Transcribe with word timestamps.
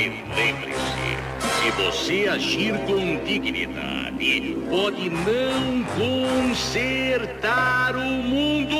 E 0.00 0.24
lembre-se, 0.34 1.18
se 1.60 1.70
você 1.72 2.26
agir 2.26 2.72
com 2.86 3.22
dignidade, 3.22 4.56
pode 4.70 5.10
não 5.10 5.84
consertar 6.48 7.94
o 7.96 8.00
mundo. 8.00 8.78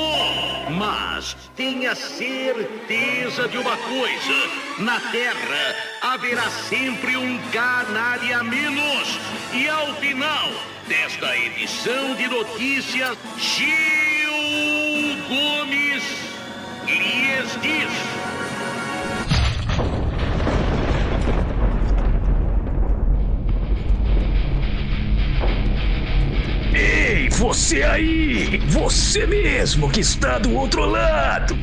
Mas 0.71 1.37
tenha 1.55 1.93
certeza 1.93 3.47
de 3.47 3.55
uma 3.59 3.77
coisa: 3.77 4.49
na 4.79 4.99
Terra 5.11 5.75
haverá 6.01 6.49
sempre 6.49 7.15
um 7.15 7.37
canalha 7.51 8.39
a 8.39 8.43
menos. 8.43 9.19
E 9.53 9.69
ao 9.69 9.93
final 9.97 10.49
desta 10.87 11.37
edição 11.37 12.15
de 12.15 12.27
notícias, 12.29 13.15
Gil 13.37 13.67
Gomes 15.29 16.03
lhes 16.87 17.61
diz. 17.61 18.20
Você 27.41 27.81
aí! 27.81 28.61
Você 28.67 29.25
mesmo 29.25 29.89
que 29.89 30.01
está 30.01 30.37
do 30.37 30.53
outro 30.53 30.85
lado! 30.85 31.57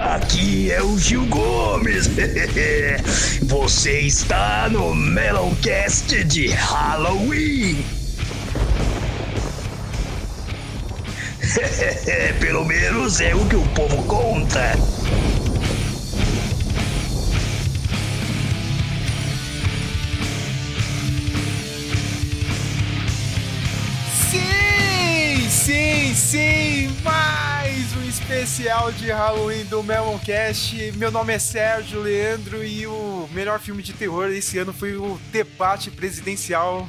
Aqui 0.00 0.72
é 0.72 0.82
o 0.82 0.98
Gil 0.98 1.24
Gomes! 1.26 2.10
Você 3.46 4.00
está 4.00 4.68
no 4.68 4.92
Meloncast 4.92 6.24
de 6.24 6.48
Halloween! 6.48 7.84
Pelo 12.40 12.64
menos 12.64 13.20
é 13.20 13.32
o 13.32 13.46
que 13.46 13.54
o 13.54 13.62
povo 13.68 14.02
conta! 14.02 14.72
Sim, 26.14 26.14
sim! 26.14 27.02
Mais 27.02 27.96
um 27.96 28.08
especial 28.08 28.90
de 28.92 29.10
Halloween 29.10 29.64
do 29.64 29.82
Meloncast. 29.82 30.92
Meu 30.96 31.10
nome 31.10 31.32
é 31.32 31.38
Sérgio 31.38 32.00
Leandro 32.00 32.64
e 32.64 32.86
o 32.86 33.28
melhor 33.32 33.60
filme 33.60 33.82
de 33.82 33.92
terror 33.92 34.28
esse 34.30 34.58
ano 34.58 34.72
foi 34.72 34.96
o 34.96 35.20
debate 35.30 35.90
presidencial 35.90 36.88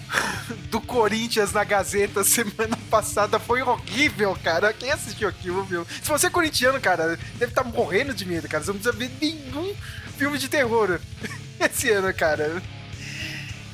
do 0.70 0.80
Corinthians 0.80 1.52
na 1.52 1.64
Gazeta 1.64 2.24
semana 2.24 2.76
passada. 2.90 3.38
Foi 3.38 3.62
horrível, 3.62 4.36
cara. 4.42 4.72
Quem 4.72 4.90
assistiu 4.90 5.28
aquilo, 5.28 5.64
viu? 5.64 5.86
Se 6.02 6.08
você 6.08 6.26
é 6.26 6.30
corintiano, 6.30 6.80
cara, 6.80 7.18
deve 7.38 7.52
estar 7.52 7.64
morrendo 7.64 8.12
de 8.12 8.26
medo, 8.26 8.48
cara. 8.48 8.62
Você 8.62 8.72
não 8.72 8.78
precisa 8.78 8.96
ver 8.96 9.10
nenhum 9.20 9.74
filme 10.18 10.36
de 10.36 10.48
terror 10.48 11.00
esse 11.60 11.90
ano, 11.90 12.12
cara. 12.12 12.62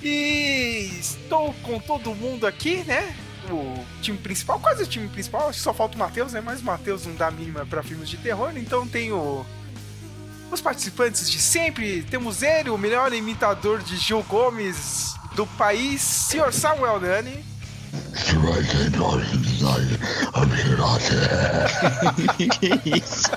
E 0.03 0.99
estou 1.01 1.53
com 1.63 1.81
todo 1.81 2.15
mundo 2.15 2.47
aqui, 2.47 2.85
né? 2.85 3.13
O 3.51 3.85
time 4.03 4.19
principal, 4.19 4.59
quase 4.61 4.83
o 4.83 4.87
time 4.87 5.09
principal, 5.09 5.53
só 5.53 5.73
falta 5.73 5.97
o 5.97 5.99
Matheus, 5.99 6.33
né? 6.33 6.41
Mas 6.41 6.61
o 6.61 6.65
Matheus 6.65 7.07
não 7.07 7.15
dá 7.15 7.31
mínima 7.31 7.65
para 7.67 7.83
filmes 7.83 8.09
de 8.09 8.17
terror, 8.17 8.53
então 8.57 8.87
tem 8.87 9.13
o... 9.13 9.45
os 10.51 10.61
participantes 10.61 11.31
de 11.31 11.41
sempre. 11.41 12.03
Temos 12.03 12.43
ele, 12.43 12.71
o 12.71 12.79
melhor 12.79 13.13
imitador 13.13 13.83
de 13.83 13.97
Gil 13.97 14.23
Gomes 14.25 15.15
do 15.35 15.47
país, 15.47 16.01
Sr. 16.03 16.53
Samuel 16.53 17.01
Nani. 17.01 17.45
Que 22.59 22.99
isso? 22.99 23.31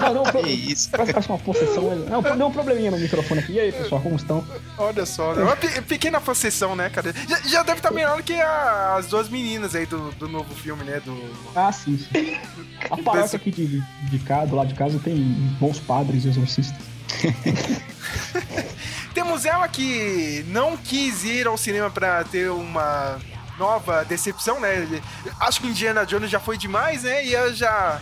Não, 0.00 0.14
não, 0.14 0.24
Que 0.24 0.48
isso? 0.48 0.88
Parece 0.90 1.12
que 1.12 1.28
uma 1.28 1.38
possessão. 1.38 1.96
Não, 1.96 2.22
deu 2.22 2.46
um 2.46 2.52
probleminha 2.52 2.90
no 2.90 2.98
microfone 2.98 3.40
aqui. 3.40 3.52
E 3.52 3.60
aí, 3.60 3.72
pessoal, 3.72 4.00
como 4.00 4.16
estão? 4.16 4.44
Olha 4.78 5.06
só, 5.06 5.34
né? 5.34 5.42
uma 5.42 5.56
pe- 5.56 5.80
pequena 5.82 6.20
possessão, 6.20 6.74
né, 6.76 6.88
cara? 6.90 7.14
Já, 7.28 7.40
já 7.40 7.62
deve 7.62 7.78
estar 7.78 7.90
melhor 7.90 8.22
que 8.22 8.34
a- 8.34 8.96
as 8.98 9.06
duas 9.06 9.28
meninas 9.28 9.74
aí 9.74 9.86
do, 9.86 10.10
do 10.12 10.28
novo 10.28 10.54
filme, 10.54 10.84
né? 10.84 11.00
Do... 11.04 11.16
Ah, 11.54 11.72
sim, 11.72 11.98
sim. 11.98 12.36
A 12.90 12.96
paróquia 12.96 13.36
aqui 13.36 13.50
de, 13.50 13.80
de 14.10 14.18
cá, 14.20 14.44
do 14.44 14.54
lado 14.56 14.68
de 14.68 14.74
casa, 14.74 14.98
tem 15.02 15.16
bons 15.60 15.78
padres 15.78 16.24
e 16.24 16.28
exorcistas. 16.28 16.76
Temos 19.14 19.44
ela 19.44 19.66
que 19.68 20.44
não 20.48 20.76
quis 20.76 21.24
ir 21.24 21.46
ao 21.46 21.56
cinema 21.56 21.90
pra 21.90 22.22
ter 22.24 22.50
uma 22.50 23.18
nova 23.58 24.04
decepção, 24.04 24.60
né? 24.60 24.86
Acho 25.40 25.60
que 25.60 25.66
Indiana 25.68 26.04
Jones 26.06 26.30
já 26.30 26.40
foi 26.40 26.56
demais, 26.58 27.02
né? 27.02 27.24
E 27.24 27.34
ela 27.34 27.52
já 27.52 28.00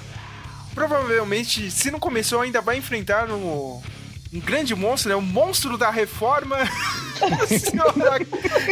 provavelmente, 0.74 1.70
se 1.70 1.90
não 1.90 2.00
começou, 2.00 2.40
ainda 2.40 2.60
vai 2.60 2.76
enfrentar 2.76 3.30
um, 3.30 3.80
um 4.32 4.40
grande 4.40 4.74
monstro, 4.74 5.10
né? 5.10 5.14
O 5.16 5.22
monstro 5.22 5.78
da 5.78 5.90
reforma. 5.90 6.56
Senhora 7.46 8.18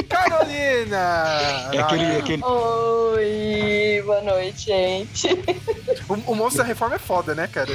Carolina! 0.09 1.71
É 1.73 1.79
aquele, 1.79 2.17
aquele. 2.17 2.43
Oi, 2.45 4.03
boa 4.05 4.21
noite, 4.23 4.65
gente. 4.67 5.29
O, 6.09 6.33
o 6.33 6.35
monstro 6.35 6.63
da 6.63 6.69
reforma 6.69 6.97
é 6.97 6.99
foda, 6.99 7.35
né, 7.35 7.47
cara? 7.47 7.71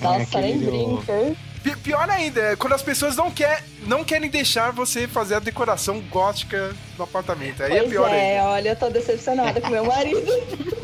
Nossa, 0.00 0.40
nem 0.40 0.54
aquele 0.54 0.64
do- 0.64 0.70
brinca. 0.70 1.36
Pi- 1.62 1.76
Pior 1.76 2.08
ainda, 2.08 2.40
é 2.40 2.56
quando 2.56 2.72
as 2.74 2.82
pessoas 2.82 3.16
não, 3.16 3.30
quer, 3.30 3.64
não 3.86 4.04
querem 4.04 4.28
deixar 4.30 4.70
você 4.72 5.06
fazer 5.08 5.34
a 5.36 5.38
decoração 5.40 6.00
gótica 6.10 6.72
do 6.96 7.02
apartamento. 7.02 7.62
Aí 7.62 7.72
é 7.72 7.78
Pois 7.80 7.90
pior 7.90 8.08
é, 8.10 8.38
ainda. 8.38 8.50
olha, 8.50 8.68
eu 8.70 8.76
tô 8.76 8.88
decepcionada 8.90 9.60
com 9.60 9.68
meu 9.68 9.84
marido. 9.84 10.20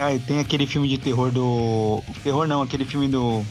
Ah, 0.00 0.12
e 0.14 0.18
tem 0.20 0.38
aquele 0.38 0.64
filme 0.64 0.88
de 0.88 0.96
terror 0.96 1.32
do. 1.32 2.00
Terror 2.22 2.46
não, 2.46 2.62
aquele 2.62 2.84
filme 2.84 3.08
do, 3.08 3.44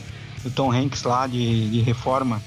do 0.43 0.49
Tom 0.51 0.71
Hanks 0.71 1.03
lá, 1.03 1.27
de, 1.27 1.69
de 1.69 1.81
reforma. 1.81 2.41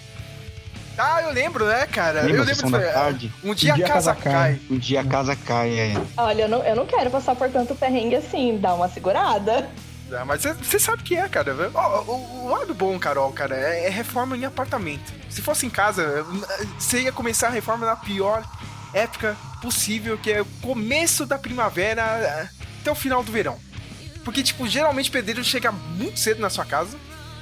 Ah, 0.96 1.20
eu 1.22 1.30
lembro, 1.32 1.66
né, 1.66 1.86
cara? 1.86 2.22
Lembra 2.22 2.38
eu 2.38 2.44
lembro 2.44 2.70
da 2.70 2.92
tarde? 2.92 3.30
Um 3.44 3.54
dia, 3.54 3.74
a 3.74 3.78
casa, 3.80 4.14
cai. 4.14 4.58
Um 4.70 4.78
dia 4.78 5.02
a 5.02 5.04
casa 5.04 5.36
cai, 5.36 5.78
é. 5.78 5.94
Olha, 6.16 6.42
eu 6.44 6.48
não, 6.48 6.62
eu 6.64 6.74
não 6.76 6.86
quero 6.86 7.10
passar 7.10 7.36
por 7.36 7.50
tanto 7.50 7.74
perrengue 7.74 8.16
assim, 8.16 8.56
dá 8.58 8.72
uma 8.72 8.88
segurada. 8.88 9.68
Ah, 10.12 10.24
mas 10.24 10.42
você 10.42 10.78
sabe 10.78 11.02
que 11.02 11.16
é, 11.16 11.28
cara. 11.28 11.54
Ó, 11.74 12.00
o, 12.02 12.44
o 12.46 12.48
lado 12.50 12.74
bom, 12.74 12.98
Carol, 12.98 13.32
cara, 13.32 13.56
é, 13.56 13.86
é 13.86 13.88
reforma 13.88 14.36
em 14.36 14.44
apartamento. 14.44 15.12
Se 15.28 15.40
fosse 15.42 15.66
em 15.66 15.70
casa, 15.70 16.24
você 16.78 17.02
ia 17.02 17.12
começar 17.12 17.48
a 17.48 17.50
reforma 17.50 17.86
na 17.86 17.96
pior 17.96 18.42
época 18.92 19.36
possível, 19.62 20.18
que 20.18 20.32
é 20.32 20.40
o 20.42 20.46
começo 20.62 21.24
da 21.26 21.38
primavera 21.38 22.02
eh, 22.02 22.48
até 22.80 22.90
o 22.90 22.94
final 22.94 23.22
do 23.22 23.30
verão. 23.30 23.56
Porque, 24.24 24.42
tipo, 24.42 24.66
geralmente 24.66 25.08
o 25.10 25.12
pedreiro 25.12 25.44
chega 25.44 25.70
muito 25.70 26.18
cedo 26.18 26.40
na 26.40 26.50
sua 26.50 26.64
casa, 26.64 26.96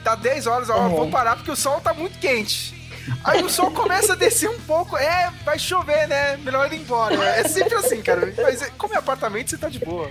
dá 0.05 0.15
10 0.15 0.47
horas, 0.47 0.69
ó, 0.69 0.77
Uhum. 0.79 0.97
vou 0.97 1.11
parar 1.11 1.37
porque 1.37 1.51
o 1.51 1.57
sol 1.57 1.81
tá 1.81 1.95
muito 1.95 2.19
quente. 2.19 2.77
Aí 3.25 3.43
o 3.43 3.49
sol 3.49 3.71
começa 3.71 4.13
a 4.13 4.17
descer 4.17 4.51
um 4.51 4.61
pouco, 4.61 4.95
é, 4.97 5.33
vai 5.45 5.59
chover, 5.59 6.07
né? 6.07 6.37
Melhor 6.39 6.71
ir 6.73 6.77
embora. 6.81 7.15
É 7.15 7.45
sempre 7.49 7.75
assim, 7.77 8.03
cara. 8.03 8.33
Mas 8.37 8.61
é, 8.61 8.71
como 8.77 8.93
é 8.95 8.99
apartamento, 8.99 9.49
você 9.49 9.57
tá 9.57 9.69
de 9.71 9.79
boa. 9.79 10.11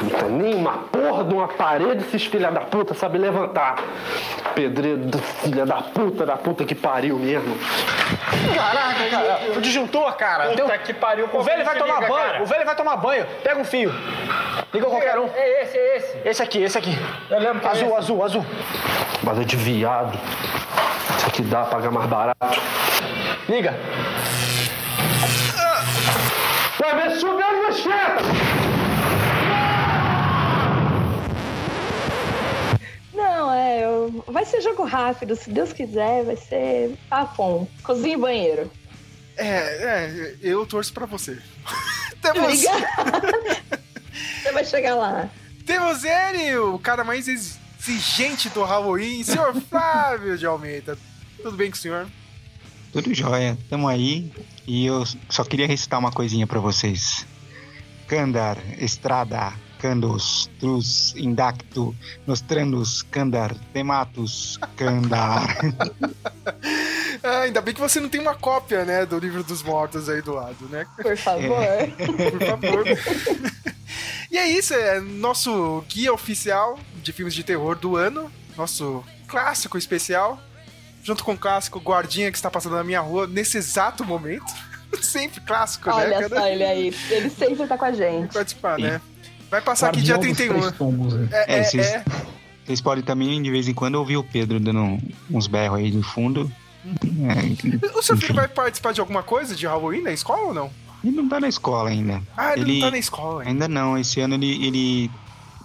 Puta, 0.00 0.26
nem 0.26 0.54
uma 0.54 0.78
porra 0.90 1.24
de 1.24 1.34
uma 1.34 1.48
parede 1.48 2.04
esses 2.04 2.24
filha 2.24 2.50
da 2.50 2.60
puta 2.60 2.94
sabe 2.94 3.18
levantar. 3.18 3.76
Pedreiro 4.54 4.98
do 4.98 5.18
filha 5.18 5.64
da 5.64 5.76
puta, 5.82 6.26
da 6.26 6.36
puta 6.36 6.64
que 6.64 6.74
pariu 6.74 7.18
mesmo. 7.18 7.56
Caraca, 8.54 9.10
cara, 9.10 9.40
o 9.56 9.60
disjuntor, 9.60 10.12
cara. 10.16 10.50
Puta 10.50 10.78
que 10.78 10.94
pariu. 10.94 11.28
O 11.32 11.42
velho 11.42 11.64
vai 11.64 11.78
tomar 11.78 12.08
banho. 12.08 12.42
O 12.42 12.46
velho 12.46 12.64
vai 12.64 12.74
tomar 12.74 12.96
banho. 12.96 13.26
Pega 13.42 13.60
um 13.60 13.64
fio. 13.64 13.92
Liga 14.72 14.86
qualquer 14.86 15.18
um. 15.18 15.28
É 15.34 15.62
esse, 15.62 15.76
é 15.76 15.96
esse. 15.96 16.28
Esse 16.28 16.42
aqui, 16.42 16.62
esse 16.62 16.78
aqui. 16.78 16.98
Eu 17.30 17.38
lembro 17.38 17.60
que 17.60 17.66
azul, 17.66 17.96
azul, 17.96 18.24
azul. 18.24 18.46
Bada 19.22 19.44
de 19.44 19.56
viado. 19.56 20.18
Isso 21.16 21.26
aqui 21.26 21.42
dá, 21.42 21.64
pagar 21.64 21.90
mais 21.90 22.08
barato. 22.08 22.60
Liga. 23.48 23.74
Vai 26.78 26.94
ver 26.94 27.10
se 27.10 27.26
as 27.26 27.32
manchetas! 27.32 28.79
Não, 33.22 33.52
é, 33.52 33.84
eu- 33.84 34.24
vai 34.28 34.44
ser 34.46 34.60
jogo 34.62 34.84
rápido, 34.84 35.36
se 35.36 35.50
Deus 35.50 35.72
quiser, 35.72 36.24
vai 36.24 36.36
ser 36.36 36.96
papum. 37.08 37.66
Cozinha 37.82 38.14
e 38.14 38.18
banheiro. 38.18 38.70
É, 39.36 39.46
é, 39.46 40.34
eu 40.42 40.66
torço 40.66 40.92
pra 40.92 41.06
você. 41.06 41.38
Temos, 42.22 42.42
Obrigada. 42.64 43.80
Você 44.42 44.52
vai 44.52 44.64
chegar 44.64 44.94
lá. 44.96 45.30
temos 45.64 46.02
ele, 46.04 46.56
o 46.58 46.78
cara 46.78 47.04
mais 47.04 47.26
exigente 47.28 48.48
do 48.50 48.64
Halloween, 48.64 49.22
senhor 49.22 49.54
Flávio 49.70 50.36
de 50.36 50.44
Almeida. 50.44 50.98
Tudo 51.36 51.56
bem 51.56 51.70
com 51.70 51.76
o 51.76 51.80
senhor? 51.80 52.06
Tudo 52.92 53.14
jóia, 53.14 53.56
tamo 53.70 53.86
aí. 53.88 54.30
E 54.66 54.84
eu 54.86 55.04
só 55.28 55.44
queria 55.44 55.66
recitar 55.66 55.98
uma 56.00 56.10
coisinha 56.10 56.46
pra 56.46 56.58
vocês. 56.58 57.24
Candar, 58.08 58.58
estrada, 58.78 59.52
candos, 59.80 60.50
trus, 60.58 61.14
indacto, 61.16 61.96
nostrandus, 62.26 63.02
candar, 63.02 63.54
tematus, 63.72 64.58
candar. 64.76 65.56
Ah, 67.22 67.40
ainda 67.40 67.60
bem 67.60 67.74
que 67.74 67.80
você 67.80 68.00
não 68.00 68.08
tem 68.08 68.18
uma 68.18 68.34
cópia, 68.34 68.82
né, 68.82 69.04
do 69.04 69.18
livro 69.18 69.44
dos 69.44 69.62
mortos 69.62 70.08
aí 70.08 70.22
do 70.22 70.32
lado, 70.32 70.66
né? 70.70 70.86
Por 70.96 71.14
favor. 71.18 71.66
Por 72.32 72.46
favor. 72.46 72.84
e 74.30 74.38
é 74.38 74.48
isso, 74.48 74.72
é 74.72 75.00
nosso 75.00 75.84
guia 75.86 76.14
oficial 76.14 76.78
de 77.02 77.12
filmes 77.12 77.34
de 77.34 77.44
terror 77.44 77.76
do 77.76 77.94
ano, 77.94 78.32
nosso 78.56 79.04
clássico 79.28 79.76
especial. 79.76 80.40
junto 81.02 81.22
com 81.22 81.32
o 81.32 81.38
clássico 81.38 81.78
Guardinha 81.78 82.30
que 82.30 82.38
está 82.38 82.50
passando 82.50 82.76
na 82.76 82.84
minha 82.84 83.00
rua 83.00 83.26
nesse 83.26 83.58
exato 83.58 84.02
momento. 84.02 84.50
sempre 85.02 85.40
clássico, 85.42 85.88
né? 85.88 85.94
Olha 85.94 86.28
só 86.28 86.46
ele 86.46 86.64
aí. 86.64 86.94
Ele 87.10 87.30
sempre 87.30 87.66
tá 87.66 87.76
com 87.76 87.84
a 87.84 87.92
gente. 87.92 88.32
Participar, 88.32 88.78
né? 88.78 89.00
Vai 89.50 89.60
passar 89.60 89.88
aqui 89.88 90.00
dia 90.00 90.14
Guardião 90.14 90.32
dos 90.32 90.38
31. 90.38 90.60
Três 90.60 90.76
Tombos, 90.78 91.14
né? 91.14 91.28
É, 91.32 91.54
É, 91.54 91.58
é, 91.58 91.62
vocês- 91.64 91.86
é. 91.86 92.04
Vocês 92.64 92.80
podem 92.80 93.02
também, 93.02 93.42
de 93.42 93.50
vez 93.50 93.66
em 93.66 93.74
quando, 93.74 93.96
ouvir 93.96 94.16
o 94.16 94.22
Pedro 94.22 94.60
dando 94.60 94.98
uns 95.30 95.46
berros 95.48 95.78
aí 95.78 95.90
no 95.90 96.02
fundo. 96.02 96.50
É, 96.84 97.88
O 97.98 98.02
seu 98.02 98.16
filho 98.16 98.34
vai 98.34 98.46
participar 98.48 98.92
de 98.92 99.00
alguma 99.00 99.22
coisa 99.22 99.54
de 99.56 99.66
Halloween 99.66 100.02
na 100.02 100.12
escola 100.12 100.42
ou 100.48 100.54
não? 100.54 100.70
ele 101.02 101.16
não 101.16 101.28
tá 101.28 101.40
na 101.40 101.48
escola 101.48 101.88
ainda. 101.90 102.22
Ah, 102.36 102.52
ele, 102.52 102.60
Ele- 102.62 102.72
não 102.74 102.80
tá 102.86 102.90
na 102.92 102.98
escola 102.98 103.40
ainda. 103.42 103.50
Ainda 103.50 103.68
não. 103.68 103.98
Esse 103.98 104.20
ano 104.20 104.34
ele, 104.34 104.66
ele 104.66 105.10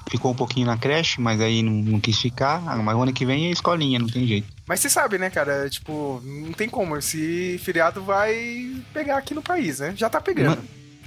ficou 0.09 0.31
um 0.31 0.35
pouquinho 0.35 0.65
na 0.65 0.77
creche, 0.77 1.19
mas 1.19 1.39
aí 1.41 1.61
não, 1.61 1.73
não 1.73 1.99
quis 1.99 2.17
ficar. 2.17 2.63
Ah, 2.65 2.77
Mas 2.77 2.95
o 2.95 3.01
ano 3.01 3.11
que 3.13 3.25
vem 3.25 3.47
é 3.47 3.51
escolinha, 3.51 3.99
não 3.99 4.07
tem 4.07 4.25
jeito. 4.25 4.47
Mas 4.65 4.79
você 4.79 4.89
sabe, 4.89 5.17
né, 5.17 5.29
cara? 5.29 5.69
Tipo, 5.69 6.21
não 6.23 6.53
tem 6.53 6.69
como. 6.69 6.95
Esse 6.97 7.59
feriado 7.63 8.01
vai 8.01 8.71
pegar 8.93 9.17
aqui 9.17 9.33
no 9.33 9.41
país, 9.41 9.79
né? 9.79 9.93
Já 9.95 10.09
tá 10.09 10.19
pegando. 10.21 10.57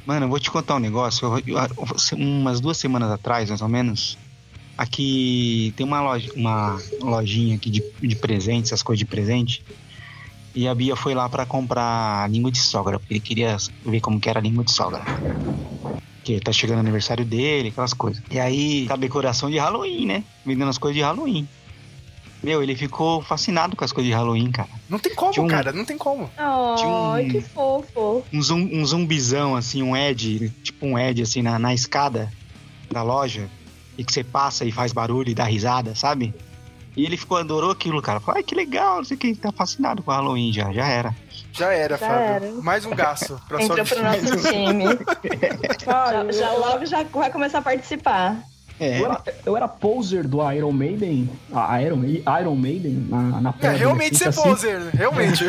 Mano, 0.09 0.25
eu 0.25 0.31
vou 0.31 0.41
te 0.41 0.51
contar 0.51 0.77
um 0.77 0.79
negócio. 0.79 1.27
Eu- 1.27 1.43
eu- 1.55 2.17
umas 2.17 2.63
duas 2.63 2.79
semanas 2.79 3.11
atrás, 3.11 3.51
mais 3.51 3.61
ou 3.61 3.69
menos, 3.69 4.17
aqui 4.75 5.75
tem 5.77 5.85
uma, 5.87 6.01
loja, 6.01 6.31
uma 6.35 6.79
lojinha 6.99 7.57
aqui 7.57 7.69
de, 7.69 7.85
de 8.01 8.17
presentes, 8.17 8.73
essas 8.73 8.83
coisas 8.83 9.01
de 9.01 9.05
presente. 9.05 9.63
E 10.55 10.67
a 10.67 10.75
Bia 10.75 10.97
foi 10.97 11.15
lá 11.15 11.29
pra 11.29 11.45
comprar 11.45 12.27
língua 12.31 12.51
de 12.51 12.59
sogra, 12.59 12.99
porque 12.99 13.13
ele 13.13 13.21
queria 13.21 13.59
ver 13.85 14.01
como 14.01 14.19
que 14.19 14.31
era 14.31 14.41
a 14.41 14.43
língua 14.43 14.65
de 14.65 14.73
sogra. 14.73 15.05
Porque 16.15 16.41
tá 16.41 16.53
chegando 16.53 16.79
o 16.79 16.81
aniversário 16.81 17.27
dele, 17.27 17.69
aquelas 17.69 17.93
coisas. 17.93 18.23
E 18.31 18.41
aí, 18.41 18.87
tá 18.87 18.97
decoração 18.97 19.51
de 19.51 19.59
Halloween, 19.59 20.07
né? 20.07 20.25
Vendendo 20.43 20.71
as 20.71 20.79
coisas 20.79 20.97
de 20.97 21.03
Halloween. 21.03 21.47
Meu, 22.43 22.63
ele 22.63 22.77
ficou 22.77 23.21
fascinado 23.21 23.75
com 23.77 23.85
as 23.85 23.91
coisas 23.91 24.09
de 24.11 24.17
Halloween, 24.17 24.51
cara. 24.53 24.69
Não 24.89 24.99
tem 24.99 25.15
como, 25.15 25.43
um- 25.43 25.49
cara. 25.49 25.73
Não 25.73 25.85
tem 25.85 25.99
como. 25.99 26.31
Ai, 26.37 27.25
um- 27.25 27.29
que 27.29 27.41
fofo. 27.41 28.25
um, 28.33 28.41
zum, 28.43 28.61
um 28.73 28.87
zumbizão, 28.87 29.57
assim, 29.57 29.83
um 29.83 29.97
Ed, 29.97 30.49
tipo 30.63 30.87
um 30.87 30.97
Ed, 30.99 31.21
assim, 31.23 31.43
na, 31.43 31.59
na 31.59 31.75
escada 31.75 32.33
da 32.91 33.03
loja, 33.03 33.49
e 33.99 34.05
que 34.05 34.13
você 34.13 34.23
passa 34.23 34.65
e 34.65 34.71
faz 34.71 34.93
barulho 34.93 35.29
e 35.31 35.35
dá 35.35 35.45
risada, 35.45 35.95
sabe? 35.97 36.33
E 36.97 37.05
ele 37.05 37.17
ficou, 37.17 37.37
adorou 37.39 37.71
aquilo, 37.71 38.01
cara. 38.01 38.19
Falou, 38.21 38.37
ai, 38.39 38.43
que 38.45 38.55
legal, 38.55 38.97
não 38.99 39.05
sei 39.05 39.17
o 39.17 39.21
que, 39.21 39.35
tá 39.35 39.51
fascinado 39.53 40.03
com 40.03 40.11
Halloween 40.13 40.53
já, 40.53 40.73
já 40.73 40.87
era. 40.87 41.15
Já 41.53 41.73
era, 41.73 41.97
Já 41.97 42.07
Fábio. 42.09 42.23
era. 42.25 42.53
Mais 42.63 42.85
um 42.87 42.91
gasto 42.91 43.41
pra 43.49 43.59
sua 43.67 43.81
Entrou 43.81 43.87
pro 43.87 44.03
nosso 44.03 44.49
time. 44.49 44.85
já, 45.85 46.33
já 46.33 46.53
logo 46.53 46.87
já 46.87 47.03
vai 47.05 47.31
começar 47.31 47.59
a 47.59 47.63
participar. 47.63 48.37
É, 48.81 49.01
Eu 49.01 49.07
era, 49.07 49.23
eu 49.45 49.57
era 49.57 49.69
poser 49.69 50.27
do 50.27 50.39
Iron 50.53 50.73
Maiden, 50.73 51.29
a 51.53 51.83
Iron, 51.83 52.05
Iron 52.05 52.55
Maiden, 52.55 53.07
na, 53.09 53.41
na 53.41 53.55
É, 53.61 53.71
realmente 53.71 54.17
você 54.17 54.25
é 54.27 54.29
assim, 54.29 54.43
poser, 54.43 54.81
realmente. 54.95 55.45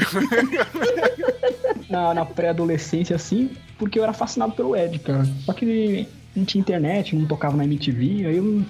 na, 1.89 2.13
na 2.13 2.25
pré-adolescência, 2.25 3.15
assim, 3.15 3.51
porque 3.77 3.99
eu 3.99 4.03
era 4.03 4.13
fascinado 4.13 4.53
pelo 4.53 4.75
Ed, 4.75 4.97
cara. 4.99 5.27
Só 5.45 5.53
que 5.53 6.07
não 6.35 6.45
tinha 6.45 6.59
internet, 6.59 7.15
não 7.15 7.25
tocava 7.27 7.55
na 7.55 7.63
MTV, 7.65 8.25
aí 8.25 8.37
eu 8.37 8.43
não... 8.43 8.65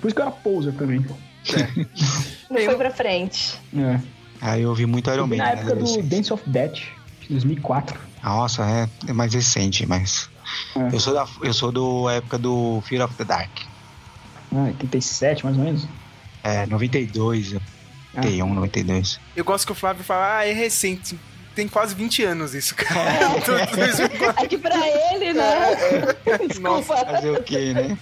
Por 0.00 0.08
isso 0.08 0.14
que 0.14 0.20
eu 0.20 0.26
era 0.26 0.32
poser 0.32 0.74
também. 0.74 1.04
Não 2.50 2.56
foi 2.64 2.76
pra 2.76 2.90
frente. 2.90 3.60
É. 3.76 4.00
aí 4.40 4.62
eu 4.62 4.68
ouvi 4.68 4.86
muito 4.86 5.10
Iron 5.10 5.26
Man. 5.26 5.36
na 5.36 5.50
época 5.50 5.76
do 5.76 6.02
Dance 6.02 6.32
of 6.32 6.42
Death, 6.48 6.80
de 7.20 7.28
2004. 7.30 7.98
Nossa, 8.22 8.62
é, 8.64 8.88
é 9.08 9.12
mais 9.12 9.34
recente, 9.34 9.86
mas... 9.86 10.28
É. 10.76 10.94
Eu 10.94 11.00
sou 11.00 11.14
da 11.14 11.26
eu 11.42 11.54
sou 11.54 11.72
do 11.72 12.08
época 12.10 12.38
do 12.38 12.80
Fear 12.82 13.04
of 13.04 13.14
the 13.16 13.24
Dark. 13.24 13.50
Ah, 14.54 14.64
87, 14.68 15.44
mais 15.44 15.58
ou 15.58 15.64
menos. 15.64 15.86
É, 16.42 16.66
92, 16.66 17.54
91, 18.14 18.54
92. 18.54 19.20
Eu 19.34 19.44
gosto 19.44 19.66
que 19.66 19.72
o 19.72 19.74
Flávio 19.74 20.04
fala, 20.04 20.38
ah, 20.38 20.46
é 20.46 20.52
recente. 20.52 21.18
Tem 21.54 21.68
quase 21.68 21.94
20 21.94 22.24
anos 22.24 22.54
isso, 22.54 22.74
cara. 22.74 23.28
2004. 23.46 24.44
É 24.44 24.48
que 24.48 24.58
pra 24.58 24.76
ele, 25.12 25.32
né? 25.32 25.44
Desculpa. 26.48 26.96
Fazer 26.96 27.30
o 27.30 27.42
quê, 27.42 27.72
né? 27.72 27.98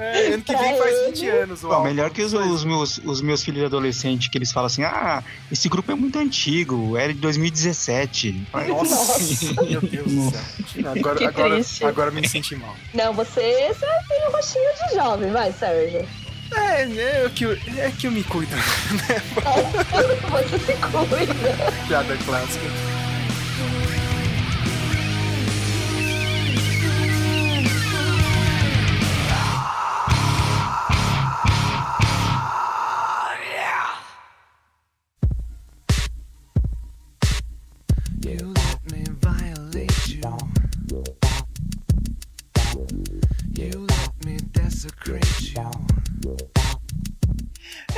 É, 0.00 0.34
ano 0.34 0.42
que 0.42 0.56
vem 0.56 0.78
faz 0.78 0.96
ele. 0.96 1.06
20 1.12 1.28
anos. 1.28 1.60
Pô, 1.60 1.80
melhor 1.82 2.10
que 2.10 2.22
os, 2.22 2.32
os 2.32 2.64
meus, 2.64 2.98
os 3.04 3.20
meus 3.20 3.44
filhos 3.44 3.64
adolescentes, 3.64 4.28
que 4.28 4.38
eles 4.38 4.50
falam 4.50 4.66
assim: 4.66 4.82
ah, 4.82 5.22
esse 5.52 5.68
grupo 5.68 5.92
é 5.92 5.94
muito 5.94 6.18
antigo, 6.18 6.96
era 6.96 7.12
de 7.12 7.20
2017. 7.20 8.46
Nossa. 8.68 9.62
Meu 9.62 9.80
Deus 9.80 10.06
do 10.06 10.30
céu. 10.30 10.92
Agora, 10.96 11.18
Que 11.18 11.24
agora, 11.24 11.60
agora 11.82 12.10
me 12.10 12.26
senti 12.26 12.56
mal. 12.56 12.74
Não, 12.94 13.12
você, 13.12 13.68
você 13.68 13.86
tem 14.08 14.28
um 14.28 14.32
rostinho 14.32 14.70
de 14.88 14.94
jovem, 14.94 15.30
vai, 15.30 15.52
Sérgio. 15.52 16.06
É, 16.52 16.82
é, 16.82 17.30
que 17.34 17.44
eu, 17.44 17.52
é 17.52 17.92
que 17.96 18.06
eu 18.06 18.10
me 18.10 18.24
cuido. 18.24 18.50
Você 20.30 20.58
se 20.58 20.72
cuida. 20.74 21.86
Piada 21.86 22.16
clássica. 22.24 22.99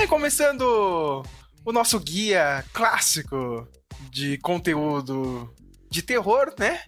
E 0.03 0.07
começando 0.09 1.23
o 1.65 1.73
nosso 1.73 2.01
guia 2.01 2.65
clássico 2.73 3.69
de 4.11 4.37
conteúdo 4.39 5.49
de 5.89 6.03
terror, 6.03 6.53
né? 6.59 6.83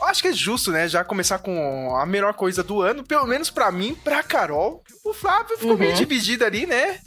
Eu 0.00 0.06
acho 0.06 0.22
que 0.22 0.28
é 0.28 0.32
justo, 0.32 0.72
né? 0.72 0.88
Já 0.88 1.04
começar 1.04 1.40
com 1.40 1.94
a 1.94 2.06
melhor 2.06 2.32
coisa 2.32 2.62
do 2.62 2.80
ano, 2.80 3.04
pelo 3.04 3.26
menos 3.26 3.50
pra 3.50 3.70
mim, 3.70 3.94
pra 3.94 4.22
Carol. 4.22 4.82
O 5.04 5.12
Flávio 5.12 5.58
ficou 5.58 5.76
meio 5.76 5.94
dividido 5.94 6.42
ali, 6.42 6.64
né? 6.64 6.98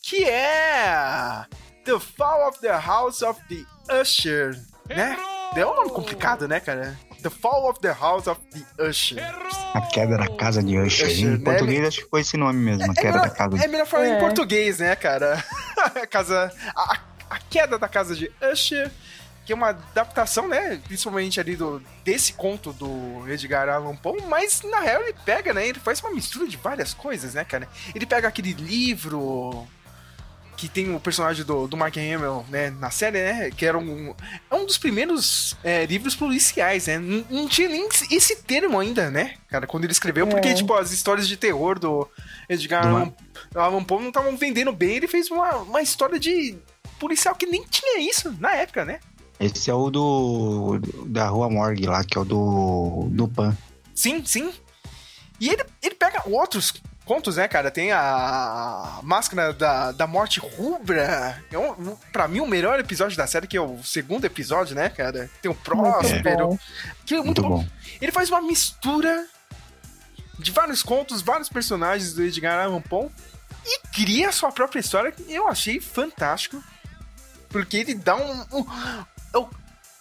Que 0.00 0.22
é 0.22 1.44
The 1.84 1.98
Fall 1.98 2.50
of 2.50 2.60
the 2.60 2.70
House 2.70 3.22
of 3.22 3.40
the 3.48 4.00
Usher, 4.00 4.56
né? 4.88 5.18
É 5.56 5.66
um 5.66 5.74
nome 5.74 5.90
complicado, 5.90 6.46
né, 6.46 6.60
cara? 6.60 6.96
The 7.22 7.30
Fall 7.30 7.68
of 7.70 7.80
the 7.80 7.92
House 7.92 8.26
of 8.26 8.40
the 8.52 8.82
Usher. 8.88 9.20
A 9.74 9.80
queda 9.82 10.16
da 10.18 10.28
casa 10.36 10.62
de 10.62 10.78
Usher. 10.78 11.06
Usher, 11.08 11.26
Em 11.26 11.38
né? 11.38 11.44
português, 11.44 11.86
acho 11.88 12.02
que 12.04 12.10
foi 12.10 12.20
esse 12.22 12.36
nome 12.36 12.58
mesmo, 12.58 12.82
a 12.82 12.92
É 12.92 12.94
queda 12.94 13.12
da 13.18 13.22
melhor, 13.22 13.36
casa 13.36 13.56
é 13.56 13.60
de 13.60 13.68
melhor 13.68 13.86
falar 13.86 14.08
em 14.08 14.12
É. 14.12 14.18
português, 14.20 14.78
né, 14.78 14.96
cara? 14.96 15.42
a 15.94 16.06
casa. 16.06 16.52
A, 16.74 16.98
a 17.30 17.38
queda 17.50 17.78
da 17.78 17.88
casa 17.88 18.14
de 18.16 18.30
Usher, 18.52 18.90
que 19.44 19.52
é 19.52 19.54
uma 19.56 19.68
adaptação, 19.70 20.48
né? 20.48 20.80
Principalmente 20.84 21.38
ali 21.40 21.56
do, 21.56 21.82
desse 22.04 22.32
conto 22.32 22.72
do 22.72 23.24
Edgar 23.28 23.68
Allan 23.68 23.96
Poe, 23.96 24.20
mas 24.28 24.62
na 24.62 24.80
real 24.80 25.02
ele 25.02 25.14
pega, 25.24 25.52
né? 25.52 25.66
Ele 25.66 25.78
faz 25.80 26.00
uma 26.00 26.10
mistura 26.12 26.46
de 26.48 26.56
várias 26.56 26.94
coisas, 26.94 27.34
né, 27.34 27.44
cara? 27.44 27.68
Ele 27.94 28.06
pega 28.06 28.28
aquele 28.28 28.52
livro 28.52 29.66
que 30.60 30.68
tem 30.68 30.94
o 30.94 31.00
personagem 31.00 31.42
do, 31.42 31.66
do 31.66 31.74
Mark 31.74 31.96
Hamill, 31.96 32.44
né, 32.50 32.68
na 32.68 32.90
série, 32.90 33.18
né, 33.18 33.50
que 33.50 33.64
era 33.64 33.78
um, 33.78 34.14
é 34.50 34.54
um 34.54 34.66
dos 34.66 34.76
primeiros 34.76 35.56
é, 35.64 35.86
livros 35.86 36.14
policiais, 36.14 36.86
né, 36.86 36.98
não, 36.98 37.24
não 37.30 37.48
tinha 37.48 37.66
nem 37.66 37.88
esse 38.10 38.36
termo 38.42 38.78
ainda, 38.78 39.10
né, 39.10 39.36
cara, 39.48 39.66
quando 39.66 39.84
ele 39.84 39.92
escreveu, 39.94 40.26
porque, 40.26 40.48
É. 40.48 40.52
tipo, 40.54 40.74
as 40.74 40.92
histórias 40.92 41.26
de 41.26 41.38
terror 41.38 41.78
do 41.78 42.06
Edgar 42.46 42.86
Allan, 42.86 43.10
Allan 43.54 43.82
Poe 43.82 44.02
não 44.02 44.08
estavam 44.08 44.36
vendendo 44.36 44.70
bem, 44.70 44.96
ele 44.96 45.08
fez 45.08 45.30
uma, 45.30 45.56
uma 45.56 45.80
história 45.80 46.20
de 46.20 46.58
policial 46.98 47.34
que 47.34 47.46
nem 47.46 47.64
tinha 47.64 47.98
isso 47.98 48.30
na 48.38 48.54
época, 48.54 48.84
né. 48.84 49.00
Esse 49.40 49.70
é 49.70 49.74
o 49.74 49.88
do. 49.88 50.78
da 51.06 51.26
Rua 51.28 51.48
Morgue 51.48 51.86
lá, 51.86 52.04
que 52.04 52.18
é 52.18 52.20
o 52.20 52.26
do. 52.26 53.08
do 53.10 53.26
Pan. 53.26 53.56
Sim, 53.94 54.22
sim. 54.22 54.52
E 55.40 55.48
ele, 55.48 55.64
ele 55.82 55.94
pega 55.94 56.22
outros 56.28 56.74
contos, 57.10 57.38
né, 57.38 57.48
cara? 57.48 57.72
Tem 57.72 57.90
a 57.90 59.00
Máscara 59.02 59.52
da, 59.52 59.90
da 59.90 60.06
Morte 60.06 60.38
Rubra. 60.38 61.42
É 61.50 61.58
um, 61.58 61.96
pra 62.12 62.28
mim, 62.28 62.38
o 62.38 62.46
melhor 62.46 62.78
episódio 62.78 63.16
da 63.16 63.26
série, 63.26 63.48
que 63.48 63.56
é 63.56 63.60
o 63.60 63.82
segundo 63.82 64.26
episódio, 64.26 64.76
né, 64.76 64.88
cara? 64.88 65.28
Tem 65.42 65.50
o 65.50 65.54
Próspero. 65.54 66.56
Que 67.04 67.14
é 67.14 67.16
muito, 67.16 67.26
Muito 67.26 67.42
bom. 67.42 67.48
bom. 67.64 67.68
Ele 68.00 68.12
faz 68.12 68.30
uma 68.30 68.40
mistura 68.40 69.26
de 70.38 70.52
vários 70.52 70.84
contos, 70.84 71.20
vários 71.20 71.48
personagens 71.48 72.14
do 72.14 72.22
Edgar 72.22 72.64
Allan 72.64 72.80
Poe 72.80 73.10
e 73.66 73.80
cria 73.92 74.28
a 74.28 74.32
sua 74.32 74.52
própria 74.52 74.78
história. 74.78 75.10
que 75.10 75.24
Eu 75.28 75.48
achei 75.48 75.80
fantástico. 75.80 76.62
Porque 77.48 77.78
ele 77.78 77.94
dá 77.94 78.14
um, 78.14 78.46
um, 78.52 78.66
um 79.40 79.48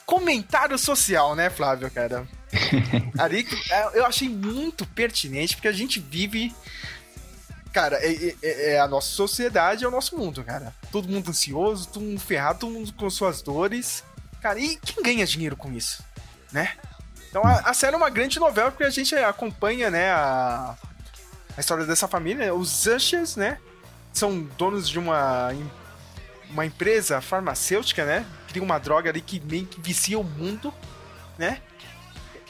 comentário 0.05 0.77
social, 0.77 1.35
né, 1.35 1.49
Flávio, 1.49 1.89
cara? 1.89 2.27
Ali 3.17 3.47
é, 3.71 3.97
eu 3.97 4.05
achei 4.05 4.29
muito 4.29 4.85
pertinente, 4.85 5.55
porque 5.55 5.67
a 5.67 5.73
gente 5.73 5.99
vive. 5.99 6.53
Cara, 7.71 7.97
é, 7.97 8.35
é- 8.41 8.71
é 8.73 8.79
a 8.79 8.87
nossa 8.87 9.09
sociedade, 9.09 9.83
é 9.83 9.87
o 9.87 9.91
nosso 9.91 10.17
mundo, 10.17 10.43
cara. 10.43 10.73
Todo 10.91 11.07
mundo 11.07 11.29
ansioso, 11.29 11.87
todo 11.87 12.03
mundo 12.03 12.19
ferrado, 12.19 12.59
todo 12.59 12.71
mundo 12.71 12.91
com 12.93 13.09
suas 13.09 13.41
dores. 13.41 14.03
Cara, 14.41 14.59
e 14.59 14.77
quem 14.77 15.03
ganha 15.03 15.25
dinheiro 15.25 15.55
com 15.55 15.71
isso? 15.71 16.03
Né? 16.51 16.73
Então 17.29 17.43
a, 17.45 17.59
a 17.59 17.73
série 17.73 17.93
é 17.93 17.97
uma 17.97 18.09
grande 18.09 18.39
novela 18.39 18.71
porque 18.71 18.83
a 18.85 18.89
gente 18.89 19.13
acompanha, 19.15 19.91
né, 19.91 20.09
a, 20.11 20.75
a 21.55 21.59
história 21.59 21.85
dessa 21.85 22.07
família. 22.07 22.55
Os 22.55 22.87
Ushers, 22.87 23.35
né? 23.35 23.59
São 24.11 24.41
donos 24.57 24.89
de 24.89 24.97
uma 24.97 25.53
uma 26.49 26.65
empresa 26.65 27.21
farmacêutica, 27.21 28.03
né? 28.03 28.25
Cria 28.47 28.63
uma 28.63 28.79
droga 28.79 29.11
ali 29.11 29.21
que 29.21 29.39
meio 29.39 29.67
que 29.67 29.79
vicia 29.79 30.17
o 30.17 30.23
mundo, 30.23 30.73
né? 31.37 31.61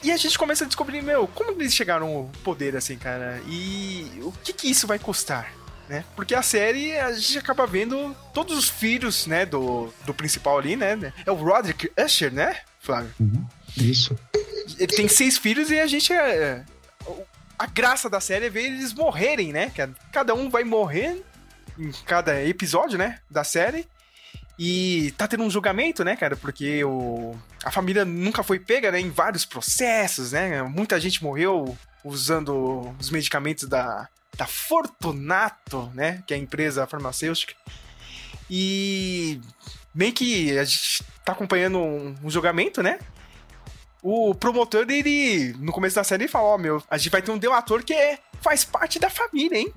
E 0.02 0.10
a 0.10 0.16
gente 0.16 0.38
começa 0.38 0.64
a 0.64 0.66
descobrir, 0.66 1.02
meu, 1.02 1.28
como 1.28 1.50
eles 1.50 1.74
chegaram 1.74 2.08
ao 2.08 2.24
poder, 2.42 2.76
assim, 2.76 2.96
cara? 2.96 3.40
E 3.46 4.10
o 4.22 4.32
que 4.32 4.52
que 4.52 4.70
isso 4.70 4.86
vai 4.86 4.98
custar? 4.98 5.52
Né? 5.88 6.04
Porque 6.14 6.34
a 6.34 6.42
série, 6.42 6.96
a 6.96 7.12
gente 7.12 7.38
acaba 7.38 7.66
vendo 7.66 8.14
todos 8.32 8.56
os 8.56 8.68
filhos, 8.68 9.26
né, 9.26 9.44
do, 9.44 9.92
do 10.06 10.14
principal 10.14 10.56
ali, 10.56 10.76
né? 10.76 11.12
É 11.26 11.30
o 11.32 11.34
Roderick 11.34 11.90
Usher, 11.98 12.32
né, 12.32 12.58
Flávio? 12.78 13.12
Isso. 13.76 14.16
Ele 14.78 14.86
tem 14.86 15.08
seis 15.08 15.36
filhos 15.36 15.70
e 15.70 15.78
a 15.80 15.86
gente 15.86 16.12
é. 16.12 16.64
A 17.58 17.66
graça 17.66 18.08
da 18.08 18.20
série 18.20 18.46
é 18.46 18.50
ver 18.50 18.66
eles 18.66 18.94
morrerem, 18.94 19.52
né? 19.52 19.70
Cada 20.12 20.32
um 20.32 20.48
vai 20.48 20.62
morrer 20.64 21.22
em 21.78 21.90
cada 22.06 22.42
episódio, 22.44 22.96
né? 22.96 23.18
Da 23.28 23.42
série. 23.42 23.86
E 24.62 25.12
tá 25.12 25.26
tendo 25.26 25.42
um 25.42 25.48
julgamento, 25.48 26.04
né, 26.04 26.14
cara? 26.14 26.36
Porque 26.36 26.84
o, 26.84 27.34
a 27.64 27.70
família 27.70 28.04
nunca 28.04 28.42
foi 28.42 28.58
pega, 28.58 28.92
né? 28.92 29.00
Em 29.00 29.08
vários 29.08 29.46
processos, 29.46 30.32
né? 30.32 30.62
Muita 30.64 31.00
gente 31.00 31.24
morreu 31.24 31.78
usando 32.04 32.94
os 33.00 33.08
medicamentos 33.08 33.66
da, 33.66 34.06
da 34.36 34.46
Fortunato, 34.46 35.90
né? 35.94 36.22
Que 36.26 36.34
é 36.34 36.36
a 36.36 36.40
empresa 36.40 36.86
farmacêutica. 36.86 37.54
E 38.50 39.40
meio 39.94 40.12
que 40.12 40.58
a 40.58 40.64
gente 40.64 41.04
tá 41.24 41.32
acompanhando 41.32 41.78
um, 41.78 42.14
um 42.22 42.28
julgamento, 42.28 42.82
né? 42.82 42.98
O 44.02 44.34
promotor, 44.34 44.84
ele, 44.90 45.54
no 45.58 45.72
começo 45.72 45.96
da 45.96 46.04
série, 46.04 46.24
ele 46.24 46.30
fala: 46.30 46.48
Ó, 46.48 46.58
meu, 46.58 46.82
a 46.90 46.98
gente 46.98 47.08
vai 47.08 47.22
ter 47.22 47.30
um 47.30 47.38
delator 47.38 47.82
que 47.82 47.94
é, 47.94 48.18
faz 48.42 48.62
parte 48.62 48.98
da 48.98 49.08
família, 49.08 49.56
hein? 49.56 49.72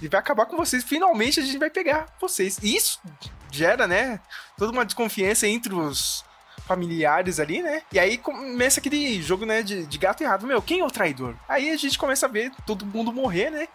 Ele 0.00 0.08
vai 0.08 0.18
acabar 0.18 0.46
com 0.46 0.56
vocês. 0.56 0.82
Finalmente 0.82 1.38
a 1.38 1.44
gente 1.44 1.58
vai 1.58 1.70
pegar 1.70 2.06
vocês. 2.20 2.58
E 2.64 2.74
isso 2.74 3.00
gera, 3.50 3.86
né? 3.86 4.20
Toda 4.56 4.72
uma 4.72 4.84
desconfiança 4.84 5.46
entre 5.46 5.74
os 5.74 6.24
familiares 6.66 7.40
ali, 7.40 7.62
né? 7.62 7.82
E 7.92 7.98
aí 7.98 8.18
começa 8.18 8.80
aquele 8.80 9.22
jogo, 9.22 9.46
né? 9.46 9.62
De, 9.62 9.86
de 9.86 9.98
gato 9.98 10.22
e 10.22 10.26
rato. 10.26 10.46
Meu, 10.46 10.60
quem 10.60 10.80
é 10.80 10.84
o 10.84 10.90
traidor? 10.90 11.34
Aí 11.48 11.70
a 11.70 11.76
gente 11.76 11.98
começa 11.98 12.26
a 12.26 12.28
ver 12.28 12.52
todo 12.66 12.84
mundo 12.84 13.12
morrer, 13.12 13.50
né? 13.50 13.68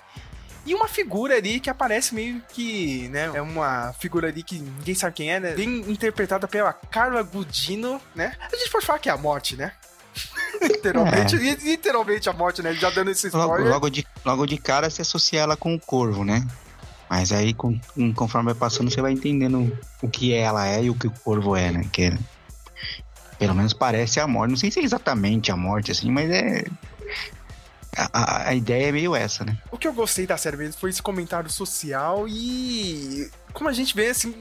E 0.66 0.74
uma 0.74 0.88
figura 0.88 1.36
ali 1.36 1.60
que 1.60 1.70
aparece 1.70 2.16
meio 2.16 2.42
que, 2.54 3.10
né? 3.10 3.32
É 3.34 3.42
uma 3.42 3.92
figura 4.00 4.30
ali 4.30 4.44
que 4.44 4.60
ninguém 4.60 4.96
sabe 4.96 5.16
quem 5.16 5.32
é, 5.34 5.40
né? 5.40 5.54
Bem 5.56 5.80
interpretada 5.92 6.48
pela 6.48 6.72
Carla 6.72 7.22
Gudino, 7.22 8.00
né? 8.16 8.34
A 8.40 8.56
gente 8.56 8.70
pode 8.72 8.86
falar 8.86 9.00
que 9.00 9.10
é 9.10 9.12
a 9.12 9.18
morte, 9.18 9.58
né? 9.58 9.74
literalmente, 10.62 11.36
É. 11.36 11.56
literalmente 11.56 12.30
a 12.30 12.34
morte, 12.34 12.62
né? 12.62 12.74
Já 12.76 12.90
dando 12.92 13.12
esse 13.12 13.30
Logo, 13.30 13.46
spoiler. 13.54 13.74
logo, 13.74 13.90
de, 13.90 14.08
logo 14.24 14.46
de 14.46 14.58
cara 14.58 14.90
se 14.90 15.02
associa 15.02 15.42
ela 15.42 15.58
com 15.58 15.74
o 15.76 15.80
corvo, 15.80 16.24
né? 16.24 16.46
Mas 17.16 17.32
aí, 17.32 17.54
com, 17.54 17.78
com- 17.94 18.12
conforme 18.12 18.48
vai 18.48 18.56
passando, 18.56 18.90
você 18.92 19.00
vai 19.00 19.12
entendendo 19.12 19.72
o 20.02 20.10
que 20.10 20.34
ela 20.34 20.68
é 20.68 20.86
e 20.86 20.90
o 20.90 20.96
que 20.96 21.06
o 21.06 21.12
corvo 21.12 21.56
é, 21.56 21.70
né? 21.72 21.86
Que 21.94 22.06
é- 22.06 22.18
pelo 23.38 23.54
menos 23.54 23.72
parece 23.72 24.20
a 24.20 24.26
morte. 24.26 24.50
Não 24.50 24.58
sei 24.58 24.72
se 24.72 24.80
é 24.80 24.84
exatamente 24.84 25.52
a 25.52 25.56
morte, 25.56 25.92
assim, 25.92 26.10
mas 26.10 26.28
é. 26.32 26.66
A, 27.96 28.50
a- 28.50 28.56
ideia 28.56 28.88
é 28.88 28.92
meio 28.92 29.16
essa, 29.16 29.46
né? 29.46 29.56
O 29.72 29.78
que 29.78 29.88
eu 29.88 29.94
gostei 29.94 30.26
da 30.26 30.38
série 30.38 30.58
mesmo 30.58 30.74
foi 30.82 30.90
esse 30.90 31.04
comentário 31.04 31.52
social 31.52 32.28
e. 32.28 33.30
Como 33.54 33.70
a 33.70 33.74
gente 33.74 33.96
vê, 33.96 34.08
assim, 34.08 34.34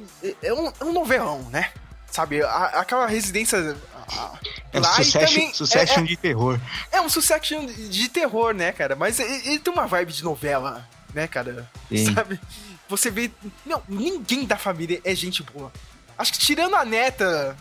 é 0.43 0.55
um, 0.55 0.73
é 0.81 0.85
um 0.87 0.95
novelão, 0.95 1.43
né? 1.51 1.69
Sabe? 2.11 2.43
A- 2.43 2.81
aquela 2.81 3.07
residência. 3.07 3.77
a- 4.09 4.33
É 4.73 4.79
um 4.79 4.83
também- 4.83 5.53
succession 5.53 6.01
é, 6.01 6.07
de 6.07 6.17
terror. 6.17 6.59
é, 6.91 6.97
é 6.97 7.01
um 7.03 7.09
succession 7.11 7.67
de 7.67 7.91
de 7.91 8.09
terror, 8.09 8.55
né, 8.55 8.73
cara? 8.73 8.97
Mas 8.97 9.21
ele, 9.21 9.49
ele 9.51 9.59
tem 9.59 9.71
uma 9.71 9.87
vibe 9.87 10.15
de 10.15 10.25
novela, 10.25 10.89
né, 11.15 11.27
cara? 11.27 11.71
Sim. 11.89 12.15
Sabe? 12.15 12.41
Você 12.89 13.11
vê. 13.11 13.31
Não, 13.65 13.83
ninguém 13.89 14.45
da 14.45 14.57
família 14.57 15.01
é 15.05 15.15
gente 15.15 15.43
boa. 15.43 15.73
Acho 16.19 16.33
que 16.33 16.39
tirando 16.39 16.77
a 16.77 16.85
neta 16.85 17.57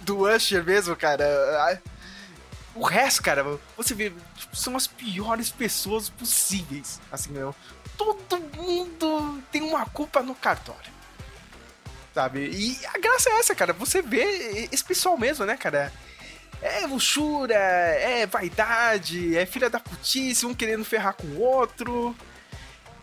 do 0.00 0.28
Usher 0.28 0.64
mesmo, 0.64 0.94
cara. 0.94 1.80
o 2.74 2.84
resto, 2.84 3.22
cara, 3.22 3.44
você 3.76 3.94
vê, 3.94 4.12
tipo, 4.36 4.56
são 4.56 4.76
as 4.76 4.86
piores 4.86 5.50
pessoas 5.50 6.08
possíveis. 6.08 7.00
Assim, 7.10 7.32
meu. 7.32 7.54
Todo 7.96 8.38
mundo 8.56 9.42
tem 9.50 9.62
uma 9.62 9.86
culpa 9.86 10.22
no 10.22 10.34
cartório. 10.34 10.92
Sabe? 12.14 12.50
E 12.50 12.78
a 12.86 12.98
graça 12.98 13.30
é 13.30 13.38
essa, 13.38 13.54
cara. 13.54 13.72
Você 13.72 14.02
vê 14.02 14.68
esse 14.70 14.84
pessoal 14.84 15.18
mesmo, 15.18 15.44
né, 15.44 15.56
cara? 15.56 15.92
É 16.62 16.86
luxúria, 16.86 17.54
é 17.56 18.26
vaidade, 18.26 19.36
é 19.36 19.44
filha 19.44 19.68
da 19.68 19.78
putice, 19.78 20.46
um 20.46 20.54
querendo 20.54 20.84
ferrar 20.84 21.14
com 21.14 21.26
o 21.26 21.40
outro. 21.40 22.16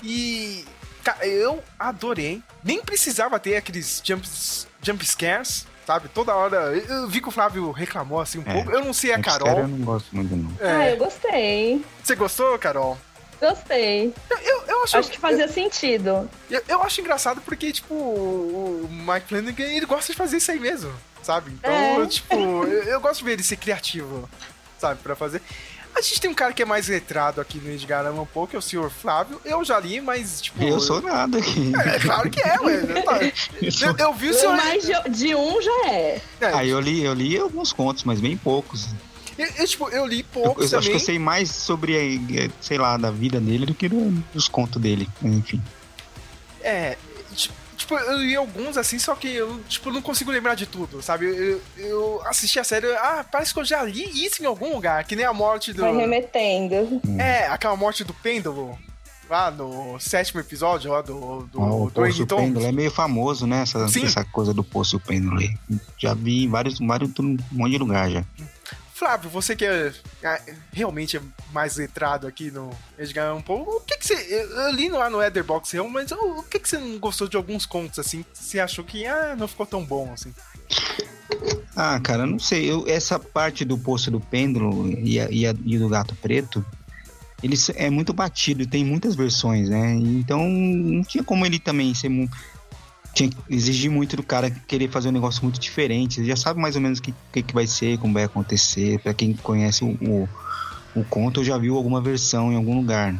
E. 0.04 0.66
Cara, 1.04 1.26
eu 1.28 1.62
adorei. 1.78 2.42
Nem 2.64 2.82
precisava 2.82 3.38
ter 3.40 3.56
aqueles 3.58 4.02
jumps, 4.04 4.68
jump 4.82 5.06
scares, 5.06 5.66
sabe? 5.86 6.08
Toda 6.10 6.34
hora. 6.36 6.58
Eu 6.78 7.02
eu 7.04 7.08
vi 7.10 7.20
que 7.22 7.28
o 7.28 7.32
Flávio 7.32 7.72
reclamou 7.72 8.20
assim 8.22 8.40
um 8.40 8.44
É. 8.46 8.54
pouco. 8.54 8.72
Eu 8.72 8.84
não 8.86 8.94
sei 8.94 9.14
a 9.14 9.20
Carol. 9.20 9.60
eu 9.60 9.68
não 9.68 9.80
gosto 9.80 10.16
muito, 10.16 10.36
não. 10.36 10.52
Ah, 10.62 10.84
É. 10.86 10.94
eu 10.94 10.98
gostei. 10.98 11.84
Você 12.04 12.16
gostou, 12.16 12.58
Carol? 12.60 12.98
Gostei. 13.42 14.14
Eu, 14.42 14.64
eu 14.68 14.84
acho, 14.84 14.98
Acho 14.98 15.12
que 15.12 15.20
fazia 15.20 15.48
sentido. 15.50 16.30
eu, 16.50 16.62
eu 16.70 16.82
acho 16.82 17.02
engraçado 17.02 17.42
porque, 17.42 17.74
tipo, 17.74 17.94
o 17.94 18.88
Mike 18.90 19.28
Flanagan, 19.28 19.64
ele 19.66 19.86
gosta 19.86 20.14
de 20.14 20.18
fazer 20.18 20.38
isso 20.38 20.50
aí 20.52 20.60
mesmo, 20.60 20.94
sabe? 21.22 21.52
Então, 21.52 22.04
É. 22.04 22.08
tipo, 22.08 22.34
eu, 22.34 22.84
eu 22.84 23.02
gosto 23.02 23.20
de 23.20 23.26
ver 23.26 23.34
ele 23.34 23.44
ser 23.44 23.58
criativo, 23.58 24.30
sabe, 24.80 25.02
pra 25.04 25.14
fazer. 25.18 25.42
A 25.96 26.02
gente 26.02 26.20
tem 26.20 26.30
um 26.30 26.34
cara 26.34 26.52
que 26.54 26.62
é 26.62 26.66
mais 26.66 26.88
letrado 26.88 27.40
aqui 27.40 27.60
no 27.60 27.70
Edgar 27.72 28.06
Allan 28.06 28.26
Poe, 28.26 28.48
que 28.48 28.56
é 28.56 28.60
o 28.60 28.62
senhor 28.62 28.90
Flávio. 28.90 29.40
Eu 29.46 29.64
já 29.64 29.80
li, 29.80 30.02
mas, 30.02 30.42
tipo... 30.42 30.62
Eu 30.64 30.80
sou 30.80 31.02
nada 31.02 31.38
aqui. 31.38 31.72
É, 31.86 32.00
claro 32.00 32.30
que 32.30 32.42
é, 32.42 32.60
ué. 32.60 32.76
Eu, 32.98 33.04
tá- 33.04 33.20
eu, 33.22 33.96
eu 34.08 34.14
vi 34.14 34.28
o 34.28 34.32
Eu 34.32 34.34
senhor... 34.40 34.56
mais 34.58 34.84
de, 34.84 35.10
de 35.10 35.36
um 35.36 35.62
já 35.62 35.90
é. 35.90 36.22
É, 36.42 36.46
Aí 36.54 36.70
eu 36.70 36.80
li, 36.80 37.04
eu 37.04 37.14
li 37.14 37.38
alguns 37.38 37.72
contos, 37.72 38.04
mas 38.04 38.20
bem 38.20 38.36
poucos. 38.36 38.88
eu, 39.38 39.48
eu, 39.58 39.68
tipo, 39.68 39.88
eu 39.90 40.06
li 40.06 40.20
Eu, 40.22 40.26
poucos 40.44 40.74
eu 40.74 40.80
acho 40.80 40.90
que 40.90 40.96
eu 40.96 41.00
sei 41.00 41.20
mais 41.20 41.50
sobre, 41.52 41.96
eh, 42.38 42.50
sei 42.60 42.78
lá, 42.80 42.98
da 42.98 43.12
vida 43.12 43.40
dele 43.40 43.66
do 43.68 43.74
que 43.76 43.88
do- 43.88 44.12
dos 44.34 44.48
contos 44.48 44.82
dele. 44.82 45.08
Enfim. 45.22 45.62
É, 46.62 46.98
tipo, 47.84 47.96
eu 47.96 48.18
li 48.18 48.36
alguns 48.36 48.78
assim, 48.78 48.98
só 48.98 49.16
que 49.16 49.28
eu, 49.28 49.60
tipo, 49.68 49.92
não 49.92 50.02
consigo 50.02 50.32
lembrar 50.32 50.56
de 50.56 50.66
tudo, 50.66 51.02
sabe? 51.02 51.26
Eu, 51.26 51.62
eu 51.78 52.22
assisti 52.26 52.60
a 52.60 52.64
série, 52.64 52.88
ah, 52.94 53.26
parece 53.30 53.54
que 53.54 53.60
eu 53.60 53.66
já 53.66 53.84
li 53.84 54.26
isso 54.26 54.42
em 54.42 54.46
algum 54.46 54.74
lugar, 54.74 55.04
que 55.04 55.16
nem 55.16 55.26
a 55.26 55.34
morte 55.34 55.74
do. 55.74 55.82
Vai 55.82 55.96
remetendo. 55.96 57.02
É, 57.20 57.48
aquela 57.48 57.76
morte 57.76 58.04
do 58.04 58.14
pêndulo. 58.14 58.78
Lá 59.30 59.50
no 59.50 59.98
sétimo 60.00 60.42
episódio, 60.42 60.92
lá 60.92 61.02
do, 61.02 61.44
do, 61.44 61.62
Ó, 61.62 61.84
o 61.84 61.90
do 61.90 61.94
Poço. 61.94 62.28
Pêndulo 62.28 62.66
é 62.66 62.72
meio 62.74 62.92
famoso, 62.92 63.48
né? 63.48 63.62
Essa, 63.62 63.88
Sim. 63.88 64.04
essa 64.04 64.24
coisa 64.24 64.54
do 64.54 64.64
Poço 64.64 65.00
Pêndulo 65.00 65.40
aí. 65.40 65.56
Já 65.98 66.14
vi 66.14 66.44
em 66.44 66.50
vários, 66.50 66.78
vários, 66.80 67.10
um 67.20 67.38
monte 67.52 67.72
de 67.72 67.78
lugar 67.78 68.12
já. 68.12 68.24
Flávio, 69.04 69.30
você 69.30 69.54
que 69.54 69.66
é, 69.66 69.92
é, 70.24 70.42
realmente 70.72 71.18
é 71.18 71.22
mais 71.52 71.76
letrado 71.76 72.26
aqui 72.26 72.50
no 72.50 72.70
Edgar 72.98 73.28
Allan 73.30 73.42
Poe, 73.42 73.60
o 73.62 73.82
que 73.82 73.98
que 73.98 74.08
você... 74.08 74.14
Eu, 74.14 74.72
li 74.72 74.88
lá 74.88 75.10
no 75.10 75.22
Etherbox 75.22 75.74
mas 75.92 76.10
o, 76.14 76.42
que 76.44 76.58
que 76.58 76.70
você 76.70 76.78
não 76.78 76.98
gostou 77.00 77.28
de 77.28 77.36
alguns 77.36 77.66
contos, 77.66 78.00
assim, 78.00 78.24
você 78.34 78.62
achou 78.62 78.86
que, 78.86 79.06
ah, 79.06 79.36
não 79.38 79.46
ficou 79.48 79.66
tão 79.66 79.84
bom, 79.84 80.10
assim? 80.14 80.34
Ah, 81.76 82.00
cara, 82.00 82.26
não 82.26 82.40
sei. 82.40 82.72
Eu, 82.72 82.86
essa 82.88 83.20
parte 83.20 83.66
do 83.66 83.78
Poço 83.78 84.10
do 84.10 84.22
Pêndulo 84.22 84.90
e, 85.00 85.20
a- 85.20 85.30
e, 85.30 85.46
a- 85.46 85.56
e 85.66 85.78
do 85.78 85.90
Gato 85.90 86.16
Preto, 86.16 86.66
ele 87.44 87.58
é 87.76 87.90
muito 87.90 88.14
batido, 88.14 88.66
tem 88.66 88.86
muitas 88.86 89.16
versões, 89.16 89.68
né? 89.68 89.96
Então 89.96 90.48
não 90.48 91.04
tinha 91.04 91.24
como 91.26 91.46
ele 91.46 91.60
também 91.60 91.94
ser. 91.94 92.08
mu- 92.08 92.30
Tinha 93.14 93.30
que 93.30 93.38
exigir 93.50 93.92
muito 93.92 94.16
do 94.16 94.24
cara 94.24 94.50
querer 94.50 94.90
fazer 94.90 95.10
um 95.10 95.12
negócio 95.12 95.44
muito 95.44 95.60
diferente. 95.60 96.16
Você 96.16 96.26
já 96.26 96.36
sabe 96.36 96.60
mais 96.60 96.76
ou 96.76 96.82
menos 96.82 97.00
o 97.00 97.02
que, 97.02 97.14
que, 97.32 97.44
que 97.44 97.54
vai 97.54 97.68
ser, 97.68 97.98
como 98.00 98.14
vai 98.14 98.24
acontecer. 98.24 99.00
Pra 99.00 99.14
quem 99.14 99.34
conhece 99.34 99.84
o, 99.84 99.90
o, 100.02 100.30
o 100.96 101.04
conto, 101.06 101.42
eu 101.42 101.44
já 101.44 101.58
viu 101.58 101.76
alguma 101.78 102.02
versão 102.02 102.52
em 102.52 102.56
algum 102.56 102.76
lugar. 102.76 103.14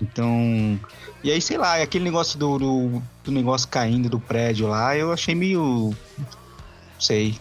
Então. 0.00 0.78
E 1.22 1.30
aí, 1.30 1.40
sei 1.40 1.56
lá, 1.58 1.76
aquele 1.82 2.04
negócio 2.04 2.38
do, 2.38 2.58
do, 2.58 3.02
do 3.24 3.32
negócio 3.32 3.68
caindo 3.68 4.08
do 4.08 4.18
prédio 4.20 4.66
lá, 4.66 4.96
eu 4.96 5.12
achei 5.12 5.34
meio. 5.34 5.94
Não 6.18 7.00
sei. 7.00 7.38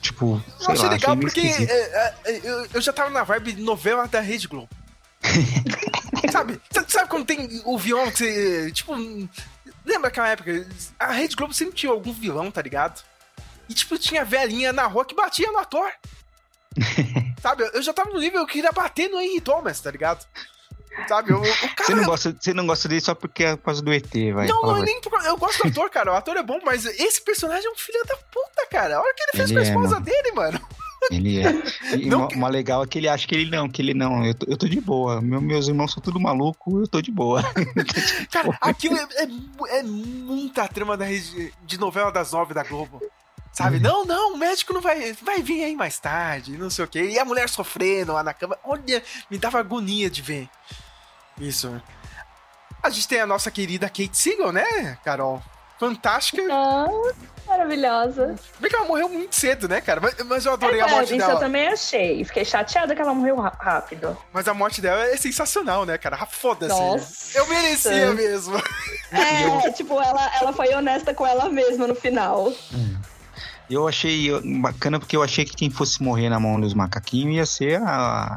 Tipo, 0.00 0.40
Eu 0.60 0.64
sei 0.64 0.74
achei 0.74 0.84
lá, 0.86 0.92
legal 0.92 1.10
achei 1.12 1.20
porque 1.20 1.40
esquisito. 1.40 1.70
é, 1.70 2.14
é, 2.24 2.40
eu, 2.44 2.66
eu 2.74 2.80
já 2.80 2.92
tava 2.92 3.10
na 3.10 3.24
vibe 3.24 3.52
de 3.52 3.62
novela 3.62 4.06
da 4.06 4.20
Rede 4.20 4.46
Globo. 4.46 4.68
sabe? 6.30 6.60
Sabe- 6.88 7.08
quando 7.08 7.24
tem 7.24 7.48
o 7.64 7.76
vilão 7.78 8.10
que 8.10 8.18
você. 8.18 8.70
Tipo. 8.72 8.94
Lembra 9.86 10.08
aquela 10.08 10.28
época? 10.28 10.66
A 10.98 11.12
Rede 11.12 11.36
Globo 11.36 11.54
sempre 11.54 11.76
tinha 11.76 11.92
algum 11.92 12.12
vilão, 12.12 12.50
tá 12.50 12.60
ligado? 12.60 13.02
E 13.68 13.74
tipo, 13.74 13.96
tinha 13.96 14.24
velhinha 14.24 14.72
na 14.72 14.84
rua 14.86 15.04
que 15.04 15.14
batia 15.14 15.50
no 15.50 15.58
ator. 15.58 15.90
sabe? 17.40 17.70
Eu 17.72 17.80
já 17.80 17.92
tava 17.92 18.10
no 18.10 18.18
nível 18.18 18.44
que 18.44 18.50
eu 18.50 18.54
queria 18.54 18.72
bater 18.72 19.08
no 19.08 19.20
Henry 19.20 19.40
Thomas, 19.40 19.80
tá 19.80 19.90
ligado? 19.90 20.26
Sabe? 21.08 21.32
O, 21.32 21.40
o 21.40 21.44
Você 21.44 21.68
cara. 21.68 21.96
não, 21.96 22.04
gosta, 22.04 22.36
você 22.38 22.54
não 22.54 22.66
gosta 22.66 22.88
dele 22.88 23.00
só 23.00 23.14
porque 23.14 23.44
é 23.44 23.56
por 23.56 23.64
causa 23.64 23.82
do 23.82 23.92
ET, 23.92 24.10
vai. 24.34 24.46
Não, 24.46 24.62
não, 24.62 24.78
é 24.78 24.82
nem 24.82 25.00
por... 25.00 25.12
Eu 25.24 25.36
gosto 25.36 25.62
do 25.62 25.68
ator, 25.68 25.90
cara. 25.90 26.12
O 26.12 26.16
ator 26.16 26.36
é 26.36 26.42
bom, 26.42 26.58
mas 26.64 26.84
esse 26.84 27.22
personagem 27.22 27.68
é 27.68 27.70
um 27.70 27.76
filho 27.76 28.02
da 28.06 28.16
puta, 28.16 28.66
cara. 28.70 29.00
Olha 29.00 29.12
o 29.12 29.14
que 29.14 29.22
ele 29.22 29.32
fez 29.32 29.50
Ele 29.50 29.52
com 29.52 29.58
a 29.58 29.62
é, 29.62 29.68
esposa 29.68 29.94
mano. 30.00 30.04
dele, 30.04 30.32
mano. 30.32 30.68
Ele 31.10 31.40
é. 31.40 31.52
E 31.96 32.06
Não 32.06 32.20
uma, 32.20 32.28
uma 32.28 32.48
legal 32.48 32.82
é 32.82 32.86
que 32.86 32.98
ele 32.98 33.08
acha 33.08 33.26
que 33.26 33.34
ele 33.34 33.50
não, 33.50 33.68
que 33.68 33.80
ele 33.80 33.94
não. 33.94 34.24
Eu 34.24 34.34
tô, 34.34 34.46
eu 34.50 34.56
tô 34.56 34.66
de 34.68 34.80
boa. 34.80 35.20
Meu- 35.20 35.40
meus 35.40 35.68
irmãos 35.68 35.92
são 35.92 36.02
tudo 36.02 36.18
maluco, 36.18 36.80
eu 36.80 36.88
tô 36.88 37.00
de 37.00 37.10
boa. 37.12 37.42
Cara, 38.30 38.56
aquilo 38.60 38.96
é, 38.96 39.06
é 39.22 39.78
é 39.78 39.82
muita 39.82 40.66
trama 40.68 40.96
da, 40.96 41.06
de 41.64 41.78
novela 41.78 42.10
das 42.10 42.32
nove 42.32 42.52
da 42.54 42.62
Globo. 42.62 43.00
Sabe? 43.52 43.78
Não, 43.80 44.04
não, 44.04 44.34
o 44.34 44.36
médico 44.36 44.74
não 44.74 44.82
vai, 44.82 45.14
vai 45.14 45.40
vir 45.42 45.64
aí 45.64 45.74
mais 45.74 45.98
tarde, 45.98 46.58
não 46.58 46.68
sei 46.68 46.84
o 46.84 46.88
quê. 46.88 47.08
E 47.12 47.18
a 47.18 47.24
mulher 47.24 47.48
sofrendo 47.48 48.12
lá 48.12 48.22
na 48.22 48.34
cama. 48.34 48.58
Olha, 48.62 49.02
me 49.30 49.38
dava 49.38 49.58
agonia 49.58 50.10
de 50.10 50.20
ver 50.20 50.48
isso. 51.40 51.80
A 52.82 52.90
gente 52.90 53.08
tem 53.08 53.20
a 53.20 53.26
nossa 53.26 53.50
querida 53.50 53.88
Kate 53.88 54.10
Siegel, 54.16 54.52
né, 54.52 54.98
Carol? 55.02 55.42
Fantástica. 55.80 56.42
Ah, 56.50 56.86
maravilhosa. 57.46 58.34
Bem 58.58 58.70
que 58.70 58.76
ela 58.76 58.84
morreu 58.86 59.08
muito 59.08 59.34
cedo, 59.34 59.68
né, 59.68 59.80
cara? 59.80 60.00
Mas, 60.00 60.14
mas 60.26 60.44
eu 60.46 60.52
adorei 60.52 60.80
a 60.80 60.86
É, 60.86 60.90
morte 60.90 61.14
isso 61.14 61.24
eu 61.24 61.28
dela. 61.28 61.40
também 61.40 61.68
achei. 61.68 62.24
Fiquei 62.24 62.44
chateada 62.44 62.94
que 62.94 63.00
ela 63.02 63.14
morreu 63.14 63.36
rápido. 63.36 64.16
Mas 64.32 64.46
a 64.48 64.54
morte 64.54 64.80
dela 64.80 65.04
é 65.06 65.16
sensacional, 65.16 65.84
né, 65.86 65.96
cara? 65.98 66.18
Ah, 66.20 66.26
Foda-se. 66.26 66.74
Nossa. 66.74 67.38
Eu 67.38 67.46
merecia 67.48 68.12
mesmo. 68.12 68.56
É, 69.12 69.70
tipo, 69.72 70.00
ela, 70.00 70.30
ela 70.40 70.52
foi 70.52 70.74
honesta 70.74 71.14
com 71.14 71.26
ela 71.26 71.48
mesma 71.48 71.86
no 71.86 71.94
final. 71.94 72.52
Eu 73.68 73.88
achei 73.88 74.30
bacana 74.60 74.98
porque 75.00 75.16
eu 75.16 75.22
achei 75.22 75.44
que 75.44 75.56
quem 75.56 75.70
fosse 75.70 76.00
morrer 76.02 76.28
na 76.28 76.38
mão 76.38 76.60
dos 76.60 76.72
macaquinhos 76.74 77.36
ia 77.36 77.46
ser 77.46 77.82
a, 77.82 78.36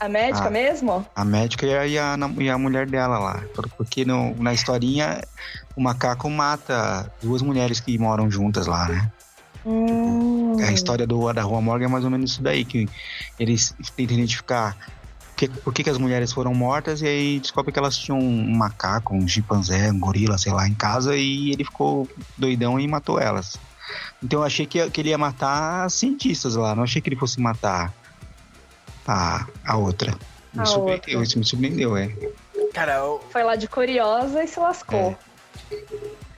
A 0.00 0.08
médica 0.08 0.46
Ah. 0.46 0.50
mesmo? 0.50 1.06
a 1.14 1.24
médica 1.24 1.66
e 1.66 1.76
a, 1.76 1.86
e 1.86 1.98
a, 1.98 2.16
e 2.38 2.56
mulher 2.56 2.86
dela 2.86 3.18
lá. 3.18 3.44
Porque 3.76 4.04
no, 4.04 4.34
na 4.36 4.54
historinha 4.54 5.20
o 5.76 5.82
macaco 5.82 6.28
mata 6.30 7.12
duas 7.22 7.42
mulheres 7.42 7.80
que 7.80 7.98
moram 7.98 8.30
juntas 8.30 8.66
lá, 8.66 8.88
né? 8.88 9.12
Hum. 9.64 10.56
A 10.58 10.72
história 10.72 11.06
do, 11.06 11.30
da 11.32 11.42
Rua 11.42 11.60
Morgan 11.60 11.84
é 11.84 11.88
mais 11.88 12.04
ou 12.04 12.10
menos 12.10 12.32
isso 12.32 12.42
daí, 12.42 12.64
que 12.64 12.88
eles 13.38 13.74
tentam 13.94 14.16
identificar 14.16 14.74
que, 15.36 15.48
por 15.48 15.72
que, 15.72 15.84
que 15.84 15.90
as 15.90 15.98
mulheres 15.98 16.32
foram 16.32 16.54
mortas 16.54 17.02
e 17.02 17.06
aí 17.06 17.40
descobre 17.40 17.72
que 17.72 17.78
elas 17.78 17.96
tinham 17.96 18.18
um 18.18 18.56
macaco, 18.56 19.14
um 19.14 19.28
chimpanzé, 19.28 19.90
um 19.90 19.98
gorila, 20.00 20.38
sei 20.38 20.52
lá, 20.52 20.66
em 20.66 20.74
casa 20.74 21.16
e 21.16 21.50
ele 21.50 21.64
ficou 21.64 22.08
doidão 22.38 22.80
e 22.80 22.88
matou 22.88 23.20
elas. 23.20 23.58
Então 24.22 24.40
eu 24.40 24.46
achei 24.46 24.66
que, 24.66 24.88
que 24.90 25.00
ele 25.00 25.10
ia 25.10 25.18
matar 25.18 25.84
as 25.84 25.94
cientistas 25.94 26.56
lá, 26.56 26.74
não 26.74 26.84
achei 26.84 27.00
que 27.02 27.08
ele 27.08 27.16
fosse 27.16 27.40
matar 27.40 27.92
a, 29.12 29.46
a 29.64 29.76
outra. 29.76 30.12
Me 30.52 30.62
A 30.62 30.64
surpreendeu, 30.66 31.18
outra. 31.18 31.22
isso 31.22 31.38
me 31.38 31.44
surpreendeu, 31.44 31.96
é. 31.96 32.10
Cara, 32.72 32.94
eu- 32.96 33.24
Foi 33.30 33.42
lá 33.42 33.56
de 33.56 33.66
curiosa 33.68 34.42
e 34.42 34.48
se 34.48 34.58
lascou. 34.60 35.16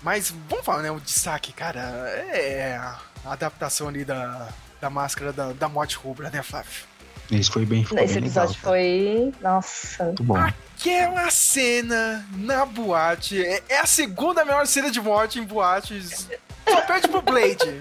Mas 0.02 0.34
vamos 0.48 0.64
falar, 0.64 0.82
né? 0.82 0.90
O 0.90 1.00
destaque, 1.00 1.52
cara, 1.52 1.80
é 1.80 2.76
a 2.76 2.98
adaptação 3.32 3.88
ali 3.88 4.04
da, 4.04 4.48
da 4.80 4.90
máscara 4.90 5.32
da, 5.32 5.52
da 5.52 5.68
morte 5.68 5.96
rubra, 5.96 6.28
né, 6.30 6.42
Flávio? 6.42 6.90
Esse 7.30 7.50
foi 7.50 7.64
bem, 7.64 7.82
Esse 7.82 7.94
bem 7.94 8.04
legal, 8.04 8.18
episódio 8.18 8.54
tá? 8.56 8.60
foi. 8.68 9.32
Nossa. 9.40 10.04
Muito 10.04 10.24
bom. 10.24 10.36
Aquela 10.36 11.30
cena 11.30 12.26
na 12.36 12.66
boate 12.66 13.42
é, 13.42 13.62
é 13.68 13.78
a 13.78 13.86
segunda 13.86 14.44
melhor 14.44 14.66
cena 14.66 14.90
de 14.90 15.00
morte 15.00 15.38
em 15.38 15.44
boates. 15.44 16.28
Só 16.68 16.80
perde 16.82 17.08
pro 17.08 17.22
Blade. 17.22 17.80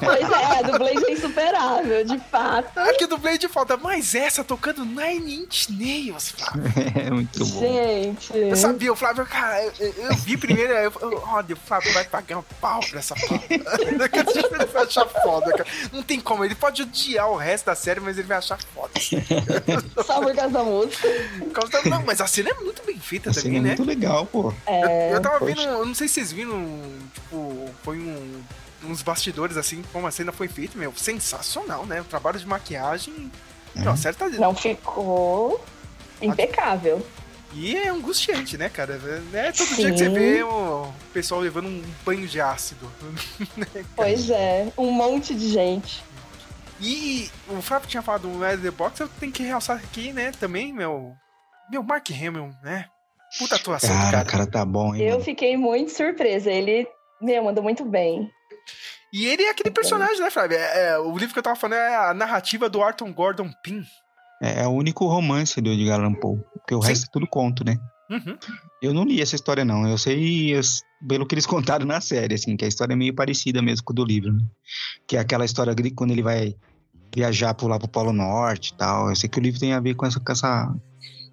Pois 0.00 0.30
é, 0.30 0.58
a 0.58 0.62
do 0.62 0.78
Blade 0.78 1.04
é 1.06 1.12
insuperável, 1.12 2.04
de 2.04 2.18
fato. 2.30 2.78
Aqui 2.78 3.06
do 3.06 3.16
Blade 3.18 3.48
falta, 3.48 3.76
mas 3.76 4.14
essa 4.14 4.44
tocando 4.44 4.84
Nine 4.84 5.42
Inch 5.44 5.68
Nails, 5.70 6.30
Flávio. 6.30 6.62
É 7.06 7.10
muito 7.10 7.38
bom. 7.46 7.60
Gente. 7.60 8.36
Eu 8.36 8.56
sabia, 8.56 8.92
o 8.92 8.96
Flávio, 8.96 9.24
cara, 9.26 9.62
eu, 9.64 9.72
eu- 9.78 9.94
eu 10.10 10.16
vi 10.16 10.36
primeiro, 10.36 10.72
eu, 10.72 10.92
eu, 11.00 11.22
olha, 11.28 11.54
o 11.54 11.58
Flávio 11.58 11.92
vai 11.92 12.04
pagar 12.04 12.38
um 12.38 12.44
pau 12.60 12.80
pra 12.90 12.98
essa 12.98 13.14
porra. 13.14 13.42
ele 13.48 14.66
vai 14.72 14.82
achar 14.84 15.06
foda, 15.06 15.52
cara. 15.52 15.66
Não 15.92 16.02
tem 16.02 16.20
como, 16.20 16.44
ele 16.44 16.54
pode 16.54 16.82
odiar 16.82 17.30
o 17.30 17.36
resto 17.36 17.66
da 17.66 17.74
série, 17.74 18.00
mas 18.00 18.18
ele 18.18 18.26
vai 18.28 18.38
achar 18.38 18.58
foda. 18.74 18.90
Só 20.04 20.20
por 20.20 20.34
causa 20.34 20.50
da 20.52 20.62
música. 20.62 21.08
Por 21.38 21.50
causa 21.52 21.72
da- 21.72 21.90
Não, 21.90 22.02
mas 22.04 22.20
a 22.20 22.26
cena 22.26 22.50
é 22.50 22.54
muito 22.54 22.82
bem 22.84 22.98
feita 22.98 23.30
A 23.30 23.34
também, 23.34 23.52
cena 23.54 23.58
é 23.58 23.60
né? 23.62 23.68
muito 23.76 23.84
legal, 23.84 24.26
pô. 24.26 24.52
É. 24.66 25.14
Eu 25.14 25.20
tava 25.20 25.38
Poxa. 25.38 25.54
vendo, 25.54 25.62
eu 25.68 25.86
não 25.86 25.94
sei 25.94 26.08
se 26.08 26.14
vocês 26.14 26.32
viram, 26.32 26.82
tipo, 27.14 27.70
foi 27.86 28.00
um, 28.00 28.42
uns 28.82 29.00
bastidores 29.00 29.56
assim, 29.56 29.80
como 29.92 30.08
a 30.08 30.10
cena 30.10 30.32
foi 30.32 30.48
feita, 30.48 30.76
meu, 30.76 30.92
sensacional, 30.96 31.86
né? 31.86 32.00
O 32.00 32.04
trabalho 32.04 32.36
de 32.36 32.44
maquiagem, 32.44 33.30
não, 33.76 33.92
a 33.92 33.96
série 33.96 34.16
tá... 34.16 34.28
Não 34.28 34.56
ficou 34.56 35.64
impecável. 36.20 37.06
E 37.54 37.76
é 37.76 37.88
angustiante, 37.88 38.58
né, 38.58 38.68
cara? 38.68 39.00
É 39.32 39.52
todo 39.52 39.68
Sim. 39.68 39.76
dia 39.76 39.92
que 39.92 39.98
você 39.98 40.08
vê 40.08 40.42
o 40.42 40.92
pessoal 41.12 41.40
levando 41.40 41.68
um 41.68 41.82
banho 42.04 42.26
de 42.26 42.40
ácido. 42.40 42.90
Pois 43.94 44.30
é, 44.30 44.66
um 44.76 44.90
monte 44.90 45.32
de 45.32 45.48
gente. 45.48 46.02
E 46.80 47.30
o 47.48 47.62
Flávio 47.62 47.88
tinha 47.88 48.02
falado 48.02 48.28
do 48.28 48.40
Red 48.40 48.58
the 48.58 48.72
Box, 48.72 48.98
eu 48.98 49.08
tenho 49.20 49.30
que 49.30 49.44
realçar 49.44 49.76
aqui, 49.76 50.12
né, 50.12 50.32
também, 50.32 50.72
meu... 50.72 51.14
Meu 51.70 51.84
Mark 51.84 52.10
Hamill, 52.10 52.50
né? 52.62 52.86
Puta 53.38 53.56
atuação 53.56 53.90
Cara, 53.90 54.10
cara. 54.10 54.22
o 54.22 54.30
cara 54.30 54.46
tá 54.46 54.64
bom, 54.64 54.94
hein? 54.94 55.02
Eu 55.02 55.12
mano? 55.12 55.24
fiquei 55.24 55.56
muito 55.56 55.90
surpresa. 55.90 56.50
Ele, 56.50 56.86
meu, 57.20 57.44
mandou 57.44 57.62
muito 57.62 57.84
bem. 57.84 58.30
E 59.12 59.24
ele 59.26 59.42
é 59.44 59.50
aquele 59.50 59.70
personagem, 59.70 60.20
né, 60.20 60.30
Flávio? 60.30 60.56
É, 60.58 60.88
é, 60.90 60.98
o 60.98 61.16
livro 61.16 61.32
que 61.32 61.38
eu 61.38 61.42
tava 61.42 61.56
falando 61.56 61.78
é 61.78 61.96
a 62.10 62.12
narrativa 62.14 62.68
do 62.68 62.82
Arthur 62.82 63.12
Gordon 63.12 63.50
Pym. 63.62 63.82
É, 64.42 64.62
é 64.62 64.66
o 64.66 64.70
único 64.72 65.06
romance 65.06 65.60
do 65.60 65.70
Edgar 65.70 65.98
Allan 66.00 66.12
Poe. 66.14 66.38
Porque 66.52 66.74
o 66.74 66.82
Sim. 66.82 66.88
resto 66.88 67.06
é 67.06 67.10
tudo 67.12 67.26
conto, 67.26 67.64
né? 67.64 67.78
Uhum. 68.10 68.36
Eu 68.82 68.92
não 68.92 69.04
li 69.04 69.20
essa 69.22 69.34
história, 69.34 69.64
não. 69.64 69.88
Eu 69.88 69.96
sei 69.96 70.54
as- 70.54 70.80
pelo 71.08 71.24
que 71.26 71.34
eles 71.34 71.46
contaram 71.46 71.86
na 71.86 72.00
série, 72.00 72.34
assim, 72.34 72.56
que 72.56 72.64
a 72.64 72.68
história 72.68 72.92
é 72.92 72.96
meio 72.96 73.14
parecida 73.14 73.62
mesmo 73.62 73.84
com 73.84 73.92
a 73.92 73.96
do 73.96 74.04
livro, 74.04 74.32
né? 74.32 74.44
Que 75.06 75.16
é 75.16 75.20
aquela 75.20 75.44
história 75.44 75.72
gri- 75.72 75.90
quando 75.92 76.10
ele 76.10 76.22
vai 76.22 76.54
viajar 77.14 77.54
por 77.54 77.68
lá 77.68 77.78
pro 77.78 77.88
Polo 77.88 78.12
Norte 78.12 78.72
e 78.74 78.76
tal. 78.76 79.08
Eu 79.08 79.16
sei 79.16 79.28
que 79.30 79.38
o 79.38 79.42
livro 79.42 79.58
tem 79.58 79.72
a 79.72 79.80
ver 79.80 79.94
com 79.94 80.04
essa, 80.04 80.20
com 80.20 80.30
essa, 80.32 80.66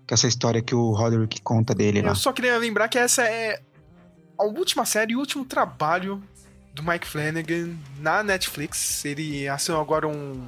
com 0.08 0.14
essa 0.14 0.28
história 0.28 0.62
que 0.62 0.74
o 0.74 0.92
Roderick 0.94 1.42
conta 1.42 1.76
dele 1.76 2.02
lá. 2.02 2.10
Eu 2.12 2.16
só 2.16 2.32
queria 2.32 2.58
lembrar 2.58 2.88
que 2.88 2.98
essa 2.98 3.24
é 3.24 3.60
a 4.38 4.44
última 4.44 4.86
série 4.86 5.14
e 5.14 5.16
o 5.16 5.20
último 5.20 5.46
trabalho 5.46 6.22
do 6.74 6.84
Mike 6.84 7.08
Flanagan 7.08 7.76
na 8.00 8.24
Netflix. 8.24 9.06
Ele 9.06 9.48
assinou 9.48 9.82
agora 9.82 10.08
um 10.08 10.44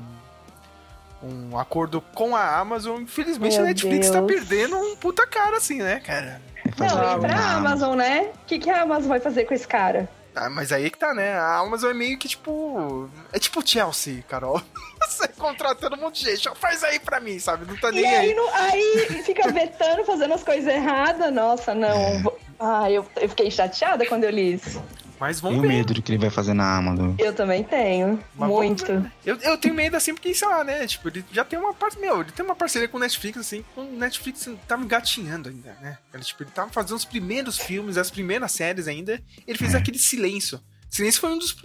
um 1.24 1.58
acordo 1.58 2.02
com 2.02 2.36
a 2.36 2.60
Amazon. 2.60 3.02
Infelizmente 3.02 3.56
Meu 3.56 3.64
a 3.64 3.68
Netflix 3.68 4.10
tá 4.10 4.22
Deus. 4.22 4.32
perdendo 4.32 4.78
um 4.78 4.96
puta 4.96 5.26
cara 5.26 5.58
assim, 5.58 5.82
né, 5.82 6.00
cara? 6.00 6.42
Não, 6.78 7.18
e 7.18 7.20
pra 7.20 7.52
Amazon, 7.56 7.96
né? 7.96 8.32
O 8.44 8.46
que, 8.46 8.60
que 8.60 8.70
a 8.70 8.82
Amazon 8.84 9.08
vai 9.10 9.20
fazer 9.20 9.46
com 9.46 9.54
esse 9.54 9.68
cara? 9.68 10.10
Ah, 10.36 10.50
mas 10.50 10.72
aí 10.72 10.90
que 10.90 10.98
tá, 10.98 11.14
né? 11.14 11.34
A 11.34 11.60
Amazon 11.60 11.92
é 11.92 11.94
meio 11.94 12.18
que 12.18 12.28
tipo. 12.28 13.10
É 13.32 13.40
tipo 13.40 13.66
Chelsea, 13.66 14.24
Carol. 14.28 14.62
Você 15.08 15.28
contratando 15.30 15.96
um 15.96 16.00
monte 16.02 16.24
de 16.26 16.32
gente. 16.32 16.50
Faz 16.60 16.84
aí 16.84 17.00
pra 17.00 17.20
mim, 17.20 17.40
sabe? 17.40 17.66
Não 17.66 17.78
tá 17.78 17.92
nem 17.92 18.02
E 18.04 18.06
aí. 18.06 18.16
aí, 18.30 18.34
não- 18.34 18.54
aí 18.56 19.24
fica 19.24 19.50
vetando, 19.52 20.04
fazendo 20.04 20.34
as 20.34 20.44
coisas 20.44 20.68
erradas. 20.74 21.32
Nossa, 21.34 21.74
não. 21.74 22.22
vou- 22.22 22.38
Ah, 22.60 22.90
eu, 22.92 23.06
eu 23.18 23.30
fiquei 23.30 23.50
chateada 23.52 24.06
quando 24.06 24.24
eu 24.26 24.30
li 24.32 24.54
isso. 24.54 24.82
Mas 25.20 25.40
vamos 25.40 25.62
Tenho 25.62 25.72
ver. 25.72 25.78
medo 25.78 25.94
do 25.94 26.02
que 26.02 26.12
ele 26.12 26.20
vai 26.20 26.30
fazer 26.30 26.54
na 26.54 26.78
Amazon. 26.78 27.16
Eu 27.18 27.34
também 27.34 27.64
tenho. 27.64 28.22
Mas 28.36 28.50
muito. 28.50 29.12
Eu, 29.26 29.38
eu 29.38 29.58
tenho 29.58 29.74
medo 29.74 29.96
assim, 29.96 30.14
porque, 30.14 30.34
sei 30.34 30.48
lá, 30.48 30.64
né? 30.64 30.86
Tipo, 30.86 31.08
ele 31.08 31.24
já 31.32 31.46
tem 31.46 31.58
uma 31.58 31.74
parte. 31.74 31.98
Meu, 32.00 32.22
ele 32.22 32.32
tem 32.32 32.46
uma 32.46 32.56
parceria 32.56 32.88
com 32.88 32.98
o 32.98 33.00
Netflix, 33.00 33.38
assim, 33.38 33.64
com 33.74 33.82
o 33.82 33.98
Netflix 33.98 34.50
tava 34.68 34.84
engatinhando 34.84 35.50
ainda, 35.50 35.78
né? 35.82 35.98
Ele, 36.14 36.24
tipo, 36.24 36.44
ele 36.44 36.52
tava 36.52 36.70
fazendo 36.72 36.98
os 36.98 37.06
primeiros 37.06 37.58
filmes, 37.58 37.98
as 37.98 38.12
primeiras 38.12 38.52
séries 38.52 38.88
ainda. 38.88 39.22
Ele 39.48 39.58
fez 39.58 39.74
aquele 39.74 39.98
Silêncio. 39.98 40.60
Silêncio 40.90 41.22
foi 41.22 41.32
um 41.32 41.38
dos, 41.38 41.56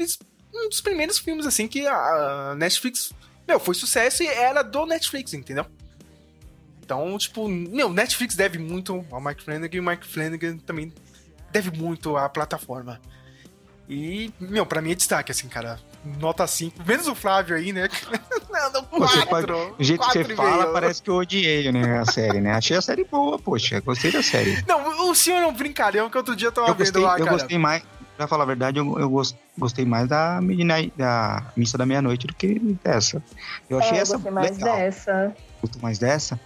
um 0.55 0.69
dos 0.69 0.81
primeiros 0.81 1.19
filmes, 1.19 1.47
assim, 1.47 1.67
que 1.67 1.87
a 1.87 2.55
Netflix. 2.57 3.13
Meu, 3.49 3.59
foi 3.59 3.75
sucesso 3.75 4.23
e 4.23 4.29
era 4.29 4.63
do 4.63 4.87
Netflix, 4.87 5.35
entendeu? 5.35 5.67
Então, 6.85 7.17
tipo, 7.19 7.49
meu, 7.49 7.89
Netflix 7.89 8.35
deve 8.35 8.59
muito 8.59 9.05
ao 9.11 9.21
Mike 9.21 9.43
Flanagan 9.43 9.77
e 9.77 9.81
o 9.81 9.83
Mike 9.83 10.07
Flanagan 10.07 10.57
também 10.59 10.93
deve 11.53 11.71
muito 11.77 12.17
à 12.17 12.29
plataforma. 12.29 13.01
E, 13.93 14.33
meu, 14.39 14.65
pra 14.65 14.81
mim 14.81 14.93
é 14.93 14.95
destaque, 14.95 15.33
assim, 15.33 15.49
cara. 15.49 15.79
Nota 16.21 16.47
5. 16.47 16.83
Menos 16.87 17.09
o 17.09 17.15
Flávio 17.15 17.57
aí, 17.57 17.73
né? 17.73 17.89
Não, 18.51 18.73
não, 18.73 18.83
Você 19.07 19.25
4. 19.27 19.29
pode- 19.55 19.75
o 19.79 19.85
jeito 19.85 20.07
que 20.09 20.13
você 20.13 20.35
fala, 20.35 20.73
parece 20.73 21.03
que 21.03 21.09
eu 21.11 21.15
odiei 21.17 21.71
né, 21.73 21.99
a 22.01 22.05
série, 22.05 22.41
né? 22.41 22.53
Achei 22.53 22.77
a 22.77 22.83
série 22.83 23.05
boa, 23.05 23.39
poxa. 23.39 23.81
Gostei 23.81 24.11
da 24.13 24.23
série. 24.23 24.63
Não, 24.67 25.09
o 25.11 25.15
senhor 25.15 25.39
é 25.41 25.47
um 25.47 25.53
brincalhão 25.53 26.11
que 26.11 26.17
outro 26.17 26.35
dia 26.37 26.49
eu 26.49 26.53
tava 26.53 26.69
Eu 26.69 26.75
vendo 26.75 26.85
gostei, 26.87 27.03
lá, 27.03 27.13
eu 27.19 27.25
cara. 27.25 27.31
gostei 27.37 27.59
mais, 27.59 27.83
pra 28.17 28.27
falar 28.27 28.43
a 28.43 28.47
verdade, 28.47 28.79
eu, 28.79 28.99
eu 28.99 29.09
gos- 29.09 29.35
gostei 29.57 29.85
mais 29.87 30.09
da, 30.09 30.41
Midnight, 30.43 30.93
da 30.97 31.47
Missa 31.57 31.79
da 31.79 31.87
Meia-Noite 31.87 32.27
do 32.27 32.35
que 32.35 32.59
dessa. 32.85 33.23
Eu 33.69 33.79
achei 33.79 33.93
É, 33.93 33.99
eu 33.99 34.03
essa 34.03 34.15
gostei 34.15 34.33
mais 34.33 34.51
legal. 34.59 34.77
dessa. 34.77 35.37
Gostou 35.63 35.83
mais 35.83 35.99
dessa? 35.99 36.41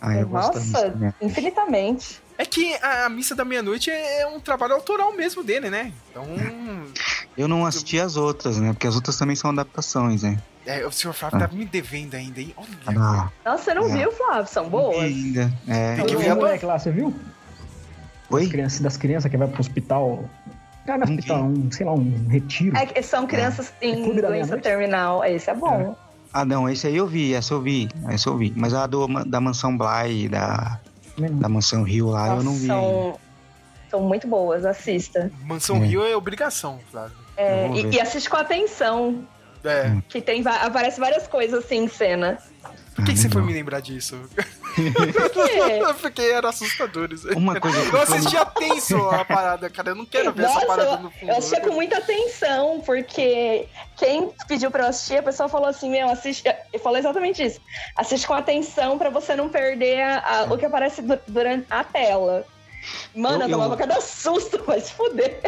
Ah, 0.00 0.16
eu 0.16 0.26
gosto 0.28 0.54
da 0.54 0.60
Missa 0.60 0.88
da 0.90 0.96
Nossa, 0.96 1.14
infinitamente. 1.20 2.22
É 2.38 2.44
que 2.46 2.74
a, 2.76 3.04
a 3.04 3.08
Missa 3.10 3.34
da 3.34 3.44
Meia-Noite 3.44 3.90
é 3.90 4.26
um 4.26 4.40
trabalho 4.40 4.74
autoral 4.74 5.14
mesmo 5.14 5.42
dele, 5.44 5.68
né? 5.68 5.92
Então, 6.10 6.24
Eu 7.36 7.46
não 7.46 7.64
assisti 7.64 7.98
as 8.00 8.16
outras, 8.16 8.58
né? 8.58 8.72
Porque 8.72 8.86
as 8.86 8.94
outras 8.94 9.16
também 9.16 9.36
são 9.36 9.50
adaptações, 9.50 10.22
né? 10.22 10.38
é, 10.66 10.86
o 10.86 10.92
senhor 10.92 11.12
Flávio 11.14 11.38
tá 11.38 11.48
me 11.48 11.64
devendo 11.64 12.14
ainda, 12.14 12.40
hein? 12.40 12.54
Olha. 12.56 13.00
Ah, 13.00 13.30
Nossa, 13.44 13.64
você 13.64 13.74
não 13.74 13.84
É. 13.88 13.96
viu, 13.96 14.12
Flávio? 14.12 14.46
São 14.46 14.68
boas. 14.68 14.98
ainda. 14.98 15.52
É. 15.66 15.96
Tem 15.96 16.06
que 16.06 16.16
ver 16.16 16.30
a 16.30 16.34
moleque 16.34 16.64
lá, 16.66 16.78
você 16.78 16.90
viu? 16.90 17.14
Oi? 18.30 18.42
Das 18.42 18.50
crianças, 18.50 18.80
das 18.80 18.96
crianças 18.96 19.30
que 19.30 19.36
vai 19.36 19.48
pro 19.48 19.60
hospital. 19.60 20.24
Ah, 20.86 20.96
não 20.98 21.04
é 21.04 21.06
Não 21.06 21.14
hospital, 21.14 21.44
um, 21.44 21.70
sei 21.70 21.86
lá, 21.86 21.92
um 21.92 22.26
retiro. 22.28 22.76
É 22.76 23.02
são 23.02 23.26
crianças 23.26 23.72
em 23.80 24.02
Clube 24.02 24.20
da 24.22 24.28
doença 24.28 24.56
terminal. 24.58 25.24
Esse 25.24 25.50
é 25.50 25.54
bom. 25.54 25.96
Ah, 26.32 26.44
não, 26.44 26.68
esse 26.68 26.86
aí 26.86 26.96
eu 26.96 27.06
vi, 27.06 27.34
essa 27.34 27.54
eu 27.54 27.60
vi, 27.60 27.88
essa 28.08 28.28
eu 28.28 28.36
vi. 28.36 28.52
Mas 28.56 28.72
a 28.72 28.86
do, 28.86 29.06
da 29.24 29.40
Mansão 29.40 29.76
Bly, 29.76 30.28
da, 30.28 30.78
da 31.18 31.48
Mansão 31.48 31.82
Rio 31.82 32.10
lá, 32.10 32.28
eu 32.36 32.42
não 32.42 32.54
vi. 32.54 32.66
São, 32.66 33.18
são 33.90 34.00
muito 34.02 34.28
boas, 34.28 34.64
assista. 34.64 35.30
Mansão 35.42 35.76
É. 35.76 35.86
Rio 35.86 36.04
é 36.06 36.16
obrigação, 36.16 36.78
Flávio. 36.90 37.16
É, 37.36 37.68
e, 37.70 37.96
e 37.96 38.00
assiste 38.00 38.28
com 38.30 38.36
atenção, 38.36 39.24
É. 39.64 39.96
que 40.08 40.20
tem 40.20 40.42
aparece 40.46 41.00
várias 41.00 41.26
coisas 41.26 41.64
assim 41.64 41.84
em 41.84 41.88
cena. 41.88 42.38
Por 42.94 43.04
que, 43.04 43.12
que 43.12 43.18
você 43.18 43.26
Ah, 43.28 43.30
foi 43.30 43.42
me 43.42 43.52
lembrar 43.52 43.80
disso? 43.80 44.20
Porque 46.00 46.20
era 46.22 46.48
assustador 46.48 47.12
isso. 47.12 47.28
Uma 47.36 47.58
coisa 47.60 47.78
Eu 47.78 47.92
eu 47.92 48.02
assistia 48.02 48.44
tenso 48.46 48.96
a 49.10 49.24
parada, 49.24 49.68
cara. 49.70 49.90
Eu 49.90 49.94
não 49.94 50.06
quero 50.06 50.32
ver 50.32 50.44
essa 50.44 50.54
Nossa, 50.54 50.66
parada 50.66 50.90
eu, 50.90 50.98
no 51.00 51.10
fundo. 51.10 51.30
eu 51.30 51.36
assistia 51.38 51.60
com 51.60 51.72
muita 51.72 51.98
atenção, 51.98 52.80
porque 52.84 53.66
quem 53.96 54.30
pediu 54.48 54.70
pra 54.70 54.84
eu 54.84 54.88
assistir, 54.88 55.18
a 55.18 55.22
pessoa 55.22 55.48
falou 55.48 55.68
assim, 55.68 55.90
meu, 55.90 56.08
assiste. 56.08 56.44
Eu 56.72 56.80
falei 56.80 57.00
exatamente 57.00 57.42
isso. 57.44 57.60
Assiste 57.96 58.26
com 58.26 58.34
atenção 58.34 58.98
pra 58.98 59.10
você 59.10 59.34
não 59.34 59.48
perder 59.48 60.00
a- 60.02 60.18
a- 60.48 60.52
o 60.52 60.56
que 60.58 60.64
aparece 60.66 61.02
du- 61.02 61.18
durante 61.28 61.66
a 61.70 61.84
tela. 61.84 62.44
Mano, 63.14 63.36
eu, 63.36 63.40
Eu- 63.42 63.48
eu- 63.48 63.50
tomava 63.58 63.76
cada 63.76 64.00
susto, 64.00 64.62
vai 64.66 64.80
se 64.80 64.92
fuder. 64.92 65.40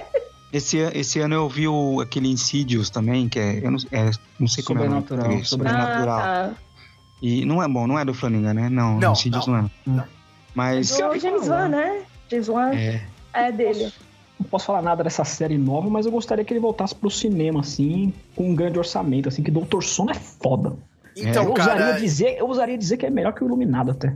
Esse, 0.52 0.76
esse 0.94 1.18
ano 1.18 1.34
eu 1.34 1.48
vi 1.48 1.66
o, 1.66 2.00
aquele 2.02 2.28
Insidious 2.28 2.90
também, 2.90 3.26
que 3.26 3.38
é. 3.38 3.58
Eu 3.64 3.70
não, 3.70 3.78
é, 3.90 4.10
não 4.38 4.46
sei 4.46 4.62
como 4.62 4.80
é 4.82 4.86
o 4.86 4.90
nome 4.90 5.06
em 5.06 5.42
Sobrenatural, 5.44 5.44
Sobrenatural. 5.44 6.18
Ah, 6.18 6.50
tá. 6.50 6.54
E 7.22 7.44
não 7.44 7.62
é 7.62 7.68
bom, 7.68 7.86
não 7.86 7.96
é 7.98 8.04
do 8.04 8.12
Flanagan, 8.12 8.52
né? 8.52 8.68
Não, 8.68 8.98
Não, 8.98 9.12
Insidious 9.12 9.46
não, 9.46 9.70
é. 9.96 10.04
Mas. 10.54 10.90
Do 10.90 11.18
James 11.20 11.48
Wan, 11.48 11.68
né? 11.68 12.02
James 12.28 12.48
Wan 12.48 12.74
É, 12.74 13.00
é 13.32 13.52
dele. 13.52 13.92
Não 14.40 14.48
posso 14.50 14.66
falar 14.66 14.82
nada 14.82 15.04
dessa 15.04 15.24
série 15.24 15.56
nova, 15.56 15.88
mas 15.88 16.04
eu 16.04 16.10
gostaria 16.10 16.44
que 16.44 16.52
ele 16.52 16.58
voltasse 16.58 16.94
pro 16.94 17.08
cinema, 17.08 17.60
assim, 17.60 18.12
com 18.34 18.50
um 18.50 18.54
grande 18.56 18.76
orçamento, 18.76 19.28
assim, 19.28 19.40
que 19.42 19.52
Doutor 19.52 19.84
Sono 19.84 20.10
é 20.10 20.14
foda. 20.14 20.76
Então, 21.16 21.44
eu, 21.44 21.52
cara. 21.52 21.72
ousaria 21.74 22.00
dizer, 22.00 22.36
eu 22.38 22.46
ousaria 22.48 22.76
dizer 22.76 22.96
que 22.96 23.06
é 23.06 23.10
melhor 23.10 23.32
que 23.34 23.44
o 23.44 23.46
Iluminado 23.46 23.92
até. 23.92 24.12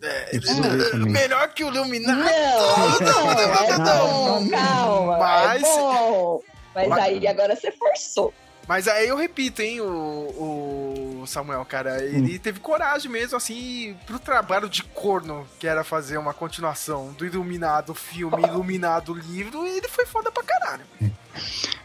ver 0.00 0.90
também. 0.90 1.12
Melhor 1.12 1.48
que 1.52 1.62
o 1.62 1.68
Iluminado. 1.68 2.20
Não, 2.20 3.00
não, 3.00 3.30
é 3.30 3.76
bom, 3.78 4.48
calma. 4.48 5.18
Mas- 5.18 5.62
É 5.62 5.66
bom. 5.76 6.40
Mas 6.74 6.88
Mas- 6.88 6.98
aí 7.02 7.26
agora 7.26 7.54
você 7.54 7.70
forçou. 7.72 8.32
Mas 8.68 8.86
aí 8.86 9.08
eu 9.08 9.16
repito, 9.16 9.60
hein, 9.60 9.80
o, 9.80 9.84
o 9.84 11.09
Samuel, 11.26 11.64
cara, 11.64 12.02
ele 12.04 12.38
teve 12.38 12.60
coragem 12.60 13.10
mesmo, 13.10 13.36
assim, 13.36 13.96
pro 14.06 14.18
trabalho 14.18 14.68
de 14.68 14.82
corno, 14.82 15.46
que 15.58 15.66
era 15.66 15.82
fazer 15.84 16.18
uma 16.18 16.32
continuação 16.34 17.12
do 17.12 17.24
Iluminado 17.26 17.94
filme, 17.94 18.42
Iluminado 18.42 19.12
livro, 19.14 19.66
ele 19.66 19.88
foi 19.88 20.06
foda 20.06 20.30
pra 20.30 20.42
caralho. 20.42 20.84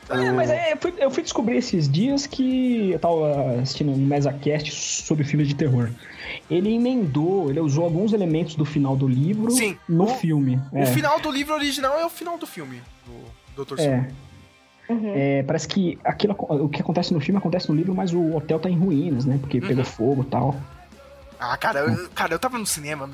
É, 0.08 0.32
mas 0.32 0.50
é, 0.52 0.74
eu, 0.74 0.78
fui, 0.78 0.94
eu 0.98 1.10
fui 1.12 1.24
descobrir 1.24 1.58
esses 1.58 1.90
dias 1.90 2.28
que 2.28 2.92
eu 2.92 3.00
tava 3.00 3.60
assistindo 3.62 3.92
um 3.92 3.98
MesaCast 3.98 4.72
sobre 4.72 5.24
filmes 5.24 5.48
de 5.48 5.56
terror. 5.56 5.90
Ele 6.50 6.74
emendou, 6.76 7.50
ele 7.50 7.60
usou 7.60 7.84
alguns 7.84 8.14
elementos 8.14 8.56
do 8.56 8.66
final 8.66 8.96
do 8.96 9.08
livro 9.08 9.50
Sim. 9.50 9.78
no 9.90 10.04
O- 10.04 10.16
filme. 10.18 10.62
O 10.72 10.78
É, 10.78 10.86
final 10.88 11.20
do 11.20 11.32
livro 11.32 11.56
original 11.56 11.98
é 11.98 12.06
o 12.06 12.10
final 12.10 12.38
do 12.38 12.46
filme, 12.46 12.82
do 13.56 13.66
Dr. 13.66 13.80
É, 13.80 14.08
Uhum. 14.88 15.14
é, 15.16 15.42
parece 15.44 15.68
que 15.68 15.98
aquilo, 16.04 16.36
o 16.38 16.70
que 16.70 16.80
acontece 16.82 17.12
no 17.14 17.20
filme 17.20 17.38
acontece 17.40 17.70
no 17.70 17.76
livro, 17.76 17.96
mas 17.96 18.14
o 18.14 18.36
hotel 18.36 18.60
tá 18.60 18.70
em 18.70 18.78
ruínas, 18.78 19.26
né? 19.26 19.38
Porque 19.42 19.60
pegou 19.60 19.84
fogo 19.84 20.22
e 20.22 20.26
tal. 20.26 20.56
Ah, 21.40 21.58
cara, 21.58 21.80
eu, 21.80 22.10
cara, 22.10 22.34
eu 22.34 22.40
tava 22.40 22.58
no 22.58 22.66
cinema. 22.66 23.10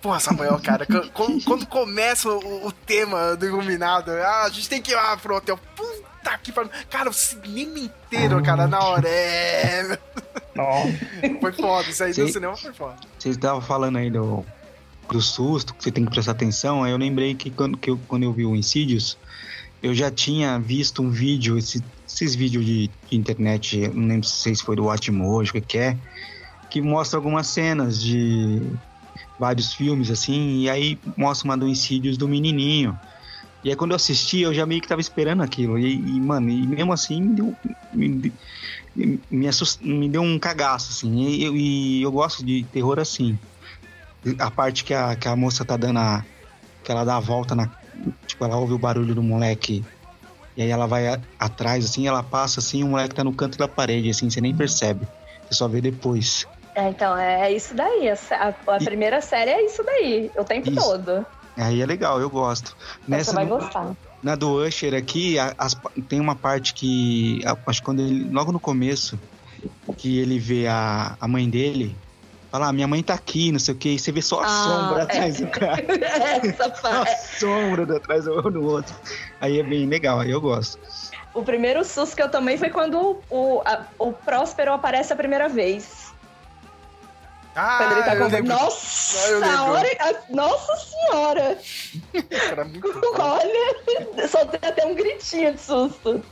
Porra, 0.00 0.20
Samuel, 0.20 0.58
cara, 0.62 0.86
quando- 0.86 1.42
quando, 1.44 1.66
começa 1.66 2.28
o, 2.30 2.66
o 2.66 2.72
tema 2.72 3.36
do 3.36 3.44
Iluminado, 3.46 4.10
ah, 4.10 4.44
a 4.44 4.48
gente 4.48 4.68
tem 4.68 4.80
que 4.80 4.92
ir 4.92 4.94
lá 4.94 5.16
pro 5.16 5.36
hotel. 5.36 5.58
Puta 5.74 6.38
que 6.42 6.50
pariu. 6.52 6.70
Cara, 6.90 7.10
o 7.10 7.12
cinema 7.12 7.78
inteiro, 7.78 8.42
cara, 8.42 8.66
na 8.66 8.80
hora. 8.80 9.08
É. 9.08 9.98
Foi 11.40 11.52
foda, 11.52 11.88
isso 11.90 12.02
aí 12.02 12.10
do 12.10 12.14
Sim. 12.26 12.32
cinema 12.32 12.56
foi 12.56 12.72
foda. 12.72 12.96
Vocês 13.18 13.36
estavam 13.36 13.60
falando 13.60 13.96
aí 13.98 14.10
do, 14.10 14.44
do 15.10 15.20
susto, 15.20 15.74
que 15.74 15.84
você 15.84 15.90
tem 15.92 16.04
que 16.04 16.10
prestar 16.10 16.32
atenção. 16.32 16.82
Aí 16.84 16.92
eu 16.92 16.96
lembrei 16.96 17.34
que 17.34 17.50
quando, 17.50 17.76
que 17.76 17.90
eu, 17.90 17.98
quando 18.08 18.22
eu 18.22 18.32
vi 18.32 18.44
o 18.46 18.54
Insidious, 18.56 19.16
eu 19.86 19.94
já 19.94 20.10
tinha 20.10 20.58
visto 20.58 21.02
um 21.02 21.10
vídeo, 21.10 21.56
esse- 21.58 21.84
esses 22.06 22.34
vídeos 22.34 22.64
de, 22.64 22.90
de 23.08 23.16
internet, 23.16 23.88
não 23.88 24.06
lembro 24.06 24.26
se 24.26 24.54
foi 24.56 24.76
do 24.76 24.84
Watchmojo, 24.84 25.50
o 25.50 25.52
que 25.54 25.60
que 25.60 25.78
é, 25.78 25.98
que 26.68 26.80
mostra 26.80 27.18
algumas 27.18 27.46
cenas 27.46 28.00
de 28.00 28.60
vários 29.38 29.72
filmes, 29.72 30.10
assim, 30.10 30.60
e 30.62 30.70
aí 30.70 30.98
mostra 31.16 31.48
uma 31.48 31.56
do 31.56 31.68
Insidious 31.68 32.16
do 32.16 32.28
menininho. 32.28 32.98
E 33.62 33.70
aí 33.70 33.76
quando 33.76 33.90
eu 33.92 33.96
assisti, 33.96 34.40
eu 34.40 34.54
já 34.54 34.64
meio 34.64 34.80
que 34.80 34.88
tava 34.88 35.00
esperando 35.00 35.42
aquilo. 35.42 35.78
E, 35.78 36.16
e, 36.16 36.20
mano, 36.20 36.48
e 36.48 36.66
mesmo 36.66 36.92
assim 36.92 37.20
me 37.20 37.34
deu, 37.34 37.56
me, 37.92 38.32
me, 39.30 39.48
assust, 39.48 39.82
me 39.84 40.08
deu 40.08 40.22
um 40.22 40.38
cagaço, 40.38 40.92
assim. 40.92 41.26
E 41.28 41.42
eu, 41.44 41.56
e 41.56 42.02
eu 42.02 42.12
gosto 42.12 42.44
de 42.44 42.64
terror 42.64 42.98
assim. 42.98 43.36
A 44.38 44.50
parte 44.50 44.84
que 44.84 44.94
a, 44.94 45.16
que 45.16 45.28
a 45.28 45.36
moça 45.36 45.64
tá 45.64 45.76
dando 45.76 45.98
a. 45.98 46.24
que 46.84 46.90
ela 46.92 47.04
dá 47.04 47.16
a 47.16 47.20
volta 47.20 47.54
na. 47.54 47.68
Tipo, 48.26 48.44
ela 48.44 48.56
ouve 48.56 48.74
o 48.74 48.78
barulho 48.78 49.14
do 49.14 49.22
moleque. 49.22 49.84
E 50.56 50.62
aí 50.62 50.70
ela 50.70 50.86
vai 50.86 51.06
a- 51.08 51.20
atrás, 51.38 51.84
assim, 51.84 52.06
ela 52.06 52.22
passa 52.22 52.60
assim, 52.60 52.82
o 52.82 52.88
moleque 52.88 53.14
tá 53.14 53.22
no 53.22 53.32
canto 53.32 53.58
da 53.58 53.68
parede, 53.68 54.10
assim, 54.10 54.30
você 54.30 54.40
nem 54.40 54.54
percebe. 54.54 55.06
Você 55.48 55.54
só 55.54 55.68
vê 55.68 55.80
depois. 55.80 56.46
É, 56.74 56.88
então, 56.88 57.16
é 57.16 57.52
isso 57.52 57.74
daí. 57.74 58.08
A, 58.08 58.48
a- 58.48 58.78
primeira 58.78 59.20
série 59.20 59.50
é 59.50 59.64
isso 59.64 59.82
daí, 59.82 60.30
o 60.36 60.44
tempo 60.44 60.68
Isso. 60.70 60.80
todo. 60.80 61.24
Aí 61.56 61.80
é 61.80 61.86
legal, 61.86 62.20
eu 62.20 62.28
gosto. 62.28 62.76
Então 63.06 63.18
Você 63.18 63.32
vai 63.32 63.46
gostar. 63.46 63.96
Na 64.22 64.34
do 64.34 64.62
Usher 64.62 64.94
aqui, 64.94 65.38
a- 65.38 65.54
as 65.56 65.74
tem 66.08 66.20
uma 66.20 66.34
parte 66.34 66.74
que. 66.74 67.40
Acho 67.66 67.80
que 67.80 67.84
quando 67.84 68.00
ele. 68.00 68.28
Logo 68.30 68.52
no 68.52 68.60
começo, 68.60 69.18
que 69.96 70.18
ele 70.18 70.38
vê 70.38 70.66
a, 70.66 71.16
a 71.18 71.26
mãe 71.28 71.48
dele. 71.48 71.96
Fala, 72.56 72.68
ah, 72.68 72.72
minha 72.72 72.88
mãe 72.88 73.02
tá 73.02 73.12
aqui, 73.12 73.52
não 73.52 73.58
sei 73.58 73.74
o 73.74 73.76
que, 73.76 73.90
e 73.90 73.98
você 73.98 74.10
vê 74.10 74.22
só 74.22 74.40
a 74.40 74.46
Ah, 74.46 74.48
sombra 74.48 75.00
é. 75.00 75.02
atrás 75.02 75.36
do 75.40 75.46
cara. 75.48 75.84
Essa 76.42 76.52
Só 76.56 76.64
a 76.64 76.70
parte. 76.70 77.38
sombra 77.38 77.84
do 77.84 77.96
atrás 77.96 78.24
do 78.24 78.50
do 78.50 78.64
outro. 78.66 78.94
Aí 79.42 79.60
é 79.60 79.62
bem 79.62 79.86
legal, 79.86 80.20
aí 80.20 80.30
eu 80.30 80.40
gosto. 80.40 80.78
O 81.34 81.42
primeiro 81.42 81.84
susto 81.84 82.16
que 82.16 82.22
eu 82.22 82.30
tomei 82.30 82.56
foi 82.56 82.70
quando 82.70 83.20
o, 83.28 83.60
a- 83.62 83.84
o 83.98 84.10
Próspero 84.10 84.72
aparece 84.72 85.12
a 85.12 85.16
primeira 85.16 85.50
vez. 85.50 86.06
Ah, 87.54 87.76
Quando 87.76 87.92
ele 87.92 88.02
tá 88.04 88.14
eu 88.14 88.22
com. 88.24 88.32
lembro. 88.32 88.48
Nossa, 88.54 89.18
Ah, 89.44 89.64
hora, 89.64 90.24
nossa 90.30 90.76
senhora! 90.76 91.58
Olha, 93.18 94.28
soltei 94.28 94.60
até 94.66 94.86
um 94.86 94.94
gritinho 94.94 95.52
de 95.52 95.60
susto. 95.60 96.24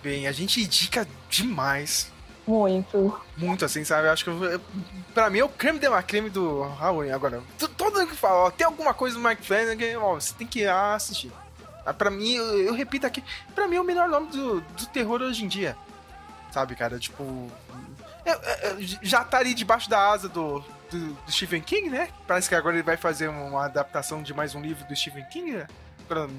bem. 0.00 0.28
A 0.28 0.32
gente 0.32 0.60
indica 0.62 1.08
demais. 1.28 2.08
Muito. 2.46 3.20
Muito 3.36 3.64
assim, 3.64 3.84
sabe? 3.84 4.08
Eu 4.08 4.12
acho 4.12 4.24
que 4.24 4.30
eu, 4.30 4.60
pra 5.14 5.30
mim 5.30 5.38
é 5.38 5.44
o 5.44 5.48
creme 5.48 5.78
de 5.78 5.88
la 5.88 6.02
creme 6.02 6.28
do 6.28 6.62
Halloween. 6.62 7.10
Agora, 7.10 7.42
todo 7.76 7.98
mundo 7.98 8.08
que 8.10 8.16
fala, 8.16 8.46
ó, 8.46 8.50
tem 8.50 8.66
alguma 8.66 8.92
coisa 8.92 9.16
do 9.16 9.22
Mike 9.26 9.46
Flanagan, 9.46 10.00
ó, 10.00 10.14
você 10.14 10.34
tem 10.34 10.46
que 10.46 10.60
ir 10.60 10.68
assistir. 10.68 11.30
Ah, 11.86 11.92
Pra 11.94 12.10
mim, 12.10 12.34
eu, 12.34 12.44
eu 12.66 12.74
repito 12.74 13.06
aqui, 13.06 13.22
pra 13.54 13.66
mim 13.68 13.76
é 13.76 13.80
o 13.80 13.84
melhor 13.84 14.08
nome 14.08 14.28
do, 14.28 14.60
do 14.60 14.86
terror 14.86 15.20
hoje 15.22 15.44
em 15.44 15.48
dia. 15.48 15.76
Sabe, 16.50 16.74
cara? 16.74 16.98
Tipo. 16.98 17.50
é, 18.24 18.76
já 19.02 19.24
tá 19.24 19.38
ali 19.38 19.54
debaixo 19.54 19.88
da 19.88 20.10
asa 20.10 20.28
do, 20.28 20.60
do, 20.90 20.98
do 21.14 21.32
Stephen 21.32 21.62
King, 21.62 21.90
né? 21.90 22.08
Parece 22.26 22.48
que 22.48 22.54
agora 22.54 22.74
ele 22.76 22.82
vai 22.82 22.96
fazer 22.96 23.28
uma 23.28 23.64
adaptação 23.64 24.22
de 24.22 24.34
mais 24.34 24.54
um 24.54 24.60
livro 24.60 24.84
do 24.86 24.94
Stephen 24.94 25.24
King. 25.26 25.52
né? 25.52 25.66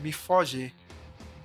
Me 0.02 0.12
foge 0.12 0.74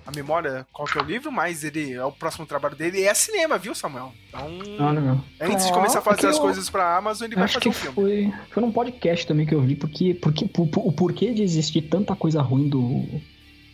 a 0.09 0.15
memória 0.15 0.65
qual 0.73 0.87
que 0.87 0.97
é 0.97 1.01
o 1.01 1.05
livro, 1.05 1.31
mas 1.31 1.63
ele 1.63 1.93
é 1.93 2.03
o 2.03 2.11
próximo 2.11 2.45
trabalho 2.45 2.75
dele 2.75 3.03
é 3.03 3.13
cinema, 3.13 3.57
viu, 3.57 3.73
Samuel? 3.75 4.11
Então. 4.27 4.47
Ah. 4.79 5.45
Antes 5.45 5.65
de 5.67 5.71
começar 5.73 5.99
a 5.99 6.01
fazer 6.01 6.15
porque 6.17 6.25
as 6.27 6.35
eu- 6.35 6.41
coisas 6.41 6.69
pra 6.69 6.97
Amazon, 6.97 7.25
ele 7.27 7.35
vai 7.35 7.43
Acho 7.45 7.53
fazer 7.55 7.63
que 7.63 7.69
um 7.69 7.73
filme. 7.73 7.95
foi, 7.95 8.33
foi 8.49 8.63
num 8.63 8.71
podcast 8.71 9.27
também 9.27 9.45
que 9.45 9.53
eu 9.53 9.61
vi, 9.61 9.75
porque, 9.75 10.13
porque 10.15 10.45
por- 10.45 10.67
por- 10.67 10.87
o 10.87 10.91
porquê 10.91 11.33
de 11.33 11.43
existir 11.43 11.81
tanta 11.83 12.15
coisa 12.15 12.41
ruim 12.41 12.67
do 12.67 13.05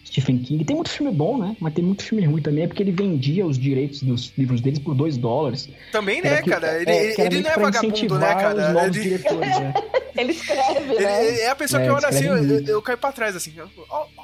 Stephen 0.06 0.38
King. 0.40 0.64
Tem 0.64 0.76
muito 0.76 0.90
filme 0.90 1.12
bom, 1.12 1.38
né? 1.38 1.56
Mas 1.60 1.74
tem 1.74 1.84
muito 1.84 2.04
filme 2.04 2.24
ruim 2.26 2.42
também, 2.42 2.64
é 2.64 2.68
porque 2.68 2.84
ele 2.84 2.92
vendia 2.92 3.46
os 3.46 3.58
direitos 3.58 4.02
dos 4.04 4.32
livros 4.38 4.62
deles 4.62 4.80
por 4.80 4.94
2 4.94 5.18
dólares. 5.18 5.68
Também, 5.92 6.22
né, 6.22 6.42
que- 6.42 6.50
cara? 6.50 6.80
Ele, 6.82 6.92
é, 6.92 7.14
que 7.16 7.22
era 7.22 7.34
ele 7.34 7.42
não 7.44 7.50
é 7.50 7.56
vagabundo, 7.56 7.82
né, 7.82 7.98
incentivar 7.98 8.38
cara? 8.38 8.68
Os 8.68 8.74
novos 8.74 8.96
Ele, 8.98 9.04
diretores, 9.04 9.60
né? 9.60 9.74
Ele 10.16 10.32
escreve, 10.32 10.94
ele- 10.94 11.04
né? 11.04 11.28
ele 11.28 11.40
é 11.42 11.50
a 11.50 11.56
pessoa 11.58 11.82
É, 11.82 11.86
que 11.86 11.92
olha 11.92 12.08
assim, 12.08 12.24
eu, 12.26 12.38
eu 12.68 12.82
caio 12.82 12.98
pra 12.98 13.12
trás, 13.12 13.36
assim. 13.36 13.52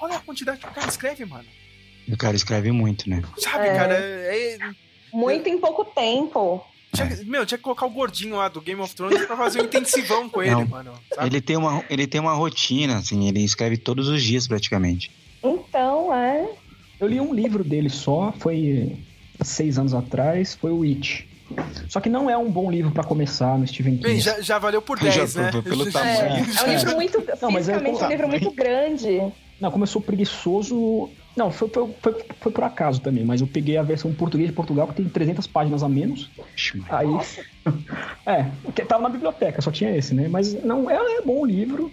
Olha 0.01 0.15
a 0.15 0.19
quantidade 0.21 0.59
que 0.59 0.65
o 0.65 0.71
cara 0.71 0.87
escreve, 0.87 1.25
mano. 1.25 1.43
O 2.07 2.17
cara 2.17 2.35
escreve 2.35 2.71
muito, 2.71 3.09
né? 3.09 3.21
Sabe, 3.37 3.67
É. 3.67 3.75
cara? 3.75 3.93
É, 3.95 4.57
Muito 5.13 5.47
em 5.49 5.57
pouco 5.57 5.83
tempo. 5.85 6.65
tinha, 6.93 7.07
meu, 7.25 7.45
tinha 7.45 7.57
que 7.57 7.63
colocar 7.63 7.85
o 7.85 7.89
gordinho 7.89 8.35
lá 8.37 8.47
do 8.47 8.61
Game 8.61 8.79
of 8.81 8.93
Thrones 8.95 9.25
pra 9.25 9.35
fazer 9.37 9.61
um 9.61 9.65
intensivão 9.65 10.29
com 10.29 10.41
ele, 10.41 10.51
Não. 10.51 10.65
mano. 10.67 10.93
Sabe? 11.13 11.27
Ele 11.27 11.41
tem, 11.41 11.57
uma, 11.57 11.83
ele 11.89 12.07
tem 12.07 12.19
uma 12.21 12.33
rotina, 12.33 12.97
assim, 12.97 13.27
ele 13.27 13.43
escreve 13.43 13.77
todos 13.77 14.07
os 14.07 14.21
dias 14.23 14.47
praticamente. 14.47 15.11
Então, 15.43 16.13
é. 16.13 16.49
Eu 16.99 17.07
li 17.07 17.19
um 17.19 17.33
livro 17.33 17.63
dele 17.63 17.89
só, 17.89 18.33
foi 18.39 18.95
seis 19.43 19.77
anos 19.77 19.93
atrás, 19.93 20.53
foi 20.55 20.71
o 20.71 20.83
It. 20.83 21.27
Só 21.89 21.99
que 21.99 22.07
não 22.07 22.29
é 22.29 22.37
um 22.37 22.49
bom 22.49 22.71
livro 22.71 22.91
pra 22.91 23.03
começar 23.03 23.57
no 23.57 23.67
Stephen 23.67 23.93
King. 23.97 24.03
Bem, 24.03 24.19
já, 24.21 24.39
já 24.39 24.57
valeu 24.59 24.81
por 24.81 24.97
Já 25.03 25.09
10, 25.11 25.35
né? 25.35 25.51
foi 25.51 25.61
pelo 25.61 25.89
Já- 25.89 25.99
tamanho. 25.99 26.45
É 26.57 26.63
um 26.63 26.73
livro 26.73 26.95
muito. 26.95 27.23
Não, 27.41 27.51
mas 27.51 27.67
é 27.67 27.77
um 27.77 28.07
livro 28.07 28.27
muito 28.29 28.51
grande. 28.51 29.21
Não, 29.59 29.69
começou 29.71 30.01
preguiçoso. 30.01 31.09
Não, 31.35 31.49
foi, 31.51 31.69
foi, 31.69 31.89
foi, 32.01 32.15
foi 32.39 32.51
por 32.51 32.63
acaso 32.63 32.99
também, 33.01 33.23
mas 33.23 33.39
eu 33.41 33.47
peguei 33.47 33.77
a 33.77 33.83
versão 33.83 34.13
português 34.13 34.49
de 34.49 34.55
Portugal, 34.55 34.87
que 34.87 34.95
tem 34.95 35.07
300 35.07 35.47
páginas 35.47 35.81
a 35.83 35.89
menos. 35.89 36.29
Aí. 36.89 37.07
é, 38.25 38.45
que 38.73 38.83
tava 38.85 39.03
na 39.03 39.09
biblioteca, 39.09 39.61
só 39.61 39.71
tinha 39.71 39.95
esse, 39.95 40.13
né? 40.13 40.27
Mas 40.27 40.53
não, 40.63 40.89
é, 40.89 40.95
é 40.95 41.21
bom 41.21 41.39
o 41.41 41.45
livro. 41.45 41.91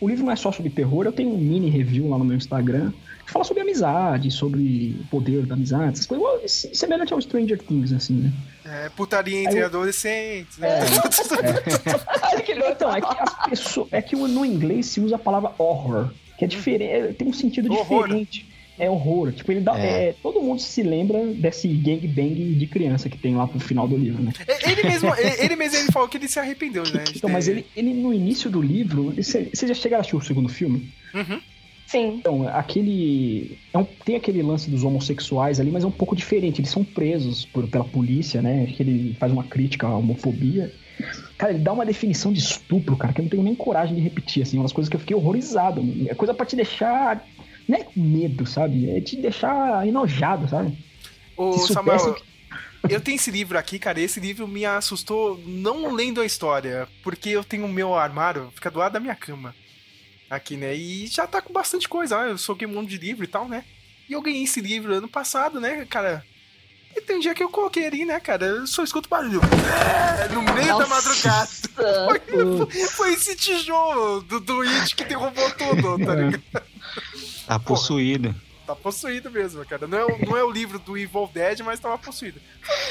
O 0.00 0.08
livro 0.08 0.24
não 0.24 0.32
é 0.32 0.36
só 0.36 0.52
sobre 0.52 0.70
terror, 0.70 1.04
eu 1.04 1.12
tenho 1.12 1.30
um 1.30 1.38
mini 1.38 1.68
review 1.68 2.08
lá 2.08 2.16
no 2.16 2.24
meu 2.24 2.36
Instagram 2.36 2.92
que 3.26 3.32
fala 3.32 3.44
sobre 3.44 3.62
amizade, 3.62 4.30
sobre 4.30 4.96
o 5.02 5.06
poder 5.08 5.44
da 5.44 5.54
amizade, 5.54 5.92
essas 5.92 6.06
coisas. 6.06 6.66
Semelhante 6.72 7.12
ao 7.12 7.20
Stranger 7.20 7.58
Things, 7.58 7.92
assim, 7.92 8.14
né? 8.14 8.32
É, 8.64 8.88
putaria 8.90 9.42
entre 9.44 9.58
eu- 9.60 9.66
adolescentes, 9.66 10.56
né? 10.56 10.78
Olha 12.32 12.42
que 12.42 12.52
Então, 12.52 12.94
é 12.94 13.00
que 13.00 13.16
as 13.20 13.48
pessoas. 13.50 13.88
É 13.92 14.00
que 14.00 14.16
no 14.16 14.44
inglês 14.46 14.86
se 14.86 15.00
usa 15.00 15.16
a 15.16 15.18
palavra 15.18 15.50
horror, 15.58 16.10
que 16.38 16.44
é 16.44 16.48
diferente. 16.48 17.14
Tem 17.14 17.28
um 17.28 17.32
sentido 17.32 17.70
Horror. 17.70 18.06
diferente. 18.06 18.47
É 18.78 18.88
horror. 18.88 19.32
Tipo, 19.32 19.52
ele 19.52 19.60
dá. 19.60 19.78
É. 19.78 20.08
é, 20.08 20.14
todo 20.22 20.40
mundo 20.40 20.60
se 20.60 20.82
lembra 20.82 21.26
desse 21.26 21.66
gangbang 21.68 22.54
de 22.54 22.66
criança 22.66 23.08
que 23.08 23.18
tem 23.18 23.34
lá 23.34 23.46
pro 23.46 23.58
final 23.58 23.88
do 23.88 23.96
livro, 23.96 24.22
né? 24.22 24.32
Ele 24.66 24.82
mesmo, 24.84 25.12
ele 25.16 25.42
ele 25.44 25.56
mesmo 25.56 25.78
ele 25.78 25.92
falou 25.92 26.08
que 26.08 26.16
ele 26.16 26.28
se 26.28 26.38
arrependeu, 26.38 26.82
né? 26.84 27.04
Então, 27.14 27.28
mas 27.28 27.48
ele, 27.48 27.66
ele 27.76 27.92
no 27.92 28.12
início 28.14 28.48
do 28.50 28.60
livro. 28.62 29.12
Você 29.16 29.50
já 29.66 29.74
chegaram 29.74 29.98
a 29.98 30.02
assistir 30.02 30.16
o 30.16 30.20
segundo 30.22 30.48
filme? 30.48 30.88
Uhum. 31.14 31.40
Sim. 31.86 32.16
Então, 32.18 32.46
aquele. 32.48 33.56
é 33.72 33.78
um- 33.78 33.84
tem 34.04 34.16
aquele 34.16 34.42
lance 34.42 34.68
dos 34.70 34.84
homossexuais 34.84 35.58
ali, 35.58 35.70
mas 35.70 35.84
é 35.84 35.86
um 35.86 35.90
pouco 35.90 36.14
diferente. 36.14 36.60
Eles 36.60 36.70
são 36.70 36.84
presos 36.84 37.46
por- 37.46 37.66
pela 37.66 37.84
polícia, 37.84 38.42
né? 38.42 38.64
Acho 38.64 38.74
que 38.76 38.82
ele 38.82 39.16
faz 39.18 39.32
uma 39.32 39.42
crítica 39.44 39.86
à 39.86 39.96
homofobia. 39.96 40.70
Cara, 41.38 41.52
ele 41.52 41.60
dá 41.62 41.72
uma 41.72 41.86
definição 41.86 42.32
de 42.32 42.40
estupro, 42.40 42.96
cara, 42.96 43.12
que 43.14 43.20
eu 43.20 43.22
não 43.22 43.30
tenho 43.30 43.42
nem 43.42 43.54
coragem 43.54 43.94
de 43.94 44.00
repetir, 44.02 44.42
assim, 44.42 44.58
umas 44.58 44.72
coisas 44.72 44.88
que 44.90 44.96
eu 44.96 45.00
fiquei 45.00 45.16
horrorizado. 45.16 45.82
É 46.08 46.14
coisa 46.14 46.34
pra 46.34 46.44
te 46.44 46.56
deixar. 46.56 47.26
Não 47.68 47.78
é 47.78 47.84
com 47.84 48.00
medo, 48.00 48.46
sabe? 48.46 48.90
É 48.90 49.00
te 49.00 49.16
deixar 49.16 49.86
enojado, 49.86 50.48
sabe? 50.48 50.76
Ô, 51.36 51.52
Se 51.52 51.72
Samuel, 51.74 51.98
soubesse 51.98 52.28
eu 52.88 53.00
tenho 53.00 53.16
esse 53.16 53.30
livro 53.30 53.58
aqui, 53.58 53.78
cara. 53.78 54.00
Esse 54.00 54.20
livro 54.20 54.46
me 54.46 54.64
assustou 54.64 55.40
não 55.46 55.92
lendo 55.92 56.20
a 56.20 56.26
história, 56.26 56.88
porque 57.02 57.30
eu 57.30 57.42
tenho 57.42 57.64
o 57.66 57.72
meu 57.72 57.94
armário, 57.94 58.50
fica 58.54 58.70
do 58.70 58.78
lado 58.78 58.92
da 58.92 59.00
minha 59.00 59.14
cama. 59.14 59.54
Aqui, 60.30 60.56
né? 60.56 60.74
E 60.74 61.06
já 61.06 61.26
tá 61.26 61.40
com 61.40 61.52
bastante 61.52 61.88
coisa. 61.88 62.16
Eu 62.16 62.38
soquei 62.38 62.66
um 62.66 62.72
monte 62.74 62.90
de 62.90 62.98
livro 62.98 63.24
e 63.24 63.28
tal, 63.28 63.48
né? 63.48 63.64
E 64.08 64.12
eu 64.12 64.22
ganhei 64.22 64.42
esse 64.42 64.60
livro 64.60 64.94
ano 64.94 65.08
passado, 65.08 65.60
né, 65.60 65.86
cara? 65.86 66.24
E 66.94 67.00
tem 67.00 67.16
um 67.16 67.20
dia 67.20 67.34
que 67.34 67.42
eu 67.42 67.48
coloquei 67.48 67.86
ali, 67.86 68.04
né, 68.04 68.20
cara? 68.20 68.44
Eu 68.44 68.66
só 68.66 68.82
escuto 68.82 69.08
barulho. 69.08 69.40
É, 70.20 70.28
No 70.32 70.42
meio 70.42 70.78
da 70.78 70.86
Nossa. 70.86 70.86
madrugada. 70.86 71.48
Foi, 72.66 72.86
foi 72.90 73.12
esse 73.14 73.36
tijolo 73.36 74.20
do, 74.22 74.40
do 74.40 74.60
It 74.62 74.96
que 74.96 75.04
derrubou 75.04 75.50
tudo, 75.52 76.04
tá 76.04 76.14
ligado? 76.14 76.42
Tá 77.48 77.58
possuído. 77.58 78.34
Tá 78.66 78.76
possuído 78.76 79.30
mesmo, 79.30 79.64
cara. 79.64 79.86
Não 79.86 79.98
é, 79.98 80.04
o- 80.04 80.18
não 80.26 80.36
é 80.36 80.44
o 80.44 80.50
livro 80.50 80.78
do 80.78 80.96
Evil 80.96 81.28
Dead, 81.32 81.60
mas 81.60 81.80
tava 81.80 81.96
possuído. 81.98 82.40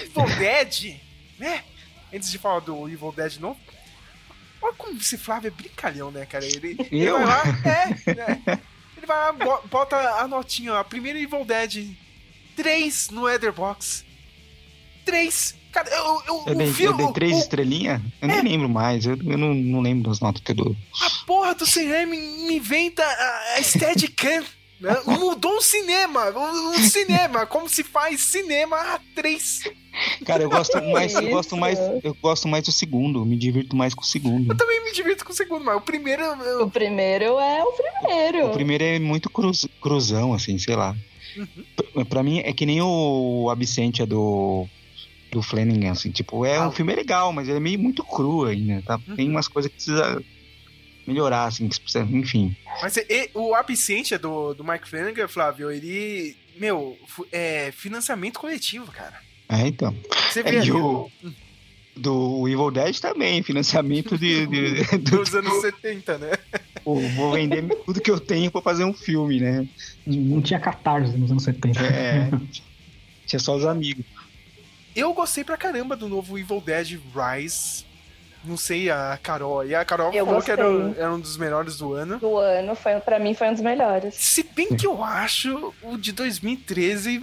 Evil 0.01 0.25
Dead, 0.37 0.95
né? 1.37 1.63
Antes 2.13 2.31
de 2.31 2.37
falar 2.37 2.59
do 2.61 2.89
Evil 2.89 3.13
Dead 3.15 3.37
novo. 3.37 3.59
Olha 4.61 4.73
como 4.73 4.97
esse 4.97 5.17
Flávio 5.17 5.49
é 5.49 5.51
brincalhão, 5.51 6.09
né, 6.09 6.25
cara? 6.25 6.43
Ele, 6.45 6.75
ele 6.91 7.03
Eu? 7.05 7.17
vai 7.19 7.25
lá, 7.27 7.43
é, 7.63 8.13
né? 8.15 8.41
Ele 8.97 9.05
vai 9.05 9.17
lá, 9.17 9.31
bo- 9.31 9.61
bota 9.69 9.95
a 9.95 10.27
notinha, 10.27 10.73
ó. 10.73 10.83
Primeiro 10.83 11.19
Evil 11.19 11.45
Dead. 11.45 11.95
Três 12.55 13.09
no 13.11 13.29
Etherbox. 13.29 14.03
Três. 15.05 15.55
Cara, 15.71 15.87
eu, 15.89 16.23
eu, 16.27 16.43
Eu 16.47 16.55
dei, 16.55 16.67
eu 16.69 16.73
filme- 16.73 17.03
dei 17.03 17.13
três 17.13 17.35
o- 17.35 17.39
estrelinhas? 17.39 18.01
Eu 18.19 18.27
nem 18.27 18.41
lembro 18.41 18.67
mais. 18.67 19.05
Eu, 19.05 19.15
eu 19.15 19.37
não, 19.37 19.53
não 19.53 19.79
lembro 19.81 20.09
das 20.09 20.19
notas 20.19 20.41
que 20.41 20.51
eu 20.51 20.55
dou. 20.55 20.75
Porra 21.27 21.53
do 21.53 21.65
cinema 21.65 22.07
me 22.11 22.55
inventa 22.55 23.03
a, 23.03 23.61
Steadicam. 23.61 24.43
né? 24.79 24.95
Mudou 25.05 25.57
o 25.57 25.61
cinema. 25.61 26.29
O, 26.31 26.71
o 26.71 26.77
cinema. 26.79 27.45
Como 27.45 27.67
se 27.69 27.83
faz 27.83 28.21
cinema 28.21 28.77
a 28.77 28.99
três. 29.13 29.59
Cara, 30.25 30.43
eu 30.43 30.49
gosto 30.49 30.81
mais, 30.91 31.13
eu 31.13 31.29
gosto 31.29 31.57
mais, 31.57 31.77
eu 32.03 32.15
gosto 32.21 32.47
mais 32.47 32.63
do 32.63 32.71
segundo. 32.71 33.25
Me 33.25 33.35
divirto 33.35 33.75
mais 33.75 33.93
com 33.93 34.01
o 34.01 34.05
segundo. 34.05 34.51
Eu 34.53 34.57
também 34.57 34.83
me 34.85 34.91
divirto 34.93 35.25
com 35.25 35.33
o 35.33 35.35
segundo, 35.35 35.65
mas 35.65 35.75
o 35.75 35.81
primeiro. 35.81 36.23
eu- 36.23 36.63
O 36.65 36.71
primeiro 36.71 37.25
é 37.39 37.63
o 37.63 37.73
primeiro. 37.73 38.45
O 38.47 38.53
primeiro 38.53 38.83
é 38.83 38.99
muito 38.99 39.29
cruz, 39.29 39.67
cruzão, 39.81 40.33
assim, 40.33 40.57
sei 40.57 40.75
lá. 40.75 40.95
Uhum. 41.35 42.05
Pra, 42.05 42.23
mim 42.23 42.39
é 42.39 42.53
que 42.53 42.65
nem 42.65 42.81
o 42.81 43.49
Absente 43.51 44.03
do 44.05 44.65
do 45.29 45.41
Flanagan, 45.43 45.91
assim, 45.91 46.09
tipo, 46.09 46.45
é 46.45 46.55
Ah. 46.55 46.67
um 46.69 46.71
filme 46.71 46.95
legal, 46.95 47.33
mas 47.33 47.49
ele 47.49 47.57
é 47.57 47.59
meio 47.59 47.77
muito 47.77 48.01
cru 48.01 48.45
ainda, 48.45 48.81
tá? 48.83 48.97
Uhum. 49.07 49.15
Tem 49.17 49.29
umas 49.29 49.47
coisas 49.49 49.69
que 49.69 49.75
precisa 49.75 50.23
melhorar, 51.07 51.45
assim, 51.45 51.69
enfim. 52.11 52.55
Mas 52.81 52.97
e- 52.97 53.29
o 53.33 53.55
Absente 53.55 54.17
do, 54.17 54.53
do 54.53 54.63
Mike 54.63 54.87
Flanagan, 54.89 55.27
Flávio, 55.27 55.71
ele. 55.71 56.35
Meu, 56.57 56.97
é 57.31 57.71
financiamento 57.71 58.39
coletivo, 58.39 58.91
cara. 58.91 59.15
É, 59.47 59.67
então. 59.67 59.95
Você 60.29 60.41
É, 60.41 60.43
vê 60.43 60.55
e 60.57 60.59
ali, 60.59 60.71
o 60.71 61.09
do 61.95 62.47
Evil 62.47 62.69
Dead 62.69 62.99
também, 62.99 63.41
financiamento 63.41 64.17
de, 64.17 64.45
de- 64.45 64.83
do, 64.99 65.17
dos 65.17 65.33
anos 65.33 65.61
70, 65.61 66.17
né? 66.19 66.31
Pô, 66.83 66.95
vou 66.99 67.31
vender 67.33 67.63
tudo 67.85 67.99
que 68.01 68.11
eu 68.11 68.19
tenho 68.19 68.51
pra 68.51 68.61
fazer 68.61 68.83
um 68.83 68.93
filme, 68.93 69.39
né? 69.39 69.67
Não 70.05 70.41
tinha 70.41 70.59
catarse 70.59 71.17
nos 71.17 71.31
anos 71.31 71.43
70. 71.43 71.79
É. 71.81 72.29
Tinha 73.25 73.39
só 73.39 73.55
os 73.55 73.65
amigos. 73.65 74.05
Eu 74.95 75.13
gostei 75.13 75.43
pra 75.43 75.57
caramba 75.57 75.95
do 75.95 76.07
novo 76.07 76.37
Evil 76.37 76.61
Dead 76.61 76.99
Rise. 77.15 77.85
Não 78.43 78.55
sei, 78.57 78.89
a 78.89 79.17
Carol. 79.21 79.65
E 79.65 79.75
a 79.75 79.83
Carol 79.83 80.13
Eu 80.13 80.25
falou 80.25 80.41
que 80.41 80.51
era, 80.51 80.63
gostei. 80.63 81.03
era 81.03 81.11
um 81.13 81.19
dos 81.19 81.35
melhores 81.37 81.77
do 81.77 81.93
ano. 81.93 82.17
Do 82.19 82.37
ano, 82.37 82.75
foi, 82.75 82.99
pra 82.99 83.19
mim, 83.19 83.33
foi 83.33 83.49
um 83.49 83.53
dos 83.53 83.61
melhores. 83.61 84.15
Se 84.15 84.43
bem 84.43 84.75
que 84.75 84.87
eu 84.87 85.03
acho 85.03 85.73
o 85.81 85.97
de 85.97 86.11
2013 86.11 87.19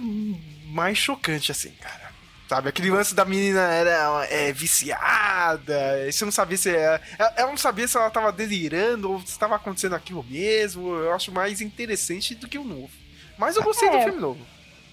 mais 0.67 0.97
chocante, 0.97 1.51
assim, 1.51 1.71
cara. 1.81 2.05
Sabe, 2.47 2.69
aquele 2.69 2.91
lance 2.91 3.15
da 3.15 3.25
menina 3.25 3.59
era 3.73 4.23
é, 4.29 4.51
viciada, 4.51 5.75
você 6.11 6.23
não 6.25 6.31
sabia 6.31 6.57
se 6.57 6.69
ela, 6.69 7.01
ela 7.35 7.49
não 7.49 7.57
sabia 7.57 7.87
se 7.87 7.97
ela 7.97 8.09
tava 8.11 8.31
delirando 8.31 9.11
ou 9.13 9.19
se 9.21 9.27
estava 9.27 9.55
acontecendo 9.55 9.95
aquilo 9.95 10.23
mesmo. 10.23 10.93
Eu 10.95 11.11
acho 11.13 11.31
mais 11.31 11.59
interessante 11.59 12.35
do 12.35 12.47
que 12.47 12.59
o 12.59 12.63
novo. 12.63 12.89
Mas 13.35 13.55
eu 13.55 13.63
gostei 13.63 13.89
do 13.89 13.97
É. 13.97 14.03
filme 14.03 14.19
novo. 14.21 14.45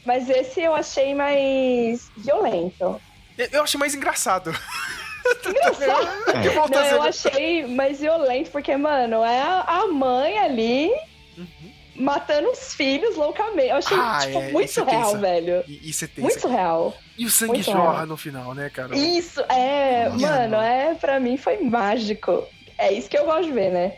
Mas 0.04 0.30
esse 0.30 0.62
eu 0.62 0.74
achei 0.74 1.14
mais 1.14 2.11
violento. 2.16 2.98
Eu 3.37 3.62
achei 3.64 3.78
mais 3.78 3.94
engraçado. 3.94 4.50
Engraçado. 5.46 6.54
Voltou 6.54 6.80
Não, 6.80 6.87
eu 6.87 7.02
achei 7.02 7.66
mais 7.66 8.00
violento, 8.00 8.50
porque, 8.50 8.76
mano, 8.76 9.24
é 9.24 9.40
a, 9.40 9.87
mãe 9.87 10.38
ali 10.38 10.90
matando 11.94 12.50
os 12.50 12.74
filhos 12.74 13.16
loucamente. 13.16 13.68
Eu 13.68 13.76
achei, 13.76 13.96
Uhum. 13.96 14.02
Ah, 14.02 14.18
tipo, 14.20 14.38
é, 14.38 14.52
muito 14.52 14.80
é 14.80 14.85
tenso. 14.85 15.18
velho. 15.18 15.64
E, 15.68 15.90
e 15.90 16.20
Muito 16.20 16.40
surreal. 16.40 16.96
E 17.18 17.26
o 17.26 17.30
sangue 17.30 17.52
muito 17.52 17.64
jorra 17.64 17.96
real. 17.96 18.06
no 18.06 18.16
final, 18.16 18.54
né, 18.54 18.70
cara? 18.70 18.96
Isso, 18.96 19.40
é, 19.42 20.08
Minha 20.11 20.30
mano, 20.30 20.56
é, 20.56 20.94
pra 20.94 21.20
mim 21.20 21.37
foi 21.37 21.58
mágico. 21.62 22.46
É 22.78 22.92
isso 22.92 23.08
que 23.08 23.16
eu 23.18 23.24
gosto 23.26 23.44
de 23.44 23.52
ver, 23.52 23.70
né? 23.70 23.92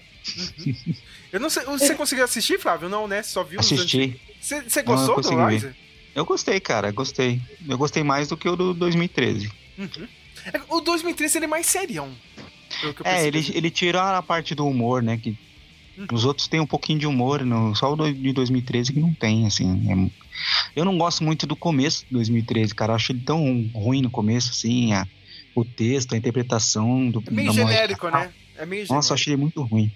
Eu 1.33 1.41
não 1.41 1.51
sei, 1.51 1.65
você 1.65 1.95
conseguiu 1.95 2.25
assistir, 2.25 2.59
Flávio? 2.59 2.89
Não, 2.89 3.07
né? 3.09 3.23
Só 3.23 3.43
viu 3.43 3.61
Assisti. 3.61 4.21
Você, 4.41 4.63
você 4.63 4.83
Não, 4.83 4.95
gostou 4.95 5.09
do 5.09 5.23
consegui 5.23 5.37
ver. 5.37 5.51
Rise? 5.51 5.75
Eu 6.15 6.25
gostei, 6.25 6.61
cara, 6.61 6.91
gostei. 6.93 7.41
Eu 7.69 7.77
gostei 7.77 8.03
mais 8.05 8.29
do 8.29 8.37
que 8.37 8.49
o 8.49 8.55
do 8.55 8.73
2013. 8.75 9.51
Uhum. 9.79 10.09
É, 10.53 10.61
O 10.69 10.81
2013 10.81 11.39
ele 11.39 11.45
é 11.45 11.49
mais 11.49 11.67
serião. 11.67 12.11
É, 13.05 13.27
ele, 13.27 13.39
ele 13.55 13.71
tira 13.71 14.17
a 14.19 14.23
parte 14.23 14.55
do 14.55 14.67
humor, 14.67 15.03
né? 15.03 15.17
Que 15.17 15.37
Uhum. 15.97 16.07
os 16.13 16.25
outros 16.25 16.49
têm 16.49 16.59
um 16.59 16.67
pouquinho 16.67 16.99
de 16.99 17.07
humor, 17.07 17.45
no, 17.45 17.73
só 17.77 17.93
o 17.93 17.95
do- 17.95 18.13
de 18.13 18.33
2013 18.33 18.93
que 18.93 18.99
não 18.99 19.15
tem, 19.15 19.47
assim. 19.47 19.81
é- 19.89 20.11
eu 20.75 20.85
não 20.85 20.99
gosto 20.99 21.23
muito 21.23 21.47
do 21.47 21.55
começo 21.55 22.05
de 22.07 22.13
2013, 22.13 22.75
cara. 22.75 22.91
Eu 22.93 22.97
acho 22.97 23.13
ele 23.13 23.21
tão 23.21 23.71
ruim 23.73 24.03
no 24.03 24.11
começo, 24.11 24.51
assim. 24.51 24.93
a- 24.93 25.07
o 25.55 25.65
texto, 25.65 26.13
a 26.15 26.17
interpretação 26.17 27.09
do. 27.09 27.23
É 27.25 27.31
meio 27.31 27.53
genérico, 27.53 28.09
né? 28.09 28.33
É 28.59 28.67
meio 28.67 28.85
Nossa, 28.91 29.13
eu 29.13 29.15
achei 29.15 29.35
ele 29.35 29.41
muito 29.43 29.63
ruim. 29.63 29.89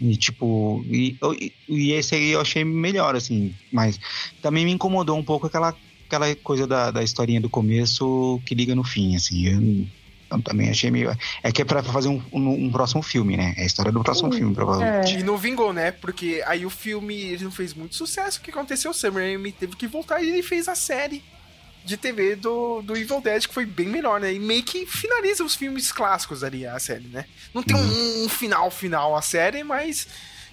E 0.00 0.16
tipo, 0.16 0.84
e, 0.88 1.18
e- 1.40 1.52
e 1.68 1.90
esse 1.92 2.14
aí 2.14 2.28
eu 2.30 2.40
achei 2.40 2.64
melhor, 2.64 3.16
assim, 3.16 3.52
mas 3.72 3.98
também 4.40 4.64
me 4.64 4.70
incomodou 4.70 5.18
um 5.18 5.24
pouco 5.24 5.48
aquela, 5.48 5.74
aquela 6.08 6.34
coisa 6.36 6.66
da, 6.66 6.90
da 6.90 7.02
historinha 7.02 7.40
do 7.40 7.50
começo 7.50 8.40
que 8.44 8.54
liga 8.54 8.74
no 8.74 8.82
fim, 8.82 9.14
assim. 9.14 9.46
Eu, 9.46 9.86
eu 10.30 10.42
também 10.42 10.70
achei 10.70 10.90
meio. 10.90 11.16
É 11.42 11.52
que 11.52 11.62
é 11.62 11.64
pra 11.64 11.82
fazer 11.82 12.08
um, 12.08 12.20
um, 12.32 12.66
um 12.66 12.72
próximo 12.72 13.02
filme, 13.02 13.36
né? 13.36 13.54
É 13.56 13.62
a 13.62 13.66
história 13.66 13.92
do 13.92 14.02
próximo 14.02 14.32
filme, 14.32 14.54
provavelmente. 14.54 15.18
E 15.18 15.22
não 15.22 15.36
vingou, 15.36 15.72
né? 15.72 15.92
Porque 15.92 16.42
aí 16.46 16.66
o 16.66 16.70
filme 16.70 17.14
ele 17.14 17.44
não 17.44 17.50
fez 17.50 17.74
muito 17.74 17.94
sucesso. 17.94 18.38
O 18.38 18.42
que 18.42 18.50
aconteceu? 18.50 18.90
O 18.90 18.94
Sam 18.94 19.12
Raimi 19.12 19.52
teve 19.52 19.76
que 19.76 19.86
voltar 19.86 20.22
e 20.22 20.30
ele 20.30 20.42
fez 20.42 20.66
a 20.66 20.74
série 20.74 21.22
de 21.84 21.96
TV 21.96 22.36
do, 22.36 22.82
do 22.82 22.96
Evil 22.96 23.20
Dead, 23.20 23.46
que 23.46 23.54
foi 23.54 23.64
bem 23.64 23.86
melhor, 23.86 24.20
né? 24.20 24.32
E 24.32 24.38
meio 24.38 24.62
que 24.62 24.84
finaliza 24.84 25.44
os 25.44 25.54
filmes 25.54 25.92
clássicos 25.92 26.42
ali, 26.42 26.66
a 26.66 26.78
série, 26.78 27.08
né? 27.08 27.24
Não 27.54 27.62
tem 27.62 27.76
um, 27.76 28.24
um 28.24 28.28
final 28.28 28.70
final 28.70 29.16
a 29.16 29.22
série, 29.22 29.62
mas. 29.62 30.08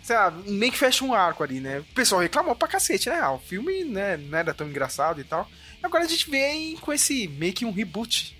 Sei 0.06 0.16
lá, 0.16 0.30
meio 0.30 0.72
que 0.72 0.78
fecha 0.78 1.04
um 1.04 1.16
arco 1.16 1.44
ali, 1.44 1.60
né? 1.60 1.80
O 1.80 1.84
pessoal 1.96 2.22
reclamou 2.22 2.56
pra 2.56 2.68
cacete, 2.68 3.10
né? 3.10 3.18
Ah, 3.20 3.32
o 3.32 3.40
filme 3.40 3.84
né, 3.86 4.16
não 4.18 4.38
era 4.38 4.54
tão 4.54 4.68
engraçado 4.68 5.20
e 5.20 5.24
tal. 5.24 5.50
Agora 5.82 6.04
a 6.04 6.08
gente 6.08 6.30
aí 6.36 6.78
com 6.80 6.94
esse 6.94 7.28
meio 7.28 7.54
que 7.54 7.66
um 7.66 7.72
reboot, 7.72 8.38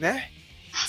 né? 0.00 0.30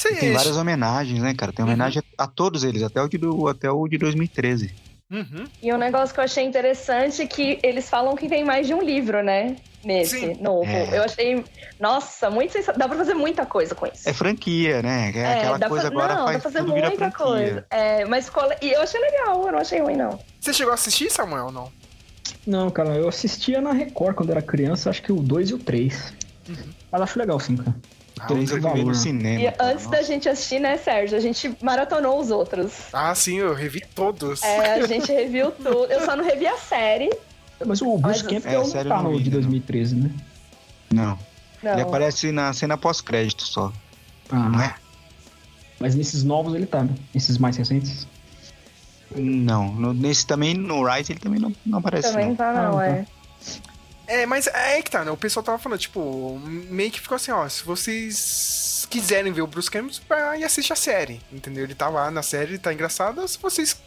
E 0.10 0.16
tem 0.16 0.34
várias 0.34 0.58
homenagens, 0.58 1.22
né, 1.22 1.36
cara? 1.36 1.54
Tem 1.54 1.64
homenagem 1.64 2.02
a, 2.18 2.24
a 2.24 2.28
todos 2.28 2.64
eles, 2.64 2.82
até 2.82 3.00
o 3.00 3.08
de, 3.08 3.20
até 3.48 3.70
o 3.70 3.88
de 3.88 4.00
2013. 4.00 4.74
Uhum. 5.10 5.46
E 5.62 5.74
um 5.74 5.78
negócio 5.78 6.13
que 6.13 6.20
eu 6.20 6.24
achei 6.26 6.43
interessante 6.43 7.22
é 7.22 7.26
que 7.28 7.60
eles 7.63 7.89
falam 7.89 8.15
que 8.15 8.28
tem 8.28 8.43
mais 8.43 8.67
de 8.67 8.74
um 8.74 8.82
livro, 8.82 9.24
né? 9.24 9.56
Nesse 9.84 10.20
Sim. 10.20 10.38
novo. 10.41 10.70
É. 10.70 10.98
Eu 10.98 11.04
achei, 11.04 11.46
nossa, 11.80 12.30
muito 12.30 12.52
sensa- 12.52 12.74
Dá 12.74 12.89
pra 12.89 12.98
fazer 12.98 13.13
muita 13.13 13.46
coisa 13.46 13.74
com 13.74 13.86
isso. 13.88 14.08
É 14.10 14.12
franquia, 14.12 14.82
né? 14.82 15.12
É, 15.15 15.20
É, 15.20 15.34
aquela 15.39 15.58
dá 15.60 15.70
coisa 15.70 15.89
pra, 15.89 16.04
agora 16.04 16.15
não, 16.20 16.26
faz 16.26 16.38
dá 16.38 16.41
pra 16.41 16.52
fazer 16.52 16.67
muita 16.72 16.91
franquia. 16.91 17.12
coisa. 17.26 17.65
É, 17.70 18.04
mas 18.06 18.26
ficou, 18.26 18.43
e 18.62 18.72
eu 18.74 18.82
achei 18.82 19.00
legal, 19.00 19.46
eu 19.46 19.52
não 19.54 19.60
achei 19.60 19.80
ruim, 19.80 19.96
não. 19.96 20.20
Você 20.41 20.52
chegou 20.52 20.72
a 20.72 20.76
assistir, 20.76 21.10
Samuel, 21.10 21.46
ou 21.46 21.52
não? 21.52 21.72
Não, 22.46 22.70
cara, 22.70 22.96
eu 22.96 23.08
assistia 23.08 23.62
na 23.62 23.72
Record 23.72 24.15
quando 24.15 24.32
era 24.32 24.41
criança, 24.41 24.89
acho 24.89 25.02
que 25.02 25.12
o 25.12 25.17
2 25.22 25.52
e 25.52 25.54
o 25.54 25.60
3. 25.60 26.13
Mas 26.91 27.02
acho 27.02 27.17
legal 27.20 27.39
sim, 27.39 27.56
cara. 27.56 27.76
Três 28.28 28.52
eu 28.52 28.62
vi 28.74 28.84
no 28.84 28.96
cinema. 28.96 29.42
E 29.42 29.52
cara, 29.52 29.72
antes 29.72 29.88
da 29.88 30.02
gente 30.02 30.28
assistir, 30.30 30.60
né, 30.60 30.78
Sérgio? 30.78 31.18
A 31.18 31.20
gente 31.22 31.56
maratonou 31.62 32.20
os 32.20 32.32
outros. 32.32 32.74
Ah, 32.94 33.14
sim, 33.14 33.38
eu 33.38 33.54
revi 33.54 33.82
todos. 33.94 34.42
É, 34.44 34.76
a 34.82 34.88
gente 34.88 35.12
reviu 35.12 35.52
tudo. 35.58 35.86
Eu 35.86 36.04
só 36.06 36.16
não 36.16 36.24
revi 36.24 36.48
a 36.48 36.58
série. 36.58 37.10
Mas 37.66 37.82
o 37.82 37.98
Bruce 37.98 38.24
Mas- 38.24 38.32
Campbell 38.34 38.52
É, 38.62 38.64
não 38.64 38.66
sério, 38.66 38.90
tá 38.90 38.98
não 39.02 39.12
no 39.12 39.18
vi, 39.18 39.24
de 39.24 39.30
não. 39.30 39.38
2013, 39.40 39.96
né? 39.96 40.12
Não. 40.94 41.20
Não. 41.64 41.72
Ele 41.74 41.82
aparece 41.82 42.32
na 42.32 42.54
cena 42.54 42.78
pós-crédito 42.78 43.44
só. 43.44 43.72
Não 44.32 44.60
Ah, 44.60 44.66
é? 44.66 44.74
mas 45.80 45.96
nesses 45.96 46.24
novos 46.24 46.54
ele 46.54 46.66
tá, 46.66 46.84
né? 46.84 46.94
Esses 47.16 47.38
mais 47.38 47.56
recentes. 47.58 48.08
Não. 49.16 49.72
No- 49.74 49.94
nesse 49.94 50.26
também, 50.28 50.54
no 50.54 50.84
Rise, 50.86 51.14
ele 51.14 51.20
também 51.20 51.40
não, 51.40 51.54
não 51.66 51.80
aparece. 51.80 52.12
Também 52.12 52.28
não. 52.30 52.36
tá, 52.36 52.54
não, 52.54 52.78
Ah, 52.78 52.86
é. 52.88 53.06
É, 54.08 54.26
mas 54.26 54.48
é 54.48 54.76
aí 54.76 54.84
que 54.84 54.89
tá, 54.89 55.04
né? 55.04 55.12
O 55.12 55.17
pessoal 55.17 55.43
tava 55.43 55.60
falando, 55.60 55.80
tipo, 55.80 56.39
meio 56.70 56.89
que 56.89 57.02
ficou 57.02 57.17
assim, 57.17 57.32
ó, 57.32 57.48
se 57.50 57.63
vocês 57.63 58.88
quiserem 58.89 59.34
ver 59.34 59.41
o 59.41 59.48
Bruce 59.48 59.70
Campbell, 59.70 59.93
vai 60.08 60.39
e 60.39 60.43
assiste 60.46 60.72
a 60.72 60.76
série, 60.78 61.22
entendeu? 61.32 61.65
Ele 61.65 61.76
tá 61.76 61.89
lá 61.89 62.10
na 62.10 62.24
série, 62.24 62.58
tá 62.58 62.74
engraçado, 62.74 63.28
se 63.28 63.38
vocês... 63.38 63.78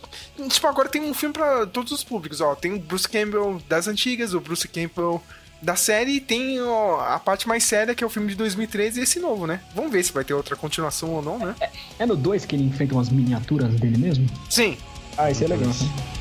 Tipo, 0.48 0.66
agora 0.66 0.90
tem 0.90 1.02
um 1.02 1.14
filme 1.14 1.32
pra 1.32 1.66
todos 1.66 1.90
os 1.90 2.04
públicos, 2.04 2.42
ó, 2.42 2.54
tem 2.54 2.74
o 2.74 2.78
Bruce 2.78 3.08
Campbell 3.08 3.62
das 3.66 3.88
antigas, 3.88 4.34
o 4.34 4.40
Bruce 4.40 4.68
Campbell 4.68 5.22
da 5.62 5.74
série, 5.74 6.16
e 6.16 6.20
tem 6.20 6.60
ó, 6.60 7.00
a 7.00 7.18
parte 7.18 7.48
mais 7.48 7.64
séria, 7.64 7.94
que 7.94 8.04
é 8.04 8.06
o 8.06 8.10
filme 8.10 8.28
de 8.28 8.34
2013, 8.34 9.00
e 9.00 9.02
esse 9.02 9.18
novo, 9.20 9.46
né? 9.46 9.60
Vamos 9.74 9.90
ver 9.90 10.02
se 10.04 10.12
vai 10.12 10.24
ter 10.24 10.34
outra 10.34 10.54
continuação 10.54 11.10
ou 11.10 11.22
não, 11.22 11.38
né? 11.38 11.54
É 11.98 12.04
no 12.04 12.16
2 12.16 12.44
que 12.44 12.56
ele 12.56 12.64
enfrenta 12.64 12.94
umas 12.94 13.08
miniaturas 13.08 13.74
dele 13.80 13.96
mesmo? 13.96 14.26
Sim. 14.50 14.76
Ah, 15.16 15.30
esse 15.30 15.44
é 15.44 15.48
legal, 15.48 15.68
né? 15.68 16.19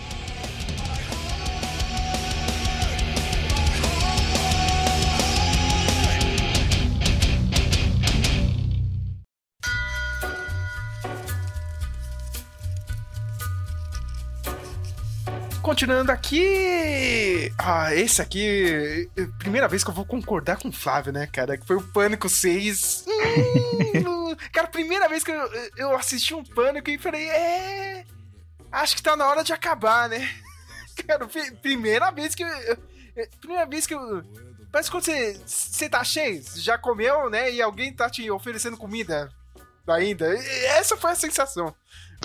Continuando 15.74 16.12
aqui. 16.12 17.54
Ah, 17.56 17.94
esse 17.94 18.20
aqui. 18.24 19.08
é 19.16 19.26
Primeira 19.38 19.68
vez 19.68 19.84
que 19.84 19.92
eu 19.92 19.94
vou 19.94 20.04
concordar 20.04 20.58
com 20.58 20.70
o 20.70 20.74
Flávio, 20.74 21.14
né, 21.14 21.28
cara? 21.28 21.60
Que 21.60 21.68
foi 21.68 21.76
o 21.76 21.88
Pânico 21.94 22.28
6. 22.28 23.06
Hum, 23.08 24.36
cara, 24.52 24.68
primeira 24.68 25.08
vez 25.08 25.24
que 25.24 25.30
eu, 25.30 25.48
eu 25.78 25.96
assisti 25.96 26.34
um 26.34 26.44
Pânico 26.44 26.90
e 26.90 26.98
falei, 26.98 27.30
é. 27.30 28.04
Acho 28.72 28.96
que 28.96 29.04
tá 29.04 29.16
na 29.16 29.28
hora 29.28 29.44
de 29.44 29.54
acabar, 29.54 30.10
né? 30.10 30.28
Cara, 31.08 31.28
pri- 31.28 31.52
primeira 31.58 32.10
vez 32.10 32.34
que 32.34 32.42
eu- 32.42 32.78
Primeira 33.40 33.68
vez 33.68 33.86
que 33.86 33.94
eu. 33.94 34.24
Parece 34.72 34.90
quando 34.90 35.04
você, 35.04 35.40
você 35.46 35.88
tá 35.88 36.04
cheio, 36.04 36.44
já 36.56 36.80
comeu, 36.80 37.30
né? 37.30 37.52
E 37.52 37.62
alguém 37.62 37.94
tá 37.94 38.10
te 38.10 38.30
oferecendo 38.32 38.76
comida 38.76 39.30
ainda. 39.88 40.34
Essa 40.80 40.98
foi 40.98 41.12
a 41.12 41.16
sensação. 41.16 41.76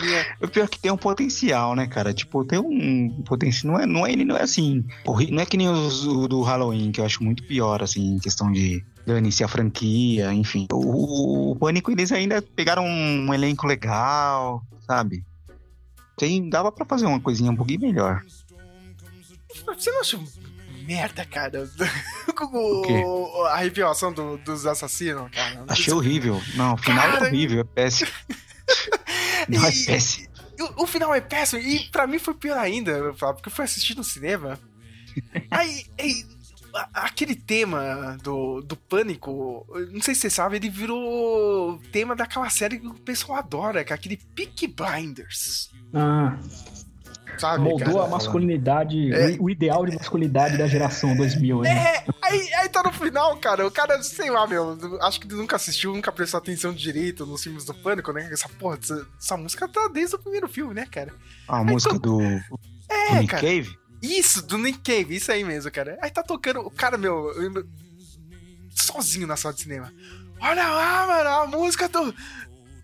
Minha. 0.03 0.37
O 0.43 0.49
pior 0.49 0.65
é 0.65 0.69
que 0.69 0.79
tem 0.79 0.91
um 0.91 0.97
potencial, 0.97 1.75
né, 1.75 1.87
cara? 1.87 2.13
Tipo, 2.15 2.45
tem 2.45 2.59
um 2.59 3.23
potencial. 3.23 3.73
Não 3.73 3.81
é, 3.81 3.87
não 3.87 4.07
é, 4.07 4.13
ele 4.13 4.25
não 4.25 4.37
é 4.37 4.43
assim. 4.43 4.85
Não 5.31 5.41
é 5.43 5.47
que 5.47 5.57
nem 5.57 5.69
os 5.69 6.05
o 6.07 6.27
do 6.29 6.43
Halloween, 6.43 6.91
que 6.93 7.01
eu 7.01 7.05
acho 7.05 7.23
muito 7.23 7.43
pior, 7.45 7.83
assim, 7.83 8.15
em 8.15 8.19
questão 8.19 8.51
de 8.51 8.85
dane-se 9.07 9.45
a 9.45 9.49
franquia, 9.49 10.33
enfim. 10.33 10.67
O, 10.73 11.53
o 11.53 11.57
Pânico, 11.57 11.91
eles 11.91 12.11
ainda 12.13 12.41
pegaram 12.43 12.85
um 12.85 13.33
elenco 13.35 13.67
legal, 13.67 14.63
sabe? 14.87 15.25
Tem, 16.17 16.49
dava 16.49 16.71
pra 16.73 16.87
fazer 16.87 17.07
uma 17.07 17.21
coisinha 17.21 17.51
um 17.51 17.57
pouquinho 17.57 17.81
melhor. 17.81 18.23
Você 19.77 19.91
não 19.91 20.01
acha 20.01 20.19
merda, 20.87 21.25
cara? 21.25 21.69
O 22.37 23.45
a 23.45 23.59
revelação 23.59 24.13
do- 24.13 24.37
dos 24.39 24.67
assassinos, 24.67 25.31
cara. 25.31 25.65
Achei 25.69 25.93
horrível. 25.95 26.43
Não, 26.57 26.75
o 26.75 26.77
final 26.77 27.13
Cara, 27.13 27.27
é 27.27 27.29
horrível, 27.29 27.61
é 27.61 27.65
péssimo. 27.65 28.11
Não, 29.49 29.65
é 29.65 29.71
E- 29.71 29.85
péssimo. 29.87 30.29
O, 30.79 30.85
o 30.85 30.87
final 30.87 31.13
é 31.15 31.21
péssimo 31.21 31.61
e 31.61 31.89
pra 31.91 32.07
mim 32.07 32.19
foi 32.19 32.35
pior 32.35 32.57
ainda, 32.59 33.13
porque 33.15 33.49
eu 33.49 33.53
fui 33.53 33.65
assistir 33.65 33.97
no 33.97 34.05
cinema. 34.05 34.59
Aí, 35.51 35.85
aí, 35.99 36.25
aquele 36.93 37.35
tema 37.35 38.17
do, 38.23 38.61
do 38.63 38.77
pânico, 38.77 39.67
não 39.93 40.01
sei 40.01 40.15
se 40.15 40.23
você 40.23 40.31
sabe, 40.31 40.57
ele 40.57 40.69
virou 40.71 41.79
tema 41.93 42.15
daquela 42.17 42.49
série 42.51 42.79
que 42.79 42.87
o 42.87 42.95
pessoal 42.95 43.39
adora, 43.39 43.85
que 43.85 43.93
é 43.93 43.97
aquele 43.97 44.17
Peaky 44.17 44.69
Blinders. 44.69 45.71
Ah, 45.93 46.39
Sabe, 47.39 47.63
moldou 47.65 47.95
cara? 47.95 48.05
a 48.05 48.09
masculinidade, 48.09 49.13
É. 49.15 49.37
o, 49.41 49.49
ideal 49.51 49.85
de 49.87 49.97
masculinidade 49.97 50.57
da 50.57 50.67
geração 50.67 51.17
2000, 51.17 51.63
né? 51.63 51.71
É, 51.71 52.05
aí, 52.23 52.55
aí 52.55 52.69
tá 52.69 52.83
no 52.83 52.93
final, 52.93 53.37
cara. 53.39 53.67
O 53.67 53.71
cara, 53.71 54.03
sei 54.03 54.31
lá, 54.31 54.47
meu, 54.47 54.77
acho 55.03 55.21
que 55.21 55.29
nunca 55.29 55.57
assistiu, 55.57 55.93
nunca 55.95 56.11
prestou 56.13 56.39
atenção 56.39 56.73
direito 56.73 57.25
nos 57.27 57.43
filmes 57.43 57.65
do 57.65 57.75
Pânico, 57.75 58.13
né? 58.13 58.29
Essa 58.33 58.49
porra, 58.49 58.79
essa, 58.83 59.07
essa 59.21 59.37
música 59.37 59.67
tá 59.69 59.89
desde 59.89 60.17
o 60.17 60.19
primeiro 60.19 60.49
filme, 60.49 60.75
né, 60.75 60.87
cara? 60.91 61.13
A 61.49 61.63
música 61.65 61.99
do, 61.99 62.19
do 62.19 62.23
É, 62.89 63.15
Nick 63.21 63.27
cara. 63.29 63.43
Cave? 63.43 63.79
Isso, 64.03 64.47
do 64.47 64.59
Nick 64.59 64.79
Cave, 64.81 65.17
isso 65.17 65.33
aí 65.33 65.43
mesmo, 65.45 65.71
cara. 65.71 65.99
Aí 66.03 66.11
tá 66.11 66.23
tocando, 66.23 66.61
o 66.61 66.71
cara, 66.71 66.99
meu, 66.99 67.33
eu- 67.41 67.67
sozinho 68.75 69.27
na 69.27 69.37
sala 69.37 69.55
de 69.55 69.63
cinema. 69.63 69.93
Olha 70.41 70.69
lá, 70.69 71.07
mano, 71.07 71.31
a 71.31 71.47
música 71.47 71.89
do. 71.89 72.15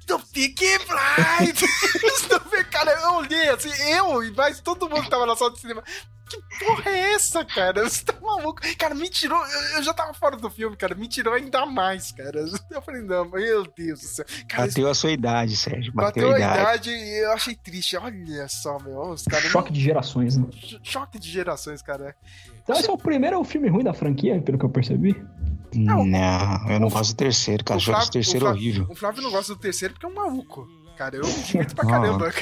Do 0.06 0.18
Peaky 0.18 0.78
Blinders. 0.86 2.70
cara, 2.70 2.90
eu 3.02 3.14
olhei 3.16 3.48
assim, 3.50 3.70
eu 3.92 4.22
e 4.24 4.30
mais 4.32 4.60
todo 4.60 4.88
mundo 4.88 5.02
que 5.02 5.10
tava 5.10 5.26
na 5.26 5.36
sala 5.36 5.52
de 5.52 5.60
cinema. 5.60 5.82
Que 6.28 6.64
porra 6.64 6.88
é 6.90 7.12
essa, 7.14 7.44
cara? 7.44 7.82
Você 7.88 8.04
tá 8.04 8.14
maluco? 8.20 8.60
Cara, 8.78 8.94
me 8.94 9.08
tirou. 9.08 9.36
Eu, 9.44 9.60
eu 9.78 9.82
já 9.82 9.92
tava 9.92 10.14
fora 10.14 10.36
do 10.36 10.48
filme, 10.48 10.76
cara. 10.76 10.94
Me 10.94 11.08
tirou 11.08 11.34
ainda 11.34 11.66
mais, 11.66 12.12
cara. 12.12 12.44
Eu 12.70 12.80
falei, 12.82 13.02
não, 13.02 13.28
meu 13.28 13.64
Deus 13.76 14.00
do 14.00 14.06
céu. 14.06 14.24
Cara, 14.48 14.68
Bateu 14.68 14.88
a 14.88 14.94
sua 14.94 15.10
idade, 15.10 15.56
Sérgio. 15.56 15.92
Bateu, 15.92 16.28
bateu 16.28 16.30
a 16.30 16.34
a 16.34 16.38
idade. 16.38 16.90
idade 16.90 16.90
e 16.90 17.24
eu 17.24 17.32
achei 17.32 17.56
triste. 17.56 17.96
Olha 17.96 18.46
só, 18.48 18.78
meu. 18.78 19.00
Os 19.10 19.24
caras. 19.24 19.46
Choque 19.50 19.72
de 19.72 19.80
gerações, 19.80 20.36
né? 20.36 20.46
Choque 20.84 21.18
de 21.18 21.28
gerações, 21.28 21.82
cara. 21.82 22.14
Então 22.62 22.76
esse 22.78 22.88
é 22.88 22.92
o 22.92 22.98
primeiro 22.98 23.42
filme 23.42 23.68
ruim 23.68 23.82
da 23.82 23.92
franquia, 23.92 24.40
pelo 24.40 24.56
que 24.56 24.64
eu 24.64 24.70
percebi. 24.70 25.20
Não, 25.74 26.04
Não, 26.04 26.68
eu 26.70 26.80
não 26.80 26.88
o- 26.88 26.90
gosto 26.90 27.12
do 27.12 27.16
terceiro, 27.16 27.64
cara. 27.64 27.78
o 27.78 27.82
o 27.82 27.84
Flávio- 27.84 28.10
terceiro 28.10 28.38
o 28.46 28.48
Flávio- 28.48 28.60
horrível. 28.62 28.86
O 28.90 28.94
Flávio 28.94 29.22
não 29.22 29.30
gosta 29.30 29.54
do 29.54 29.60
terceiro 29.60 29.94
porque 29.94 30.06
é 30.06 30.08
um 30.08 30.14
maluco. 30.14 30.68
Cara, 30.96 31.16
eu 31.16 31.26
me 31.26 31.32
divirto 31.42 31.74
pra 31.74 31.84
Ah. 31.88 31.90
caramba. 31.90 32.32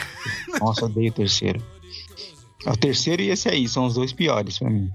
Nossa, 0.61 0.87
odeio 0.87 1.11
o 1.11 1.15
terceiro. 1.15 1.63
É 2.67 2.71
o 2.71 2.77
terceiro 2.77 3.23
e 3.23 3.31
esse 3.31 3.49
aí, 3.49 3.69
são 3.69 3.87
os 3.87 3.95
dois 3.95 4.13
piores 4.13 4.59
pra 4.59 4.69
mim. 4.69 4.93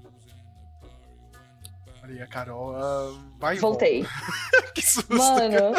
Olha, 2.03 2.27
Carol, 2.27 2.75
ah, 2.75 3.13
vai 3.39 3.55
Voltei. 3.57 4.05
que 4.75 4.81
susto. 4.81 5.15
Mano, 5.15 5.73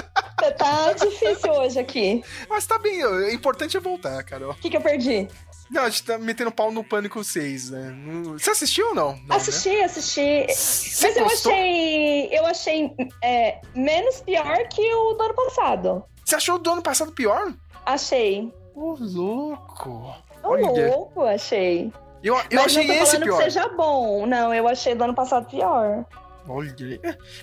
tá 0.56 0.92
difícil 0.94 1.52
hoje 1.52 1.78
aqui. 1.78 2.24
Mas 2.48 2.66
tá 2.66 2.78
bem, 2.78 3.04
o 3.04 3.30
importante 3.30 3.76
é 3.76 3.80
voltar, 3.80 4.22
Carol. 4.24 4.52
O 4.52 4.54
que, 4.54 4.70
que 4.70 4.76
eu 4.76 4.80
perdi? 4.80 5.28
Não, 5.70 5.82
a 5.82 5.88
gente 5.88 6.04
tá 6.04 6.18
metendo 6.18 6.52
pau 6.52 6.70
no 6.70 6.84
Pânico 6.84 7.24
6, 7.24 7.70
né? 7.70 7.90
Não- 7.90 8.38
Você 8.38 8.50
assistiu 8.50 8.88
ou 8.88 8.94
não? 8.94 9.12
não 9.16 9.26
né? 9.26 9.36
assisti, 9.36 9.80
assisti. 9.82 10.46
Você 10.52 11.08
Mas 11.08 11.16
eu 11.16 11.24
gostou? 11.24 11.52
achei. 11.52 12.28
Eu 12.38 12.46
achei 12.46 12.94
é, 13.22 13.60
menos 13.74 14.20
pior 14.20 14.68
que 14.68 14.94
o 14.94 15.14
do 15.14 15.22
ano 15.24 15.34
passado. 15.34 16.04
Você 16.24 16.34
achou 16.36 16.56
o 16.56 16.58
do 16.58 16.70
ano 16.70 16.82
passado 16.82 17.12
pior? 17.12 17.52
Achei. 17.86 18.52
Ô, 18.74 18.96
louco. 18.98 20.14
Ô, 20.42 20.54
louco, 20.56 21.22
achei. 21.22 21.92
Eu, 22.22 22.34
eu 22.36 22.42
Mas 22.52 22.66
achei 22.66 22.86
não 22.86 22.94
tô 22.96 23.02
esse 23.02 23.12
falando 23.12 23.24
pior. 23.24 23.36
que 23.38 23.44
seja 23.44 23.68
bom. 23.68 24.26
Não, 24.26 24.54
eu 24.54 24.68
achei 24.68 24.94
do 24.94 25.04
ano 25.04 25.14
passado 25.14 25.46
pior. 25.48 26.04
Olha. 26.48 26.74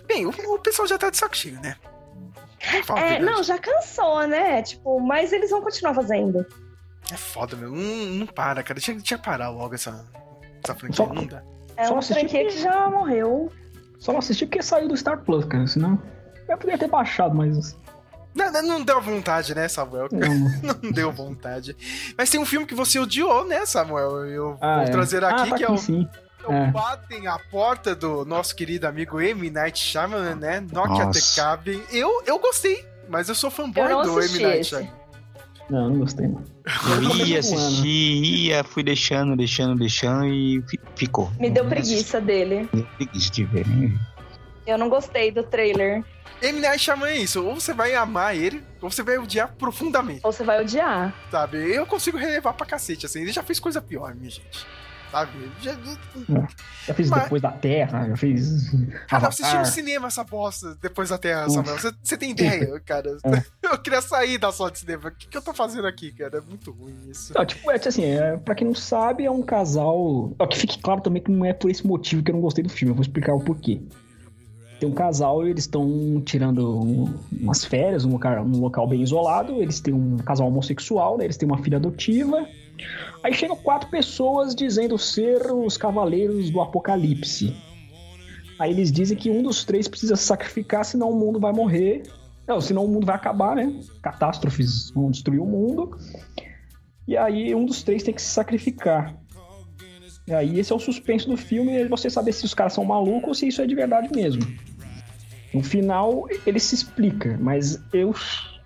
Bem, 0.06 0.26
o, 0.26 0.30
o 0.30 0.60
pessoal 0.60 0.88
já 0.88 0.98
tá 0.98 1.10
de 1.10 1.18
saco 1.18 1.36
cheio, 1.36 1.60
né? 1.62 1.76
A 2.90 3.00
É, 3.00 3.20
não, 3.20 3.42
já 3.44 3.58
cansou, 3.58 4.28
né? 4.28 4.62
Tipo, 4.62 5.00
mas 5.00 5.34
eles 5.34 5.50
vão 5.50 5.62
continuar 5.62 5.96
fazendo. 5.96 6.46
É 7.12 7.16
foda, 7.18 7.56
meu. 7.56 7.72
Não, 7.72 8.06
não 8.20 8.26
para, 8.28 8.62
cara. 8.64 8.80
Tinha, 8.80 8.98
tinha 9.00 9.18
que 9.18 9.24
parar 9.26 9.50
logo 9.50 9.74
essa, 9.76 10.06
essa 10.64 10.76
franquia. 10.76 10.96
Só- 11.06 11.14
Não 11.14 11.26
dá. 11.26 11.42
É 11.78 11.90
uma 11.90 12.02
franquia 12.02 12.46
que 12.48 12.60
já 12.62 12.90
morreu. 12.90 13.52
Só 14.00 14.12
não 14.12 14.20
assisti 14.20 14.46
porque 14.46 14.62
saiu 14.62 14.88
do 14.88 14.96
Star 14.98 15.20
Plus, 15.24 15.46
cara. 15.46 15.66
Senão 15.68 16.02
eu 16.48 16.58
poderia 16.58 16.78
ter 16.78 16.88
baixado, 16.90 17.34
mas. 17.36 17.76
Não, 18.34 18.52
não- 18.52 18.62
não 18.64 18.84
deu 18.84 19.02
vontade, 19.02 19.54
né, 19.54 19.68
Samuel? 19.68 20.08
Não. 20.12 20.30
Não 20.82 20.92
deu 20.92 21.12
vontade. 21.12 21.76
Mas 22.18 22.30
tem 22.30 22.40
um 22.40 22.46
filme 22.46 22.66
que 22.66 22.74
você 22.76 22.98
odiou, 22.98 23.46
né, 23.46 23.66
Samuel? 23.66 24.26
Eu 24.26 24.58
Ah, 24.62 24.76
vou 24.78 24.84
é. 24.86 24.90
trazer 24.90 25.24
aqui, 25.24 25.42
ah, 25.42 25.48
tá 25.50 25.56
que 25.58 25.64
é 25.64 25.68
aqui 25.68 25.74
o, 25.74 25.78
sim. 25.78 26.08
é 26.48 26.56
É. 26.68 26.72
Batem 26.72 27.28
a 27.28 27.38
Porta 27.38 27.94
do 27.94 28.24
nosso 28.24 28.56
querido 28.56 28.88
amigo 28.88 29.20
M. 29.20 29.50
Night 29.50 29.78
Shyamalan, 29.80 30.36
né? 30.36 30.62
Knock 30.62 31.02
at 31.02 31.12
the. 31.12 31.20
Cabin. 31.36 31.84
Eu, 31.92 32.24
eu 32.26 32.40
gostei, 32.40 32.86
mas 33.10 33.28
eu 33.28 33.36
sou 33.36 33.52
fanboy 33.52 33.84
Eu 33.92 34.02
do 34.04 34.22
M. 34.22 34.40
Night. 34.40 34.64
Shyamalan. 34.66 34.94
Não, 35.70 35.90
não 35.90 36.00
gostei, 36.00 36.28
não. 36.28 36.42
Eu 36.66 37.26
ia 37.26 37.40
assistir, 37.40 38.24
ia, 38.24 38.64
fui 38.64 38.84
deixando, 38.84 39.36
deixando, 39.36 39.76
deixando 39.78 40.26
e 40.28 40.62
fi- 40.70 40.80
ficou. 40.96 41.32
Me 41.40 41.50
deu 41.50 41.64
Não 41.64 41.70
preguiça 41.70 42.22
dele. 42.22 42.60
assisti, 42.72 42.76
deu 42.78 42.86
preguiça 42.98 43.32
de 43.32 43.44
ver. 43.46 43.66
Eu 44.68 44.78
não 44.78 44.90
gostei 44.90 45.32
do 45.32 45.42
trailer. 45.44 46.04
M. 46.42 46.60
Night 46.60 46.80
Shyamalan 46.84 47.10
é 47.12 47.18
isso, 47.18 47.44
ou 47.46 47.56
você 47.56 47.74
vai 47.74 47.94
amar 47.96 48.36
ele, 48.36 48.64
ou 48.82 48.90
você 48.90 49.04
vai 49.04 49.18
odiar 49.18 49.54
profundamente, 49.60 50.22
Ou 50.24 50.32
você 50.32 50.44
vai 50.44 50.60
odiar. 50.62 51.14
sabe? 51.30 51.58
Eu 51.58 51.86
consigo 51.86 52.18
relevar 52.18 52.54
pra 52.54 52.66
cacete, 52.66 53.06
assim, 53.06 53.22
ele 53.22 53.32
já 53.32 53.44
fez 53.44 53.60
coisa 53.60 53.80
pior, 53.82 54.16
minha 54.16 54.30
gente. 54.30 54.66
Sabe? 55.12 55.52
Já, 55.62 55.76
Já 56.88 56.94
fiz 56.94 57.10
Mas- 57.10 57.24
Depois 57.24 57.42
da 57.42 57.52
Terra, 57.52 58.08
já 58.08 58.16
fiz. 58.18 58.70
cara, 59.10 59.24
eu 59.26 59.28
assisti 59.28 59.44
no 59.44 59.58
Avatar. 59.60 59.66
cinema 59.74 60.08
essa 60.08 60.24
bosta 60.24 60.78
depois 60.82 61.10
da 61.10 61.18
Terra. 61.18 61.50
Samuel. 61.50 61.78
Você, 61.78 61.92
você 62.02 62.18
tem 62.18 62.32
ideia, 62.32 62.80
cara? 62.80 63.18
É. 63.26 63.44
Eu 63.72 63.78
queria 63.78 64.02
sair 64.02 64.38
da 64.38 64.52
sala 64.52 64.72
de 64.72 64.80
cinema. 64.80 65.10
O 65.10 65.12
que, 65.12 65.28
que 65.28 65.38
eu 65.38 65.42
tô 65.42 65.54
fazendo 65.54 65.88
aqui, 65.88 66.12
cara? 66.12 66.38
É 66.38 66.42
muito 66.42 66.72
ruim 66.72 66.94
isso. 67.10 67.34
Não, 67.36 67.46
tipo, 67.46 67.70
é 67.72 67.76
assim, 67.76 68.04
é, 68.04 68.36
pra 68.38 68.54
quem 68.56 68.68
não 68.68 68.76
sabe, 68.76 69.26
é 69.26 69.32
um 69.32 69.42
casal. 69.42 70.34
Ó, 70.38 70.48
que 70.48 70.58
fique 70.58 70.80
claro 70.80 71.00
também 71.02 71.22
que 71.22 71.32
não 71.32 71.46
é 71.46 71.54
por 71.54 71.70
esse 71.72 71.86
motivo 71.88 72.22
que 72.24 72.32
eu 72.32 72.36
não 72.36 72.42
gostei 72.42 72.64
do 72.64 72.70
filme, 72.70 72.92
eu 72.92 72.96
vou 72.96 73.02
explicar 73.02 73.34
o 73.34 73.40
porquê. 73.40 73.82
Tem 74.80 74.90
um 74.90 74.94
casal 74.94 75.46
e 75.46 75.52
eles 75.52 75.66
estão 75.66 76.22
tirando 76.26 76.82
um- 76.84 77.14
umas 77.40 77.64
férias 77.64 78.04
num 78.04 78.14
local, 78.14 78.44
num 78.44 78.60
local 78.60 78.88
bem 78.88 79.02
isolado. 79.02 79.62
Eles 79.62 79.80
têm 79.80 79.94
um 79.94 80.18
casal 80.18 80.48
homossexual, 80.48 81.18
né? 81.18 81.26
Eles 81.26 81.38
têm 81.38 81.48
uma 81.48 81.60
filha 81.60 81.78
adotiva. 81.78 82.48
Aí 83.24 83.34
chegam 83.34 83.56
quatro 83.56 83.90
pessoas 83.90 84.56
dizendo 84.56 84.98
ser 84.98 85.52
os 85.52 85.78
cavaleiros 85.78 86.50
do 86.50 86.62
apocalipse. 86.62 87.56
Aí 88.60 88.72
eles 88.72 88.92
dizem 88.92 89.18
que 89.18 89.30
um 89.30 89.42
dos 89.42 89.64
três 89.64 89.88
precisa 89.88 90.16
se 90.16 90.24
sacrificar, 90.24 90.86
senão 90.86 91.10
o 91.10 91.20
mundo 91.20 91.40
vai 91.40 91.52
morrer. 91.52 92.04
Não, 92.48 92.60
senão 92.60 92.86
o 92.86 92.88
mundo 92.88 93.06
vai 93.06 93.16
acabar, 93.16 93.56
né? 93.56 93.74
Catástrofes 94.02 94.92
vão 94.92 95.10
destruir 95.10 95.42
o 95.42 95.46
mundo. 95.46 95.98
E 97.08 97.18
aí 97.18 97.54
um 97.56 97.66
dos 97.66 97.84
três 97.84 98.04
tem 98.04 98.14
que 98.14 98.22
se 98.22 98.30
sacrificar. 98.30 99.18
E 100.28 100.34
aí 100.34 100.60
esse 100.60 100.72
é 100.72 100.76
o 100.76 100.80
suspense 100.80 101.28
do 101.28 101.36
filme, 101.36 101.76
é 101.76 101.88
você 101.88 102.10
saber 102.10 102.32
se 102.34 102.46
os 102.46 102.54
caras 102.54 102.74
são 102.74 102.86
malucos 102.86 103.28
ou 103.28 103.34
se 103.34 103.48
isso 103.48 103.62
é 103.62 103.68
de 103.68 103.76
verdade 103.76 104.10
mesmo. 104.16 104.42
No 105.54 105.64
final 105.64 106.28
ele 106.46 106.60
se 106.60 106.76
explica, 106.76 107.38
mas 107.42 107.82
eu 107.92 108.14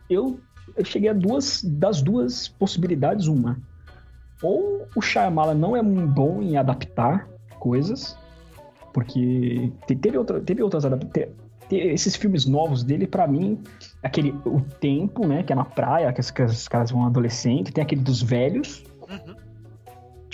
eu, 0.09 0.39
eu 0.75 0.85
cheguei 0.85 1.09
a 1.09 1.13
duas 1.13 1.63
das 1.63 2.01
duas 2.01 2.47
possibilidades 2.47 3.27
uma. 3.27 3.59
Ou 4.41 4.87
o 4.95 5.01
Shyamalan 5.01 5.53
não 5.55 5.75
é 5.75 5.81
muito 5.81 6.07
bom 6.13 6.41
em 6.41 6.57
adaptar 6.57 7.27
coisas, 7.59 8.17
porque 8.93 9.71
te- 9.87 9.95
teve, 9.95 10.17
outra, 10.17 10.39
teve 10.41 10.61
outras 10.61 10.85
adaptações. 10.85 11.33
Esses 11.71 12.15
filmes 12.15 12.45
novos 12.45 12.83
dele, 12.83 13.07
pra 13.07 13.25
mim, 13.27 13.59
aquele 14.03 14.31
O 14.45 14.61
Tempo, 14.79 15.25
né? 15.25 15.41
Que 15.41 15.51
é 15.51 15.55
na 15.55 15.65
praia, 15.65 16.13
que, 16.13 16.21
as- 16.21 16.29
que 16.29 16.43
os 16.43 16.67
caras 16.67 16.91
vão 16.91 17.05
adolescente, 17.05 17.71
tem 17.71 17.83
aquele 17.83 18.01
dos 18.01 18.21
velhos. 18.21 18.83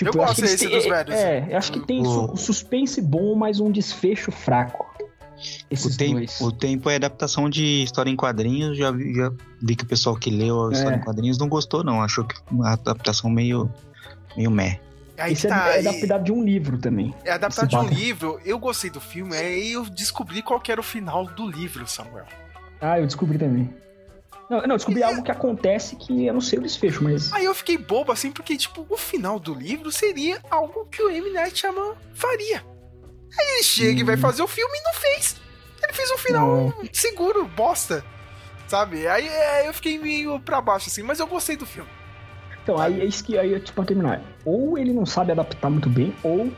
Eu 0.01 0.07
acho 0.09 0.17
gosto 0.17 0.35
que 0.35 0.41
eles 0.41 0.51
desse 0.59 0.67
dos 0.75 0.85
velhos. 0.85 1.13
É, 1.15 1.47
eu 1.51 1.57
acho 1.57 1.71
que 1.71 1.79
tem 1.85 2.03
su- 2.03 2.35
suspense 2.35 3.01
bom, 3.01 3.35
mas 3.35 3.59
um 3.59 3.71
desfecho 3.71 4.31
fraco. 4.31 4.89
Esses 5.69 5.95
O 5.95 5.97
tempo, 5.97 6.13
dois. 6.15 6.41
o 6.41 6.51
tempo 6.51 6.89
é 6.89 6.95
adaptação 6.95 7.49
de 7.49 7.83
história 7.83 8.09
em 8.09 8.15
quadrinhos. 8.15 8.77
Já 8.77 8.91
vi, 8.91 9.13
já 9.13 9.31
vi 9.61 9.75
que 9.75 9.83
o 9.83 9.87
pessoal 9.87 10.15
que 10.15 10.29
leu 10.29 10.67
a 10.67 10.71
história 10.71 10.95
É. 10.95 10.99
em 10.99 11.03
quadrinhos 11.03 11.37
não 11.37 11.47
gostou, 11.47 11.83
não. 11.83 12.01
Achou 12.01 12.25
que 12.25 12.35
uma 12.51 12.73
adaptação 12.73 13.29
meio, 13.29 13.71
meio 14.35 14.51
meh. 14.51 14.79
Aí 15.17 15.33
Esse 15.33 15.47
é, 15.47 15.49
tá, 15.49 15.73
é 15.75 15.81
e- 15.83 15.87
adaptado 15.87 16.23
de 16.23 16.31
um 16.31 16.43
livro 16.43 16.77
também. 16.77 17.13
É 17.23 17.31
adaptado 17.31 17.67
de 17.67 17.75
um 17.75 17.87
livro, 17.87 18.39
eu 18.43 18.57
gostei 18.57 18.89
do 18.89 18.99
filme, 18.99 19.35
aí 19.35 19.73
eu 19.73 19.85
descobri 19.85 20.41
qual 20.41 20.59
que 20.59 20.71
era 20.71 20.81
o 20.81 20.83
final 20.83 21.25
do 21.25 21.47
livro, 21.49 21.85
Samuel. 21.87 22.25
Ah, 22.79 22.99
eu 22.99 23.05
descobri 23.05 23.37
também. 23.37 23.71
Não, 24.49 24.57
não, 24.63 24.71
eu 24.71 24.77
descobri 24.77 25.01
algo 25.03 25.23
que 25.23 25.31
acontece 25.31 25.95
que 25.95 26.25
eu 26.25 26.33
não 26.33 26.41
sei 26.41 26.59
o 26.59 26.61
desfecho, 26.61 27.01
mas. 27.03 27.31
Aí 27.31 27.45
eu 27.45 27.55
fiquei 27.55 27.77
bobo 27.77 28.11
assim, 28.11 28.31
porque, 28.31 28.57
tipo, 28.57 28.85
o 28.89 28.97
final 28.97 29.39
do 29.39 29.53
livro 29.53 29.91
seria 29.91 30.39
algo 30.49 30.85
que 30.87 31.01
o 31.01 31.09
M. 31.09 31.29
Night 31.31 31.57
Shyamalan 31.57 31.95
faria. 32.13 32.61
Aí 33.39 33.47
ele 33.53 33.63
chega 33.63 34.01
e 34.01 34.03
vai 34.03 34.17
fazer 34.17 34.41
o 34.41 34.47
filme 34.47 34.77
e 34.77 34.83
não 34.83 34.93
fez. 34.93 35.37
Ele 35.81 35.93
fez 35.93 36.11
um 36.11 36.17
final 36.17 36.73
seguro, 36.91 37.47
bosta. 37.47 38.03
Sabe? 38.67 39.07
Aí 39.07 39.27
é, 39.27 39.67
eu 39.67 39.73
fiquei 39.73 39.97
meio 39.97 40.39
pra 40.39 40.59
baixo, 40.59 40.89
assim, 40.89 41.03
mas 41.03 41.19
eu 41.19 41.27
gostei 41.27 41.55
do 41.55 41.65
filme. 41.65 41.89
Então, 42.63 42.79
aí 42.79 43.01
é 43.01 43.05
isso 43.05 43.23
que 43.23 43.37
aí, 43.37 43.59
tipo, 43.59 43.73
pra 43.73 43.85
terminar. 43.85 44.21
Ou 44.45 44.77
ele 44.77 44.93
não 44.93 45.05
sabe 45.05 45.31
adaptar 45.31 45.69
muito 45.69 45.89
bem, 45.89 46.13
ou 46.23 46.51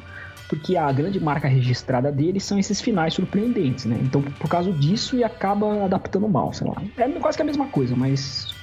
porque 0.48 0.76
a 0.76 0.92
grande 0.92 1.20
marca 1.20 1.48
registrada 1.48 2.12
dele 2.12 2.40
são 2.40 2.60
esses 2.60 2.82
finais 2.82 3.14
surpreendentes, 3.14 3.86
né? 3.86 3.98
Então, 4.02 4.22
por 4.22 4.50
causa 4.50 4.72
disso, 4.72 5.16
ele 5.16 5.24
acaba 5.24 5.86
adaptando 5.86 6.28
mal, 6.28 6.54
sei 6.54 6.68
lá. 6.68 6.76
É 6.98 7.10
quase 7.20 7.38
que 7.38 7.42
a 7.42 7.46
mesma 7.46 7.68
coisa, 7.68 7.96
mas. 7.96 8.54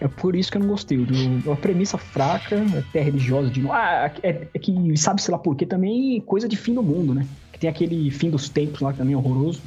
É 0.00 0.06
por 0.06 0.34
isso 0.34 0.50
que 0.50 0.56
eu 0.56 0.62
não 0.62 0.68
gostei. 0.68 0.98
Do, 0.98 1.52
a 1.52 1.56
premissa 1.56 1.98
fraca, 1.98 2.56
até 2.76 3.00
religiosa 3.00 3.50
de. 3.50 3.68
Ah, 3.70 4.10
é, 4.22 4.48
é 4.52 4.58
que 4.58 4.96
sabe-se 4.96 5.30
lá 5.30 5.38
por 5.38 5.54
quê 5.54 5.66
também 5.66 6.20
coisa 6.22 6.48
de 6.48 6.56
fim 6.56 6.74
do 6.74 6.82
mundo, 6.82 7.14
né? 7.14 7.26
Que 7.52 7.58
tem 7.58 7.68
aquele 7.68 8.10
fim 8.10 8.30
dos 8.30 8.48
tempos 8.48 8.80
lá 8.80 8.92
que 8.92 8.98
também 8.98 9.14
é 9.14 9.16
horroroso. 9.16 9.60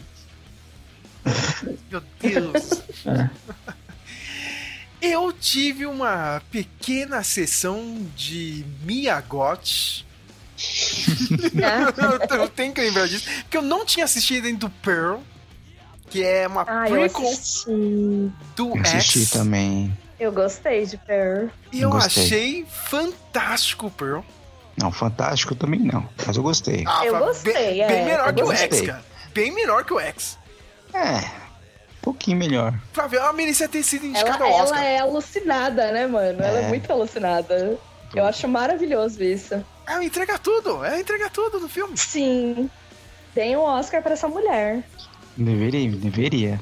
Meu 1.92 2.02
Deus. 2.22 2.84
É. 3.06 3.30
Eu 5.02 5.34
tive 5.34 5.86
uma 5.86 6.42
pequena 6.52 7.24
sessão 7.24 8.06
de 8.16 8.64
Miyagot. 8.84 10.06
eu, 12.30 12.38
eu 12.38 12.50
tenho 12.50 12.72
que 12.74 12.82
lembrar 12.82 13.08
disso. 13.08 13.28
Porque 13.42 13.58
eu 13.58 13.62
não 13.64 13.86
tinha 13.86 14.06
assistido 14.06 14.46
ainda 14.46 14.60
do 14.60 14.70
Pearl. 14.70 15.20
Que 16.10 16.24
é 16.26 16.46
uma 16.48 16.66
Ah, 16.68 16.90
eu 16.90 17.00
prequel 17.00 17.28
assisti. 17.32 18.32
do 18.56 18.78
Assisti 18.82 19.20
X. 19.22 19.30
também. 19.32 19.98
Eu 20.20 20.32
gostei 20.32 20.86
de 20.86 20.98
Pearl. 20.98 21.48
E 21.72 21.82
eu 21.82 21.90
Gostei. 21.90 22.24
achei 22.26 22.66
fantástico 22.66 23.88
o 23.88 23.92
Pearl. 23.92 24.20
Não, 24.78 24.92
fantástico 24.92 25.56
também 25.56 25.80
não. 25.80 26.08
Mas 26.28 26.36
eu 26.38 26.44
gostei. 26.44 26.84
Ah, 26.86 27.06
Eu 27.06 27.18
gostei, 27.18 27.54
bem, 27.54 27.82
é, 27.82 27.88
bem 27.88 28.06
melhor 28.06 28.28
eu 28.30 28.34
que 28.36 28.42
o 28.44 28.46
gostei. 28.46 28.68
X, 28.68 28.82
cara. 28.82 29.04
Bem 29.34 29.52
melhor 29.54 29.84
que 29.86 29.94
o 29.94 30.00
X. 30.00 30.38
É, 30.94 31.24
pouquinho 32.02 32.38
melhor. 32.38 32.74
Flávio, 32.94 33.22
a 33.24 33.32
merecia 33.34 33.68
ter 33.68 33.84
sido 33.84 34.06
Ela, 34.06 34.10
indicada 34.20 34.44
ao 34.44 34.52
Oscar. 34.52 34.80
ela 34.80 34.86
é 34.88 35.00
alucinada, 35.00 35.92
né, 35.92 36.08
mano? 36.08 36.42
Ela 36.44 36.60
é 36.60 36.64
É. 36.64 36.68
muito 36.68 36.92
alucinada. 36.92 37.78
Eu 38.14 38.26
acho 38.26 38.48
maravilhoso 38.48 39.24
isso. 39.24 39.64
Ela 39.88 40.04
entrega 40.04 40.38
tudo. 40.38 40.84
Ela 40.84 41.00
entrega 41.00 41.30
tudo 41.30 41.60
no 41.60 41.70
filme. 41.70 41.98
Sim. 41.98 42.70
Tem 43.34 43.56
um 43.56 43.62
Oscar 43.62 44.02
pra 44.02 44.14
essa 44.14 44.28
mulher. 44.28 44.84
Deveria, 45.38 45.90
deveria. 45.92 46.60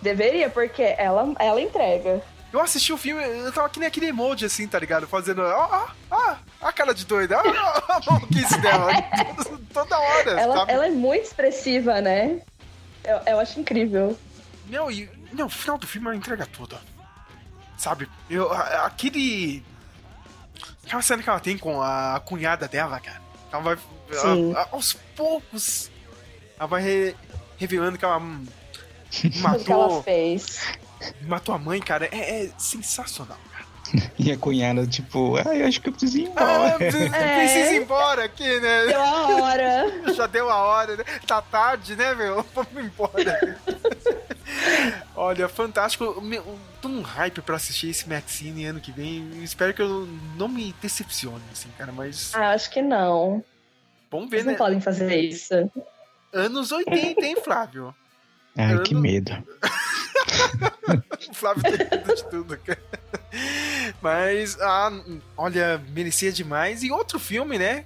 Deveria, 0.00 0.48
porque 0.50 0.82
ela, 0.82 1.32
ela 1.38 1.60
entrega. 1.60 2.22
Eu 2.52 2.60
assisti 2.60 2.92
o 2.92 2.96
filme, 2.96 3.20
eu 3.24 3.50
tava 3.52 3.68
que 3.68 3.80
nem 3.80 3.88
aquele 3.88 4.06
emoji, 4.06 4.44
assim, 4.44 4.68
tá 4.68 4.78
ligado? 4.78 5.08
Fazendo, 5.08 5.42
ó, 5.42 5.88
ó, 6.12 6.16
ó, 6.16 6.34
a 6.62 6.72
cara 6.72 6.94
de 6.94 7.04
doida, 7.04 7.36
ó, 7.36 7.42
ó, 7.42 7.92
a 7.94 8.00
maluquice 8.12 8.60
dela, 8.60 8.92
toda 9.74 9.98
hora, 9.98 10.30
Ela, 10.40 10.64
ela 10.68 10.86
é 10.86 10.90
muito 10.90 11.24
expressiva, 11.24 12.00
né? 12.00 12.38
Eu, 13.02 13.18
eu 13.26 13.40
acho 13.40 13.58
incrível. 13.58 14.16
Não, 14.68 14.90
e, 14.90 15.08
não, 15.32 15.46
o 15.46 15.50
final 15.50 15.76
do 15.78 15.86
filme 15.86 16.06
ela 16.08 16.16
entrega 16.16 16.46
tudo, 16.46 16.78
sabe? 17.76 18.08
Eu, 18.28 18.50
a- 18.52 18.86
aquele... 18.86 19.62
Aquela 20.86 21.02
cena 21.02 21.22
que 21.22 21.28
ela 21.28 21.40
tem 21.40 21.56
com 21.58 21.80
a 21.82 22.20
cunhada 22.24 22.68
dela, 22.68 23.00
cara, 23.00 23.20
ela 23.52 23.62
vai, 23.62 23.78
ela- 24.12 24.68
aos 24.72 24.92
poucos, 25.16 25.90
ela 26.58 26.66
vai 26.68 26.82
re- 26.82 27.16
revelando 27.58 27.96
que 27.98 28.04
ela 28.04 28.18
hum, 28.18 28.46
Tudo 29.10 29.30
que 29.64 29.72
ela 29.72 29.82
matou, 29.82 30.02
fez. 30.02 30.60
matou 31.22 31.54
a 31.54 31.58
mãe, 31.58 31.80
cara, 31.80 32.06
é, 32.12 32.44
é 32.46 32.50
sensacional. 32.58 33.38
E 34.18 34.32
a 34.32 34.36
cunhada, 34.38 34.86
tipo, 34.86 35.36
ah, 35.36 35.54
eu 35.54 35.66
acho 35.68 35.80
que 35.80 35.88
eu 35.88 35.92
preciso 35.92 36.18
ir 36.18 36.26
Ah, 36.36 36.42
embora. 36.42 36.78
precisa 36.78 37.16
É. 37.16 37.38
precisa 37.38 37.72
ir 37.74 37.82
embora 37.82 38.24
aqui, 38.24 38.60
né? 38.60 38.86
Deu 38.86 39.02
a 39.02 39.28
hora. 39.28 39.84
Já 40.16 40.26
deu 40.26 40.50
a 40.50 40.56
hora, 40.56 40.96
né? 40.96 41.04
Tá 41.26 41.42
tarde, 41.42 41.94
né, 41.94 42.14
meu? 42.14 42.44
Vamos 42.54 42.76
embora. 42.84 43.58
Olha, 45.16 45.48
fantástico. 45.48 46.22
Tô 46.80 46.88
num 46.88 47.02
hype 47.02 47.40
pra 47.42 47.56
assistir 47.56 47.88
esse 47.90 48.08
Maxine 48.08 48.66
ano 48.66 48.80
que 48.80 48.92
vem. 48.92 49.42
Espero 49.42 49.72
que 49.74 49.82
eu 49.82 50.06
não 50.36 50.48
me 50.48 50.74
decepcione, 50.82 51.42
assim, 51.52 51.68
cara. 51.78 51.92
Mas 51.92 52.34
Ah, 52.34 52.50
acho 52.50 52.70
que 52.70 52.82
não. 52.82 53.42
vamos 54.10 54.28
ver, 54.30 54.36
Eles 54.36 54.46
não 54.46 54.52
né? 54.52 54.58
podem 54.58 54.80
fazer 54.80 55.14
isso. 55.20 55.54
Anos 56.32 56.72
80, 56.72 57.20
hein, 57.24 57.36
Flávio? 57.42 57.94
Ai, 58.56 58.78
que 58.82 58.94
medo. 58.94 59.32
O 61.30 61.34
Flávio 61.34 61.62
tem 61.62 61.72
medo 61.90 62.14
de 62.14 62.24
tudo, 62.30 62.58
cara. 62.58 62.82
Mas, 64.00 64.60
ah, 64.60 64.92
olha, 65.36 65.82
merecia 65.88 66.30
demais. 66.30 66.82
E 66.82 66.90
outro 66.92 67.18
filme, 67.18 67.58
né? 67.58 67.84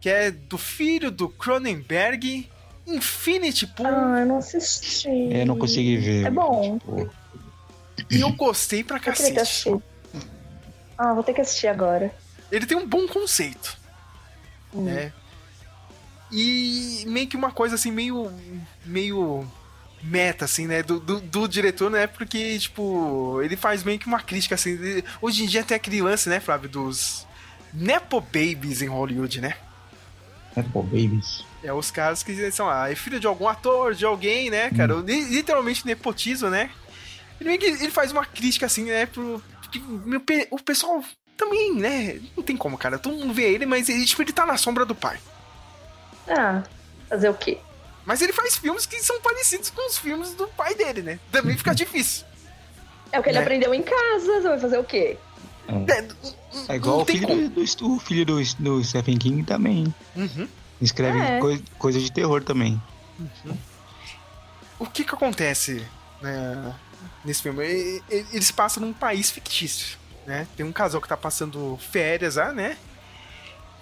Que 0.00 0.08
é 0.10 0.30
do 0.30 0.58
filho 0.58 1.10
do 1.10 1.28
Cronenberg, 1.28 2.50
Infinity 2.86 3.66
Pool. 3.66 3.86
Ah, 3.86 4.20
eu 4.20 4.26
não 4.26 4.38
assisti. 4.38 5.08
Eu 5.08 5.46
não 5.46 5.58
consegui 5.58 5.96
ver. 5.96 6.26
É 6.26 6.30
bom. 6.30 6.78
Tipo, 6.78 7.10
E 8.10 8.20
eu 8.20 8.30
gostei 8.32 8.84
pra 8.84 8.98
cacete. 9.00 9.74
Ah, 10.96 11.12
vou 11.12 11.22
ter 11.22 11.34
que 11.34 11.40
assistir 11.40 11.66
agora. 11.66 12.14
Ele 12.50 12.64
tem 12.64 12.76
um 12.76 12.86
bom 12.86 13.06
conceito. 13.08 13.76
Hum. 14.72 14.84
né? 14.84 15.12
E 16.30 17.04
meio 17.06 17.26
que 17.26 17.36
uma 17.36 17.50
coisa 17.52 17.74
assim, 17.76 17.90
meio. 17.90 18.32
meio. 18.84 19.46
meta, 20.02 20.44
assim, 20.44 20.66
né, 20.66 20.82
do, 20.82 21.00
do, 21.00 21.20
do 21.20 21.48
diretor, 21.48 21.90
né, 21.90 22.06
porque, 22.06 22.58
tipo, 22.60 23.40
ele 23.42 23.56
faz 23.56 23.82
meio 23.82 23.98
que 23.98 24.06
uma 24.06 24.20
crítica, 24.20 24.54
assim, 24.54 24.76
de- 24.76 25.04
hoje 25.20 25.42
em 25.42 25.46
dia 25.46 25.64
tem 25.64 25.74
aquele 25.74 26.00
lance, 26.02 26.28
né, 26.28 26.38
Flávio, 26.38 26.68
dos 26.68 27.26
Nepo 27.72 28.20
Babies 28.20 28.82
em 28.82 28.86
Hollywood, 28.86 29.40
né? 29.40 29.54
Apple 30.56 30.82
Babies. 30.82 31.44
É 31.66 31.72
os 31.72 31.90
caras 31.90 32.22
que 32.22 32.50
são 32.52 32.68
ah, 32.70 32.90
é 32.90 32.94
filho 32.94 33.18
de 33.18 33.26
algum 33.26 33.48
ator, 33.48 33.94
de 33.94 34.04
alguém, 34.04 34.48
né, 34.50 34.70
cara? 34.70 34.94
Li- 34.94 35.24
Literalmente 35.28 35.84
nepotismo, 35.86 36.48
né? 36.48 36.70
Ele, 37.40 37.52
ele 37.52 37.90
faz 37.90 38.12
uma 38.12 38.24
crítica 38.24 38.66
assim, 38.66 38.84
né, 38.84 39.04
pro. 39.06 39.42
porque, 39.60 39.78
meu, 39.80 40.22
o 40.50 40.58
pessoal 40.62 41.02
também, 41.36 41.74
né? 41.74 42.20
Não 42.36 42.42
tem 42.42 42.56
como, 42.56 42.78
cara. 42.78 42.98
Todo 42.98 43.16
mundo 43.16 43.34
vê 43.34 43.52
ele, 43.52 43.66
mas 43.66 43.88
ele, 43.88 44.04
tipo, 44.06 44.22
ele 44.22 44.32
tá 44.32 44.46
na 44.46 44.56
sombra 44.56 44.86
do 44.86 44.94
pai. 44.94 45.18
Ah, 46.28 46.62
fazer 47.08 47.28
o 47.28 47.34
quê? 47.34 47.58
Mas 48.04 48.22
ele 48.22 48.32
faz 48.32 48.56
filmes 48.56 48.86
que 48.86 49.00
são 49.02 49.20
parecidos 49.20 49.68
com 49.70 49.86
os 49.86 49.98
filmes 49.98 50.32
do 50.34 50.46
pai 50.48 50.74
dele, 50.74 51.02
né? 51.02 51.18
Também 51.30 51.56
fica 51.58 51.74
difícil. 51.74 52.24
É 53.12 53.18
o 53.18 53.22
que 53.22 53.28
ele 53.30 53.38
Né? 53.38 53.44
aprendeu 53.44 53.74
em 53.74 53.82
casa, 53.82 54.40
você 54.40 54.48
vai 54.48 54.58
fazer 54.60 54.78
o 54.78 54.84
quê? 54.84 55.16
É, 55.68 56.72
É 56.72 56.76
igual 56.76 56.96
não 56.98 57.02
o 57.02 57.06
filho, 57.06 57.26
como. 57.26 57.48
do, 57.48 57.64
do- 57.64 57.94
o 57.94 57.98
filho 57.98 58.24
do, 58.24 58.40
do 58.60 58.84
Stephen 58.84 59.18
King 59.18 59.42
também. 59.42 59.92
Uhum. 60.14 60.48
Escreve 60.80 61.18
É. 61.18 61.40
coi- 61.40 61.62
coisa 61.78 61.98
de 62.00 62.10
terror 62.12 62.42
também. 62.42 62.80
O 64.78 64.86
que 64.86 65.04
que 65.04 65.14
acontece 65.14 65.84
né, 66.20 66.74
nesse 67.24 67.42
filme? 67.42 67.64
Eles 68.08 68.50
passam 68.50 68.82
num 68.82 68.92
país 68.92 69.30
fictício, 69.30 69.96
né? 70.26 70.46
Tem 70.56 70.64
um 70.66 70.72
casal 70.72 71.00
que 71.00 71.08
tá 71.08 71.16
passando 71.16 71.78
férias 71.90 72.36
lá, 72.36 72.52
né? 72.52 72.76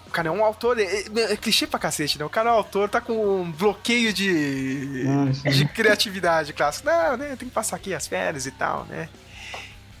O 0.07 0.09
cara 0.15 0.29
é 0.29 0.31
um 0.31 0.45
autor, 0.45 0.79
é, 0.79 0.83
é- 0.83 1.33
é 1.33 1.35
clichê 1.35 1.67
pra 1.67 1.77
cacete, 1.77 2.17
né? 2.17 2.23
O 2.23 2.29
cara 2.29 2.49
é 2.49 2.53
um 2.53 2.55
autor, 2.55 2.87
tá 2.87 3.01
com 3.01 3.41
um 3.41 3.51
bloqueio 3.51 4.13
de, 4.13 5.03
Ah, 5.45 5.49
de 5.49 5.65
criatividade 5.67 6.53
clássico. 6.53 6.87
Não, 6.87 7.17
né? 7.17 7.35
Tem 7.35 7.49
que 7.49 7.53
passar 7.53 7.75
aqui 7.75 7.93
as 7.93 8.07
férias 8.07 8.45
e 8.45 8.51
tal, 8.51 8.85
né? 8.85 9.09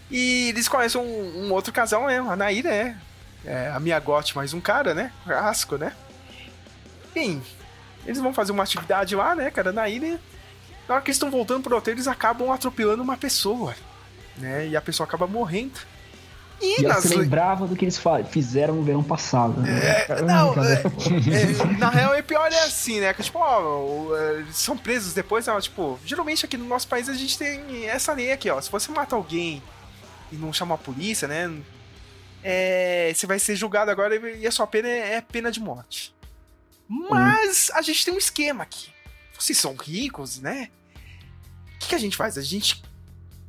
E 0.09 0.47
eles 0.49 0.69
conhecem 0.69 1.01
um, 1.01 1.47
um 1.47 1.51
outro 1.51 1.73
casal, 1.73 2.07
né? 2.07 2.19
A 2.19 2.35
Naira, 2.37 2.69
né? 2.69 2.97
É, 3.43 3.67
a 3.75 3.79
Miyagote 3.79 4.35
mais 4.35 4.53
um 4.53 4.61
cara, 4.61 4.93
né? 4.93 5.11
Clássico, 5.25 5.77
né? 5.77 5.91
Bem, 7.15 7.41
eles 8.05 8.19
vão 8.21 8.31
fazer 8.33 8.51
uma 8.51 8.61
atividade 8.63 9.15
lá, 9.15 9.33
né, 9.33 9.49
cara, 9.49 9.71
na 9.71 9.89
ilha. 9.89 10.19
Na 10.87 10.95
hora 10.95 11.03
que 11.03 11.09
eles 11.09 11.15
estão 11.15 11.31
voltando 11.31 11.63
pro 11.63 11.75
hotel, 11.77 11.95
eles 11.95 12.07
acabam 12.07 12.51
atropelando 12.51 13.01
uma 13.01 13.17
pessoa, 13.17 13.73
né? 14.37 14.67
E 14.67 14.75
a 14.77 14.81
pessoa 14.81 15.07
acaba 15.07 15.25
morrendo. 15.25 15.79
E, 16.61 16.81
E 16.81 16.83
nas 16.83 17.03
se 17.03 17.09
le- 17.09 17.23
lembrava 17.23 17.67
do 17.67 17.75
que 17.75 17.83
eles 17.83 17.99
fizeram 18.29 18.75
no 18.75 18.83
verão 18.83 19.03
passado. 19.03 19.59
né? 19.59 19.79
É, 20.07 20.21
não, 20.21 20.53
é, 20.63 20.83
é, 20.83 21.77
na 21.77 21.89
real 21.89 22.13
é 22.13 22.21
pior 22.21 22.49
é 22.51 22.59
assim, 22.63 23.01
né? 23.01 23.13
Que 23.13 23.23
tipo, 23.23 23.39
ó, 23.39 24.15
é, 24.15 24.45
são 24.53 24.77
presos 24.77 25.13
depois, 25.13 25.47
ó, 25.49 25.59
tipo, 25.59 25.99
geralmente 26.05 26.45
aqui 26.45 26.55
no 26.55 26.65
nosso 26.65 26.87
país 26.87 27.09
a 27.09 27.13
gente 27.13 27.37
tem 27.37 27.87
essa 27.89 28.13
lei 28.13 28.31
aqui, 28.31 28.49
ó. 28.49 28.61
Se 28.61 28.71
você 28.71 28.89
mata 28.91 29.15
alguém 29.17 29.61
e 30.31 30.35
não 30.37 30.53
chama 30.53 30.75
a 30.75 30.77
polícia, 30.77 31.27
né? 31.27 31.51
É, 32.41 33.11
você 33.13 33.25
vai 33.27 33.37
ser 33.39 33.55
julgado 33.55 33.89
agora 33.91 34.15
e 34.15 34.45
a 34.47 34.51
sua 34.51 34.67
pena 34.67 34.87
é, 34.87 35.15
é 35.15 35.21
pena 35.21 35.51
de 35.51 35.59
morte. 35.59 36.14
Mas 36.87 37.71
a 37.73 37.81
gente 37.81 38.05
tem 38.05 38.13
um 38.13 38.17
esquema 38.17 38.63
aqui. 38.63 38.89
Vocês 39.37 39.57
são 39.57 39.75
ricos, 39.75 40.39
né? 40.39 40.69
O 41.75 41.79
que, 41.79 41.87
que 41.89 41.95
a 41.95 41.99
gente 41.99 42.15
faz? 42.15 42.37
A 42.37 42.41
gente 42.41 42.83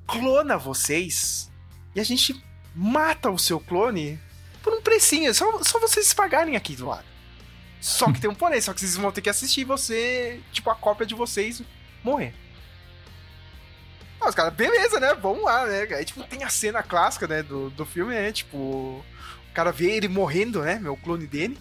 clona 0.07 0.57
vocês 0.57 1.51
e 1.95 2.01
a 2.01 2.05
gente 2.05 2.43
mata 2.75 3.31
o 3.31 3.39
seu 3.39 3.61
clone 3.61 4.19
por 4.63 4.73
um 4.73 4.83
precinho. 4.83 5.33
Só, 5.35 5.63
só 5.63 5.79
vocês 5.79 6.13
pagarem 6.13 6.57
aqui 6.57 6.75
do 6.75 6.87
lado. 6.87 7.07
Só 7.81 8.13
que 8.13 8.21
tem 8.21 8.29
um 8.29 8.35
porém, 8.35 8.61
só 8.61 8.73
que 8.73 8.81
vocês 8.81 8.97
vão 8.97 9.13
ter 9.13 9.21
que 9.21 9.31
assistir 9.31 9.65
você, 9.65 10.41
tipo, 10.51 10.69
a 10.71 10.75
cópia 10.75 11.07
de 11.07 11.15
vocês 11.15 11.63
morrer. 12.03 12.35
Ah, 14.21 14.29
os 14.29 14.35
caras, 14.35 14.55
beleza, 14.55 14.99
né? 14.99 15.15
Vamos 15.15 15.45
lá, 15.45 15.67
né? 15.67 15.83
Aí, 15.95 16.05
tipo, 16.05 16.23
tem 16.25 16.43
a 16.43 16.49
cena 16.49 16.83
clássica, 16.83 17.29
né, 17.29 17.43
do, 17.43 17.71
do 17.71 17.85
filme, 17.85 18.15
né? 18.15 18.33
Tipo, 18.33 18.57
o 18.57 19.05
cara 19.55 19.71
vê 19.71 19.93
ele 19.93 20.09
morrendo, 20.09 20.63
né? 20.63 20.79
Meu 20.79 20.97
clone 20.97 21.27
dele. 21.27 21.59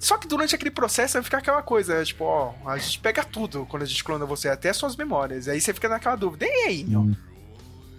Só 0.00 0.16
que 0.16 0.28
durante 0.28 0.54
aquele 0.54 0.70
processo 0.70 1.14
vai 1.14 1.22
ficar 1.22 1.38
aquela 1.38 1.62
coisa, 1.62 2.04
tipo, 2.04 2.24
ó, 2.24 2.54
a 2.66 2.78
gente 2.78 3.00
pega 3.00 3.24
tudo 3.24 3.66
quando 3.68 3.82
a 3.82 3.86
gente 3.86 4.04
clona 4.04 4.24
você, 4.24 4.48
até 4.48 4.72
suas 4.72 4.94
memórias. 4.96 5.48
Aí 5.48 5.60
você 5.60 5.74
fica 5.74 5.88
naquela 5.88 6.14
dúvida, 6.16 6.46
e 6.46 6.66
aí, 6.66 6.84
meu? 6.84 7.10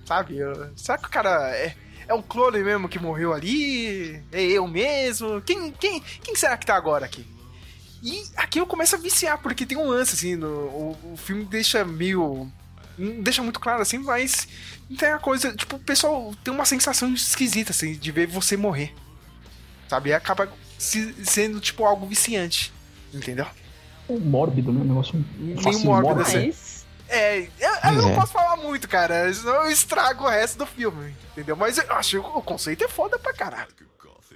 Sabe? 0.06 0.38
Eu- 0.38 0.72
Será 0.78 0.98
que 0.98 1.06
o 1.08 1.10
cara 1.10 1.52
é, 1.56 1.76
é 2.08 2.14
um 2.14 2.22
clone 2.22 2.60
mesmo 2.64 2.88
que 2.88 2.98
morreu 2.98 3.34
ali? 3.34 4.24
É 4.32 4.42
eu 4.42 4.68
mesmo? 4.68 5.42
Quem, 5.42 5.72
quem, 5.74 6.00
quem 6.02 6.36
será 6.36 6.58
que 6.58 6.66
tá 6.66 6.76
agora 6.76 7.06
aqui? 7.06 7.28
E 8.02 8.24
aqui 8.38 8.60
eu 8.60 8.66
começo 8.66 8.96
a 8.96 9.00
viciar, 9.00 9.38
porque 9.42 9.66
tem 9.66 9.78
um 9.78 9.90
lance, 9.90 10.16
assim, 10.16 10.36
no, 10.38 10.48
o, 10.48 10.98
o 11.14 11.18
filme 11.18 11.44
deixa 11.44 11.84
meio. 11.84 12.50
Não 12.98 13.22
deixa 13.22 13.44
muito 13.44 13.60
claro 13.60 13.82
assim, 13.82 13.98
mas 13.98 14.48
tem 14.98 15.10
a 15.10 15.20
coisa, 15.20 15.54
tipo, 15.54 15.76
o 15.76 15.80
pessoal 15.80 16.34
tem 16.44 16.54
uma 16.54 16.66
sensação 16.66 17.14
esquisita, 17.14 17.72
assim, 17.72 17.94
de 17.94 18.12
ver 18.12 18.26
você 18.28 18.56
morrer. 18.56 18.94
Sabe? 19.90 20.10
E 20.10 20.14
acaba 20.14 20.50
se- 20.80 21.14
sendo, 21.26 21.60
tipo, 21.60 21.86
algo 21.86 22.08
viciante. 22.08 22.74
Entendeu? 23.14 23.46
Mórbido, 24.10 24.72
né? 24.74 24.82
Um 24.82 24.86
negócio 24.86 25.24
Meio 25.38 25.56
mórbido, 25.82 25.86
mórbido. 26.16 26.22
assim. 26.22 26.52
É, 27.08 27.40
eu, 27.42 27.50
eu 27.86 27.92
não 28.02 28.10
É. 28.12 28.16
posso 28.16 28.32
falar 28.34 28.56
muito, 28.58 28.88
cara, 28.88 29.32
senão 29.34 29.66
eu 29.66 29.72
estrago 29.72 30.24
o 30.26 30.28
resto 30.30 30.58
do 30.60 30.66
filme, 30.66 31.16
entendeu? 31.32 31.56
Mas 31.56 31.78
eu 31.78 31.92
acho 31.94 32.10
que 32.12 32.18
o 32.18 32.42
conceito 32.42 32.84
é 32.84 32.88
foda 32.88 33.18
pra 33.20 33.34
caralho. 33.34 33.68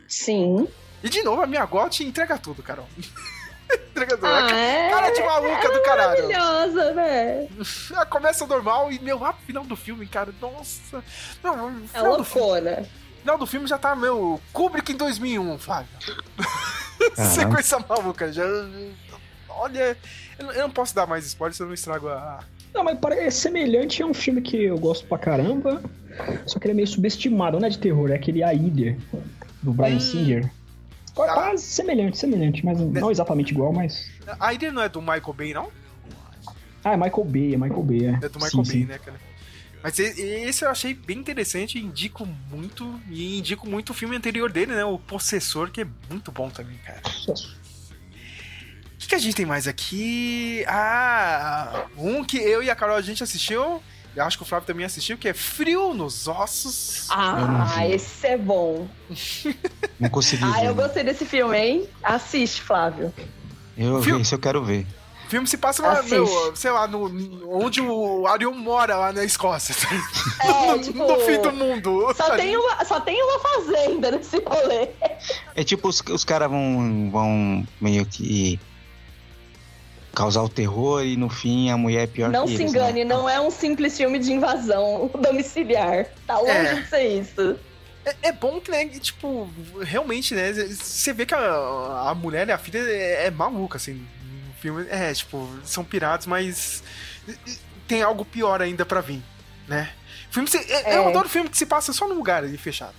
Sim. 0.07 0.67
E 1.03 1.09
de 1.09 1.21
novo, 1.23 1.41
a 1.41 1.47
minha 1.47 1.65
gote 1.65 2.03
entrega 2.03 2.37
tudo, 2.37 2.61
Carol. 2.63 2.87
entrega 3.91 4.15
tudo. 4.15 4.27
Ah, 4.27 4.49
é. 4.51 4.89
Cara 4.89 5.09
de 5.11 5.21
maluca 5.23 5.71
do 5.71 5.81
caralho. 5.83 6.27
Maravilhosa, 6.29 6.93
né? 6.93 7.47
Ela 7.91 8.05
começa 8.05 8.45
normal 8.47 8.91
e, 8.91 8.99
meu, 8.99 9.17
lá 9.19 9.33
pro 9.33 9.45
final 9.45 9.63
do 9.63 9.75
filme, 9.75 10.05
cara, 10.07 10.33
nossa. 10.41 11.03
Não, 11.43 11.81
É 11.93 12.01
loucona. 12.01 12.87
Final 13.23 13.37
do 13.37 13.47
filme 13.47 13.65
já 13.67 13.77
tá, 13.77 13.95
meu, 13.95 14.39
Kubrick 14.51 14.91
em 14.91 14.95
2001, 14.97 15.57
Flávio. 15.57 15.87
Sequência 17.15 17.79
maluca, 17.87 18.31
já... 18.31 18.43
Olha, 19.49 19.97
eu 20.39 20.45
não- 20.45 20.53
não 20.53 20.69
posso 20.69 20.93
dar 20.95 21.05
mais 21.07 21.25
spoiler, 21.25 21.55
senão 21.55 21.69
eu 21.69 21.73
estrago 21.73 22.07
a... 22.09 22.39
Não, 22.73 22.83
mas 22.83 22.97
parece 22.99 23.39
semelhante 23.41 24.01
a 24.01 24.05
um 24.05 24.13
filme 24.13 24.41
que 24.41 24.63
eu 24.63 24.77
gosto 24.77 25.05
pra 25.05 25.17
caramba. 25.17 25.81
Só 26.45 26.57
que 26.59 26.65
ele 26.65 26.71
é 26.71 26.75
meio 26.75 26.87
subestimado, 26.87 27.59
não 27.59 27.67
é 27.67 27.69
de 27.69 27.77
terror, 27.77 28.09
é 28.11 28.15
aquele 28.15 28.43
Aider, 28.43 28.97
do 29.61 29.71
Brian 29.71 29.95
Hum. 29.97 29.99
Singer. 29.99 30.51
Ah. 31.15 31.33
Quase 31.33 31.63
semelhante, 31.63 32.17
semelhante, 32.17 32.65
mas 32.65 32.79
não 32.79 33.11
exatamente 33.11 33.51
igual, 33.53 33.71
mas. 33.71 34.09
A 34.39 34.51
não 34.71 34.81
é 34.81 34.89
do 34.89 34.99
Michael 34.99 35.33
Bay, 35.33 35.53
não? 35.53 35.69
Ah, 36.83 36.93
é 36.93 36.97
Michael 36.97 37.23
Bay, 37.25 37.53
é 37.53 37.57
Michael 37.57 37.83
Bay, 37.83 38.05
é. 38.07 38.09
É 38.25 38.29
do 38.29 38.39
Michael 38.39 38.49
Sim, 38.49 38.57
Bay, 38.57 38.65
sim. 38.65 38.85
né, 38.85 38.97
cara? 38.97 39.17
Mas 39.83 39.99
esse 39.99 40.63
eu 40.63 40.69
achei 40.71 40.93
bem 40.93 41.17
interessante, 41.19 41.77
indico 41.77 42.25
muito, 42.49 42.97
e 43.09 43.37
indico 43.37 43.69
muito 43.69 43.89
o 43.89 43.93
filme 43.93 44.15
anterior 44.15 44.49
dele, 44.49 44.73
né? 44.73 44.85
O 44.85 44.97
Possessor, 44.97 45.69
que 45.71 45.81
é 45.81 45.87
muito 46.09 46.31
bom 46.31 46.49
também, 46.49 46.77
cara. 46.77 47.01
O 47.27 47.33
que, 48.97 49.09
que 49.09 49.15
a 49.15 49.19
gente 49.19 49.35
tem 49.35 49.45
mais 49.45 49.67
aqui? 49.67 50.63
Ah, 50.69 51.85
um 51.97 52.23
que 52.23 52.37
eu 52.37 52.63
e 52.63 52.69
a 52.69 52.75
Carol 52.75 52.95
a 52.95 53.01
gente 53.01 53.21
assistiu, 53.21 53.83
eu 54.15 54.23
acho 54.23 54.37
que 54.37 54.43
o 54.43 54.45
Flávio 54.45 54.65
também 54.65 54.85
assistiu, 54.85 55.17
que 55.17 55.27
é 55.27 55.33
Frio 55.33 55.93
nos 55.93 56.29
Ossos. 56.29 57.07
Ah, 57.09 57.85
esse 57.85 58.25
é 58.25 58.37
bom. 58.37 58.87
Não 59.99 60.09
consegui 60.09 60.45
Ah, 60.45 60.61
ver. 60.61 60.67
eu 60.67 60.75
gostei 60.75 61.03
desse 61.03 61.25
filme, 61.25 61.57
hein? 61.57 61.89
Assiste, 62.01 62.61
Flávio. 62.61 63.13
Eu, 63.77 63.99
Viu? 63.99 64.17
esse 64.21 64.33
eu 64.33 64.39
quero 64.39 64.63
ver. 64.63 64.87
O 65.33 65.35
filme 65.35 65.47
se 65.47 65.57
passa, 65.57 65.81
lá, 65.81 65.93
Assiste. 65.93 66.11
meu, 66.11 66.55
sei 66.55 66.69
lá, 66.69 66.85
no, 66.87 67.57
onde 67.57 67.81
o 67.81 68.27
Arion 68.27 68.51
mora, 68.53 68.95
lá 68.95 69.11
na 69.11 69.23
Escócia. 69.23 69.73
É, 70.43 70.45
no, 70.77 70.79
tipo, 70.79 70.99
no 70.99 71.19
fim 71.21 71.41
do 71.41 71.51
mundo. 71.51 72.13
Só 72.15 72.35
tem, 72.37 72.55
uma, 72.55 72.85
só 72.85 72.99
tem 72.99 73.19
uma 73.19 73.39
fazenda 73.39 74.11
nesse 74.11 74.37
rolê. 74.37 74.89
É 75.55 75.63
tipo, 75.63 75.87
os, 75.87 76.01
os 76.01 76.23
caras 76.23 76.51
vão, 76.51 77.09
vão 77.11 77.67
meio 77.81 78.05
que 78.05 78.59
causar 80.13 80.43
o 80.43 80.49
terror 80.49 81.03
e 81.03 81.17
no 81.17 81.29
fim 81.31 81.71
a 81.71 81.77
mulher 81.77 82.03
é 82.03 82.07
pior 82.07 82.29
Não 82.29 82.45
que 82.45 82.55
se 82.55 82.61
eles, 82.61 82.71
engane, 82.71 83.03
né? 83.03 83.15
não 83.15 83.27
é 83.27 83.41
um 83.41 83.49
simples 83.49 83.97
filme 83.97 84.19
de 84.19 84.31
invasão 84.31 85.09
domiciliar. 85.19 86.05
Tá 86.27 86.37
longe 86.37 86.51
É. 86.51 86.75
de 86.75 86.87
ser 86.87 87.07
isso. 87.21 87.55
É, 88.05 88.15
é 88.27 88.31
bom 88.31 88.61
que, 88.61 88.69
né, 88.69 88.85
tipo, 88.85 89.49
realmente, 89.81 90.35
né, 90.35 90.53
você 90.53 91.11
vê 91.11 91.25
que 91.25 91.33
a, 91.33 92.09
a 92.09 92.13
mulher 92.13 92.47
e 92.47 92.51
a 92.51 92.57
filha 92.59 92.77
é, 92.77 93.25
é 93.25 93.31
maluca, 93.31 93.77
assim, 93.77 94.05
filme. 94.63 94.87
É, 94.89 95.13
tipo, 95.13 95.49
são 95.65 95.83
piratas, 95.83 96.25
mas 96.25 96.81
tem 97.87 98.01
algo 98.01 98.23
pior 98.23 98.61
ainda 98.61 98.85
pra 98.85 99.01
vir, 99.01 99.21
né? 99.67 99.89
Filme, 100.31 100.47
se- 100.49 100.57
é- 100.71 100.95
Eu 100.97 101.03
É. 101.03 101.07
adoro 101.09 101.27
filme 101.27 101.49
que 101.49 101.57
se 101.57 101.65
passa 101.65 101.91
só 101.91 102.07
num 102.07 102.15
lugar 102.15 102.43
ali 102.43 102.57
fechado. 102.57 102.93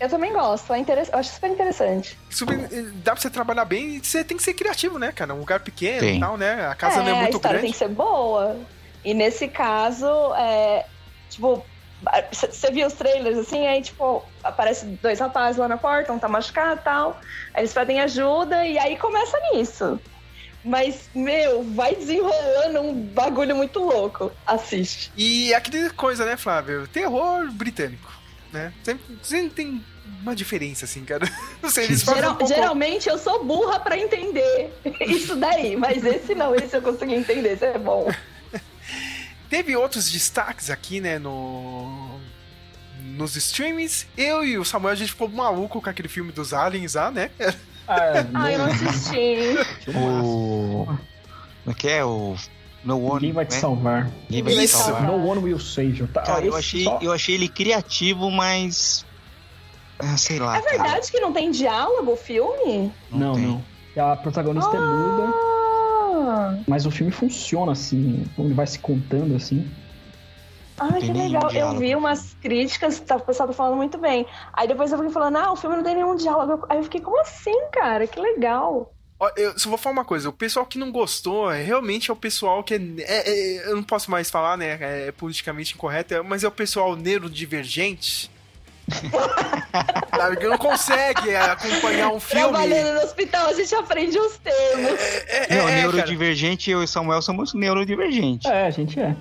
Eu 0.00 0.08
também 0.08 0.32
gosto, 0.32 0.72
é 0.72 0.78
interess... 0.80 1.08
eu 1.12 1.18
acho 1.20 1.32
super 1.32 1.48
interessante. 1.48 2.18
Super- 2.28 2.68
dá 3.04 3.12
pra 3.12 3.20
você 3.20 3.30
trabalhar 3.30 3.64
bem 3.64 3.96
e 3.96 4.04
você 4.04 4.24
tem 4.24 4.36
que 4.36 4.42
ser 4.42 4.52
criativo, 4.52 4.98
né, 4.98 5.12
cara? 5.12 5.32
Um 5.32 5.38
lugar 5.38 5.60
pequeno 5.60 6.00
Tem. 6.00 6.16
e 6.16 6.20
tal, 6.20 6.36
né? 6.36 6.66
A 6.66 6.74
casa 6.74 6.96
é, 6.96 7.04
não 7.04 7.08
é 7.08 7.12
a 7.12 7.16
muito 7.18 7.36
história 7.36 7.58
grande. 7.60 7.62
tem 7.66 7.72
que 7.72 7.78
ser 7.78 7.88
boa. 7.88 8.56
E 9.04 9.14
nesse 9.14 9.46
caso, 9.46 10.08
é, 10.34 10.86
tipo, 11.30 11.64
você 12.32 12.72
viu 12.72 12.84
os 12.88 12.94
trailers 12.94 13.38
assim, 13.38 13.64
aí, 13.68 13.80
tipo, 13.80 14.24
aparece 14.42 14.86
dois 14.86 15.20
rapazes 15.20 15.56
lá 15.58 15.68
na 15.68 15.76
porta, 15.76 16.12
um 16.12 16.18
tá 16.18 16.26
machucado 16.26 16.80
e 16.80 16.82
tal. 16.82 17.20
Aí 17.54 17.60
eles 17.60 17.72
pedem 17.72 18.00
ajuda 18.00 18.66
e 18.66 18.76
aí 18.80 18.96
começa 18.96 19.38
nisso. 19.52 20.00
Mas, 20.64 21.10
meu, 21.14 21.64
vai 21.74 21.94
desenrolando 21.96 22.80
um 22.80 22.94
bagulho 22.94 23.56
muito 23.56 23.80
louco. 23.80 24.30
Assiste. 24.46 25.10
E 25.16 25.52
aquele 25.54 25.90
coisa, 25.90 26.24
né, 26.24 26.36
Flávio? 26.36 26.86
Terror 26.86 27.50
britânico, 27.50 28.10
né? 28.52 28.72
Sempre, 28.84 29.18
sempre 29.22 29.50
tem 29.50 29.84
uma 30.22 30.36
diferença, 30.36 30.84
assim, 30.84 31.04
cara. 31.04 31.28
Não 31.60 31.68
sei, 31.68 31.86
eles 31.86 32.02
Geral- 32.02 32.32
um 32.32 32.36
pouco... 32.36 32.52
Geralmente 32.54 33.08
eu 33.08 33.18
sou 33.18 33.44
burra 33.44 33.80
pra 33.80 33.98
entender 33.98 34.72
isso 35.00 35.34
daí, 35.34 35.76
mas 35.76 36.04
esse 36.04 36.34
não, 36.34 36.54
esse 36.54 36.76
eu 36.76 36.82
consegui 36.82 37.14
entender, 37.14 37.54
isso 37.54 37.64
é 37.64 37.78
bom. 37.78 38.08
Teve 39.50 39.76
outros 39.76 40.10
destaques 40.10 40.70
aqui, 40.70 41.00
né, 41.00 41.18
no... 41.18 42.20
Nos 43.00 43.36
streamings. 43.36 44.06
Eu 44.16 44.44
e 44.44 44.56
o 44.56 44.64
Samuel, 44.64 44.92
a 44.92 44.96
gente 44.96 45.10
ficou 45.10 45.28
maluco 45.28 45.82
com 45.82 45.90
aquele 45.90 46.08
filme 46.08 46.32
dos 46.32 46.54
aliens 46.54 46.94
lá, 46.94 47.10
né? 47.10 47.30
Ah, 47.92 48.26
Ai, 48.34 48.54
eu 48.54 48.58
não 48.58 48.66
assisti. 48.66 49.90
O. 49.96 50.84
Como 50.86 50.98
é 51.68 51.74
que 51.74 51.88
é? 51.88 52.04
O. 52.04 52.34
No 52.84 52.96
One. 53.00 53.14
Ninguém 53.14 53.32
vai 53.32 53.46
te 53.46 53.54
né? 53.54 53.60
salvar. 53.60 54.10
Ninguém 54.28 54.42
vai 54.56 54.64
te 54.66 54.68
salvar. 54.68 55.02
No 55.02 55.24
one 55.24 55.40
will 55.40 55.58
save 55.60 55.98
you. 56.00 56.08
Tá, 56.08 56.22
Cara, 56.22 56.44
eu 56.44 56.56
achei, 56.56 56.82
só- 56.84 56.98
eu 57.00 57.12
achei 57.12 57.34
ele 57.36 57.48
criativo, 57.48 58.28
mas. 58.30 59.06
ah, 60.00 60.16
sei 60.16 60.38
lá. 60.40 60.58
É 60.58 60.62
verdade 60.62 61.10
que 61.10 61.20
não 61.20 61.32
tem 61.32 61.50
diálogo 61.50 62.12
o 62.12 62.16
filme? 62.16 62.92
Não, 63.10 63.34
tem. 63.34 63.46
não. 63.46 63.72
A 64.12 64.16
protagonista 64.16 64.74
é 64.76 64.80
muda, 64.80 65.34
Ah, 66.24 66.56
mas 66.66 66.86
o 66.86 66.90
filme 66.90 67.12
funciona 67.12 67.72
assim. 67.72 68.24
Ele 68.38 68.54
vai 68.54 68.66
se 68.66 68.78
contando 68.78 69.36
assim. 69.36 69.70
Ai, 70.82 71.00
tem 71.00 71.12
que 71.12 71.18
legal. 71.18 71.42
Eu 71.44 71.48
diálogo. 71.50 71.80
vi 71.80 71.94
umas 71.96 72.34
críticas, 72.42 73.00
tá, 73.00 73.16
o 73.16 73.20
pessoal 73.20 73.48
tá 73.48 73.54
falando 73.54 73.76
muito 73.76 73.98
bem. 73.98 74.26
Aí 74.52 74.66
depois 74.68 74.90
eu 74.92 74.98
fiquei 74.98 75.12
falando, 75.12 75.36
ah, 75.36 75.52
o 75.52 75.56
filme 75.56 75.76
não 75.76 75.82
tem 75.84 75.94
nenhum 75.94 76.14
diálogo. 76.16 76.66
Aí 76.68 76.78
eu 76.78 76.84
fiquei, 76.84 77.00
como 77.00 77.20
assim, 77.20 77.54
cara? 77.72 78.06
Que 78.06 78.18
legal. 78.20 78.92
Eu 79.36 79.56
só 79.56 79.68
vou 79.68 79.78
falar 79.78 79.92
uma 79.92 80.04
coisa, 80.04 80.28
o 80.28 80.32
pessoal 80.32 80.66
que 80.66 80.76
não 80.76 80.90
gostou 80.90 81.48
é, 81.48 81.62
realmente 81.62 82.10
é 82.10 82.12
o 82.12 82.16
pessoal 82.16 82.64
que 82.64 82.74
é, 82.74 82.78
é- 82.98 83.30
é- 83.30 83.68
Eu 83.68 83.76
não 83.76 83.82
posso 83.84 84.10
mais 84.10 84.28
falar, 84.28 84.56
né? 84.56 84.76
É 84.80 85.12
politicamente 85.12 85.74
incorreto, 85.74 86.12
é- 86.12 86.20
mas 86.22 86.42
é 86.42 86.48
o 86.48 86.50
pessoal 86.50 86.96
neurodivergente. 86.96 88.28
Sabe, 90.16 90.36
que 90.36 90.46
não 90.46 90.58
consegue 90.58 91.34
acompanhar 91.34 92.08
um 92.10 92.20
filme. 92.20 92.42
Trabalhando 92.48 92.94
no 92.94 93.00
hospital, 93.00 93.46
a 93.48 93.52
gente 93.54 93.74
aprende 93.74 94.18
os 94.18 94.36
termos. 94.38 95.00
É, 95.28 95.46
Não, 95.56 95.68
é, 95.68 95.70
cara. 95.70 95.80
neurodivergente, 95.80 96.70
eu 96.70 96.82
e 96.82 96.88
Samuel 96.88 97.22
somos 97.22 97.54
neurodivergentes. 97.54 98.50
É, 98.50 98.66
a 98.66 98.70
gente 98.70 98.98
é. 99.00 99.16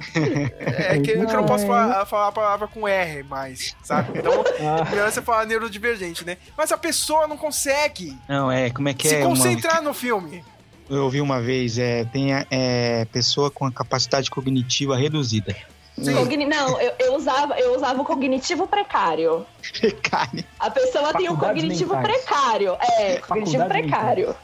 É 0.68 1.00
que, 1.00 1.14
que 1.14 1.18
eu 1.20 1.24
não 1.28 1.46
posso 1.46 1.66
falar, 1.66 2.06
falar 2.06 2.28
a 2.28 2.32
palavra 2.32 2.68
com 2.68 2.88
R 2.88 3.24
mais, 3.24 3.76
sabe? 3.84 4.20
Então, 4.20 4.44
Ah, 4.62 4.84
melhor 4.90 5.12
você 5.12 5.22
falar 5.22 5.46
neurodivergente, 5.46 6.26
né? 6.26 6.38
Mas 6.58 6.72
a 6.72 6.78
pessoa 6.78 7.28
não 7.28 7.38
consegue 7.38 8.18
Não, 8.28 8.52
é, 8.52 8.70
como 8.70 8.90
é 8.90 8.94
que 8.94 9.08
se 9.08 9.16
é? 9.16 9.20
Uma, 9.26 9.30
concentrar 9.30 9.82
no 9.82 9.94
filme. 9.94 10.44
eu 10.90 11.04
ouvi 11.06 11.22
uma 11.22 11.42
vez, 11.42 11.78
é, 11.78 12.04
tem 12.06 12.34
a- 12.34 12.46
é, 12.52 13.06
pessoa 13.06 13.50
com 13.50 13.66
a 13.66 13.72
capacidade 13.72 14.30
cognitiva 14.30 14.96
reduzida. 14.98 15.56
Cogni- 16.14 16.46
Não, 16.46 16.80
eu, 16.82 16.94
eu 17.00 17.16
usava, 17.16 17.60
eu 17.60 17.76
usava 17.76 18.02
o 18.02 18.06
cognitivo 18.06 18.68
precário. 18.68 19.46
Cara, 20.10 20.30
A 20.60 20.70
pessoa 20.72 21.14
tem 21.14 21.30
o 21.30 21.38
cognitivo 21.38 21.96
mentais. 21.96 22.24
precário. 22.24 22.78
É, 22.82 23.18
cognitivo 23.18 23.58
Faculdades 23.64 23.68
precário. 23.92 24.36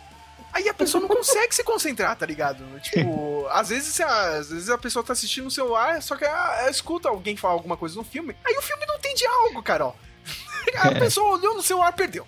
Aí 0.54 0.68
a 0.70 0.74
pessoa 0.74 1.02
não 1.02 1.08
consegue 1.08 1.54
se 1.54 1.64
concentrar, 1.64 2.16
tá 2.16 2.26
ligado? 2.26 2.64
Tipo, 2.80 3.46
às 3.52 3.70
vezes, 3.70 4.00
às 4.02 4.50
vezes 4.50 4.70
a 4.70 4.78
pessoa 4.78 5.04
tá 5.04 5.14
assistindo 5.14 5.44
no 5.46 5.52
celular, 5.52 6.02
só 6.02 6.16
que 6.16 6.26
ela, 6.26 6.62
ela 6.62 6.72
escuta 6.72 7.10
alguém 7.10 7.36
falar 7.38 7.54
alguma 7.54 7.78
coisa 7.78 7.96
no 7.96 8.04
filme, 8.04 8.36
aí 8.46 8.56
o 8.58 8.62
filme 8.62 8.86
não 8.88 8.98
tem 9.00 9.14
diálogo, 9.14 9.62
Carol. 9.62 9.96
A 10.82 10.92
pessoa 10.92 11.38
olhou 11.38 11.54
no 11.54 11.62
celular 11.62 11.92
perdeu. 11.94 12.26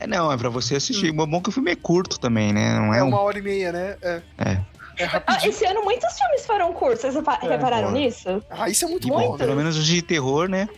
é, 0.00 0.06
não, 0.06 0.32
é 0.32 0.36
pra 0.36 0.48
você 0.48 0.76
assistir. 0.76 1.10
O 1.10 1.26
bom 1.26 1.36
é 1.38 1.40
que 1.40 1.48
o 1.48 1.52
filme 1.52 1.70
é 1.70 1.76
curto 1.76 2.18
também, 2.18 2.52
né? 2.52 2.74
Não 2.78 2.92
é, 2.94 2.98
É 2.98 3.02
um. 3.04 3.08
uma 3.08 3.20
hora 3.20 3.38
e 3.38 3.42
meia, 3.42 3.70
né? 3.70 3.96
É, 4.02 4.22
É. 4.38 4.60
é 4.98 5.04
Ah, 5.04 5.08
rapidinho. 5.08 5.50
esse 5.50 5.64
ano 5.64 5.82
muitos 5.84 6.16
filmes 6.18 6.44
foram 6.46 6.72
curtos. 6.72 7.00
Vocês 7.00 7.14
repa- 7.14 7.38
repararam 7.40 7.90
nisso? 7.92 8.42
Ah, 8.50 8.68
isso 8.68 8.84
é 8.84 8.88
muito 8.88 9.08
Muito. 9.08 9.26
bom, 9.26 9.32
né? 9.36 9.38
Pelo 9.44 9.56
menos 9.56 9.76
os 9.76 9.86
de 9.86 10.02
terror, 10.02 10.48
né? 10.48 10.68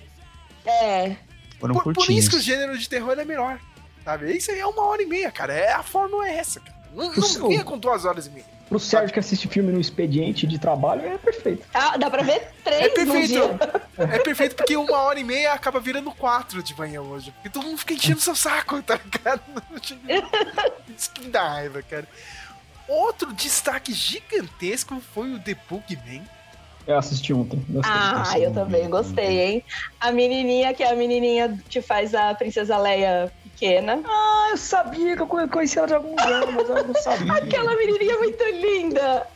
É. 0.64 1.16
Foram 1.60 1.74
Por, 1.74 1.94
por 1.94 2.10
isso 2.10 2.30
que 2.30 2.36
o 2.36 2.40
gênero 2.40 2.76
de 2.78 2.88
terror 2.88 3.18
é 3.18 3.24
melhor. 3.24 3.58
Sabe? 4.04 4.36
Isso 4.36 4.50
aí 4.50 4.58
é 4.60 4.66
uma 4.66 4.82
hora 4.84 5.02
e 5.02 5.06
meia, 5.06 5.30
cara. 5.30 5.54
É, 5.54 5.72
a 5.72 5.82
fórmula 5.82 6.28
é 6.28 6.36
essa, 6.36 6.60
cara. 6.60 6.74
Não, 6.94 7.06
não 7.12 7.22
seu- 7.22 7.48
vinha 7.48 7.64
com 7.64 7.76
duas 7.78 8.04
horas 8.04 8.26
e 8.26 8.30
meia. 8.30 8.44
pro 8.68 8.78
Sérgio 8.78 9.12
que 9.12 9.18
assiste 9.18 9.46
filme 9.48 9.70
no 9.72 9.80
expediente 9.80 10.46
de 10.46 10.58
trabalho 10.58 11.02
é 11.06 11.16
perfeito. 11.18 11.66
Ah, 11.74 11.96
dá 11.96 12.08
pra 12.10 12.22
ver 12.22 12.48
três 12.64 12.80
É 12.82 12.88
no 12.88 12.94
perfeito. 12.94 13.28
dia. 13.28 13.58
É 13.98 14.18
perfeito 14.20 14.56
porque 14.56 14.76
uma 14.76 14.98
hora 15.02 15.18
e 15.20 15.24
meia 15.24 15.52
acaba 15.52 15.80
virando 15.80 16.10
quatro 16.12 16.62
de 16.62 16.76
manhã 16.76 17.00
hoje. 17.02 17.30
Porque 17.32 17.48
todo 17.50 17.64
mundo 17.64 17.78
fica 17.78 17.94
enchendo 17.94 18.20
seu 18.20 18.34
saco, 18.34 18.82
tá 18.82 18.98
ligado? 19.04 19.42
Isso 20.96 21.10
que 21.12 21.22
me 21.24 21.30
dá 21.30 21.48
raiva, 21.48 21.82
cara. 21.82 22.06
Outro 22.88 23.32
destaque 23.32 23.92
gigantesco 23.92 25.00
foi 25.14 25.32
o 25.34 25.38
The 25.38 25.56
Bugman. 25.68 26.22
Eu 26.86 26.98
assisti 26.98 27.32
ontem. 27.32 27.64
Gostei. 27.68 27.92
Ah, 27.94 28.38
eu 28.38 28.52
também 28.52 28.90
gostei, 28.90 29.40
hein? 29.40 29.64
A 29.98 30.12
menininha, 30.12 30.74
que 30.74 30.82
é 30.82 30.92
a 30.92 30.94
menininha 30.96 31.58
que 31.70 31.80
faz 31.80 32.14
a 32.14 32.34
Princesa 32.34 32.76
Leia 32.76 33.32
pequena. 33.42 34.02
Ah, 34.06 34.48
eu 34.50 34.56
sabia 34.58 35.16
que 35.16 35.22
eu 35.22 35.26
conhe- 35.26 35.48
conhecia 35.48 35.80
ela 35.80 35.88
de 35.88 35.94
algum 35.94 36.10
lugar, 36.10 36.46
mas 36.52 36.68
eu 36.68 36.84
não 36.86 36.94
sabia. 36.96 37.32
Aquela 37.36 37.74
menininha 37.74 38.18
muito 38.18 38.44
linda. 38.44 39.26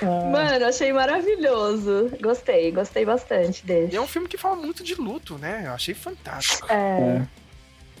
Ah, 0.00 0.30
Mano, 0.30 0.64
achei 0.66 0.92
maravilhoso. 0.92 2.12
Gostei, 2.22 2.70
gostei 2.70 3.04
bastante 3.04 3.62
E 3.64 3.66
desse. 3.66 3.96
é 3.96 4.00
um 4.00 4.06
filme 4.06 4.28
que 4.28 4.36
fala 4.36 4.54
muito 4.54 4.84
de 4.84 4.94
luto, 4.94 5.36
né? 5.38 5.64
Eu 5.66 5.72
achei 5.72 5.94
fantástico. 5.94 6.68
É, 6.70 7.22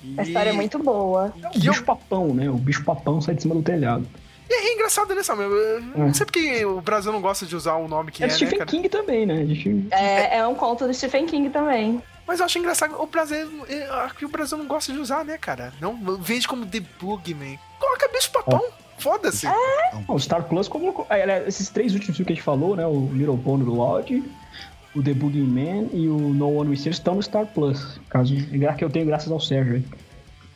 E... 0.04 0.14
a 0.16 0.22
história 0.22 0.50
é 0.50 0.52
muito 0.52 0.78
boa. 0.78 1.34
é 1.42 1.48
o 1.48 1.50
E 1.60 1.66
eu- 1.66 1.72
bicho 1.72 1.82
papão, 1.84 2.32
né? 2.32 2.48
O 2.48 2.54
bicho 2.54 2.84
papão 2.84 3.20
sai 3.20 3.34
de 3.34 3.42
cima 3.42 3.54
do 3.56 3.62
telhado. 3.62 4.06
E 4.48 4.54
é 4.54 4.74
engraçado, 4.74 5.14
né, 5.14 5.22
Samuel? 5.22 5.50
Eu 5.50 5.80
Não 5.82 6.06
É. 6.08 6.12
sei 6.14 6.24
porque 6.26 6.64
o 6.64 6.80
Brasil 6.80 7.12
não 7.12 7.20
gosta 7.20 7.44
de 7.46 7.56
usar 7.56 7.74
o 7.76 7.88
nome 7.88 8.12
que 8.12 8.22
É 8.22 8.26
é, 8.26 8.28
do 8.28 8.32
né, 8.32 8.36
Stephen 8.36 8.58
cara? 8.58 8.70
King 8.70 8.88
também, 8.88 9.26
né? 9.26 9.44
É, 9.90 10.38
é 10.38 10.46
um 10.46 10.54
conto 10.54 10.86
do 10.86 10.94
Stephen 10.94 11.26
King 11.26 11.50
também. 11.50 12.00
Mas 12.26 12.40
eu 12.40 12.46
acho 12.46 12.58
engraçado, 12.58 13.00
o 13.00 13.06
Brasil, 13.06 13.48
é, 13.68 13.88
aqui 14.04 14.24
o 14.24 14.28
Brasil 14.28 14.58
não 14.58 14.66
gosta 14.66 14.92
de 14.92 14.98
usar, 14.98 15.24
né, 15.24 15.38
cara? 15.38 15.72
Não 15.80 15.96
vende 16.20 16.46
como 16.48 16.66
The 16.66 16.80
Bugman. 17.00 17.58
Coloca 17.78 18.08
bicho 18.12 18.30
papão, 18.32 18.62
foda-se. 18.98 19.46
Ah, 19.46 20.00
o 20.08 20.18
Star 20.18 20.42
Plus 20.44 20.66
colocou. 20.68 21.06
é, 21.10 21.22
aliás, 21.22 21.46
esses 21.46 21.68
três 21.68 21.92
últimos 21.94 22.16
filmes 22.16 22.26
que 22.26 22.32
a 22.32 22.36
gente 22.36 22.44
falou, 22.44 22.74
né? 22.76 22.84
O 22.86 23.10
Little 23.12 23.38
Pony 23.38 23.62
Lodge, 23.64 24.24
o 24.94 25.02
The 25.02 25.14
Boogeyman 25.14 25.88
e 25.92 26.08
o 26.08 26.18
No 26.18 26.56
One 26.58 26.76
Save 26.76 26.90
estão 26.90 27.14
no 27.16 27.22
Star 27.22 27.46
Plus. 27.46 28.00
Caso 28.08 28.34
que 28.34 28.84
eu 28.84 28.90
tenho 28.90 29.06
graças 29.06 29.30
ao 29.30 29.38
Sérgio 29.40 29.74
aí. 29.76 29.84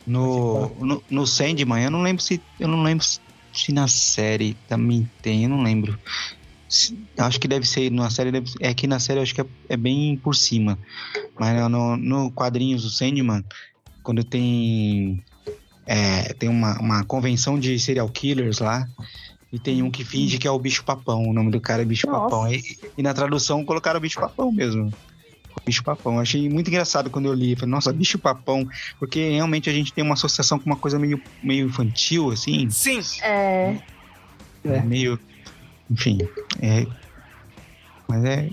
No, 0.05 0.67
no, 0.79 1.03
no 1.09 1.27
Sandman, 1.27 1.83
eu 1.85 1.91
não 1.91 2.01
lembro 2.01 2.21
se. 2.23 2.41
Eu 2.59 2.67
não 2.67 2.81
lembro 2.83 3.05
se 3.05 3.19
na 3.69 3.87
série 3.87 4.55
também 4.67 5.09
tem, 5.21 5.43
eu 5.43 5.49
não 5.49 5.61
lembro. 5.61 5.97
Se- 6.67 6.97
acho 7.17 7.39
que 7.39 7.47
deve 7.47 7.67
ser. 7.67 7.91
Na 7.91 8.09
série 8.09 8.31
deve, 8.31 8.49
é 8.59 8.73
que 8.73 8.87
na 8.87 8.99
série 8.99 9.19
eu 9.19 9.23
acho 9.23 9.35
que 9.35 9.41
é, 9.41 9.45
é 9.69 9.77
bem 9.77 10.17
por 10.17 10.35
cima. 10.35 10.79
Mas 11.39 11.69
no, 11.69 11.97
no 11.97 12.31
quadrinhos 12.31 12.83
do 12.83 12.89
Sandman, 12.89 13.43
quando 14.03 14.23
tem. 14.23 15.21
é, 15.85 16.33
tem 16.33 16.47
uma, 16.49 16.79
uma 16.79 17.03
convenção 17.03 17.59
de 17.59 17.77
serial 17.77 18.07
killers 18.09 18.59
lá. 18.59 18.87
E 19.51 19.59
tem 19.59 19.83
um 19.83 19.91
que 19.91 20.05
finge 20.05 20.37
que 20.37 20.47
é 20.47 20.51
o 20.51 20.57
bicho 20.57 20.85
papão. 20.85 21.27
O 21.27 21.33
nome 21.33 21.51
do 21.51 21.59
cara 21.59 21.81
é 21.81 21.85
bicho 21.85 22.07
Nossa. 22.07 22.21
papão. 22.21 22.49
E, 22.49 22.63
e 22.97 23.03
na 23.03 23.13
tradução 23.13 23.65
colocaram 23.65 23.99
bicho 23.99 24.17
papão 24.17 24.49
mesmo. 24.49 24.93
Bicho 25.65 25.83
papão. 25.83 26.15
Eu 26.15 26.21
achei 26.21 26.49
muito 26.49 26.67
engraçado 26.69 27.09
quando 27.09 27.25
eu 27.27 27.33
li. 27.33 27.55
Falei, 27.55 27.69
nossa, 27.71 27.91
bicho 27.93 28.17
papão. 28.17 28.67
Porque 28.99 29.29
realmente 29.31 29.69
a 29.69 29.73
gente 29.73 29.93
tem 29.93 30.03
uma 30.03 30.13
associação 30.15 30.57
com 30.57 30.65
uma 30.65 30.75
coisa 30.75 30.97
meio, 30.97 31.21
meio 31.43 31.67
infantil, 31.67 32.31
assim. 32.31 32.69
Sim, 32.69 33.01
É. 33.21 33.77
É. 34.65 34.81
Meio. 34.81 35.19
Enfim. 35.89 36.17
É. 36.61 36.85
Mas 38.07 38.23
é. 38.25 38.49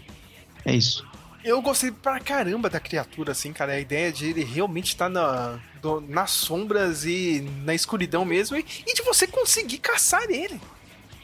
É 0.64 0.74
isso. 0.74 1.06
eu 1.44 1.62
gostei 1.62 1.90
pra 1.90 2.20
caramba 2.20 2.68
da 2.68 2.78
criatura, 2.80 3.32
assim, 3.32 3.52
cara. 3.52 3.72
A 3.72 3.80
ideia 3.80 4.12
de 4.12 4.26
ele 4.28 4.44
realmente 4.44 4.88
estar 4.88 5.08
na, 5.08 5.58
do- 5.80 6.00
nas 6.02 6.30
sombras 6.30 7.04
e 7.06 7.40
na 7.64 7.74
escuridão 7.74 8.24
mesmo. 8.24 8.56
E, 8.56 8.64
e 8.86 8.92
de 8.94 9.02
você 9.02 9.26
conseguir 9.26 9.78
caçar 9.78 10.24
ele. 10.28 10.60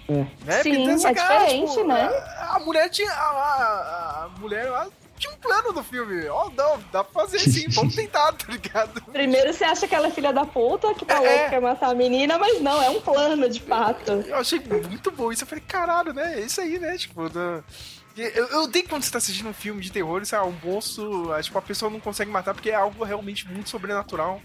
É. 0.08 0.26
Né? 0.44 0.62
Sim, 0.62 1.06
é 1.06 1.14
cara, 1.14 1.38
diferente, 1.44 1.70
tipo, 1.72 1.86
né? 1.86 2.02
A, 2.38 2.56
a 2.56 2.60
mulher 2.60 2.88
tinha. 2.90 3.10
A, 3.10 3.14
a- 3.14 4.24
a 4.24 4.38
mulher 4.40 4.70
lá 4.70 4.86
tinha 5.18 5.32
um 5.32 5.36
plano 5.36 5.72
no 5.72 5.82
filme. 5.82 6.26
Ó, 6.28 6.50
não, 6.50 6.78
dá 6.92 7.02
pra 7.04 7.22
fazer 7.22 7.38
sim, 7.38 7.66
vamos 7.74 7.94
tentar, 7.94 8.32
tá 8.32 8.52
ligado? 8.52 9.00
Primeiro 9.12 9.52
você 9.52 9.64
acha 9.64 9.86
que 9.88 9.94
ela 9.94 10.08
é 10.08 10.10
filha 10.10 10.32
da 10.32 10.44
puta, 10.44 10.92
que 10.94 11.04
tá 11.04 11.22
É. 11.22 11.36
louco, 11.36 11.50
quer 11.50 11.60
matar 11.60 11.90
a 11.90 11.94
menina, 11.94 12.38
mas 12.38 12.60
não, 12.60 12.82
é 12.82 12.90
um 12.90 13.00
plano 13.00 13.48
de 13.48 13.60
fato. 13.60 14.10
Eu 14.12 14.36
achei 14.36 14.60
muito 14.60 15.10
bom 15.10 15.30
isso. 15.32 15.44
Eu 15.44 15.46
falei, 15.48 15.64
caralho, 15.66 16.12
né? 16.12 16.38
É 16.38 16.40
isso 16.40 16.60
aí, 16.60 16.78
né? 16.78 16.96
Tipo, 16.96 17.28
da- 17.28 17.62
eu, 18.16 18.46
eu 18.46 18.62
odeio 18.62 18.88
quando 18.88 19.02
você 19.02 19.10
tá 19.10 19.18
assistindo 19.18 19.48
um 19.48 19.52
filme 19.52 19.80
de 19.80 19.90
terror, 19.90 20.24
sei 20.24 20.38
lá, 20.38 20.44
um 20.44 20.54
monstro, 20.62 21.30
tipo, 21.42 21.58
a 21.58 21.62
pessoa 21.62 21.90
não 21.90 21.98
consegue 21.98 22.30
matar 22.30 22.54
porque 22.54 22.70
é 22.70 22.74
algo 22.76 23.02
realmente 23.02 23.48
muito 23.50 23.68
sobrenatural. 23.68 24.40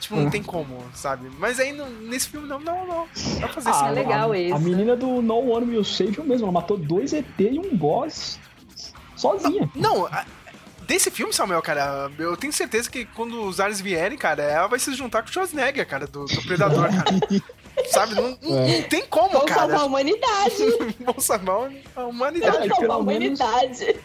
Tipo, 0.00 0.16
não 0.16 0.26
É. 0.26 0.30
tem 0.30 0.42
como, 0.42 0.84
sabe? 0.94 1.30
Mas 1.38 1.60
aí 1.60 1.72
no- 1.72 1.88
nesse 1.88 2.28
filme, 2.28 2.48
não, 2.48 2.58
não, 2.58 2.84
não. 2.86 3.08
Dá 3.40 3.46
pra 3.46 3.48
fazer 3.48 3.68
Ah, 3.68 3.72
assim. 3.72 3.86
é 3.86 3.90
legal 3.92 4.32
a, 4.32 4.38
isso. 4.38 4.54
A 4.56 4.58
menina 4.58 4.96
do 4.96 5.22
No 5.22 5.38
One 5.52 5.70
Will 5.70 5.84
Save 5.84 6.16
You 6.18 6.24
mesmo, 6.24 6.46
ela 6.46 6.52
matou 6.52 6.76
dois 6.76 7.12
ET 7.12 7.24
e 7.38 7.58
um 7.60 7.76
boss 7.76 8.40
sozinha. 9.22 9.70
Não, 9.74 10.06
a- 10.06 10.24
desse 10.86 11.10
filme, 11.10 11.32
Samuel, 11.32 11.62
cara, 11.62 12.10
eu 12.18 12.36
tenho 12.36 12.52
certeza 12.52 12.90
que 12.90 13.04
quando 13.06 13.42
os 13.44 13.60
ares 13.60 13.80
vierem, 13.80 14.18
cara, 14.18 14.42
ela 14.42 14.66
vai 14.66 14.78
se 14.78 14.92
juntar 14.94 15.22
com 15.22 15.28
o 15.28 15.32
Schwarzenegger, 15.32 15.86
cara, 15.86 16.06
do, 16.06 16.24
do 16.26 16.42
Predador, 16.42 16.88
cara. 16.90 17.04
Sabe? 17.90 18.14
Não, 18.14 18.36
não- 18.42 18.58
É. 18.58 18.80
não 18.80 18.82
tem 18.88 19.06
como, 19.06 19.30
Vamos 19.30 19.48
salvar 19.50 19.64
a 19.70 19.72
cara. 19.72 19.84
humanidade. 19.84 20.56
Vamos 21.00 21.24
salvar 21.24 21.70
a 21.96 22.04
humanidade. 22.04 22.52
Vamos 22.68 22.76
salvar 22.76 22.96
a 22.96 22.98
humanidade. 22.98 23.96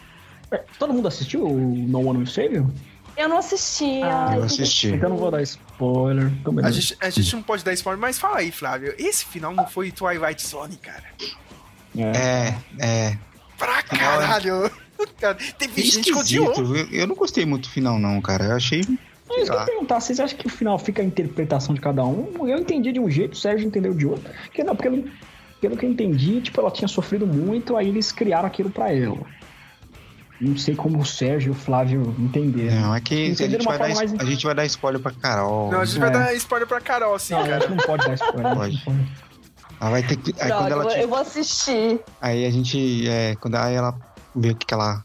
Todo 0.78 0.94
mundo 0.94 1.08
assistiu 1.08 1.44
o 1.46 1.58
No 1.58 1.98
One 2.08 2.18
Will 2.20 2.26
Save 2.26 2.54
You? 2.56 2.72
Eu 3.16 3.28
não 3.28 3.38
assisti. 3.38 4.00
Ah, 4.02 4.34
Eu 4.36 4.44
assisti. 4.44 4.88
Então 4.92 5.10
não 5.10 5.16
vou 5.18 5.30
dar 5.30 5.42
spoiler. 5.42 6.28
Então 6.40 6.54
A 6.64 6.70
gente, 6.70 6.96
a 7.00 7.10
gente 7.10 7.34
não 7.34 7.42
pode 7.42 7.62
dar 7.64 7.72
spoiler, 7.74 8.00
mas 8.00 8.18
fala 8.18 8.38
aí, 8.38 8.50
Flávio. 8.52 8.94
Esse 8.96 9.24
final 9.26 9.52
não 9.52 9.66
foi 9.66 9.90
Twilight 9.90 10.46
Zone, 10.46 10.76
cara. 10.76 11.04
É. 11.98 12.16
É, 12.16 12.58
é. 12.78 13.18
Pra 13.58 13.82
caralho. 13.82 14.70
Cara, 15.20 15.36
teve 15.58 15.82
gente 15.82 16.12
que 16.12 16.18
odiou. 16.18 16.52
Eu, 16.54 16.76
eu 16.90 17.06
não 17.06 17.14
gostei 17.14 17.44
muito 17.46 17.64
do 17.68 17.70
final, 17.72 17.98
não, 17.98 18.20
cara. 18.20 18.44
Eu 18.46 18.56
achei. 18.56 18.82
Mas 19.28 19.48
eu 19.48 19.54
ia 19.54 19.60
perguntar, 19.64 20.00
vocês 20.00 20.18
acham 20.20 20.38
que 20.38 20.46
o 20.46 20.50
final 20.50 20.78
fica 20.78 21.02
a 21.02 21.04
interpretação 21.04 21.74
de 21.74 21.80
cada 21.80 22.04
um? 22.04 22.46
Eu 22.48 22.58
entendi 22.58 22.92
de 22.92 22.98
um 23.00 23.10
jeito, 23.10 23.34
o 23.34 23.36
Sérgio 23.36 23.66
entendeu 23.66 23.92
de 23.94 24.06
outro. 24.06 24.30
Porque 24.44 24.64
não, 24.64 24.74
porque 24.74 24.88
pelo, 24.88 25.04
pelo 25.60 25.76
que 25.76 25.84
eu 25.86 25.90
entendi, 25.90 26.40
tipo, 26.40 26.60
ela 26.60 26.70
tinha 26.70 26.88
sofrido 26.88 27.26
muito, 27.26 27.76
aí 27.76 27.88
eles 27.88 28.10
criaram 28.10 28.46
aquilo 28.46 28.70
pra 28.70 28.92
ela. 28.92 29.18
Não 30.40 30.56
sei 30.56 30.74
como 30.76 30.98
o 31.00 31.04
Sérgio 31.04 31.48
e 31.48 31.50
o 31.50 31.54
Flávio 31.54 32.14
entenderam. 32.18 32.80
Não, 32.80 32.94
é 32.94 33.00
que 33.00 33.32
a 33.32 33.34
gente, 33.48 33.64
vai 33.64 33.76
dar, 33.78 33.88
mais- 33.94 34.14
a 34.14 34.24
gente 34.24 34.46
vai 34.46 34.54
dar 34.54 34.64
spoiler 34.66 35.00
pra 35.02 35.10
Carol. 35.10 35.70
Não, 35.72 35.80
a 35.80 35.84
gente 35.84 35.96
É. 35.96 36.00
vai 36.00 36.10
dar 36.12 36.34
spoiler 36.34 36.66
pra 36.68 36.80
Carol, 36.80 37.14
assim, 37.14 37.34
Não, 37.34 37.40
a 37.42 37.48
cara. 37.48 37.60
gente 37.60 37.70
não 37.70 37.76
pode 37.84 38.06
dar 38.06 38.14
spoiler. 38.14 38.54
Pode. 38.54 38.74
não 38.76 38.82
pode. 38.96 39.08
Ela 39.80 39.90
vai 39.90 40.02
ter 40.02 40.16
que. 40.16 40.34
Aí 40.40 40.46
Droga, 40.48 40.62
quando 40.64 40.72
ela. 40.72 40.84
eu, 40.84 40.88
te- 40.90 41.00
eu 41.00 41.08
vou 41.08 41.18
assistir. 41.18 42.00
Aí 42.20 42.44
a 42.46 42.50
gente. 42.50 43.08
É, 43.08 43.34
quando 43.36 43.56
aí 43.56 43.74
ela 43.74 43.92
vê 44.34 44.50
o 44.50 44.54
que, 44.54 44.66
que 44.66 44.74
ela 44.74 45.02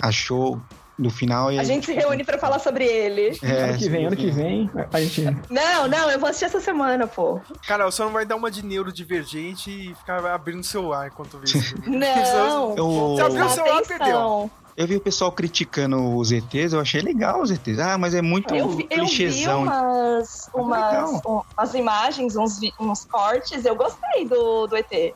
achou 0.00 0.60
do 0.98 1.10
final 1.10 1.50
e. 1.50 1.58
A 1.58 1.64
gente 1.64 1.86
se 1.86 1.92
reúne 1.94 2.22
pra 2.24 2.38
falar 2.38 2.58
sobre 2.58 2.84
ele. 2.84 3.36
É, 3.42 3.64
ano 3.70 3.78
que 3.78 3.88
vem, 3.88 4.06
ano 4.06 4.16
que 4.16 4.30
vem, 4.30 4.70
a 4.92 5.00
gente. 5.00 5.24
Não, 5.50 5.88
não, 5.88 6.10
eu 6.10 6.18
vou 6.18 6.28
assistir 6.28 6.44
essa 6.46 6.60
semana, 6.60 7.06
pô. 7.06 7.40
Carol, 7.66 7.90
você 7.90 8.02
não 8.02 8.10
vai 8.12 8.24
dar 8.26 8.36
uma 8.36 8.50
de 8.50 8.64
neurodivergente 8.64 9.70
e 9.70 9.94
ficar 9.94 10.24
abrindo 10.26 10.60
o 10.60 10.64
celular 10.64 11.08
enquanto 11.08 11.38
vê 11.38 11.46
filme. 11.46 11.82
Não. 11.98 12.74
Eu, 12.76 12.86
Você 13.16 13.22
abriu 13.22 13.46
o 13.46 13.48
celular, 13.48 13.78
Atenção. 13.78 13.98
perdeu. 13.98 14.50
eu 14.76 14.86
vi 14.86 14.96
o 14.96 15.00
pessoal 15.00 15.32
criticando 15.32 16.16
os 16.16 16.30
ETs, 16.30 16.72
eu 16.72 16.80
achei 16.80 17.00
legal 17.00 17.40
os 17.42 17.50
ETs. 17.50 17.78
Ah, 17.78 17.96
mas 17.98 18.14
é 18.14 18.22
muito 18.22 18.54
Eu 18.54 18.68
vi, 18.68 18.86
eu 18.90 19.04
vi 19.04 19.06
clichêzão. 19.06 19.62
umas, 19.62 20.48
umas, 20.54 21.24
um- 21.24 21.42
umas 21.56 21.74
imagens, 21.74 22.36
uns, 22.36 22.60
uns 22.78 23.04
cortes, 23.06 23.64
eu 23.64 23.74
gostei 23.74 24.26
do, 24.26 24.66
do 24.66 24.76
ET. 24.76 25.14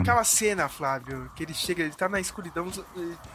Aquela 0.00 0.22
cena, 0.24 0.68
Flávio, 0.68 1.30
que 1.34 1.42
ele 1.42 1.54
chega, 1.54 1.82
ele 1.82 1.94
tá 1.94 2.08
na 2.08 2.20
escuridão, 2.20 2.66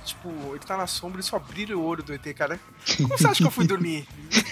tipo, 0.05 0.29
ele 0.51 0.59
tá 0.59 0.77
na 0.77 0.85
sombra 0.87 1.19
e 1.19 1.23
só 1.23 1.39
brilha 1.39 1.77
o 1.77 1.83
olho 1.83 2.03
do 2.03 2.13
ET, 2.13 2.23
cara. 2.35 2.59
Como 2.97 3.09
você 3.09 3.27
acha 3.27 3.41
que 3.41 3.47
eu 3.47 3.51
fui 3.51 3.65
dormir? 3.65 4.07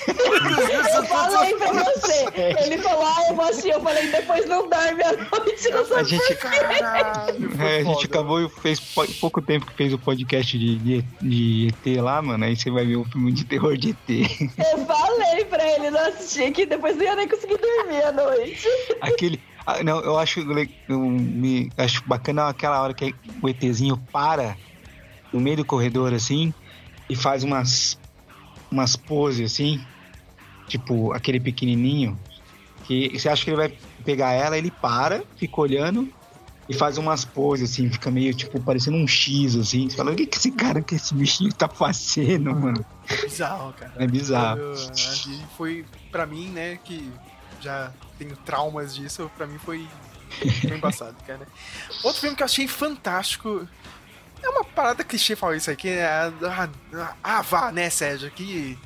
Eu 0.07 1.05
falei 1.05 1.55
pra 1.55 1.71
você. 1.83 2.25
Ele 2.65 2.77
falou, 2.81 3.05
ah, 3.05 3.25
eu 3.29 3.35
vou 3.35 3.45
assistir. 3.45 3.69
Eu 3.69 3.81
falei, 3.81 4.09
depois 4.11 4.45
não 4.47 4.67
dorme 4.69 5.03
à 5.03 5.11
noite. 5.13 5.69
Não 5.69 5.81
A 5.81 5.85
sabe 5.85 6.09
gente, 6.09 6.35
Caralho, 6.35 7.61
é, 7.61 7.79
a 7.79 7.83
gente 7.83 8.05
acabou 8.05 8.41
e 8.41 8.49
fez 8.49 8.79
pou- 8.79 9.07
pouco 9.19 9.41
tempo 9.41 9.65
que 9.67 9.73
fez 9.73 9.93
o 9.93 9.99
podcast 9.99 10.57
de, 10.57 10.77
de, 10.77 11.01
de 11.21 11.67
ET 11.67 12.01
lá, 12.01 12.21
mano. 12.21 12.43
Aí 12.45 12.55
você 12.55 12.71
vai 12.71 12.85
ver 12.85 12.97
um 12.97 13.05
filme 13.05 13.31
de 13.31 13.43
terror 13.45 13.77
de 13.77 13.91
ET. 13.91 14.09
Eu 14.57 14.85
falei 14.85 15.45
pra 15.45 15.63
ele 15.75 15.91
não 15.91 15.99
assistir, 16.07 16.51
que 16.51 16.65
depois 16.65 16.95
não 16.95 17.03
ia 17.03 17.15
nem 17.15 17.27
conseguir 17.27 17.57
dormir 17.57 18.03
à 18.03 18.11
noite. 18.11 18.67
Aquele. 19.01 19.41
Ah, 19.65 19.83
não, 19.83 19.99
eu 20.01 20.17
acho, 20.17 20.41
le- 20.41 20.69
eu 20.87 20.99
me, 20.99 21.71
acho 21.77 22.03
bacana 22.07 22.49
aquela 22.49 22.81
hora 22.81 22.93
que 22.93 23.13
o 23.41 23.49
ETzinho 23.49 23.97
para 24.11 24.55
no 25.33 25.39
meio 25.39 25.57
do 25.57 25.65
corredor 25.65 26.13
assim 26.13 26.53
e 27.09 27.15
faz 27.15 27.43
umas 27.43 27.97
umas 28.71 28.95
poses 28.95 29.51
assim, 29.51 29.81
tipo 30.67 31.11
aquele 31.13 31.39
pequenininho 31.39 32.17
que 32.85 33.17
você 33.17 33.27
acha 33.29 33.43
que 33.43 33.49
ele 33.49 33.57
vai 33.57 33.73
pegar 34.05 34.31
ela, 34.33 34.57
ele 34.57 34.71
para, 34.71 35.23
fica 35.35 35.59
olhando 35.61 36.11
e 36.69 36.73
faz 36.73 36.97
umas 36.97 37.25
poses 37.25 37.69
assim, 37.71 37.89
fica 37.91 38.09
meio 38.09 38.33
tipo 38.33 38.59
parecendo 38.61 38.95
um 38.97 39.05
X 39.07 39.55
assim. 39.57 39.89
Você 39.89 39.97
fala, 39.97 40.11
o 40.11 40.15
que 40.15 40.25
que 40.25 40.37
esse 40.37 40.51
cara, 40.51 40.81
que 40.81 40.95
esse 40.95 41.13
bichinho 41.13 41.53
tá 41.53 41.67
fazendo, 41.67 42.55
mano? 42.55 42.83
Bizarro, 43.23 43.73
cara. 43.73 43.91
É 43.97 44.07
bizarro. 44.07 44.59
Eu- 44.61 44.73
ali 45.11 45.45
foi, 45.57 45.85
pra 46.11 46.25
mim, 46.25 46.47
né, 46.47 46.77
que 46.83 47.11
já 47.61 47.91
tenho 48.17 48.35
traumas 48.37 48.93
disso, 48.95 49.29
pra 49.37 49.47
mim 49.47 49.57
foi, 49.59 49.87
foi 50.61 50.77
embaçado, 50.77 51.15
cara. 51.25 51.47
Outro 52.03 52.21
filme 52.21 52.35
que 52.35 52.43
eu 52.43 52.45
achei 52.45 52.67
fantástico. 52.67 53.67
É 54.43 54.49
uma 54.49 54.63
parada 54.63 55.03
clichê 55.03 55.35
falar 55.35 55.55
isso 55.55 55.69
aqui, 55.69 55.89
é. 55.89 56.03
Ah, 56.05 56.67
ah, 56.95 57.13
ah, 57.23 57.41
vá, 57.41 57.71
né, 57.71 57.89
Sérgio? 57.89 58.31
Que. 58.31 58.77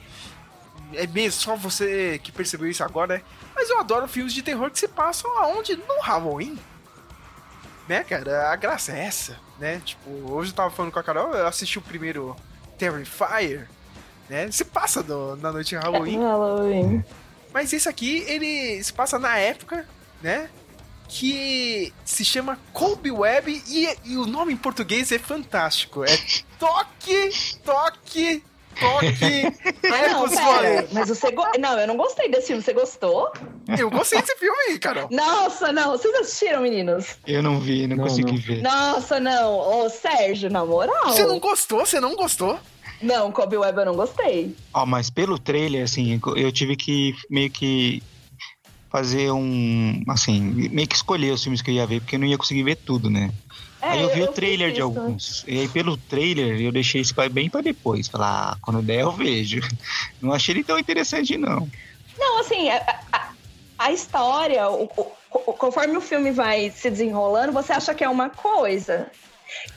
É 0.93 1.07
mesmo 1.07 1.39
só 1.41 1.55
você 1.55 2.19
que 2.21 2.32
percebeu 2.32 2.69
isso 2.69 2.84
agora, 2.84 3.15
né? 3.15 3.21
Mas 3.55 3.69
eu 3.69 3.80
adoro 3.80 4.07
filmes 4.07 4.34
de 4.34 4.43
terror 4.43 4.69
que 4.69 4.78
se 4.78 4.88
passam 4.88 5.32
aonde? 5.39 5.76
No 5.78 5.99
Halloween. 6.01 6.59
Né, 7.88 8.03
cara? 8.03 8.51
A 8.51 8.55
graça 8.55 8.91
é 8.91 9.05
essa, 9.05 9.38
né? 9.59 9.82
Tipo, 9.86 10.09
hoje 10.32 10.51
eu 10.51 10.55
tava 10.55 10.69
falando 10.71 10.91
com 10.91 10.99
a 10.99 11.03
Carol, 11.03 11.32
eu 11.34 11.47
assisti 11.47 11.78
o 11.78 11.82
primeiro 11.82 12.36
Terrifier, 12.78 13.67
né? 14.30 14.51
Se 14.51 14.65
passa 14.65 15.01
no- 15.03 15.36
na 15.38 15.51
noite 15.51 15.69
de 15.69 15.76
Halloween. 15.78 16.19
Halloween. 16.19 17.05
Mas 17.56 17.72
esse 17.72 17.88
aqui, 17.88 18.22
ele 18.28 18.84
se 18.84 18.91
passa 18.91 19.18
na 19.18 19.38
época, 19.38 19.88
né? 20.22 20.49
Que 21.08 21.93
se 22.03 22.26
chama 22.26 22.60
Colby 22.74 23.12
Web 23.12 23.64
e, 23.66 23.88
e 24.03 24.18
o 24.18 24.26
nome 24.26 24.51
em 24.51 24.58
português 24.58 25.10
é 25.14 25.18
fantástico. 25.18 26.03
É 26.03 26.18
Toque, 26.60 27.30
Toque, 27.64 28.43
Toque, 28.78 29.43
Ah, 29.89 30.08
não, 30.10 30.26
Ecos 30.26 30.36
pera. 30.36 30.88
Mas 30.91 31.08
você... 31.08 31.32
Go... 31.32 31.45
Não, 31.58 31.80
eu 31.80 31.88
não 31.88 31.95
gostei 31.95 32.30
desse 32.30 32.47
filme. 32.47 32.62
Você 32.62 32.74
gostou? 32.74 33.32
Eu 33.80 33.89
gostei 33.89 34.20
desse 34.20 34.36
filme, 34.36 34.78
Carol. 34.78 35.08
Nossa, 35.10 35.72
não. 35.72 35.91
Vocês 35.91 36.14
assistiram, 36.16 36.62
meninos? 36.62 37.16
Eu 37.26 37.41
não 37.41 37.58
vi, 37.58 37.88
não, 37.88 37.95
Não, 37.95 38.03
consegui 38.03 38.34
não. 38.34 38.38
ver. 38.38 38.62
Nossa, 38.62 39.18
não. 39.18 39.86
Ô, 39.86 39.89
Sérgio, 39.89 40.49
na 40.49 40.66
moral. 40.66 41.06
Você 41.06 41.24
não 41.26 41.39
gostou? 41.39 41.86
Você 41.86 42.01
não 42.01 42.18
gostou? 42.18 42.60
Não, 43.02 43.32
Kobe 43.32 43.58
Web 43.58 43.80
eu 43.80 43.86
não 43.86 43.96
gostei. 43.96 44.56
Ó, 44.74 44.86
mas 44.86 45.10
pelo 45.10 45.38
trailer, 45.38 45.84
assim, 45.84 46.20
eu 46.36 46.52
tive 46.52 46.76
que 46.76 47.14
meio 47.30 47.50
que 47.50 48.02
fazer 48.91 49.32
um. 49.32 50.02
Assim, 50.08 50.41
meio 50.41 50.88
que 50.88 50.96
escolher 50.96 51.32
os 51.32 51.43
filmes 51.43 51.62
que 51.62 51.70
eu 51.72 51.76
ia 51.76 51.86
ver, 51.86 52.00
porque 52.02 52.16
eu 52.16 52.20
não 52.20 52.28
ia 52.28 52.38
conseguir 52.38 52.64
ver 52.64 52.78
tudo, 52.78 53.10
né? 53.10 53.30
É, 53.82 53.89
aí 53.89 54.02
eu 54.02 54.10
vi 54.10 54.22
o 54.24 54.28
fiz 54.28 54.36
trailer 54.36 54.72
de 54.72 54.82
alguns. 54.82 55.43
E 55.48 55.60
aí 55.60 55.68
pelo 55.68 55.98
trailer 55.98 56.60
eu 56.62 56.72
deixei 56.72 57.02
isso 57.02 57.14
bem 57.32 57.50
pra 57.50 57.62
depois. 57.62 58.08
Falar, 58.08 58.54
ah, 58.54 58.58
quando 58.62 58.82
der 58.82 59.02
eu 59.02 59.12
vejo. 59.12 59.60
Não 60.22 60.32
achei 60.34 60.56
ele 60.56 60.64
tão 60.64 60.80
interessante, 60.80 61.38
não. 61.38 61.70
Não, 62.18 62.39
assim, 62.39 62.70
a, 62.70 62.78
a- 63.12 63.30
a 63.78 63.91
história, 63.91 64.68
o- 64.70 64.86
o- 64.86 65.12
o- 65.32 65.54
conforme 65.54 65.96
o 65.98 66.02
filme 66.02 66.32
vai 66.32 66.72
se 66.72 66.89
desenrolando, 66.89 67.52
você 67.52 67.74
acha 67.74 67.93
que 67.93 68.04
é 68.04 68.10
uma 68.10 68.30
coisa. 68.30 69.12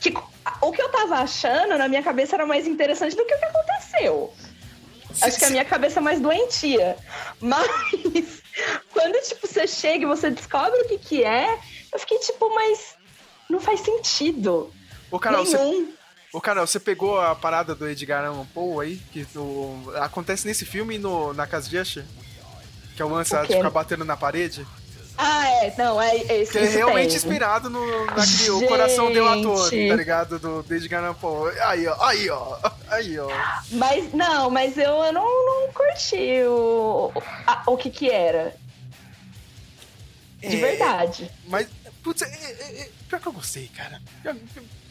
Que, 0.01 0.13
o 0.61 0.71
que 0.71 0.81
eu 0.81 0.89
tava 0.89 1.17
achando 1.17 1.77
na 1.77 1.87
minha 1.87 2.03
cabeça 2.03 2.35
era 2.35 2.45
mais 2.45 2.67
interessante 2.67 3.15
do 3.15 3.25
que 3.25 3.33
o 3.33 3.39
que 3.39 3.45
aconteceu. 3.45 4.33
Acho 5.21 5.37
que 5.37 5.45
a 5.45 5.49
minha 5.49 5.65
cabeça 5.65 5.99
é 5.99 6.01
mais 6.01 6.19
doentia. 6.19 6.95
Mas 7.39 7.67
quando, 8.93 9.21
tipo, 9.27 9.47
você 9.47 9.67
chega 9.67 10.03
e 10.03 10.07
você 10.07 10.29
descobre 10.29 10.79
o 10.81 10.87
que 10.87 10.97
que 10.97 11.23
é, 11.23 11.57
eu 11.91 11.99
fiquei 11.99 12.19
tipo, 12.19 12.53
mas 12.53 12.95
não 13.49 13.59
faz 13.59 13.81
sentido. 13.81 14.71
Carol, 15.19 15.45
você, 15.45 15.57
Nenhum. 15.57 15.93
ô, 16.31 16.39
Carol, 16.39 16.67
você 16.67 16.79
pegou 16.79 17.19
a 17.19 17.35
parada 17.35 17.73
do 17.73 17.87
Edgar 17.87 18.25
Allan 18.25 18.45
Poe 18.53 18.85
aí? 18.85 18.97
Que 19.11 19.25
acontece 19.95 20.45
nesse 20.45 20.65
filme 20.65 20.97
no, 20.97 21.33
na 21.33 21.47
Casa 21.47 21.67
de 21.67 21.77
Usher? 21.77 22.05
Que 22.95 23.01
é 23.01 23.05
o 23.05 23.09
lance 23.09 23.35
O 23.35 23.41
de 23.41 23.55
ficar 23.55 23.69
batendo 23.71 24.05
na 24.05 24.15
parede? 24.15 24.65
Ah, 25.21 25.49
é, 25.65 25.73
não, 25.77 26.01
é, 26.01 26.15
é 26.15 26.41
isso. 26.43 26.53
Que 26.53 26.59
é 26.59 26.65
realmente 26.69 27.07
tem. 27.09 27.17
inspirado 27.17 27.69
no 27.69 28.05
naquele 28.05 28.49
O 28.51 28.67
Coração 28.69 29.11
Delator, 29.11 29.69
Gente. 29.69 29.89
tá 29.89 29.95
ligado? 29.97 30.39
Do 30.39 30.65
Allan 30.95 31.13
Poe. 31.13 31.59
Aí, 31.59 31.85
ó, 31.87 32.03
aí, 32.05 32.29
ó, 32.29 32.57
aí, 32.87 33.19
ó. 33.19 33.27
Mas 33.71 34.13
não, 34.13 34.49
mas 34.49 34.77
eu, 34.77 34.91
eu 35.03 35.11
não, 35.11 35.25
não 35.45 35.73
curti 35.73 36.41
o, 36.47 37.11
a- 37.45 37.63
o 37.67 37.75
que 37.75 37.89
que 37.89 38.09
era. 38.09 38.55
De 40.39 40.55
É, 40.55 40.59
verdade. 40.61 41.29
Mas, 41.47 41.67
putz, 42.01 42.21
é, 42.21 42.25
é, 42.27 42.81
é, 42.83 42.89
pior 43.09 43.19
que 43.19 43.27
eu 43.27 43.33
gostei, 43.33 43.69
cara. 43.75 44.01
Pior- 44.23 44.37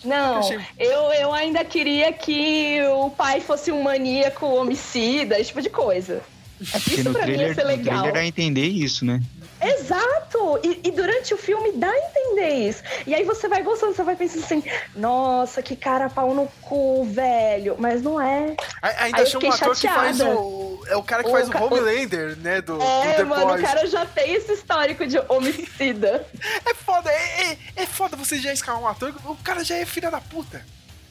Não, 0.05 0.41
achei- 0.41 0.61
eu, 0.79 1.11
eu 1.15 1.33
ainda 1.33 1.65
queria 1.65 2.13
que 2.13 2.83
o 2.83 3.09
pai 3.09 3.41
fosse 3.41 3.73
um 3.73 3.83
maníaco 3.83 4.45
homicida, 4.47 5.37
esse 5.39 5.49
tipo 5.49 5.63
de 5.63 5.71
coisa. 5.71 6.21
Porque 6.59 6.95
Isso 6.97 7.05
no 7.05 7.13
pra 7.13 7.21
mim 7.27 7.35
trailer, 7.35 7.49
ia 7.49 7.55
ser 7.55 7.63
no 7.63 7.69
legal. 7.69 7.95
trailer 7.95 8.13
dá 8.13 8.21
a 8.21 8.27
entender 8.27 8.67
isso, 8.67 9.05
né? 9.07 9.23
Exato! 9.61 10.61
E, 10.63 10.81
e 10.85 10.91
durante 10.91 11.35
o 11.35 11.37
filme 11.37 11.73
dá 11.73 11.89
a 11.91 11.99
entender 11.99 12.49
isso. 12.69 12.83
E 13.07 13.15
aí 13.15 13.25
você 13.25 13.49
vai 13.49 13.63
gostando, 13.63 13.95
você 13.95 14.03
vai 14.03 14.17
pensando 14.17 14.45
assim, 14.45 14.63
nossa, 14.95 15.63
que 15.63 15.75
cara 15.77 16.09
pau 16.09 16.35
no 16.35 16.47
cu, 16.63 17.05
velho. 17.05 17.77
Mas 17.79 18.03
não 18.03 18.21
é. 18.21 18.55
A- 18.83 19.05
Ainda 19.05 19.23
achou 19.23 19.43
um 19.45 19.51
ator 19.53 19.77
que 19.77 19.89
faz 19.89 20.17
chateada. 20.19 20.39
o. 20.41 20.69
É 20.89 20.97
o 20.97 21.03
cara 21.03 21.23
que 21.23 21.29
O 21.29 21.33
faz 21.33 21.49
o 21.49 21.51
ca- 21.53 21.61
o- 21.63 21.67
Homelander, 21.67 22.37
né? 22.39 22.61
Do, 22.63 22.79
do 22.79 22.83
É, 22.83 23.15
The 23.15 23.25
mano, 23.25 23.47
Boys. 23.49 23.61
o 23.61 23.65
cara 23.67 23.87
já 23.87 24.07
tem 24.07 24.33
esse 24.35 24.53
histórico 24.53 25.07
de 25.07 25.19
homicida. 25.29 26.27
É 26.65 26.75
foda, 26.75 27.11
é, 27.11 27.43
é, 27.53 27.59
é 27.77 27.87
foda 27.87 28.17
você 28.17 28.39
já 28.39 28.53
escalar 28.53 28.81
um 28.81 28.87
ator, 28.87 29.15
o 29.27 29.37
cara 29.37 29.63
já 29.65 29.77
é 29.77 29.85
filha 29.85 30.11
da 30.11 30.21
puta. 30.21 30.65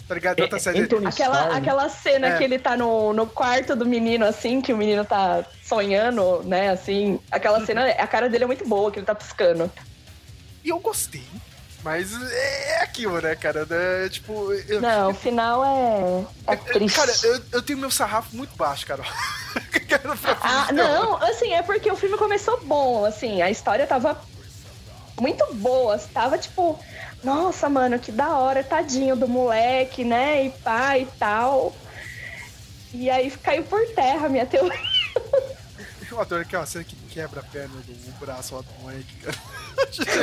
Tá 0.08 0.16
ligado? 0.16 0.40
Outra 0.40 0.58
série. 0.60 0.82
Anthony 0.82 1.08
Aquela, 1.08 1.36
Starr, 1.42 1.58
aquela 1.58 1.90
cena 1.90 2.28
É. 2.28 2.38
que 2.38 2.44
ele 2.44 2.58
tá 2.58 2.78
no, 2.78 3.12
no 3.14 3.28
quarto 3.28 3.76
do 3.76 3.86
menino, 3.86 4.26
assim, 4.26 4.62
que 4.62 4.72
o 4.72 4.78
menino 4.78 5.04
tá 5.04 5.44
sonhando, 5.64 6.42
né, 6.44 6.70
assim. 6.70 7.20
Aquela 7.30 7.66
cena, 7.66 7.86
a 7.90 8.08
cara 8.08 8.30
dele 8.30 8.46
é 8.46 8.48
muito 8.48 8.66
boa, 8.68 8.90
que 8.92 9.00
ele 9.00 9.06
tá 9.06 9.14
piscando. 9.16 9.70
E 10.64 10.70
eu 10.70 10.80
gostei. 10.80 11.24
Mas 11.84 12.12
é 12.32 12.82
aquilo, 12.82 13.22
né, 13.22 13.36
cara? 13.36 13.66
É, 13.70 14.10
tipo. 14.10 14.52
Eu, 14.68 14.82
Não, 14.82 15.12
o 15.12 15.14
final 15.14 15.64
é, 15.64 16.54
é 16.54 16.56
triste. 16.56 16.96
Cara, 16.98 17.14
eu, 17.24 17.42
eu 17.54 17.62
tenho 17.62 17.80
meu 17.80 17.92
sarrafo 17.92 18.36
muito 18.36 18.56
baixo. 18.58 18.86
Cara, 18.86 19.04
Ah, 20.42 20.72
não, 20.74 21.16
assim, 21.24 21.54
é 21.54 21.62
porque 21.62 21.90
o 21.92 21.96
filme 21.96 22.18
começou 22.18 22.60
bom, 22.66 23.06
assim, 23.06 23.42
a 23.42 23.50
história 23.50 23.88
tava 23.88 24.20
muito 25.20 25.46
boa, 25.56 25.98
tava 26.14 26.38
tipo, 26.38 26.78
nossa, 27.24 27.70
mano, 27.70 28.00
que 28.00 28.12
da 28.12 28.38
hora, 28.38 28.64
tadinho 28.64 29.16
do 29.16 29.28
moleque, 29.28 30.04
né, 30.04 30.46
e 30.46 30.50
pai 30.50 31.02
e 31.04 31.18
tal. 31.18 31.76
E 32.94 33.10
aí 33.10 33.30
caiu 33.32 33.64
por 33.64 33.86
terra 33.94 34.28
a 34.28 34.30
minha 34.30 34.46
teoria. 34.46 34.80
Eu 36.10 36.22
adoro 36.22 36.42
aquela 36.42 36.66
cena 36.66 36.84
que 36.84 36.96
quebra 37.10 37.42
a 37.42 37.44
perna 37.44 37.76
do 37.76 38.20
braço 38.20 38.56
lá 38.56 38.62
do 38.62 38.82
moleque, 38.82 39.14
cara. 39.18 39.38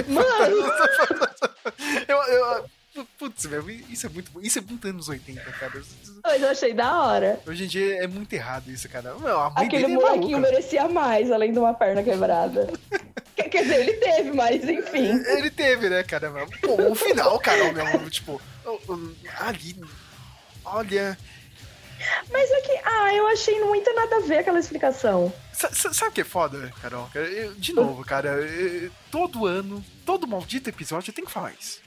Mano, 0.08 0.56
Eu, 2.08 2.16
eu, 2.16 2.70
putz, 3.18 3.44
velho, 3.46 3.70
isso 3.90 4.06
é 4.06 4.08
muito 4.08 4.30
Isso 4.40 4.58
é 4.58 4.62
muito 4.62 4.86
anos 4.88 5.08
80, 5.08 5.40
cara. 5.52 5.82
mas 6.22 6.42
eu 6.42 6.48
achei 6.50 6.72
da 6.74 7.00
hora. 7.02 7.40
Hoje 7.46 7.64
em 7.64 7.66
dia 7.66 8.02
é 8.02 8.06
muito 8.06 8.32
errado 8.32 8.70
isso, 8.70 8.88
cara. 8.88 9.14
Meu, 9.16 9.40
a 9.40 9.50
mãe 9.50 9.66
Aquele 9.66 9.84
é 9.84 9.88
molequinho 9.88 10.30
maluca. 10.38 10.50
merecia 10.52 10.88
mais, 10.88 11.30
além 11.32 11.52
de 11.52 11.58
uma 11.58 11.74
perna 11.74 12.02
quebrada. 12.02 12.72
Quer 13.36 13.62
dizer, 13.62 13.80
ele 13.80 13.92
teve, 13.94 14.32
mas 14.32 14.64
enfim. 14.68 15.10
Ele 15.26 15.50
teve, 15.50 15.88
né, 15.88 16.02
cara? 16.02 16.30
Pô, 16.62 16.90
o 16.90 16.94
final, 16.94 17.38
cara, 17.40 17.72
meu, 17.72 18.08
tipo, 18.10 18.40
ali. 19.38 19.80
Olha. 20.64 21.16
Mas 22.30 22.50
é 22.50 22.60
que, 22.60 22.80
ah, 22.84 23.14
eu 23.14 23.26
achei 23.28 23.60
muito 23.64 23.92
nada 23.94 24.16
a 24.16 24.20
ver 24.20 24.38
aquela 24.38 24.58
explicação. 24.58 25.32
sa- 25.52 25.72
Sabe 25.72 26.10
o 26.10 26.12
que 26.12 26.20
é 26.20 26.24
foda, 26.24 26.70
Carol? 26.82 27.08
Cara, 27.12 27.26
eu- 27.26 27.54
De 27.54 27.72
novo, 27.72 28.04
cara, 28.04 28.28
eu- 28.40 28.90
todo 29.10 29.46
ano, 29.46 29.84
todo 30.04 30.26
maldito 30.26 30.68
episódio 30.68 31.12
tem 31.12 31.24
que 31.24 31.30
falar 31.30 31.52
isso. 31.58 31.80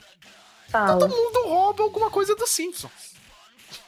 Fala. 0.70 1.00
Todo 1.00 1.10
mundo 1.16 1.44
rouba 1.48 1.84
alguma 1.84 2.10
coisa 2.10 2.36
dos 2.36 2.50
Simpsons. 2.50 2.92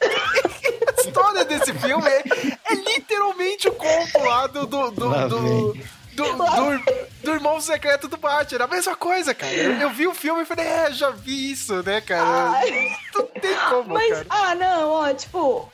A 0.00 1.00
história 1.00 1.44
desse 1.44 1.72
filme 1.74 2.08
é, 2.08 2.22
é 2.70 2.74
literalmente 2.74 3.68
o 3.68 3.72
conto 3.72 4.18
lá 4.18 4.46
do. 4.46 4.66
do, 4.66 4.90
do, 4.90 5.08
do, 5.28 5.28
do, 5.28 5.74
do- 6.14 7.10
do 7.22 7.30
irmão 7.32 7.60
secreto 7.60 8.08
do 8.08 8.16
Batman. 8.16 8.64
A 8.64 8.68
mesma 8.68 8.96
coisa, 8.96 9.34
cara. 9.34 9.52
Eu, 9.52 9.90
vi 9.90 10.06
o 10.06 10.14
filme 10.14 10.42
e 10.42 10.46
falei, 10.46 10.66
é, 10.66 10.92
já 10.92 11.10
vi 11.10 11.52
isso, 11.52 11.82
né, 11.82 12.00
cara? 12.00 12.50
Ai. 12.58 12.96
Não 13.14 13.26
tem 13.26 13.54
como, 13.68 13.94
Mas, 13.94 14.08
cara. 14.10 14.26
ah, 14.30 14.54
não, 14.54 14.90
ó, 14.90 15.12
tipo, 15.14 15.70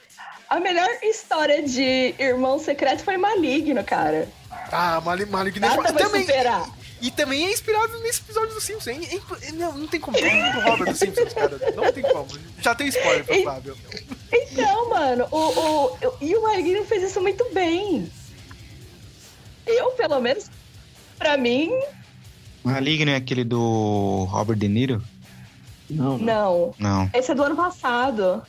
a 0.48 0.58
melhor 0.60 0.88
história 1.02 1.62
de 1.62 2.14
irmão 2.18 2.58
secreto 2.58 3.04
foi 3.04 3.16
Maligno, 3.16 3.82
cara. 3.84 4.28
Ah, 4.72 5.00
Maligno 5.00 5.32
Maligno 5.32 5.64
é 5.66 5.68
Nada 5.68 5.82
vai 5.82 5.92
também, 5.92 6.20
superar. 6.22 6.64
E 7.00 7.10
também 7.10 7.46
é 7.46 7.52
inspirado 7.52 7.98
nesse 8.00 8.20
episódio 8.20 8.54
do 8.54 8.60
Simpsons. 8.60 8.86
hein? 8.86 9.08
É 9.10 9.14
imp- 9.14 9.52
Não, 9.54 9.76
não 9.76 9.86
tem 9.86 10.00
como. 10.00 10.16
Todo 10.16 10.30
mundo 10.30 10.60
rouba 10.60 10.84
do 10.86 10.94
Simpsons, 10.96 11.32
cara. 11.34 11.58
Não 11.74 11.92
tem 11.92 12.02
como. 12.02 12.26
Já 12.60 12.74
tem 12.74 12.88
spoiler 12.88 13.24
pro 13.24 13.42
Fábio. 13.42 13.76
Então, 14.32 14.90
mano, 14.90 15.26
o, 15.30 15.36
o, 15.36 15.98
e 16.20 16.34
o 16.34 16.42
Maligno 16.42 16.84
fez 16.84 17.02
isso 17.02 17.20
muito 17.20 17.46
bem. 17.52 18.10
Eu, 19.66 19.90
pelo 19.90 20.20
menos, 20.20 20.50
pra 21.18 21.36
mim, 21.36 21.70
Maligno 22.66 23.12
é 23.12 23.16
aquele 23.16 23.44
do 23.44 24.26
Robert 24.28 24.56
De 24.56 24.68
Niro? 24.68 25.02
Não, 25.88 26.18
não. 26.18 26.18
não. 26.18 26.74
Não. 26.78 27.10
Esse 27.14 27.30
é 27.30 27.34
do 27.34 27.44
ano 27.44 27.54
passado. 27.54 28.42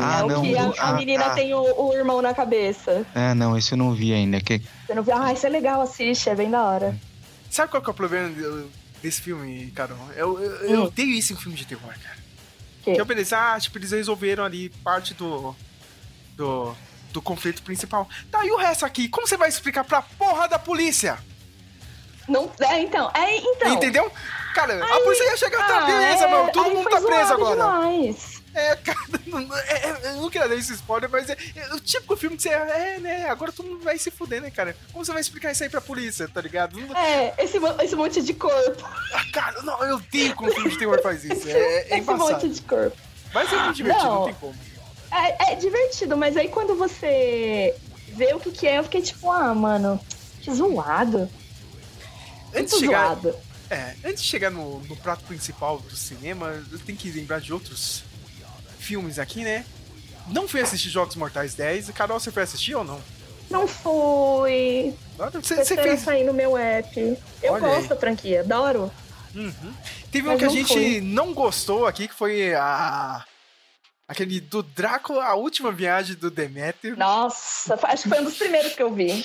Ah, 0.00 0.20
é 0.20 0.24
o 0.24 0.28
não, 0.28 0.42
que 0.42 0.56
a, 0.56 0.62
a 0.62 0.90
ah, 0.90 0.92
menina 0.92 1.24
tá. 1.24 1.34
tem 1.34 1.52
o, 1.54 1.60
o 1.60 1.92
irmão 1.94 2.20
na 2.22 2.32
cabeça. 2.34 3.04
É, 3.14 3.34
não, 3.34 3.56
esse 3.56 3.72
eu 3.72 3.78
não 3.78 3.92
vi 3.92 4.12
ainda. 4.12 4.40
Que... 4.40 4.62
Você 4.86 4.94
não 4.94 5.02
viu? 5.02 5.16
Ah, 5.16 5.32
isso 5.32 5.46
é 5.46 5.48
legal, 5.48 5.80
assiste, 5.80 6.28
é 6.28 6.34
bem 6.34 6.50
da 6.50 6.62
hora. 6.62 6.94
Sabe 7.50 7.70
qual 7.70 7.82
que 7.82 7.88
é 7.88 7.92
o 7.92 7.94
problema 7.94 8.28
de- 8.30 8.66
desse 9.02 9.20
filme, 9.20 9.70
Carol? 9.72 9.98
Eu, 10.16 10.40
eu, 10.40 10.50
eu 10.68 10.80
Hum. 10.80 10.84
odeio 10.84 11.10
isso 11.10 11.32
em 11.32 11.36
filme 11.36 11.56
de 11.56 11.66
terror, 11.66 11.92
cara. 12.02 12.18
Que? 12.84 12.94
Que 12.94 13.00
eu 13.00 13.04
pensei, 13.06 13.36
ah, 13.36 13.58
tipo, 13.60 13.76
eles 13.76 13.90
resolveram 13.90 14.44
ali 14.44 14.70
parte 14.84 15.12
do. 15.14 15.54
do. 16.36 16.74
do 17.12 17.20
conflito 17.20 17.62
principal. 17.62 18.08
Tá, 18.30 18.46
e 18.46 18.50
o 18.52 18.56
resto 18.56 18.86
aqui? 18.86 19.08
Como 19.08 19.26
você 19.26 19.36
vai 19.36 19.48
explicar 19.48 19.82
pra 19.84 20.00
porra 20.00 20.46
da 20.48 20.58
polícia? 20.60 21.18
Não, 22.28 22.48
é, 22.60 22.80
então, 22.80 23.10
é, 23.12 23.36
então. 23.38 23.72
Entendeu? 23.74 24.10
Cara, 24.54 24.82
a 24.84 25.00
polícia 25.00 25.24
ia 25.24 25.36
chegar, 25.36 25.66
tá, 25.66 25.78
Ah, 25.82 25.86
beleza, 25.86 26.24
é, 26.24 26.28
meu, 26.28 26.52
todo 26.52 26.66
aí 26.68 26.74
mundo 26.74 26.88
tá 26.88 27.00
preso 27.00 27.32
agora. 27.32 27.56
Demais. 27.56 28.29
É, 28.54 28.74
cara, 28.76 28.98
não- 29.26 29.56
é, 29.58 29.72
é, 29.74 30.00
eu 30.10 30.16
não 30.16 30.30
queria 30.30 30.48
dar 30.48 30.54
esse 30.56 30.72
spoiler, 30.74 31.08
mas 31.08 31.28
é, 31.30 31.36
é 31.56 31.74
o 31.74 31.80
típico 31.80 32.16
filme 32.16 32.36
que 32.36 32.42
você. 32.42 32.48
É, 32.50 32.98
né? 32.98 33.28
Agora 33.30 33.52
todo 33.52 33.68
mundo 33.68 33.82
vai 33.84 33.96
se 33.98 34.10
fuder, 34.10 34.42
né, 34.42 34.50
cara? 34.50 34.76
Como 34.92 35.04
você 35.04 35.12
vai 35.12 35.20
explicar 35.20 35.52
isso 35.52 35.62
aí 35.62 35.68
pra 35.70 35.80
polícia, 35.80 36.26
tá 36.28 36.40
ligado? 36.40 36.78
Não- 36.80 36.96
É, 36.96 37.34
esse, 37.38 37.58
esse 37.82 37.94
monte 37.96 38.20
de 38.22 38.34
corpo. 38.34 38.84
ah, 39.12 39.24
cara, 39.32 39.62
não, 39.62 39.82
eu 39.84 39.96
odeio 39.96 40.34
quando 40.34 40.52
filme 40.54 40.70
de 40.70 40.78
terror 40.78 41.00
faz 41.02 41.24
isso. 41.24 41.48
É, 41.48 41.90
é 41.90 41.98
esse 41.98 42.10
monte 42.10 42.48
de 42.48 42.60
corpo. 42.62 42.96
Mas 43.32 43.52
é 43.52 43.56
muito 43.62 43.76
divertido, 43.76 44.04
não, 44.06 44.14
Não. 44.20 44.24
tem 44.24 44.34
como. 44.34 44.54
É, 45.12 45.52
é 45.52 45.54
divertido, 45.56 46.16
mas 46.16 46.36
aí 46.36 46.48
quando 46.48 46.74
você 46.76 47.74
vê 48.08 48.32
o 48.34 48.40
que, 48.40 48.50
que 48.50 48.66
é, 48.66 48.78
eu 48.78 48.84
fiquei 48.84 49.02
tipo, 49.02 49.30
ah, 49.30 49.54
mano, 49.54 50.00
que 50.40 50.52
zoado. 50.52 51.28
Antes 52.54 52.74
de 52.74 52.80
chegar, 52.80 53.06
zoado. 53.14 53.36
é, 53.70 53.94
antes 54.04 54.22
de 54.22 54.28
chegar 54.28 54.50
no, 54.50 54.80
no 54.80 54.96
prato 54.96 55.24
principal 55.24 55.78
do 55.78 55.96
cinema, 55.96 56.60
eu 56.72 56.78
tenho 56.80 56.98
que 56.98 57.10
lembrar 57.10 57.40
de 57.40 57.52
outros 57.52 58.02
filmes 58.80 59.18
aqui, 59.18 59.44
né? 59.44 59.64
Não 60.28 60.48
fui 60.48 60.60
assistir 60.60 60.88
Jogos 60.88 61.16
Mortais 61.16 61.54
10. 61.54 61.90
Carol, 61.90 62.18
você 62.18 62.30
foi 62.30 62.42
assistir 62.42 62.74
ou 62.74 62.84
não? 62.84 63.00
Não 63.50 63.66
fui. 63.66 64.94
Você, 65.42 65.56
Você 65.56 65.76
fez... 65.76 66.00
sair 66.00 66.24
no 66.24 66.32
meu 66.32 66.56
app. 66.56 67.18
Eu 67.42 67.52
Olha 67.52 67.60
gosto 67.66 67.82
aí. 67.82 67.88
da 67.88 67.96
franquia, 67.96 68.40
adoro. 68.40 68.90
Uhum. 69.34 69.72
Teve 70.10 70.28
um 70.28 70.32
Mas 70.32 70.40
que 70.40 70.44
a 70.46 70.48
gente 70.48 70.72
fui. 70.72 71.00
não 71.00 71.32
gostou 71.34 71.86
aqui, 71.86 72.08
que 72.08 72.14
foi 72.14 72.54
a. 72.54 73.24
Aquele 74.10 74.40
do 74.40 74.60
Drácula, 74.60 75.24
a 75.24 75.36
última 75.36 75.70
viagem 75.70 76.16
do 76.16 76.32
Deméter. 76.32 76.98
Nossa, 76.98 77.78
acho 77.80 78.02
que 78.02 78.08
foi 78.08 78.18
um 78.20 78.24
dos 78.24 78.36
primeiros 78.36 78.74
que 78.74 78.82
eu 78.82 78.92
vi. 78.92 79.24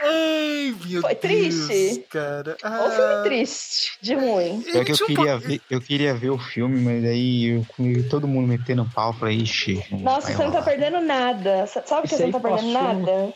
Ai, 0.00 0.72
meu 0.86 1.00
Foi 1.00 1.16
Deus, 1.16 1.20
triste. 1.66 2.04
cara. 2.08 2.56
Ou 2.62 2.68
Ah, 2.70 2.90
filme 2.90 3.24
triste, 3.24 3.98
de 4.00 4.14
ruim. 4.14 4.64
É 4.72 4.84
que 4.84 4.92
eu 4.92 5.06
queria, 5.06 5.36
ver, 5.36 5.60
eu 5.68 5.80
queria 5.80 6.14
ver 6.14 6.30
o 6.30 6.38
filme, 6.38 6.80
mas 6.80 7.04
aí 7.04 7.46
eu, 7.56 7.66
com 7.76 8.08
todo 8.08 8.28
mundo 8.28 8.46
metendo 8.46 8.88
pau, 8.94 9.12
falei, 9.12 9.38
ixi. 9.38 9.84
Nossa, 9.90 10.32
você 10.32 10.44
não 10.44 10.52
tá 10.52 10.62
perdendo 10.62 11.00
nada. 11.00 11.66
Sabe 11.66 12.06
que 12.06 12.14
você 12.14 12.26
não 12.26 12.30
tá 12.30 12.38
perdendo 12.38 12.72
nada? 12.72 13.34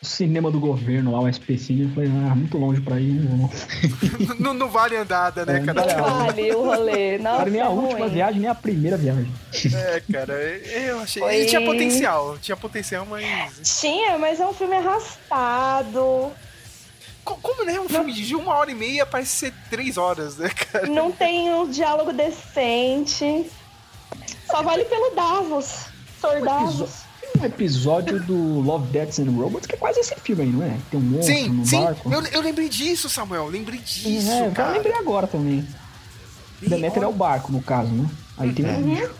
O 0.00 0.06
cinema 0.06 0.48
do 0.48 0.60
governo 0.60 1.10
lá, 1.10 1.18
o 1.20 1.28
SPCine, 1.28 1.82
eu 1.82 1.90
falei, 1.90 2.08
ah, 2.08 2.32
muito 2.34 2.56
longe 2.56 2.80
pra 2.80 3.00
ir, 3.00 3.14
não 3.14 3.36
vou. 3.48 3.50
não, 4.38 4.54
não 4.54 4.68
vale 4.68 4.96
andada, 4.96 5.44
né, 5.44 5.56
É, 5.60 5.64
cara? 5.64 5.96
não 5.96 6.04
vale. 6.04 6.52
o 6.54 6.64
rolê. 6.64 7.18
Nossa, 7.18 7.38
Cara, 7.38 7.50
nem 7.50 7.60
a 7.60 7.64
é 7.64 7.68
última 7.68 7.98
ruim. 8.00 8.08
viagem, 8.14 8.40
nem 8.40 8.48
a 8.48 8.54
primeira 8.54 8.96
viagem. 8.96 9.32
É, 9.74 10.00
cara, 10.12 10.34
eu 10.34 11.00
achei. 11.00 11.20
Foi- 11.20 11.34
Ele 11.34 11.46
tinha 11.46 11.60
potencial, 11.64 12.38
tinha 12.38 12.56
potencial, 12.56 13.04
mas. 13.06 13.60
Tinha, 13.80 14.16
mas 14.18 14.38
é 14.38 14.46
um 14.46 14.52
filme 14.54 14.76
arrastado. 14.76 16.30
Co- 17.24 17.36
Como, 17.42 17.64
né? 17.64 17.80
Um 17.80 17.88
filme 17.88 18.12
de 18.12 18.36
uma 18.36 18.54
hora 18.54 18.70
e 18.70 18.74
meia 18.76 19.04
parece 19.04 19.32
ser 19.32 19.54
três 19.68 19.96
horas, 19.98 20.36
né, 20.36 20.48
cara? 20.48 20.86
Não 20.86 21.10
tem 21.10 21.52
um 21.52 21.68
diálogo 21.68 22.12
decente. 22.12 23.50
Só 24.46 24.62
vale 24.62 24.84
pelo 24.84 25.10
Davos. 25.16 25.86
Sor 26.20 26.40
Davos. 26.40 27.07
Tem 27.32 27.42
um 27.42 27.44
episódio 27.44 28.20
do 28.22 28.60
Love, 28.60 28.90
Deaths 28.90 29.18
and 29.18 29.30
Robots 29.30 29.66
que 29.66 29.74
é 29.74 29.78
quase 29.78 30.00
esse 30.00 30.14
filme 30.16 30.42
aí, 30.42 30.48
não 30.50 30.62
é? 30.64 30.76
Tem 30.90 30.98
um 30.98 31.02
monstro 31.02 31.34
Sim, 31.34 31.48
no 31.50 31.66
sim. 31.66 31.80
barco. 31.82 32.12
Eu, 32.12 32.22
eu 32.26 32.40
lembrei 32.40 32.68
disso, 32.68 33.08
Samuel. 33.08 33.46
Lembrei 33.48 33.78
disso, 33.78 34.30
é, 34.30 34.46
eu 34.46 34.52
cara. 34.52 34.72
lembrei 34.72 34.94
agora 34.94 35.26
também. 35.26 35.66
Demeter 36.60 37.02
é 37.02 37.06
o 37.06 37.12
barco, 37.12 37.52
no 37.52 37.62
caso, 37.62 37.90
né? 37.90 38.08
Aí 38.36 38.52
tem 38.52 38.66
um 38.66 38.82
bicho. 38.82 39.10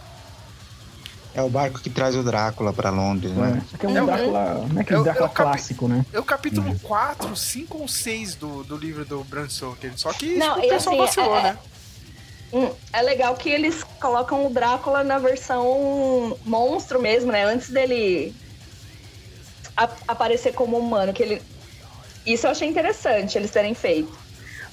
É 1.34 1.42
o 1.42 1.48
barco 1.48 1.78
que 1.78 1.88
traz 1.90 2.16
o 2.16 2.22
Drácula 2.24 2.72
pra 2.72 2.90
Londres, 2.90 3.30
É, 3.30 3.34
né? 3.34 3.62
só 3.70 3.76
que 3.76 3.86
é 3.86 3.88
um 3.88 3.92
Uhum. 4.00 4.06
Drácula, 4.06 4.66
não 4.72 4.78
é 4.78 4.80
aquele 4.80 4.96
Eu- 4.96 4.98
eu 5.00 5.04
Drácula 5.04 5.28
clássico, 5.28 5.86
né? 5.86 6.04
É 6.12 6.18
o 6.18 6.24
capítulo 6.24 6.76
4, 6.80 7.36
5 7.36 7.78
ou 7.78 7.86
6 7.86 8.34
do, 8.34 8.64
do 8.64 8.76
livro 8.76 9.04
do 9.04 9.22
Bram 9.22 9.48
Stoker. 9.48 9.92
Só 9.96 10.12
que 10.12 10.34
Não, 10.36 10.54
tipo, 10.54 10.64
e 10.64 10.66
o 10.66 10.70
pessoal 10.70 10.96
assim, 10.96 11.04
vacilou, 11.04 11.38
é- 11.38 11.42
né? 11.42 11.58
Hum, 12.52 12.70
é 12.92 13.02
legal 13.02 13.34
que 13.36 13.48
eles 13.50 13.84
colocam 14.00 14.46
o 14.46 14.50
Drácula 14.50 15.04
na 15.04 15.18
versão 15.18 16.36
monstro 16.44 17.00
mesmo, 17.00 17.30
né? 17.30 17.44
Antes 17.44 17.68
dele 17.68 18.34
a- 19.76 19.88
aparecer 20.08 20.52
como 20.54 20.78
humano, 20.78 21.12
que 21.12 21.22
ele 21.22 21.42
isso 22.26 22.46
eu 22.46 22.50
achei 22.50 22.68
interessante 22.68 23.36
eles 23.38 23.50
terem 23.50 23.74
feito. 23.74 24.12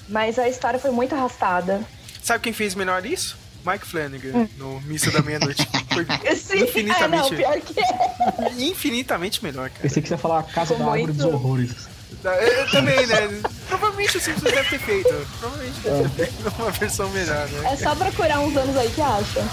Mas 0.08 0.38
a 0.38 0.48
história 0.48 0.78
foi 0.78 0.90
muito 0.90 1.14
arrastada. 1.14 1.82
Sabe 2.22 2.44
quem 2.44 2.52
fez 2.52 2.74
melhor 2.74 3.04
isso? 3.04 3.36
Mike 3.64 3.84
Flanagan, 3.86 4.48
no 4.58 4.80
Missa 4.82 5.10
da 5.10 5.20
Meia-Noite. 5.22 5.66
Foi 5.92 6.04
Sim, 6.36 6.52
é, 6.52 6.56
não, 6.56 6.64
infinitamente, 6.66 7.36
pior 7.36 7.60
que 7.60 7.80
é. 7.80 8.52
infinitamente 8.62 9.42
melhor, 9.44 9.68
cara. 9.70 9.82
Pensei 9.82 10.00
que 10.02 10.08
você 10.08 10.14
ia 10.14 10.18
falar 10.18 10.40
a 10.40 10.42
Casa 10.44 10.74
Ficou 10.74 10.86
da 10.86 10.92
Árvore 10.92 11.12
muito- 11.12 11.16
dos 11.24 11.34
Horrores. 11.34 11.88
Eu, 12.24 12.32
eu 12.32 12.70
também, 12.70 13.06
né? 13.06 13.40
Provavelmente 13.68 14.16
o 14.16 14.20
Simpsons 14.20 14.52
deve 14.52 14.68
ter 14.70 14.78
feito. 14.78 15.26
Provavelmente 15.38 15.80
deve 15.80 16.08
ter 16.08 16.26
feito 16.26 16.54
uma 16.58 16.70
versão 16.70 17.08
melhor, 17.10 17.48
né? 17.48 17.72
É 17.72 17.76
só 17.76 17.94
procurar 17.94 18.40
uns 18.40 18.56
anos 18.56 18.76
aí 18.76 18.90
que 18.90 19.00
acha. 19.00 19.44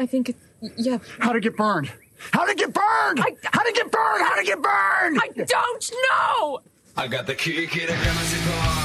I, 0.00 0.04
I 0.04 0.06
think 0.06 0.30
it. 0.30 0.36
Yeah. 0.76 0.98
How'd 1.18 1.36
it 1.36 1.42
get 1.42 1.56
burned? 1.56 1.90
How'd 2.32 2.48
it 2.48 2.58
get 2.58 2.72
burned? 2.72 3.18
How'd 3.18 3.66
it 3.66 3.74
get 3.74 3.90
burned? 3.90 4.22
How'd 4.24 4.38
it 4.38 4.46
get 4.46 4.62
burned? 4.62 5.20
I 5.22 5.44
don't 5.44 5.92
know. 6.10 6.60
I 6.96 7.06
got 7.06 7.26
the 7.26 7.34
key, 7.34 7.66
kid 7.66 7.90
at 7.90 8.79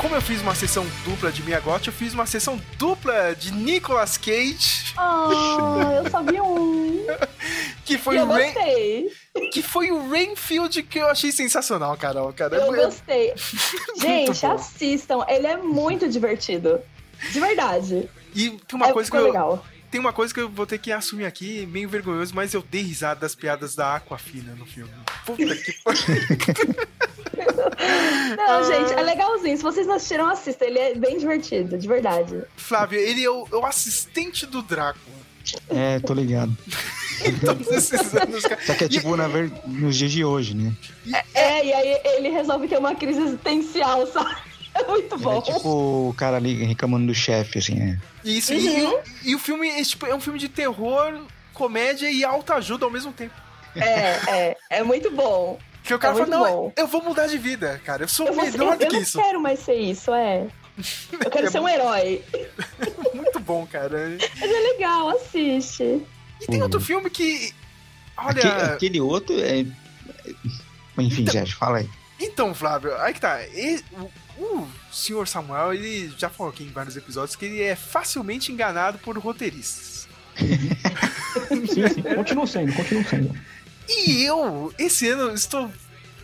Como 0.00 0.14
eu 0.14 0.22
fiz 0.22 0.40
uma 0.40 0.54
sessão 0.54 0.86
dupla 1.04 1.30
de 1.30 1.42
Miyagote, 1.42 1.88
eu 1.88 1.92
fiz 1.92 2.14
uma 2.14 2.24
sessão 2.24 2.58
dupla 2.78 3.34
de 3.34 3.52
Nicolas 3.52 4.16
Cage. 4.16 4.94
Ah, 4.96 6.00
eu 6.02 6.10
só 6.10 6.22
vi 6.22 6.40
um. 6.40 7.06
Que 7.84 7.98
foi 7.98 8.18
eu 8.18 8.22
o 8.24 8.28
Rain, 8.28 8.52
gostei. 8.54 9.10
que 9.52 9.62
foi 9.62 9.90
o 9.90 10.08
Rainfield 10.08 10.80
que 10.84 11.00
eu 11.00 11.08
achei 11.08 11.32
sensacional, 11.32 11.96
Carol, 11.96 12.32
cara. 12.32 12.54
Eu 12.56 12.72
gostei. 12.72 13.34
Gente, 14.00 14.40
bom. 14.42 14.52
assistam. 14.52 15.24
Ele 15.28 15.48
é 15.48 15.56
muito 15.56 16.08
divertido. 16.08 16.80
De 17.32 17.40
verdade. 17.40 18.08
E 18.32 18.50
tem 18.50 18.60
uma 18.76 18.86
É, 18.88 18.92
coisa 18.92 19.10
que 19.10 19.16
eu, 19.16 19.24
legal. 19.24 19.66
tem 19.90 20.00
uma 20.00 20.12
coisa 20.12 20.32
que 20.32 20.38
eu 20.40 20.48
vou 20.48 20.66
ter 20.66 20.78
que 20.78 20.92
assumir 20.92 21.24
aqui, 21.26 21.66
meio 21.66 21.88
vergonhoso, 21.88 22.32
mas 22.32 22.54
eu 22.54 22.62
dei 22.62 22.82
risada 22.82 23.18
das 23.20 23.34
piadas 23.34 23.74
da 23.74 23.96
Aquafina 23.96 24.54
no 24.54 24.64
filme. 24.66 24.92
Puta 25.26 25.56
que 25.56 25.72
pariu. 25.82 26.00
Não, 28.36 28.64
gente, 28.64 28.92
é 28.92 29.02
legalzinho. 29.02 29.56
Se 29.56 29.62
vocês 29.62 29.86
não 29.86 29.94
assistiram, 29.94 30.26
assistam. 30.28 30.64
Ele 30.66 30.78
é 30.78 30.94
bem 30.94 31.18
divertido, 31.18 31.76
de 31.78 31.88
verdade. 31.88 32.42
Flávio, 32.56 32.98
ele 32.98 33.24
é 33.24 33.30
o, 33.30 33.46
é 33.52 33.56
o 33.56 33.64
assistente 33.66 34.46
do 34.46 34.62
Drácula. 34.62 35.16
É, 35.68 35.98
tô 36.00 36.12
ligado. 36.14 36.56
Todos 37.44 37.68
esses 37.68 38.14
anos, 38.14 38.42
cara. 38.44 38.60
Só 38.64 38.74
que 38.74 38.84
é 38.84 38.88
tipo 38.88 39.14
na 39.16 39.28
ver... 39.28 39.50
nos 39.66 39.96
dias 39.96 40.12
de 40.12 40.24
hoje, 40.24 40.54
né? 40.54 40.72
É, 41.34 41.64
e 41.66 41.72
aí 41.72 42.00
ele 42.16 42.28
resolve 42.30 42.66
ter 42.68 42.78
uma 42.78 42.94
crise 42.94 43.20
existencial, 43.20 44.06
sabe? 44.06 44.34
É 44.72 44.84
muito 44.84 45.18
bom. 45.18 45.38
É 45.38 45.42
tipo 45.52 46.08
o 46.10 46.14
cara 46.16 46.36
ali 46.36 46.62
reclamando 46.64 47.08
do 47.08 47.14
chefe, 47.14 47.58
assim, 47.58 47.76
é. 47.80 47.98
Isso, 48.24 48.52
Uhum. 48.54 48.60
e, 48.60 48.82
o- 48.84 49.00
e 49.24 49.34
o 49.34 49.38
filme 49.40 49.68
é, 49.68 49.82
tipo, 49.82 50.06
é 50.06 50.14
um 50.14 50.20
filme 50.20 50.38
de 50.38 50.48
terror, 50.48 51.12
comédia 51.52 52.08
e 52.08 52.22
alta 52.24 52.54
ajuda 52.54 52.84
ao 52.84 52.90
mesmo 52.90 53.12
tempo. 53.12 53.34
É, 53.74 54.20
é. 54.28 54.56
É 54.70 54.82
muito 54.84 55.10
bom. 55.10 55.58
Que 55.90 55.94
o 55.94 55.98
cara 55.98 56.14
É 56.14 56.18
fala, 56.18 56.28
não, 56.30 56.44
bom. 56.44 56.72
eu 56.76 56.86
vou 56.86 57.02
mudar 57.02 57.26
de 57.26 57.36
vida, 57.36 57.80
cara. 57.84 58.04
Eu 58.04 58.08
sou 58.08 58.28
Eu, 58.28 58.32
vou 58.34 58.44
ser- 58.44 58.52
melhor 58.52 58.74
eu, 58.74 58.78
do 58.78 58.84
eu 58.84 58.88
que 58.90 58.94
não 58.94 59.02
isso. 59.02 59.18
quero 59.20 59.40
mais 59.40 59.58
ser 59.58 59.74
isso, 59.74 60.12
é. 60.14 60.46
Eu 61.24 61.30
quero 61.30 61.46
É 61.48 61.50
ser 61.50 61.58
um 61.58 61.68
herói. 61.68 62.22
Muito 63.12 63.40
bom, 63.40 63.66
cara. 63.66 64.16
Mas 64.40 64.50
é 64.50 64.60
legal, 64.72 65.08
assiste. 65.10 66.00
E 66.40 66.46
tem 66.46 66.62
outro 66.62 66.80
filme 66.80 67.10
que. 67.10 67.52
Olha. 68.16 68.30
Aquele, 68.38 68.62
aquele 68.74 69.00
outro 69.00 69.34
é. 69.40 69.66
Enfim, 70.96 71.26
Sérgio, 71.26 71.56
fala 71.56 71.78
aí. 71.78 71.88
Então, 72.20 72.54
Flávio, 72.54 72.94
aí 73.00 73.12
que 73.12 73.20
tá. 73.20 73.42
E- 73.48 73.82
o, 74.38 74.44
o 74.44 74.68
senhor 74.92 75.26
Samuel, 75.26 75.74
ele 75.74 76.14
já 76.16 76.28
falou 76.30 76.52
aqui 76.52 76.62
em 76.62 76.70
vários 76.70 76.96
episódios 76.96 77.34
que 77.34 77.44
ele 77.46 77.62
é 77.62 77.74
facilmente 77.74 78.52
enganado 78.52 78.98
por 78.98 79.18
roteiristas. 79.18 80.06
Sim, 81.48 81.66
sim. 81.66 82.02
Continua 82.14 82.46
sendo, 82.46 82.72
continua 82.74 83.04
sendo. 83.04 83.34
E 83.90 84.22
eu, 84.22 84.72
esse 84.78 85.08
ano, 85.08 85.34
estou 85.34 85.70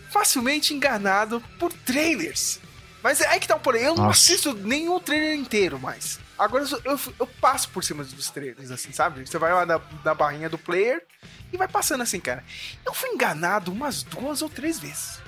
facilmente 0.09 0.73
enganado 0.73 1.43
por 1.59 1.73
trailers. 1.73 2.61
Mas 3.03 3.19
é 3.19 3.27
aí 3.27 3.39
que 3.39 3.47
tá 3.47 3.55
o 3.55 3.59
porém, 3.59 3.83
eu 3.83 3.95
não 3.95 4.05
Nossa. 4.05 4.21
assisto 4.21 4.53
nenhum 4.53 4.99
trailer 4.99 5.35
inteiro 5.35 5.77
mais. 5.77 6.17
Agora 6.37 6.63
eu, 6.63 6.81
eu, 6.93 6.99
eu 7.19 7.27
passo 7.41 7.69
por 7.69 7.83
cima 7.83 8.03
dos 8.03 8.29
trailers, 8.29 8.71
assim, 8.71 8.91
sabe? 8.91 9.27
Você 9.27 9.37
vai 9.37 9.53
lá 9.53 9.65
na, 9.65 9.81
na 10.03 10.13
barrinha 10.13 10.49
do 10.49 10.57
player 10.57 11.03
e 11.51 11.57
vai 11.57 11.67
passando 11.67 12.01
assim, 12.01 12.19
cara. 12.19 12.43
Eu 12.85 12.93
fui 12.93 13.09
enganado 13.09 13.71
umas 13.71 14.01
duas 14.01 14.41
ou 14.41 14.49
três 14.49 14.79
vezes. 14.79 15.19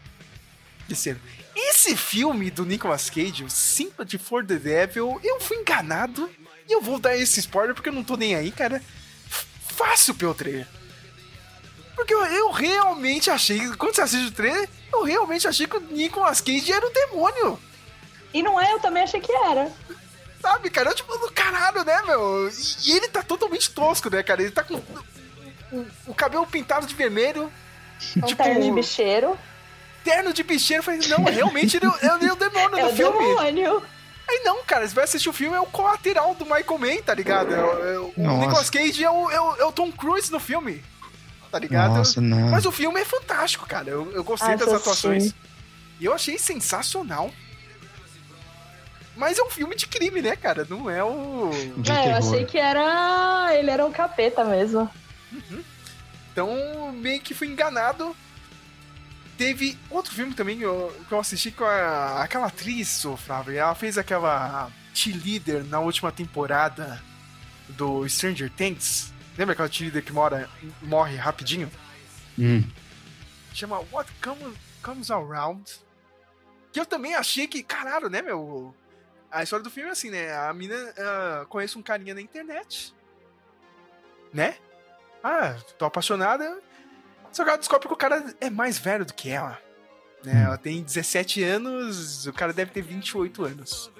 Ano. 1.07 1.19
Esse 1.55 1.95
filme 1.95 2.51
do 2.51 2.65
Nicolas 2.65 3.09
Cage, 3.09 3.43
o 3.43 3.49
Sympathy 3.49 4.19
for 4.19 4.45
the 4.45 4.57
Devil, 4.57 5.19
eu 5.23 5.39
fui 5.39 5.57
enganado. 5.57 6.29
E 6.69 6.71
eu 6.71 6.81
vou 6.81 6.99
dar 6.99 7.17
esse 7.17 7.39
spoiler 7.39 7.73
porque 7.73 7.89
eu 7.89 7.93
não 7.93 8.03
tô 8.03 8.15
nem 8.15 8.35
aí, 8.35 8.51
cara. 8.51 8.79
Fácil 9.75 10.13
pelo 10.13 10.35
trailer. 10.35 10.67
Porque 11.95 12.13
eu, 12.13 12.25
eu 12.25 12.51
realmente 12.51 13.29
achei, 13.29 13.59
quando 13.75 13.95
você 13.95 14.01
assiste 14.01 14.27
o 14.27 14.31
trailer, 14.31 14.67
eu 14.91 15.03
realmente 15.03 15.47
achei 15.47 15.67
que 15.67 15.77
o 15.77 15.79
Nicolas 15.79 16.41
Cage 16.41 16.71
era 16.71 16.85
o 16.85 16.89
demônio. 16.91 17.59
E 18.33 18.41
não 18.41 18.59
é, 18.59 18.71
eu 18.73 18.79
também 18.79 19.03
achei 19.03 19.19
que 19.19 19.31
era. 19.31 19.71
Sabe, 20.41 20.69
cara? 20.69 20.89
Eu, 20.89 20.95
tipo, 20.95 21.15
do 21.19 21.31
caralho, 21.31 21.83
né, 21.85 22.01
meu? 22.05 22.49
E, 22.49 22.89
e 22.89 22.97
ele 22.97 23.07
tá 23.07 23.21
totalmente 23.23 23.69
tosco, 23.69 24.09
né, 24.09 24.23
cara? 24.23 24.41
Ele 24.41 24.51
tá 24.51 24.63
com 24.63 24.75
o, 25.71 25.85
o 26.07 26.13
cabelo 26.13 26.45
pintado 26.47 26.85
de 26.87 26.95
vermelho. 26.95 27.51
Um 28.17 28.21
tipo, 28.21 28.43
terno 28.43 28.61
de 28.61 28.71
bicheiro. 28.71 29.39
terno 30.03 30.33
de 30.33 30.43
bicheiro. 30.43 30.79
Eu 30.81 30.83
falei, 30.83 30.99
não, 31.07 31.23
realmente 31.23 31.77
ele, 31.77 31.85
é- 31.85 32.15
ele 32.15 32.25
é 32.27 32.33
o 32.33 32.35
demônio 32.35 32.77
É 32.77 32.81
do 32.83 32.89
o 32.89 32.95
filme. 32.95 33.19
demônio. 33.27 33.83
Aí 34.29 34.41
não, 34.43 34.63
cara, 34.63 34.87
você 34.87 34.95
vai 34.95 35.03
assistir 35.03 35.29
o 35.29 35.33
filme, 35.33 35.55
é 35.55 35.59
o 35.59 35.65
colateral 35.65 36.33
do 36.33 36.43
Michael 36.45 36.77
Mann, 36.79 37.01
tá 37.03 37.13
ligado? 37.13 37.53
É 37.53 37.61
o- 37.63 37.83
é 37.87 37.99
o-. 37.99 38.37
Nicolas 38.39 38.69
Cage 38.69 39.03
é 39.03 39.09
o, 39.11 39.29
é, 39.29 39.39
o, 39.39 39.55
é 39.57 39.65
o 39.65 39.71
Tom 39.71 39.91
Cruise 39.91 40.31
no 40.31 40.39
filme. 40.39 40.83
Tá 41.53 41.59
ligado? 41.59 41.93
Nossa, 41.97 42.19
não. 42.19 42.49
Mas 42.49 42.65
o 42.65 42.71
filme 42.71 42.99
é 42.99 43.05
fantástico, 43.05 43.67
cara. 43.67 43.87
Eu, 43.87 44.11
eu 44.11 44.23
gostei 44.23 44.53
Ah, 44.53 44.55
das 44.55 44.69
atuações. 44.73 45.35
E 45.99 46.05
eu 46.05 46.11
achei 46.11 46.35
sensacional. 46.39 47.29
Mas 49.15 49.37
é 49.37 49.43
um 49.43 49.51
filme 49.51 49.75
de 49.75 49.85
crime, 49.85 50.19
né, 50.19 50.35
cara? 50.35 50.65
Não 50.67 50.89
é 50.89 51.03
o. 51.03 51.51
De 51.77 51.91
é, 51.91 52.09
eu 52.09 52.15
achei 52.15 52.43
que 52.45 52.57
era. 52.57 53.51
Ele 53.55 53.69
era 53.69 53.85
um 53.85 53.91
capeta 53.91 54.43
mesmo. 54.43 54.89
Então, 56.31 56.91
meio 56.91 57.21
que 57.21 57.35
fui 57.35 57.47
enganado. 57.49 58.15
Teve 59.37 59.77
outro 59.91 60.11
filme 60.11 60.33
também 60.33 60.57
que 60.57 60.63
eu, 60.63 60.91
que 61.07 61.13
eu 61.13 61.19
assisti 61.19 61.51
com 61.51 61.65
a- 61.65 62.23
aquela 62.23 62.47
atriz, 62.47 63.05
ô 63.05 63.15
Flávio. 63.15 63.55
Ela 63.55 63.75
fez 63.75 63.95
aquela 63.99 64.71
cheerleader 64.91 65.63
na 65.65 65.79
última 65.79 66.11
temporada 66.11 66.99
do 67.69 68.09
Stranger 68.09 68.49
Things. 68.49 69.12
Lembra 69.37 69.53
aquela 69.53 69.71
cheerleader 69.71 70.03
que 70.03 70.13
mora, 70.13 70.49
morre 70.81 71.15
rapidinho? 71.15 71.71
Hum. 72.37 72.63
Chama 73.53 73.79
What 73.91 74.11
Comes, 74.21 74.57
Comes 74.81 75.11
Around. 75.11 75.63
Que 76.71 76.79
eu 76.79 76.85
também 76.85 77.15
achei 77.15 77.47
que, 77.47 77.61
caralho, 77.63 78.09
né, 78.09 78.21
meu? 78.21 78.75
A 79.31 79.43
história 79.43 79.63
do 79.63 79.69
filme 79.69 79.89
é 79.89 79.91
assim, 79.91 80.09
né? 80.09 80.35
A 80.35 80.53
mina 80.53 80.75
ah, 80.97 81.45
conhece 81.49 81.77
um 81.77 81.81
carinha 81.81 82.13
na 82.13 82.21
internet. 82.21 82.93
Né? 84.31 84.55
Ah, 85.23 85.55
tô 85.77 85.85
apaixonada. 85.85 86.61
Só 87.31 87.43
que 87.43 87.49
ela 87.49 87.57
descobre 87.57 87.87
que 87.87 87.93
o 87.93 87.97
cara 87.97 88.35
é 88.39 88.49
mais 88.49 88.77
velho 88.77 89.05
do 89.05 89.13
que 89.13 89.29
ela. 89.29 89.59
Né? 90.23 90.43
Ela 90.43 90.57
tem 90.57 90.81
17 90.81 91.43
anos, 91.43 92.27
o 92.27 92.33
cara 92.33 92.53
deve 92.53 92.71
ter 92.71 92.81
28 92.81 93.43
anos. 93.43 93.91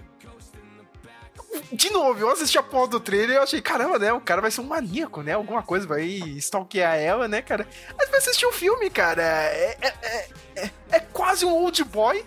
De 1.71 1.89
novo, 1.89 2.19
eu 2.19 2.29
assisti 2.29 2.57
a 2.57 2.63
porra 2.63 2.87
do 2.87 2.99
trailer 2.99 3.31
e 3.31 3.35
eu 3.35 3.43
achei, 3.43 3.61
caramba, 3.61 3.99
né? 3.99 4.11
O 4.13 4.19
cara 4.21 4.41
vai 4.41 4.51
ser 4.51 4.61
um 4.61 4.65
maníaco, 4.65 5.21
né? 5.21 5.33
Alguma 5.33 5.61
coisa 5.63 5.85
vai 5.87 6.03
stalkear 6.37 6.95
ela, 6.97 7.27
né, 7.27 7.41
cara? 7.41 7.67
Mas 7.97 8.09
vai 8.09 8.19
assistir 8.19 8.45
o 8.45 8.51
filme, 8.51 8.89
cara. 8.89 9.21
É, 9.23 9.77
é, 9.81 9.93
é, 10.01 10.29
é- 10.55 10.71
é 10.91 10.99
quase 10.99 11.45
um 11.45 11.51
old 11.53 11.83
boy. 11.85 12.23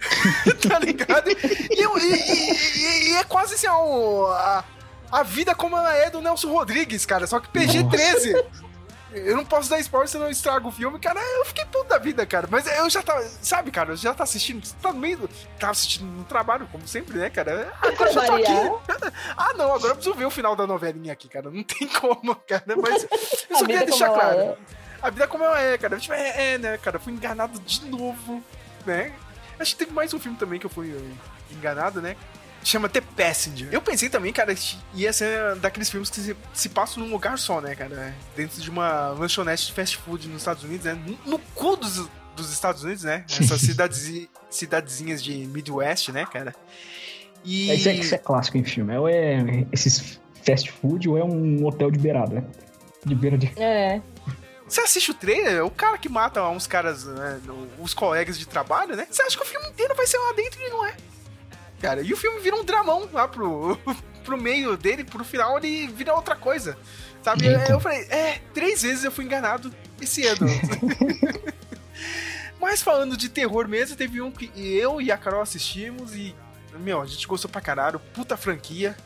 tá 0.68 0.78
ligado? 0.80 1.30
E, 1.30 1.80
eu- 1.80 1.96
e- 1.98 2.12
e- 2.12 3.10
e- 3.12 3.16
é 3.16 3.24
quase 3.24 3.54
assim, 3.54 3.68
ó, 3.68 4.32
a, 4.32 4.64
a 5.12 5.22
vida 5.22 5.54
como 5.54 5.76
ela 5.76 5.94
é 5.94 6.10
do 6.10 6.20
Nelson 6.20 6.50
Rodrigues, 6.50 7.06
cara. 7.06 7.26
Só 7.26 7.38
que 7.38 7.48
PG-13. 7.50 8.44
Eu 9.14 9.36
não 9.36 9.44
posso 9.44 9.68
dar 9.68 9.78
spoiler 9.80 10.08
senão 10.08 10.26
eu 10.26 10.30
estrago 10.30 10.68
o 10.68 10.72
filme, 10.72 10.98
cara. 10.98 11.20
Eu 11.20 11.44
fiquei 11.44 11.64
puto 11.66 11.84
da 11.84 11.98
vida, 11.98 12.24
cara. 12.24 12.48
Mas 12.50 12.66
eu 12.66 12.88
já 12.88 13.02
tava. 13.02 13.22
Sabe, 13.22 13.70
cara, 13.70 13.92
eu 13.92 13.96
já 13.96 14.14
tá 14.14 14.24
assistindo. 14.24 14.66
Tá 14.80 14.92
no 14.92 14.98
meio 14.98 15.18
do. 15.18 15.28
Tava 15.58 15.72
assistindo 15.72 16.06
no 16.06 16.24
trabalho, 16.24 16.66
como 16.72 16.86
sempre, 16.88 17.18
né, 17.18 17.28
cara? 17.28 17.72
Agora 17.80 18.10
eu 18.10 18.14
já 18.14 18.24
tô 18.24 18.34
aqui. 18.34 18.52
Ah, 19.36 19.52
não, 19.54 19.74
agora 19.74 19.92
eu 19.92 19.96
preciso 19.96 20.14
ver 20.14 20.24
o 20.24 20.30
final 20.30 20.54
da 20.54 20.66
novelinha 20.66 21.12
aqui, 21.12 21.28
cara. 21.28 21.50
Não 21.50 21.62
tem 21.62 21.86
como, 21.88 22.34
cara. 22.34 22.64
Mas 22.80 23.06
eu 23.50 23.58
só 23.58 23.66
queria 23.66 23.84
deixar 23.84 24.10
claro. 24.10 24.38
é. 24.38 24.56
A 25.00 25.10
vida 25.10 25.26
como 25.26 25.44
ela 25.44 25.60
é, 25.60 25.76
cara. 25.76 25.98
Tipo, 25.98 26.14
é, 26.14 26.54
é, 26.54 26.58
né, 26.58 26.78
cara? 26.78 26.98
Fui 26.98 27.12
enganado 27.12 27.58
de 27.60 27.84
novo, 27.86 28.42
né? 28.86 29.12
Acho 29.58 29.72
que 29.72 29.84
teve 29.84 29.92
mais 29.92 30.14
um 30.14 30.18
filme 30.18 30.38
também 30.38 30.58
que 30.58 30.66
eu 30.66 30.70
fui 30.70 30.94
enganado, 31.50 32.00
né? 32.00 32.16
Chama 32.64 32.88
The 32.88 33.00
Passenger. 33.00 33.68
Eu 33.72 33.82
pensei 33.82 34.08
também, 34.08 34.32
cara, 34.32 34.54
que 34.54 34.76
ia 34.94 35.12
ser 35.12 35.56
daqueles 35.56 35.90
filmes 35.90 36.08
que 36.08 36.20
se, 36.20 36.36
se 36.54 36.68
passam 36.68 37.02
num 37.02 37.10
lugar 37.10 37.38
só, 37.38 37.60
né, 37.60 37.74
cara? 37.74 38.14
Dentro 38.36 38.60
de 38.60 38.70
uma 38.70 39.08
lanchonete 39.08 39.66
de 39.66 39.72
fast 39.72 39.96
food 39.98 40.28
nos 40.28 40.38
Estados 40.38 40.62
Unidos, 40.62 40.84
né? 40.84 40.98
No, 41.06 41.32
no 41.32 41.38
cu 41.54 41.76
dos, 41.76 42.08
dos 42.36 42.52
Estados 42.52 42.84
Unidos, 42.84 43.04
né? 43.04 43.24
Essas 43.30 43.60
cidades, 43.60 44.28
cidadezinhas 44.50 45.22
de 45.22 45.46
Midwest, 45.46 46.10
né, 46.10 46.24
cara? 46.24 46.54
E... 47.44 47.74
Isso 47.74 47.88
é, 47.88 47.94
isso 47.94 48.14
é 48.14 48.18
clássico 48.18 48.56
em 48.56 48.64
filme. 48.64 48.96
Ou 48.96 49.08
é 49.08 49.66
esses 49.72 50.20
fast 50.44 50.70
food 50.70 51.08
ou 51.08 51.18
é 51.18 51.24
um 51.24 51.64
hotel 51.66 51.90
de 51.90 51.98
beirada. 51.98 52.36
né? 52.36 52.44
De 53.04 53.14
beira 53.14 53.36
de. 53.36 53.52
É. 53.56 54.00
Você 54.68 54.80
assiste 54.80 55.10
o 55.10 55.14
trailer, 55.14 55.64
o 55.66 55.70
cara 55.70 55.98
que 55.98 56.08
mata 56.08 56.48
uns 56.48 56.66
caras, 56.66 57.04
né, 57.04 57.40
os 57.78 57.92
colegas 57.92 58.38
de 58.38 58.46
trabalho, 58.46 58.96
né? 58.96 59.06
Você 59.10 59.20
acha 59.20 59.36
que 59.36 59.42
o 59.42 59.46
filme 59.46 59.68
inteiro 59.68 59.94
vai 59.94 60.06
ser 60.06 60.16
lá 60.16 60.32
dentro 60.32 60.60
e 60.62 60.70
não 60.70 60.86
é. 60.86 60.96
Cara, 61.82 62.00
e 62.00 62.12
o 62.12 62.16
filme 62.16 62.38
vira 62.38 62.54
um 62.54 62.64
dramão 62.64 63.08
lá 63.12 63.26
pro, 63.26 63.76
pro 64.24 64.40
meio 64.40 64.76
dele, 64.76 65.02
pro 65.02 65.24
final 65.24 65.58
ele 65.58 65.88
vira 65.88 66.14
outra 66.14 66.36
coisa. 66.36 66.78
Sabe? 67.22 67.46
Eu, 67.46 67.58
eu 67.58 67.80
falei, 67.80 68.02
é, 68.08 68.40
três 68.54 68.82
vezes 68.82 69.02
eu 69.02 69.10
fui 69.10 69.24
enganado 69.24 69.74
esse 70.00 70.24
ano. 70.24 70.46
Mas 72.60 72.80
falando 72.80 73.16
de 73.16 73.28
terror 73.28 73.66
mesmo, 73.66 73.96
teve 73.96 74.22
um 74.22 74.30
que 74.30 74.50
eu 74.56 75.00
e 75.00 75.10
a 75.10 75.18
Carol 75.18 75.42
assistimos 75.42 76.14
e, 76.14 76.32
meu, 76.78 77.02
a 77.02 77.06
gente 77.06 77.26
gostou 77.26 77.50
pra 77.50 77.60
caralho, 77.60 77.98
puta 78.14 78.36
franquia. 78.36 78.96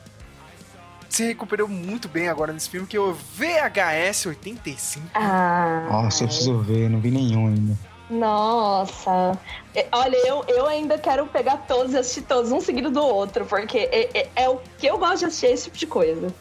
Se 1.09 1.25
recuperou 1.25 1.67
muito 1.67 2.09
bem 2.09 2.29
agora 2.29 2.53
nesse 2.53 2.69
filme, 2.69 2.87
que 2.87 2.97
é 2.97 3.01
o 3.01 3.15
VHS 3.15 4.27
85. 4.27 5.07
Ah. 5.15 5.89
Nossa, 5.91 6.25
eu 6.25 6.29
preciso 6.29 6.59
ver, 6.59 6.91
não 6.91 7.01
vi 7.01 7.11
nenhum 7.11 7.47
ainda. 7.47 7.79
Nossa. 8.09 9.39
É, 9.75 9.87
Olha, 9.93 10.17
eu, 10.27 10.45
eu 10.49 10.67
ainda 10.67 10.99
quero 10.99 11.27
pegar 11.27 11.59
todos 11.69 11.93
e 11.93 11.99
assistir 11.99 12.23
todos, 12.23 12.53
um 12.53 12.61
seguido 12.61 12.91
do 12.91 13.03
outro, 13.03 13.45
porque 13.47 13.79
é, 13.79 14.11
é- 14.21 14.31
é 14.37 14.49
o 14.49 14.61
que 14.79 14.87
eu 14.87 14.99
gosto 14.99 15.19
de 15.21 15.25
assistir 15.27 15.47
esse 15.47 15.65
tipo 15.65 15.77
de 15.79 15.87
coisa. 15.87 16.35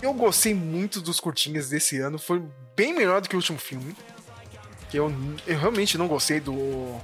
Eu 0.00 0.12
gostei 0.12 0.54
muito 0.54 1.00
dos 1.00 1.18
curtinhas 1.20 1.68
desse 1.68 1.98
ano, 1.98 2.18
foi 2.18 2.42
bem 2.76 2.94
melhor 2.94 3.20
do 3.20 3.28
que 3.28 3.34
o 3.34 3.38
último 3.38 3.58
filme. 3.58 3.96
Que 4.90 4.98
eu, 4.98 5.12
eu 5.46 5.58
realmente 5.58 5.98
não 5.98 6.06
gostei 6.06 6.38
do, 6.38 6.96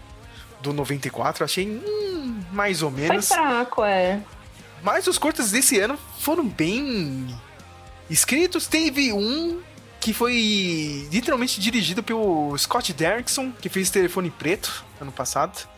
do 0.61 0.73
94, 0.73 1.45
achei 1.45 1.67
hum, 1.69 2.41
mais 2.53 2.83
ou 2.83 2.91
Foi 2.91 3.01
menos. 3.01 3.29
fraco, 3.29 3.83
é. 3.83 4.21
Mas 4.83 5.07
os 5.07 5.19
curtas 5.19 5.51
desse 5.51 5.79
ano 5.81 5.99
foram 6.19 6.47
bem 6.47 7.27
escritos. 8.11 8.67
Teve 8.67 9.13
um 9.13 9.61
que 10.03 10.13
foi 10.13 11.07
literalmente 11.13 11.61
dirigido 11.61 12.03
pelo 12.03 12.59
Scott 12.59 12.93
Derrickson, 12.93 13.53
que 13.53 13.69
fez 13.69 13.89
Telefone 13.89 14.31
Preto 14.31 14.85
ano 15.01 15.13
passado. 15.13 15.69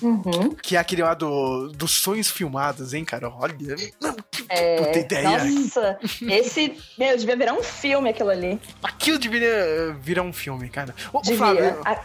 Uhum. 0.00 0.54
Que 0.62 0.76
é 0.76 0.78
aquele 0.78 1.02
lá 1.02 1.14
do, 1.14 1.68
dos 1.72 1.90
sonhos 1.90 2.30
filmados, 2.30 2.94
hein, 2.94 3.04
cara? 3.04 3.28
Olha, 3.28 3.56
não, 4.00 4.14
que 4.30 4.44
É, 4.48 4.76
puta 4.84 4.98
ideia. 5.00 5.44
Nossa, 5.44 5.98
esse. 6.28 6.78
Meu, 6.96 7.16
devia 7.16 7.34
virar 7.36 7.54
um 7.54 7.62
filme 7.62 8.08
aquilo 8.10 8.30
ali. 8.30 8.60
Aquilo 8.84 9.18
deveria 9.18 9.96
virar 10.00 10.22
um 10.22 10.32
filme, 10.32 10.68
cara. 10.68 10.94
Ô, 11.12 11.20
Devia. 11.22 11.36
Flávio, 11.38 11.80
A- 11.84 12.00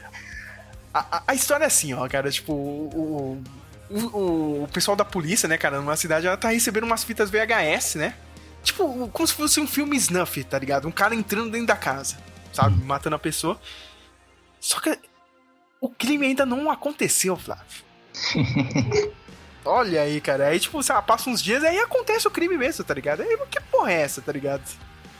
a, 0.93 1.17
a- 1.17 1.23
a 1.27 1.33
história 1.35 1.65
é 1.65 1.67
assim, 1.67 1.93
ó, 1.93 2.07
cara. 2.07 2.31
Tipo, 2.31 2.53
o, 2.53 3.43
o, 3.91 3.97
o, 4.17 4.63
o 4.63 4.67
pessoal 4.73 4.95
da 4.97 5.05
polícia, 5.05 5.47
né, 5.47 5.57
cara, 5.57 5.77
numa 5.79 5.95
cidade, 5.97 6.25
ela 6.25 6.37
tá 6.37 6.49
recebendo 6.49 6.85
umas 6.85 7.03
fitas 7.03 7.29
VHS, 7.29 7.95
né? 7.95 8.15
Tipo, 8.63 9.07
como 9.09 9.27
se 9.27 9.33
fosse 9.33 9.59
um 9.59 9.67
filme 9.67 9.97
snuff, 9.97 10.43
tá 10.43 10.59
ligado? 10.59 10.87
Um 10.87 10.91
cara 10.91 11.15
entrando 11.15 11.51
dentro 11.51 11.67
da 11.67 11.75
casa, 11.75 12.17
sabe? 12.53 12.81
Matando 12.83 13.15
a 13.15 13.19
pessoa. 13.19 13.59
Só 14.59 14.79
que 14.79 14.97
o 15.79 15.89
crime 15.89 16.27
ainda 16.27 16.45
não 16.45 16.69
aconteceu, 16.69 17.35
Flávio. 17.35 17.83
Olha 19.65 20.01
aí, 20.01 20.19
cara. 20.21 20.47
Aí, 20.47 20.59
tipo, 20.59 20.81
sei 20.81 20.93
lá, 20.95 21.01
passa 21.01 21.29
uns 21.29 21.41
dias, 21.41 21.63
aí 21.63 21.79
acontece 21.79 22.27
o 22.27 22.31
crime 22.31 22.57
mesmo, 22.57 22.83
tá 22.83 22.93
ligado? 22.93 23.21
Aí, 23.21 23.37
que 23.49 23.61
porra 23.71 23.91
é 23.91 24.01
essa, 24.01 24.21
tá 24.21 24.31
ligado? 24.31 24.63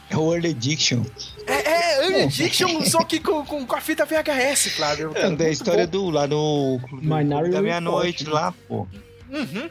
É 0.09 0.17
o 0.17 0.21
World 0.21 0.47
Addiction. 0.47 1.03
É, 1.47 1.53
é 1.53 2.03
Early 2.03 2.21
Addiction, 2.23 2.81
só 2.81 3.03
que 3.03 3.19
com, 3.19 3.45
com, 3.45 3.65
com 3.65 3.75
a 3.75 3.79
fita 3.79 4.05
VHS, 4.05 4.73
Flávio. 4.75 5.11
É, 5.15 5.29
da 5.31 5.49
história 5.49 5.87
do 5.87 6.09
lá 6.09 6.25
do, 6.25 6.79
do 6.91 6.97
Minority 6.97 7.51
da 7.51 7.61
meia-noite 7.61 8.25
Report, 8.25 8.43
lá, 8.43 8.53
pô. 8.67 8.87
Uhum. 9.29 9.69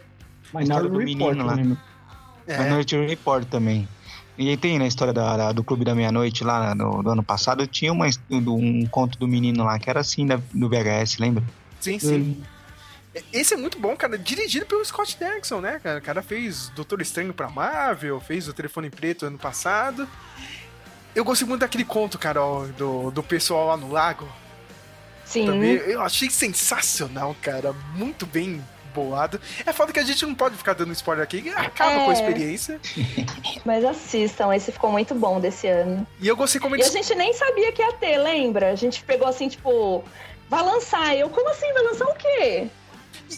História 0.60 0.66
na 0.66 0.80
do 0.80 0.98
Report, 0.98 1.04
menino 1.04 1.44
lá. 1.44 1.56
né? 1.56 1.76
É. 2.52 2.58
Minority 2.62 2.96
Report 3.06 3.44
também. 3.46 3.88
E 4.38 4.48
aí 4.48 4.56
tem 4.56 4.78
na 4.78 4.86
história 4.86 5.12
da, 5.12 5.36
da- 5.36 5.52
do 5.52 5.62
Clube 5.62 5.84
da 5.84 5.94
Meia-Noite 5.94 6.42
lá 6.44 6.74
no, 6.74 7.02
do 7.02 7.10
ano 7.10 7.22
passado, 7.22 7.66
tinha 7.66 7.92
uma, 7.92 8.06
um 8.30 8.86
conto 8.86 9.18
do 9.18 9.28
menino 9.28 9.64
lá 9.64 9.78
que 9.78 9.90
era 9.90 10.00
assim 10.00 10.26
da, 10.26 10.40
do 10.54 10.68
VHS, 10.68 11.18
lembra? 11.18 11.44
Sim, 11.78 11.98
sim. 11.98 12.42
Esse 13.32 13.54
é 13.54 13.56
muito 13.56 13.78
bom, 13.78 13.94
cara. 13.96 14.16
Dirigido 14.16 14.64
pelo 14.66 14.84
Scott 14.84 15.16
Derrickson, 15.18 15.60
né, 15.60 15.80
cara? 15.82 15.98
O 15.98 16.02
cara 16.02 16.22
fez 16.22 16.68
Doutor 16.76 17.02
Estranho 17.02 17.34
pra 17.34 17.50
Marvel, 17.50 18.20
fez 18.20 18.46
o 18.48 18.52
Telefone 18.52 18.88
Preto 18.88 19.26
ano 19.26 19.36
passado. 19.36 20.08
Eu 21.14 21.24
gostei 21.24 21.46
muito 21.46 21.60
daquele 21.62 21.84
conto, 21.84 22.16
cara, 22.18 22.40
ó, 22.42 22.66
do, 22.66 23.10
do 23.10 23.22
pessoal 23.22 23.66
lá 23.66 23.76
no 23.76 23.90
lago. 23.90 24.28
Sim. 25.24 25.46
Também. 25.46 25.72
Eu 25.72 26.00
achei 26.02 26.30
sensacional, 26.30 27.34
cara. 27.42 27.72
Muito 27.94 28.24
bem 28.26 28.62
bolado. 28.94 29.40
É 29.64 29.72
foda 29.72 29.92
que 29.92 29.98
a 30.00 30.04
gente 30.04 30.24
não 30.26 30.34
pode 30.34 30.56
ficar 30.56 30.74
dando 30.74 30.92
spoiler 30.92 31.22
aqui, 31.24 31.42
que 31.42 31.48
acaba 31.50 31.92
É. 31.92 32.04
com 32.04 32.10
a 32.10 32.12
experiência. 32.12 32.80
Mas 33.64 33.84
assistam, 33.84 34.54
esse 34.54 34.70
ficou 34.72 34.90
muito 34.92 35.14
bom 35.14 35.40
desse 35.40 35.66
ano. 35.66 36.06
E 36.20 36.28
eu 36.28 36.36
gostei 36.36 36.60
como 36.60 36.76
E 36.76 36.80
a 36.80 36.82
eles. 36.84 36.92
gente 36.92 37.14
nem 37.14 37.32
sabia 37.32 37.72
que 37.72 37.82
ia 37.82 37.92
ter, 37.94 38.18
lembra? 38.18 38.70
A 38.70 38.74
gente 38.76 39.02
pegou 39.04 39.28
assim, 39.28 39.48
tipo, 39.48 40.04
vai 40.48 40.62
lançar. 40.62 41.16
Eu, 41.16 41.28
como 41.30 41.48
assim? 41.50 41.72
Vai 41.72 41.82
lançar 41.84 42.04
o 42.06 42.14
quê? 42.14 42.68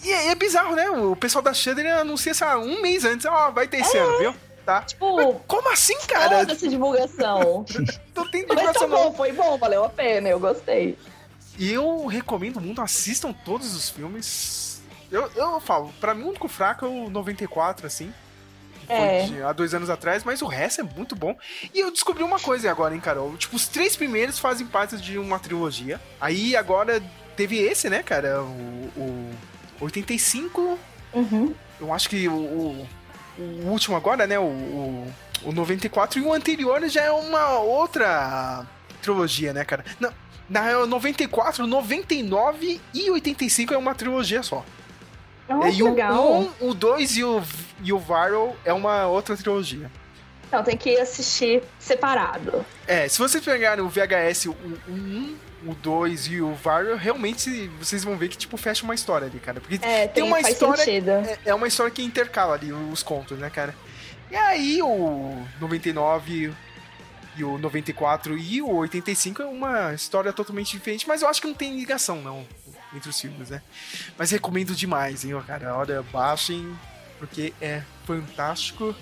E 0.04 0.10
é, 0.10 0.28
é 0.28 0.34
bizarro, 0.34 0.74
né? 0.74 0.88
O 0.90 1.14
pessoal 1.14 1.42
da 1.42 1.52
Shudder 1.52 1.98
anuncia, 1.98 2.32
sei 2.34 2.46
lá, 2.46 2.58
um 2.58 2.80
mês 2.80 3.04
antes. 3.04 3.26
Ó, 3.26 3.50
vai 3.50 3.68
ter 3.68 3.78
esse 3.78 3.96
ano, 3.98 4.18
viu? 4.18 4.34
Tá? 4.64 4.80
Tipo, 4.82 5.34
Como 5.46 5.68
assim, 5.72 5.98
cara? 6.06 6.38
foda-se 6.38 6.68
divulgação. 6.68 7.66
Não 8.14 8.30
tem 8.30 8.46
Mas 8.46 8.56
tá 8.56 8.72
divulgação, 8.72 8.88
não. 8.88 9.10
bom, 9.10 9.12
foi 9.14 9.32
bom, 9.32 9.58
valeu 9.58 9.84
a 9.84 9.88
pena, 9.88 10.28
eu 10.28 10.38
gostei. 10.38 10.96
E 11.58 11.72
eu 11.72 12.06
recomendo 12.06 12.60
muito, 12.60 12.80
assistam 12.80 13.32
todos 13.44 13.74
os 13.74 13.90
filmes. 13.90 14.71
Eu, 15.12 15.30
eu 15.36 15.60
falo, 15.60 15.92
pra 16.00 16.14
mim 16.14 16.24
o 16.24 16.28
único 16.30 16.48
fraco 16.48 16.84
é 16.86 16.88
o 16.88 17.08
94, 17.10 17.86
assim. 17.86 18.12
É. 18.88 19.22
de- 19.26 19.42
há 19.42 19.52
dois 19.52 19.72
anos 19.74 19.88
atrás, 19.88 20.24
mas 20.24 20.42
o 20.42 20.46
resto 20.46 20.80
é 20.80 20.84
muito 20.84 21.14
bom. 21.14 21.36
E 21.72 21.78
eu 21.80 21.90
descobri 21.92 22.22
uma 22.24 22.40
coisa 22.40 22.68
agora, 22.70 22.94
hein, 22.94 23.00
Carol? 23.00 23.36
Tipo, 23.36 23.54
os 23.54 23.68
três 23.68 23.94
primeiros 23.94 24.38
fazem 24.38 24.66
parte 24.66 24.96
de 24.96 25.18
uma 25.18 25.38
trilogia. 25.38 26.00
Aí 26.20 26.56
agora 26.56 27.00
teve 27.36 27.58
esse, 27.58 27.88
né, 27.88 28.02
cara? 28.02 28.42
O, 28.42 28.90
o 28.96 29.30
85. 29.80 30.78
Uhum. 31.14 31.54
Eu 31.80 31.92
acho 31.92 32.08
que 32.08 32.28
o, 32.28 32.32
o, 32.34 32.88
o 33.38 33.42
último 33.68 33.96
agora, 33.96 34.26
né? 34.26 34.38
O, 34.38 34.42
o, 34.42 35.12
o 35.44 35.52
94 35.52 36.18
e 36.18 36.22
o 36.22 36.32
anterior 36.32 36.86
já 36.88 37.02
é 37.02 37.10
uma 37.10 37.58
outra 37.58 38.66
trilogia, 39.00 39.52
né, 39.52 39.64
cara? 39.64 39.84
Não, 40.00 40.12
na 40.50 40.60
real, 40.62 40.86
94, 40.86 41.66
99 41.66 42.80
e 42.92 43.10
85 43.10 43.72
é 43.74 43.78
uma 43.78 43.94
trilogia 43.94 44.42
só. 44.42 44.64
Nossa, 45.48 45.68
e 45.68 45.82
o 45.82 45.90
legal. 45.90 46.40
1, 46.60 46.68
o 46.68 46.74
2 46.74 47.16
e 47.16 47.24
o, 47.24 47.42
e 47.82 47.92
o 47.92 47.98
Viral 47.98 48.56
é 48.64 48.72
uma 48.72 49.06
outra 49.06 49.36
trilogia. 49.36 49.90
Então 50.46 50.62
tem 50.62 50.76
que 50.76 50.98
assistir 50.98 51.62
separado. 51.78 52.64
É, 52.86 53.08
se 53.08 53.18
vocês 53.18 53.42
pegarem 53.42 53.82
o 53.82 53.88
VHS, 53.88 54.46
o 54.46 54.56
1, 54.88 55.36
o 55.66 55.74
2 55.74 56.26
e 56.26 56.40
o 56.40 56.54
Viral, 56.54 56.96
realmente 56.96 57.68
vocês 57.78 58.04
vão 58.04 58.16
ver 58.16 58.28
que, 58.28 58.36
tipo, 58.36 58.56
fecha 58.56 58.84
uma 58.84 58.94
história 58.94 59.26
ali, 59.26 59.40
cara. 59.40 59.60
Porque 59.60 59.76
É, 59.82 60.06
tem 60.06 60.14
tem, 60.14 60.22
uma 60.24 60.40
história. 60.40 60.82
É, 60.82 61.38
é 61.46 61.54
uma 61.54 61.66
história 61.66 61.90
que 61.90 62.02
intercala 62.02 62.54
ali 62.54 62.72
os 62.72 63.02
contos, 63.02 63.38
né, 63.38 63.48
cara? 63.50 63.74
E 64.30 64.36
aí 64.36 64.82
o 64.82 65.46
99 65.60 66.52
e 67.36 67.44
o 67.44 67.58
94 67.58 68.36
e 68.36 68.60
o 68.60 68.70
85 68.76 69.42
é 69.42 69.46
uma 69.46 69.94
história 69.94 70.32
totalmente 70.32 70.72
diferente, 70.72 71.08
mas 71.08 71.22
eu 71.22 71.28
acho 71.28 71.40
que 71.40 71.46
não 71.46 71.54
tem 71.54 71.76
ligação, 71.76 72.20
não, 72.20 72.46
entre 72.94 73.08
os 73.08 73.20
filmes, 73.20 73.50
né? 73.50 73.62
Mas 74.18 74.30
recomendo 74.30 74.74
demais, 74.74 75.24
hein, 75.24 75.34
ó, 75.34 75.40
cara? 75.40 75.74
Olha, 75.76 76.02
baixem, 76.02 76.76
porque 77.18 77.52
é 77.60 77.82
fantástico. 78.06 78.94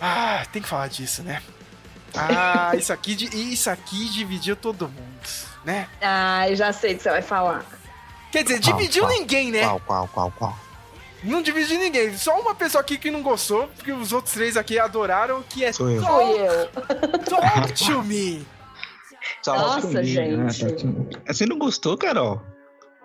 Ah, 0.00 0.44
tem 0.52 0.60
que 0.62 0.68
falar 0.68 0.88
disso, 0.88 1.22
né? 1.22 1.42
Ah, 2.14 2.72
isso 2.76 2.92
aqui, 2.92 3.12
isso 3.52 3.68
aqui 3.70 4.08
dividiu 4.10 4.56
todo 4.56 4.88
mundo, 4.88 5.20
né? 5.64 5.88
Ah, 6.00 6.48
eu 6.48 6.56
já 6.56 6.72
sei 6.72 6.94
o 6.94 6.96
que 6.96 7.02
você 7.02 7.10
vai 7.10 7.22
falar. 7.22 7.64
Quer 8.32 8.42
dizer, 8.42 8.60
Qual, 8.62 8.76
dividiu 8.76 9.04
qual, 9.04 9.12
ninguém, 9.18 9.50
né? 9.50 9.62
Qual, 9.62 9.80
qual, 9.80 10.08
qual, 10.08 10.30
qual? 10.32 10.58
Não 11.22 11.42
dividiu 11.42 11.78
ninguém. 11.78 12.16
Só 12.16 12.38
uma 12.40 12.54
pessoa 12.54 12.80
aqui 12.80 12.98
que 12.98 13.10
não 13.10 13.22
gostou, 13.22 13.68
porque 13.68 13.90
os 13.92 14.12
outros 14.12 14.34
três 14.34 14.56
aqui 14.56 14.78
adoraram, 14.78 15.42
que 15.42 15.64
é 15.64 15.72
Sou 15.72 15.90
eu. 15.90 16.02
Fui 16.02 16.40
eu. 16.40 16.68
Talk 17.24 17.72
to 17.72 18.02
Me. 18.02 18.46
Nossa, 19.46 19.88
né? 19.88 20.04
gente. 20.04 20.64
Tá 20.64 20.70
tudo- 20.76 21.22
Você 21.26 21.46
não 21.46 21.58
gostou, 21.58 21.96
Carol? 21.96 22.42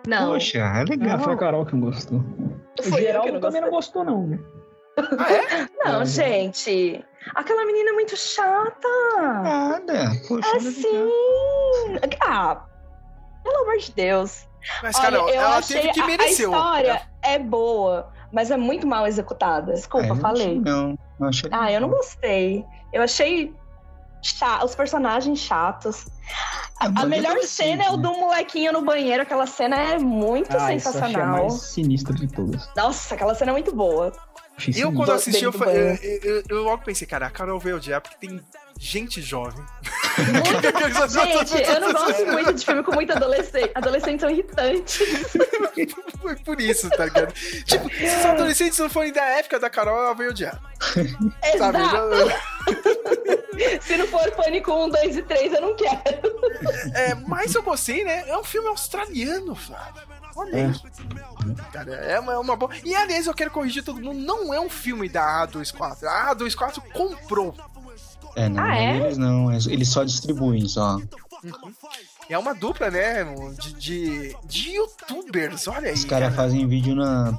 Não. 0.06 0.32
Poxa, 0.32 0.58
é 0.58 0.84
legal. 0.84 1.18
foi 1.20 1.32
a 1.32 1.36
Carol 1.36 1.64
que 1.66 1.74
não 1.74 1.80
gostou. 1.82 2.18
O 2.78 2.82
Foi 2.82 3.02
que 3.04 3.32
não 3.32 3.40
também 3.40 3.60
não 3.60 3.70
gostou, 3.70 4.04
não, 4.04 4.26
né? 4.26 4.38
Ah, 5.18 5.32
é? 5.32 5.68
Não, 5.88 6.02
É. 6.02 6.06
gente. 6.06 7.04
Aquela 7.34 7.64
menina 7.64 7.90
é 7.90 7.92
muito 7.92 8.16
chata. 8.16 8.88
Nada. 9.42 10.10
Poxa, 10.28 10.48
É 10.48 10.58
legal. 10.58 10.72
sim. 10.72 11.08
Ah, 12.26 12.64
pelo 13.44 13.56
amor 13.62 13.78
de 13.78 13.92
Deus. 13.92 14.46
Mas, 14.82 14.96
Olha, 14.96 15.04
cara, 15.04 15.16
eu 15.16 15.28
ela 15.28 15.56
achei 15.58 15.80
teve 15.80 15.92
que 15.92 16.00
a- 16.00 16.06
mereceu. 16.06 16.52
A, 16.54 16.56
história 16.56 17.02
é 17.22 17.38
boa, 17.38 18.10
mas 18.32 18.50
é 18.50 18.56
muito 18.56 18.86
mal 18.86 19.06
executada. 19.06 19.72
Desculpa, 19.72 20.06
eu 20.06 20.14
não 20.14 20.20
falei. 20.20 20.42
achei, 20.42 20.60
Não, 20.60 20.98
não 21.18 21.28
achei 21.28 21.50
Ah, 21.52 21.72
eu 21.72 21.80
não 21.80 21.88
gostei. 21.88 22.64
Eu 22.92 23.02
achei 23.02 23.54
os 24.64 24.74
personagens 24.74 25.38
chatos. 25.40 26.06
Ah, 26.80 26.86
A 26.86 26.88
mas 26.90 27.08
melhor 27.08 27.36
é 27.36 27.42
cena 27.46 27.84
é 27.84 27.90
o 27.90 27.96
né? 27.96 28.02
do 28.02 28.12
molequinho 28.14 28.72
no 28.72 28.82
banheiro. 28.82 29.22
Aquela 29.22 29.46
cena 29.46 29.76
é 29.76 29.98
muito 29.98 30.56
Ah, 30.56 30.72
isso 30.74 30.88
eu 30.88 30.90
achei 30.90 31.00
a 31.00 31.08
sensacional. 31.08 31.38
mais 31.48 31.52
sinistra 31.62 32.14
de 32.14 32.26
todas. 32.28 32.68
Nossa, 32.76 33.14
aquela 33.14 33.34
cena 33.34 33.50
é 33.50 33.54
muito 33.54 33.74
boa. 33.74 34.12
Achei 34.56 34.74
Eu, 34.82 34.92
quando 34.92 35.12
assisti, 35.12 35.44
eu, 35.44 35.52
eu- 35.52 36.42
eu 36.48 36.62
logo 36.62 36.84
pensei, 36.84 37.06
cara, 37.06 37.26
a 37.26 37.30
Carol 37.30 37.58
veio 37.58 37.76
odiar 37.76 38.00
porque 38.00 38.16
tem 38.26 38.40
gente 38.78 39.20
jovem. 39.22 39.64
Gente, 41.08 41.62
eu 41.62 41.80
não 41.80 41.92
gosto 41.92 42.26
muito 42.26 42.52
de 42.54 42.64
filme 42.64 42.82
com 42.82 42.92
muito 42.92 43.12
adolescente. 43.12 43.70
Adolescentes 43.74 44.20
são 44.20 44.30
irritantes. 44.30 44.98
Foi 46.20 46.36
por 46.36 46.60
isso, 46.60 46.88
tá 46.90 47.04
ligado? 47.06 47.32
Tipo, 47.32 47.88
se 47.90 48.04
os 48.04 48.24
adolescentes 48.26 48.78
não 48.78 48.90
forem 48.90 49.12
da 49.12 49.24
época 49.24 49.58
da 49.58 49.70
Carol, 49.70 49.96
ela 50.04 50.14
vai 50.14 50.28
odiar. 50.28 50.60
Sabe? 51.58 51.78
Já- 51.78 52.02
Se 53.82 53.96
não 53.96 54.06
for 54.08 54.30
Pânico 54.32 54.72
1, 54.72 54.88
2 54.88 55.16
e 55.18 55.22
3, 55.22 55.52
eu 55.52 55.60
não 55.60 55.76
quero. 55.76 56.00
É, 56.94 57.14
mas 57.14 57.54
eu 57.54 57.62
gostei, 57.62 58.02
né? 58.02 58.24
É 58.28 58.36
um 58.36 58.42
filme 58.44 58.68
australiano, 58.68 59.54
Flávio. 59.54 60.02
Olha 60.34 60.66
isso. 60.70 60.82
Cara, 61.72 61.92
é 61.94 62.18
uma, 62.18 62.32
é 62.32 62.38
uma 62.38 62.56
boa. 62.56 62.72
E 62.82 62.94
aliás, 62.94 63.26
eu 63.26 63.34
quero 63.34 63.50
corrigir 63.50 63.84
todo 63.84 64.00
mundo: 64.00 64.18
não 64.18 64.52
é 64.54 64.58
um 64.60 64.70
filme 64.70 65.08
da 65.08 65.46
A24. 65.46 66.04
A 66.04 66.34
A24 66.34 66.82
comprou. 66.92 67.54
É, 68.34 68.48
não, 68.48 68.62
Ah, 68.62 68.76
é? 68.76 68.96
eles 68.96 69.18
não, 69.18 69.52
eles 69.52 69.88
só 69.88 70.04
distribuem 70.04 70.66
só. 70.68 70.98
É 72.28 72.38
uma 72.38 72.54
dupla, 72.54 72.90
né? 72.90 73.24
De, 73.60 73.72
de, 73.74 74.36
de 74.44 74.70
youtubers, 74.76 75.66
olha 75.68 75.88
aí. 75.88 75.94
Os 75.94 76.04
caras 76.04 76.34
fazem 76.34 76.66
vídeo 76.66 76.94
na, 76.94 77.38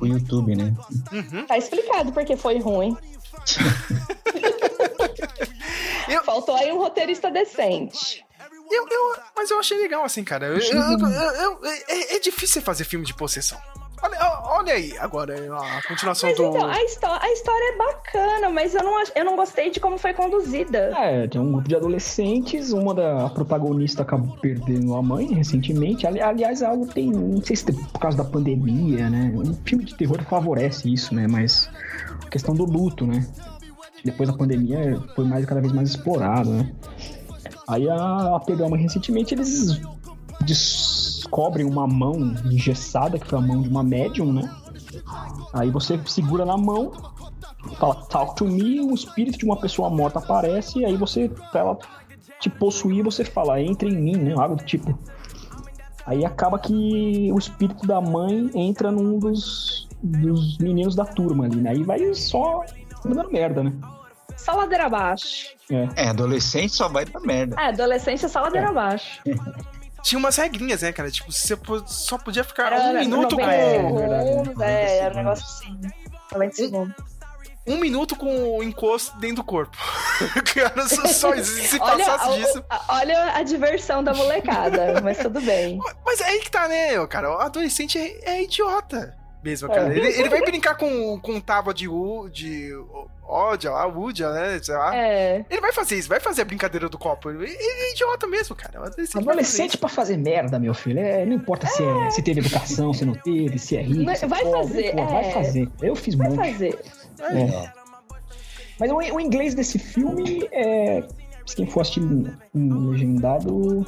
no 0.00 0.06
YouTube, 0.06 0.56
né? 0.56 0.74
Uhum. 1.12 1.46
Tá 1.46 1.58
explicado 1.58 2.12
porque 2.12 2.36
foi 2.36 2.58
ruim. 2.58 2.96
Faltou 6.24 6.54
aí 6.56 6.72
um 6.72 6.78
roteirista 6.78 7.30
decente. 7.30 8.24
Eu, 8.70 8.88
eu, 8.88 9.16
mas 9.36 9.50
eu 9.50 9.58
achei 9.58 9.76
legal, 9.78 10.04
assim, 10.04 10.24
cara. 10.24 10.46
Eu- 10.46 10.58
eu- 10.58 11.08
eu- 11.08 11.58
eu- 11.60 11.64
é, 11.64 12.16
é 12.16 12.18
difícil 12.18 12.62
fazer 12.62 12.84
filme 12.84 13.04
de 13.04 13.14
possessão. 13.14 13.58
Olha, 14.04 14.18
olha 14.58 14.72
aí, 14.74 14.94
agora 14.98 15.34
a 15.34 15.82
continuação 15.88 16.28
Mas 16.28 16.36
do. 16.38 16.44
então, 16.44 16.68
a, 16.68 16.84
histó- 16.84 17.18
a 17.20 17.32
história 17.32 17.72
é 17.72 17.76
bacana, 17.78 18.50
mas 18.50 18.74
eu 18.74 18.82
não, 18.82 19.02
eu 19.14 19.24
não 19.24 19.34
gostei 19.34 19.70
de 19.70 19.80
como 19.80 19.96
foi 19.96 20.12
conduzida. 20.12 20.92
É, 20.94 21.26
tem 21.26 21.40
um 21.40 21.52
grupo 21.52 21.66
de 21.66 21.74
adolescentes, 21.74 22.70
uma 22.72 22.92
da 22.94 23.24
a 23.24 23.30
protagonista 23.30 24.02
acabou 24.02 24.36
perdendo 24.36 24.94
a 24.94 25.02
mãe 25.02 25.32
recentemente. 25.32 26.06
Ali- 26.06 26.20
aliás, 26.20 26.62
algo 26.62 26.86
tem, 26.86 27.10
não 27.10 27.42
sei 27.42 27.56
se 27.56 27.64
por 27.72 27.98
causa 27.98 28.18
da 28.18 28.24
pandemia, 28.24 29.08
né? 29.08 29.32
Um 29.34 29.54
filme 29.64 29.84
de 29.84 29.94
terror 29.94 30.22
favorece 30.24 30.92
isso, 30.92 31.14
né? 31.14 31.26
Mas 31.26 31.70
a 32.26 32.28
questão 32.28 32.54
do 32.54 32.64
luto, 32.64 33.06
né? 33.06 33.26
Depois 34.04 34.28
da 34.28 34.36
pandemia 34.36 35.00
foi 35.16 35.24
mais 35.24 35.46
cada 35.46 35.62
vez 35.62 35.72
mais 35.72 35.88
explorado, 35.88 36.50
né? 36.50 36.70
Aí 37.66 37.88
a, 37.88 37.94
ela 37.94 38.40
perdeu 38.40 38.66
a 38.66 38.68
mãe 38.68 38.82
recentemente, 38.82 39.32
eles 39.34 39.80
descobrem 40.42 41.66
uma 41.66 41.86
mão 41.86 42.34
engessada, 42.44 43.18
que 43.18 43.26
foi 43.26 43.38
a 43.38 43.42
mão 43.42 43.62
de 43.62 43.68
uma 43.68 43.82
médium, 43.82 44.32
né? 44.32 44.50
Aí 45.52 45.70
você 45.70 45.98
segura 46.06 46.44
na 46.44 46.56
mão, 46.56 46.92
fala 47.78 47.94
talk 48.06 48.36
to 48.36 48.44
me, 48.44 48.80
um 48.80 48.94
espírito 48.94 49.38
de 49.38 49.44
uma 49.44 49.56
pessoa 49.56 49.90
morta 49.90 50.18
aparece, 50.18 50.80
e 50.80 50.84
aí 50.84 50.96
você, 50.96 51.28
pra 51.50 51.60
ela 51.60 51.78
te 52.40 52.50
possuir, 52.50 53.02
você 53.02 53.24
fala, 53.24 53.60
entre 53.60 53.88
em 53.88 53.96
mim, 53.96 54.16
né? 54.16 54.34
Algo 54.36 54.56
do 54.56 54.64
tipo. 54.64 54.98
Aí 56.06 56.24
acaba 56.24 56.58
que 56.58 57.30
o 57.32 57.38
espírito 57.38 57.86
da 57.86 58.00
mãe 58.00 58.50
entra 58.54 58.92
num 58.92 59.18
dos, 59.18 59.88
dos 60.02 60.58
meninos 60.58 60.94
da 60.94 61.04
turma 61.04 61.46
ali, 61.46 61.56
né? 61.56 61.70
Aí 61.70 61.82
vai 61.82 62.12
só 62.14 62.62
dando 63.04 63.30
merda, 63.30 63.62
né? 63.62 63.72
Só 64.36 64.52
ladeira 64.52 64.86
abaixo. 64.86 65.54
É, 65.96 66.08
adolescente 66.08 66.74
só 66.74 66.88
vai 66.88 67.06
pra 67.06 67.20
merda. 67.20 67.56
É, 67.58 67.68
adolescência 67.68 68.28
só 68.28 68.40
ladeira 68.40 68.68
abaixo. 68.68 69.22
Tinha 70.04 70.18
umas 70.18 70.36
regrinhas, 70.36 70.82
né, 70.82 70.92
cara? 70.92 71.10
Tipo, 71.10 71.32
você 71.32 71.58
só 71.86 72.18
podia 72.18 72.44
ficar 72.44 72.72
Era 72.72 72.80
um 72.90 72.98
minuto 73.00 73.36
90 73.36 73.50
com. 73.50 73.70
segundos, 73.98 74.60
é, 74.60 74.98
era 74.98 75.14
um 75.14 75.16
negócio 75.16 75.44
assim. 75.44 75.80
90 76.32 76.54
segundos. 76.54 76.94
Um 77.66 77.78
minuto 77.78 78.14
com 78.14 78.58
o 78.58 78.62
encosto 78.62 79.16
dentro 79.16 79.36
do 79.36 79.44
corpo. 79.44 79.74
cara, 80.54 80.86
só, 80.86 81.06
só 81.06 81.34
se 81.42 81.80
Olha, 81.80 82.04
passasse 82.04 82.28
o- 82.28 82.34
disso. 82.36 82.64
a- 82.68 82.84
olha 82.96 83.34
a 83.36 83.42
diversão 83.42 84.04
da 84.04 84.12
molecada, 84.12 85.00
mas 85.02 85.16
tudo 85.16 85.40
bem. 85.40 85.78
Mas 86.04 86.20
é 86.20 86.24
aí 86.26 86.40
que 86.40 86.50
tá, 86.50 86.68
né, 86.68 87.06
cara? 87.06 87.30
O 87.30 87.40
adolescente 87.40 87.98
é, 87.98 88.34
é 88.34 88.42
idiota 88.42 89.16
mesmo, 89.44 89.70
É. 89.70 89.74
cara. 89.74 89.94
Ele, 89.96 90.08
ele 90.08 90.28
vai 90.28 90.40
brincar 90.42 90.74
com, 90.76 91.18
com 91.20 91.38
tábua 91.40 91.74
de, 91.74 91.86
u, 91.86 92.28
de 92.30 92.70
ódia 93.22 93.70
lá, 93.70 93.86
údia, 93.86 94.30
né? 94.32 94.58
Sei 94.62 94.74
lá. 94.74 94.96
É. 94.96 95.44
Ele 95.50 95.60
vai 95.60 95.72
fazer 95.72 95.96
isso, 95.96 96.08
vai 96.08 96.18
fazer 96.20 96.42
a 96.42 96.44
brincadeira 96.44 96.88
do 96.88 96.96
copo. 96.98 97.30
Ele, 97.30 97.44
ele 97.44 97.56
é 97.58 97.92
idiota 97.92 98.26
mesmo, 98.26 98.56
cara. 98.56 98.78
Adolescente 98.78 99.22
vai 99.24 99.44
fazer 99.44 99.76
pra 99.78 99.88
fazer 99.88 100.16
merda, 100.16 100.58
meu 100.58 100.72
filho. 100.74 100.98
É, 100.98 101.24
não 101.26 101.34
importa 101.34 101.66
se, 101.66 101.82
é- 101.82 102.10
se 102.10 102.22
teve 102.22 102.40
educação, 102.40 102.92
se 102.94 103.04
não 103.04 103.14
teve, 103.14 103.58
se 103.58 103.76
é 103.76 103.82
rico. 103.82 104.04
Vai- 104.04 104.16
se 104.16 104.24
é 104.24 104.28
vai 104.28 104.42
pobre, 104.42 104.58
fazer, 104.68 104.92
pô, 104.96 105.04
Vai 105.06 105.24
é. 105.28 105.30
fazer. 105.32 105.68
Eu 105.82 105.94
fiz 105.94 106.14
Vai 106.14 106.28
muito. 106.28 106.42
fazer. 106.52 106.78
É. 107.20 107.84
Mas 108.80 108.90
o, 108.90 108.96
o 108.96 109.20
inglês 109.20 109.54
desse 109.54 109.78
filme 109.78 110.48
é. 110.50 111.02
Se 111.46 111.54
quem 111.56 111.66
for 111.66 111.82
assistir 111.82 112.00
legendado. 112.54 113.84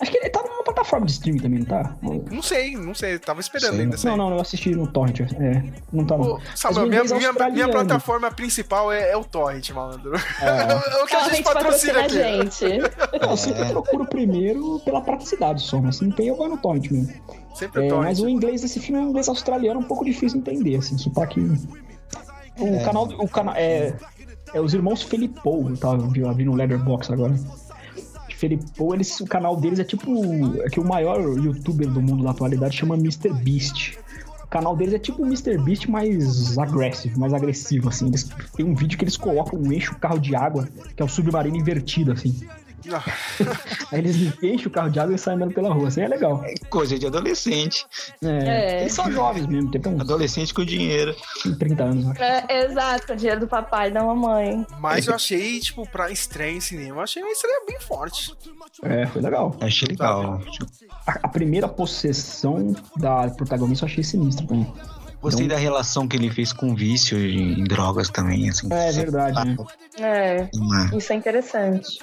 Acho 0.00 0.12
que 0.12 0.18
ele 0.18 0.30
tá 0.30 0.40
numa 0.42 0.62
plataforma 0.62 1.06
de 1.06 1.12
streaming 1.12 1.40
também, 1.40 1.58
não 1.58 1.66
tá? 1.66 1.96
Não 2.30 2.40
sei, 2.40 2.76
não 2.76 2.94
sei. 2.94 3.18
Tava 3.18 3.40
esperando 3.40 3.72
Sei. 3.74 3.80
ainda. 3.80 3.96
Não, 4.04 4.16
não, 4.16 4.30
eu 4.30 4.40
assisti 4.40 4.70
no 4.74 4.86
Torrent. 4.86 5.20
É, 5.20 5.62
não 5.92 6.04
tá 6.06 6.16
não. 6.16 6.38
Mas 6.38 6.60
Samuel, 6.60 6.86
o 6.86 6.88
minha, 6.88 7.02
minha, 7.32 7.50
minha 7.50 7.68
plataforma 7.68 8.30
principal 8.30 8.92
é, 8.92 9.10
é 9.10 9.16
o 9.16 9.24
Torrent, 9.24 9.70
malandro. 9.70 10.12
É. 10.14 10.18
É 10.98 11.02
o 11.02 11.06
que 11.06 11.16
a 11.16 11.28
gente 11.30 11.42
patrocina 11.42 12.00
aqui. 12.00 12.16
Eu 13.20 13.36
sempre 13.36 13.64
procuro 13.66 14.06
primeiro 14.06 14.80
pela 14.84 15.00
praticidade 15.00 15.62
só, 15.62 15.80
mas 15.80 15.96
se 15.96 16.04
não 16.04 16.12
tem, 16.12 16.28
eu 16.28 16.36
vou 16.36 16.48
no 16.48 16.56
Torrent 16.58 16.90
mesmo. 16.90 17.12
Sempre 17.56 17.86
É, 17.86 17.88
Torrent. 17.88 18.04
mas 18.04 18.20
o 18.20 18.28
inglês 18.28 18.60
desse 18.62 18.78
filme 18.78 19.00
é 19.02 19.04
um 19.04 19.08
inglês 19.10 19.28
australiano 19.28 19.80
um 19.80 19.84
pouco 19.84 20.04
difícil 20.04 20.40
de 20.40 20.50
entender, 20.50 20.76
assim, 20.76 20.96
sotaque. 20.96 21.40
O 22.58 22.66
É. 22.66 22.84
canal. 22.84 23.04
O 23.18 23.28
canal 23.28 23.54
é, 23.56 23.94
é 24.54 24.60
os 24.60 24.72
irmãos 24.74 25.02
Felipou, 25.02 25.68
eu 25.70 25.76
tava 25.76 25.96
vi- 26.08 26.22
vi 26.34 26.44
no 26.44 26.54
Letterboxd 26.54 27.12
agora. 27.14 27.34
Felipou, 28.38 28.94
eles, 28.94 29.20
o 29.20 29.26
canal 29.26 29.56
deles 29.56 29.80
é 29.80 29.84
tipo. 29.84 30.62
É 30.62 30.70
que 30.70 30.78
o 30.78 30.84
maior 30.84 31.18
youtuber 31.36 31.90
do 31.90 32.00
mundo 32.00 32.22
da 32.22 32.30
atualidade 32.30 32.76
chama 32.76 32.94
Mr. 32.94 33.32
Beast. 33.32 33.98
O 34.44 34.46
canal 34.46 34.76
deles 34.76 34.94
é 34.94 34.98
tipo 34.98 35.24
o 35.24 35.26
Mr. 35.26 35.58
Beast 35.58 35.88
mais 35.88 36.56
agressivo, 36.56 37.18
mais 37.18 37.34
agressivo, 37.34 37.88
assim. 37.88 38.06
Eles, 38.06 38.30
tem 38.56 38.64
um 38.64 38.76
vídeo 38.76 38.96
que 38.96 39.02
eles 39.02 39.16
colocam 39.16 39.58
um 39.58 39.72
eixo 39.72 39.96
carro 39.96 40.20
de 40.20 40.36
água, 40.36 40.68
que 40.94 41.02
é 41.02 41.04
o 41.04 41.08
submarino 41.08 41.56
invertido, 41.56 42.12
assim. 42.12 42.46
Aí 43.92 43.98
eles 43.98 44.16
enchem 44.42 44.66
o 44.66 44.70
carro 44.70 44.90
de 44.90 45.00
água 45.00 45.14
e 45.14 45.18
saem 45.18 45.36
andando 45.36 45.54
pela 45.54 45.72
rua, 45.72 45.88
assim, 45.88 46.02
é 46.02 46.08
legal. 46.08 46.42
Coisa 46.70 46.98
de 46.98 47.06
adolescente. 47.06 47.86
É, 48.22 48.28
É. 48.28 48.80
Eles 48.82 48.92
são 48.92 49.10
jovens 49.10 49.46
mesmo, 49.46 49.70
tem 49.70 49.80
uns 49.92 50.00
Adolescente 50.00 50.52
com 50.54 50.64
dinheiro. 50.64 51.14
30 51.58 51.82
anos, 51.82 52.04
eu 52.04 52.10
acho. 52.12 52.22
É, 52.22 52.64
exato, 52.64 53.16
dinheiro 53.16 53.40
do 53.40 53.48
papai 53.48 53.88
e 53.88 53.90
da 53.92 54.02
mamãe. 54.02 54.66
Mas 54.80 55.06
eu 55.06 55.14
achei, 55.14 55.58
tipo, 55.60 55.88
pra 55.90 56.10
estreia 56.10 56.56
em 56.56 56.60
cinema, 56.60 56.96
eu 56.96 57.00
achei 57.02 57.22
uma 57.22 57.32
estreia 57.32 57.60
bem 57.66 57.80
forte. 57.80 58.32
É, 58.82 59.06
foi 59.06 59.22
legal. 59.22 59.56
Achei 59.60 59.88
legal. 59.88 60.40
A, 61.06 61.12
a 61.24 61.28
primeira 61.28 61.68
possessão 61.68 62.74
da 62.96 63.28
protagonista 63.30 63.84
eu 63.84 63.88
achei 63.90 64.04
sinistra 64.04 64.46
também. 64.46 64.72
Gostei 65.20 65.46
Então- 65.46 65.56
da 65.56 65.60
relação 65.60 66.06
que 66.06 66.16
ele 66.16 66.30
fez 66.30 66.52
com 66.52 66.76
vício 66.76 67.18
em 67.18 67.64
drogas 67.64 68.08
também, 68.08 68.48
assim. 68.48 68.68
É 68.72 68.92
verdade, 68.92 69.44
né? 69.48 69.56
É, 69.98 70.48
Uma- 70.54 70.96
isso 70.96 71.12
é 71.12 71.16
interessante. 71.16 71.98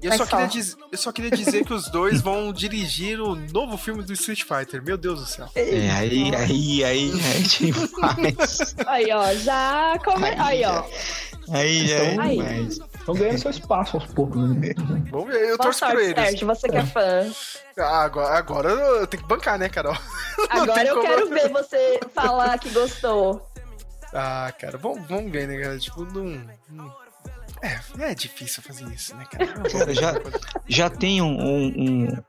E 0.00 0.06
eu 0.06 0.12
só, 0.12 0.24
queria 0.26 0.46
diz- 0.46 0.76
eu 0.92 0.98
só 0.98 1.10
queria 1.12 1.30
dizer 1.30 1.64
que 1.64 1.72
os 1.74 1.90
dois 1.90 2.20
vão 2.20 2.52
dirigir 2.52 3.20
o 3.20 3.34
novo 3.34 3.76
filme 3.76 4.02
do 4.02 4.12
Street 4.12 4.42
Fighter. 4.44 4.82
Meu 4.82 4.96
Deus 4.96 5.20
do 5.20 5.26
céu. 5.26 5.48
É, 5.56 5.90
aí, 5.90 6.34
aí, 6.36 6.84
aí, 6.84 7.12
aí 7.24 7.42
demais. 7.42 8.74
Aí, 8.86 9.12
ó, 9.12 9.34
já 9.34 9.98
come... 10.04 10.28
Aí, 10.38 10.64
ó. 10.64 10.84
Aí, 11.50 11.92
aí, 11.92 12.18
Aí. 12.20 12.36
demais. 12.36 12.78
Estão 12.98 13.14
ganhando 13.14 13.38
seu 13.38 13.50
espaço 13.50 13.96
aos 13.96 14.06
poucos. 14.06 14.50
Né? 14.56 14.72
Vamos 15.10 15.28
ver, 15.28 15.42
eu 15.50 15.56
Boa 15.56 15.58
torço 15.58 15.80
por 15.80 15.88
sorte, 15.92 16.04
eles. 16.04 16.14
Sérgio, 16.24 16.46
você 16.46 16.68
que 16.68 16.76
é 16.76 16.84
fã. 16.86 17.32
Ah, 17.78 18.02
agora, 18.04 18.38
agora 18.38 18.68
eu 18.70 19.06
tenho 19.06 19.22
que 19.22 19.28
bancar, 19.28 19.58
né, 19.58 19.68
Carol? 19.68 19.94
Não 20.54 20.62
Agora 20.62 20.84
eu 20.86 20.94
como- 20.96 21.06
quero 21.08 21.28
ver 21.30 21.48
você 21.48 22.00
falar 22.14 22.58
que 22.58 22.68
gostou. 22.70 23.44
Ah, 24.12 24.52
cara, 24.58 24.78
vamos, 24.78 25.06
vamos 25.08 25.32
ver, 25.32 25.48
né, 25.48 25.58
cara? 25.60 25.78
Tipo, 25.78 26.04
não. 26.04 26.42
não- 26.70 27.07
É, 27.62 28.10
é 28.10 28.14
difícil 28.14 28.62
fazer 28.62 28.84
isso, 28.92 29.14
né, 29.16 29.24
cara? 29.30 29.46
Cara, 29.70 29.94
já, 29.94 30.14
já 30.66 30.90
tem 30.90 31.20
um, 31.20 31.36
um, 31.40 32.22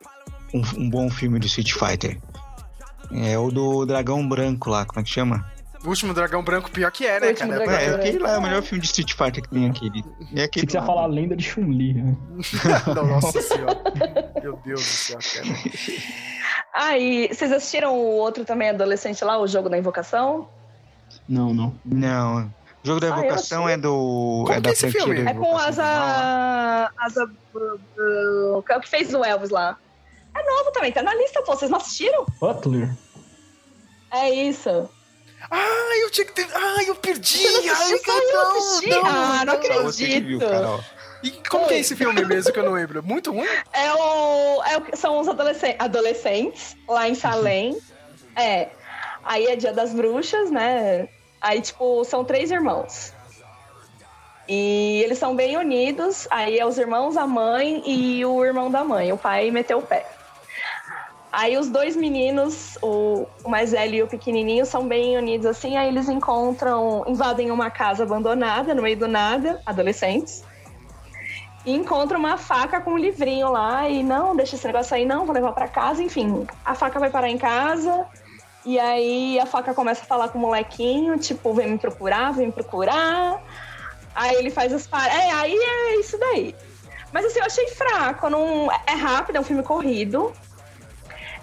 um, 0.54 0.62
um 0.78 0.90
bom 0.90 1.10
filme 1.10 1.40
do 1.40 1.46
Street 1.46 1.72
Fighter. 1.74 2.20
É 3.12 3.38
o 3.38 3.50
do 3.52 3.86
Dragão 3.86 4.28
Branco 4.28 4.70
lá, 4.70 4.86
como 4.86 5.00
é 5.00 5.04
que 5.04 5.10
chama? 5.10 5.46
O 5.84 5.88
último 5.88 6.14
dragão 6.14 6.44
branco 6.44 6.70
pior 6.70 6.92
que 6.92 7.06
é, 7.08 7.22
né, 7.22 7.34
cara? 7.34 7.56
Dragão 7.56 7.74
É, 7.74 7.96
aquele 7.96 8.20
lá 8.20 8.34
é 8.34 8.38
o 8.38 8.42
melhor 8.42 8.62
filme 8.62 8.82
de 8.82 8.88
Street 8.88 9.14
Fighter 9.14 9.42
que 9.42 9.50
tem 9.50 9.70
aquele. 9.70 10.04
É 10.34 10.40
Se 10.40 10.44
aquele 10.44 10.66
quiser 10.66 10.82
lá. 10.82 10.86
falar 10.86 11.04
a 11.04 11.08
lenda 11.08 11.38
de 11.38 11.44
Chun-Li, 11.44 11.94
né? 11.94 12.18
Não, 12.94 13.08
nossa 13.08 13.42
senhora. 13.42 13.82
Meu 14.44 14.60
Deus 14.66 14.82
do 14.82 14.86
céu, 14.86 15.20
cara. 15.34 15.48
Ah, 16.72 16.98
e 16.98 17.28
vocês 17.28 17.52
assistiram 17.52 17.94
o 17.94 18.00
outro 18.18 18.46
também 18.46 18.70
adolescente 18.70 19.24
lá, 19.26 19.40
o 19.40 19.48
jogo 19.48 19.70
da 19.70 19.78
invocação? 19.78 20.48
Não, 21.28 21.54
não. 21.54 21.76
Não. 21.84 22.54
O 22.84 22.88
jogo 22.88 23.00
da 23.02 23.08
Ah, 23.08 23.20
evocação 23.20 23.64
achei. 23.64 23.74
é 23.74 23.78
do. 23.78 24.44
Como 24.46 24.52
é 24.52 24.56
que 24.56 24.62
da 24.62 24.70
é 24.70 24.74
esse 24.74 24.92
filme? 24.92 25.24
da 25.24 25.32
É 25.32 25.34
com 25.34 25.42
Mal. 25.52 25.58
asa. 25.58 26.92
É 27.98 28.76
o 28.76 28.80
que 28.82 28.90
fez 28.90 29.14
o 29.14 29.24
Elvis 29.24 29.50
lá. 29.50 29.78
É 30.36 30.44
novo 30.44 30.72
também, 30.72 30.92
tá 30.92 31.02
na 31.02 31.14
lista, 31.14 31.42
pô. 31.42 31.56
Vocês 31.56 31.70
não 31.70 31.78
assistiram? 31.78 32.26
Butler. 32.40 32.90
É 34.12 34.30
isso. 34.30 34.90
Ah, 35.52 35.98
eu 36.02 36.10
tinha 36.10 36.26
que 36.26 36.34
ter. 36.34 36.48
Ah, 36.54 36.84
eu 36.86 36.96
perdi! 36.96 37.38
Você 37.38 37.62
não 37.68 37.74
assistiu, 37.74 38.14
Ai, 38.14 38.22
não, 38.34 38.58
assisti? 38.58 38.90
não. 38.90 39.06
Ah, 39.06 39.46
não 39.46 39.54
Só 39.62 39.84
você 39.84 40.06
que 40.06 40.20
viu, 40.20 40.38
acredito. 40.38 40.50
Carol. 40.50 40.80
E 41.24 41.32
como 41.50 41.68
que 41.68 41.74
é 41.74 41.80
esse 41.80 41.96
filme 41.98 42.24
mesmo 42.26 42.54
que 42.54 42.60
eu 42.60 42.64
não 42.64 42.74
lembro? 42.74 43.04
Muito 43.04 43.32
ruim? 43.32 43.48
É 43.74 43.94
o, 43.94 44.64
é 44.64 44.78
o- 44.78 44.96
são 44.98 45.20
os 45.20 45.28
adolescen- 45.28 45.76
adolescentes 45.78 46.78
lá 46.88 47.10
em 47.10 47.16
Salem. 47.16 47.78
É. 48.38 48.70
Aí 49.24 49.48
é 49.48 49.56
dia 49.58 49.74
das 49.74 49.94
bruxas, 49.94 50.50
né? 50.50 51.10
Aí, 51.42 51.62
tipo, 51.62 52.04
são 52.04 52.24
três 52.26 52.52
irmãos. 52.52 53.14
E 54.48 55.02
eles 55.04 55.18
são 55.18 55.36
bem 55.36 55.56
unidos. 55.58 56.28
Aí 56.32 56.58
é 56.58 56.66
os 56.66 56.78
irmãos, 56.78 57.16
a 57.16 57.28
mãe 57.28 57.84
e 57.86 58.26
o 58.26 58.44
irmão 58.44 58.70
da 58.70 58.84
mãe. 58.84 59.14
O 59.14 59.18
pai 59.18 59.52
meteu 59.52 59.78
o 59.78 59.82
pé. 59.82 60.06
Aí 61.32 61.56
os 61.58 61.70
dois 61.70 61.96
meninos, 61.96 62.76
o, 62.82 63.28
mais 63.48 63.72
velho 63.72 63.96
e 63.96 64.04
o 64.04 64.08
pequenininho, 64.08 64.66
são 64.66 64.88
bem 64.88 65.16
unidos 65.16 65.46
assim. 65.46 65.78
Aí 65.78 65.88
eles 65.88 66.10
encontram, 66.10 67.04
invadem 67.08 67.52
uma 67.52 67.70
casa 67.70 68.04
abandonada 68.04 68.74
no 68.74 68.82
meio 68.82 68.98
do 68.98 69.08
nada, 69.08 69.62
adolescentes. 69.66 70.44
E 71.64 71.76
encontra 71.76 72.18
uma 72.18 72.36
faca 72.36 72.82
com 72.82 72.94
um 72.94 72.98
livrinho 72.98 73.52
lá 73.52 73.88
e 73.88 74.02
não, 74.02 74.36
deixa 74.36 74.56
esse 74.56 74.66
negócio 74.66 74.96
aí, 74.96 75.06
não, 75.06 75.26
vou 75.26 75.36
levar 75.36 75.52
pra 75.52 75.68
casa, 75.68 76.02
enfim. 76.02 76.48
A 76.66 76.74
faca 76.74 77.00
vai 77.00 77.12
parar 77.12 77.30
em 77.30 77.38
casa 77.38 78.08
e 78.70 78.80
aí 78.80 79.40
a 79.40 79.46
faca 79.48 79.74
começa 79.74 80.04
a 80.04 80.06
falar 80.06 80.30
com 80.30 80.38
o 80.38 80.42
molequinho, 80.42 81.18
tipo, 81.18 81.54
vem 81.54 81.72
me 81.72 81.80
procurar, 81.80 82.32
vem 82.34 82.48
me 82.48 82.52
procurar. 82.54 83.42
Aí 84.14 84.36
ele 84.36 84.52
faz 84.52 84.72
as 84.72 84.86
par... 84.86 85.08
É, 85.08 85.32
aí 85.32 85.54
é 85.58 85.96
isso 86.00 86.20
daí. 86.20 86.56
Mas 87.12 87.26
assim, 87.26 87.40
eu 87.40 87.46
achei 87.46 87.68
fraco, 87.70 88.30
não... 88.30 88.70
é 88.86 88.94
rápido, 88.94 89.38
é 89.38 89.40
um 89.40 89.44
filme 89.44 89.64
corrido. 89.64 90.32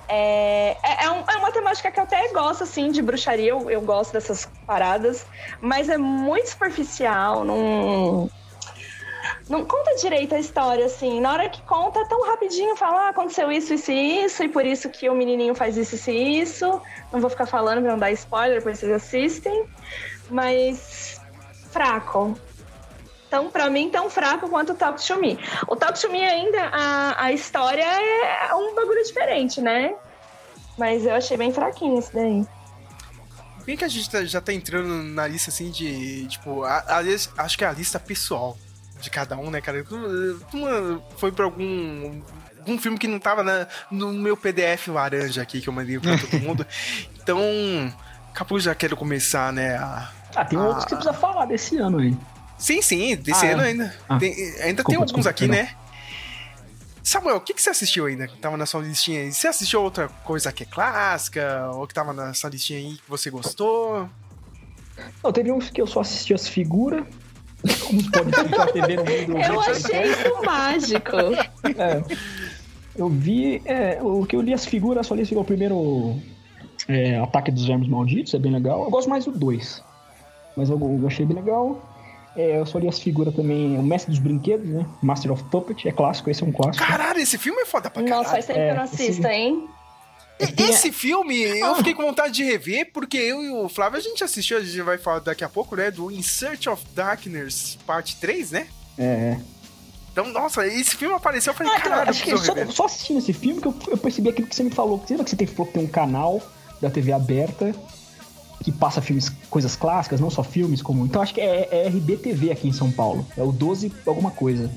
É, 0.09 0.77
é, 0.85 1.05
é 1.07 1.11
um- 1.11 1.24
é 1.28 1.36
uma 1.39 1.51
temática 1.51 1.90
que 1.90 1.98
eu 1.98 2.05
até 2.05 2.28
gosto, 2.32 2.62
assim, 2.62 2.93
de 2.93 3.03
bruxaria, 3.03 3.51
eu, 3.51 3.69
eu 3.69 3.81
gosto 3.81 4.12
dessas 4.12 4.48
paradas, 4.65 5.27
mas 5.61 5.89
é 5.89 5.98
muito 5.98 6.48
superficial, 6.51 7.43
não 7.44 8.31
não 9.48 9.65
conta 9.65 9.94
direito 9.97 10.35
a 10.35 10.39
história, 10.39 10.86
assim. 10.86 11.20
Na 11.20 11.32
hora 11.32 11.48
que 11.48 11.62
conta, 11.62 12.01
é 12.01 12.05
tão 12.07 12.27
rapidinho, 12.27 12.77
fala, 12.77 13.07
ah, 13.07 13.09
aconteceu 13.11 13.51
isso, 13.51 13.74
isso 13.74 13.90
e 13.93 14.24
isso, 14.24 14.43
e 14.43 14.48
por 14.48 14.65
isso 14.66 14.89
que 14.90 15.09
o 15.09 15.15
menininho 15.15 15.55
faz 15.55 15.77
isso, 15.77 15.94
isso 15.94 16.11
e 16.11 16.40
isso. 16.40 16.82
Não 17.12 17.20
vou 17.20 17.31
ficar 17.31 17.47
falando 17.47 17.81
pra 17.82 17.93
não 17.93 17.98
dar 17.98 18.11
spoiler, 18.12 18.59
depois 18.59 18.78
vocês 18.78 18.93
assistem. 18.93 19.69
Mas 20.31 21.20
fraco. 21.70 22.39
Então, 23.28 23.51
pra 23.51 23.69
mim, 23.69 23.90
tão 23.90 24.09
fraco 24.09 24.48
quanto 24.48 24.73
o 24.73 24.74
Talk 24.74 25.05
to 25.05 25.16
Me. 25.20 25.39
O 25.69 25.77
Talk 25.77 26.01
to 26.01 26.11
Me 26.11 26.23
ainda, 26.23 26.70
a, 26.73 27.24
a 27.24 27.32
história 27.32 27.82
é 27.85 28.55
um 28.55 28.74
bagulho 28.74 29.03
diferente, 29.05 29.61
né? 29.61 29.94
Mas 30.78 31.05
eu 31.05 31.15
achei 31.15 31.36
bem 31.36 31.53
fraquinho 31.53 31.98
isso 31.98 32.11
daí. 32.12 32.47
Bem 33.65 33.77
que 33.77 33.85
a 33.85 33.89
gente 33.89 34.09
tá- 34.09 34.24
já 34.24 34.40
tá 34.40 34.53
entrando 34.53 35.03
na 35.03 35.27
lista 35.27 35.51
assim 35.51 35.70
de. 35.70 36.27
Tipo, 36.28 36.62
a, 36.62 36.78
a 36.86 36.98
acho 37.43 37.59
que 37.59 37.65
é 37.65 37.66
a 37.66 37.73
lista 37.73 37.98
pessoal 37.98 38.57
de 39.01 39.10
cada 39.10 39.36
um, 39.36 39.51
né, 39.51 39.60
cara? 39.60 39.85
Uma 40.52 41.02
foi 41.18 41.31
pra 41.32 41.44
algum. 41.44 42.20
algum 42.59 42.78
filme 42.78 42.98
que 42.98 43.06
não 43.09 43.18
tava 43.18 43.43
na, 43.43 43.66
no 43.90 44.12
meu 44.12 44.36
PDF 44.36 44.89
laranja 44.89 45.43
aqui 45.43 45.60
que 45.60 45.68
eu 45.68 45.73
mandei 45.73 45.98
pra 45.98 46.16
todo 46.18 46.40
mundo. 46.40 46.66
Então, 47.27 47.40
Capu, 48.32 48.60
já 48.60 48.73
quero 48.73 48.97
começar, 48.97 49.52
né? 49.52 49.77
A, 49.77 50.09
Ah, 50.36 50.44
tem 50.44 50.56
a- 50.56 50.62
outros 50.62 50.85
que 50.85 50.90
você 50.90 50.97
precisa 50.97 51.12
falar 51.20 51.47
desse 51.47 51.77
ano 51.78 51.98
aí. 51.98 52.16
Sim, 52.56 52.81
sim, 52.81 53.16
desse 53.16 53.44
Ah, 53.44 53.48
é? 53.48 53.52
ano 53.55 53.62
ainda. 53.62 53.97
Ah. 54.09 54.16
Tem- 54.18 54.31
ainda 54.32 54.55
tem 54.60 54.74
Desculpa, 54.74 54.93
alguns 54.94 55.06
desculpa, 55.24 55.28
aqui, 55.31 55.48
né? 55.48 55.74
Samuel, 57.02 57.36
o 57.36 57.40
que, 57.40 57.52
que 57.55 57.62
você 57.62 57.70
assistiu 57.70 58.06
ainda? 58.06 58.27
Que 58.27 58.36
tava 58.39 58.56
na 58.56 58.64
sua 58.66 58.81
listinha 58.82 59.20
aí? 59.23 59.32
Você 59.32 59.47
assistiu 59.48 59.81
outra 59.82 60.09
coisa 60.24 60.52
que 60.52 60.62
é 60.64 60.66
clássica? 60.66 61.68
Ou 61.74 61.86
que 61.86 61.94
tava 61.94 62.12
nessa 62.12 62.48
listinha 62.48 62.78
aí 62.78 62.94
que 62.97 63.09
você 63.09 63.28
gostou? 63.31 64.09
Não, 65.23 65.32
teve 65.32 65.52
uns 65.52 65.68
que 65.70 65.81
eu 65.81 65.86
só 65.86 66.01
assisti 66.01 66.32
as 66.35 66.48
figuras. 66.48 67.05
Como 67.86 68.10
pode 68.10 68.55
a 68.60 68.66
TV 68.66 68.97
no 68.97 69.05
meio 69.05 69.26
do 69.26 69.38
Eu 69.38 69.60
achei 69.60 70.10
isso 70.10 70.43
mágico. 70.44 71.16
É. 71.78 72.02
Eu 72.97 73.09
vi. 73.09 73.60
é, 73.64 73.98
o 74.02 74.24
que 74.24 74.34
eu 74.36 74.40
li 74.40 74.55
as 74.55 74.64
figuras, 74.64 75.06
só 75.06 75.14
li 75.14 75.22
as 75.22 75.28
figuras. 75.28 75.44
O 75.44 75.47
primeiro 75.47 76.16
é, 76.88 77.18
Ataque 77.18 77.51
dos 77.51 77.66
Vermes 77.66 77.88
Malditos, 77.88 78.32
é 78.34 78.38
bem 78.38 78.52
legal. 78.52 78.84
Eu 78.84 78.90
gosto 78.90 79.09
mais 79.10 79.24
do 79.24 79.32
2. 79.32 79.82
Mas 80.56 80.70
eu, 80.70 80.78
eu 81.01 81.06
achei 81.06 81.26
bem 81.26 81.36
legal. 81.36 81.82
É, 82.36 82.59
eu 82.59 82.66
só 82.66 82.78
li 82.78 82.88
as 82.88 82.98
figuras 82.98 83.34
também. 83.34 83.78
O 83.78 83.82
Mestre 83.82 84.10
dos 84.10 84.18
Brinquedos, 84.20 84.66
né? 84.68 84.86
Master 85.02 85.32
of 85.32 85.43
Puppet, 85.44 85.86
é 85.88 85.93
clássico, 85.93 86.30
esse 86.30 86.43
é 86.43 86.47
um 86.47 86.52
clássico. 86.52 86.86
Caralho, 86.86 87.18
esse 87.18 87.36
filme 87.38 87.60
é 87.62 87.66
foda 87.66 87.88
pra 87.90 88.02
caralho. 88.02 88.18
Nossa, 88.22 88.30
faz 88.32 88.47
tempo 88.47 88.59
que 88.59 88.64
eu 88.64 88.74
não 88.74 88.80
É, 88.80 88.84
assisto, 88.84 89.05
esse- 89.26 89.28
hein? 89.28 89.68
Esse 90.38 90.92
filme, 90.92 91.42
eu 91.60 91.76
fiquei 91.76 91.94
com 91.94 92.02
vontade 92.02 92.34
de 92.34 92.44
rever, 92.44 92.90
porque 92.92 93.16
eu 93.16 93.42
e 93.42 93.50
o 93.50 93.68
Flávio, 93.68 93.98
a 93.98 94.02
gente 94.02 94.22
assistiu, 94.22 94.58
a 94.58 94.60
gente 94.60 94.80
vai 94.82 94.98
falar 94.98 95.20
daqui 95.20 95.42
a 95.42 95.48
pouco, 95.48 95.74
né? 95.76 95.90
Do 95.90 96.10
In 96.10 96.22
Search 96.22 96.68
of 96.68 96.82
Darkness, 96.94 97.78
parte 97.86 98.16
3, 98.16 98.50
né? 98.50 98.66
É, 98.98 99.04
é. 99.04 99.40
Então, 100.12 100.28
nossa, 100.32 100.66
esse 100.66 100.96
filme 100.96 101.14
apareceu, 101.14 101.52
eu 101.52 101.56
falei, 101.56 101.72
Ah, 101.74 101.80
caralho, 101.80 102.06
eu 102.06 102.10
acho 102.10 102.22
que 102.22 102.38
só, 102.38 102.72
só 102.72 102.84
assistindo 102.86 103.18
esse 103.18 103.32
filme 103.32 103.60
que 103.60 103.68
eu, 103.68 103.74
eu 103.88 103.98
percebi 103.98 104.30
aquilo 104.30 104.48
que 104.48 104.56
você 104.56 104.62
me 104.62 104.70
falou. 104.70 105.02
Lembra 105.08 105.24
que 105.24 105.30
você 105.30 105.36
tem, 105.36 105.46
falou 105.46 105.66
que 105.66 105.74
tem 105.74 105.84
um 105.84 105.88
canal 105.88 106.42
da 106.80 106.90
TV 106.90 107.12
aberta 107.12 107.74
que 108.62 108.72
passa 108.72 109.00
filmes, 109.00 109.30
coisas 109.50 109.76
clássicas, 109.76 110.20
não 110.20 110.30
só 110.30 110.42
filmes 110.42 110.82
como. 110.82 111.04
Então 111.04 111.22
acho 111.22 111.34
que 111.34 111.40
é, 111.40 111.68
é 111.70 111.88
RBTV 111.88 112.50
aqui 112.50 112.68
em 112.68 112.72
São 112.72 112.90
Paulo. 112.90 113.26
É 113.36 113.42
o 113.42 113.52
12 113.52 113.92
alguma 114.06 114.30
coisa. 114.30 114.70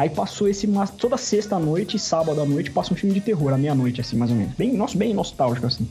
Aí 0.00 0.08
passou 0.08 0.48
esse 0.48 0.66
toda 0.98 1.18
sexta 1.18 1.56
à 1.56 1.58
noite 1.58 1.98
e 1.98 2.00
sábado 2.00 2.40
à 2.40 2.46
noite 2.46 2.70
passa 2.70 2.94
um 2.94 2.96
filme 2.96 3.14
de 3.14 3.20
terror, 3.20 3.52
à 3.52 3.58
meia-noite, 3.58 4.00
assim, 4.00 4.16
mais 4.16 4.30
ou 4.30 4.36
menos. 4.38 4.54
Bem, 4.54 4.72
nossa, 4.72 4.96
bem 4.96 5.12
nostálgico, 5.12 5.66
assim. 5.66 5.86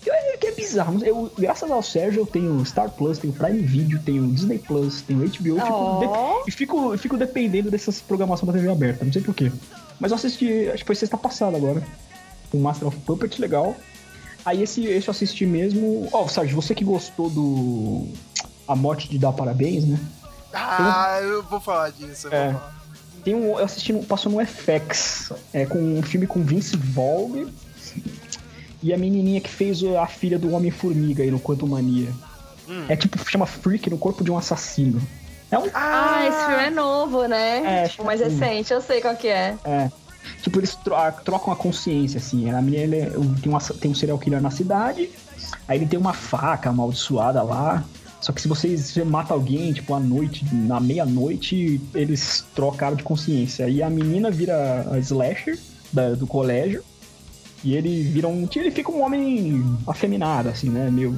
Que 0.00 0.10
é, 0.10 0.36
que 0.38 0.46
é 0.46 0.52
bizarro. 0.52 1.04
Eu, 1.04 1.30
graças 1.38 1.70
ao 1.70 1.82
Sérgio, 1.82 2.22
eu 2.22 2.26
tenho 2.26 2.64
Star 2.64 2.88
Plus, 2.92 3.18
tenho 3.18 3.34
Prime 3.34 3.60
Video, 3.60 4.00
tenho 4.02 4.26
Disney 4.32 4.58
Plus, 4.58 5.02
tenho 5.02 5.18
HBO, 5.20 5.48
eu 5.50 5.60
fico 5.60 5.70
Ó. 5.70 6.42
de- 6.44 6.48
e 6.48 6.50
fico, 6.50 6.96
fico 6.96 7.16
dependendo 7.18 7.70
dessas 7.70 8.00
programações 8.00 8.46
da 8.50 8.54
TV 8.58 8.70
aberta, 8.72 9.04
não 9.04 9.12
sei 9.12 9.20
porquê. 9.20 9.52
Mas 10.00 10.10
eu 10.12 10.14
assisti, 10.16 10.70
acho 10.70 10.78
que 10.78 10.86
foi 10.86 10.94
sexta 10.96 11.18
passada 11.18 11.54
agora. 11.54 11.82
O 12.54 12.56
Master 12.56 12.88
of 12.88 12.96
Puppet, 13.00 13.38
legal. 13.38 13.76
Aí 14.46 14.62
esse, 14.62 14.82
esse 14.86 15.08
eu 15.08 15.12
assisti 15.12 15.44
mesmo. 15.44 16.08
Ó, 16.10 16.26
Sérgio, 16.26 16.56
você 16.56 16.74
que 16.74 16.84
gostou 16.84 17.28
do. 17.28 18.08
A 18.66 18.74
morte 18.74 19.10
de 19.10 19.18
dar 19.18 19.32
parabéns, 19.34 19.84
né? 19.84 20.00
Ah, 20.54 21.18
eu 21.22 21.42
vou 21.42 21.60
falar 21.60 21.90
disso, 21.90 22.28
eu 22.28 22.32
É. 22.32 22.50
vou 22.52 22.58
falar. 22.60 22.81
Tem 23.24 23.34
um, 23.34 23.58
eu 23.58 23.64
assisti, 23.64 23.92
no- 23.92 24.02
passou 24.04 24.30
no 24.32 24.40
FX, 24.44 25.32
é, 25.52 25.64
com 25.66 25.78
um 25.78 26.02
filme 26.02 26.26
com 26.26 26.42
Vince 26.42 26.76
Vaughn 26.76 27.46
e 28.82 28.92
a 28.92 28.98
menininha 28.98 29.40
que 29.40 29.48
fez 29.50 29.82
a 29.84 30.06
filha 30.06 30.38
do 30.38 30.52
Homem-Formiga 30.52 31.22
aí 31.22 31.30
no 31.30 31.38
Quanto 31.38 31.66
Mania. 31.66 32.08
Hum. 32.68 32.84
É 32.88 32.96
tipo, 32.96 33.18
chama 33.30 33.46
Freak 33.46 33.88
no 33.90 33.98
corpo 33.98 34.24
de 34.24 34.30
um 34.30 34.36
assassino. 34.38 35.00
É 35.50 35.58
um. 35.58 35.68
Ah, 35.74 36.26
esse 36.28 36.46
filme 36.46 36.64
é 36.64 36.70
novo, 36.70 37.26
né? 37.26 37.84
É, 37.84 37.88
tipo, 37.88 38.04
mais 38.04 38.20
recente, 38.20 38.72
eu 38.72 38.80
sei 38.80 39.00
qual 39.00 39.14
que 39.14 39.28
é. 39.28 39.54
É. 39.64 39.90
Tipo, 40.40 40.58
eles 40.60 40.74
tro- 40.76 40.94
a- 40.94 41.12
trocam 41.12 41.52
a 41.52 41.56
consciência, 41.56 42.18
assim. 42.18 42.50
A 42.50 42.62
menina 42.62 42.82
ele 42.84 42.96
é- 42.96 43.10
tem, 43.10 43.52
uma- 43.52 43.60
tem 43.60 43.90
um 43.90 43.94
serial 43.94 44.18
killer 44.18 44.40
na 44.40 44.50
cidade, 44.50 45.10
aí 45.68 45.78
ele 45.78 45.86
tem 45.86 45.98
uma 45.98 46.12
faca 46.14 46.70
amaldiçoada 46.70 47.42
lá. 47.42 47.84
Só 48.22 48.32
que 48.32 48.40
se 48.40 48.46
você, 48.48 48.78
se 48.78 48.92
você 48.94 49.04
mata 49.04 49.34
alguém, 49.34 49.72
tipo, 49.72 49.92
à 49.92 50.00
noite, 50.00 50.46
na 50.54 50.78
meia-noite, 50.80 51.80
eles 51.92 52.44
trocaram 52.54 52.96
de 52.96 53.02
consciência. 53.02 53.68
E 53.68 53.82
a 53.82 53.90
menina 53.90 54.30
vira 54.30 54.86
a 54.90 54.98
slasher 55.00 55.58
da- 55.92 56.14
do 56.14 56.26
colégio. 56.26 56.82
E 57.64 57.74
ele 57.76 58.02
vira 58.04 58.26
um. 58.28 58.48
Ele 58.56 58.70
fica 58.70 58.90
um 58.90 59.02
homem 59.02 59.62
afeminado, 59.86 60.48
assim, 60.48 60.68
né? 60.70 60.88
Meio. 60.90 61.16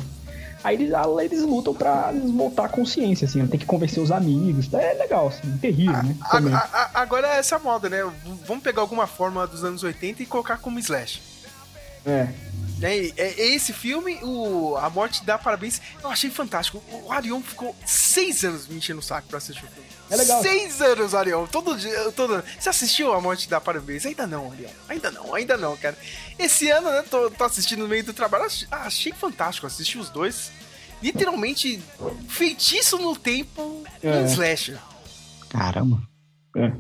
Aí 0.63 0.77
eles, 0.77 0.95
ah, 0.95 1.05
eles 1.23 1.43
lutam 1.43 1.75
pra 1.75 2.11
voltar 2.35 2.65
a 2.65 2.69
consciência, 2.71 3.27
assim. 3.27 3.47
Tem 3.47 3.61
que 3.61 3.67
convencer 3.67 4.03
os 4.03 4.11
amigos. 4.11 4.73
É 4.73 4.95
legal, 4.95 5.29
assim. 5.29 5.57
Terrível, 5.59 6.03
né? 6.03 6.17
A- 6.23 6.29
Também. 6.31 6.55
a- 6.55 6.59
a- 6.73 6.91
agora 7.03 7.29
é 7.29 7.39
essa 7.39 7.59
moda, 7.59 7.89
né? 7.91 7.99
Vamos 8.47 8.63
pegar 8.63 8.81
alguma 8.81 9.07
forma 9.07 9.47
dos 9.47 9.63
anos 9.63 9.83
80 9.83 10.23
e 10.23 10.27
colocar 10.27 10.57
como 10.59 10.79
slash. 10.79 11.21
É. 12.07 12.29
Né? 12.85 12.99
E- 12.99 13.15
é- 13.17 13.47
Esse 13.55 13.73
filme, 13.73 14.19
o 14.23 14.77
A 14.77 14.91
Morte 14.91 15.25
dá 15.25 15.39
Parabéns, 15.39 15.81
eu 16.03 16.11
achei 16.11 16.29
fantástico. 16.31 16.83
O 16.93 17.11
Arion 17.11 17.41
ficou 17.41 17.75
seis 17.87 18.45
anos 18.45 18.69
me 18.69 18.77
enchendo 18.77 18.99
o 19.01 19.03
saco 19.03 19.27
pra 19.27 19.39
assistir 19.39 19.65
o 19.65 19.69
filme. 19.69 19.89
É 20.11 20.17
legal. 20.17 20.43
Seis 20.43 20.83
anos, 20.83 21.15
Arion. 21.15 21.47
Todo 21.47 21.75
dia, 21.79 22.13
todo 22.13 22.35
ano. 22.35 22.45
Você 22.61 22.69
assistiu 22.69 23.15
A 23.15 23.21
Morte 23.23 23.49
dá 23.49 23.59
Parabéns? 23.59 24.05
Ainda 24.05 24.27
não, 24.27 24.53
Arion. 24.53 24.69
Ainda 24.87 25.11
não, 25.11 25.35
ainda 25.35 25.57
não, 25.57 25.75
cara. 25.79 25.97
Esse 26.39 26.69
ano, 26.69 26.91
né, 26.91 27.03
tô, 27.11 27.31
tô 27.31 27.45
assistindo 27.45 27.79
no 27.81 27.89
meio 27.89 28.05
do 28.05 28.13
trabalho. 28.13 28.45
ach- 28.45 28.67
ah, 28.71 28.83
Achei 28.83 29.13
fantástico. 29.13 29.67
Assisti 29.67 29.97
os 29.97 30.11
dois. 30.11 30.53
Literalmente, 31.03 31.83
feitiço 32.29 32.99
no 32.99 33.17
tempo 33.17 33.83
É. 34.03 34.21
em 34.21 34.25
slasher. 34.27 34.79
Caramba. 35.49 36.03
É. 36.57 36.71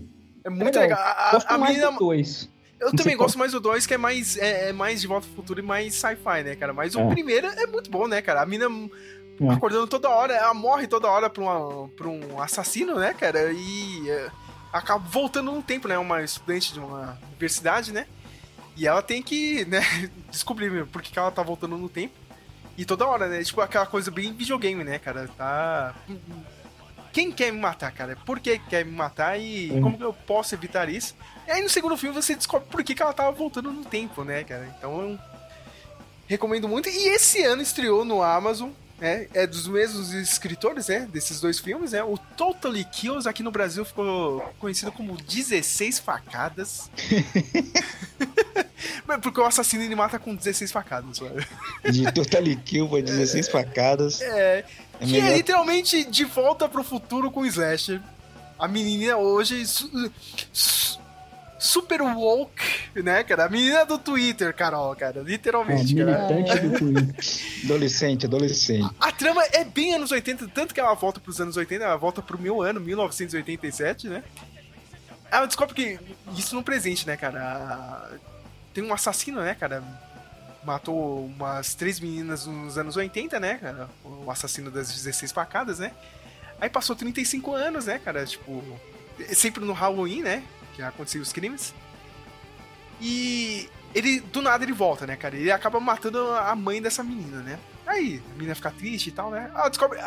É 0.46 0.50
muito 0.50 0.78
legal. 0.78 0.98
A, 0.98 1.28
a- 1.28 1.30
Gosto 1.32 1.50
a 1.50 1.56
mais 1.58 1.72
menina- 1.76 1.92
do 1.92 1.98
dois. 1.98 2.48
Eu 2.80 2.86
Não 2.86 2.90
também 2.92 3.04
sei 3.12 3.16
qual. 3.16 3.26
gosto 3.26 3.38
mais 3.38 3.52
do 3.52 3.60
2, 3.60 3.86
que 3.86 3.94
é 3.94 3.98
mais, 3.98 4.36
é, 4.36 4.68
é 4.70 4.72
mais 4.72 5.00
de 5.00 5.06
volta 5.06 5.26
ao 5.26 5.34
futuro 5.34 5.60
e 5.60 5.62
mais 5.62 5.94
sci-fi, 5.94 6.42
né, 6.44 6.56
cara? 6.56 6.72
Mas 6.72 6.94
o 6.94 7.00
É. 7.00 7.08
primeiro 7.10 7.46
é 7.46 7.66
muito 7.66 7.90
bom, 7.90 8.06
né, 8.06 8.20
cara? 8.20 8.42
A 8.42 8.46
mina 8.46 8.66
É. 8.66 9.52
acordando 9.52 9.86
toda 9.86 10.08
hora, 10.10 10.34
ela 10.34 10.52
morre 10.54 10.86
toda 10.86 11.08
hora 11.08 11.30
pra, 11.30 11.42
uma, 11.42 11.88
pra 11.88 12.08
um 12.08 12.40
assassino, 12.42 12.96
né, 12.98 13.14
cara? 13.14 13.52
E 13.52 14.08
é, 14.10 14.28
acaba 14.72 15.02
voltando 15.08 15.50
no 15.52 15.62
tempo, 15.62 15.88
né? 15.88 15.96
Uma 15.98 16.22
estudante 16.22 16.72
de 16.72 16.78
uma 16.80 17.18
universidade, 17.28 17.92
né? 17.92 18.06
E 18.76 18.86
ela 18.88 19.02
tem 19.02 19.22
que, 19.22 19.64
né, 19.66 19.80
descobrir 20.30 20.70
mesmo 20.70 20.88
por 20.88 21.00
que 21.00 21.12
que 21.12 21.18
ela 21.18 21.30
tá 21.30 21.42
voltando 21.42 21.76
no 21.78 21.88
tempo. 21.88 22.14
E 22.76 22.84
toda 22.84 23.06
hora, 23.06 23.28
né? 23.28 23.42
Tipo 23.44 23.60
aquela 23.60 23.86
coisa 23.86 24.10
bem 24.10 24.32
videogame, 24.32 24.82
né, 24.82 24.98
cara? 24.98 25.28
Tá. 25.38 25.94
Quem 27.14 27.30
quer 27.32 27.52
me 27.52 27.60
matar, 27.60 27.92
cara? 27.92 28.16
Por 28.26 28.40
que 28.40 28.58
quer 28.58 28.84
me 28.84 28.90
matar 28.92 29.40
e 29.40 29.70
Hum. 29.72 29.80
como 29.80 29.96
que 29.96 30.04
eu 30.04 30.12
posso 30.12 30.54
evitar 30.54 30.88
isso? 30.88 31.14
E 31.46 31.50
aí 31.52 31.62
no 31.62 31.68
segundo 31.70 31.96
filme 31.96 32.14
você 32.14 32.34
descobre 32.34 32.68
por 32.68 32.82
que, 32.82 32.94
que 32.94 33.00
ela 33.02 33.12
tava 33.12 33.30
voltando 33.30 33.70
no 33.72 33.84
tempo, 33.84 34.24
né, 34.24 34.42
cara? 34.44 34.66
Então 34.76 35.00
eu 35.00 35.18
recomendo 36.26 36.68
muito. 36.68 36.88
E 36.88 37.08
esse 37.08 37.42
ano 37.44 37.62
estreou 37.62 38.04
no 38.04 38.22
Amazon, 38.22 38.70
né? 39.00 39.26
É 39.34 39.46
dos 39.46 39.66
mesmos 39.66 40.12
escritores, 40.12 40.88
né? 40.88 41.08
Desses 41.12 41.40
dois 41.40 41.58
filmes, 41.58 41.92
né? 41.92 42.02
O 42.02 42.16
Totally 42.36 42.84
Kills 42.84 43.28
aqui 43.28 43.42
no 43.42 43.50
Brasil 43.50 43.84
ficou 43.84 44.40
conhecido 44.58 44.90
como 44.92 45.16
16 45.16 45.98
facadas. 45.98 46.90
Porque 49.22 49.40
o 49.40 49.44
assassino 49.44 49.82
ele 49.82 49.94
mata 49.94 50.18
com 50.18 50.34
16 50.34 50.72
facadas, 50.72 51.18
sabe? 51.18 51.46
De 51.90 52.10
Totally 52.12 52.56
Kill 52.56 52.88
pra 52.88 53.00
16 53.00 53.48
facadas. 53.48 54.20
É. 54.20 54.64
É 55.00 55.06
que 55.06 55.16
é 55.18 55.20
melhor- 55.22 55.36
literalmente 55.36 56.04
de 56.04 56.24
volta 56.24 56.68
pro 56.68 56.82
futuro 56.84 57.30
com 57.30 57.40
o 57.40 57.46
Slasher. 57.46 58.00
A 58.58 58.68
menina 58.68 59.16
hoje. 59.16 59.66
su- 59.66 59.90
super 61.64 62.02
woke, 62.02 62.62
né, 63.02 63.24
cara? 63.24 63.46
A 63.46 63.48
menina 63.48 63.84
do 63.86 63.98
Twitter, 63.98 64.54
Carol, 64.54 64.94
cara. 64.94 65.20
É, 65.20 65.22
Literalmente, 65.22 65.94
cara. 65.94 66.28
militante 66.28 66.60
do 66.60 66.78
Twitter. 66.78 67.14
Adolescente, 67.64 68.26
adolescente. 68.26 68.94
A 69.00 69.10
trama 69.10 69.42
é 69.52 69.64
bem 69.64 69.94
anos 69.94 70.10
80, 70.12 70.48
tanto 70.48 70.74
que 70.74 70.80
ela 70.80 70.94
volta 70.94 71.18
pros 71.20 71.40
anos 71.40 71.56
80, 71.56 71.82
ela 71.84 71.96
volta 71.96 72.20
pro 72.20 72.38
meu 72.38 72.60
ano, 72.62 72.80
1987, 72.80 74.08
né? 74.08 74.22
Ela 75.30 75.46
descobre 75.46 75.74
que. 75.74 75.98
Isso 76.36 76.54
no 76.54 76.62
presente, 76.62 77.06
né, 77.06 77.16
cara? 77.16 77.40
A- 77.42 78.10
Tem 78.72 78.84
um 78.84 78.92
assassino, 78.92 79.40
né, 79.40 79.54
cara? 79.58 79.82
Matou 80.64 81.26
umas 81.26 81.74
três 81.74 81.98
meninas 82.00 82.46
nos 82.46 82.78
anos 82.78 82.96
80, 82.96 83.38
né, 83.40 83.54
cara? 83.60 83.88
O 84.04 84.30
assassino 84.30 84.70
das 84.70 84.88
16 84.94 85.32
facadas, 85.32 85.78
né? 85.78 85.92
Aí 86.60 86.68
passou 86.70 86.94
35 86.94 87.54
anos, 87.54 87.86
né, 87.86 87.98
cara? 87.98 88.24
Tipo. 88.26 88.62
Sempre 89.32 89.64
no 89.64 89.72
Halloween, 89.72 90.22
né? 90.22 90.42
Que 90.74 90.82
aconteciam 90.82 91.22
os 91.22 91.32
crimes. 91.32 91.74
E 93.00 93.68
ele, 93.94 94.20
do 94.20 94.42
nada, 94.42 94.64
ele 94.64 94.72
volta, 94.72 95.06
né, 95.06 95.16
cara? 95.16 95.36
Ele 95.36 95.50
acaba 95.50 95.78
matando 95.78 96.30
a 96.32 96.54
mãe 96.54 96.82
dessa 96.82 97.02
menina, 97.02 97.42
né? 97.42 97.58
Aí, 97.86 98.22
a 98.32 98.34
menina 98.34 98.54
fica 98.54 98.70
triste 98.70 99.08
e 99.08 99.12
tal, 99.12 99.30
né? 99.30 99.50
Ela 99.54 99.68
descobre, 99.68 99.98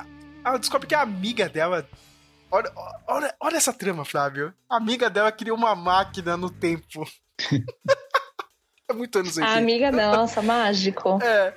ela 0.43 0.57
descobre 0.57 0.87
que 0.87 0.95
a 0.95 1.01
amiga 1.01 1.47
dela. 1.47 1.87
Olha, 2.49 2.71
olha, 3.07 3.35
olha 3.39 3.57
essa 3.57 3.73
trama, 3.73 4.03
Flávio. 4.05 4.53
A 4.69 4.77
amiga 4.77 5.09
dela 5.09 5.31
cria 5.31 5.53
uma 5.53 5.75
máquina 5.75 6.35
no 6.35 6.49
tempo. 6.49 7.07
é 8.89 8.93
muito 8.93 9.19
anos 9.19 9.37
80. 9.37 9.53
A 9.53 9.57
amiga, 9.57 9.91
nossa, 9.91 10.41
mágico. 10.41 11.19
É. 11.21 11.53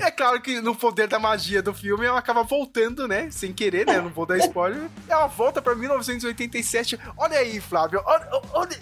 É 0.00 0.10
claro 0.10 0.40
que 0.40 0.60
no 0.60 0.74
poder 0.74 1.06
da 1.06 1.18
magia 1.18 1.62
do 1.62 1.72
filme 1.72 2.06
ela 2.06 2.18
acaba 2.18 2.42
voltando, 2.42 3.06
né? 3.06 3.30
Sem 3.30 3.52
querer, 3.52 3.86
né? 3.86 3.96
Eu 3.96 4.02
não 4.02 4.10
vou 4.10 4.26
dar 4.26 4.38
spoiler. 4.38 4.88
Ela 5.08 5.26
volta 5.26 5.62
pra 5.62 5.74
1987. 5.74 6.98
Olha 7.16 7.38
aí, 7.38 7.60
Flávio. 7.60 8.02
Olha, 8.04 8.28
olha, 8.52 8.78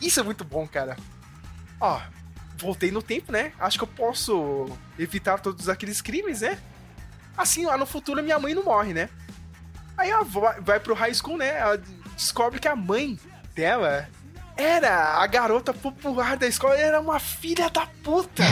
isso 0.00 0.20
é 0.20 0.22
muito 0.22 0.44
bom, 0.44 0.66
cara. 0.66 0.96
Ó, 1.80 2.00
voltei 2.56 2.90
no 2.90 3.02
tempo, 3.02 3.32
né? 3.32 3.52
Acho 3.58 3.78
que 3.78 3.84
eu 3.84 3.88
posso 3.88 4.66
evitar 4.98 5.40
todos 5.40 5.68
aqueles 5.68 6.00
crimes, 6.00 6.40
né? 6.40 6.58
Assim, 7.36 7.66
lá 7.66 7.76
no 7.76 7.86
futuro, 7.86 8.22
minha 8.22 8.38
mãe 8.38 8.54
não 8.54 8.64
morre, 8.64 8.92
né? 8.92 9.08
Aí 9.96 10.10
ela 10.10 10.24
vai 10.60 10.80
pro 10.80 10.94
high 10.94 11.14
school, 11.14 11.36
né? 11.36 11.58
Ela 11.58 11.82
descobre 12.14 12.58
que 12.58 12.68
a 12.68 12.76
mãe 12.76 13.18
dela 13.54 14.08
era 14.60 15.18
a 15.18 15.26
garota 15.26 15.72
popular 15.72 16.36
da 16.36 16.46
escola, 16.46 16.76
era 16.76 17.00
uma 17.00 17.18
filha 17.18 17.68
da 17.70 17.86
puta. 18.02 18.42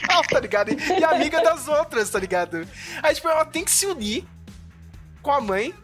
Total, 0.00 0.22
tá 0.30 0.40
ligado? 0.40 0.70
E 0.70 1.00
e 1.00 1.04
amiga 1.04 1.40
das 1.42 1.66
outras, 1.68 2.10
tá 2.10 2.18
ligado? 2.18 2.66
Aí, 3.02 3.14
tipo, 3.14 3.28
ela 3.28 3.44
tem 3.44 3.64
que 3.64 3.70
se 3.70 3.86
unir 3.86 4.24
com 5.22 5.30
a 5.32 5.40
mãe, 5.40 5.74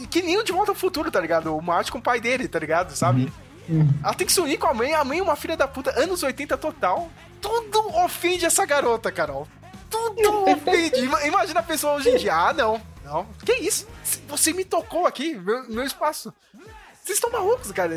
e- 0.00 0.06
que 0.06 0.22
nem 0.22 0.36
o 0.38 0.44
De 0.44 0.52
Volta 0.52 0.72
ao 0.72 0.74
Futuro, 0.76 1.10
tá 1.10 1.20
ligado? 1.20 1.56
O 1.56 1.60
Marty 1.62 1.90
com 1.90 1.98
o 1.98 2.02
pai 2.02 2.20
dele, 2.20 2.46
tá 2.48 2.58
ligado? 2.58 2.94
Sabe? 2.96 3.32
Ela 4.02 4.14
tem 4.14 4.26
que 4.26 4.32
se 4.32 4.40
unir 4.40 4.58
com 4.58 4.66
a 4.66 4.72
mãe, 4.74 4.94
a 4.94 5.04
mãe 5.04 5.18
é 5.18 5.22
uma 5.22 5.36
filha 5.36 5.56
da 5.56 5.68
puta, 5.68 5.90
anos 6.00 6.22
80 6.22 6.56
total. 6.56 7.10
Tudo 7.40 7.94
ofende 7.98 8.44
essa 8.46 8.64
garota, 8.64 9.12
Carol. 9.12 9.46
Tudo 9.90 10.50
ofende. 10.50 11.00
Ima- 11.04 11.22
Imagina 11.26 11.60
a 11.60 11.62
pessoa 11.62 11.94
hoje 11.94 12.10
em 12.10 12.16
dia. 12.16 12.34
Ah, 12.34 12.52
não. 12.52 12.80
Não. 13.04 13.26
Que 13.44 13.52
isso? 13.54 13.86
Você 14.28 14.52
me 14.52 14.64
tocou 14.64 15.06
aqui, 15.06 15.34
meu, 15.34 15.68
meu 15.68 15.84
espaço. 15.84 16.32
Vocês 17.08 17.16
estão 17.16 17.30
malucos, 17.30 17.72
cara. 17.72 17.94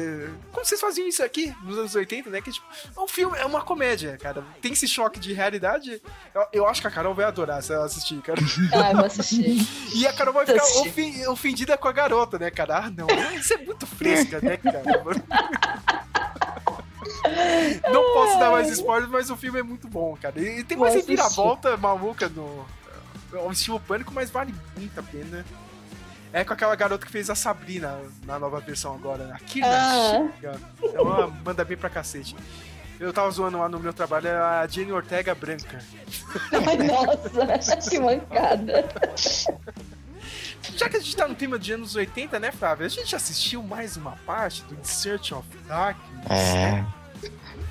Como 0.54 0.66
vocês 0.66 0.80
faziam 0.80 1.06
isso 1.06 1.22
aqui 1.22 1.54
nos 1.64 1.78
anos 1.78 1.94
80, 1.94 2.30
né? 2.30 2.40
Que 2.40 2.50
tipo, 2.50 2.66
é 2.96 3.00
um 3.02 3.08
filme, 3.10 3.38
é 3.38 3.46
uma 3.46 3.62
comédia, 3.62 4.18
cara. 4.18 4.42
Tem 4.62 4.72
esse 4.72 4.88
choque 4.88 5.20
de 5.20 5.34
realidade. 5.34 6.02
Eu, 6.34 6.46
eu 6.54 6.66
acho 6.68 6.80
que 6.80 6.88
a 6.88 6.92
Carol 6.92 7.14
vai 7.14 7.26
adorar 7.26 7.62
se 7.62 7.74
ela 7.74 7.84
assistir, 7.84 8.22
cara. 8.22 8.40
Ah, 8.74 8.92
eu 8.92 8.96
vou 8.96 9.06
assistir. 9.06 9.68
E 9.94 10.08
a 10.08 10.14
Carol 10.14 10.34
vai 10.34 10.46
ficar 10.46 10.64
ofen- 10.80 11.28
ofendida 11.28 11.78
com 11.78 11.90
a 11.90 11.92
garota, 11.92 12.40
né, 12.40 12.50
cara? 12.50 12.86
Ah, 12.86 12.90
não. 12.90 13.08
Isso 13.36 13.54
é 13.54 13.58
muito 13.58 13.86
fresca, 13.86 14.40
né, 14.42 14.56
cara? 14.56 14.82
Não 17.92 18.14
posso 18.14 18.40
dar 18.40 18.50
mais 18.52 18.70
spoilers, 18.70 19.12
mas 19.12 19.30
o 19.30 19.36
filme 19.36 19.60
é 19.60 19.64
muito 19.64 19.90
bom, 19.90 20.18
cara. 20.22 20.40
E 20.40 20.64
tem 20.64 20.78
mais 20.78 20.96
reviravolta 20.96 21.76
maluca 21.76 22.30
no. 22.30 22.66
Ao 23.34 23.52
estilo 23.52 23.80
pânico, 23.80 24.14
mas 24.14 24.30
vale 24.30 24.54
muito 24.78 24.98
a 25.00 25.04
pena. 25.04 25.46
É 26.34 26.44
com 26.44 26.54
aquela 26.54 26.76
garota 26.76 27.06
que 27.06 27.12
fez 27.12 27.30
a 27.30 27.36
Sabrina 27.36 28.00
na 28.26 28.40
nova 28.40 28.60
versão 28.60 28.94
agora, 28.96 29.34
a 29.34 29.40
Kira. 29.40 29.68
Ah. 29.68 30.30
Ela 30.94 31.28
manda 31.44 31.66
bem 31.66 31.78
pra 31.78 31.90
cacete. 31.90 32.36
Eu 33.00 33.12
tava 33.12 33.32
zoando 33.32 33.58
lá 33.58 33.68
no 33.68 33.80
meu 33.80 33.92
trabalho, 33.92 34.28
é 34.28 34.38
a 34.38 34.68
Jenny 34.68 34.92
Ortega 34.92 35.34
branca. 35.34 35.80
Ai, 36.52 36.78
nossa, 36.78 37.78
que 37.90 38.00
mancada. 38.00 38.88
Já 40.78 40.88
que 40.88 40.98
a 40.98 41.00
gente 41.00 41.16
tá 41.16 41.28
no 41.28 41.34
tema 41.34 41.58
de 41.58 41.74
anos 41.74 41.96
80, 41.96 42.40
né, 42.40 42.52
Flávio? 42.52 42.86
A 42.86 42.90
gente 42.90 43.16
assistiu 43.16 43.64
mais 43.64 43.98
uma 43.98 44.12
parte 44.26 44.64
do 44.66 44.76
In 44.76 44.84
Search 44.84 45.34
of 45.34 45.48
Darkness. 45.68 46.30
É. 46.30 46.86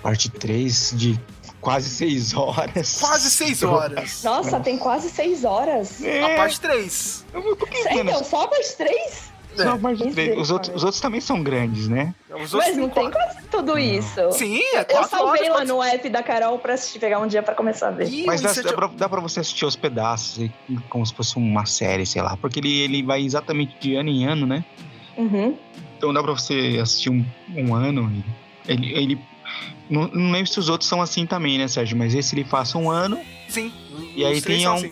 Parte 0.03 0.29
3 0.31 0.95
de 0.97 1.21
quase 1.61 1.89
6 1.91 2.35
horas. 2.35 2.99
Quase 3.01 3.31
6 3.31 3.63
horas. 3.63 4.23
Nossa, 4.23 4.61
tem 4.61 4.79
quase 4.79 5.11
seis 5.11 5.45
horas. 5.45 6.01
A 6.03 6.37
parte 6.37 6.61
3. 6.61 7.27
Então, 7.91 8.25
só 8.25 8.45
a 8.45 8.49
parte 8.49 8.77
três? 8.77 9.31
Só 9.57 9.71
a 9.71 9.79
parte 9.79 10.11
3. 10.13 10.39
Os 10.39 10.51
outros, 10.51 10.75
os 10.75 10.85
outros 10.85 11.01
também 11.01 11.21
são 11.21 11.43
grandes, 11.43 11.89
né? 11.89 12.15
Os 12.43 12.53
Mas 12.53 12.77
não 12.77 12.89
tem 12.89 13.11
quase 13.11 13.43
tudo 13.51 13.79
isso. 13.79 14.33
Sim, 14.33 14.61
é 14.75 14.87
Eu 14.89 15.05
salvei 15.05 15.51
horas, 15.51 15.69
lá 15.69 15.75
no 15.75 15.83
app 15.83 16.09
da 16.09 16.23
Carol 16.23 16.59
pra 16.59 16.75
assistir, 16.75 16.99
pegar 16.99 17.19
um 17.21 17.27
dia 17.27 17.43
pra 17.43 17.55
começar 17.55 17.89
a 17.89 17.91
ver. 17.91 18.25
Mas 18.27 18.41
dá, 18.41 18.53
dá, 18.53 18.73
pra, 18.73 18.87
dá 18.87 19.09
pra 19.09 19.21
você 19.21 19.41
assistir 19.41 19.65
os 19.65 19.77
pedaços, 19.77 20.49
como 20.89 21.05
se 21.05 21.15
fosse 21.15 21.37
uma 21.37 21.67
série, 21.67 22.07
sei 22.07 22.23
lá. 22.23 22.37
Porque 22.37 22.61
ele, 22.61 22.81
ele 22.81 23.03
vai 23.03 23.23
exatamente 23.23 23.77
de 23.81 23.95
ano 23.95 24.09
em 24.09 24.25
ano, 24.25 24.47
né? 24.47 24.65
Uhum. 25.17 25.57
Então 25.97 26.13
dá 26.13 26.23
pra 26.23 26.33
você 26.33 26.79
assistir 26.81 27.11
um, 27.11 27.25
um 27.55 27.75
ano. 27.75 28.11
e 28.67 28.73
Ele, 28.73 28.95
ele 28.95 29.30
não, 29.89 30.09
não 30.09 30.31
lembro 30.33 30.51
se 30.51 30.59
os 30.59 30.69
outros 30.69 30.89
são 30.89 31.01
assim 31.03 31.27
também, 31.27 31.59
né, 31.59 31.69
Sérgio? 31.69 31.97
Mas 31.97 32.15
esse 32.15 32.35
ele 32.35 32.45
passa 32.45 32.79
um 32.79 32.91
ano. 32.91 33.19
Sim. 33.49 33.73
E 34.15 34.25
aí 34.25 34.41
tem 34.41 34.67
um, 34.69 34.75
assim. 34.75 34.91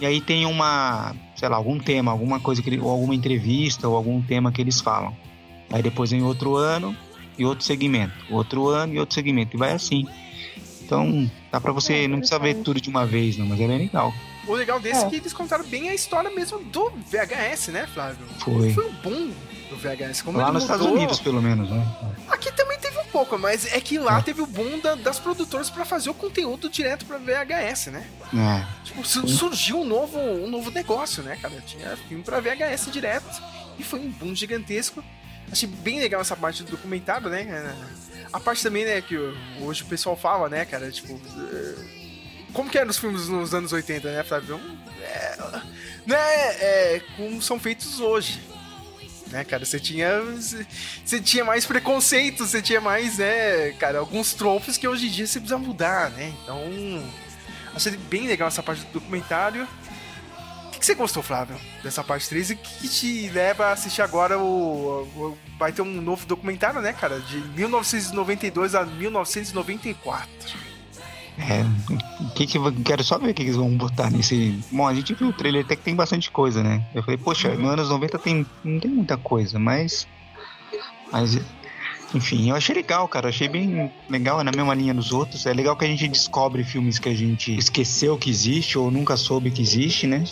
e 0.00 0.06
aí 0.06 0.20
tem 0.20 0.46
uma, 0.46 1.14
sei 1.36 1.48
lá, 1.48 1.56
algum 1.56 1.78
tema, 1.78 2.10
alguma 2.10 2.40
coisa 2.40 2.62
que 2.62 2.68
ele, 2.70 2.80
ou 2.80 2.88
alguma 2.90 3.14
entrevista 3.14 3.86
ou 3.88 3.96
algum 3.96 4.20
tema 4.22 4.50
que 4.52 4.60
eles 4.60 4.80
falam. 4.80 5.16
Aí 5.72 5.82
depois 5.82 6.10
vem 6.10 6.22
outro 6.22 6.56
ano 6.56 6.96
e 7.38 7.44
outro 7.44 7.64
segmento, 7.64 8.12
outro 8.30 8.68
ano 8.68 8.94
e 8.94 8.98
outro 8.98 9.14
segmento 9.14 9.56
e 9.56 9.58
vai 9.58 9.72
assim. 9.72 10.06
Então 10.82 11.30
dá 11.52 11.60
pra 11.60 11.72
você, 11.72 12.08
não 12.08 12.18
precisa 12.18 12.38
ver 12.38 12.54
tudo 12.56 12.80
de 12.80 12.88
uma 12.88 13.06
vez, 13.06 13.36
não, 13.36 13.46
mas 13.46 13.60
é 13.60 13.66
bem 13.68 13.78
legal. 13.78 14.12
O 14.48 14.54
legal 14.54 14.80
desse 14.80 15.04
é. 15.04 15.06
É. 15.06 15.10
que 15.10 15.16
eles 15.16 15.32
contaram 15.32 15.64
bem 15.64 15.88
a 15.88 15.94
história 15.94 16.30
mesmo 16.30 16.58
do 16.64 16.90
VHS, 17.10 17.68
né, 17.68 17.86
Flávio? 17.92 18.26
Foi. 18.38 18.72
Foi 18.72 18.86
o 18.86 18.92
boom 18.94 19.30
do 19.68 19.76
VHS. 19.76 20.22
Como 20.22 20.38
Lá 20.38 20.44
ele 20.44 20.52
nos 20.54 20.64
Estados 20.64 20.84
mudou- 20.84 20.98
Unidos, 20.98 21.20
pelo 21.20 21.40
menos, 21.40 21.70
né? 21.70 21.86
Aqui 22.28 22.50
também 22.52 22.76
teve 22.80 22.98
um 22.98 22.99
pouco, 23.10 23.38
mas 23.38 23.66
é 23.72 23.80
que 23.80 23.98
lá 23.98 24.20
teve 24.22 24.40
o 24.42 24.46
boom 24.46 24.78
da- 24.78 24.94
das 24.94 25.18
produtoras 25.18 25.68
pra 25.70 25.84
fazer 25.84 26.10
o 26.10 26.14
conteúdo 26.14 26.68
direto 26.68 27.04
pra 27.06 27.18
VHS, 27.18 27.90
né? 27.90 28.06
É. 28.34 28.84
Tipo, 28.84 29.04
su- 29.04 29.26
surgiu 29.28 29.80
um 29.80 29.84
novo, 29.84 30.18
um 30.18 30.48
novo 30.48 30.70
negócio, 30.70 31.22
né, 31.22 31.36
cara? 31.40 31.60
Tinha 31.66 31.96
filme 32.08 32.22
pra 32.22 32.40
VHS 32.40 32.90
direto 32.90 33.42
e 33.78 33.82
foi 33.82 34.00
um 34.00 34.10
boom 34.10 34.34
gigantesco. 34.34 35.02
Achei 35.50 35.68
bem 35.68 35.98
legal 36.00 36.20
essa 36.20 36.36
parte 36.36 36.62
do 36.62 36.70
documentário, 36.72 37.28
né? 37.28 37.74
A 38.32 38.38
parte 38.38 38.62
também, 38.62 38.84
né, 38.84 39.00
que 39.00 39.16
hoje 39.60 39.82
o 39.82 39.86
pessoal 39.86 40.16
fala, 40.16 40.48
né, 40.48 40.64
cara? 40.64 40.90
Tipo, 40.92 41.14
eh, 41.52 41.74
como 42.52 42.70
que 42.70 42.78
eram 42.78 42.90
os 42.90 42.98
filmes 42.98 43.26
nos 43.28 43.52
anos 43.52 43.72
80, 43.72 44.12
né, 44.12 44.22
Flávio? 44.22 44.60
É, 45.02 45.36
não 46.06 46.14
é, 46.16 46.46
é 46.96 47.02
como 47.16 47.42
são 47.42 47.58
feitos 47.58 47.98
hoje. 47.98 48.40
Né, 49.30 49.44
cara, 49.44 49.64
você 49.64 49.78
tinha. 49.78 50.20
Você 51.04 51.20
tinha 51.20 51.44
mais 51.44 51.64
preconceito, 51.64 52.44
você 52.46 52.60
tinha 52.60 52.80
mais, 52.80 53.18
né, 53.18 53.70
cara, 53.78 53.98
alguns 54.00 54.34
tropos 54.34 54.76
que 54.76 54.88
hoje 54.88 55.06
em 55.06 55.10
dia 55.10 55.26
você 55.26 55.38
precisa 55.38 55.58
mudar, 55.58 56.10
né? 56.10 56.32
Então. 56.42 56.60
Achei 57.74 57.92
bem 57.96 58.26
legal 58.26 58.48
essa 58.48 58.62
parte 58.62 58.82
do 58.86 58.92
documentário. 58.94 59.66
O 60.66 60.70
que, 60.72 60.80
que 60.80 60.86
você 60.86 60.94
gostou, 60.94 61.22
Flávio, 61.22 61.56
dessa 61.84 62.02
parte 62.02 62.28
3? 62.28 62.50
E 62.50 62.52
o 62.54 62.56
que 62.56 62.88
te 62.88 63.28
leva 63.28 63.66
a 63.66 63.72
assistir 63.72 64.02
agora 64.02 64.38
o, 64.38 65.02
o- 65.14 65.38
Vai 65.58 65.72
ter 65.72 65.82
um 65.82 66.00
novo 66.00 66.24
documentário, 66.26 66.80
né, 66.80 66.92
cara? 66.92 67.20
De 67.20 67.36
1992 67.36 68.74
a 68.74 68.84
1994. 68.84 70.28
É, 71.42 71.64
que 72.34 72.46
que 72.46 72.58
quero 72.84 73.02
só 73.02 73.18
ver 73.18 73.30
o 73.30 73.34
que 73.34 73.42
eles 73.42 73.56
vão 73.56 73.70
botar 73.76 74.10
nesse. 74.10 74.58
Bom, 74.70 74.86
a 74.86 74.94
gente 74.94 75.14
viu 75.14 75.28
o 75.28 75.32
trailer 75.32 75.64
até 75.64 75.74
que 75.74 75.82
tem 75.82 75.94
bastante 75.94 76.30
coisa, 76.30 76.62
né? 76.62 76.84
Eu 76.94 77.02
falei, 77.02 77.16
poxa, 77.16 77.54
nos 77.54 77.70
anos 77.70 77.88
90 77.88 78.18
tem, 78.18 78.46
não 78.62 78.78
tem 78.78 78.90
muita 78.90 79.16
coisa, 79.16 79.58
mas. 79.58 80.06
Mas. 81.10 81.40
Enfim, 82.14 82.50
eu 82.50 82.56
achei 82.56 82.74
legal, 82.74 83.08
cara. 83.08 83.26
Eu 83.26 83.30
achei 83.30 83.48
bem 83.48 83.90
legal, 84.08 84.40
é 84.40 84.44
na 84.44 84.50
mesma 84.50 84.74
linha 84.74 84.92
dos 84.92 85.12
outros. 85.12 85.46
É 85.46 85.52
legal 85.52 85.76
que 85.76 85.84
a 85.84 85.88
gente 85.88 86.08
descobre 86.08 86.62
filmes 86.62 86.98
que 86.98 87.08
a 87.08 87.14
gente 87.14 87.56
esqueceu 87.56 88.18
que 88.18 88.28
existe 88.28 88.76
ou 88.76 88.90
nunca 88.90 89.16
soube 89.16 89.50
que 89.50 89.62
existe, 89.62 90.06
né? 90.06 90.24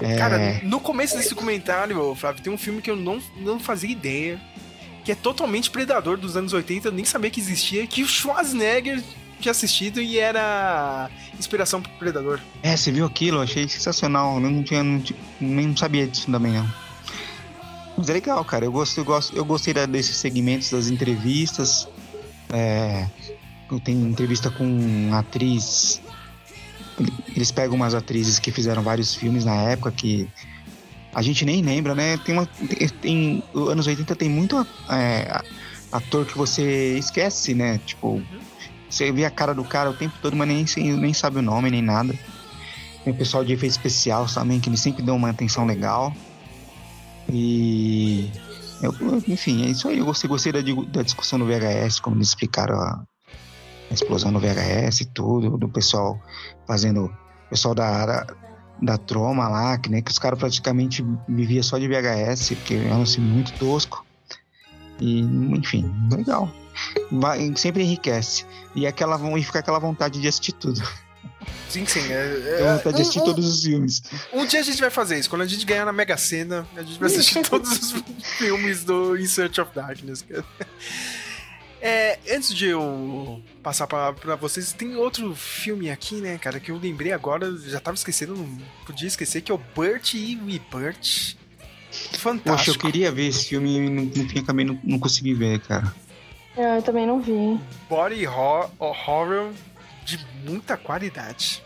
É... 0.00 0.16
Cara, 0.16 0.60
no 0.62 0.80
começo 0.80 1.16
desse 1.16 1.34
comentário, 1.34 2.14
Flávio, 2.14 2.42
tem 2.42 2.52
um 2.52 2.58
filme 2.58 2.82
que 2.82 2.90
eu 2.90 2.96
não, 2.96 3.22
não 3.38 3.60
fazia 3.60 3.90
ideia. 3.90 4.40
Que 5.04 5.12
é 5.12 5.14
totalmente 5.14 5.70
predador 5.70 6.16
dos 6.16 6.36
anos 6.36 6.52
80, 6.52 6.88
eu 6.88 6.92
nem 6.92 7.04
sabia 7.04 7.30
que 7.30 7.38
existia, 7.38 7.86
que 7.86 8.02
o 8.02 8.08
Schwarzenegger 8.08 9.00
tinha 9.40 9.50
assistido 9.50 10.00
e 10.00 10.18
era 10.18 11.10
inspiração 11.38 11.80
pro 11.82 11.90
Predador. 11.92 12.40
É, 12.62 12.76
você 12.76 12.90
viu 12.90 13.04
aquilo? 13.04 13.38
Eu 13.38 13.42
achei 13.42 13.68
sensacional. 13.68 14.34
Eu 14.34 14.50
não 14.50 14.62
tinha, 14.62 14.82
não 14.82 15.00
tinha, 15.00 15.18
nem 15.40 15.76
sabia 15.76 16.06
disso 16.06 16.30
também, 16.30 16.52
não. 16.52 16.68
Mas 17.96 18.08
é 18.08 18.12
legal, 18.12 18.44
cara. 18.44 18.64
Eu, 18.64 18.72
gosto, 18.72 18.98
eu, 18.98 19.04
gosto, 19.04 19.36
eu 19.36 19.44
gostei 19.44 19.74
desses 19.86 20.16
segmentos 20.16 20.70
das 20.70 20.88
entrevistas. 20.88 21.88
É, 22.52 23.06
tem 23.84 23.94
entrevista 23.94 24.50
com 24.50 25.10
atriz. 25.14 26.00
Eles 27.34 27.50
pegam 27.50 27.76
umas 27.76 27.94
atrizes 27.94 28.38
que 28.38 28.50
fizeram 28.50 28.82
vários 28.82 29.14
filmes 29.14 29.44
na 29.44 29.54
época 29.54 29.90
que 29.90 30.28
a 31.14 31.22
gente 31.22 31.44
nem 31.44 31.62
lembra, 31.62 31.94
né? 31.94 32.18
Tem 32.18 32.34
uma. 32.34 32.46
Tem, 33.00 33.42
anos 33.54 33.86
80 33.86 34.14
tem 34.16 34.28
muito 34.28 34.66
é, 34.90 35.42
ator 35.90 36.26
que 36.26 36.36
você 36.36 36.98
esquece, 36.98 37.54
né? 37.54 37.80
Tipo, 37.86 38.22
você 38.88 39.10
vê 39.12 39.24
a 39.24 39.30
cara 39.30 39.54
do 39.54 39.64
cara 39.64 39.90
o 39.90 39.94
tempo 39.94 40.14
todo, 40.22 40.36
mas 40.36 40.48
nem, 40.48 40.92
nem 40.96 41.12
sabe 41.12 41.38
o 41.38 41.42
nome, 41.42 41.70
nem 41.70 41.82
nada. 41.82 42.14
Tem 43.04 43.12
o 43.12 43.16
pessoal 43.16 43.44
de 43.44 43.52
efeito 43.52 43.72
especial 43.72 44.26
também, 44.26 44.60
que 44.60 44.68
eles 44.68 44.80
sempre 44.80 45.02
dão 45.02 45.16
uma 45.16 45.30
atenção 45.30 45.64
legal. 45.64 46.12
E. 47.32 48.30
Eu, 48.82 48.92
enfim, 49.28 49.64
é 49.64 49.68
isso 49.68 49.88
aí. 49.88 49.98
Eu 49.98 50.04
gostei, 50.04 50.28
gostei 50.28 50.52
da, 50.52 50.60
da 50.88 51.02
discussão 51.02 51.38
do 51.38 51.46
VHS, 51.46 52.00
como 52.00 52.16
eles 52.16 52.28
explicaram 52.28 52.74
a, 52.74 53.04
a 53.90 53.94
explosão 53.94 54.32
do 54.32 54.40
VHS 54.40 55.00
e 55.00 55.04
tudo, 55.06 55.56
do 55.56 55.68
pessoal 55.68 56.20
fazendo. 56.66 57.06
O 57.06 57.48
pessoal 57.50 57.74
da, 57.74 58.06
da, 58.06 58.26
da 58.82 58.98
Troma 58.98 59.48
lá, 59.48 59.78
que, 59.78 59.88
né, 59.88 60.02
que 60.02 60.10
os 60.10 60.18
caras 60.18 60.38
praticamente 60.38 61.04
viviam 61.28 61.62
só 61.62 61.78
de 61.78 61.86
VHS, 61.86 62.54
porque 62.56 62.74
era 62.74 62.96
assim, 62.96 63.20
muito 63.20 63.52
tosco. 63.52 64.04
E, 65.00 65.20
enfim, 65.20 65.88
legal. 66.10 66.52
Vai, 67.10 67.52
sempre 67.56 67.82
enriquece. 67.82 68.44
E, 68.74 68.86
aquela, 68.86 69.18
e 69.38 69.44
fica 69.44 69.58
aquela 69.60 69.78
vontade 69.78 70.20
de 70.20 70.28
assistir 70.28 70.52
tudo. 70.52 70.80
Sim, 71.68 71.86
sim. 71.86 72.12
É, 72.12 72.60
é, 72.60 72.76
vontade 72.76 72.96
de 72.96 73.02
assistir 73.02 73.20
um, 73.20 73.24
todos 73.24 73.46
os 73.46 73.62
filmes. 73.62 74.02
Um 74.32 74.46
dia 74.46 74.60
a 74.60 74.62
gente 74.62 74.80
vai 74.80 74.90
fazer 74.90 75.18
isso. 75.18 75.28
Quando 75.28 75.42
a 75.42 75.46
gente 75.46 75.64
ganhar 75.64 75.84
na 75.84 75.92
Mega 75.92 76.16
Sena, 76.16 76.66
a 76.76 76.82
gente 76.82 76.98
vai 76.98 77.08
assistir 77.08 77.42
todos 77.42 77.70
os 77.70 78.02
filmes 78.38 78.84
do 78.84 79.16
In 79.16 79.26
Search 79.26 79.60
of 79.60 79.70
Darkness. 79.74 80.24
É, 81.80 82.18
antes 82.30 82.54
de 82.54 82.66
eu 82.66 83.42
passar 83.62 83.86
pra, 83.86 84.12
pra 84.12 84.34
vocês, 84.34 84.72
tem 84.72 84.96
outro 84.96 85.34
filme 85.34 85.90
aqui, 85.90 86.16
né, 86.16 86.38
cara, 86.38 86.58
que 86.58 86.70
eu 86.70 86.78
lembrei 86.78 87.12
agora, 87.12 87.56
já 87.58 87.78
tava 87.78 87.94
esquecendo, 87.94 88.34
não 88.34 88.58
podia 88.84 89.06
esquecer, 89.06 89.40
que 89.42 89.52
é 89.52 89.54
o 89.54 89.60
Burt 89.74 90.14
e 90.14 90.34
Reburt. 90.34 91.34
Fantástico. 92.12 92.56
Poxa, 92.56 92.70
eu 92.70 92.78
queria 92.78 93.12
ver 93.12 93.28
esse 93.28 93.46
filme 93.46 93.76
e 93.76 93.88
no, 93.88 94.28
fim 94.28 94.40
acabei 94.40 94.64
não, 94.64 94.78
não 94.82 94.98
consegui 94.98 95.34
ver, 95.34 95.60
cara. 95.60 95.94
Eu 96.56 96.82
também 96.82 97.06
não 97.06 97.20
vi. 97.20 97.60
Body 97.88 98.26
horror, 98.26 98.70
horror 98.78 99.52
de 100.04 100.18
muita 100.44 100.76
qualidade. 100.76 101.62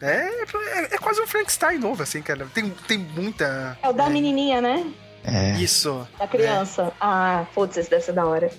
É, 0.00 0.26
é, 0.26 0.94
é, 0.94 0.98
quase 0.98 1.20
um 1.20 1.26
Frankenstein 1.26 1.78
novo, 1.78 2.02
assim, 2.02 2.22
cara. 2.22 2.46
Tem, 2.52 2.70
tem 2.88 2.98
muita. 2.98 3.78
É 3.82 3.88
o 3.88 3.92
da 3.92 4.06
é... 4.06 4.08
menininha, 4.08 4.60
né? 4.60 4.92
É. 5.22 5.52
Isso. 5.60 6.06
Da 6.18 6.26
criança. 6.26 6.84
É. 6.84 6.92
Ah, 7.00 7.46
foda-se, 7.52 7.80
esse 7.80 7.90
deve 7.90 8.02
ser 8.02 8.12
da 8.12 8.26
hora. 8.26 8.50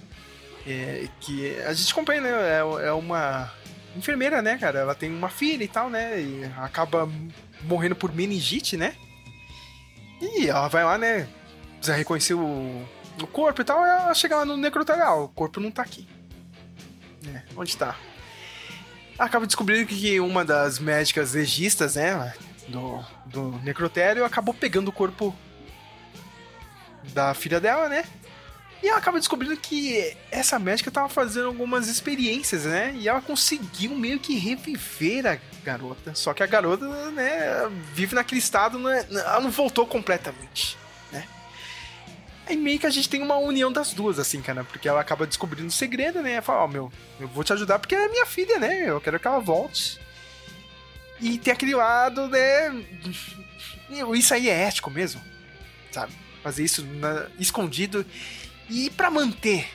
É, 0.65 1.07
que 1.19 1.59
a 1.61 1.73
gente 1.73 1.91
acompanha, 1.91 2.21
né? 2.21 2.29
É, 2.29 2.87
é 2.87 2.91
uma 2.93 3.51
enfermeira, 3.95 4.41
né, 4.41 4.57
cara? 4.57 4.79
Ela 4.79 4.95
tem 4.95 5.11
uma 5.11 5.29
filha 5.29 5.63
e 5.63 5.67
tal, 5.67 5.89
né? 5.89 6.19
E 6.21 6.49
acaba 6.57 7.09
morrendo 7.63 7.95
por 7.95 8.13
meningite, 8.13 8.77
né? 8.77 8.95
E 10.21 10.47
ela 10.47 10.69
vai 10.69 10.85
lá, 10.85 10.97
né? 10.97 11.27
Precisa 11.77 11.97
reconhecer 11.97 12.35
o, 12.35 12.87
o 13.21 13.27
corpo 13.27 13.61
e 13.61 13.65
tal. 13.65 13.85
Ela 13.85 14.13
chega 14.13 14.37
lá 14.37 14.45
no 14.45 14.57
necrotério. 14.57 15.03
Ah, 15.03 15.15
o 15.15 15.29
corpo 15.29 15.59
não 15.59 15.71
tá 15.71 15.81
aqui. 15.81 16.07
É, 17.27 17.41
onde 17.55 17.77
tá? 17.77 17.95
acaba 19.17 19.45
descobrindo 19.45 19.85
que 19.87 20.19
uma 20.19 20.43
das 20.43 20.79
médicas 20.79 21.33
legistas, 21.33 21.95
né, 21.95 22.33
do, 22.67 23.03
do 23.25 23.51
necrotério, 23.63 24.25
acabou 24.25 24.53
pegando 24.53 24.87
o 24.89 24.91
corpo 24.91 25.35
da 27.13 27.33
filha 27.33 27.59
dela, 27.59 27.89
né? 27.89 28.05
E 28.81 28.89
ela 28.89 28.97
acaba 28.97 29.17
descobrindo 29.17 29.55
que 29.55 30.15
essa 30.29 30.59
médica 30.59 30.89
estava 30.89 31.07
fazendo 31.07 31.47
algumas 31.47 31.87
experiências, 31.87 32.65
né? 32.65 32.93
E 32.97 33.07
ela 33.07 33.21
conseguiu 33.21 33.95
meio 33.95 34.19
que 34.19 34.37
reviver 34.37 35.25
a 35.25 35.37
garota. 35.63 36.13
Só 36.15 36.33
que 36.33 36.43
a 36.43 36.45
garota, 36.45 36.85
né, 37.11 37.69
vive 37.93 38.13
naquele 38.13 38.39
estado, 38.39 38.77
né, 38.77 39.05
ela 39.09 39.39
não 39.39 39.49
voltou 39.49 39.87
completamente. 39.87 40.77
Aí 42.45 42.57
meio 42.57 42.79
que 42.79 42.85
a 42.85 42.89
gente 42.89 43.07
tem 43.07 43.21
uma 43.21 43.37
união 43.37 43.71
das 43.71 43.93
duas, 43.93 44.19
assim, 44.19 44.41
cara, 44.41 44.63
porque 44.63 44.87
ela 44.87 44.99
acaba 44.99 45.25
descobrindo 45.25 45.69
o 45.69 45.71
segredo, 45.71 46.21
né? 46.21 46.41
Fala, 46.41 46.61
ó, 46.61 46.65
oh, 46.65 46.67
meu, 46.67 46.91
eu 47.19 47.27
vou 47.27 47.43
te 47.43 47.53
ajudar 47.53 47.79
porque 47.79 47.95
é 47.95 48.09
minha 48.09 48.25
filha, 48.25 48.59
né? 48.59 48.89
Eu 48.89 48.99
quero 48.99 49.19
que 49.19 49.27
ela 49.27 49.39
volte. 49.39 49.99
E 51.21 51.37
tem 51.37 51.53
aquele 51.53 51.73
lado, 51.73 52.27
né? 52.27 52.83
Isso 54.15 54.33
aí 54.33 54.49
é 54.49 54.63
ético 54.63 54.91
mesmo, 54.91 55.21
sabe? 55.91 56.11
Fazer 56.41 56.63
isso 56.63 56.83
na... 56.83 57.27
escondido. 57.39 58.05
E 58.69 58.89
para 58.89 59.09
manter 59.09 59.69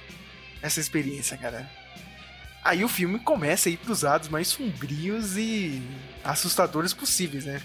essa 0.60 0.78
experiência, 0.78 1.38
cara. 1.38 1.70
Aí 2.62 2.84
o 2.84 2.88
filme 2.88 3.18
começa 3.18 3.70
a 3.70 3.72
ir 3.72 3.78
pros 3.78 4.02
lados 4.02 4.28
mais 4.28 4.48
sombrios 4.48 5.38
e 5.38 5.82
assustadores 6.22 6.92
possíveis, 6.92 7.46
né? 7.46 7.62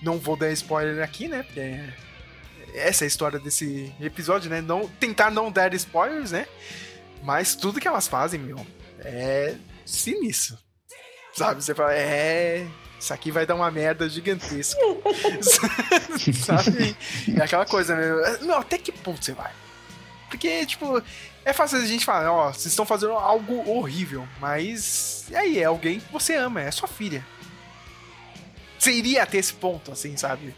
Não 0.00 0.18
vou 0.18 0.36
dar 0.36 0.52
spoiler 0.52 1.02
aqui, 1.02 1.26
né? 1.26 1.42
Porque 1.42 1.58
é 1.58 1.92
essa 2.74 3.04
é 3.04 3.06
a 3.06 3.08
história 3.08 3.38
desse 3.38 3.92
episódio, 4.00 4.50
né? 4.50 4.60
Não, 4.60 4.88
tentar 4.88 5.30
não 5.30 5.50
dar 5.50 5.72
spoilers, 5.74 6.32
né? 6.32 6.46
Mas 7.22 7.54
tudo 7.54 7.80
que 7.80 7.88
elas 7.88 8.08
fazem, 8.08 8.40
meu, 8.40 8.64
é 9.00 9.54
sinistro. 9.84 10.58
Sabe? 11.32 11.62
Você 11.62 11.74
fala, 11.74 11.94
é. 11.94 12.66
Isso 12.98 13.14
aqui 13.14 13.30
vai 13.30 13.46
dar 13.46 13.54
uma 13.54 13.70
merda 13.70 14.08
gigantesca. 14.08 14.78
Sabe? 16.44 16.94
É 17.34 17.42
aquela 17.42 17.64
coisa, 17.64 17.96
meu. 17.96 18.40
Não, 18.42 18.58
até 18.58 18.76
que 18.76 18.92
ponto 18.92 19.24
você 19.24 19.32
vai? 19.32 19.50
Porque, 20.28 20.66
tipo, 20.66 21.02
é 21.44 21.52
fácil 21.52 21.78
a 21.78 21.86
gente 21.86 22.04
falar, 22.04 22.30
ó, 22.30 22.52
vocês 22.52 22.66
estão 22.66 22.84
fazendo 22.84 23.12
algo 23.12 23.68
horrível, 23.70 24.28
mas. 24.38 25.24
E 25.30 25.34
aí, 25.34 25.58
é 25.58 25.64
alguém 25.64 25.98
que 25.98 26.12
você 26.12 26.36
ama, 26.36 26.60
é 26.60 26.70
sua 26.70 26.86
filha. 26.86 27.24
Você 28.78 28.92
iria 28.92 29.22
até 29.22 29.38
esse 29.38 29.54
ponto, 29.54 29.92
assim, 29.92 30.16
sabe? 30.16 30.54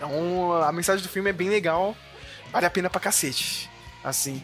Então 0.00 0.62
a 0.62 0.72
mensagem 0.72 1.02
do 1.02 1.10
filme 1.10 1.28
é 1.28 1.32
bem 1.32 1.50
legal, 1.50 1.94
vale 2.50 2.64
a 2.64 2.70
pena 2.70 2.88
pra 2.88 2.98
cacete. 2.98 3.68
Assim. 4.02 4.42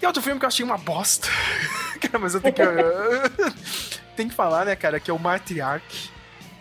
Tem 0.00 0.06
outro 0.06 0.22
filme 0.22 0.40
que 0.40 0.46
eu 0.46 0.48
achei 0.48 0.64
uma 0.64 0.78
bosta. 0.78 1.28
mas 2.18 2.34
eu 2.34 2.40
tenho 2.40 2.54
que. 2.54 2.62
tem 4.16 4.28
que 4.28 4.34
falar, 4.34 4.64
né, 4.64 4.74
cara, 4.74 4.98
que 4.98 5.10
é 5.10 5.14
o 5.14 5.18
Matriarch. 5.18 6.10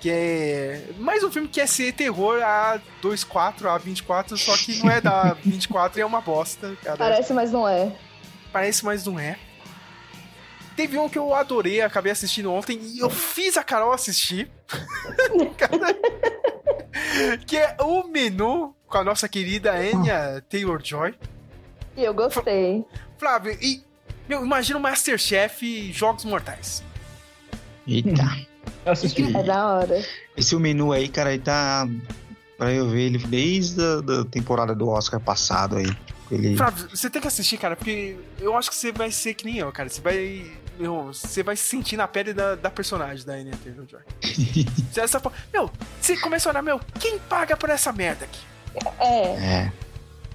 Que 0.01 0.09
é 0.11 0.89
mais 0.97 1.23
um 1.23 1.31
filme 1.31 1.47
que 1.47 1.61
é 1.61 1.65
ser 1.65 1.93
terror 1.93 2.43
a 2.43 2.79
24, 3.01 3.69
a 3.69 3.77
24, 3.77 4.37
só 4.37 4.55
que 4.57 4.83
não 4.83 4.91
é 4.91 4.99
da 5.01 5.33
24 5.33 5.97
e 5.97 6.01
é 6.01 6.05
uma 6.05 6.21
bosta, 6.21 6.77
cara. 6.83 6.97
Parece, 6.97 7.33
mas 7.33 7.51
não 7.51 7.67
é. 7.67 7.91
Parece, 8.51 8.85
mas 8.85 9.05
não 9.05 9.17
é. 9.17 9.39
Teve 10.75 10.97
um 10.97 11.07
que 11.07 11.17
eu 11.17 11.33
adorei, 11.33 11.81
acabei 11.81 12.11
assistindo 12.11 12.51
ontem 12.51 12.79
e 12.81 12.99
eu 12.99 13.09
fiz 13.09 13.55
a 13.57 13.63
Carol 13.63 13.93
assistir. 13.93 14.49
que 17.47 17.57
é 17.57 17.77
o 17.79 18.07
menu 18.07 18.75
com 18.87 18.97
a 18.97 19.03
nossa 19.03 19.29
querida 19.29 19.73
Anya 19.73 20.43
Taylor-Joy. 20.49 21.13
E 21.95 22.03
eu 22.03 22.13
gostei. 22.13 22.83
Flávio, 23.17 23.57
e 23.61 23.81
meu, 24.27 24.43
imagina 24.43 24.79
o 24.79 24.81
Masterchef 24.81 25.91
Jogos 25.93 26.25
Mortais. 26.25 26.83
Eita. 27.87 28.23
Eu 28.85 28.91
assisti. 28.91 29.35
É 29.35 29.43
da 29.43 29.67
hora. 29.67 30.03
Esse 30.35 30.55
menu 30.55 30.91
aí, 30.91 31.07
cara, 31.07 31.29
aí 31.29 31.39
tá 31.39 31.87
pra 32.57 32.73
eu 32.73 32.89
ver 32.89 33.03
ele 33.03 33.19
desde 33.19 33.81
a 33.81 34.01
da 34.01 34.25
temporada 34.25 34.73
do 34.73 34.89
Oscar 34.89 35.19
passado 35.19 35.77
aí. 35.77 35.95
Ele... 36.31 36.57
Flávio, 36.57 36.89
você 36.89 37.09
tem 37.09 37.21
que 37.21 37.27
assistir, 37.27 37.57
cara, 37.57 37.75
porque 37.75 38.17
eu 38.39 38.57
acho 38.57 38.69
que 38.69 38.75
você 38.75 38.91
vai 38.91 39.11
ser 39.11 39.35
que 39.35 39.45
nem 39.45 39.57
eu, 39.57 39.71
cara. 39.71 39.89
Você 39.89 40.01
vai 40.01 40.51
meu, 40.77 41.05
você 41.13 41.41
vai 41.43 41.55
se 41.55 41.63
sentir 41.63 41.97
na 41.97 42.07
pele 42.07 42.33
da, 42.33 42.55
da 42.55 42.69
personagem 42.69 43.25
da 43.25 43.33
Anya 43.33 43.53
Taylor-Joy. 43.63 44.01
essa, 44.97 45.21
meu, 45.53 45.71
você 45.99 46.17
começa 46.17 46.49
a 46.49 46.51
olhar, 46.51 46.61
meu, 46.61 46.79
quem 46.99 47.19
paga 47.19 47.55
por 47.57 47.69
essa 47.69 47.91
merda 47.91 48.25
aqui? 48.25 48.39
É. 48.99 49.21
É. 49.35 49.71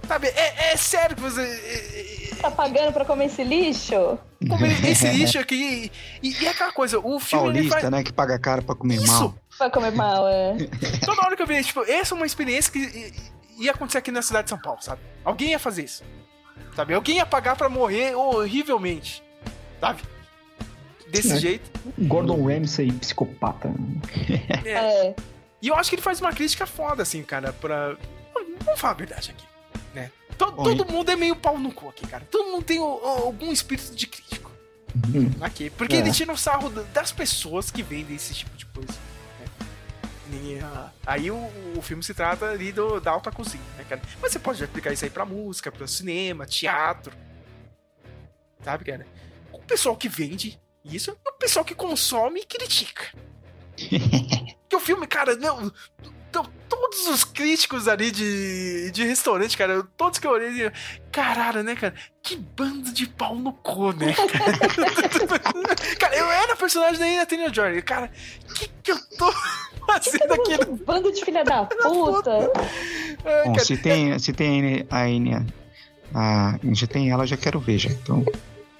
Sabe, 0.08 0.28
é, 0.28 0.72
é 0.72 0.76
sério 0.76 1.14
que 1.14 1.22
você... 1.22 2.36
Tá 2.40 2.50
pagando 2.50 2.92
pra 2.92 3.04
comer 3.04 3.26
esse 3.26 3.44
lixo? 3.44 4.18
como 4.48 4.64
ele- 4.64 4.74
esse 4.90 5.06
lixo 5.08 5.38
aqui. 5.38 5.92
E, 6.22 6.30
e 6.42 6.46
é 6.46 6.50
aquela 6.50 6.72
coisa, 6.72 6.98
o 6.98 7.20
filme 7.20 7.48
ele 7.50 7.52
Paulista, 7.68 7.80
faz. 7.80 7.90
né? 7.90 8.02
Que 8.02 8.12
paga 8.12 8.38
caro 8.38 8.62
pra 8.62 8.74
comer 8.74 8.98
mal. 9.06 9.34
Vai 9.58 9.70
comer 9.70 9.92
mal, 9.92 10.26
é. 10.26 10.56
Toda 11.04 11.20
hora 11.26 11.36
que 11.36 11.42
eu 11.42 11.46
vi, 11.46 11.62
tipo, 11.62 11.82
essa 11.84 12.14
é 12.14 12.16
uma 12.16 12.24
experiência 12.26 12.72
que 12.72 13.12
ia 13.58 13.72
acontecer 13.72 13.98
aqui 13.98 14.10
na 14.10 14.22
cidade 14.22 14.44
de 14.44 14.50
São 14.50 14.58
Paulo, 14.58 14.80
sabe? 14.80 15.02
Alguém 15.22 15.50
ia 15.50 15.58
fazer 15.58 15.84
isso. 15.84 16.02
Sabe? 16.74 16.94
Alguém 16.94 17.16
ia 17.16 17.26
pagar 17.26 17.54
pra 17.56 17.68
morrer 17.68 18.14
horrivelmente. 18.14 19.22
Sabe? 19.78 20.02
Desse 21.10 21.32
É. 21.32 21.36
jeito. 21.36 21.70
Gordon 21.98 22.44
Ramsay, 22.46 22.92
psicopata. 22.92 23.70
É. 24.64 25.14
E 25.62 25.68
eu 25.68 25.74
acho 25.74 25.90
que 25.90 25.96
ele 25.96 26.02
faz 26.02 26.20
uma 26.20 26.32
crítica 26.32 26.66
foda, 26.66 27.02
assim, 27.02 27.22
cara, 27.22 27.52
pra. 27.52 27.96
Vamos 28.64 28.80
falar 28.80 28.92
a 28.94 28.96
verdade 28.96 29.30
aqui, 29.30 29.44
né? 29.94 30.10
To- 30.38 30.52
Bom, 30.52 30.62
todo 30.62 30.90
mundo 30.90 31.10
é 31.10 31.16
meio 31.16 31.34
pau 31.36 31.58
no 31.58 31.72
cu 31.72 31.88
aqui, 31.88 32.06
cara. 32.06 32.26
Todo 32.30 32.50
mundo 32.50 32.64
tem 32.64 32.78
o- 32.78 32.84
o- 32.84 33.06
algum 33.24 33.52
espírito 33.52 33.94
de 33.94 34.06
crítico. 34.06 34.50
Aqui. 35.40 35.70
Porque 35.70 35.94
É. 35.96 35.98
ele 35.98 36.10
tira 36.12 36.32
o 36.32 36.36
sarro 36.36 36.68
da- 36.70 36.82
das 36.82 37.12
pessoas 37.12 37.70
que 37.70 37.82
vendem 37.82 38.16
esse 38.16 38.32
tipo 38.34 38.56
de 38.56 38.64
coisa. 38.66 38.92
né? 38.92 40.60
Ah, 40.62 40.90
aí 41.06 41.28
o, 41.30 41.36
o 41.76 41.82
filme 41.82 42.02
se 42.04 42.14
trata 42.14 42.46
ali 42.50 42.70
do, 42.70 43.00
da 43.00 43.10
alta 43.10 43.32
cozinha, 43.32 43.62
né, 43.76 43.84
cara? 43.88 44.00
Mas 44.22 44.30
você 44.32 44.38
pode 44.38 44.62
aplicar 44.62 44.92
isso 44.92 45.04
aí 45.04 45.10
pra 45.10 45.24
música, 45.24 45.72
pra 45.72 45.86
cinema, 45.88 46.46
teatro. 46.46 47.12
Sabe, 48.62 48.84
cara? 48.84 49.06
O 49.52 49.58
pessoal 49.58 49.96
que 49.96 50.08
vende 50.08 50.58
isso 50.84 51.10
e 51.10 51.28
o 51.28 51.32
pessoal 51.38 51.64
que 51.64 51.74
consome 51.74 52.40
e 52.40 52.46
critica. 52.46 53.04
que 54.68 54.76
o 54.76 54.80
filme, 54.80 55.06
cara, 55.06 55.36
não. 55.36 55.70
to- 56.32 56.50
Todos 56.68 57.08
os 57.08 57.24
críticos 57.24 57.88
ali 57.88 58.10
de, 58.12 58.90
de 58.92 59.04
restaurante, 59.04 59.56
cara, 59.56 59.82
todos 59.96 60.18
que 60.18 60.26
eu 60.26 60.30
olhei, 60.30 60.70
caralho, 61.12 61.62
né, 61.64 61.74
cara? 61.74 61.94
Que 62.22 62.36
bando 62.36 62.92
de 62.92 63.06
pau 63.08 63.34
no 63.34 63.52
cu, 63.52 63.92
né? 63.92 64.14
Cara, 64.14 65.74
cara 65.98 66.16
eu 66.16 66.30
era 66.30 66.56
personagem 66.56 66.98
da 66.98 67.06
Ina 67.34 67.52
Joy, 67.52 67.82
cara, 67.82 68.10
que 68.54 68.68
que 68.82 68.92
eu 68.92 68.98
tô 69.18 69.32
fazendo 69.86 70.32
aqui? 70.32 70.70
Um 70.70 70.76
bando 70.76 71.12
de 71.12 71.24
filha 71.24 71.44
da 71.44 71.64
puta. 71.66 72.30
Ai, 73.24 73.44
Bom, 73.44 73.58
se 73.58 73.76
tem, 73.76 74.18
se 74.18 74.32
tem 74.32 74.86
a 74.90 75.08
Enya. 75.08 75.46
A, 76.14 76.58
já 76.72 76.86
tem 76.86 77.10
ela, 77.10 77.26
já 77.26 77.36
quero 77.36 77.58
ver 77.60 77.78
já. 77.78 77.90
Então, 77.90 78.24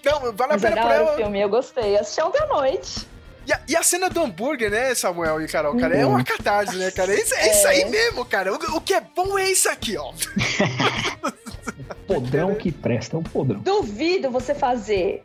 Não, 0.05 0.32
vale 0.32 0.52
a 0.52 0.56
é 0.56 0.59
pena 0.59 0.86
o 0.86 0.90
ela. 0.90 1.16
filme, 1.16 1.40
eu 1.40 1.48
gostei. 1.48 1.97
Assisti 1.98 2.20
ontem 2.22 2.43
à 2.43 2.47
noite. 2.47 3.06
E 3.47 3.52
a, 3.52 3.60
e 3.68 3.77
a 3.77 3.82
cena 3.82 4.09
do 4.10 4.20
hambúrguer, 4.22 4.70
né, 4.70 4.94
Samuel 4.94 5.40
e 5.43 5.48
Carol, 5.48 5.77
cara, 5.77 5.97
é 5.97 6.05
uma 6.06 6.22
catarse, 6.22 6.77
né, 6.77 6.90
cara? 6.90 7.12
É 7.12 7.20
isso, 7.20 7.35
é 7.35 7.51
isso 7.51 7.66
aí 7.68 7.85
mesmo, 7.86 8.24
cara. 8.24 8.52
O, 8.52 8.56
o 8.77 8.81
que 8.81 8.94
é 8.94 9.01
bom 9.01 9.39
é 9.39 9.51
isso 9.51 9.68
aqui, 9.68 9.97
ó. 9.97 10.12
Podrão 12.06 12.55
que 12.55 12.72
presta, 12.72 13.16
é 13.16 13.18
o 13.20 13.22
podrão. 13.22 13.60
Duvido 13.60 14.31
você 14.31 14.55
fazer. 14.55 15.24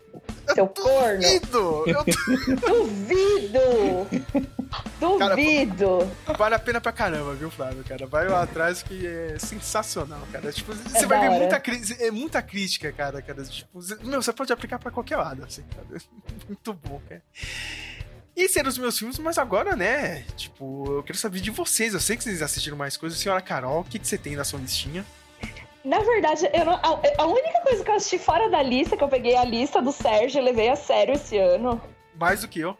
Seu 0.53 0.67
corno. 0.67 1.19
Duvido! 1.21 1.83
Eu- 1.87 2.05
Duvido! 2.57 3.59
Duvido! 4.99 6.11
Vale 6.37 6.55
a 6.55 6.59
pena 6.59 6.79
pra 6.81 6.91
caramba, 6.91 7.33
viu, 7.33 7.49
Flávio, 7.51 7.83
cara? 7.83 8.05
Vai 8.07 8.27
lá 8.27 8.43
atrás 8.43 8.81
que 8.83 9.05
é 9.05 9.37
sensacional, 9.39 10.21
cara. 10.31 10.51
Tipo, 10.51 10.73
você 10.73 10.97
É 11.03 11.05
vai 11.05 11.17
da 11.19 11.23
ver 11.29 11.29
hora. 11.47 11.61
muita, 11.61 12.03
é 12.03 12.11
muita 12.11 12.41
crítica, 12.41 12.91
cara, 12.91 13.21
cara. 13.21 13.43
Tipo, 13.43 13.69
você- 13.81 13.95
meu, 14.03 14.21
você 14.21 14.33
pode 14.33 14.51
aplicar 14.53 14.79
pra 14.79 14.91
qualquer 14.91 15.17
lado, 15.17 15.43
assim, 15.43 15.63
cara. 15.63 15.87
Muito 16.47 16.73
bom, 16.73 17.01
cara. 17.07 17.21
Esses 18.35 18.57
eram 18.57 18.67
os 18.69 18.77
meus 18.77 18.99
filmes, 18.99 19.17
mas 19.17 19.37
agora, 19.37 19.75
né? 19.77 20.23
Tipo, 20.35 20.97
eu 20.97 21.03
quero 21.03 21.17
saber 21.17 21.39
de 21.39 21.51
vocês. 21.51 21.93
Eu 21.93 21.99
sei 22.01 22.17
que 22.17 22.23
vocês 22.23 22.41
assistiram 22.41 22.75
mais 22.77 22.97
coisas. 22.97 23.17
Senhora 23.17 23.41
Carol, 23.41 23.79
o 23.79 23.83
que, 23.85 23.97
que 23.97 24.07
você 24.07 24.17
tem 24.17 24.35
na 24.35 24.43
sua 24.43 24.59
listinha? 24.59 25.05
Na 25.85 25.99
verdade, 25.99 26.49
eu 26.53 26.65
não- 26.65 26.73
a, 26.83 26.99
a 27.19 27.25
única 27.27 27.61
coisa 27.61 27.83
que 27.83 27.89
eu 27.91 27.95
assisti 27.95 28.17
fora 28.17 28.49
da 28.49 28.61
lista, 28.61 28.97
que 28.97 29.03
eu 29.03 29.07
peguei 29.07 29.35
a 29.37 29.45
lista 29.45 29.81
do 29.81 29.91
Sérgio 29.91 30.41
e 30.41 30.43
levei 30.43 30.67
a 30.67 30.75
sério 30.75 31.13
esse 31.13 31.37
ano, 31.37 31.79
Mais 32.19 32.41
do 32.41 32.47
que 32.47 32.59
eu. 32.59 32.75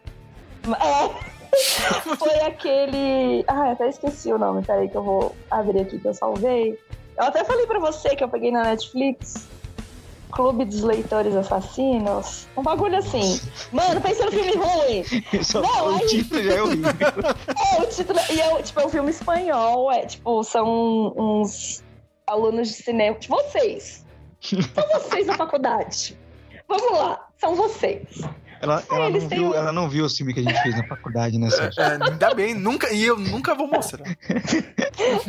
é, 0.66 1.35
foi 2.18 2.40
aquele. 2.40 3.44
Ah, 3.46 3.72
até 3.72 3.88
esqueci 3.88 4.32
o 4.32 4.38
nome, 4.38 4.62
peraí 4.62 4.88
que 4.88 4.96
eu 4.96 5.02
vou 5.02 5.36
abrir 5.50 5.80
aqui 5.80 5.98
que 5.98 6.06
eu 6.08 6.14
salvei. 6.14 6.78
Eu 7.16 7.24
até 7.24 7.44
falei 7.44 7.66
pra 7.66 7.78
você 7.78 8.14
que 8.14 8.22
eu 8.22 8.28
peguei 8.28 8.50
na 8.50 8.62
Netflix. 8.64 9.48
Clube 10.32 10.64
dos 10.66 10.82
Leitores 10.82 11.34
Assassinos. 11.34 12.46
Um 12.56 12.62
bagulho 12.62 12.98
assim. 12.98 13.40
Mano, 13.72 14.00
pensa 14.02 14.24
no 14.26 14.32
filme 14.32 14.52
ruim. 14.56 15.04
Não, 15.54 15.86
o 15.86 15.94
aí- 15.96 16.06
título 16.08 16.42
já 16.42 16.54
é 16.54 16.62
horrível. 16.62 16.92
É, 17.78 17.82
o 17.82 17.86
título. 17.88 18.18
E 18.30 18.40
é, 18.40 18.62
tipo, 18.62 18.80
é 18.80 18.84
um 18.86 18.88
filme 18.90 19.10
espanhol. 19.10 19.90
É, 19.92 20.04
tipo, 20.04 20.42
são 20.44 21.14
uns 21.16 21.82
alunos 22.26 22.68
de 22.68 22.74
cinema. 22.74 23.16
Tipo, 23.18 23.36
vocês. 23.36 24.04
São 24.42 25.00
vocês 25.00 25.26
na 25.26 25.34
faculdade. 25.34 26.18
Vamos 26.68 26.98
lá, 26.98 27.26
são 27.38 27.54
vocês. 27.54 28.02
Ela, 28.60 28.82
ela, 28.90 29.06
eles 29.08 29.22
não 29.24 29.28
viu, 29.28 29.54
ela 29.54 29.72
não 29.72 29.88
viu 29.88 30.04
o 30.04 30.10
filme 30.10 30.32
que 30.32 30.40
a 30.40 30.42
gente 30.42 30.62
fez 30.62 30.76
na 30.76 30.84
faculdade, 30.84 31.38
né, 31.38 31.50
Sérgio? 31.50 31.82
É, 31.82 31.98
ainda 32.00 32.34
bem, 32.34 32.54
nunca, 32.54 32.92
e 32.92 33.04
eu 33.04 33.18
nunca 33.18 33.54
vou 33.54 33.68
mostrar. 33.68 34.04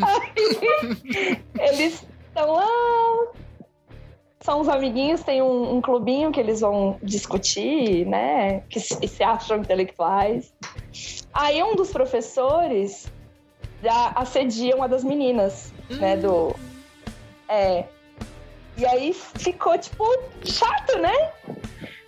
Aí, 0.01 1.41
eles 1.59 2.05
estão 2.27 2.53
lá. 2.53 2.67
São 4.41 4.61
os 4.61 4.69
amiguinhos, 4.69 5.23
tem 5.23 5.41
um, 5.41 5.75
um 5.75 5.81
clubinho 5.81 6.31
que 6.31 6.39
eles 6.39 6.61
vão 6.61 6.97
discutir, 7.03 8.05
né? 8.05 8.61
Que 8.69 8.79
se, 8.79 9.07
se 9.07 9.23
acham 9.23 9.57
intelectuais. 9.57 10.53
Aí 11.33 11.61
um 11.61 11.75
dos 11.75 11.91
professores 11.91 13.11
já 13.83 14.11
assedia 14.15 14.75
uma 14.75 14.87
das 14.87 15.03
meninas, 15.03 15.73
né? 15.89 16.15
Do. 16.15 16.55
É. 17.49 17.83
E 18.77 18.85
aí 18.85 19.13
ficou, 19.13 19.77
tipo, 19.77 20.05
chato, 20.45 20.97
né? 20.99 21.31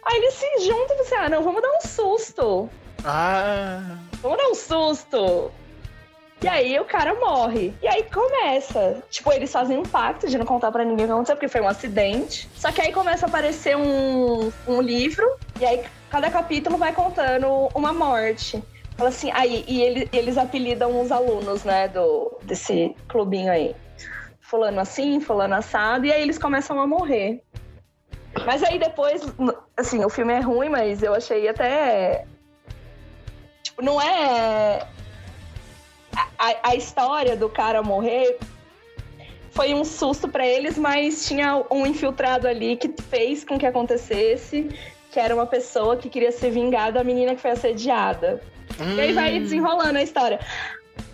Aí 0.05 0.17
eles 0.17 0.34
se 0.34 0.45
juntam 0.65 0.84
e 0.84 0.88
falam 0.88 1.01
assim: 1.03 1.15
ah, 1.15 1.30
não, 1.30 1.43
vamos 1.43 1.61
dar 1.61 1.69
um 1.69 1.81
susto. 1.81 2.69
Ah. 3.05 3.97
Vamos 4.21 4.38
dar 4.38 4.47
um 4.49 4.55
susto. 4.55 5.51
E 6.41 6.47
aí 6.47 6.80
o 6.80 6.85
cara 6.85 7.13
morre. 7.15 7.73
E 7.81 7.88
aí 7.88 8.03
começa. 8.03 9.03
Tipo, 9.09 9.31
eles 9.34 9.51
fazem 9.51 9.77
um 9.77 9.84
pacto 9.84 10.27
de 10.27 10.38
não 10.38 10.45
contar 10.45 10.71
pra 10.71 10.85
ninguém 10.85 11.03
o 11.05 11.07
que 11.07 11.13
aconteceu, 11.13 11.35
porque 11.35 11.47
foi 11.49 11.61
um 11.61 11.67
acidente. 11.67 12.49
Só 12.55 12.71
que 12.71 12.81
aí 12.81 12.93
começa 12.93 13.26
a 13.26 13.30
aparecer 13.30 13.76
um, 13.76 14.49
um 14.67 14.81
livro, 14.81 15.26
e 15.59 15.65
aí 15.65 15.84
cada 16.09 16.30
capítulo 16.31 16.77
vai 16.77 16.93
contando 16.93 17.67
uma 17.76 17.91
morte. 17.91 18.63
Fala 18.97 19.09
assim, 19.09 19.30
aí, 19.34 19.63
e 19.67 19.81
ele- 19.81 20.09
eles 20.13 20.38
apelidam 20.38 21.01
os 21.01 21.11
alunos, 21.11 21.63
né, 21.63 21.88
do, 21.89 22.38
desse 22.43 22.95
clubinho 23.07 23.51
aí. 23.51 23.76
Fulano 24.41 24.80
assim, 24.80 25.19
fulano 25.21 25.55
assado, 25.55 26.05
e 26.05 26.11
aí 26.11 26.21
eles 26.21 26.38
começam 26.38 26.80
a 26.80 26.88
morrer. 26.88 27.41
Mas 28.45 28.64
aí 28.64 28.80
depois, 28.80 29.22
assim, 29.76 30.03
o 30.03 30.10
filme 30.10 30.34
é 30.34 30.39
ruim, 30.39 30.69
mas 30.69 31.01
eu 31.01 31.14
achei 31.14 31.47
até 31.47 32.26
Tipo, 33.64 33.84
não 33.84 34.01
é. 34.01 34.85
A, 36.38 36.69
a 36.69 36.76
história 36.76 37.35
do 37.35 37.49
cara 37.49 37.81
morrer 37.81 38.38
foi 39.51 39.73
um 39.73 39.84
susto 39.84 40.27
pra 40.27 40.45
eles, 40.45 40.77
mas 40.77 41.27
tinha 41.27 41.64
um 41.72 41.85
infiltrado 41.85 42.47
ali 42.47 42.76
que 42.76 42.93
fez 43.01 43.43
com 43.43 43.57
que 43.57 43.65
acontecesse, 43.65 44.69
que 45.11 45.19
era 45.19 45.34
uma 45.34 45.45
pessoa 45.45 45.97
que 45.97 46.10
queria 46.10 46.31
se 46.31 46.49
vingar 46.49 46.91
da 46.91 47.03
menina 47.03 47.35
que 47.35 47.41
foi 47.41 47.51
assediada. 47.51 48.41
E 48.95 48.99
aí 48.99 49.14
vai 49.14 49.39
desenrolando 49.39 49.97
a 49.97 50.03
história. 50.03 50.39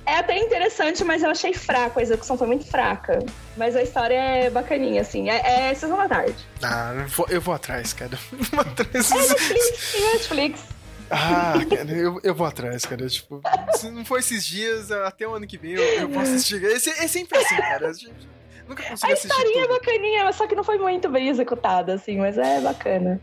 É 0.05 0.17
até 0.17 0.37
interessante, 0.37 1.03
mas 1.03 1.23
eu 1.23 1.29
achei 1.31 1.53
fraco, 1.53 1.99
a 1.99 2.01
execução 2.01 2.37
foi 2.37 2.45
muito 2.47 2.65
fraca. 2.65 3.19
Mas 3.57 3.75
a 3.75 3.81
história 3.81 4.15
é 4.15 4.49
bacaninha, 4.49 5.01
assim. 5.01 5.29
É, 5.29 5.69
é 5.69 5.73
sessão 5.73 5.97
da 5.97 6.07
tarde. 6.07 6.35
Ah, 6.61 6.93
eu 6.95 7.07
vou, 7.07 7.25
eu 7.29 7.41
vou 7.41 7.53
atrás, 7.55 7.91
cara. 7.93 8.17
Vou 8.51 8.59
atrás. 8.61 9.11
É 9.11 9.15
Netflix, 9.15 9.95
Netflix. 10.13 10.61
Ah, 11.09 11.53
cara, 11.69 11.91
eu, 11.91 12.19
eu 12.23 12.35
vou 12.35 12.45
atrás, 12.47 12.83
cara. 12.85 13.07
Tipo, 13.07 13.41
se 13.75 13.89
não 13.89 14.03
for 14.05 14.19
esses 14.19 14.45
dias, 14.45 14.91
até 14.91 15.27
o 15.27 15.33
ano 15.33 15.47
que 15.47 15.57
vem 15.57 15.73
eu, 15.73 15.81
eu 15.81 16.09
vou 16.09 16.21
assistir. 16.21 16.63
Esse, 16.63 16.89
é 16.89 17.07
sempre 17.07 17.37
assim, 17.37 17.55
cara. 17.57 17.89
A 17.89 17.93
gente 17.93 18.27
nunca 18.67 18.83
consigo 18.83 19.11
A 19.11 19.13
assistir 19.13 19.27
historinha 19.31 19.63
é 19.63 19.67
tudo. 19.67 19.79
bacaninha, 19.79 20.33
só 20.33 20.47
que 20.47 20.55
não 20.55 20.63
foi 20.63 20.77
muito 20.77 21.09
bem 21.09 21.29
executada, 21.29 21.93
assim, 21.93 22.17
mas 22.17 22.37
é 22.37 22.59
bacana. 22.59 23.19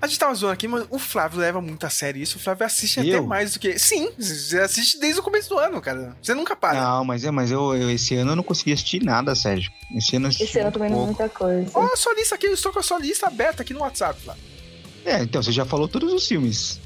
A 0.00 0.06
gente 0.06 0.18
tava 0.18 0.34
zoando 0.34 0.52
aqui, 0.52 0.68
mas 0.68 0.86
o 0.90 0.98
Flávio 0.98 1.40
leva 1.40 1.60
muito 1.60 1.84
a 1.86 1.90
sério 1.90 2.20
isso. 2.22 2.36
O 2.36 2.40
Flávio 2.40 2.66
assiste 2.66 3.00
até 3.00 3.16
Eu? 3.16 3.26
mais 3.26 3.54
do 3.54 3.58
que. 3.58 3.78
Sim, 3.78 4.10
você 4.18 4.58
assiste 4.60 4.98
desde 5.00 5.20
o 5.20 5.22
começo 5.22 5.48
do 5.48 5.58
ano, 5.58 5.80
cara. 5.80 6.14
Você 6.22 6.34
nunca 6.34 6.54
para. 6.54 6.80
Não, 6.80 7.04
mas, 7.04 7.24
é, 7.24 7.30
mas 7.30 7.50
eu, 7.50 7.74
eu- 7.74 7.90
esse 7.90 8.14
ano 8.14 8.32
eu 8.32 8.36
não 8.36 8.42
consegui 8.42 8.72
assistir 8.72 9.02
nada, 9.02 9.34
Sérgio. 9.34 9.70
Esse 9.96 10.16
ano 10.16 10.26
eu 10.26 10.28
assisti 10.28 10.44
Esse 10.44 10.58
ano 10.58 10.68
eu 10.68 10.72
tô 10.72 10.78
vendo 10.78 10.92
pouco. 10.92 11.06
muita 11.06 11.28
coisa. 11.28 11.70
Ó, 11.74 11.84
a 11.92 11.96
sua 11.96 12.14
lista 12.14 12.34
aqui, 12.34 12.46
eu 12.46 12.52
estou 12.54 12.72
com 12.72 12.78
a 12.78 12.82
sua 12.82 12.98
lista 12.98 13.26
aberta 13.26 13.62
aqui 13.62 13.72
no 13.72 13.80
WhatsApp, 13.80 14.20
Flávio. 14.20 14.42
É, 15.04 15.22
então 15.22 15.42
você 15.42 15.50
já 15.52 15.64
falou 15.64 15.88
todos 15.88 16.12
os 16.12 16.26
filmes 16.28 16.78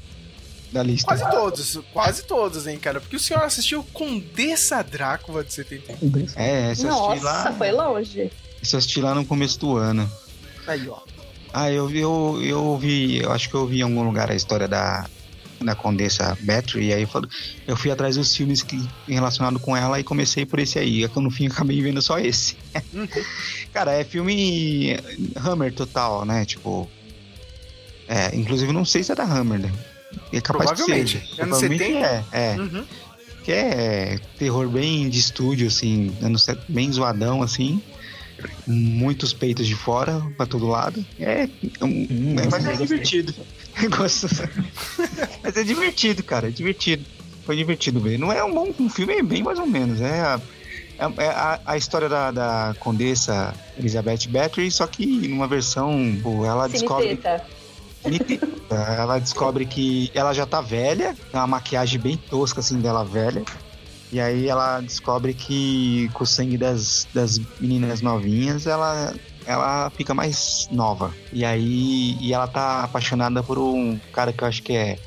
da 0.71 0.81
lista. 0.81 1.05
Quase 1.07 1.29
todos, 1.29 1.79
quase 1.91 2.23
todos, 2.23 2.65
hein, 2.65 2.79
cara. 2.79 3.01
Porque 3.01 3.17
o 3.17 3.19
senhor 3.19 3.43
assistiu 3.43 3.83
Condessa 3.91 4.81
Drácula 4.81 5.43
de 5.43 5.53
71. 5.53 6.27
É, 6.37 6.71
assisti 6.71 6.87
Nossa, 6.87 7.23
lá. 7.23 7.53
foi 7.57 7.71
longe. 7.71 8.31
Esse 8.63 8.75
eu 8.75 8.77
assisti 8.77 9.01
lá 9.01 9.13
no 9.13 9.25
começo 9.25 9.59
do 9.59 9.75
ano. 9.75 10.09
Aí, 10.65 10.87
ó. 10.87 10.99
Ah, 11.53 11.71
eu, 11.71 11.89
eu, 11.91 12.39
eu 12.41 12.63
ouvi, 12.63 13.17
eu 13.19 13.31
acho 13.31 13.49
que 13.49 13.55
eu 13.55 13.61
ouvi 13.61 13.79
em 13.79 13.83
algum 13.83 14.03
lugar 14.03 14.31
a 14.31 14.35
história 14.35 14.67
da, 14.67 15.05
da 15.59 15.75
Condessa 15.75 16.37
Battery, 16.41 16.87
e 16.87 16.93
aí 16.93 17.03
eu, 17.03 17.09
eu 17.67 17.75
fui 17.75 17.91
atrás 17.91 18.15
dos 18.15 18.35
filmes 18.35 18.61
que 18.61 18.81
relacionados 19.07 19.61
com 19.61 19.75
ela 19.75 19.99
e 19.99 20.03
comecei 20.03 20.45
por 20.45 20.59
esse 20.59 20.79
aí. 20.79 21.07
No 21.15 21.29
fim 21.29 21.47
acabei 21.47 21.81
vendo 21.81 22.01
só 22.01 22.19
esse. 22.19 22.55
Cara, 23.73 23.93
é 23.93 24.03
filme 24.03 24.97
Hammer 25.35 25.73
total, 25.73 26.25
né? 26.25 26.45
Tipo. 26.45 26.89
É, 28.07 28.35
inclusive 28.35 28.73
não 28.73 28.83
sei 28.83 29.03
se 29.03 29.11
é 29.11 29.15
da 29.15 29.23
Hammer, 29.23 29.59
né? 29.59 29.71
É 30.33 30.41
capaz 30.41 30.71
Provavelmente. 30.71 31.19
de 31.19 31.35
ser. 31.35 31.41
Anos 31.41 31.59
Provavelmente 31.59 31.83
70? 31.83 32.05
é, 32.05 32.25
é. 32.31 32.55
Uhum. 32.57 32.85
Que 33.43 33.51
é 33.51 34.19
terror 34.37 34.67
bem 34.69 35.09
de 35.09 35.19
estúdio, 35.19 35.67
assim, 35.67 36.15
anos 36.21 36.45
bem 36.67 36.91
zoadão, 36.91 37.41
assim. 37.41 37.81
Muitos 38.67 39.33
peitos 39.33 39.67
de 39.67 39.75
fora 39.75 40.21
pra 40.37 40.45
todo 40.45 40.67
lado. 40.67 41.03
É, 41.19 41.47
um, 41.81 42.35
é 42.39 42.47
mas 42.49 42.65
é 42.65 42.73
divertido. 42.73 43.33
Eu 43.81 43.89
gosto. 43.89 44.27
mas 45.43 45.57
é 45.57 45.63
divertido, 45.63 46.23
cara. 46.23 46.47
É 46.47 46.51
divertido. 46.51 47.05
Foi 47.45 47.55
divertido 47.55 47.99
ver. 47.99 48.19
Não 48.19 48.31
é 48.31 48.43
um 48.43 48.53
bom 48.53 48.73
um 48.79 48.89
filme, 48.89 49.13
é 49.13 49.23
bem 49.23 49.41
mais 49.43 49.57
ou 49.57 49.65
menos. 49.65 49.99
É 50.01 50.21
a, 50.21 50.41
é 51.17 51.27
a, 51.27 51.59
a 51.65 51.77
história 51.77 52.07
da, 52.07 52.31
da 52.31 52.75
condessa 52.79 53.53
Elizabeth 53.77 54.27
Bathory, 54.29 54.69
só 54.69 54.85
que 54.85 55.05
numa 55.27 55.47
versão. 55.47 56.17
pô, 56.21 56.45
Ela 56.45 56.67
descobre. 56.67 57.19
Ela 58.69 59.19
descobre 59.19 59.65
que 59.65 60.11
ela 60.13 60.33
já 60.33 60.45
tá 60.45 60.59
velha, 60.61 61.15
tem 61.31 61.39
uma 61.39 61.47
maquiagem 61.47 61.99
bem 61.99 62.17
tosca 62.17 62.59
assim 62.59 62.79
dela 62.79 63.03
velha. 63.03 63.43
E 64.11 64.19
aí 64.19 64.47
ela 64.49 64.81
descobre 64.81 65.33
que 65.33 66.09
com 66.13 66.23
o 66.23 66.27
sangue 66.27 66.57
das, 66.57 67.07
das 67.13 67.39
meninas 67.59 68.01
novinhas, 68.01 68.67
ela, 68.67 69.13
ela 69.45 69.89
fica 69.91 70.13
mais 70.13 70.67
nova. 70.71 71.13
E 71.31 71.45
aí 71.45 72.17
e 72.19 72.33
ela 72.33 72.47
tá 72.47 72.83
apaixonada 72.83 73.41
por 73.41 73.57
um 73.57 73.97
cara 74.11 74.33
que 74.33 74.43
eu 74.43 74.47
acho 74.47 74.61
que 74.63 74.73
é 74.73 74.99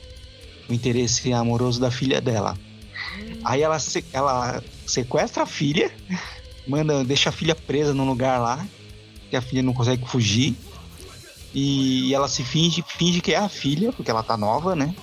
o 0.68 0.72
interesse 0.72 1.32
amoroso 1.34 1.78
da 1.80 1.90
filha 1.90 2.20
dela. 2.20 2.56
Aí 3.44 3.60
ela, 3.60 3.78
se- 3.78 4.04
ela 4.12 4.62
sequestra 4.86 5.42
a 5.42 5.46
filha, 5.46 5.92
manda, 6.66 7.04
deixa 7.04 7.28
a 7.28 7.32
filha 7.32 7.54
presa 7.54 7.92
num 7.92 8.06
lugar 8.06 8.40
lá, 8.40 8.66
que 9.28 9.36
a 9.36 9.42
filha 9.42 9.62
não 9.62 9.74
consegue 9.74 10.08
fugir. 10.08 10.56
E 11.52 12.12
ela 12.14 12.26
se 12.26 12.42
finge, 12.42 12.82
finge 12.96 13.20
que 13.20 13.32
é 13.32 13.36
a 13.38 13.48
filha, 13.48 13.92
porque 13.92 14.10
ela 14.10 14.22
tá 14.22 14.36
nova, 14.36 14.74
né? 14.74 14.94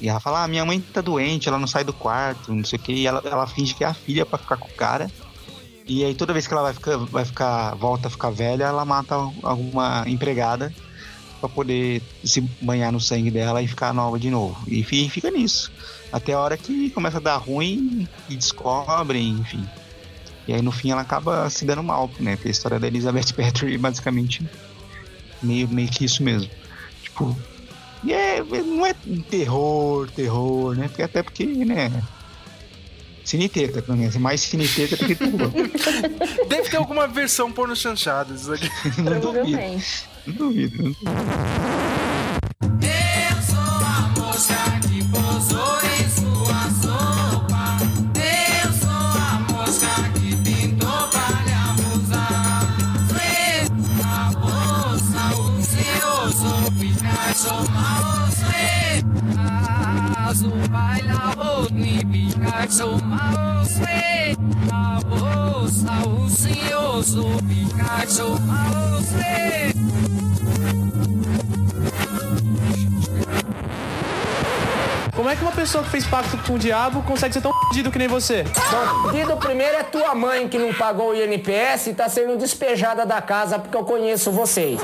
E 0.00 0.08
ela 0.08 0.18
fala, 0.20 0.44
ah, 0.44 0.48
minha 0.48 0.64
mãe 0.64 0.80
tá 0.80 1.00
doente, 1.00 1.48
ela 1.48 1.58
não 1.58 1.66
sai 1.66 1.84
do 1.84 1.92
quarto, 1.92 2.54
não 2.54 2.64
sei 2.64 2.78
o 2.78 2.82
que. 2.82 2.92
E 2.92 3.06
ela, 3.06 3.20
ela 3.24 3.46
finge 3.46 3.74
que 3.74 3.84
é 3.84 3.86
a 3.86 3.94
filha 3.94 4.24
pra 4.24 4.38
ficar 4.38 4.56
com 4.56 4.68
o 4.68 4.74
cara. 4.74 5.10
E 5.86 6.04
aí 6.04 6.14
toda 6.14 6.32
vez 6.32 6.46
que 6.46 6.52
ela 6.54 6.62
vai 6.62 6.72
ficar, 6.72 6.96
vai 6.96 7.24
ficar, 7.24 7.74
volta 7.74 8.08
a 8.08 8.10
ficar 8.10 8.30
velha, 8.30 8.64
ela 8.64 8.84
mata 8.84 9.14
alguma 9.42 10.04
empregada 10.06 10.72
pra 11.40 11.48
poder 11.48 12.02
se 12.24 12.40
banhar 12.62 12.92
no 12.92 13.00
sangue 13.00 13.30
dela 13.30 13.60
e 13.62 13.66
ficar 13.68 13.92
nova 13.92 14.18
de 14.18 14.30
novo. 14.30 14.56
E 14.68 14.82
fi- 14.84 15.08
fica 15.08 15.30
nisso. 15.30 15.70
Até 16.12 16.32
a 16.32 16.38
hora 16.40 16.56
que 16.56 16.90
começa 16.90 17.18
a 17.18 17.20
dar 17.20 17.36
ruim 17.36 18.06
e 18.28 18.36
descobrem, 18.36 19.30
enfim. 19.30 19.64
E 20.46 20.52
aí 20.54 20.62
no 20.62 20.72
fim 20.72 20.90
ela 20.90 21.02
acaba 21.02 21.48
se 21.50 21.64
dando 21.64 21.82
mal, 21.82 22.10
né? 22.18 22.36
Porque 22.36 22.48
a 22.48 22.50
história 22.50 22.78
da 22.78 22.86
Elizabeth 22.86 23.32
Bathory 23.36 23.76
basicamente 23.78 24.44
meio, 25.42 25.68
meio 25.68 25.88
que 25.88 26.04
isso 26.04 26.22
mesmo. 26.22 26.50
Tipo, 27.02 27.36
e 28.02 28.12
é, 28.12 28.42
não 28.42 28.86
é 28.86 28.94
terror, 29.30 30.10
terror, 30.10 30.74
né? 30.74 30.88
Porque, 30.88 31.02
até 31.02 31.22
porque, 31.22 31.46
né? 31.46 32.02
Cineteta, 33.24 33.82
pelo 33.82 33.98
menos. 33.98 34.16
Mais 34.16 34.40
cineteta 34.40 34.96
do 34.96 35.06
que 35.06 35.14
terror. 35.14 35.52
Deve 36.48 36.68
ter 36.68 36.76
alguma 36.76 37.06
versão 37.06 37.52
porno 37.52 37.76
chanchadas 37.76 38.46
não 38.98 39.20
duvido. 39.20 39.58
Não 40.26 40.34
duvido. 40.34 40.96
Não 41.06 41.22
duvido. 41.22 41.79
Seu 67.10 67.22
sou 67.22 67.42
Picasso, 67.42 68.36
você. 68.92 69.79
Como 75.30 75.38
é 75.38 75.44
que 75.44 75.48
uma 75.48 75.64
pessoa 75.64 75.84
que 75.84 75.90
fez 75.90 76.04
pacto 76.08 76.36
com 76.38 76.54
o 76.54 76.58
diabo 76.58 77.04
consegue 77.04 77.32
ser 77.32 77.40
tão 77.40 77.52
fudido 77.52 77.92
que 77.92 77.98
nem 78.00 78.08
você? 78.08 78.42
Bandido 79.04 79.36
primeiro 79.36 79.76
é 79.76 79.84
tua 79.84 80.12
mãe 80.12 80.48
que 80.48 80.58
não 80.58 80.74
pagou 80.74 81.10
o 81.10 81.14
INPS 81.14 81.86
e 81.86 81.94
tá 81.94 82.08
sendo 82.08 82.36
despejada 82.36 83.06
da 83.06 83.22
casa 83.22 83.56
porque 83.56 83.76
eu 83.76 83.84
conheço 83.84 84.32
vocês. 84.32 84.80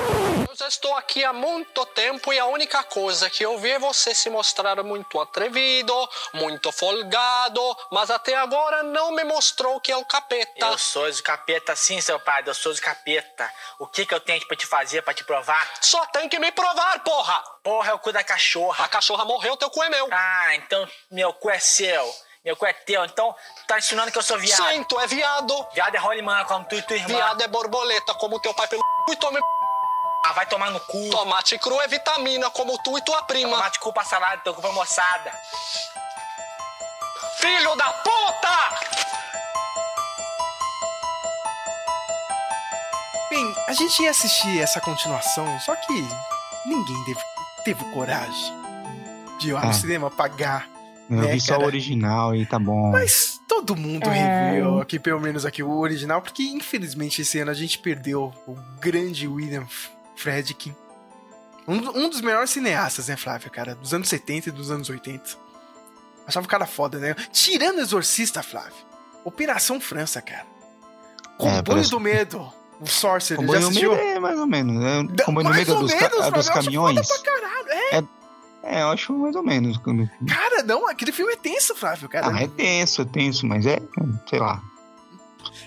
Eu 0.49 0.55
já 0.55 0.69
estou 0.69 0.95
aqui 0.95 1.25
há 1.25 1.33
muito 1.33 1.85
tempo 1.87 2.33
e 2.33 2.39
a 2.39 2.47
única 2.47 2.81
coisa 2.85 3.29
que 3.29 3.45
eu 3.45 3.59
vi 3.59 3.73
é 3.73 3.79
você 3.81 4.15
se 4.15 4.31
mostrar 4.31 4.81
muito 4.85 5.21
atrevido, 5.21 5.93
muito 6.33 6.71
folgado, 6.71 7.61
mas 7.91 8.09
até 8.09 8.37
agora 8.37 8.85
não 8.85 9.11
me 9.17 9.25
mostrou 9.25 9.81
que 9.81 9.91
é 9.91 9.97
o 9.97 10.05
capeta. 10.05 10.67
Eu 10.67 10.79
sou 10.79 11.11
de 11.11 11.23
capeta 11.25 11.75
sim, 11.75 12.01
seu 12.01 12.21
padre, 12.21 12.51
eu 12.51 12.55
sou 12.55 12.73
de 12.73 12.81
capeta. 12.81 13.53
O 13.81 13.87
que 13.89 14.07
que 14.07 14.15
eu 14.15 14.21
tenho 14.21 14.47
pra 14.47 14.57
te 14.57 14.65
fazer, 14.65 15.03
pra 15.03 15.13
te 15.13 15.25
provar? 15.25 15.73
Só 15.81 16.07
tem 16.07 16.29
que 16.29 16.39
me 16.39 16.53
provar, 16.53 17.03
porra! 17.03 17.57
Porra, 17.67 17.91
é 17.91 17.95
o 17.95 17.99
cu 17.99 18.13
da 18.13 18.23
cachorra. 18.23 18.85
A 18.85 18.89
cachorra 18.89 19.25
morreu, 19.25 19.57
teu 19.57 19.69
cu 19.69 19.83
é 19.83 19.89
meu. 19.91 20.07
Ah, 20.13 20.36
então 20.55 20.89
meu 21.11 21.33
cu 21.33 21.51
é 21.51 21.59
seu. 21.59 22.15
Meu 22.45 22.57
cu 22.57 22.65
é 22.65 22.73
teu, 22.73 23.05
então 23.05 23.33
tu 23.33 23.67
tá 23.67 23.77
ensinando 23.77 24.13
que 24.13 24.19
eu 24.19 24.23
sou 24.23 24.39
viado. 24.39 24.69
Sim, 24.69 24.85
tu 24.85 25.01
é 25.01 25.07
viado. 25.09 25.67
Viado 25.75 25.97
é 25.97 25.99
rolimã, 25.99 26.45
como 26.45 26.65
tu 26.65 26.77
e 26.77 26.83
tua 26.83 26.97
irmã. 26.97 27.09
Viado 27.09 27.43
é 27.43 27.49
borboleta, 27.49 28.15
como 28.15 28.39
teu 28.39 28.55
pai 28.55 28.69
pelo 28.69 28.83
c... 29.09 29.13
e 29.13 29.17
tome 29.17 29.41
Ah, 30.25 30.33
vai 30.33 30.47
tomar 30.47 30.71
no 30.71 30.79
cu. 30.79 31.11
Tomate 31.11 31.59
cru 31.59 31.81
é 31.81 31.89
vitamina, 31.89 32.49
como 32.51 32.81
tu 32.85 32.97
e 32.97 33.03
tua 33.03 33.23
prima. 33.23 33.51
Tomate 33.51 33.81
cu 33.81 33.93
pra 33.93 34.05
salada, 34.05 34.41
teu 34.45 34.55
cu 34.55 34.61
pra 34.61 34.71
moçada. 34.71 35.33
Filho 37.39 37.75
da 37.75 37.93
puta! 37.93 38.57
Bem, 43.29 43.55
a 43.67 43.73
gente 43.73 44.03
ia 44.05 44.11
assistir 44.11 44.63
essa 44.63 44.81
continuação, 44.81 45.59
só 45.59 45.75
que 45.75 45.93
ninguém 46.65 47.05
teve, 47.05 47.21
teve 47.65 47.85
coragem 47.93 48.66
de 49.39 49.49
ir 49.49 49.53
lá 49.53 49.63
no 49.63 49.71
Ah. 49.71 49.73
cinema 49.73 50.11
pagar. 50.11 50.69
Eu 51.09 51.17
né, 51.19 51.33
vi 51.33 51.41
só 51.41 51.53
o 51.55 51.57
cara? 51.59 51.67
original 51.67 52.35
e 52.35 52.45
tá 52.47 52.59
bom. 52.59 52.91
Mas 52.91 53.41
todo 53.47 53.77
mundo 53.77 54.09
É. 54.09 54.51
reviu 54.51 54.81
aqui, 54.81 54.99
pelo 54.99 55.21
menos 55.21 55.45
aqui, 55.47 55.63
o 55.63 55.79
original, 55.79 56.21
porque 56.21 56.43
infelizmente 56.43 57.23
esse 57.23 57.39
ano 57.39 57.51
a 57.51 57.55
gente 57.55 57.79
perdeu 57.79 58.33
o 58.47 58.57
grande 58.81 59.29
William 59.29 59.63
F- 59.63 59.89
Friedkin. 60.17 60.75
Um, 61.69 61.79
do- 61.79 61.97
um 61.97 62.09
dos 62.09 62.21
melhores 62.21 62.51
cineastas, 62.51 63.07
né, 63.09 63.17
Flávio, 63.17 63.51
cara? 63.51 63.75
Dos 63.77 63.93
anos 63.95 64.09
70 64.09 64.49
e 64.49 64.53
dos 64.53 64.71
anos 64.71 64.89
80. 64.91 65.31
Achava 66.27 66.45
o 66.45 66.49
cara 66.49 66.67
foda, 66.67 66.99
né? 66.99 67.15
Tirando 67.33 67.79
Exorcista, 67.81 68.43
Flávio. 68.43 68.75
Operação 69.25 69.81
França, 69.81 70.21
cara. 70.21 70.45
Comboio 71.39 71.63
parece- 71.63 71.91
do 71.91 72.01
Medo. 72.01 72.53
O 72.81 72.87
Sorcerer, 72.87 73.39
Comboio 73.41 73.59
já 73.59 73.65
no 73.65 73.71
assistiu? 73.71 73.95
meio 73.95 74.17
é 74.17 74.21
mais 74.21 74.39
ou 74.39 74.47
menos. 74.47 74.85
É, 74.85 75.23
comboio 75.25 75.45
no 75.45 75.51
mais 75.51 75.67
meio 75.67 75.79
ou 75.79 75.83
dos, 75.85 75.95
ca- 75.95 76.11
menos, 76.11 76.27
é 76.27 76.31
dos 76.31 76.49
caminhões. 76.51 77.09
foda 77.09 77.23
pra 77.23 77.33
caralho, 77.33 77.69
é. 77.71 77.97
É, 77.99 78.05
é, 78.67 78.83
eu 78.83 78.89
acho 78.91 79.13
mais 79.13 79.35
ou 79.37 79.43
menos. 79.43 79.77
quando- 79.79 80.09
Cara, 80.29 80.63
não, 80.63 80.89
aquele 80.89 81.13
filme 81.13 81.33
é 81.33 81.37
tenso, 81.37 81.75
Flávio, 81.75 82.09
cara. 82.09 82.29
Ah, 82.35 82.43
é 82.43 82.49
tenso, 82.49 83.03
é 83.03 83.05
tenso, 83.05 83.47
mas 83.47 83.67
é, 83.67 83.79
sei 84.29 84.39
lá. 84.39 84.63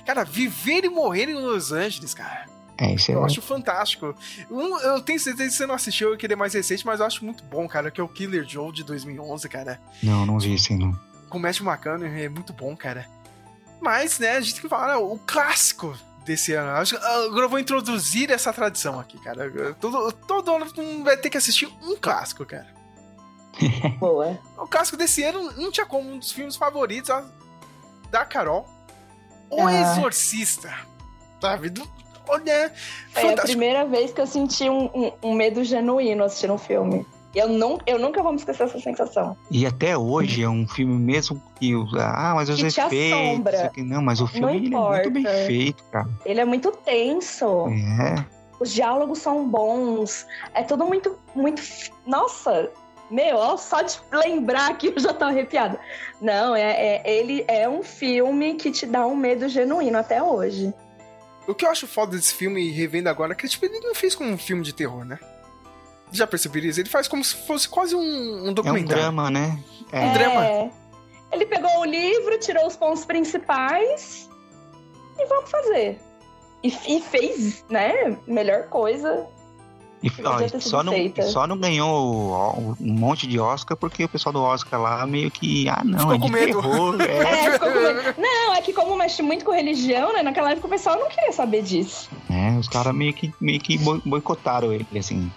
Cara, 0.05 0.23
viver 0.23 0.85
e 0.85 0.89
morrer 0.89 1.29
em 1.29 1.33
Los 1.33 1.71
Angeles, 1.71 2.13
cara. 2.13 2.47
É, 2.77 2.93
isso 2.93 3.11
é. 3.11 3.15
Eu 3.15 3.25
acho 3.25 3.41
fantástico. 3.41 4.15
Um, 4.49 4.77
eu 4.79 5.01
tenho 5.01 5.19
certeza 5.19 5.49
que 5.49 5.55
você 5.55 5.65
não 5.65 5.75
assistiu, 5.75 6.11
eu 6.11 6.17
queria 6.17 6.37
mais 6.37 6.53
recente, 6.53 6.85
mas 6.85 6.99
eu 6.99 7.05
acho 7.05 7.23
muito 7.25 7.43
bom, 7.43 7.67
cara, 7.67 7.91
que 7.91 7.99
é 7.99 8.03
o 8.03 8.07
Killer 8.07 8.45
Joe 8.47 8.71
de 8.71 8.83
2011, 8.83 9.47
cara. 9.49 9.79
Não, 10.01 10.25
não 10.25 10.39
vi 10.39 10.55
assim, 10.55 10.77
não. 10.77 10.97
Com 11.29 11.37
o 11.37 11.41
Matthew 11.41 11.65
McConaughey, 11.69 12.23
é 12.23 12.29
muito 12.29 12.53
bom, 12.53 12.75
cara. 12.75 13.05
Mas, 13.81 14.17
né, 14.19 14.31
a 14.37 14.41
gente 14.41 14.53
tem 14.53 14.61
que 14.63 14.69
falar, 14.69 14.97
o 14.97 15.19
clássico 15.19 15.95
desse 16.25 16.53
ano. 16.53 16.85
Que- 16.85 16.95
Agora 16.95 17.45
eu 17.45 17.49
vou 17.49 17.59
introduzir 17.59 18.31
essa 18.31 18.51
tradição 18.53 18.99
aqui, 18.99 19.17
cara. 19.19 19.73
Todo, 19.79 20.11
todo 20.11 20.51
ano 20.55 20.65
vai 21.03 21.17
ter 21.17 21.29
que 21.29 21.37
assistir 21.37 21.67
um 21.83 21.95
clássico, 21.97 22.45
cara. 22.45 22.67
Boa. 23.99 24.37
O 24.57 24.67
clássico 24.67 24.97
desse 24.97 25.23
ano 25.23 25.51
não 25.57 25.71
tinha 25.71 25.85
como 25.85 26.09
um 26.11 26.19
dos 26.19 26.31
filmes 26.31 26.55
favoritos 26.55 27.09
ó, 27.09 27.23
da 28.11 28.25
Carol. 28.25 28.65
O 29.49 29.61
Ah. 29.65 29.73
Exorcista. 29.97 30.71
Sabe? 31.41 31.69
Do- 31.69 31.87
Olha, 32.27 32.51
É 32.51 32.65
a 32.65 32.69
fantástico. 33.21 33.47
primeira 33.47 33.85
vez 33.85 34.13
que 34.13 34.21
eu 34.21 34.27
senti 34.27 34.69
um, 34.69 34.85
um- 34.93 35.11
um 35.23 35.33
medo 35.33 35.63
genuíno 35.63 36.23
assistindo 36.23 36.53
um 36.53 36.57
filme. 36.59 37.03
Eu, 37.33 37.47
não, 37.47 37.79
eu 37.87 37.97
nunca 37.99 38.21
vou 38.21 38.31
me 38.31 38.37
esquecer 38.37 38.65
dessa 38.67 38.79
sensação. 38.79 39.35
E 39.49 39.65
até 39.65 39.97
hoje 39.97 40.43
é 40.43 40.49
um 40.49 40.67
filme 40.67 40.93
mesmo 40.95 41.41
que 41.59 41.75
usa. 41.75 42.03
Ah, 42.03 42.33
mas 42.35 42.49
os 42.49 42.59
Que 42.61 42.67
efeitos. 42.81 43.53
aqui- 43.61 43.81
Não, 43.83 44.01
mas 44.01 44.19
o 44.21 44.27
filme 44.27 44.55
ele 44.57 44.75
é 44.75 44.77
muito 44.79 45.11
bem 45.11 45.23
feito, 45.47 45.83
cara. 45.85 46.07
Ele 46.25 46.39
é 46.39 46.45
muito 46.45 46.71
tenso. 46.71 47.67
É. 47.69 48.25
Os 48.59 48.71
diálogos 48.73 49.19
são 49.19 49.47
bons. 49.47 50.25
É 50.53 50.61
tudo 50.63 50.85
muito, 50.85 51.17
muito. 51.35 51.61
Nossa! 52.05 52.69
Meu, 53.09 53.37
ó, 53.37 53.57
só 53.57 53.81
de 53.81 53.99
lembrar 54.11 54.69
aqui 54.69 54.87
eu 54.87 54.99
já 54.99 55.13
tô 55.13 55.25
arrepiada. 55.25 55.79
Não, 56.21 56.55
é, 56.55 56.61
é- 56.97 57.03
ele 57.19 57.43
é 57.47 57.67
um 57.67 57.81
filme 57.81 58.55
que 58.55 58.71
te 58.71 58.85
dá 58.85 59.05
um 59.07 59.15
medo 59.15 59.47
genuíno 59.49 59.97
até 59.97 60.21
hoje. 60.21 60.73
O 61.47 61.55
que 61.55 61.65
eu 61.65 61.69
acho 61.71 61.87
foda 61.87 62.15
desse 62.15 62.35
filme, 62.35 62.69
revendo 62.69 63.09
agora, 63.09 63.33
é 63.33 63.35
que 63.35 63.47
tipo, 63.47 63.65
ele 63.65 63.79
não 63.79 63.95
fez 63.95 64.13
como 64.13 64.29
um 64.29 64.37
filme 64.37 64.61
de 64.63 64.73
terror, 64.73 65.03
né? 65.03 65.17
Já 66.11 66.27
perceberam 66.27 66.67
isso? 66.67 66.79
Ele 66.79 66.89
faz 66.89 67.07
como 67.07 67.23
se 67.23 67.35
fosse 67.47 67.67
quase 67.67 67.95
um, 67.95 67.99
um 67.99 68.47
É 68.47 68.49
um 68.49 68.53
documentário. 68.53 69.01
drama, 69.03 69.29
né? 69.31 69.57
É. 69.91 69.99
Um 70.01 70.13
drama. 70.13 70.45
É. 70.45 70.69
Ele 71.31 71.45
pegou 71.45 71.79
o 71.79 71.85
livro, 71.85 72.39
tirou 72.39 72.65
os 72.67 72.75
pontos 72.75 73.05
principais 73.05 74.29
e 75.17 75.25
vamos 75.25 75.49
fazer. 75.49 75.99
E, 76.63 76.67
e 76.87 77.01
fez, 77.01 77.63
né? 77.69 78.17
Melhor 78.27 78.63
coisa. 78.69 79.27
E, 80.01 80.09
ó, 80.23 80.37
sido 80.39 80.61
só, 80.61 80.81
não, 80.81 80.93
só 81.29 81.45
não 81.45 81.57
ganhou 81.57 82.29
ó, 82.31 82.53
um 82.57 82.75
monte 82.93 83.27
de 83.27 83.37
Oscar 83.39 83.75
porque 83.75 84.05
o 84.05 84.09
pessoal 84.09 84.31
do 84.31 84.41
Oscar 84.41 84.81
lá 84.81 85.05
meio 85.05 85.29
que. 85.29 85.67
Ah, 85.67 85.81
não, 85.83 85.99
Ficou 85.99 86.13
é 86.13 86.17
de 86.17 86.21
com 86.23 86.29
medo. 86.29 86.61
terror. 86.61 86.95
É. 87.01 87.45
É, 87.47 87.51
ficou 87.51 87.69
com 87.71 87.79
medo. 87.79 88.15
Não, 88.17 88.53
é 88.55 88.61
que 88.61 88.71
como 88.73 88.95
mexe 88.95 89.21
muito 89.21 89.43
com 89.43 89.51
religião, 89.51 90.13
né? 90.13 90.23
Naquela 90.23 90.51
época 90.51 90.67
o 90.67 90.69
pessoal 90.69 90.97
não 90.97 91.09
queria 91.09 91.31
saber 91.33 91.61
disso. 91.63 92.09
É, 92.29 92.57
os 92.57 92.67
caras 92.69 92.93
meio 92.95 93.13
que, 93.13 93.33
meio 93.41 93.59
que 93.59 93.77
boi- 93.77 94.01
boicotaram 94.05 94.71
ele, 94.71 94.85
assim, 94.97 95.29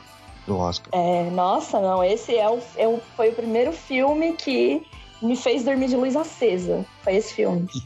do 0.47 0.57
Oscar. 0.59 0.89
É, 0.93 1.29
nossa, 1.31 1.81
não. 1.81 2.03
Esse 2.05 2.37
é 2.37 2.49
o, 2.49 2.61
é 2.77 2.87
o- 2.87 3.01
foi 3.17 3.31
o 3.31 3.35
primeiro 3.35 3.73
filme 3.73 4.35
que 4.35 4.87
me 5.21 5.37
fez 5.37 5.65
dormir 5.65 5.89
de 5.89 5.97
luz 5.97 6.15
acesa. 6.17 6.85
Foi 7.03 7.17
esse 7.17 7.35
filme. 7.35 7.67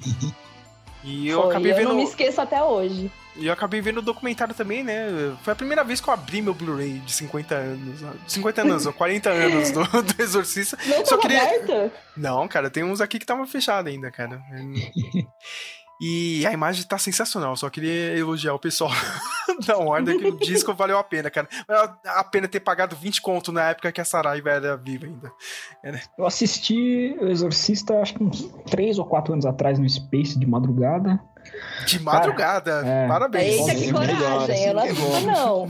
E 1.08 1.28
eu 1.28 1.40
Foi. 1.42 1.50
acabei 1.50 1.70
eu 1.72 1.76
vendo. 1.76 1.88
não 1.90 1.94
me 1.94 2.02
esqueço 2.02 2.40
até 2.40 2.60
hoje. 2.64 3.12
E 3.38 3.46
eu 3.46 3.52
acabei 3.52 3.80
vendo 3.82 3.98
o 3.98 4.02
documentário 4.02 4.54
também, 4.54 4.82
né? 4.82 5.08
Foi 5.42 5.52
a 5.52 5.56
primeira 5.56 5.84
vez 5.84 6.00
que 6.00 6.08
eu 6.08 6.14
abri 6.14 6.40
meu 6.40 6.54
Blu-ray 6.54 7.00
de 7.00 7.12
50 7.12 7.54
anos. 7.54 8.02
ó. 8.02 8.10
50 8.26 8.62
anos, 8.62 8.86
ou 8.86 8.92
40 8.94 9.28
anos 9.30 9.70
do, 9.70 9.82
do 10.02 10.22
Exorcista. 10.22 10.78
Não 10.86 11.04
Só 11.04 11.18
queria. 11.18 11.42
aberto? 11.42 11.92
Não, 12.16 12.48
cara, 12.48 12.70
tem 12.70 12.82
uns 12.82 13.00
aqui 13.00 13.18
que 13.18 13.26
tava 13.26 13.46
fechado 13.46 13.88
ainda, 13.88 14.10
cara. 14.10 14.40
E 16.00 16.44
a 16.46 16.52
imagem 16.52 16.84
tá 16.84 16.98
sensacional, 16.98 17.56
só 17.56 17.70
queria 17.70 18.16
elogiar 18.18 18.52
o 18.52 18.58
pessoal 18.58 18.90
da 19.66 19.78
Warner 19.78 20.18
que 20.18 20.26
o 20.26 20.36
disco 20.38 20.74
valeu 20.74 20.98
a 20.98 21.04
pena, 21.04 21.30
cara. 21.30 21.48
Valeu 21.66 21.90
a 22.04 22.22
pena 22.24 22.46
ter 22.46 22.60
pagado 22.60 22.94
20 22.94 23.22
conto 23.22 23.50
na 23.50 23.70
época 23.70 23.90
que 23.90 24.00
a 24.00 24.04
Saraiva 24.04 24.50
era 24.50 24.76
viva 24.76 25.06
ainda. 25.06 25.32
Era- 25.82 26.00
Eu 26.18 26.26
assisti 26.26 27.16
O 27.18 27.26
Exorcista, 27.28 27.98
acho 28.02 28.12
que 28.14 28.22
uns 28.22 28.42
3 28.70 28.98
ou 28.98 29.06
4 29.06 29.32
anos 29.32 29.46
atrás 29.46 29.78
no 29.78 29.88
Space 29.88 30.38
de 30.38 30.46
madrugada. 30.46 31.18
De 31.86 32.00
madrugada, 32.02 32.82
é. 32.84 33.06
parabéns. 33.06 33.68
Eita, 33.68 33.74
que 33.74 33.92
coragem. 33.92 34.64
Eu 34.66 34.74
não 34.74 34.82
assisto, 34.82 35.20
não. 35.26 35.66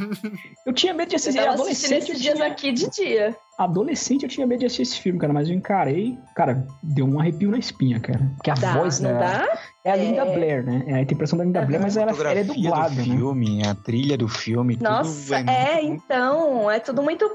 Eu 0.64 0.72
tinha 0.72 0.94
medo 0.94 1.08
de 1.08 1.14
Eu 1.14 1.16
assistir 1.16 1.38
assistindo 1.40 1.52
adolescente. 1.60 1.94
esses 1.98 2.08
eu 2.08 2.20
dias 2.20 2.34
tinha- 2.36 2.46
aqui 2.46 2.72
de 2.72 2.90
dia. 2.90 3.36
Adolescente 3.58 4.22
eu 4.22 4.28
tinha 4.28 4.46
medo 4.46 4.60
de 4.60 4.66
assistir 4.66 4.82
esse 4.82 5.00
filme, 5.00 5.18
cara, 5.18 5.32
mas 5.32 5.48
eu 5.48 5.54
encarei. 5.54 6.18
Cara, 6.34 6.66
deu 6.82 7.06
um 7.06 7.18
arrepio 7.20 7.50
na 7.50 7.58
espinha, 7.58 7.98
cara. 8.00 8.20
Porque 8.36 8.50
a 8.50 8.54
Dá, 8.54 8.72
voz 8.74 9.00
não 9.00 9.10
é, 9.10 9.14
dá? 9.18 9.58
é 9.84 9.90
a 9.92 9.96
Linda 9.96 10.22
É. 10.22 10.34
Blair, 10.36 10.64
né? 10.64 10.84
É 10.86 10.94
a 10.94 11.00
interpretação 11.02 11.38
da 11.38 11.44
Linda 11.44 11.62
Blair, 11.62 11.82
mas 11.82 11.96
ela, 11.96 12.12
ela 12.12 12.32
é 12.32 12.44
dublada, 12.44 12.90
do 12.90 12.96
né? 12.96 13.02
filme, 13.04 13.62
a 13.66 13.74
trilha 13.74 14.16
do 14.18 14.28
filme, 14.28 14.76
Nossa, 14.80 15.38
tudo 15.38 15.50
é, 15.50 15.82
muito- 15.82 16.02
então. 16.04 16.70
É 16.70 16.78
tudo 16.80 17.02
muito 17.02 17.30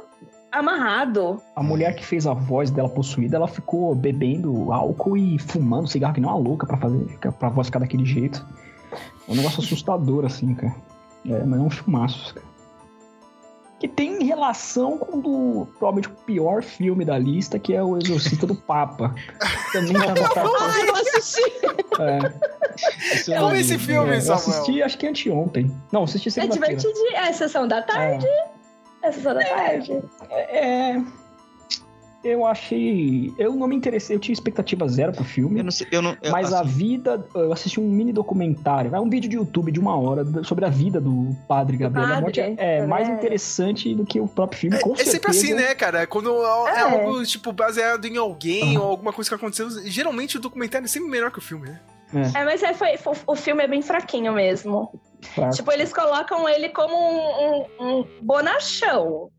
amarrado. 0.52 1.42
A 1.56 1.64
mulher 1.64 1.96
que 1.96 2.06
fez 2.06 2.28
a 2.28 2.34
voz 2.34 2.70
dela 2.70 2.90
possuída, 2.90 3.38
ela 3.38 3.48
ficou 3.48 3.94
bebendo 3.96 4.72
álcool 4.72 5.18
e 5.18 5.40
fumando 5.40 5.88
cigarro 5.88 6.14
que 6.14 6.22
nem 6.22 6.30
uma 6.30 6.38
louca 6.38 6.68
pra 6.68 6.78
fazer, 6.78 7.18
pra 7.40 7.50
voz 7.50 7.68
ficar 7.68 7.80
daquele 7.80 8.06
jeito. 8.06 8.46
É 9.28 9.32
um 9.32 9.36
negócio 9.36 9.62
assustador, 9.62 10.26
assim, 10.26 10.54
cara. 10.56 10.76
É, 11.26 11.44
mas 11.46 11.60
é 11.60 11.64
um 11.64 11.70
filmaço, 11.70 12.34
cara. 12.34 12.52
Que 13.80 13.88
tem 13.88 14.24
relação 14.24 14.96
com 14.98 15.18
o 15.18 15.22
do, 15.22 15.66
provavelmente 15.80 16.08
o 16.08 16.12
pior 16.12 16.62
filme 16.62 17.04
da 17.04 17.18
lista, 17.18 17.58
que 17.58 17.74
é 17.74 17.82
o 17.82 17.98
Exorcista 17.98 18.46
do 18.46 18.54
Papa. 18.54 19.16
Também 19.74 19.94
tá 19.94 20.10
no 20.10 20.16
cartaz. 20.16 20.50
Ai, 20.62 20.90
eu 20.90 20.96
assisti. 20.96 21.42
É. 22.00 22.52
Esse 23.14 23.36
Como 23.36 23.54
esse 23.56 23.78
filme, 23.78 24.12
é, 24.12 24.18
Eu 24.18 24.22
Samuel? 24.22 24.36
assisti, 24.38 24.82
acho 24.82 24.98
que 24.98 25.08
anteontem. 25.08 25.72
Não, 25.92 26.04
assisti 26.04 26.30
É 26.30 26.32
segunda-feira. 26.32 26.76
divertidinho. 26.78 27.16
É 27.18 27.34
sessão 27.34 27.68
da 27.68 27.82
tarde. 27.82 28.26
É 28.26 28.46
sessão 29.10 29.34
da 29.34 29.44
tarde. 29.46 30.02
É. 30.30 31.02
Eu 32.24 32.46
achei. 32.46 33.34
Eu 33.36 33.56
não 33.56 33.68
me 33.68 33.76
interessei, 33.76 34.16
eu 34.16 34.20
tinha 34.20 34.32
expectativa 34.34 34.88
zero 34.88 35.12
pro 35.12 35.24
filme. 35.24 35.60
Eu 35.60 35.64
não 35.64 35.72
sei, 35.72 35.88
eu 35.92 36.04
não, 36.04 36.16
eu, 36.22 36.32
Mas 36.32 36.54
a 36.54 36.62
assim, 36.62 36.70
vida. 36.70 37.26
Eu 37.34 37.52
assisti 37.52 37.80
um 37.80 37.90
mini 37.90 38.14
documentário, 38.14 38.94
é 38.94 39.00
um 39.00 39.10
vídeo 39.10 39.28
de 39.28 39.38
YouTube 39.38 39.72
de 39.72 39.80
uma 39.80 39.98
hora 40.00 40.24
sobre 40.44 40.64
a 40.64 40.70
vida 40.70 41.02
do 41.02 41.36
padre 41.48 41.78
Gabriel 41.78 42.08
da 42.08 42.22
Morte. 42.22 42.40
padre, 42.40 42.56
É, 42.60 42.78
é. 42.78 42.86
mais 42.86 43.10
interessante 43.10 43.96
do 43.96 44.06
que 44.06 44.20
o 44.20 44.28
próprio 44.28 44.60
filme, 44.60 44.80
com 44.80 44.92
É 44.94 44.98
certeza. 44.98 45.12
sempre 45.18 45.32
assim, 45.32 45.54
né, 45.56 45.74
cara? 45.74 46.06
Quando 46.06 46.30
é, 46.68 46.70
é 46.70 46.76
É. 46.76 46.82
algo, 46.82 47.26
tipo, 47.26 47.52
baseado 47.52 48.06
em 48.06 48.18
alguém 48.18 48.78
ou 48.78 48.84
alguma 48.86 49.12
coisa 49.12 49.28
que 49.28 49.36
aconteceu, 49.36 49.68
geralmente 49.86 50.38
o 50.38 50.40
documentário 50.40 50.86
é 50.86 50.88
sempre 50.88 51.10
melhor 51.10 51.32
que 51.32 51.40
o 51.40 51.42
filme, 51.42 51.70
né? 51.70 51.80
É, 52.36 52.44
mas 52.46 52.62
é, 52.64 52.74
foi, 52.74 52.98
foi- 52.98 53.16
o 53.26 53.36
filme 53.36 53.64
é 53.64 53.68
bem 53.68 53.82
fraquinho 53.82 54.34
mesmo. 54.34 54.92
Claro. 55.36 55.52
Tipo, 55.52 55.72
eles 55.72 55.94
colocam 55.94 56.48
ele 56.50 56.70
como 56.70 56.96
um, 56.96 57.66
um, 57.80 58.00
um 58.00 58.08
bonachão. 58.22 59.30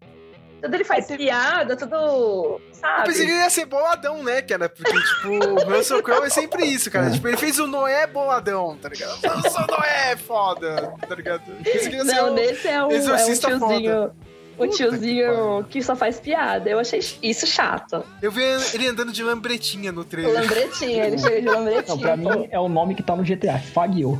Tudo 0.62 0.74
ele 0.76 0.84
faz 0.84 1.06
piada, 1.08 1.76
tudo. 1.76 1.96
Eu 1.96 2.60
Sabe? 2.72 3.06
pensei 3.08 3.26
que 3.26 3.32
ele 3.32 3.40
ia 3.40 3.50
ser 3.50 3.64
boladão, 3.64 4.22
né, 4.22 4.40
cara? 4.42 4.68
Porque, 4.68 4.92
tipo, 4.92 5.28
o 5.28 5.64
Russell 5.76 6.00
Crowe 6.04 6.24
é 6.26 6.30
sempre 6.30 6.64
isso, 6.64 6.88
cara. 6.88 7.10
Tipo, 7.10 7.26
ele 7.26 7.36
fez 7.36 7.58
o 7.58 7.66
Noé 7.66 8.06
boladão, 8.06 8.76
tá 8.80 8.88
ligado? 8.88 9.18
Eu 9.24 9.50
sou 9.50 9.66
Noé, 9.66 10.16
foda, 10.16 10.94
tá 11.08 11.14
ligado? 11.16 11.42
Eu 11.48 11.56
pensei 11.64 11.88
que 11.90 11.96
ia 11.96 12.04
ser 12.04 12.14
Não, 12.14 12.32
o 12.32 12.34
desse 12.36 12.68
é 12.68 12.78
um, 12.78 12.82
é 12.82 12.86
um 12.86 12.92
exorcista 12.92 13.48
tiozinho. 13.48 13.92
foda. 13.92 14.14
O 14.58 14.66
tiozinho 14.66 15.64
que 15.68 15.82
só 15.82 15.96
faz 15.96 16.20
piada. 16.20 16.68
Eu 16.68 16.78
achei 16.78 17.00
isso 17.22 17.46
chato. 17.46 18.04
Eu 18.20 18.30
vi 18.30 18.42
ele 18.74 18.86
andando 18.88 19.12
de 19.12 19.22
lambretinha 19.22 19.90
no 19.90 20.04
trailer. 20.04 20.34
Lambretinha, 20.34 21.06
ele 21.06 21.18
chega 21.18 21.40
de 21.40 21.48
lambretinha. 21.48 21.84
Não, 21.88 21.98
pra 21.98 22.16
mim 22.16 22.48
é 22.50 22.60
o 22.60 22.68
nome 22.68 22.94
que 22.94 23.02
tá 23.02 23.16
no 23.16 23.22
GTA, 23.22 23.58
Fagio. 23.58 24.18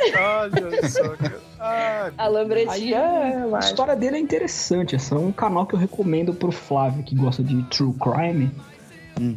Olha 0.00 0.88
só, 0.88 1.08
cara. 1.10 1.40
Ah, 1.58 2.10
A 2.16 2.26
lambretinha 2.26 2.96
é 2.96 3.54
A 3.54 3.58
história 3.58 3.94
dele 3.94 4.16
é 4.16 4.20
interessante. 4.20 4.96
Esse 4.96 5.12
é 5.12 5.16
um 5.16 5.30
canal 5.32 5.66
que 5.66 5.74
eu 5.74 5.78
recomendo 5.78 6.32
pro 6.32 6.50
Flávio, 6.50 7.02
que 7.02 7.14
gosta 7.14 7.42
de 7.42 7.62
true 7.64 7.94
crime. 7.94 8.50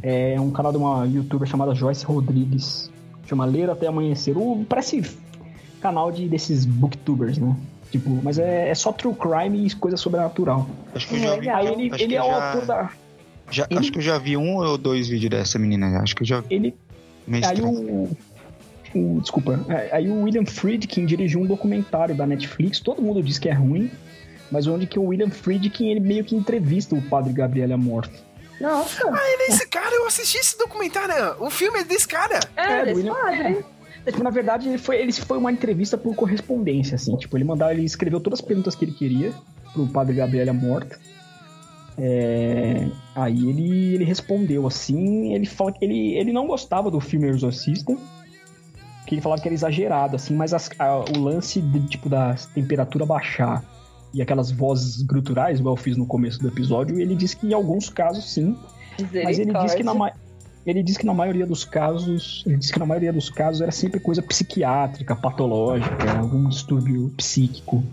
É 0.02 0.40
um 0.40 0.50
canal 0.52 0.72
de 0.72 0.78
uma 0.78 1.06
youtuber 1.06 1.48
chamada 1.48 1.76
Joyce 1.76 2.06
Rodrigues. 2.06 2.90
Chama 3.26 3.46
Ler 3.46 3.70
Até 3.70 3.88
Amanhecer. 3.88 4.38
O, 4.38 4.66
parece 4.68 5.02
canal 5.82 6.12
de, 6.12 6.30
desses 6.30 6.66
booktubers, 6.66 7.38
né? 7.38 7.54
Tipo, 7.94 8.10
mas 8.24 8.40
é, 8.40 8.70
é 8.70 8.74
só 8.76 8.92
true 8.92 9.14
crime 9.14 9.68
e 9.68 9.76
coisa 9.76 9.96
sobrenatural. 9.96 10.68
acho 10.96 11.08
que 11.08 11.14
eu 11.16 11.20
já 11.20 11.36
vi. 11.36 11.48
Aí 11.48 11.68
ele, 11.68 11.92
acho 11.94 12.04
ele 12.04 12.08
que 12.10 12.16
é 12.16 12.22
o 12.24 12.26
já- 12.26 12.46
autor 12.52 12.66
da. 12.66 12.90
já- 13.52 13.68
ele- 13.70 13.80
Acho 13.80 13.92
que 13.92 13.98
eu 14.00 14.02
já 14.02 14.18
vi 14.18 14.36
um 14.36 14.56
ou 14.58 14.78
dois 14.80 15.08
vídeos 15.08 15.30
dessa 15.30 15.60
menina. 15.60 16.00
Acho 16.02 16.16
que 16.16 16.24
eu 16.24 16.28
já 16.28 16.40
vi. 16.42 16.48
Ele 16.56 16.76
Aí 17.46 17.62
o, 17.62 18.10
o- 18.96 19.20
Desculpa. 19.22 19.64
é, 19.70 19.96
Aí 19.96 20.10
o 20.10 20.24
William 20.24 20.44
Friedkin 20.46 21.06
dirigiu 21.06 21.40
um 21.42 21.46
documentário 21.46 22.16
da 22.16 22.26
Netflix. 22.26 22.80
Todo 22.80 23.00
mundo 23.00 23.22
diz 23.22 23.38
que 23.38 23.48
é 23.48 23.54
ruim, 23.54 23.92
mas 24.52 24.66
onde 24.66 24.88
que 24.88 24.98
o 24.98 25.04
William 25.06 25.30
Friedkin 25.30 25.90
ele 25.90 26.00
meio 26.00 26.24
que 26.24 26.36
entrevista 26.36 26.96
o 26.96 27.02
padre 27.04 27.32
Gabriel 27.32 27.78
morto. 27.78 28.20
Nossa. 28.60 29.08
Ah, 29.08 29.30
ele 29.34 29.44
é 29.44 29.48
esse 29.50 29.68
cara, 29.68 29.94
eu 29.94 30.08
assisti 30.08 30.38
esse 30.40 30.58
documentário. 30.58 31.36
O 31.40 31.50
filme 31.52 31.80
é 31.80 31.84
desse 31.84 32.08
cara. 32.08 32.40
É, 32.56 32.80
do 32.80 32.86
desse 32.86 32.96
William- 32.98 33.14
padre. 33.14 33.66
Tipo, 34.06 34.24
na 34.24 34.30
verdade, 34.30 34.68
ele 34.68 34.78
foi, 34.78 34.98
ele 35.02 35.12
foi 35.14 35.38
uma 35.38 35.52
entrevista 35.52 35.98
por 35.98 36.14
correspondência, 36.16 36.96
assim. 36.96 37.16
Tipo, 37.16 37.38
ele 37.38 37.44
mandava, 37.46 37.74
ele 37.74 37.84
escreveu 37.86 38.20
todas 38.20 38.40
as 38.40 38.46
perguntas 38.46 38.76
que 38.76 38.84
ele 38.86 38.92
queria 38.92 39.34
pro 39.74 39.88
padre 39.88 40.16
Gabriel 40.16 40.54
morto. 40.54 41.00
É, 41.98 42.88
aí 43.16 43.50
ele, 43.50 43.94
ele 43.96 44.04
respondeu 44.04 44.66
assim, 44.66 45.34
ele 45.34 45.46
fala 45.46 45.72
que 45.72 45.86
ele, 45.86 46.16
ele 46.16 46.34
não 46.34 46.48
gostava 46.48 46.90
do 46.90 47.00
filme 47.00 47.28
Exorcista, 47.30 47.96
que 49.06 49.16
ele 49.16 49.22
falava 49.22 49.40
que 49.42 49.48
era 49.48 49.54
exagerado, 49.54 50.16
assim, 50.16 50.36
mas 50.36 50.54
as- 50.56 50.72
a- 50.80 51.06
o 51.16 51.20
lance 51.20 51.62
de, 51.62 51.80
tipo 51.88 52.10
da 52.10 52.34
temperatura 52.56 53.06
baixar 53.06 53.64
e 54.12 54.22
aquelas 54.24 54.50
vozes 54.52 55.04
gruturais, 55.04 55.60
igual 55.60 55.76
eu 55.76 55.82
fiz 55.82 55.96
no 55.96 56.06
começo 56.08 56.40
do 56.40 56.48
episódio, 56.48 57.00
ele 57.00 57.16
disse 57.16 57.36
que 57.38 57.46
em 57.48 57.54
alguns 57.54 57.90
casos 57.90 58.34
sim, 58.34 58.58
mas 59.24 59.38
ele 59.40 59.52
disse 59.66 59.78
que 59.78 59.84
na 59.84 59.94
ele 60.66 60.82
disse 60.82 61.00
que 61.00 61.06
na 61.06 61.14
maioria 61.14 61.46
dos 61.46 61.66
casos, 61.66 62.44
ele 62.46 62.58
disse 62.58 62.72
que 62.72 62.80
na 62.80 62.86
maioria 62.86 63.12
dos 63.12 63.30
casos 63.30 63.62
era 63.62 63.72
sempre 63.72 64.00
coisa 64.00 64.22
psiquiátrica, 64.22 65.16
patológica, 65.16 66.18
algum 66.18 66.48
distúrbio 66.48 67.12
psíquico. 67.18 67.84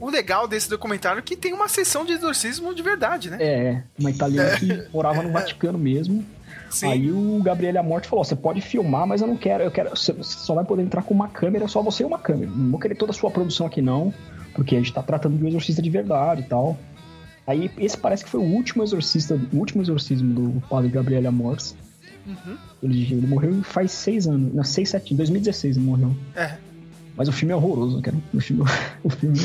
O 0.00 0.08
legal 0.08 0.46
desse 0.46 0.70
documentário 0.70 1.18
é 1.18 1.22
que 1.22 1.36
tem 1.36 1.52
uma 1.52 1.68
sessão 1.68 2.04
de 2.04 2.12
exorcismo 2.12 2.74
de 2.74 2.82
verdade, 2.82 3.30
né? 3.30 3.36
É, 3.40 3.82
uma 3.98 4.10
italiana 4.10 4.56
que 4.56 4.88
morava 4.92 5.22
no 5.22 5.32
Vaticano 5.32 5.76
mesmo. 5.76 6.24
Sim. 6.70 6.86
Aí 6.86 7.10
o 7.10 7.42
Gabriel 7.42 7.80
Amorte 7.80 8.08
falou: 8.08 8.24
você 8.24 8.36
pode 8.36 8.60
filmar, 8.60 9.06
mas 9.06 9.20
eu 9.20 9.26
não 9.26 9.36
quero, 9.36 9.64
eu 9.64 9.70
quero. 9.70 9.90
Você 9.90 10.14
só 10.22 10.54
vai 10.54 10.64
poder 10.64 10.82
entrar 10.82 11.02
com 11.02 11.14
uma 11.14 11.28
câmera, 11.28 11.66
só 11.66 11.82
você 11.82 12.02
e 12.02 12.06
uma 12.06 12.18
câmera. 12.18 12.50
Não 12.50 12.70
vou 12.70 12.78
querer 12.78 12.94
toda 12.94 13.10
a 13.10 13.14
sua 13.14 13.30
produção 13.30 13.66
aqui, 13.66 13.82
não, 13.82 14.12
porque 14.54 14.76
a 14.76 14.78
gente 14.78 14.92
tá 14.92 15.02
tratando 15.02 15.36
de 15.36 15.44
um 15.44 15.48
exorcista 15.48 15.82
de 15.82 15.90
verdade 15.90 16.42
e 16.42 16.44
tal. 16.44 16.78
Aí 17.48 17.70
esse 17.78 17.96
parece 17.96 18.24
que 18.24 18.30
foi 18.30 18.40
o 18.40 18.44
último 18.44 18.82
exorcista, 18.82 19.40
o 19.50 19.56
último 19.56 19.82
exorcismo 19.82 20.34
do 20.34 20.60
padre 20.68 20.90
Gabriel 20.90 21.26
Amortes. 21.26 21.74
Uhum. 22.26 22.58
Ele, 22.82 23.02
ele 23.10 23.26
morreu 23.26 23.62
faz 23.64 23.90
seis 23.90 24.26
anos, 24.26 24.52
não, 24.52 24.62
seis, 24.62 24.90
sete, 24.90 25.14
em 25.14 25.16
2016 25.16 25.78
ele 25.78 25.86
morreu. 25.86 26.14
É. 26.36 26.58
Mas 27.18 27.28
o 27.28 27.32
filme 27.32 27.52
é 27.52 27.56
horroroso, 27.56 28.00
cara. 28.00 28.16
O 28.32 28.40
filme, 28.40 28.62
o 29.02 29.10
filme... 29.10 29.36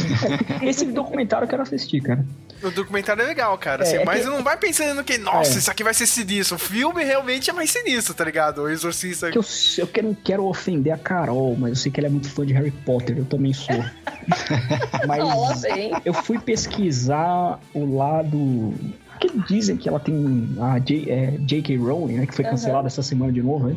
Esse 0.62 0.86
documentário 0.86 1.46
eu 1.46 1.50
quero 1.50 1.64
assistir, 1.64 2.02
cara. 2.02 2.24
O 2.62 2.70
documentário 2.72 3.24
é 3.24 3.26
legal, 3.26 3.58
cara. 3.58 3.84
É, 3.84 3.88
assim, 3.88 3.98
é 3.98 4.06
mas 4.06 4.22
que- 4.24 4.30
não 4.30 4.44
vai 4.44 4.56
pensando 4.56 5.04
que, 5.04 5.18
nossa, 5.18 5.56
É. 5.56 5.58
isso 5.58 5.70
aqui 5.72 5.84
vai 5.84 5.94
ser 5.94 6.06
sinistro. 6.06 6.56
O 6.56 6.60
filme 6.60 7.04
realmente 7.04 7.50
é 7.50 7.54
mais 7.54 7.72
sinistro, 7.72 8.14
tá 8.14 8.24
ligado? 8.24 8.60
O 8.62 8.70
Exorcista. 8.70 9.32
Que 9.32 9.38
eu, 9.40 9.44
eu 9.80 9.88
quero- 9.88 10.08
não 10.08 10.14
quero 10.14 10.46
ofender 10.46 10.94
a 10.94 10.98
Carol, 10.98 11.58
mas 11.60 11.72
eu 11.72 11.76
sei 11.76 11.92
que 11.92 12.00
ela 12.00 12.08
é 12.08 12.12
muito 12.12 12.30
fã 12.30 12.46
de 12.46 12.54
Harry 12.54 12.72
Potter, 12.72 13.18
eu 13.18 13.26
também 13.26 13.52
sou. 13.54 13.76
mas 15.08 15.62
bem. 15.62 15.92
eu 16.06 16.14
fui 16.14 16.40
pesquisar 16.40 17.60
o 17.74 17.96
lado. 17.98 18.74
Que 19.20 19.30
dizem 19.48 19.78
que 19.78 19.88
ela 19.88 20.00
tem 20.00 20.48
a 20.60 20.80
J- 20.80 21.10
é, 21.10 21.32
J.K. 21.40 21.78
Rowling, 21.78 22.14
né? 22.18 22.26
Que 22.26 22.34
foi 22.36 22.44
cancelada 22.46 22.88
essa 22.88 23.02
semana 23.04 23.32
de 23.32 23.42
novo, 23.42 23.68
né? 23.70 23.76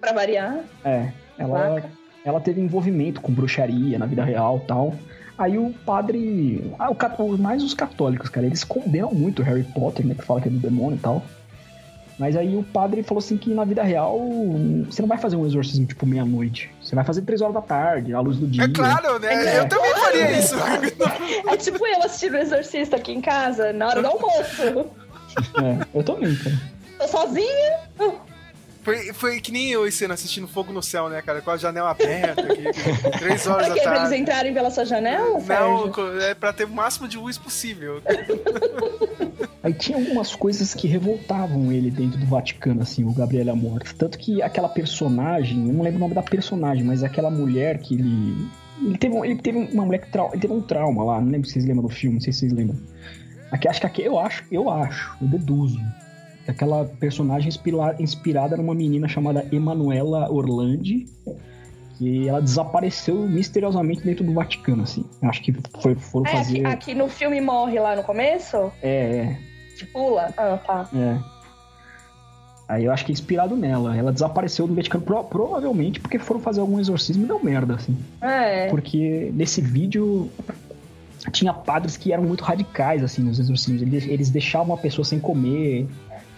Pra 0.00 0.12
variar. 0.12 0.60
É, 0.84 1.10
ela, 1.38 1.82
ela 2.26 2.40
teve 2.40 2.60
envolvimento 2.60 3.20
com 3.20 3.32
bruxaria 3.32 3.98
na 3.98 4.04
vida 4.06 4.24
real 4.24 4.60
e 4.62 4.66
tal. 4.66 4.94
Aí 5.38 5.56
o 5.56 5.72
padre. 5.84 6.72
Ah, 6.78 6.90
o, 6.90 6.94
cat- 6.94 7.16
mais 7.38 7.62
os 7.62 7.72
católicos, 7.72 8.28
cara, 8.28 8.46
eles 8.46 8.64
condenam 8.64 9.12
muito 9.12 9.40
o 9.42 9.44
Harry 9.44 9.62
Potter, 9.62 10.04
né? 10.04 10.14
Que 10.14 10.24
fala 10.24 10.40
que 10.40 10.48
é 10.48 10.50
do 10.50 10.58
demônio 10.58 10.96
e 10.96 11.00
tal. 11.00 11.22
Mas 12.18 12.34
aí 12.34 12.56
o 12.56 12.62
padre 12.62 13.02
falou 13.02 13.18
assim 13.18 13.36
que 13.36 13.52
na 13.52 13.62
vida 13.62 13.82
real 13.82 14.18
você 14.90 15.02
não 15.02 15.08
vai 15.08 15.18
fazer 15.18 15.36
um 15.36 15.44
exorcismo 15.46 15.84
tipo 15.84 16.06
meia-noite. 16.06 16.70
Você 16.82 16.94
vai 16.94 17.04
fazer 17.04 17.20
três 17.22 17.42
horas 17.42 17.54
da 17.54 17.60
tarde, 17.60 18.14
à 18.14 18.20
luz 18.20 18.38
do 18.38 18.46
dia. 18.46 18.64
É 18.64 18.68
claro, 18.68 19.18
né? 19.18 19.58
Eu 19.58 19.68
também 19.68 19.94
faria 19.94 20.38
isso. 20.38 20.54
É 21.48 21.56
tipo 21.58 21.86
eu 21.86 22.02
assistindo 22.02 22.32
o 22.32 22.38
Exorcista 22.38 22.96
aqui 22.96 23.12
em 23.12 23.20
casa, 23.20 23.72
na 23.74 23.88
hora 23.88 24.00
do 24.00 24.08
almoço. 24.08 24.62
É, 25.62 25.86
eu 25.94 26.02
também, 26.02 26.34
cara. 26.36 26.56
Tô 26.98 27.06
sozinha. 27.08 28.25
Foi, 28.86 29.12
foi 29.12 29.40
que 29.40 29.50
nem 29.50 29.68
eu 29.68 29.84
esse 29.84 30.04
ano 30.04 30.14
assistindo 30.14 30.46
Fogo 30.46 30.72
no 30.72 30.80
Céu, 30.80 31.08
né, 31.08 31.20
cara? 31.20 31.42
Com 31.42 31.50
a 31.50 31.56
janela 31.56 31.90
aberta 31.90 32.40
aqui. 32.40 32.62
Três 33.18 33.44
horas 33.44 33.66
Pra 33.66 33.68
da 33.68 33.74
quê? 33.74 33.80
Pra 33.80 33.96
eles 33.96 34.08
tarde. 34.10 34.22
entrarem 34.22 34.54
pela 34.54 34.70
sua 34.70 34.84
janela, 34.84 35.28
Não, 35.30 35.40
Sérgio? 35.40 36.20
é 36.20 36.34
pra 36.36 36.52
ter 36.52 36.64
o 36.64 36.70
máximo 36.70 37.08
de 37.08 37.16
luz 37.18 37.36
possível. 37.36 38.00
Aí 39.60 39.72
tinha 39.74 39.98
algumas 39.98 40.36
coisas 40.36 40.72
que 40.72 40.86
revoltavam 40.86 41.72
ele 41.72 41.90
dentro 41.90 42.16
do 42.20 42.26
Vaticano, 42.26 42.82
assim, 42.82 43.02
o 43.04 43.12
Gabriel 43.12 43.50
Amorth. 43.50 43.92
Tanto 43.98 44.16
que 44.16 44.40
aquela 44.40 44.68
personagem, 44.68 45.66
eu 45.66 45.72
não 45.74 45.82
lembro 45.82 45.96
o 45.96 46.00
nome 46.02 46.14
da 46.14 46.22
personagem, 46.22 46.84
mas 46.84 47.02
aquela 47.02 47.30
mulher 47.30 47.78
que 47.78 47.94
ele. 47.96 48.48
Ele 48.80 48.98
teve, 48.98 49.14
um- 49.16 49.24
ele 49.24 49.36
teve 49.42 49.58
uma 49.58 49.84
mulher 49.84 49.98
que 49.98 50.12
trau- 50.12 50.30
ele 50.32 50.40
teve 50.42 50.52
um 50.54 50.60
trauma 50.62 51.02
lá, 51.02 51.20
não 51.20 51.30
lembro 51.32 51.46
se 51.48 51.54
vocês 51.54 51.64
lembram 51.64 51.82
do 51.88 51.92
filme, 51.92 52.14
não 52.16 52.20
sei 52.20 52.32
se 52.32 52.40
vocês 52.40 52.52
lembram. 52.52 52.76
Aqui, 53.50 53.66
acho 53.68 53.80
que 53.80 53.86
aqui, 53.86 54.02
eu 54.02 54.18
acho, 54.18 54.44
eu 54.52 54.70
acho, 54.70 55.16
eu 55.20 55.26
deduzo. 55.28 55.80
Que 56.46 56.50
Aquela 56.52 56.84
personagem 56.84 57.48
inspira- 57.48 57.96
inspirada 57.98 58.56
numa 58.56 58.74
menina 58.74 59.06
chamada 59.08 59.46
Emanuela 59.52 60.30
Orlandi, 60.32 61.04
que 61.98 62.28
ela 62.28 62.40
desapareceu 62.40 63.16
misteriosamente 63.28 64.02
dentro 64.02 64.24
do 64.24 64.32
Vaticano, 64.32 64.82
assim. 64.84 65.04
Acho 65.22 65.42
que 65.42 65.54
foi, 65.80 65.94
foram 65.96 66.26
É, 66.26 66.30
aqui, 66.30 66.38
fazer. 66.38 66.66
aqui 66.66 66.94
no 66.94 67.08
filme 67.08 67.40
morre 67.40 67.78
lá 67.80 67.94
no 67.96 68.02
começo? 68.02 68.70
É, 68.82 69.16
é. 69.18 69.38
Que 69.78 69.86
pula? 69.86 70.32
Ah, 70.36 70.58
tá. 70.64 70.88
É. 70.94 71.18
Aí 72.68 72.84
eu 72.84 72.92
acho 72.92 73.04
que 73.04 73.12
é 73.12 73.14
inspirado 73.14 73.54
nela. 73.56 73.96
Ela 73.96 74.12
desapareceu 74.12 74.66
do 74.66 74.74
Vaticano, 74.74 75.04
pro- 75.04 75.22
provavelmente 75.24 76.00
porque 76.00 76.18
foram 76.18 76.40
fazer 76.40 76.60
algum 76.60 76.80
exorcismo 76.80 77.24
e 77.24 77.26
deu 77.26 77.42
merda, 77.42 77.74
assim. 77.76 77.96
É. 78.20 78.68
Porque 78.68 79.30
nesse 79.34 79.60
vídeo 79.60 80.30
tinha 81.32 81.52
padres 81.52 81.96
que 81.96 82.12
eram 82.12 82.24
muito 82.24 82.42
radicais, 82.42 83.02
assim, 83.04 83.22
nos 83.22 83.38
exorcismos. 83.38 83.82
Eles, 83.82 84.06
eles 84.06 84.30
deixavam 84.30 84.74
a 84.74 84.78
pessoa 84.78 85.04
sem 85.04 85.18
comer, 85.20 85.86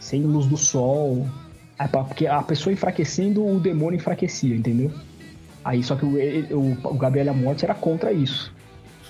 sem 0.08 0.22
luz 0.22 0.46
do 0.46 0.56
sol. 0.56 1.26
Aí, 1.78 1.86
pra- 1.88 2.04
Porque 2.04 2.26
a 2.26 2.42
pessoa 2.42 2.72
enfraquecendo, 2.72 3.44
o 3.46 3.60
demônio 3.60 3.96
enfraquecia, 3.98 4.54
entendeu? 4.56 4.90
Aí 5.64 5.82
só 5.82 5.94
que 5.96 6.04
o, 6.04 6.16
o, 6.56 6.78
o 6.84 6.94
Gabriel 6.98 7.34
Morte 7.34 7.64
era 7.64 7.74
contra 7.74 8.10
isso. 8.12 8.52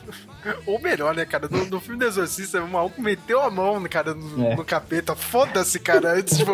Ou 0.67 0.81
melhor, 0.81 1.15
né, 1.15 1.25
cara? 1.27 1.49
No, 1.51 1.67
no 1.67 1.81
filme 1.81 1.99
do 1.99 2.07
Exorcista, 2.07 2.63
o 2.63 2.69
maluco 2.69 3.01
meteu 3.03 3.41
a 3.43 3.51
mão, 3.51 3.83
cara, 3.89 4.15
no, 4.15 4.45
É. 4.47 4.57
no 4.57 4.65
capeta. 4.65 5.15
Foda-se, 5.15 5.79
cara. 5.79 6.15
Antes, 6.15 6.39
eu- 6.41 6.47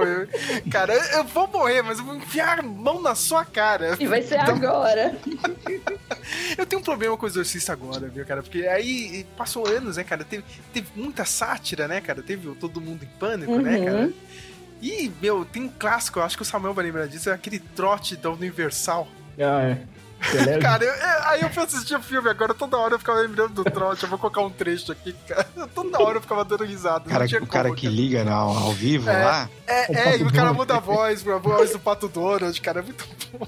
cara, 0.70 0.92
eu 1.16 1.24
vou 1.24 1.46
morrer, 1.48 1.82
mas 1.82 1.98
eu 1.98 2.04
vou 2.04 2.16
enfiar 2.16 2.58
a 2.60 2.62
mão 2.62 3.00
na 3.00 3.14
sua 3.14 3.44
cara. 3.44 3.96
E 4.00 4.06
vai 4.06 4.22
ser 4.22 4.40
Então, 4.40 4.56
agora. 4.56 5.16
Eu 6.56 6.64
tenho 6.66 6.80
um 6.80 6.84
problema 6.84 7.16
com 7.16 7.26
o 7.26 7.28
Exorcista 7.28 7.72
agora, 7.72 8.08
viu, 8.08 8.24
cara? 8.24 8.42
Porque 8.42 8.66
aí 8.66 9.26
passou 9.36 9.66
anos, 9.68 9.96
né, 9.96 10.04
cara? 10.04 10.24
Teve, 10.24 10.42
teve 10.72 10.86
muita 10.96 11.24
sátira, 11.24 11.86
né, 11.86 12.00
cara? 12.00 12.22
Teve 12.22 12.54
Todo 12.54 12.80
Mundo 12.80 13.02
em 13.04 13.18
Pânico, 13.18 13.56
né, 13.58 13.78
Uhum. 13.78 13.84
cara? 13.84 14.12
E, 14.86 15.11
meu, 15.23 15.47
tem 15.47 15.62
um 15.62 15.69
clássico, 15.69 16.19
eu 16.19 16.24
acho 16.24 16.36
que 16.36 16.43
o 16.43 16.44
Samuel 16.44 16.74
vai 16.74 16.85
lembrar 16.85 17.06
disso, 17.06 17.31
é 17.31 17.32
aquele 17.32 17.59
trote 17.59 18.16
da 18.16 18.28
Universal. 18.31 19.09
Ah, 19.39 19.62
é. 19.62 19.78
Você? 20.20 20.59
Cara, 20.61 20.85
eu- 20.85 20.93
é, 20.93 21.20
aí 21.28 21.40
eu 21.43 21.48
fui 21.48 21.62
assistir 21.62 21.94
o 21.97 22.02
filme 22.02 22.28
agora, 22.28 22.52
toda 22.52 22.77
hora 22.77 22.94
eu 22.94 22.98
ficava 22.98 23.19
lembrando 23.20 23.55
do 23.55 23.65
trote. 23.65 24.02
Eu 24.02 24.11
vou 24.11 24.19
colocar 24.19 24.43
um 24.43 24.51
trecho 24.51 24.93
aqui, 24.93 25.15
cara. 25.27 25.44
Toda 25.74 26.02
hora 26.02 26.19
eu 26.19 26.20
ficava 26.20 26.44
dando 26.44 26.65
risada. 26.65 27.09
Cara, 27.09 27.24
o 27.24 27.47
cara 27.47 27.69
como, 27.69 27.77
que 27.81 27.86
liga 27.89 28.24
na- 28.24 28.35
ao 28.35 28.73
vivo 28.73 29.09
É, 29.09 29.24
lá. 29.24 29.48
É, 29.66 29.81
O 29.90 29.93
é, 29.97 30.05
Pato 30.05 30.19
e 30.19 30.23
o 30.23 30.27
cara 30.27 30.32
Donald. 30.52 30.56
muda 30.59 30.77
a 30.77 30.81
voz, 30.81 31.27
a 31.28 31.39
voz 31.39 31.73
do 31.73 31.78
Pato 31.78 32.09
Donald, 32.09 32.61
cara, 32.61 32.81
é 32.81 32.82
muito 32.82 33.05
bom. 33.32 33.47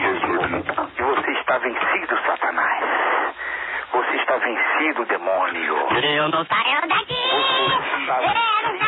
Você 0.00 1.30
está 1.40 1.58
vencido, 1.58 2.14
Satanás. 2.26 2.84
Você 3.92 4.16
está 4.16 4.36
vencido, 4.38 5.04
demônio. 5.06 5.74
Eu 6.04 6.28
não 6.30 6.44
saio 6.46 6.88
daqui! 6.88 7.14
Eu 7.14 7.68
não 7.68 8.06
saio 8.06 8.34
daqui! 8.34 8.87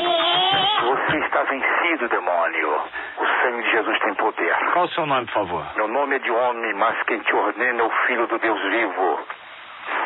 Você 0.00 1.18
está 1.18 1.42
vencido, 1.44 2.08
demônio. 2.08 2.70
O 3.18 3.26
sangue 3.42 3.62
de 3.62 3.70
Jesus 3.70 3.98
tem 4.00 4.14
poder. 4.14 4.56
Qual 4.72 4.84
o 4.84 4.88
seu 4.88 5.06
nome, 5.06 5.26
por 5.26 5.34
favor? 5.34 5.64
Meu 5.76 5.88
nome 5.88 6.16
é 6.16 6.18
de 6.18 6.30
homem, 6.30 6.74
mas 6.74 7.00
quem 7.04 7.18
te 7.20 7.34
ordena 7.34 7.80
é 7.80 7.84
o 7.84 7.90
Filho 8.06 8.26
do 8.26 8.38
Deus 8.38 8.60
vivo. 8.62 9.20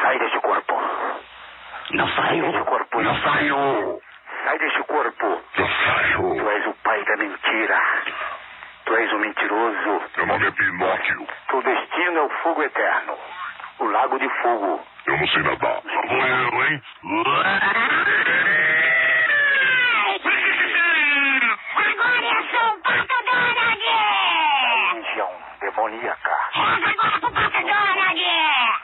Sai 0.02 0.18
deste 0.18 0.40
corpo. 0.40 0.74
Não 1.92 2.08
Sai 2.08 2.26
saiu. 2.28 2.46
deste 2.52 2.64
corpo. 2.64 3.02
Não 3.02 3.16
saiu. 3.22 4.00
Sai 4.44 4.58
deste 4.58 4.82
corpo. 4.84 5.42
Não 5.58 5.68
saiu. 5.68 6.36
Tu 6.36 6.50
és 6.50 6.66
o 6.66 6.74
pai 6.82 7.04
da 7.04 7.16
mentira. 7.16 7.80
Tu 8.86 8.94
és 8.96 9.12
o 9.12 9.18
mentiroso. 9.18 10.02
Meu 10.16 10.26
nome 10.26 10.46
é 10.46 10.50
Pinóquio. 10.50 11.26
Teu 11.48 11.62
destino 11.62 12.18
é 12.18 12.22
o 12.22 12.28
fogo 12.42 12.62
eterno. 12.62 13.14
O 13.78 13.84
lago 13.86 14.18
de 14.18 14.28
fogo. 14.42 14.80
Eu 15.06 15.16
não 15.18 15.28
sei 15.28 15.42
nadar. 15.42 15.80
Vou 15.82 16.16
eu, 16.26 16.64
hein? 16.66 16.82
Demoníaca. 25.85 26.31
Donald! 27.61 28.20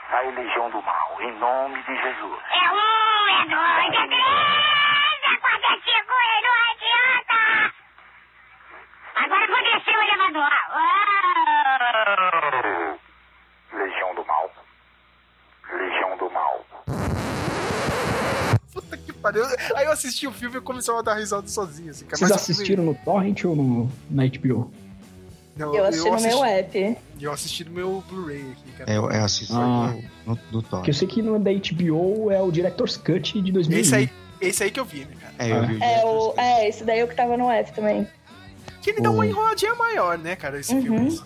Sai, 0.09 0.31
legião 0.35 0.69
do 0.69 0.81
mal. 0.81 1.21
Em 1.21 1.39
nome 1.39 1.81
de 1.83 1.95
Jesus. 1.95 2.39
É 2.51 2.71
um, 2.71 3.29
é 3.29 3.45
dois, 3.45 3.93
é 3.95 4.07
três, 4.07 5.21
é 5.23 5.35
quatro, 5.39 5.65
é 5.65 5.75
cinco, 5.81 6.13
e 6.21 6.41
não 6.45 6.55
adianta! 6.71 7.39
Agora 9.15 9.45
vou 9.47 9.61
descer 9.63 9.95
o 9.97 10.01
elevador! 10.01 10.53
Uou! 11.73 12.99
Legião 13.73 14.15
do 14.15 14.25
mal. 14.25 14.51
Legião 15.73 16.17
do 16.17 16.29
mal. 16.29 16.65
Puta 18.73 18.97
que 18.97 19.13
pariu. 19.13 19.43
Aí 19.75 19.85
eu 19.85 19.91
assisti 19.91 20.27
o 20.27 20.31
filme 20.31 20.57
e 20.57 20.61
começava 20.61 20.99
a 20.99 21.01
dar 21.01 21.15
risada 21.15 21.47
sozinho, 21.47 21.89
assim. 21.91 22.07
Vocês 22.07 22.31
assistiram 22.31 22.83
no 22.83 22.95
Torrent 22.95 23.43
ou 23.45 23.55
no, 23.55 23.89
na 24.09 24.23
HBO? 24.27 24.71
Não, 25.61 25.75
Eu 25.75 25.85
assisti 25.85 26.09
no 26.09 26.21
meu 26.21 26.43
app. 26.43 26.97
E 27.19 27.23
eu 27.23 27.31
assisti 27.31 27.63
no 27.65 27.71
meu 27.71 28.03
Blu-ray 28.09 28.41
aqui, 28.51 28.71
cara. 28.77 28.91
É, 28.91 28.97
eu, 28.97 29.09
eu 29.11 29.23
assisto 29.23 29.53
Ah. 29.55 29.93
no, 30.25 30.35
do 30.51 30.61
Thor. 30.61 30.81
Que 30.81 30.89
eu 30.89 30.93
sei 30.93 31.07
que 31.07 31.21
no 31.21 31.37
da 31.39 31.51
HBO 31.51 32.31
é 32.31 32.41
o 32.41 32.51
Director's 32.51 32.97
Cut 32.97 33.41
de 33.41 33.51
2001. 33.51 33.79
Esse 33.81 33.95
aí, 33.95 34.09
esse 34.41 34.63
aí 34.63 34.71
que 34.71 34.79
eu 34.79 34.85
vi, 34.85 34.99
né, 35.05 35.15
cara? 35.21 35.33
É, 35.39 35.51
eu 35.51 35.67
vi 35.67 35.75
o 35.77 35.83
É, 35.83 36.05
o, 36.05 36.33
é, 36.37 36.67
esse 36.69 36.83
daí 36.83 36.99
é 36.99 37.03
o 37.03 37.07
que 37.07 37.15
tava 37.15 37.37
no 37.37 37.49
app 37.49 37.71
também. 37.73 38.07
Que 38.81 38.89
ele 38.89 39.01
dá 39.01 39.11
uma 39.11 39.25
enroladinha 39.27 39.75
maior, 39.75 40.17
né, 40.17 40.35
cara, 40.35 40.59
esse 40.59 40.73
Uhum. 40.73 40.81
filme. 40.81 41.19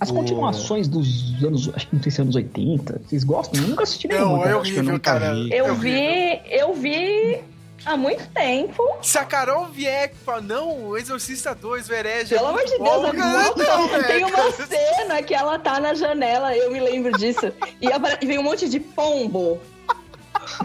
As 0.00 0.10
O- 0.10 0.14
continuações 0.14 0.88
dos 0.88 1.42
anos, 1.44 1.70
acho 1.74 1.86
que 1.88 1.94
não 1.94 2.02
sei 2.02 2.10
se 2.10 2.20
é 2.20 2.22
anos 2.24 2.34
80, 2.34 3.00
vocês 3.06 3.22
gostam? 3.22 3.62
Eu 3.62 3.68
nunca 3.68 3.84
assisti 3.84 4.08
Não, 4.08 4.16
nenhuma. 4.36 4.48
é 4.48 4.56
horrível, 4.56 4.78
eu 4.84 4.92
nunca 4.92 4.98
cara. 5.12 5.32
vi. 5.34 5.52
Eu 5.52 5.66
É 5.66 5.72
vi, 5.74 6.40
eu 6.50 6.74
vi 6.74 7.38
há 7.84 7.96
muito 7.96 8.26
tempo. 8.30 8.82
Se 9.02 9.18
a 9.18 9.24
Carol 9.24 9.66
vier 9.66 10.10
e 10.12 10.24
falar, 10.24 10.40
não, 10.40 10.88
o 10.88 10.96
Exorcista 10.96 11.54
2, 11.54 11.88
o 11.88 11.94
Herege. 11.94 12.34
Pelo 12.34 12.46
é 12.46 12.48
amor 12.48 12.64
de 12.64 12.70
Deus, 12.70 12.80
bom, 12.80 13.06
é 13.08 13.12
Não, 13.12 13.54
bom. 13.54 14.02
Tem 14.06 14.24
uma 14.24 14.52
cena 14.52 15.22
que 15.22 15.34
ela 15.34 15.58
tá 15.58 15.80
na 15.80 15.94
janela, 15.94 16.56
eu 16.56 16.70
me 16.70 16.80
lembro 16.80 17.12
disso. 17.18 17.52
E 17.80 18.26
vem 18.26 18.38
um 18.38 18.42
monte 18.42 18.68
de 18.68 18.80
pombo. 18.80 19.60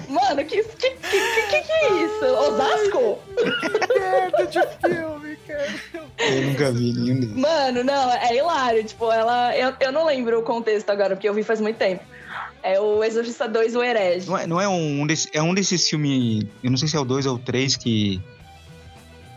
Mano, 0.07 0.43
que 0.45 0.63
que, 0.63 0.89
que, 0.89 0.91
que, 0.91 1.41
que 1.49 1.61
que 1.61 1.71
é 1.71 2.03
isso? 2.03 2.25
Osasco? 2.25 3.19
Que 3.88 3.99
merda 3.99 4.45
de 4.45 4.61
filme, 4.88 5.38
cara. 5.47 6.11
Eu 6.19 6.41
nunca 6.43 6.71
vi 6.71 6.93
nenhum. 6.93 7.39
Mano, 7.39 7.83
não, 7.83 8.11
é 8.11 8.35
hilário. 8.35 8.83
Tipo, 8.83 9.11
ela. 9.11 9.55
Eu, 9.57 9.73
eu 9.79 9.91
não 9.91 10.05
lembro 10.05 10.39
o 10.39 10.43
contexto 10.43 10.89
agora, 10.89 11.15
porque 11.15 11.27
eu 11.27 11.33
vi 11.33 11.43
faz 11.43 11.59
muito 11.59 11.77
tempo. 11.77 12.03
É 12.63 12.79
o 12.79 13.03
Exorcista 13.03 13.47
2, 13.47 13.75
o 13.75 13.83
Herege. 13.83 14.27
Não 14.27 14.38
é, 14.38 14.47
não 14.47 14.61
é 14.61 14.67
um, 14.67 15.05
desse, 15.07 15.29
é 15.33 15.41
um 15.41 15.53
desses 15.53 15.88
filmes. 15.89 16.45
Eu 16.63 16.69
não 16.69 16.77
sei 16.77 16.88
se 16.88 16.95
é 16.95 16.99
o 16.99 17.05
2 17.05 17.25
ou 17.25 17.35
o 17.35 17.39
3 17.39 17.75
que. 17.75 18.21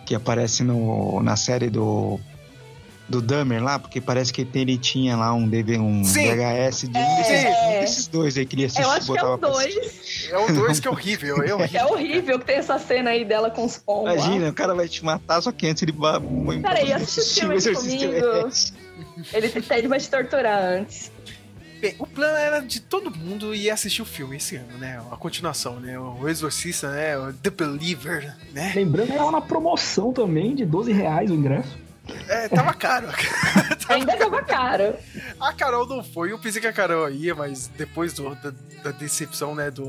que 0.04 0.14
aparece 0.14 0.62
no, 0.62 1.22
na 1.22 1.34
série 1.36 1.70
do. 1.70 2.20
do 3.08 3.22
Dummer 3.22 3.62
lá, 3.62 3.78
porque 3.78 4.00
parece 4.00 4.32
que 4.32 4.46
ele 4.54 4.76
tinha 4.76 5.16
lá 5.16 5.32
um, 5.32 5.48
DV, 5.48 5.78
um 5.78 6.04
Sim. 6.04 6.26
VHS 6.36 6.80
de 6.88 6.98
um, 6.98 7.00
É. 7.00 7.16
desses, 7.16 7.44
um 7.44 7.80
desses 7.80 8.06
dois 8.08 8.36
aí 8.36 8.44
que 8.46 8.56
ele 8.56 8.64
assistia. 8.66 8.84
Eu 8.84 8.90
acho 8.90 9.12
que 9.12 9.18
é 9.18 9.24
o 9.24 9.38
pra 9.38 9.48
2. 9.48 10.28
É 10.30 10.38
o 10.38 10.52
2 10.54 10.80
que 10.80 10.88
é 10.88 10.90
horrível, 10.92 11.42
é 11.42 11.54
horrível. 11.54 11.80
É 11.80 11.86
horrível 11.86 12.38
que 12.38 12.44
tem 12.44 12.56
essa 12.56 12.78
cena 12.78 13.10
aí 13.10 13.24
dela 13.24 13.50
com 13.50 13.64
os 13.64 13.78
pombos. 13.78 14.04
lá. 14.04 14.14
Imagina, 14.14 14.48
o 14.50 14.52
cara 14.54 14.74
vai 14.74 14.88
te 14.88 15.04
matar, 15.04 15.40
só 15.40 15.50
que 15.50 15.66
antes 15.66 15.82
ele 15.82 15.92
vai. 15.92 16.20
Peraí, 16.60 16.92
assiste 16.92 17.44
o 17.44 17.48
filme 17.48 17.74
comigo. 17.74 18.50
Ele, 19.32 19.52
ele 19.70 19.88
vai 19.88 19.98
te 19.98 20.08
torturar 20.10 20.62
antes. 20.62 21.10
Bem, 21.84 21.96
o 21.98 22.06
plano 22.06 22.36
era 22.36 22.60
de 22.60 22.80
todo 22.80 23.10
mundo 23.14 23.54
ir 23.54 23.70
assistir 23.70 24.00
o 24.00 24.06
filme 24.06 24.36
esse 24.38 24.56
ano, 24.56 24.78
né? 24.78 25.02
A 25.12 25.16
continuação, 25.16 25.78
né? 25.80 25.98
O 25.98 26.26
Exorcista, 26.28 26.90
né? 26.90 27.18
O 27.18 27.32
The 27.32 27.50
Believer, 27.50 28.34
né? 28.52 28.72
Lembrando 28.74 29.08
que 29.12 29.16
tava 29.18 29.30
na 29.30 29.40
promoção 29.40 30.12
também, 30.12 30.54
de 30.54 30.64
12 30.64 30.92
reais 30.92 31.30
o 31.30 31.34
ingresso. 31.34 31.76
É, 32.28 32.48
tava 32.48 32.72
caro. 32.74 33.08
Ainda 33.88 34.16
tava 34.16 34.42
caro. 34.42 34.94
A 35.40 35.52
Carol 35.52 35.86
não 35.86 36.02
foi, 36.02 36.32
eu 36.32 36.38
pensei 36.38 36.60
que 36.60 36.66
a 36.66 36.72
Carol 36.72 37.10
ia, 37.10 37.34
mas 37.34 37.66
depois 37.68 38.12
do- 38.14 38.34
da, 38.36 38.52
da 38.82 38.90
decepção, 38.90 39.54
né, 39.54 39.70
do, 39.70 39.84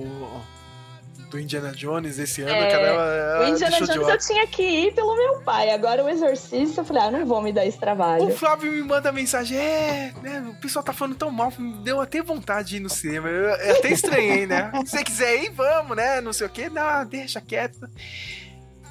do 1.35 1.39
Indiana 1.39 1.71
Jones 1.73 2.17
esse 2.17 2.41
ano, 2.41 2.51
É, 2.51 2.71
cara, 2.71 2.87
ela, 2.87 3.13
ela 3.13 3.45
o 3.45 3.49
Indiana 3.49 3.77
deixou 3.77 3.87
de 3.87 3.93
Jones 3.93 4.09
eu 4.09 4.33
tinha 4.33 4.47
que 4.47 4.63
ir 4.63 4.93
pelo 4.93 5.15
meu 5.15 5.41
pai. 5.41 5.69
Agora 5.71 6.03
o 6.03 6.09
Exorcista, 6.09 6.81
eu 6.81 6.85
falei, 6.85 7.03
ah, 7.03 7.11
não 7.11 7.25
vou 7.25 7.41
me 7.41 7.51
dar 7.51 7.65
esse 7.65 7.77
trabalho. 7.77 8.27
O 8.27 8.31
Flávio 8.31 8.71
me 8.71 8.81
manda 8.81 9.11
mensagem, 9.11 9.57
é, 9.57 10.13
né, 10.23 10.45
o 10.49 10.61
pessoal 10.61 10.83
tá 10.83 10.93
falando 10.93 11.15
tão 11.15 11.29
mal, 11.29 11.51
me 11.57 11.83
deu 11.83 11.99
até 11.99 12.21
vontade 12.21 12.69
de 12.69 12.77
ir 12.77 12.79
no 12.79 12.89
cinema. 12.89 13.27
Eu, 13.27 13.49
eu 13.49 13.77
até 13.77 13.91
estranhei, 13.91 14.47
né? 14.47 14.71
Se 14.85 14.91
você 14.91 15.03
quiser 15.03 15.43
ir, 15.43 15.51
vamos, 15.51 15.97
né? 15.97 16.21
Não 16.21 16.31
sei 16.31 16.47
o 16.47 16.49
quê. 16.49 16.69
Não, 16.69 17.05
deixa 17.05 17.41
quieto. 17.41 17.87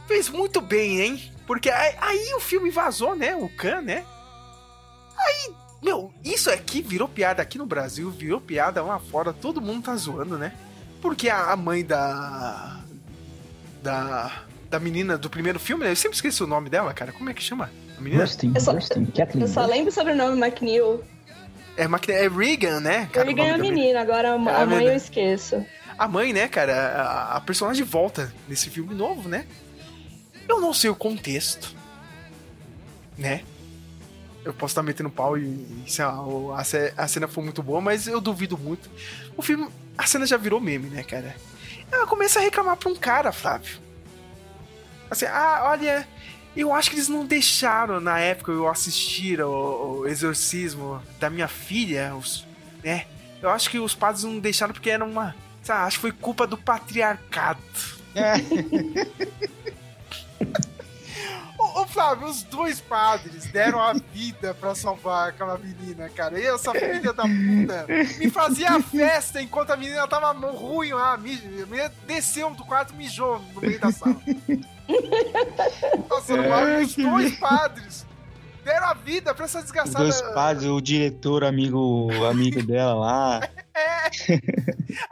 Fez 0.07 0.29
muito 0.29 0.61
bem, 0.61 1.01
hein? 1.01 1.33
Porque 1.47 1.71
aí, 1.71 1.95
aí 1.99 2.35
o 2.35 2.41
filme 2.41 2.71
vazou, 2.71 3.17
né? 3.17 3.35
O 3.35 3.49
Khan, 3.49 3.81
né? 3.81 4.05
Aí, 5.17 5.55
meu, 5.83 6.13
isso 6.23 6.51
aqui 6.51 6.83
virou 6.83 7.09
piada 7.09 7.41
aqui 7.41 7.57
no 7.57 7.65
Brasil, 7.65 8.11
virou 8.11 8.41
piada 8.41 8.83
lá 8.83 8.99
fora, 8.99 9.33
todo 9.33 9.63
mundo 9.63 9.85
tá 9.85 9.97
zoando, 9.97 10.37
né? 10.37 10.53
Porque 11.05 11.29
a, 11.29 11.55
mãe 11.55 11.85
da. 11.85 12.81
Da. 13.83 14.41
Da 14.71 14.81
menina 14.81 15.19
do 15.19 15.29
primeiro 15.29 15.61
filme, 15.61 15.85
né? 15.85 15.93
Eu 15.93 15.97
sempre 15.97 16.17
esqueço 16.17 16.45
o 16.45 16.47
nome 16.47 16.71
dela, 16.71 16.93
cara. 16.95 17.13
Como 17.13 17.29
é 17.29 17.35
que 17.35 17.43
chama? 17.43 17.71
A 17.97 18.01
menina? 18.01 18.23
Rustin, 18.23 18.53
Eu 18.55 18.61
só- 18.61 18.73
Rustin, 18.73 19.05
Kathleen. 19.05 19.43
Eu 19.47 19.53
só 19.53 19.67
lembro 19.67 19.91
o 19.91 19.93
sobrenome 19.93 20.41
McNeil. 20.41 21.05
É, 21.77 21.83
é 21.85 22.29
Regan, 22.29 22.81
né? 22.81 23.09
O 23.15 23.21
liguei 23.21 23.53
nome 23.53 23.69
a 23.69 23.71
menina, 23.71 24.01
agora 24.01 24.31
a, 24.35 24.51
É, 24.51 24.51
a 24.55 24.63
a 24.63 24.67
mãe 24.67 24.87
eu 24.87 24.97
esqueço. 24.97 25.65
A 25.99 26.09
mãe, 26.09 26.33
né, 26.33 26.49
cara? 26.49 26.73
A, 26.75 27.37
a 27.37 27.41
personagem 27.43 27.85
volta 27.85 28.33
nesse 28.49 28.71
filme 28.71 28.95
novo, 28.95 29.29
né? 29.29 29.45
Eu 30.49 30.59
não 30.61 30.73
sei 30.73 30.89
o 30.91 30.97
contexto, 30.97 31.77
né? 33.19 33.43
Eu 34.45 34.55
posso 34.55 34.73
estar 34.73 34.83
metendo 34.83 35.11
pau 35.11 35.37
e, 35.39 35.43
e 35.43 35.85
sei 35.87 36.05
lá, 36.07 36.21
o- 36.27 36.53
a, 36.53 36.63
a 36.97 37.07
cena 37.09 37.29
foi 37.29 37.45
muito 37.45 37.63
boa, 37.63 37.81
mas 37.83 38.09
eu 38.09 38.21
duvido 38.21 38.57
muito. 38.59 38.91
O 39.37 39.43
filme, 39.43 39.69
a 39.97 40.07
cena 40.07 40.27
já 40.27 40.37
virou 40.37 40.61
meme, 40.61 40.89
né, 40.89 41.03
cara? 41.03 41.35
Ela 41.91 42.07
começa 42.07 42.39
a 42.39 42.43
reclamar 42.43 42.77
pra 42.77 42.89
um 42.91 42.97
cara, 42.97 43.33
Flávio. 43.33 43.79
Assim, 45.11 45.27
ah, 45.27 45.69
olha, 45.71 46.07
eu 46.57 46.73
acho 46.73 46.91
que 46.91 46.97
eles 46.97 47.09
não 47.09 47.27
deixaram 47.27 48.01
na 48.01 48.19
época 48.19 48.53
eu 48.53 48.69
assistir 48.69 49.41
o, 49.41 50.01
o 50.01 50.07
exorcismo 50.07 51.03
da 51.19 51.29
minha 51.31 51.49
filha, 51.49 52.15
os, 52.17 52.47
né? 52.83 53.07
Eu 53.43 53.51
acho 53.51 53.69
que 53.69 53.79
os 53.79 53.95
padres 53.95 54.25
não 54.25 54.39
deixaram 54.39 54.73
porque 54.73 54.91
era 54.91 55.05
uma. 55.05 55.35
Lá, 55.69 55.85
acho 55.85 55.97
que 55.97 56.03
foi 56.03 56.13
culpa 56.13 56.47
do 56.47 56.57
patriarcado. 56.57 57.61
Ô, 58.15 58.19
Flávio, 61.95 62.27
os 62.27 62.43
dois 62.43 62.81
padres 62.81 63.47
deram 63.53 63.81
a 63.81 63.93
vida 63.93 64.53
pra 64.53 64.75
salvar 64.75 65.29
aquela 65.29 65.57
menina, 65.57 66.09
cara. 66.09 66.41
E 66.41 66.45
essa 66.45 66.73
filha 66.73 67.13
da 67.13 67.23
puta 67.23 67.87
me 68.19 68.29
fazia 68.29 68.83
festa 68.83 69.41
enquanto 69.41 69.71
a 69.71 69.77
menina 69.77 70.07
tava 70.09 70.33
ruim 70.33 70.93
lá. 70.93 71.13
A 71.13 71.17
menina 71.17 71.93
desceu 72.05 72.51
do 72.51 72.65
quarto 72.65 72.93
e 72.93 72.97
mijou 72.97 73.39
no 73.55 73.61
meio 73.61 73.79
da 73.79 73.93
sala. 73.93 74.21
Nossa, 76.11 76.35
É, 76.37 76.83
os 76.83 76.97
dois 76.97 77.39
padres 77.39 78.05
deram 78.65 78.89
a 78.89 78.95
vida 78.95 79.33
pra 79.33 79.45
essa 79.45 79.63
desgraçada. 79.63 80.01
Dois 80.01 80.21
padres, 80.21 80.65
o 80.69 80.81
diretor, 80.81 81.45
amigo, 81.45 82.11
amigo 82.29 82.61
dela 82.61 82.95
lá. 82.95 83.41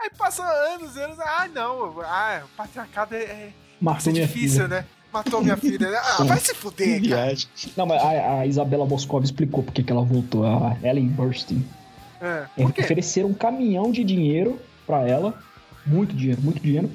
Aí 0.00 0.10
passam 0.18 0.44
anos, 0.44 0.96
anos. 0.96 1.20
Ah, 1.20 1.46
não. 1.46 2.00
Ah, 2.00 2.42
o 2.44 2.48
patriarcado 2.56 3.14
é, 3.14 3.22
é 3.22 3.52
minha 3.80 4.26
difícil, 4.26 4.66
né? 4.66 4.84
Matou 5.12 5.42
minha 5.42 5.56
filha. 5.56 5.90
né? 5.90 5.98
Ah, 6.02 6.24
vai 6.24 6.38
se 6.40 6.54
fuder, 6.54 7.00
cara. 7.08 7.34
Não, 7.76 7.86
mas 7.86 8.02
a, 8.02 8.40
a 8.40 8.46
Isabela 8.46 8.86
Boscov 8.86 9.22
explicou 9.24 9.62
porque 9.62 9.82
que 9.82 9.92
ela 9.92 10.02
voltou, 10.02 10.44
a 10.46 10.76
Ellen 10.82 11.08
Burstyn. 11.08 11.62
É. 12.20 12.44
É, 12.56 12.64
ofereceram 12.64 13.28
um 13.28 13.34
caminhão 13.34 13.90
de 13.90 14.02
dinheiro 14.04 14.58
pra 14.86 15.06
ela, 15.06 15.34
muito 15.84 16.14
dinheiro, 16.14 16.40
muito 16.40 16.62
dinheiro, 16.62 16.90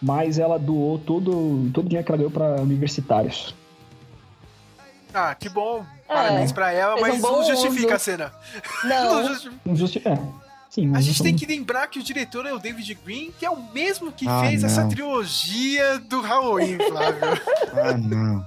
mas 0.00 0.38
ela 0.38 0.58
doou 0.58 0.98
todo, 0.98 1.70
todo 1.72 1.84
o 1.86 1.88
dinheiro 1.88 2.04
que 2.04 2.10
ela 2.10 2.16
ganhou 2.18 2.30
pra 2.30 2.60
universitários. 2.62 3.54
Ah, 5.14 5.34
que 5.34 5.48
bom. 5.50 5.84
É, 6.08 6.14
Parabéns 6.14 6.52
pra 6.52 6.72
ela, 6.72 6.96
um 6.96 7.00
mas 7.00 7.20
bom 7.20 7.32
não 7.32 7.44
justifica 7.44 7.86
uso. 7.86 7.94
a 7.94 7.98
cena. 7.98 8.32
Não. 8.84 9.26
justifica. 9.28 9.60
Não 9.64 9.76
justi- 9.76 10.02
é. 10.04 10.18
Sim, 10.72 10.86
A 10.86 10.92
mas 10.92 11.04
gente 11.04 11.22
tem 11.22 11.36
que 11.36 11.44
lembrar 11.44 11.86
que 11.88 11.98
o 11.98 12.02
diretor 12.02 12.46
é 12.46 12.52
o 12.54 12.58
David 12.58 12.94
Green, 13.04 13.30
que 13.38 13.44
é 13.44 13.50
o 13.50 13.62
mesmo 13.74 14.10
que 14.10 14.26
Ah, 14.26 14.40
fez 14.40 14.64
essa 14.64 14.80
não. 14.80 14.88
trilogia 14.88 15.98
do 15.98 16.22
Halloween, 16.22 16.78
Flávio. 16.78 17.20
Ah, 17.76 17.92
não. 17.98 18.46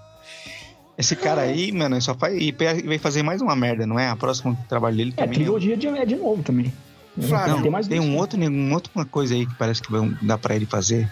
Esse 0.98 1.16
cara 1.16 1.42
aí, 1.42 1.72
mano, 1.72 2.02
só 2.02 2.16
faz. 2.16 2.36
E 2.42 2.52
vai 2.52 2.98
fazer 2.98 3.22
mais 3.22 3.42
uma 3.42 3.56
merda, 3.56 3.86
não 3.86 4.00
é? 4.00 4.10
A 4.10 4.16
próxima 4.16 4.58
trabalho 4.68 4.96
dele 4.98 5.14
É, 5.18 5.22
também. 5.22 5.36
trilogia 5.36 5.78
de, 5.78 5.88
é 5.88 6.04
de 6.06 6.16
novo 6.16 6.42
também. 6.42 6.74
Não, 7.16 7.62
tem 7.62 7.70
mais 7.72 7.88
tem 7.88 8.00
um 8.00 8.18
outro, 8.18 8.40
um 8.42 8.74
outro 8.74 8.92
uma 8.96 9.06
coisa 9.06 9.36
aí 9.36 9.46
que 9.46 9.54
parece 9.56 9.82
que 9.84 9.92
vai- 9.92 10.10
dá 10.22 10.36
pra 10.38 10.56
ele 10.56 10.66
fazer. 10.66 11.08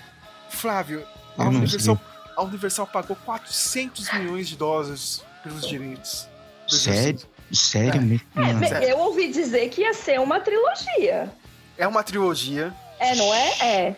Flávio, 0.49 1.03
a 1.37 1.43
Universal, 1.47 1.99
a 2.35 2.41
Universal 2.43 2.87
pagou 2.87 3.15
400 3.23 4.11
milhões 4.13 4.47
de 4.49 4.55
dólares 4.57 5.23
pelos 5.43 5.67
direitos. 5.67 6.27
Sério? 6.67 7.19
Sério 7.53 7.99
É. 8.01 8.03
mesmo? 8.03 8.75
É, 8.75 8.91
eu 8.91 8.97
ouvi 8.99 9.27
dizer 9.29 9.69
que 9.69 9.81
ia 9.81 9.93
ser 9.93 10.19
uma 10.19 10.39
trilogia. 10.39 11.29
É 11.77 11.87
uma 11.87 12.03
trilogia. 12.03 12.73
É, 12.99 13.15
não 13.15 13.33
é? 13.33 13.49
É. 13.61 13.95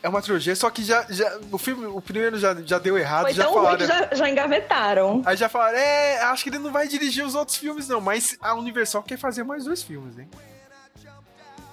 É 0.00 0.08
uma 0.08 0.22
trilogia, 0.22 0.54
só 0.54 0.70
que 0.70 0.84
já, 0.84 1.04
já 1.10 1.38
o 1.50 1.58
filme, 1.58 1.86
o 1.86 2.00
primeiro 2.00 2.38
já, 2.38 2.54
já 2.64 2.78
deu 2.78 2.96
errado, 2.96 3.22
Foi 3.24 3.34
já 3.34 3.42
tão 3.44 3.52
ruim 3.54 3.64
falaram. 3.64 3.78
que 3.78 3.86
já, 3.86 4.08
já 4.14 4.28
engavetaram. 4.30 5.22
Aí 5.26 5.36
já 5.36 5.48
falaram, 5.48 5.76
é, 5.76 6.20
acho 6.22 6.44
que 6.44 6.50
ele 6.50 6.58
não 6.60 6.70
vai 6.70 6.86
dirigir 6.86 7.24
os 7.26 7.34
outros 7.34 7.56
filmes, 7.56 7.88
não, 7.88 8.00
mas 8.00 8.36
a 8.40 8.54
Universal 8.54 9.02
quer 9.02 9.18
fazer 9.18 9.42
mais 9.42 9.64
dois 9.64 9.82
filmes, 9.82 10.16
hein? 10.18 10.28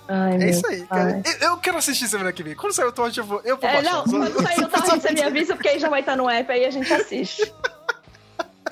Ai, 0.08 0.38
É 0.42 0.50
isso 0.50 0.66
aí, 0.68 0.86
cara. 0.86 1.22
Eu, 1.42 1.50
eu 1.50 1.58
quero 1.58 1.78
assistir 1.78 2.08
semana 2.08 2.32
que 2.32 2.44
vem. 2.44 2.56
Quando 2.56 2.74
sair 2.74 2.86
o 2.86 2.92
Torrent, 2.92 3.18
eu 3.18 3.24
vou, 3.24 3.42
eu 3.44 3.58
vou 3.58 3.70
É, 3.70 3.74
baixar. 3.74 3.92
não, 3.94 4.06
Só- 4.06 4.12
quando 4.12 4.42
sair 4.44 4.64
o 4.64 4.68
torrent, 4.70 5.02
você 5.02 5.12
me 5.12 5.22
avisa, 5.24 5.56
porque 5.56 5.68
aí 5.70 5.80
já 5.80 5.90
vai 5.90 6.00
estar 6.02 6.16
no 6.16 6.30
app, 6.30 6.52
aí 6.52 6.66
a 6.66 6.72
gente 6.72 6.92
assiste. 6.94 7.52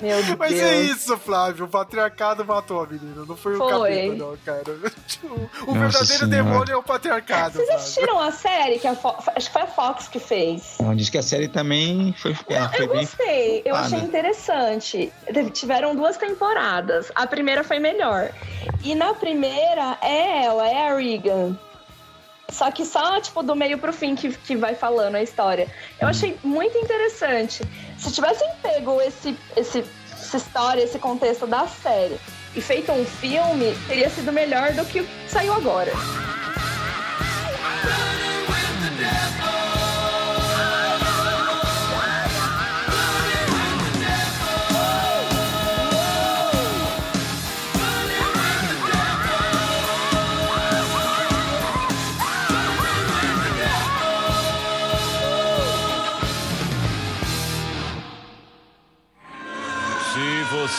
Meu 0.04 0.22
Deus. 0.22 0.36
Mas 0.38 0.52
é 0.60 0.82
isso, 0.82 1.16
Flávio. 1.16 1.64
O 1.64 1.68
patriarcado 1.68 2.44
matou 2.44 2.82
a 2.82 2.86
menina. 2.86 3.24
Não 3.26 3.36
foi, 3.36 3.54
o 3.54 3.58
Foi. 3.58 3.70
capeta, 3.70 4.14
não, 4.14 4.36
cara. 4.44 4.64
O, 5.24 5.70
o 5.70 5.74
Nossa 5.74 6.04
verdadeiro 6.04 6.04
Senhora. 6.06 6.26
demônio 6.26 6.72
é 6.72 6.76
o 6.76 6.82
patriarcado. 6.82 7.54
Vocês 7.54 7.66
Flávio. 7.66 7.82
assistiram 7.82 8.20
a 8.20 8.30
série 8.32 8.78
que 8.78 8.86
a 8.86 8.92
acho 8.92 9.46
que 9.46 9.52
foi 9.52 9.62
a 9.62 9.66
Fox 9.66 10.06
que 10.08 10.18
fez? 10.18 10.76
Não, 10.80 10.94
diz 10.94 11.08
que 11.08 11.16
a 11.18 11.22
série 11.22 11.48
também 11.48 12.14
foi, 12.18 12.36
ela 12.50 12.68
foi 12.68 12.84
Eu 12.84 12.88
bem. 12.88 13.00
gostei, 13.00 13.62
eu 13.64 13.74
achei 13.74 13.98
interessante. 14.00 15.12
Tiveram 15.52 15.96
duas 15.96 16.16
temporadas. 16.16 17.10
A 17.14 17.26
primeira 17.26 17.64
foi 17.64 17.78
melhor. 17.78 18.30
E 18.82 18.94
na 18.94 19.14
primeira 19.14 19.96
é 20.02 20.44
ela, 20.44 20.68
é 20.68 20.88
a 20.90 20.96
Regan. 20.96 21.58
Só 22.50 22.70
que 22.70 22.84
só, 22.84 23.18
tipo, 23.20 23.42
do 23.42 23.56
meio 23.56 23.78
pro 23.78 23.92
fim 23.92 24.14
que, 24.14 24.30
que 24.32 24.54
vai 24.54 24.74
falando 24.74 25.14
a 25.16 25.22
história. 25.22 25.66
Eu 25.98 26.06
achei 26.08 26.36
muito 26.44 26.76
interessante. 26.76 27.62
Se 28.04 28.12
tivessem 28.12 28.46
pego 28.60 29.00
esse, 29.00 29.34
esse, 29.56 29.82
essa 30.12 30.36
história, 30.36 30.82
esse 30.82 30.98
contexto 30.98 31.46
da 31.46 31.66
série 31.66 32.20
e 32.54 32.60
feito 32.60 32.92
um 32.92 33.02
filme, 33.02 33.74
teria 33.88 34.10
sido 34.10 34.30
melhor 34.30 34.74
do 34.74 34.84
que 34.84 35.08
saiu 35.26 35.54
agora. 35.54 35.90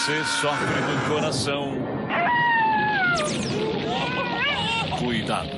Você 0.05 0.23
sofre 0.23 0.81
no 0.81 1.15
coração. 1.15 1.73
Cuidado. 4.99 5.49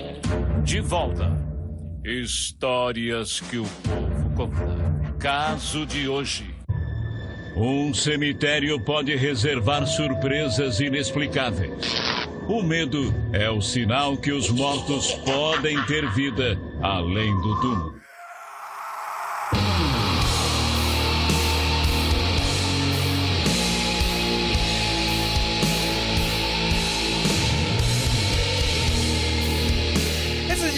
De 0.64 0.80
volta. 0.80 1.38
Histórias 2.06 3.42
que 3.42 3.58
o 3.58 3.66
povo 3.66 4.30
conta. 4.38 5.14
Caso 5.20 5.86
de 5.86 6.08
hoje. 6.08 6.56
Um 7.58 7.94
cemitério 7.94 8.80
pode 8.80 9.14
reservar 9.18 9.86
surpresas 9.86 10.80
inexplicáveis. 10.80 11.94
O 12.48 12.64
medo 12.64 13.14
é 13.34 13.50
o 13.50 13.60
sinal 13.60 14.16
que 14.16 14.32
os 14.32 14.50
mortos 14.50 15.12
podem 15.26 15.84
ter 15.88 16.10
vida 16.12 16.58
além 16.82 17.36
do 17.42 17.60
túmulo. 17.60 17.97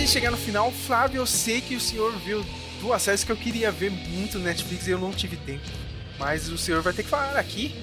Chegar 0.10 0.32
no 0.32 0.38
final, 0.38 0.72
Flávio, 0.72 1.20
eu 1.20 1.26
sei 1.26 1.62
que 1.62 1.76
o 1.76 1.80
senhor 1.80 2.12
viu 2.20 2.44
duas 2.82 3.00
séries 3.02 3.24
que 3.24 3.32
eu 3.32 3.36
queria 3.36 3.72
ver 3.72 3.92
muito 3.92 4.40
no 4.40 4.46
Netflix 4.46 4.88
e 4.88 4.92
eu 4.92 4.98
não 4.98 5.12
tive 5.12 5.38
tempo. 5.38 5.64
Mas 6.18 6.50
o 6.50 6.58
senhor 6.58 6.82
vai 6.82 6.94
ter 6.94 7.04
que 7.04 7.10
falar 7.10 7.38
aqui. 7.38 7.76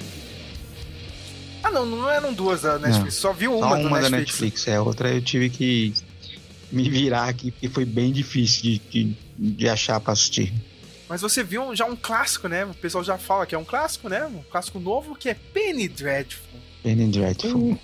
Ah, 1.62 1.70
não, 1.70 1.86
não 1.86 2.10
eram 2.10 2.32
duas 2.32 2.62
da 2.62 2.78
Netflix, 2.78 3.14
só 3.14 3.32
viu 3.32 3.56
uma, 3.56 3.68
Só 3.68 3.76
do 3.76 3.86
uma 3.86 4.00
da 4.00 4.10
Netflix. 4.10 4.40
Netflix, 4.40 4.68
é. 4.68 4.80
Outra 4.80 5.14
eu 5.14 5.22
tive 5.22 5.48
que 5.48 5.94
me 6.72 6.90
virar 6.90 7.28
aqui, 7.28 7.52
porque 7.52 7.68
foi 7.68 7.84
bem 7.84 8.12
difícil 8.12 8.62
de, 8.62 8.78
de, 8.78 9.16
de 9.38 9.68
achar 9.68 10.00
pra 10.00 10.12
assistir. 10.12 10.52
Mas 11.08 11.20
você 11.20 11.44
viu 11.44 11.74
já 11.76 11.86
um 11.86 11.94
clássico, 11.94 12.48
né? 12.48 12.64
O 12.64 12.74
pessoal 12.74 13.04
já 13.04 13.16
fala 13.16 13.46
que 13.46 13.54
é 13.54 13.58
um 13.58 13.64
clássico, 13.64 14.08
né? 14.08 14.26
Um 14.26 14.42
clássico 14.50 14.80
novo 14.80 15.14
que 15.14 15.28
é 15.28 15.34
Penny 15.34 15.86
Dreadful. 15.86 16.60
Penny 16.82 17.06
Dreadful. 17.06 17.78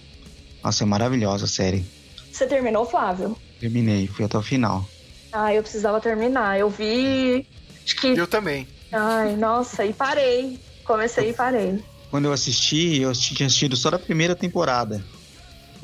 Nossa, 0.64 0.82
é 0.82 0.86
maravilhosa 0.86 1.44
a 1.44 1.48
série. 1.48 1.85
Você 2.31 2.47
terminou, 2.47 2.85
Flávio? 2.85 3.36
Terminei, 3.63 4.09
fui 4.09 4.25
até 4.25 4.37
o 4.37 4.43
final. 4.43 4.85
Ah, 5.31 5.55
eu 5.55 5.63
precisava 5.63 6.01
terminar. 6.01 6.59
Eu 6.59 6.69
vi. 6.69 7.47
Acho 7.85 7.95
que. 7.95 8.09
Eu 8.09 8.27
também. 8.27 8.67
Ai, 8.91 9.37
nossa, 9.37 9.85
e 9.87 9.93
parei. 9.93 10.59
Comecei 10.83 11.31
e 11.31 11.33
parei. 11.33 11.79
Quando 12.11 12.25
eu 12.25 12.33
assisti, 12.33 12.99
eu 13.01 13.13
tinha 13.13 13.47
assistido 13.47 13.77
só 13.77 13.89
da 13.89 14.01
primeira 14.01 14.35
temporada. 14.35 15.01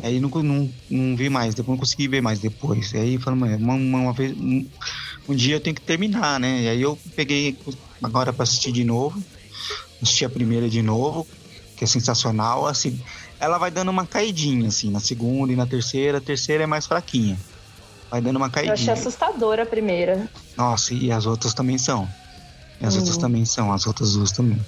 Aí 0.02 0.18
não, 0.18 0.28
não, 0.28 0.68
não 0.90 1.16
vi 1.16 1.30
mais, 1.30 1.54
depois 1.54 1.76
não 1.76 1.78
consegui 1.78 2.08
ver 2.08 2.20
mais 2.20 2.40
depois. 2.40 2.92
Aí 2.96 3.14
eu 3.14 3.20
falei, 3.20 3.54
uma, 3.54 3.74
uma, 3.74 3.98
uma 3.98 4.12
vez. 4.12 4.36
Um, 4.36 4.66
um 5.28 5.34
dia 5.36 5.54
eu 5.54 5.60
tenho 5.60 5.76
que 5.76 5.82
terminar, 5.82 6.40
né? 6.40 6.62
E 6.62 6.68
aí 6.68 6.82
eu 6.82 6.98
peguei 7.14 7.56
agora 8.02 8.32
pra 8.32 8.42
assistir 8.42 8.72
de 8.72 8.82
novo. 8.82 9.22
Assisti 10.02 10.24
a 10.24 10.28
primeira 10.28 10.68
de 10.68 10.82
novo, 10.82 11.28
que 11.76 11.84
é 11.84 11.86
sensacional. 11.86 12.66
Assim, 12.66 13.00
ela 13.38 13.56
vai 13.56 13.70
dando 13.70 13.92
uma 13.92 14.04
caidinha, 14.04 14.66
assim, 14.66 14.90
na 14.90 14.98
segunda 14.98 15.52
e 15.52 15.56
na 15.56 15.64
terceira. 15.64 16.18
A 16.18 16.20
terceira 16.20 16.64
é 16.64 16.66
mais 16.66 16.84
fraquinha. 16.84 17.38
Vai 18.10 18.20
dando 18.20 18.36
uma 18.36 18.46
Eu 18.46 18.50
achei 18.50 18.66
caidinha. 18.68 18.92
assustadora 18.94 19.62
a 19.62 19.66
primeira. 19.66 20.28
Nossa, 20.56 20.94
e 20.94 21.10
as 21.12 21.26
outras 21.26 21.54
também 21.54 21.78
são. 21.78 22.08
E 22.80 22.86
as 22.86 22.94
Hum. 22.94 22.98
outras 22.98 23.16
também 23.18 23.44
são, 23.44 23.72
as 23.72 23.86
outras 23.86 24.12
duas 24.12 24.32
também. 24.32 24.58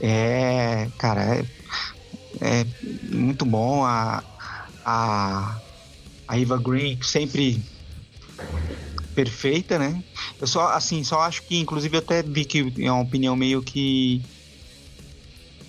É, 0.00 0.88
cara, 0.98 1.36
é, 1.36 1.44
é 2.40 2.64
muito 3.02 3.46
bom 3.46 3.84
a, 3.84 4.22
a, 4.84 5.58
a 6.28 6.38
Eva 6.38 6.58
Green 6.58 6.98
sempre 7.02 7.62
perfeita, 9.14 9.78
né? 9.78 10.02
Eu 10.40 10.46
só, 10.46 10.68
assim, 10.68 11.04
só 11.04 11.20
acho 11.20 11.42
que, 11.46 11.56
inclusive, 11.58 11.96
eu 11.96 12.00
até 12.00 12.22
vi 12.22 12.44
que 12.44 12.72
é 12.80 12.90
uma 12.90 13.02
opinião 13.02 13.36
meio 13.36 13.62
que 13.62 14.20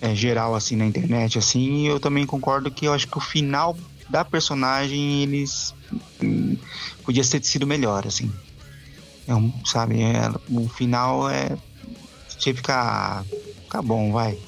é, 0.00 0.14
geral, 0.14 0.54
assim, 0.54 0.76
na 0.76 0.84
internet, 0.84 1.38
assim, 1.38 1.84
e 1.84 1.86
eu 1.86 1.98
também 2.00 2.26
concordo 2.26 2.70
que 2.70 2.86
eu 2.86 2.92
acho 2.92 3.06
que 3.08 3.16
o 3.16 3.20
final 3.20 3.78
da 4.10 4.24
personagem, 4.24 5.22
eles 5.22 5.72
podia 7.04 7.24
ter 7.24 7.42
sido 7.44 7.66
melhor, 7.66 8.06
assim. 8.06 8.32
É 9.26 9.34
um, 9.34 9.52
sabe, 9.64 10.02
é, 10.02 10.30
o 10.50 10.68
final 10.68 11.28
é. 11.28 11.56
Tinha 12.38 12.52
que 12.52 12.60
ficar. 12.60 13.24
Ficar 13.64 13.82
bom, 13.82 14.12
vai. 14.12 14.38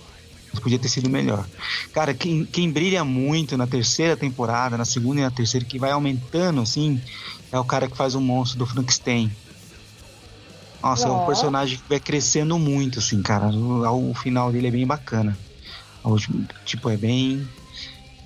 Mas 0.52 0.60
podia 0.60 0.78
ter 0.78 0.88
sido 0.88 1.10
melhor. 1.10 1.46
Cara, 1.92 2.14
quem, 2.14 2.44
quem 2.44 2.70
brilha 2.70 3.04
muito 3.04 3.56
na 3.56 3.66
terceira 3.66 4.16
temporada, 4.16 4.78
na 4.78 4.84
segunda 4.84 5.20
e 5.20 5.24
na 5.24 5.30
terceira, 5.30 5.66
que 5.66 5.78
vai 5.78 5.90
aumentando, 5.90 6.60
assim, 6.60 7.00
é 7.52 7.58
o 7.58 7.64
cara 7.64 7.88
que 7.88 7.96
faz 7.96 8.14
o 8.14 8.20
monstro 8.20 8.58
do 8.58 8.66
Frankenstein. 8.66 9.30
Nossa, 10.82 11.08
é 11.08 11.10
Ó. 11.10 11.22
um 11.22 11.26
personagem 11.26 11.76
que 11.76 11.88
vai 11.88 12.00
crescendo 12.00 12.58
muito, 12.58 12.98
assim, 12.98 13.20
cara. 13.20 13.48
O, 13.48 14.10
o 14.10 14.14
final 14.14 14.52
dele 14.52 14.68
é 14.68 14.70
bem 14.70 14.86
bacana. 14.86 15.36
O 16.04 16.16
tipo, 16.64 16.88
é 16.88 16.96
bem. 16.96 17.46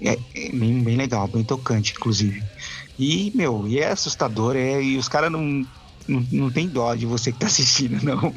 É, 0.00 0.18
é 0.34 0.52
bem, 0.52 0.82
bem 0.82 0.96
legal, 0.96 1.26
bem 1.28 1.44
tocante, 1.44 1.94
inclusive. 1.96 2.42
E, 3.02 3.32
meu, 3.34 3.66
e 3.66 3.78
é 3.80 3.88
assustador, 3.90 4.54
é, 4.56 4.80
e 4.82 4.96
os 4.96 5.08
caras 5.08 5.30
não, 5.32 5.40
não, 6.06 6.26
não 6.30 6.50
tem 6.50 6.68
dó 6.68 6.94
de 6.94 7.06
você 7.06 7.32
que 7.32 7.38
tá 7.38 7.46
assistindo, 7.46 8.00
não, 8.04 8.32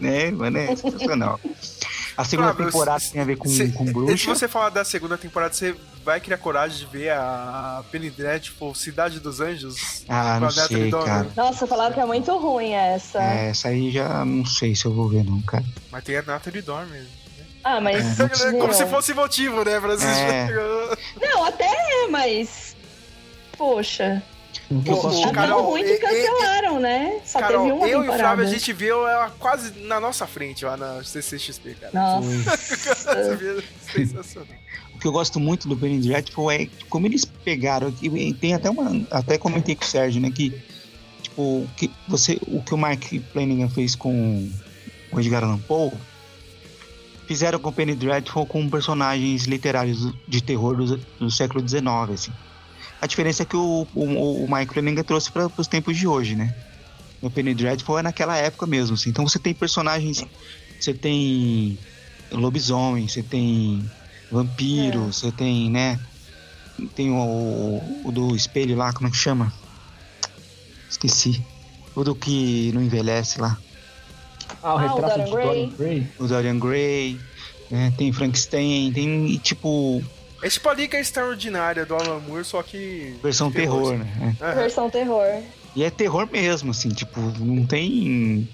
né? 0.00 0.30
Mano, 0.30 0.58
é 0.58 0.74
sensacional. 0.74 1.38
A 2.16 2.24
segunda 2.24 2.48
Flávio, 2.52 2.66
temporada 2.72 2.98
se- 2.98 3.12
tem 3.12 3.20
a 3.20 3.24
ver 3.24 3.36
com, 3.36 3.48
se- 3.48 3.68
com 3.70 3.86
Se 3.86 3.92
bruxa. 3.92 4.34
você 4.34 4.48
falar 4.48 4.70
da 4.70 4.84
segunda 4.84 5.16
temporada, 5.16 5.54
você 5.54 5.72
vai 6.04 6.18
criar 6.20 6.38
coragem 6.38 6.78
de 6.78 6.86
ver 6.86 7.10
a 7.12 7.84
Penny 7.92 8.10
Dreadful 8.10 8.74
Cidade 8.74 9.20
dos 9.20 9.40
Anjos? 9.40 10.02
Ah, 10.08 10.34
com 10.40 10.46
não 10.46 10.50
sei, 10.50 10.90
cara. 10.90 11.28
Nossa, 11.36 11.64
falaram 11.66 11.94
que 11.94 12.00
é 12.00 12.04
muito 12.06 12.36
ruim 12.36 12.72
essa. 12.72 13.22
É, 13.22 13.50
essa 13.50 13.68
aí 13.68 13.92
já 13.92 14.24
não 14.24 14.44
sei 14.44 14.74
se 14.74 14.84
eu 14.86 14.92
vou 14.92 15.08
ver, 15.08 15.22
não, 15.24 15.40
cara. 15.42 15.64
Mas 15.92 16.02
tem 16.02 16.16
a 16.16 16.22
Natalie 16.22 16.60
Dormer. 16.62 17.06
Ah, 17.62 17.80
mas. 17.80 18.18
É, 18.18 18.52
Como 18.58 18.72
se 18.74 18.86
fosse 18.86 19.14
motivo, 19.14 19.64
né, 19.64 19.78
pra 19.78 19.92
assistir. 19.92 20.10
É. 20.24 20.48
Não, 21.20 21.44
até 21.44 21.66
é, 21.66 22.08
mas. 22.08 22.74
Poxa. 23.58 24.22
Ô, 24.70 25.20
Tá 25.22 25.32
Carol, 25.32 25.62
tão 25.62 25.70
ruim 25.70 25.82
que 25.82 25.90
e- 25.90 25.94
e- 25.94 25.98
cancelaram, 25.98 26.80
né? 26.80 27.20
Só 27.24 27.38
Carol, 27.40 27.62
teve 27.64 27.72
uma 27.72 27.86
eu 27.88 27.90
e 27.90 27.94
o 27.96 28.00
temporada. 28.02 28.22
Flávio, 28.22 28.44
a 28.46 28.48
gente 28.48 28.72
viu 28.72 29.06
ela 29.06 29.30
quase 29.38 29.78
na 29.80 29.98
nossa 30.00 30.26
frente 30.26 30.64
lá 30.64 30.76
na 30.76 31.02
CCXP, 31.02 31.74
cara. 31.74 31.92
Nossa. 31.92 32.56
Sensacional. 33.92 34.48
O 34.94 34.98
que 34.98 35.06
eu 35.06 35.12
gosto 35.12 35.38
muito 35.38 35.68
do 35.68 35.76
Penny 35.76 36.00
Dreadful 36.00 36.50
é 36.50 36.66
como 36.88 37.06
eles 37.06 37.24
pegaram. 37.24 37.92
E 38.02 38.32
tem 38.34 38.54
até 38.54 38.68
uma. 38.68 39.06
Até 39.10 39.38
comentei 39.38 39.74
com 39.76 39.84
o 39.84 39.86
Sérgio, 39.86 40.20
né? 40.20 40.30
Que, 40.30 40.50
tipo, 41.22 41.40
o 41.42 41.68
que, 41.76 41.90
você, 42.08 42.38
o 42.48 42.62
que 42.62 42.74
o 42.74 42.78
Mark 42.78 43.02
Flanagan 43.32 43.68
fez 43.68 43.94
com 43.94 44.50
o 45.12 45.20
Edgar 45.20 45.44
Allan 45.44 45.58
Poe 45.58 45.92
fizeram 47.26 47.58
com 47.58 47.68
o 47.68 47.72
Penny 47.72 47.94
Dreadful 47.94 48.46
com 48.46 48.68
personagens 48.68 49.44
literários 49.44 50.12
de 50.26 50.42
terror 50.42 50.74
do, 50.76 50.96
do 50.96 51.30
século 51.30 51.66
XIX, 51.66 51.84
assim. 52.12 52.32
A 53.00 53.06
diferença 53.06 53.42
é 53.42 53.46
que 53.46 53.56
o, 53.56 53.86
o, 53.94 54.44
o 54.44 54.48
Mike 54.52 54.72
Flanagan 54.72 55.02
trouxe 55.02 55.30
para 55.30 55.50
os 55.56 55.66
tempos 55.68 55.96
de 55.96 56.06
hoje, 56.06 56.34
né? 56.34 56.54
O 57.20 57.30
Penny 57.30 57.54
Dreadful 57.54 57.98
é 57.98 58.02
naquela 58.02 58.36
época 58.36 58.66
mesmo, 58.66 58.94
assim. 58.94 59.10
Então 59.10 59.26
você 59.26 59.38
tem 59.38 59.54
personagens, 59.54 60.24
você 60.78 60.94
tem 60.94 61.78
lobisomem, 62.30 63.08
você 63.08 63.22
tem 63.22 63.88
vampiro, 64.30 65.12
você 65.12 65.32
tem, 65.32 65.70
né? 65.70 65.98
Tem 66.94 67.10
o, 67.10 68.02
o 68.04 68.12
do 68.12 68.36
espelho 68.36 68.76
lá, 68.76 68.92
como 68.92 69.08
é 69.08 69.10
que 69.10 69.16
chama? 69.16 69.52
Esqueci. 70.88 71.44
O 71.94 72.04
do 72.04 72.14
que 72.14 72.70
não 72.72 72.82
envelhece 72.82 73.40
lá. 73.40 73.58
Ah, 74.62 74.74
o 74.74 74.78
Ah, 74.78 74.94
o 74.94 74.94
retrato 74.94 75.18
Dorian 75.18 75.24
de 75.24 75.30
Gray. 75.30 75.46
Dorian 75.46 75.76
Gray. 75.76 76.08
O 76.18 76.26
Dorian 76.26 76.58
Gray, 76.58 77.20
né? 77.70 77.92
Tem 77.96 78.12
Frankenstein, 78.12 78.92
tem 78.92 79.26
e, 79.26 79.38
tipo 79.38 80.02
É 80.42 80.48
tipo 80.48 80.68
a 80.68 80.74
Liga 80.74 80.98
Extraordinária 80.98 81.84
do 81.84 81.94
Alan 81.94 82.20
Moore, 82.20 82.44
só 82.44 82.62
que. 82.62 83.16
versão 83.22 83.50
terror, 83.50 83.94
assim. 83.94 83.98
né? 83.98 84.36
É. 84.40 84.54
Versão 84.54 84.88
terror. 84.88 85.42
E 85.74 85.82
é 85.82 85.90
terror 85.90 86.28
mesmo, 86.30 86.70
assim, 86.70 86.88
tipo, 86.90 87.20
não 87.40 87.66
tem. 87.66 88.48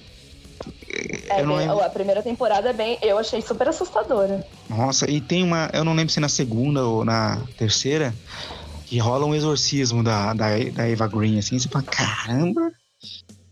É, 1.28 1.40
Eu 1.40 1.46
não 1.46 1.56
bem- 1.58 1.68
lembro. 1.68 1.84
a 1.84 1.90
primeira 1.90 2.22
temporada 2.22 2.70
é 2.70 2.72
bem. 2.72 2.98
Eu 3.02 3.18
achei 3.18 3.42
super 3.42 3.68
assustadora. 3.68 4.46
Nossa, 4.68 5.10
e 5.10 5.20
tem 5.20 5.42
uma. 5.42 5.68
Eu 5.72 5.84
não 5.84 5.94
lembro 5.94 6.12
se 6.12 6.20
na 6.20 6.28
segunda 6.28 6.84
ou 6.84 7.04
na 7.04 7.42
terceira, 7.58 8.14
que 8.86 8.98
rola 8.98 9.26
um 9.26 9.34
exorcismo 9.34 10.02
da, 10.02 10.32
da, 10.32 10.46
da 10.72 10.88
Eva 10.88 11.06
Green, 11.06 11.38
assim, 11.38 11.58
você 11.58 11.68
fala, 11.68 11.84
caramba! 11.84 12.72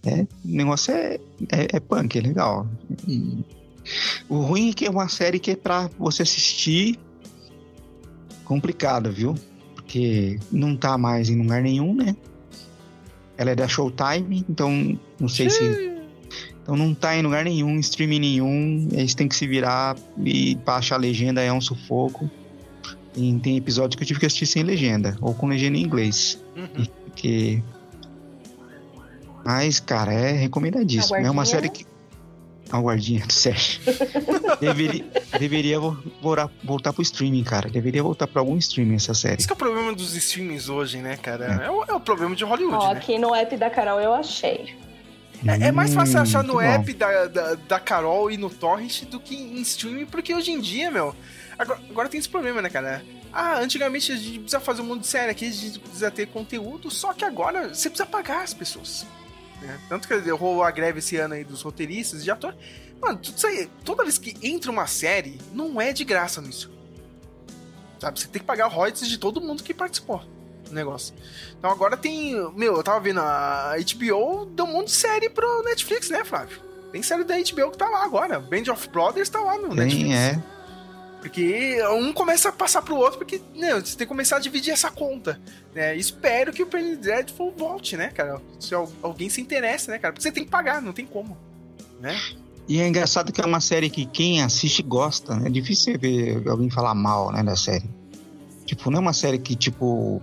É, 0.05 0.23
o 0.23 0.27
negócio 0.45 0.93
é, 0.95 1.15
é, 1.51 1.77
é 1.77 1.81
punk, 1.81 2.19
é 2.19 2.23
legal. 2.23 2.67
E 3.07 3.45
o 4.29 4.41
ruim 4.41 4.71
é 4.71 4.73
que 4.73 4.87
é 4.87 4.91
uma 4.91 5.09
série 5.09 5.39
que 5.39 5.51
é 5.53 5.57
pra 5.57 5.89
você 5.99 6.23
assistir 6.23 6.99
complicada, 8.53 9.11
viu? 9.11 9.35
Porque 9.75 10.39
não 10.51 10.77
tá 10.77 10.99
mais 10.99 11.29
em 11.31 11.41
lugar 11.41 11.63
nenhum, 11.63 11.95
né? 11.95 12.15
Ela 13.37 13.51
é 13.51 13.55
da 13.55 13.67
Showtime, 13.67 14.45
então 14.49 14.99
não 15.19 15.29
sei 15.29 15.49
se. 15.49 15.93
Então 16.63 16.77
não 16.77 16.95
tá 16.95 17.17
em 17.17 17.23
lugar 17.23 17.45
nenhum, 17.45 17.71
em 17.71 17.81
streaming 17.81 18.21
nenhum. 18.21 18.89
Eles 18.93 19.15
têm 19.15 19.27
que 19.27 19.35
se 19.35 19.47
virar 19.47 19.97
e 20.23 20.55
pra 20.57 20.77
achar 20.77 20.97
a 20.97 20.99
legenda 20.99 21.41
é 21.41 21.53
um 21.53 21.61
sufoco. 21.61 22.31
E 23.17 23.33
tem 23.41 23.57
episódio 23.57 23.97
que 23.97 24.05
eu 24.05 24.07
tive 24.07 24.21
que 24.21 24.27
assistir 24.27 24.47
sem 24.47 24.63
legenda, 24.63 25.17
ou 25.21 25.35
com 25.35 25.47
legenda 25.47 25.77
em 25.77 25.83
inglês. 25.83 26.43
Uhum. 26.57 26.87
Porque. 27.07 27.63
Mas, 29.45 29.81
cara, 29.81 30.13
é 30.13 30.33
recomendadíssimo. 30.33 31.17
É 31.17 31.31
uma 31.31 31.45
série 31.45 31.69
que. 31.69 31.85
A 32.71 32.79
guardinha 32.81 33.27
do 33.27 33.33
Sérgio. 33.33 33.81
deveria 34.61 35.05
deveria 35.39 35.79
vo- 35.81 35.97
voltar, 36.23 36.51
voltar 36.65 36.93
pro 36.93 37.03
streaming, 37.03 37.45
cara. 37.45 37.69
Deveria 37.69 38.03
voltar 38.03 38.27
pra 38.27 38.41
algum 38.41 38.57
streaming 38.57 38.97
essa 38.97 39.13
série. 39.15 39.37
Esse 39.39 39.47
que 39.47 39.53
é 39.53 39.57
o 39.57 39.59
problema 39.59 39.93
dos 39.95 40.15
streamings 40.15 40.69
hoje, 40.69 40.99
né, 40.99 41.17
cara? 41.17 41.63
É, 41.65 41.71
o, 41.71 41.85
é 41.85 41.93
o 41.93 42.01
problema 42.01 42.35
de 42.35 42.45
Hollywood, 42.45 42.77
Ó, 42.77 42.93
né? 42.93 42.99
aqui 42.99 43.19
no 43.19 43.35
app 43.35 43.57
da 43.57 43.69
Carol 43.69 44.01
eu 44.01 44.15
achei. 44.15 44.75
É, 45.47 45.67
é 45.69 45.73
mais 45.73 45.93
fácil 45.93 46.19
Hum, 46.19 46.23
achar 46.23 46.45
no 46.45 46.61
app 46.61 46.93
da, 46.95 47.27
da, 47.27 47.55
da 47.57 47.81
Carol 47.81 48.31
e 48.31 48.37
no 48.37 48.49
Torrent 48.49 49.03
do 49.07 49.19
que 49.19 49.35
em 49.35 49.61
streaming, 49.61 50.07
porque 50.07 50.33
hoje 50.35 50.53
em 50.53 50.61
dia, 50.61 50.91
meu. 50.91 51.15
Agora, 51.59 51.81
agora 51.91 52.09
tem 52.09 52.19
esse 52.21 52.29
problema, 52.29 52.63
né, 52.63 52.71
cara? 52.71 53.05
Ah, 53.33 53.59
antigamente 53.59 54.13
a 54.13 54.17
gente 54.17 54.39
precisa 54.39 54.61
fazer 54.61 54.83
um 54.83 54.85
mundo 54.85 55.01
de 55.01 55.07
série 55.09 55.31
aqui, 55.31 55.47
a 55.47 55.51
gente 55.51 55.79
precisa 55.81 56.11
ter 56.11 56.27
conteúdo, 56.29 56.91
só 56.91 57.13
que 57.13 57.25
agora 57.25 57.75
você 57.75 57.91
precisa 57.91 58.07
pagar 58.07 58.43
as 58.43 58.55
pessoas. 58.55 59.05
Né? 59.63 59.79
Tanto 59.89 60.07
que 60.07 60.15
rolou 60.31 60.63
a 60.63 60.71
greve 60.71 60.99
esse 60.99 61.17
ano 61.17 61.35
aí 61.35 61.45
dos 61.45 61.63
roteiristas 61.63 62.21
e 62.21 62.25
de 62.25 62.31
ator. 62.31 62.55
Mano, 63.01 63.19
tudo 63.19 63.37
isso 63.37 63.47
aí, 63.47 63.69
toda 63.85 64.05
vez 64.05 64.19
que 64.19 64.37
entra 64.43 64.71
uma 64.71 64.87
série, 64.87 65.41
não 65.53 65.81
é 65.81 65.93
de 65.93 66.05
graça 66.05 66.41
nisso. 66.41 66.71
Sabe? 67.99 68.21
Você 68.21 68.29
tem 68.29 68.41
que 68.41 68.47
pagar 68.47 68.67
royalties 68.67 69.09
de 69.09 69.19
todo 69.19 69.41
mundo 69.41 69.63
que 69.63 69.73
participou 69.73 70.23
do 70.65 70.75
negócio. 70.75 71.15
Então 71.59 71.71
agora 71.71 71.97
tem. 71.97 72.35
Meu, 72.55 72.77
eu 72.77 72.83
tava 72.83 73.01
vendo 73.01 73.21
a 73.21 73.75
HBO 73.77 74.47
deu 74.47 74.65
um 74.65 74.73
monte 74.73 74.89
de 74.89 74.95
série 74.95 75.29
pro 75.29 75.63
Netflix, 75.63 76.11
né, 76.11 76.25
Flávio? 76.25 76.61
Tem 76.91 77.03
série 77.03 77.25
da 77.25 77.37
HBO 77.37 77.71
que 77.71 77.79
tá 77.79 77.89
lá 77.89 78.05
agora. 78.05 78.39
Band 78.41 78.73
of 78.73 78.89
Brothers 78.89 79.29
tá 79.29 79.41
lá 79.41 79.57
no 79.57 79.75
Netflix. 79.75 80.09
Tem, 80.09 80.17
é. 80.17 80.43
Porque 81.21 81.81
um 81.87 82.13
começa 82.13 82.49
a 82.49 82.53
passar 82.53 82.83
pro 82.83 82.97
outro, 82.97 83.19
porque 83.19 83.41
né, 83.55 83.75
você 83.75 83.97
tem 83.97 84.07
que 84.07 84.07
começar 84.07 84.37
a 84.37 84.41
dividir 84.41 84.73
essa 84.73 84.91
conta. 84.91 85.41
Né? 85.75 85.97
Espero 85.97 86.53
que 86.53 86.63
o 86.63 86.67
Penny 86.67 86.97
Dreadful 86.97 87.53
volte, 87.57 87.97
né, 87.97 88.09
cara? 88.09 88.41
Se 88.61 88.75
al- 88.75 88.93
alguém 89.03 89.29
se 89.31 89.41
interessa, 89.41 89.91
né, 89.91 89.99
cara? 89.99 90.13
Porque 90.13 90.23
você 90.23 90.33
tem 90.33 90.45
que 90.45 90.51
pagar, 90.51 90.83
não 90.83 90.93
tem 90.93 91.07
como. 91.07 91.37
Né? 92.01 92.19
E 92.69 92.81
é 92.81 92.87
engraçado 92.87 93.33
que 93.33 93.41
é 93.41 93.45
uma 93.47 93.61
série 93.61 93.89
que 93.91 94.05
quem 94.07 94.43
assiste 94.43 94.83
gosta, 94.83 95.35
né? 95.35 95.49
É 95.49 95.51
difícil 95.51 95.93
você 95.93 95.99
ver 95.99 96.49
alguém 96.49 96.69
falar 96.71 96.95
mal, 96.95 97.33
né, 97.33 97.43
da 97.43 97.57
série. 97.57 97.89
Tipo, 98.67 98.91
não 98.91 98.99
é 98.99 99.01
uma 99.01 99.13
série 99.13 99.39
que, 99.39 99.57
tipo, 99.57 100.21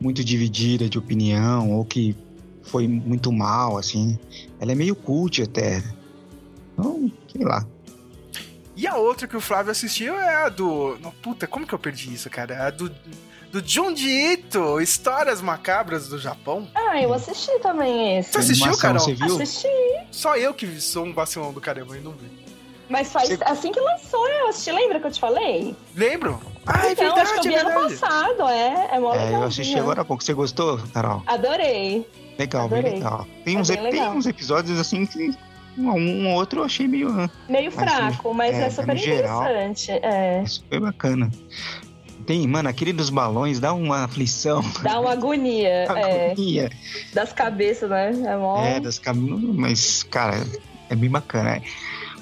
muito 0.00 0.22
dividida 0.24 0.88
de 0.88 0.98
opinião 0.98 1.72
ou 1.72 1.84
que 1.84 2.16
foi 2.62 2.86
muito 2.86 3.32
mal, 3.32 3.78
assim. 3.78 4.18
Ela 4.60 4.72
é 4.72 4.74
meio 4.74 4.94
cult 4.94 5.42
até. 5.42 5.82
Então, 6.72 7.10
sei 7.32 7.44
lá. 7.44 7.66
E 8.76 8.86
a 8.86 8.96
outra 8.96 9.26
que 9.26 9.36
o 9.36 9.40
Flávio 9.40 9.72
assistiu 9.72 10.14
é 10.14 10.44
a 10.44 10.48
do. 10.48 10.96
Não, 11.00 11.10
puta, 11.10 11.46
como 11.46 11.66
que 11.66 11.72
eu 11.74 11.78
perdi 11.78 12.12
isso, 12.12 12.28
cara? 12.30 12.66
A 12.66 12.70
do. 12.70 12.94
Do 13.50 13.62
Junji 13.66 14.08
Ito, 14.32 14.80
Histórias 14.80 15.40
Macabras 15.40 16.08
do 16.08 16.18
Japão. 16.18 16.68
Ah, 16.74 17.00
eu 17.00 17.12
assisti 17.14 17.58
também 17.60 18.18
esse. 18.18 18.32
Você 18.32 18.38
assistiu, 18.38 18.76
Carol? 18.76 18.96
Assisti. 19.02 19.68
Só 20.10 20.36
eu 20.36 20.52
que 20.52 20.80
sou 20.80 21.04
um 21.06 21.14
vacilão 21.14 21.52
do 21.52 21.60
caramba 21.60 21.96
e 21.96 22.00
não 22.00 22.12
vi. 22.12 22.30
Mas 22.90 23.10
faz 23.12 23.30
assim 23.42 23.70
que 23.72 23.80
lançou, 23.80 24.26
eu 24.28 24.48
assisti. 24.48 24.70
Lembra 24.72 25.00
que 25.00 25.06
eu 25.06 25.10
te 25.10 25.20
falei? 25.20 25.74
Lembro? 25.94 26.40
Ah, 26.66 26.86
é 26.88 26.92
então, 26.92 27.04
verdade, 27.06 27.20
acho 27.20 27.32
que 27.40 27.48
eu 27.48 27.52
vi 27.52 27.54
é 27.54 27.60
ano 27.60 27.90
passado, 27.90 28.48
é. 28.48 28.88
É 28.92 28.98
mó 29.00 29.14
É, 29.14 29.34
eu 29.34 29.42
assisti 29.44 29.78
agora 29.78 30.02
há 30.02 30.04
pouco. 30.04 30.22
Você 30.22 30.34
gostou, 30.34 30.78
Carol? 30.92 31.22
Adorei. 31.26 32.06
Legal, 32.38 32.68
bem 32.68 32.78
Adorei. 32.78 32.98
legal. 32.98 33.26
Tem 33.44 33.56
É 33.56 33.58
uns, 33.60 33.68
bem 33.68 33.76
tem 33.78 33.90
legal. 33.92 34.12
uns 34.14 34.26
episódios 34.26 34.78
assim 34.78 35.06
que. 35.06 35.34
Um, 35.76 35.90
um 35.92 36.28
ou 36.30 36.34
outro 36.36 36.60
eu 36.60 36.64
achei 36.64 36.88
meio. 36.88 37.08
ah, 37.10 37.30
Meio 37.48 37.70
fraco, 37.70 38.34
mas 38.34 38.54
é, 38.56 38.66
é, 38.66 38.70
super 38.70 38.96
geral. 38.96 39.42
interessante. 39.42 39.92
É. 39.92 40.44
Foi 40.68 40.80
bacana. 40.80 41.30
Tem, 42.28 42.46
mano, 42.46 42.68
aquele 42.68 42.92
dos 42.92 43.08
balões 43.08 43.58
dá 43.58 43.72
uma 43.72 44.04
aflição. 44.04 44.62
Dá 44.84 45.00
uma 45.00 45.12
agonia. 45.12 45.66
é. 45.66 46.30
Agonia. 46.32 46.70
Das 47.14 47.32
cabeças, 47.32 47.88
né? 47.88 48.10
É 48.26 48.36
mó. 48.36 48.62
É, 48.62 48.78
das 48.78 48.98
caminhos, 48.98 49.42
mas, 49.56 50.02
cara, 50.02 50.46
é 50.90 50.94
bem 50.94 51.08
bacana. 51.08 51.56
É. 51.56 51.62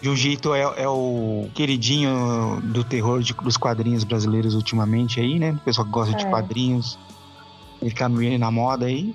Jiu-Jitsu 0.00 0.54
é, 0.54 0.60
é 0.60 0.88
o 0.88 1.48
queridinho 1.54 2.60
do 2.62 2.84
terror 2.84 3.20
de- 3.20 3.32
dos 3.34 3.56
quadrinhos 3.56 4.04
brasileiros 4.04 4.54
ultimamente 4.54 5.18
aí, 5.18 5.40
né? 5.40 5.50
O 5.50 5.58
pessoal 5.58 5.84
que 5.84 5.90
gosta 5.92 6.14
de 6.14 6.24
É. 6.24 6.28
quadrinhos. 6.30 6.96
Ele 7.82 7.90
fica 7.90 8.08
meio 8.08 8.38
na 8.38 8.48
moda 8.52 8.86
aí. 8.86 9.12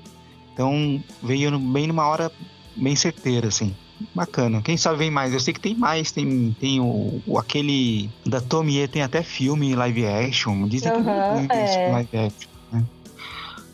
Então 0.54 1.02
veio 1.24 1.58
bem 1.58 1.88
numa 1.88 2.06
hora 2.06 2.30
bem 2.76 2.98
certeira, 2.98 3.48
assim. 3.48 3.74
Bacana. 4.14 4.62
Quem 4.62 4.78
sabe 4.78 4.98
vem 4.98 5.12
mais? 5.12 5.34
Eu 5.34 5.40
sei 5.40 5.54
que 5.54 5.60
tem 5.60 5.76
mais. 5.76 6.12
Tem, 6.12 6.56
tem 6.60 6.80
o, 6.80 7.22
o- 7.26 7.38
aquele 7.40 8.10
da 8.26 8.40
Tomie, 8.42 8.88
tem 8.88 9.02
até 9.02 9.22
filme 9.24 9.76
live 9.76 10.06
action. 10.06 10.68
Dizem 10.68 10.92
que 10.92 10.98
Aham, 11.00 11.48
tem 11.48 11.64
isso, 11.66 11.78
é. 11.78 11.92
live 11.92 12.18
action, 12.18 12.50
né? 12.72 12.84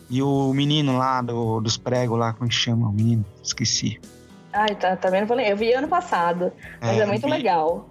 E 0.10 0.22
o 0.22 0.54
menino 0.54 0.98
lá 0.98 1.22
do- 1.22 1.60
dos 1.62 1.78
pregos 1.78 2.18
lá, 2.18 2.34
como 2.34 2.46
é 2.46 2.50
que 2.50 2.56
chama? 2.56 2.88
O 2.90 2.92
menino? 2.94 3.26
Esqueci. 3.44 4.00
Ai, 4.54 4.74
tá, 4.76 4.96
também 4.96 5.22
não 5.22 5.28
vou 5.28 5.36
lembrar. 5.38 5.52
Eu 5.52 5.58
vi 5.58 5.74
ano 5.74 5.88
passado, 5.88 6.52
mas 6.82 6.98
É, 6.98 7.02
é, 7.02 7.06
muito 7.06 7.26
vi. 7.26 7.32
legal. 7.32 7.90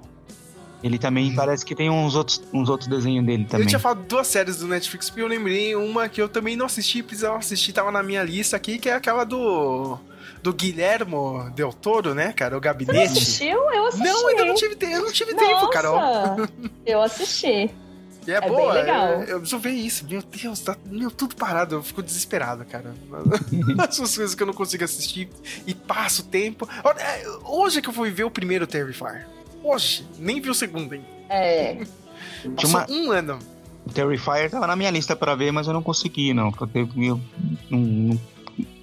Ele 0.82 0.98
também 0.98 1.34
parece 1.34 1.64
que 1.64 1.74
tem 1.74 1.88
uns 1.90 2.14
outros, 2.14 2.42
uns 2.52 2.68
outros 2.68 2.88
desenhos 2.88 3.24
dele 3.24 3.44
também. 3.44 3.64
Eu 3.64 3.68
tinha 3.68 3.78
falado 3.78 4.02
duas 4.06 4.26
séries 4.26 4.58
do 4.58 4.68
Netflix 4.68 5.08
porque 5.08 5.22
eu 5.22 5.26
lembrei 5.26 5.74
uma 5.74 6.08
que 6.08 6.20
eu 6.20 6.28
também 6.28 6.54
não 6.54 6.66
assisti, 6.66 7.02
precisava 7.02 7.38
assistir, 7.38 7.72
tava 7.72 7.90
na 7.90 8.02
minha 8.02 8.22
lista 8.22 8.56
aqui, 8.56 8.78
que 8.78 8.88
é 8.88 8.94
aquela 8.94 9.24
do. 9.24 9.98
Do 10.42 10.52
Guilhermo 10.52 11.50
Del 11.54 11.72
Toro, 11.72 12.14
né, 12.14 12.32
cara? 12.32 12.56
O 12.56 12.60
Você 12.60 12.64
gabinete. 12.64 12.94
não 12.96 13.02
assistiu? 13.04 13.58
Eu 13.72 13.86
assisti. 13.86 14.04
Não, 14.06 14.28
ainda 14.28 14.44
não 14.44 14.54
tive, 14.54 14.76
eu 14.80 15.02
não 15.02 15.12
tive 15.12 15.34
tempo, 15.34 15.50
Nossa, 15.52 15.68
Carol. 15.70 15.98
Eu 16.86 17.02
assisti. 17.02 17.70
E 18.26 18.30
é, 18.32 18.34
É 18.34 18.40
bem 18.40 18.50
boa, 18.50 18.72
legal. 18.72 19.06
é- 19.22 19.32
eu 19.32 19.38
preciso 19.40 19.58
ver 19.60 19.70
isso. 19.70 20.04
Meu 20.08 20.20
Deus, 20.20 20.58
tá 20.60 20.76
meu, 20.86 21.10
tudo 21.12 21.36
parado. 21.36 21.76
Eu 21.76 21.82
fico 21.82 22.02
desesperado, 22.02 22.64
cara. 22.64 22.92
Essas 23.88 24.16
coisas 24.16 24.34
que 24.34 24.42
eu 24.42 24.46
não 24.48 24.54
consigo 24.54 24.82
assistir 24.84 25.28
e 25.66 25.72
passo 25.74 26.22
o 26.22 26.24
tempo. 26.24 26.68
Hoje 27.44 27.78
é 27.78 27.82
que 27.82 27.88
eu 27.88 27.92
fui 27.92 28.10
ver 28.10 28.24
o 28.24 28.30
primeiro 28.30 28.66
Terrifier. 28.66 29.28
Hoje, 29.62 30.06
nem 30.18 30.40
vi 30.40 30.50
o 30.50 30.54
segundo, 30.54 30.94
hein? 30.94 31.04
É. 31.28 31.78
Passou 32.56 32.70
uma- 32.70 32.86
um 32.90 33.10
ano. 33.12 33.38
O 33.86 33.90
Terrifier 33.92 34.50
tava 34.50 34.66
na 34.66 34.74
minha 34.74 34.90
lista 34.90 35.14
pra 35.14 35.36
ver, 35.36 35.52
mas 35.52 35.68
eu 35.68 35.72
não 35.72 35.82
consegui, 35.82 36.34
não. 36.34 36.50
Porque 36.50 36.78
eu, 36.80 36.88
eu 36.96 37.20
não, 37.70 37.78
não, 37.78 38.20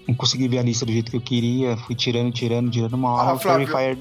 não 0.07 0.15
consegui 0.15 0.47
ver 0.47 0.59
a 0.59 0.63
lista 0.63 0.85
do 0.85 0.91
jeito 0.91 1.11
que 1.11 1.17
eu 1.17 1.21
queria. 1.21 1.77
Fui 1.77 1.95
tirando, 1.95 2.31
tirando, 2.31 2.69
tirando 2.69 2.93
uma 2.93 3.11
hora. 3.11 3.31
Ah, 3.31 3.39
Flávio, 3.39 3.67
Terrifier 3.67 3.97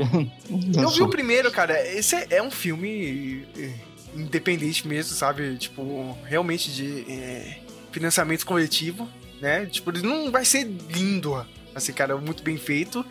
Eu 0.76 0.90
vi 0.90 1.02
o 1.02 1.08
primeiro, 1.08 1.50
cara. 1.50 1.80
Esse 1.96 2.16
é, 2.16 2.26
é 2.30 2.42
um 2.42 2.50
filme 2.50 3.46
eh, 3.56 3.72
independente 4.14 4.86
mesmo, 4.86 5.14
sabe? 5.14 5.56
Tipo, 5.56 6.16
realmente 6.24 6.72
de 6.72 7.04
eh, 7.08 7.58
financiamento 7.92 8.44
coletivo, 8.44 9.08
né? 9.40 9.66
Tipo, 9.66 9.90
ele 9.90 10.02
não 10.02 10.30
vai 10.30 10.44
ser 10.44 10.64
lindo, 10.90 11.44
assim, 11.74 11.92
cara, 11.92 12.16
muito 12.16 12.42
bem 12.42 12.56
feito, 12.56 13.04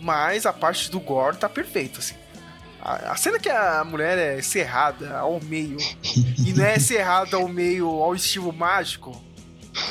mas 0.00 0.46
a 0.46 0.52
parte 0.52 0.90
do 0.90 0.98
gore 0.98 1.36
tá 1.36 1.48
perfeito, 1.48 2.00
assim. 2.00 2.14
A, 2.80 3.12
a 3.12 3.16
cena 3.16 3.38
que 3.38 3.48
a 3.48 3.84
mulher 3.84 4.18
é 4.18 4.42
serrada 4.42 5.16
ao 5.16 5.40
meio, 5.40 5.76
e 6.44 6.52
não 6.52 6.64
é 6.64 6.78
serrada 6.78 7.36
ao 7.36 7.46
meio 7.46 7.88
ao 7.88 8.14
estilo 8.14 8.52
mágico, 8.52 9.22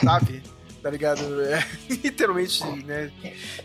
sabe? 0.03 0.43
Tá 0.81 0.89
ligado? 0.89 1.21
É, 1.43 1.63
literalmente, 1.89 2.63
né? 2.85 3.11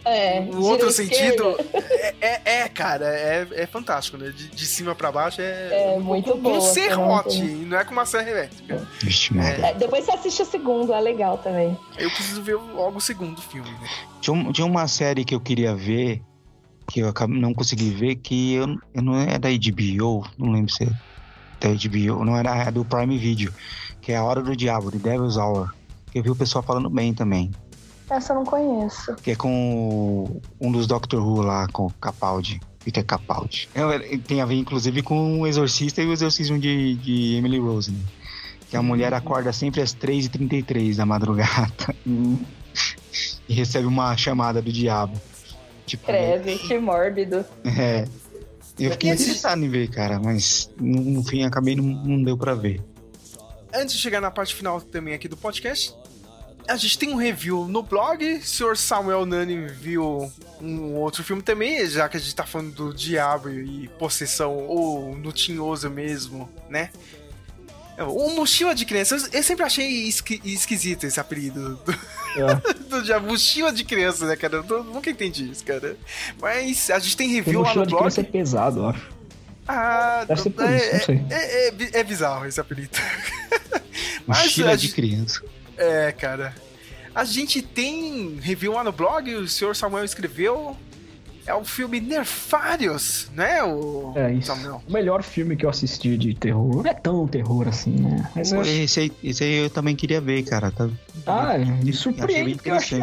É. 0.05 0.41
O 0.41 0.61
outro 0.63 0.91
sentido 0.93 1.57
é, 1.73 2.15
é, 2.21 2.43
é, 2.61 2.69
cara, 2.69 3.07
é, 3.07 3.47
é 3.53 3.67
fantástico, 3.67 4.19
né? 4.19 4.29
De, 4.31 4.49
de 4.49 4.67
cima 4.67 4.95
pra 4.95 5.11
baixo 5.11 5.41
é. 5.41 5.95
É 5.95 5.99
muito 5.99 6.33
com, 6.33 6.39
boa 6.41 6.59
Com 6.59 6.65
essa 6.65 6.75
serrote, 6.75 7.39
e 7.39 7.65
não 7.65 7.79
é 7.79 7.85
com 7.85 7.93
uma 7.93 8.05
serra 8.05 8.31
elétrica. 8.31 8.87
Vixe, 9.01 9.33
merda. 9.33 9.69
É, 9.69 9.75
depois 9.75 10.05
você 10.05 10.11
assiste 10.13 10.43
o 10.43 10.45
segundo, 10.45 10.93
é 10.93 11.01
legal 11.01 11.39
também. 11.39 11.77
Eu 11.97 12.11
preciso 12.11 12.43
ver 12.43 12.57
logo 12.57 12.99
o 12.99 13.01
segundo 13.01 13.41
filme, 13.41 13.71
né? 13.71 13.89
Tinha, 14.21 14.35
um- 14.35 14.53
tinha 14.53 14.67
uma 14.67 14.87
série 14.87 15.25
que 15.25 15.35
eu 15.35 15.41
queria 15.41 15.75
ver, 15.75 16.21
que 16.91 17.01
eu 17.01 17.15
não 17.29 17.55
consegui 17.55 17.91
ver, 17.91 18.17
que 18.17 18.55
eu, 18.55 18.77
eu 18.95 19.03
não 19.03 19.19
é 19.19 19.39
da 19.39 19.49
HBO, 19.49 20.29
não 20.37 20.53
lembro 20.53 20.71
se 20.71 20.85
é 20.85 20.89
da 21.61 21.69
HBO, 21.71 22.25
não 22.27 22.37
era 22.37 22.55
é 22.65 22.71
do 22.71 22.85
Prime 22.85 23.17
Video, 23.17 23.53
que 24.03 24.13
é 24.13 24.17
A 24.17 24.23
Hora 24.25 24.43
do 24.43 24.55
Diabo, 24.55 24.91
The 24.93 24.99
Devil's 24.99 25.39
Hour. 25.39 25.75
Que 26.17 26.21
eu 26.21 26.23
vi 26.23 26.31
o 26.31 26.35
pessoal 26.35 26.65
falando 26.65 26.89
bem 26.89 27.13
também. 27.13 27.51
Essa 28.09 28.33
eu 28.33 28.37
não 28.37 28.45
conheço. 28.47 29.15
Que 29.17 29.33
é 29.33 29.37
com 29.37 30.41
um 30.59 30.73
dos 30.73 30.87
Doctor 30.87 31.23
Who 31.23 31.43
lá, 31.43 31.69
com 31.69 31.85
o 31.89 31.91
Capaldi. 31.91 32.59
Peter 32.83 33.05
Capaldi. 33.05 33.69
É, 33.75 33.83
é, 33.83 34.17
Tem 34.17 34.41
a 34.41 34.47
ver, 34.47 34.55
inclusive, 34.55 35.03
com 35.03 35.43
o 35.43 35.47
Exorcista 35.47 36.01
e 36.01 36.07
o 36.07 36.13
Exorcismo 36.15 36.59
de, 36.59 36.95
de 36.95 37.35
Emily 37.35 37.59
Rose, 37.59 37.91
né? 37.91 37.99
Que 38.71 38.79
a 38.79 38.83
mulher 38.83 39.13
acorda 39.13 39.53
sempre 39.53 39.83
às 39.83 39.95
3h33 39.95 40.97
da 40.97 41.05
madrugada. 41.05 41.95
e 43.47 43.53
recebe 43.53 43.87
uma 43.87 44.17
chamada 44.17 44.63
do 44.63 44.73
diabo. 44.73 45.21
Tipo, 45.85 46.07
Credo, 46.07 46.59
que 46.67 46.79
mórbido. 46.79 47.45
é. 47.63 48.07
Eu 48.79 48.93
fiquei 48.93 49.11
interessado 49.11 49.63
em 49.63 49.69
ver, 49.69 49.91
cara, 49.91 50.19
mas 50.19 50.71
no, 50.81 50.99
no 50.99 51.23
fim 51.23 51.45
acabei 51.45 51.77
não, 51.77 51.85
não 51.85 52.23
deu 52.23 52.39
pra 52.39 52.55
ver. 52.55 52.83
Antes 53.75 53.97
de 53.97 54.01
chegar 54.01 54.23
na 54.23 54.31
parte 54.31 54.55
final 54.55 54.81
também 54.81 55.13
aqui 55.13 55.29
do 55.29 55.37
podcast, 55.37 55.95
a 56.69 56.77
gente 56.77 56.99
tem 56.99 57.11
um 57.11 57.17
review 57.17 57.67
no 57.67 57.83
blog. 57.83 58.25
O 58.37 58.43
senhor 58.43 58.77
Samuel 58.77 59.25
Nani 59.27 59.67
viu 59.69 60.31
um 60.61 60.95
outro 60.95 61.23
filme 61.25 61.43
também, 61.43 61.87
já 61.89 62.09
que 62.09 62.17
a 62.17 62.21
gente 62.21 62.35
tá 62.35 62.45
falando 62.47 62.73
do 62.73 62.95
diabo 62.95 63.51
e 63.51 63.89
possessão, 63.99 64.55
ou 64.67 65.17
no 65.17 65.33
tinhoso 65.33 65.89
mesmo, 65.91 66.49
né? 66.69 66.91
O 67.99 68.31
mochila 68.35 68.75
de 68.75 68.85
criança, 68.85 69.17
eu- 69.33 69.43
sempre 69.43 69.65
achei 69.65 69.87
esqui- 70.07 70.41
esquisito 70.45 71.05
esse 71.05 71.19
apelido 71.19 71.77
do, 71.77 71.95
do 72.91 73.03
diabo, 73.03 73.27
mochila 73.29 73.73
de 73.73 73.85
criança, 73.85 74.27
né, 74.27 74.37
cara? 74.37 74.57
Eu 74.69 74.85
nunca 74.85 75.09
entendi 75.09 75.51
isso, 75.51 75.65
cara. 75.65 75.97
Mas 76.39 76.91
a 76.91 76.99
gente 76.99 77.17
tem 77.17 77.29
Tem 77.29 77.37
review 77.37 77.61
lá 77.63 77.69
mochila 77.69 77.85
no 77.85 77.87
de 77.89 77.95
blog. 77.97 78.03
criança 78.03 78.21
é 78.21 78.25
pesado, 78.25 78.81
eu 78.81 78.89
acho. 78.91 79.17
Ah, 79.67 80.25
Deve 80.29 80.43
ser 80.43 80.51
por 80.51 80.65
é, 80.65 80.77
isso, 80.77 80.93
não 80.95 81.01
sei. 81.01 81.25
é- 81.31 81.69
é- 81.69 81.69
é- 81.69 82.01
é 82.01 82.05
bizarro 82.05 82.45
esse 82.47 82.61
apelido. 82.61 82.91
Mas 84.27 84.43
Mochila 84.45 84.73
a 84.73 84.77
de 84.77 84.83
gente- 84.83 84.95
criança. 84.95 85.43
É, 85.77 86.13
cara. 86.13 86.55
A 87.15 87.25
gente 87.25 87.63
tem 87.63 88.37
review 88.41 88.73
lá 88.75 88.85
no 88.85 88.93
blog, 88.93 89.35
o 89.35 89.49
senhor 89.49 89.75
Samuel 89.75 90.05
escreveu. 90.05 90.77
é 91.47 91.55
o 91.55 91.65
filme 91.65 92.01
Nerfários, 92.01 93.31
né, 93.35 93.63
o 93.63 94.13
É 94.17 94.33
isso. 94.33 94.49
Samuel? 94.49 94.83
O 94.89 94.93
melhor 94.93 95.23
filme 95.23 95.57
que 95.57 95.65
eu 95.65 95.71
assisti 95.71 96.17
de 96.19 96.35
terror. 96.35 96.83
Não 96.83 96.91
é 96.91 96.95
tão 96.95 97.27
terror 97.29 97.69
assim, 97.69 97.91
né? 97.93 98.29
Mas 98.35 98.53
eu- 98.53 98.63
Esse 98.63 99.01
aí, 99.01 99.13
esse 99.23 99.45
aí 99.45 99.55
eu 99.65 99.71
também 99.71 99.95
queria 99.95 100.21
ver, 100.21 100.43
cara. 100.43 100.71
Tá... 100.73 100.89
Ah, 101.27 101.57
me 101.59 101.93
surpreende, 101.93 102.57
porque 102.57 102.71
eu, 102.71 102.75
achei, 102.75 103.01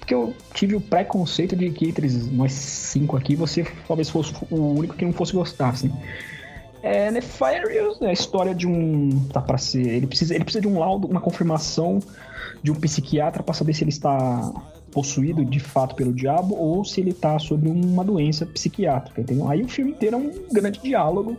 porque 0.00 0.14
eu 0.14 0.34
tive 0.52 0.74
o 0.74 0.80
preconceito 0.80 1.54
de 1.56 1.70
que 1.70 1.88
entre 1.88 2.08
nós 2.32 2.52
cinco 2.52 3.16
aqui, 3.16 3.36
você 3.36 3.64
talvez 3.86 4.10
fosse 4.10 4.34
o 4.50 4.74
único 4.74 4.94
que 4.96 5.04
não 5.04 5.12
fosse 5.12 5.32
gostar, 5.32 5.68
assim. 5.70 5.92
É, 6.86 7.10
Nefarious 7.10 8.00
é 8.02 8.06
a 8.06 8.12
história 8.12 8.54
de 8.54 8.66
um. 8.66 9.20
Tá 9.32 9.40
pra 9.40 9.58
ser. 9.58 9.86
Ele 9.88 10.06
precisa, 10.06 10.34
ele 10.34 10.44
precisa 10.44 10.60
de 10.62 10.68
um 10.68 10.78
laudo, 10.78 11.06
uma 11.08 11.20
confirmação 11.20 11.98
de 12.62 12.70
um 12.70 12.74
psiquiatra 12.74 13.42
pra 13.42 13.54
saber 13.54 13.74
se 13.74 13.82
ele 13.82 13.90
está 13.90 14.52
possuído 14.92 15.44
de 15.44 15.60
fato 15.60 15.94
pelo 15.94 16.12
diabo 16.12 16.54
ou 16.54 16.84
se 16.84 17.00
ele 17.00 17.12
tá 17.12 17.38
sob 17.38 17.68
uma 17.68 18.02
doença 18.04 18.46
psiquiátrica, 18.46 19.20
entendeu? 19.20 19.48
Aí 19.48 19.62
o 19.62 19.68
filme 19.68 19.90
inteiro 19.90 20.16
é 20.16 20.18
um 20.18 20.32
grande 20.52 20.80
diálogo 20.80 21.36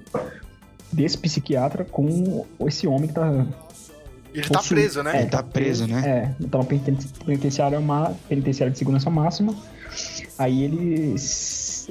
desse 0.91 1.17
psiquiatra 1.17 1.83
com 1.83 2.45
esse 2.67 2.85
homem 2.87 3.07
que 3.07 3.13
tá 3.15 3.45
Ele 4.33 4.47
tá 4.47 4.59
possuído. 4.59 4.81
preso, 4.81 5.03
né? 5.03 5.17
É, 5.17 5.21
Ele 5.21 5.29
tá 5.29 5.43
preso, 5.43 5.87
né? 5.87 6.03
É, 6.39 6.45
tá 6.47 6.57
no 6.59 6.65
peniten- 6.65 6.97
penitenciário, 7.25 7.81
ma- 7.81 8.13
penitenciário 8.29 8.71
de 8.71 8.77
segurança 8.77 9.09
máxima. 9.09 9.55
Aí 10.37 10.63
ele. 10.63 11.15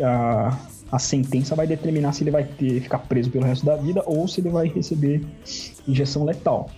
A, 0.03 0.57
a 0.91 0.99
sentença 0.99 1.55
vai 1.55 1.67
determinar 1.67 2.13
se 2.13 2.23
ele 2.23 2.31
vai 2.31 2.45
ter, 2.45 2.81
ficar 2.81 2.99
preso 2.99 3.31
pelo 3.31 3.45
resto 3.45 3.67
da 3.67 3.77
vida 3.77 4.03
ou 4.07 4.27
se 4.29 4.41
ele 4.41 4.51
vai 4.51 4.69
receber 4.69 5.23
injeção 5.87 6.25
letal. 6.25 6.71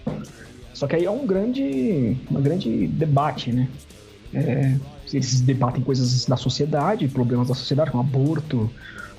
Só 0.72 0.86
que 0.86 0.96
aí 0.96 1.04
é 1.04 1.10
um 1.10 1.26
grande, 1.26 2.16
uma 2.30 2.40
grande 2.40 2.86
debate, 2.86 3.52
né? 3.52 3.68
É, 4.32 4.76
eles 5.12 5.40
debatem 5.40 5.82
coisas 5.82 6.24
da 6.26 6.36
sociedade, 6.36 7.08
problemas 7.08 7.48
da 7.48 7.54
sociedade, 7.54 7.90
como 7.90 8.02
aborto, 8.02 8.70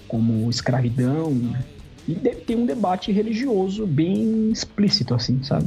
como 0.07 0.49
escravidão. 0.49 1.31
E 2.07 2.13
de- 2.15 2.35
tem 2.35 2.55
um 2.55 2.65
debate 2.65 3.11
religioso 3.11 3.85
bem 3.85 4.51
explícito, 4.51 5.13
assim, 5.13 5.43
sabe? 5.43 5.65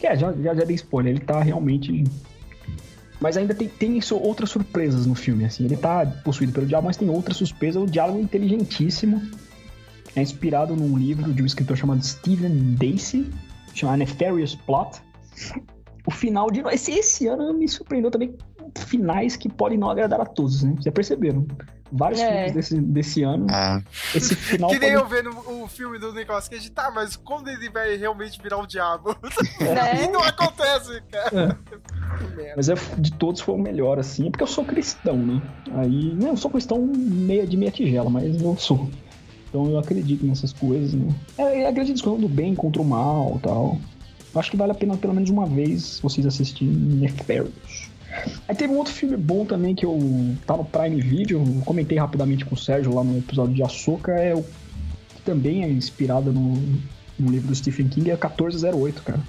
Que 0.00 0.06
é, 0.06 0.16
já, 0.16 0.32
já, 0.32 0.54
já 0.54 0.64
dei 0.64 0.74
spoiler, 0.76 1.14
ele 1.14 1.24
tá 1.24 1.42
realmente. 1.42 2.04
Mas 3.20 3.36
ainda 3.36 3.54
tem, 3.54 3.68
tem 3.68 3.96
isso- 3.98 4.16
outras 4.16 4.50
surpresas 4.50 5.06
no 5.06 5.14
filme, 5.14 5.44
assim. 5.44 5.64
Ele 5.64 5.76
tá 5.76 6.04
possuído 6.24 6.52
pelo 6.52 6.66
diabo, 6.66 6.86
mas 6.86 6.96
tem 6.96 7.08
outras 7.08 7.36
surpresas. 7.36 7.82
O 7.82 7.86
diálogo 7.86 8.18
é 8.18 8.22
inteligentíssimo. 8.22 9.22
É 10.16 10.22
inspirado 10.22 10.76
num 10.76 10.96
livro 10.96 11.32
de 11.32 11.42
um 11.42 11.46
escritor 11.46 11.76
chamado 11.76 12.04
Stephen 12.04 12.74
Dacey, 12.74 13.28
chamado 13.74 13.98
Nefarious 13.98 14.54
Plot. 14.54 15.00
O 16.06 16.10
final 16.10 16.50
de. 16.50 16.60
Esse, 16.72 16.92
esse 16.92 17.26
ano 17.26 17.52
me 17.54 17.66
surpreendeu 17.68 18.10
também 18.10 18.34
finais 18.76 19.36
que 19.36 19.48
podem 19.48 19.78
não 19.78 19.90
agradar 19.90 20.20
a 20.20 20.26
todos, 20.26 20.62
né? 20.62 20.74
Já 20.84 20.92
perceberam? 20.92 21.46
Vários 21.92 22.20
É. 22.20 22.28
filmes 22.32 22.52
desse, 22.52 22.80
desse 22.80 23.22
ano. 23.22 23.46
Esse 24.14 24.34
final 24.34 24.70
Que 24.70 24.78
nem 24.78 24.92
pode- 24.94 25.02
eu 25.02 25.08
vendo 25.08 25.62
o 25.62 25.68
filme 25.68 25.98
do 25.98 26.12
Nicolas 26.12 26.48
Cage, 26.48 26.70
tá, 26.70 26.90
mas 26.92 27.14
quando 27.14 27.48
ele 27.48 27.68
vai 27.70 27.96
realmente 27.96 28.40
virar 28.42 28.58
o 28.58 28.66
diabo? 28.66 29.16
E 30.04 30.08
não 30.10 30.22
acontece, 30.22 31.00
cara. 31.10 31.58
Mas 32.56 32.68
é, 32.68 32.74
de 32.98 33.12
todos 33.12 33.40
foi 33.40 33.54
o 33.54 33.58
melhor, 33.58 33.98
assim, 33.98 34.30
porque 34.30 34.42
eu 34.42 34.48
sou 34.48 34.64
cristão, 34.64 35.16
né? 35.16 35.40
Aí, 35.72 36.14
né, 36.14 36.30
eu 36.30 36.36
sou 36.36 36.50
cristão 36.50 36.78
meia 36.84 37.46
de 37.46 37.56
meia 37.56 37.70
tigela, 37.70 38.10
mas 38.10 38.40
eu 38.40 38.56
sou. 38.56 38.88
Então 39.48 39.70
eu 39.70 39.78
acredito 39.78 40.24
nessas 40.26 40.52
coisas, 40.52 40.94
né? 40.94 41.08
É, 41.38 41.64
eu 41.64 41.68
acredito 41.68 41.94
nisso, 41.94 42.16
do 42.18 42.28
bem 42.28 42.54
contra 42.54 42.82
o 42.82 42.84
mal 42.84 43.36
e 43.36 43.40
tal. 43.40 43.78
Eu 44.34 44.40
Acho 44.40 44.50
que 44.50 44.56
vale 44.56 44.72
a 44.72 44.74
pena 44.74 44.96
pelo 44.96 45.14
menos 45.14 45.30
uma 45.30 45.46
vez 45.46 46.00
vocês 46.00 46.26
assistirem 46.26 46.74
Nefarious. 46.74 47.83
Aí 48.48 48.54
teve 48.54 48.72
um 48.72 48.76
outro 48.78 48.92
filme 48.92 49.16
bom 49.16 49.44
também 49.44 49.74
que 49.74 49.84
eu 49.84 49.98
tá 50.46 50.56
no 50.56 50.64
Prime 50.64 51.00
Video, 51.00 51.38
eu 51.44 51.62
comentei 51.64 51.98
rapidamente 51.98 52.44
com 52.44 52.54
o 52.54 52.58
Sérgio 52.58 52.94
lá 52.94 53.02
no 53.02 53.18
episódio 53.18 53.54
de 53.54 53.62
Açúcar, 53.62 54.12
é 54.12 54.34
o 54.34 54.42
que 54.42 55.22
também 55.24 55.64
é 55.64 55.68
inspirado 55.68 56.32
no, 56.32 56.54
no 57.18 57.30
livro 57.30 57.48
do 57.48 57.54
Stephen 57.54 57.88
King, 57.88 58.10
é 58.10 58.14
1408, 58.14 59.02
cara. 59.02 59.20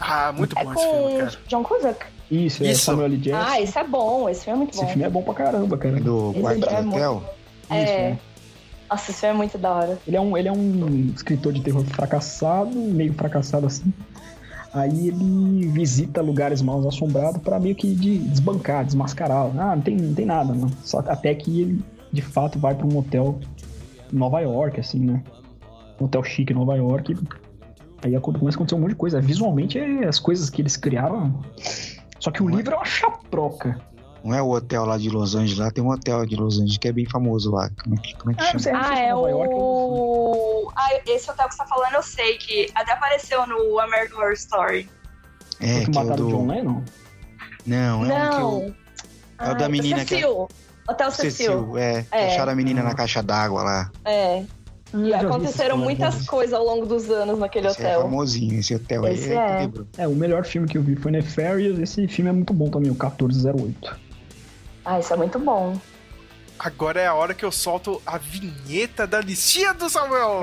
Ah, 0.00 0.32
muito 0.36 0.58
É 0.58 0.64
bom 0.64 0.72
esse 0.72 0.82
filme, 0.82 1.10
com 1.12 1.18
cara. 1.18 1.32
John 1.48 1.62
Cusack. 1.62 2.06
Isso, 2.30 2.64
é 2.64 2.70
Isso. 2.72 2.84
Samuel 2.84 3.06
L. 3.06 3.16
Jackson. 3.18 3.50
Ah, 3.52 3.60
esse 3.60 3.78
é 3.78 3.84
bom, 3.84 4.28
esse 4.28 4.44
filme 4.44 4.56
é 4.56 4.58
muito 4.58 4.70
Esse 4.74 4.82
bom. 4.82 4.88
filme 4.88 5.04
é 5.04 5.10
bom 5.10 5.22
pra 5.22 5.34
caramba, 5.34 5.76
cara. 5.78 6.00
Do 6.00 6.30
Esse 6.32 6.40
quarto 6.40 6.64
é 6.68 6.76
do 6.76 6.82
muito- 6.82 6.94
hotel? 6.96 7.34
É. 7.70 8.10
né? 8.10 8.18
Nossa, 8.90 9.10
esse 9.10 9.20
filme 9.20 9.34
é 9.34 9.36
muito 9.38 9.58
da 9.58 9.72
hora. 9.72 9.98
Ele 10.06 10.16
é 10.16 10.20
um, 10.20 10.36
ele 10.36 10.48
é 10.48 10.52
um 10.52 11.12
escritor 11.14 11.52
de 11.52 11.60
terror 11.60 11.84
fracassado, 11.84 12.70
meio 12.76 13.12
fracassado 13.14 13.66
assim. 13.66 13.92
Aí 14.74 15.08
ele 15.08 15.68
visita 15.68 16.20
lugares 16.20 16.60
mal 16.60 16.86
assombrados 16.88 17.40
pra 17.40 17.60
meio 17.60 17.76
que 17.76 17.94
de- 17.94 18.18
desbancar, 18.18 18.84
desmascarar. 18.84 19.46
Ah, 19.56 19.76
não 19.76 19.82
tem, 19.82 19.96
não 19.96 20.12
tem 20.14 20.26
nada, 20.26 20.52
não. 20.52 20.68
Só 20.82 21.00
que 21.00 21.10
até 21.10 21.32
que 21.34 21.60
ele, 21.60 21.84
de 22.12 22.20
fato, 22.20 22.58
vai 22.58 22.74
pra 22.74 22.84
um 22.86 22.98
hotel 22.98 23.38
em 24.12 24.16
Nova 24.16 24.40
York, 24.40 24.80
assim, 24.80 24.98
né? 24.98 25.22
Um 26.00 26.06
hotel 26.06 26.24
chique 26.24 26.52
em 26.52 26.56
Nova 26.56 26.74
York. 26.76 27.16
Aí 28.02 28.16
acon- 28.16 28.32
começa 28.32 28.56
a 28.56 28.58
acontecer 28.58 28.74
um 28.74 28.80
monte 28.80 28.90
de 28.90 28.96
coisa. 28.96 29.20
Visualmente, 29.20 29.78
é 29.78 30.06
as 30.08 30.18
coisas 30.18 30.50
que 30.50 30.60
eles 30.60 30.76
criaram. 30.76 31.40
Só 32.18 32.30
que 32.32 32.42
o 32.42 32.48
livro 32.48 32.74
é 32.74 32.76
uma 32.76 32.84
chaproca. 32.84 33.80
Não 34.24 34.34
é 34.34 34.40
o 34.40 34.50
hotel 34.50 34.86
lá 34.86 34.96
de 34.96 35.10
Los 35.10 35.34
Angeles, 35.34 35.58
lá 35.58 35.70
tem 35.70 35.84
um 35.84 35.90
hotel 35.90 36.24
de 36.24 36.34
Los 36.34 36.54
Angeles 36.56 36.78
que 36.78 36.88
é 36.88 36.92
bem 36.92 37.04
famoso 37.04 37.50
lá. 37.50 37.68
Como 37.82 37.94
é 37.94 37.98
que, 37.98 38.14
como 38.16 38.30
é 38.30 38.34
que 38.34 38.40
Ah, 38.42 38.52
não 38.54 38.58
chama? 38.58 38.78
não 38.78 38.84
sei 38.84 38.92
Ah, 38.94 38.96
se 38.96 39.02
é 39.02 39.12
Nova 39.12 39.30
York 39.30 39.54
o. 39.54 40.72
Ah, 40.74 40.88
esse 41.06 41.30
hotel 41.30 41.46
que 41.48 41.54
você 41.54 41.58
tá 41.58 41.66
falando, 41.66 41.94
eu 41.94 42.02
sei 42.02 42.38
que 42.38 42.70
até 42.74 42.92
apareceu 42.92 43.46
no 43.46 43.78
American 43.80 44.18
Horror 44.18 44.32
Story. 44.32 44.88
É, 45.60 45.80
que 45.80 45.90
que 45.90 45.98
é 45.98 46.00
o 46.00 46.04
mataram 46.04 46.26
o 46.26 46.30
John 46.30 46.46
do... 46.46 46.52
Lennon? 46.52 46.82
Não, 47.66 48.04
é 48.04 48.06
um 48.06 48.30
que 48.30 48.36
Não. 48.38 48.58
o... 48.58 48.74
É 49.40 49.50
o 49.50 49.54
da 49.56 49.68
menina 49.68 50.04
que 50.04 50.14
é... 50.14 50.18
Cecil. 50.18 50.48
Hotel 50.88 51.10
Cecil. 51.10 51.30
Cecil, 51.30 51.78
é. 51.78 52.06
É. 52.10 52.26
Acharam 52.28 52.52
a 52.52 52.54
menina 52.54 52.82
na 52.82 52.94
caixa 52.94 53.22
d'água 53.22 53.62
lá. 53.62 53.90
É. 54.04 54.42
E 54.92 54.96
vi 54.96 55.12
essa 55.12 55.26
aconteceram 55.26 55.76
muitas 55.76 56.26
coisas 56.26 56.52
ao 56.54 56.64
longo 56.64 56.86
dos 56.86 57.10
anos 57.10 57.38
naquele 57.38 57.66
Esse 57.66 57.82
é 57.82 57.88
hotel. 57.88 58.02
famosinho, 58.02 58.60
esse 58.60 58.74
hotel 58.74 59.04
aí. 59.04 59.14
Esse 59.14 59.32
é, 59.32 59.64
é. 59.98 60.02
É, 60.04 60.08
o 60.08 60.14
melhor 60.14 60.44
filme 60.44 60.68
que 60.68 60.78
eu 60.78 60.82
vi 60.82 60.94
foi 60.94 61.10
Nefarious. 61.10 61.78
Esse 61.78 62.06
filme 62.06 62.30
é 62.30 62.32
muito 62.32 62.52
bom 62.54 62.70
também, 62.70 62.90
o 62.90 62.94
1408. 62.94 64.04
Ah, 64.84 64.98
isso 64.98 65.12
é 65.12 65.16
muito 65.16 65.38
bom. 65.38 65.78
Agora 66.58 67.00
é 67.00 67.06
a 67.06 67.14
hora 67.14 67.34
que 67.34 67.44
eu 67.44 67.52
solto 67.52 68.00
a 68.06 68.18
vinheta 68.18 69.06
da 69.06 69.20
listinha 69.20 69.74
do 69.74 69.88
Samuel. 69.88 70.40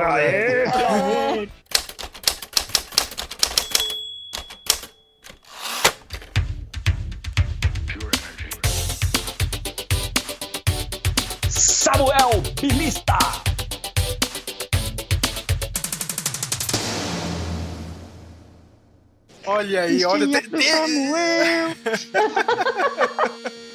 Samuel 11.50 12.42
Bilista! 12.60 13.18
Olha 19.46 19.82
aí, 19.82 20.06
olha. 20.06 20.28
te- 20.28 20.50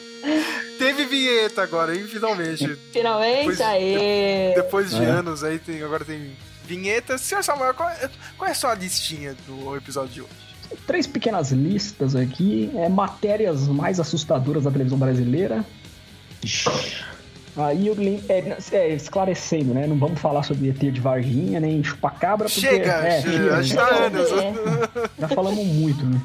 Teve 0.79 1.05
vinheta 1.07 1.63
agora, 1.63 1.95
hein? 1.97 2.05
Finalmente. 2.07 2.77
Finalmente, 2.93 3.39
Depois- 3.39 3.61
aê! 3.61 4.53
Depois 4.55 4.91
de 4.91 5.03
É. 5.03 5.07
anos 5.07 5.43
aí, 5.45 5.59
tem, 5.59 5.83
agora 5.83 6.05
tem 6.05 6.33
vinheta. 6.65 7.17
Senhor 7.19 7.43
Samuel, 7.43 7.75
qual 7.75 7.89
é, 7.89 8.11
qual 8.37 8.49
é 8.49 8.53
a 8.53 8.55
sua 8.55 8.75
listinha 8.75 9.35
do 9.47 9.77
episódio 9.77 10.11
de 10.13 10.21
hoje? 10.23 10.31
Três 10.87 11.07
pequenas 11.07 11.53
listas 11.53 12.17
aqui. 12.17 12.71
É, 12.75 12.89
matérias 12.89 13.69
mais 13.69 14.01
assustadoras 14.01 14.65
da 14.65 14.71
televisão 14.71 14.99
brasileira. 14.99 15.65
Aí 17.57 17.87
eu 17.87 17.95
lem- 17.95 18.23
é, 18.29 18.57
é, 18.73 18.89
esclarecendo, 18.95 19.73
né? 19.73 19.87
Não 19.87 19.97
vamos 19.99 20.21
falar 20.21 20.43
sobre 20.43 20.69
ET 20.69 20.79
de 20.91 21.01
Varginha, 21.01 21.59
nem 21.59 21.83
chupacabra, 21.83 22.47
porque. 22.49 22.61
Chega, 22.61 22.93
é, 22.93 23.23
chega, 23.23 23.39
chega, 23.39 23.63
já 23.63 23.83
há 23.83 23.95
anos. 24.07 24.29
Já 25.19 25.29
falamos 25.29 25.65
muito, 25.65 26.05
né? 26.05 26.21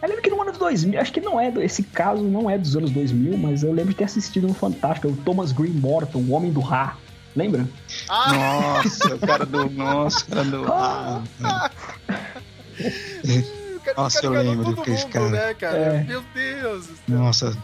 Eu 0.00 0.08
lembro 0.08 0.22
que 0.22 0.30
no 0.30 0.40
ano 0.40 0.52
de 0.52 0.58
2000, 0.58 1.00
acho 1.00 1.12
que 1.12 1.20
não 1.20 1.40
é, 1.40 1.50
do- 1.50 1.60
esse 1.60 1.82
caso 1.82 2.22
não 2.22 2.48
é 2.48 2.56
dos 2.56 2.76
anos 2.76 2.90
2000, 2.90 3.36
mas 3.36 3.62
eu 3.64 3.72
lembro 3.72 3.90
de 3.90 3.96
ter 3.96 4.04
assistido 4.04 4.46
no 4.46 4.54
Fantástico, 4.54 5.08
o 5.08 5.16
Thomas 5.16 5.50
Green 5.52 5.72
Morton, 5.72 6.18
o 6.20 6.30
Homem 6.32 6.52
do 6.52 6.60
Ra. 6.60 6.96
Lembra? 7.36 7.68
Nossa, 8.08 9.14
o 9.14 9.18
cara 9.18 9.44
do. 9.46 9.68
Nossa, 9.70 10.24
o 10.24 10.28
cara 10.28 10.44
do. 10.44 10.64
Ah, 10.72 11.22
Nossa, 13.96 14.24
eu 14.26 14.30
lembro 14.32 14.76
que 14.82 14.90
esse 14.90 15.06
cara. 15.06 15.28
Né, 15.30 15.54
cara? 15.54 15.76
É. 15.78 16.04
Meu 16.04 16.22
Deus. 16.34 16.86
Nossa, 17.06 17.56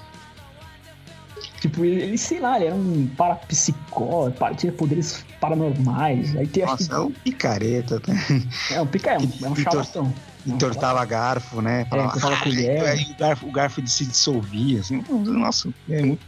Tipo, 1.60 1.82
ele, 1.82 2.18
sei 2.18 2.40
lá, 2.40 2.56
ele 2.56 2.66
era 2.66 2.74
um 2.74 3.06
parapsicólogo, 3.16 4.32
para- 4.36 4.54
tinha 4.54 4.70
poderes 4.70 5.24
paranormais. 5.40 6.36
Aí 6.36 6.46
tem, 6.46 6.62
acho 6.62 6.72
nossa, 6.72 6.94
é 6.94 6.98
um 6.98 7.10
picareta. 7.10 8.02
né? 8.06 8.22
que, 8.68 8.74
é 8.74 8.80
um 8.82 8.86
pica, 8.86 9.10
é 9.12 9.18
um, 9.18 9.30
é 9.44 9.48
um 9.48 9.56
charlatão. 9.56 10.14
Entortava 10.46 11.04
garfo, 11.04 11.62
né? 11.62 11.80
É, 11.90 11.96
entortava 11.98 12.34
"Ah", 12.34 12.42
colher. 12.42 12.84
aí 12.84 13.06
o 13.10 13.14
garfo, 13.18 13.46
o 13.46 13.52
garfo 13.52 13.86
se 13.86 14.04
dissolvia, 14.04 14.80
assim. 14.80 15.02
Nossa, 15.08 15.68
é 15.88 16.02
muito. 16.02 16.24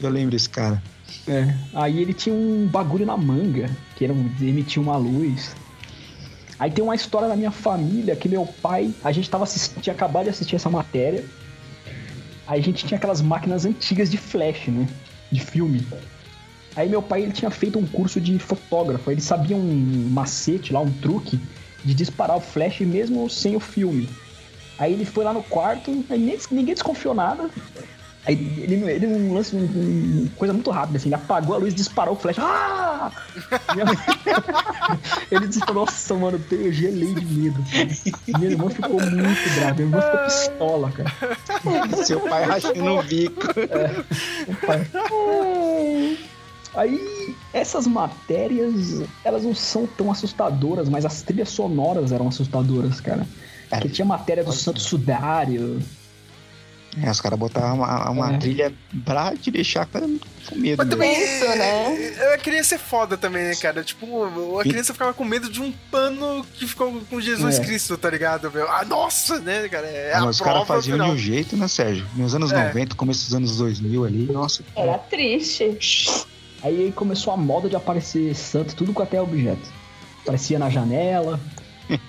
Eu 0.00 0.08
lembro 0.10 0.30
desse 0.30 0.48
cara. 0.48 0.82
É. 1.26 1.54
Aí 1.74 2.00
ele 2.00 2.14
tinha 2.14 2.34
um 2.34 2.66
bagulho 2.66 3.04
na 3.04 3.16
manga, 3.16 3.68
que 3.96 4.04
era 4.04 4.12
um, 4.12 4.30
emitia 4.40 4.80
uma 4.80 4.96
luz. 4.96 5.54
Aí 6.58 6.70
tem 6.70 6.84
uma 6.84 6.94
história 6.94 7.26
da 7.26 7.36
minha 7.36 7.50
família 7.50 8.14
que 8.14 8.28
meu 8.28 8.46
pai, 8.62 8.92
a 9.02 9.10
gente 9.12 9.28
tava 9.28 9.44
assistindo, 9.44 9.80
tinha 9.82 9.94
acabado 9.94 10.24
de 10.24 10.30
assistir 10.30 10.56
essa 10.56 10.70
matéria. 10.70 11.24
Aí 12.46 12.60
a 12.60 12.62
gente 12.62 12.84
tinha 12.86 12.98
aquelas 12.98 13.20
máquinas 13.20 13.64
antigas 13.64 14.10
de 14.10 14.16
flash, 14.18 14.68
né? 14.68 14.86
De 15.30 15.40
filme. 15.40 15.86
Aí 16.76 16.88
meu 16.88 17.02
pai 17.02 17.22
ele 17.22 17.32
tinha 17.32 17.50
feito 17.50 17.78
um 17.78 17.86
curso 17.86 18.20
de 18.20 18.38
fotógrafo, 18.38 19.10
ele 19.10 19.20
sabia 19.20 19.56
um 19.56 20.08
macete 20.10 20.72
lá, 20.72 20.80
um 20.80 20.90
truque 20.90 21.40
de 21.84 21.94
disparar 21.94 22.36
o 22.36 22.40
flash 22.40 22.80
mesmo 22.80 23.28
sem 23.30 23.56
o 23.56 23.60
filme. 23.60 24.08
Aí 24.78 24.92
ele 24.92 25.04
foi 25.04 25.24
lá 25.24 25.32
no 25.32 25.42
quarto, 25.42 25.90
aí 26.08 26.18
nem- 26.18 26.38
ninguém 26.50 26.74
desconfiou 26.74 27.14
nada. 27.14 27.50
Aí 28.26 28.34
ele, 28.58 28.74
ele 28.90 29.06
um 29.06 29.32
lance, 29.32 29.56
um- 29.56 29.60
um- 29.60 30.28
coisa 30.36 30.52
muito 30.52 30.70
rápida, 30.70 30.98
assim, 30.98 31.08
ele 31.08 31.14
apagou 31.14 31.54
a 31.54 31.58
luz, 31.58 31.74
disparou 31.74 32.14
o 32.14 32.18
flash. 32.18 32.36
Ah! 32.38 33.10
Minha 33.74 33.86
mãe- 33.86 33.96
ele 35.32 35.46
disse, 35.48 35.60
nossa, 35.72 36.14
mano, 36.14 36.38
eu 36.50 36.70
gelei 36.72 37.14
de 37.14 37.24
medo. 37.24 37.64
cara. 37.72 38.38
Minha 38.38 38.50
irmã 38.52 38.68
ficou 38.68 39.00
muito 39.00 39.54
brava, 39.54 39.74
minha 39.74 39.86
irmã 39.88 40.00
ficou 40.02 40.20
pistola, 40.26 40.92
cara. 40.92 41.12
Seu 42.04 42.20
pai 42.20 42.44
rachando 42.44 42.84
o 42.98 43.02
bico. 43.02 43.40
É, 43.58 44.04
o 44.50 44.54
pai. 44.66 44.86
Aí, 46.74 47.34
essas 47.52 47.86
matérias, 47.86 49.02
elas 49.24 49.42
não 49.42 49.54
são 49.54 49.86
tão 49.86 50.10
assustadoras, 50.10 50.88
mas 50.88 51.04
as 51.04 51.22
trilhas 51.22 51.48
sonoras 51.48 52.12
eram 52.12 52.28
assustadoras, 52.28 53.00
cara. 53.00 53.26
Porque 53.68 53.88
tinha 53.88 54.04
matéria 54.04 54.42
do 54.44 54.52
Santo 54.52 54.80
Sudário. 54.80 55.82
É, 57.00 57.08
os 57.08 57.20
caras 57.20 57.38
botavam 57.38 57.76
uma, 57.76 58.10
uma 58.10 58.34
É. 58.34 58.38
trilha 58.38 58.74
pra 59.04 59.36
te 59.36 59.48
deixar 59.48 59.86
com 59.86 60.00
medo. 60.56 60.78
Mas 60.78 60.88
também, 60.88 61.16
mesmo. 61.16 61.44
é, 61.46 62.34
a 62.34 62.38
criança 62.38 62.74
é 62.74 62.78
foda 62.78 63.16
também, 63.16 63.44
né, 63.44 63.54
cara? 63.54 63.84
Tipo, 63.84 64.58
a 64.58 64.62
criança 64.64 64.92
ficava 64.92 65.14
com 65.14 65.24
medo 65.24 65.48
de 65.48 65.60
um 65.60 65.72
pano 65.88 66.44
que 66.54 66.66
ficou 66.66 67.00
com 67.08 67.20
Jesus 67.20 67.60
É. 67.60 67.64
Cristo, 67.64 67.96
tá 67.96 68.10
ligado, 68.10 68.50
meu? 68.50 68.68
Ah, 68.68 68.84
nossa, 68.84 69.38
né, 69.38 69.68
cara? 69.68 69.86
É 69.86 70.14
a 70.14 70.24
os 70.24 70.40
caras 70.40 70.64
prova 70.64 70.66
faziam 70.66 70.98
de 70.98 71.04
um 71.12 71.16
jeito, 71.16 71.56
né, 71.56 71.68
Sérgio? 71.68 72.04
Nos 72.16 72.34
anos 72.34 72.50
É. 72.50 72.66
90, 72.66 72.96
começo 72.96 73.24
dos 73.26 73.34
anos 73.36 73.56
2000 73.58 74.04
ali, 74.04 74.26
nossa. 74.32 74.64
Era 74.74 74.98
triste. 74.98 75.78
Aí 76.62 76.92
começou 76.92 77.32
a 77.32 77.36
moda 77.36 77.68
de 77.68 77.76
aparecer 77.76 78.34
santo, 78.34 78.74
tudo 78.76 78.92
com 78.92 79.02
até 79.02 79.20
objeto. 79.20 79.66
Aparecia 80.22 80.58
na 80.58 80.68
janela, 80.68 81.40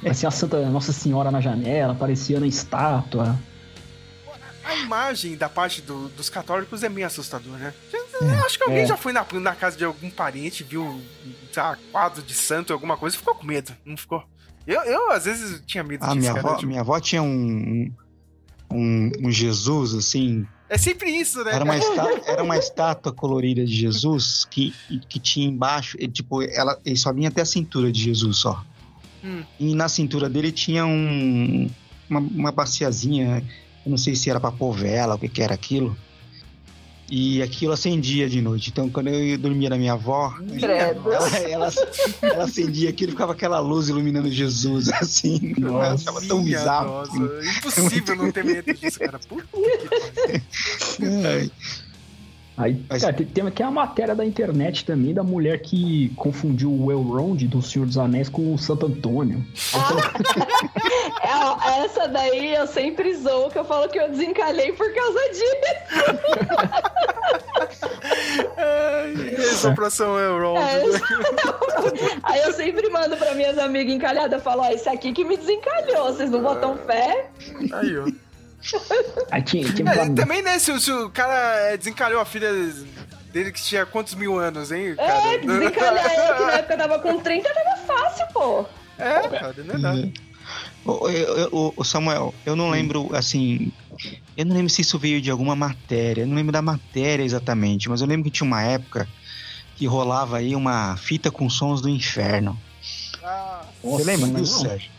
aparecia 0.02 0.28
a 0.28 0.32
Santa 0.32 0.70
Nossa 0.70 0.92
Senhora 0.92 1.32
na 1.32 1.40
janela, 1.40 1.94
aparecia 1.94 2.40
na 2.40 2.48
estátua. 2.48 3.40
A 4.64 4.76
imagem 4.76 5.36
da 5.38 5.50
parte 5.50 5.82
do- 5.82 6.08
dos 6.10 6.30
católicos 6.30 6.84
é 6.84 6.90
meio 6.90 7.08
assustador, 7.08 7.54
né? 7.58 7.74
Eu 8.22 8.46
acho 8.46 8.58
que 8.58 8.64
alguém 8.64 8.82
É. 8.84 8.86
já 8.86 8.96
foi 8.96 9.12
na, 9.12 9.26
na 9.34 9.56
casa 9.56 9.76
de 9.76 9.84
algum 9.84 10.10
parente, 10.10 10.64
viu, 10.64 11.02
lá, 11.56 11.78
quadro 11.92 12.22
de 12.22 12.34
santo, 12.34 12.72
alguma 12.72 12.96
coisa, 12.96 13.16
e 13.16 13.20
ficou 13.20 13.34
com 13.34 13.46
medo, 13.46 13.74
não 13.84 13.98
ficou? 13.98 14.24
Eu, 14.68 14.82
eu 14.84 15.12
às 15.12 15.26
vezes, 15.26 15.62
tinha 15.66 15.84
medo 15.84 16.04
A 16.04 16.10
disso, 16.10 16.20
minha 16.20 16.32
avó, 16.32 16.56
tipo, 16.56 16.68
minha 16.68 16.82
avó 16.82 17.00
tinha 17.00 17.24
um, 17.24 17.92
um, 18.72 19.12
um 19.24 19.32
Jesus, 19.32 19.96
assim. 19.96 20.46
É 20.72 20.78
sempre 20.78 21.12
isso, 21.12 21.44
né? 21.44 21.54
Era 21.54 21.66
uma, 21.66 21.78
cara? 21.78 22.14
está- 22.16 22.22
era 22.32 22.44
uma 22.44 22.58
estátua 22.58 23.12
colorida 23.12 23.66
de 23.66 23.76
Jesus 23.76 24.48
que, 24.50 24.74
que 25.10 25.20
tinha 25.20 25.46
embaixo, 25.46 25.98
e, 26.00 26.08
tipo, 26.08 26.42
ela 26.42 26.80
ele 26.86 26.96
só 26.96 27.12
vinha 27.12 27.28
até 27.28 27.42
a 27.42 27.46
cintura 27.46 27.92
de 27.92 28.02
Jesus 28.02 28.38
só. 28.38 28.64
Hum. 29.22 29.44
E 29.60 29.76
na 29.76 29.90
cintura 29.90 30.30
dele 30.30 30.50
tinha 30.50 30.86
um, 30.86 31.70
uma, 32.10 32.20
uma 32.22 32.52
baciazinha, 32.54 33.44
eu 33.86 33.90
não 33.90 33.98
sei 33.98 34.16
se 34.16 34.30
era 34.30 34.40
pra 34.40 34.50
pôr 34.50 34.72
vela, 34.72 35.16
o 35.16 35.20
que, 35.20 35.28
que 35.28 35.44
era 35.44 35.54
aquilo. 35.54 35.96
E 37.14 37.42
aquilo 37.44 37.74
acendia 37.74 38.30
de 38.30 38.42
noite. 38.42 38.70
Então, 38.70 38.90
quando 38.90 39.08
eu 39.10 39.38
dormia 39.38 39.70
na 39.70 39.76
minha 39.78 39.92
avó, 39.92 40.34
Credo. 40.58 41.12
ela, 41.12 41.38
ela, 41.40 41.72
ela 42.22 42.44
acendia 42.46 42.90
aquilo 42.90 43.10
e 43.10 43.12
ficava 43.12 43.34
aquela 43.34 43.60
luz 43.60 43.90
iluminando 43.90 44.32
Jesus, 44.32 44.88
assim. 44.96 45.54
eu 45.62 45.82
achava 45.82 46.22
tão 46.22 46.42
bizarro. 46.42 46.90
nossa, 46.90 47.18
impossível 47.58 48.16
não 48.16 48.32
ter 48.32 48.46
medo 48.46 48.74
disso, 48.74 48.98
cara. 48.98 49.20
Puta 49.20 49.46
que 49.46 49.90
pariu. 49.90 51.52
Aí, 52.62 52.76
cara, 53.00 53.14
tem, 53.14 53.48
aqui 53.48 53.64
a 53.64 53.72
matéria 53.72 54.14
da 54.14 54.24
internet 54.24 54.86
também 54.86 55.16
da 55.16 55.24
mulher 55.24 55.60
que 55.62 56.14
confundiu 56.16 56.72
o 56.72 56.92
Elrond 56.92 57.48
do 57.48 57.60
Senhor 57.60 57.88
dos 57.88 57.98
Anéis 57.98 58.30
com 58.30 58.54
o 58.54 58.58
Santo 58.58 58.86
Antônio. 58.86 59.44
É, 61.24 61.86
essa 61.86 62.08
daí 62.08 62.54
eu 62.54 62.68
sempre 62.68 63.14
zoo, 63.16 63.50
que 63.50 63.58
eu 63.58 63.64
falo 63.64 63.88
que 63.88 63.98
eu 63.98 64.10
desencalhei 64.10 64.72
por 64.74 64.94
causa 64.94 65.20
disso. 65.30 65.52
Resopração 69.38 70.20
Euron. 70.20 70.58
É. 70.58 70.82
Aí 72.24 72.42
eu 72.42 72.54
sempre 72.54 72.90
mando 72.90 73.16
pra 73.18 73.34
minhas 73.34 73.58
amigas 73.58 73.94
encalhadas, 73.94 74.34
eu 74.34 74.40
falo, 74.40 74.62
ó, 74.64 74.70
esse 74.70 74.90
aqui 74.90 75.14
que 75.14 75.24
me 75.24 75.38
desencalhou, 75.38 76.14
vocês 76.14 76.30
não 76.30 76.42
botam 76.42 76.78
fé? 76.78 77.30
Aí, 77.74 77.98
ó. 77.98 78.31
Aí 79.32 79.42
tinha, 79.42 79.74
tinha 79.74 79.92
É, 79.92 80.10
também, 80.14 80.42
né, 80.42 80.60
se, 80.60 80.72
o- 80.72 80.80
se 80.80 80.92
o 80.92 81.10
cara 81.10 81.34
é, 81.72 81.78
desencalhou 81.78 82.20
a 82.22 82.26
filha 82.26 82.50
dele 83.32 83.52
que 83.52 83.62
tinha 83.62 83.86
quantos 83.86 84.14
mil 84.16 84.38
anos, 84.38 84.72
hein? 84.72 84.96
É, 84.98 85.38
desencalhar 85.40 86.14
eu, 86.14 86.36
que 86.36 86.44
na 86.44 86.52
época 86.54 86.78
tava 86.78 87.00
com 87.00 87.18
30, 87.22 87.50
tava 87.54 87.78
fácil, 87.88 88.26
pô. 88.34 88.66
É, 88.98 89.28
cara, 89.30 89.56
não 89.64 89.76
é 89.76 89.78
nada. 89.78 90.12
Ô, 90.86 91.84
Samuel, 91.84 92.34
eu 92.46 92.56
não 92.56 92.70
lembro, 92.70 93.10
assim. 93.16 93.72
Eu 94.36 94.46
não 94.46 94.56
lembro 94.56 94.70
se 94.70 94.82
isso 94.82 94.98
veio 94.98 95.22
de 95.22 95.30
alguma 95.30 95.56
matéria. 95.56 96.22
Eu 96.24 96.28
não 96.28 96.36
lembro 96.36 96.52
da 96.52 96.62
matéria 96.62 97.24
exatamente, 97.24 97.88
mas 97.90 98.02
eu 98.02 98.08
lembro 98.08 98.24
que 98.26 98.32
tinha 98.32 98.48
uma 98.48 98.62
época 98.64 99.08
que 99.76 99.86
rolava 99.86 100.38
aí 100.38 100.56
uma 100.56 100.98
fita 100.98 101.30
com 101.32 101.50
sons 101.50 101.82
do 101.82 101.90
inferno. 101.90 102.60
Você 103.84 104.04
lembra 104.04 104.28
não 104.28 104.42
disso. 104.42 104.62
Sérgio? 104.62 104.92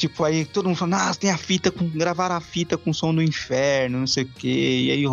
Tipo, 0.00 0.24
aí 0.24 0.46
todo 0.46 0.64
mundo 0.64 0.78
falando, 0.78 0.94
nossa, 0.94 1.20
tem 1.20 1.30
a 1.30 1.36
fita 1.36 1.70
com. 1.70 1.86
gravaram 1.86 2.34
a 2.34 2.40
fita 2.40 2.78
com 2.78 2.90
som 2.90 3.14
do 3.14 3.22
inferno, 3.22 3.98
não 3.98 4.06
sei 4.06 4.24
o 4.24 4.28
quê. 4.28 4.86
E 4.86 4.90
aí, 4.90 5.04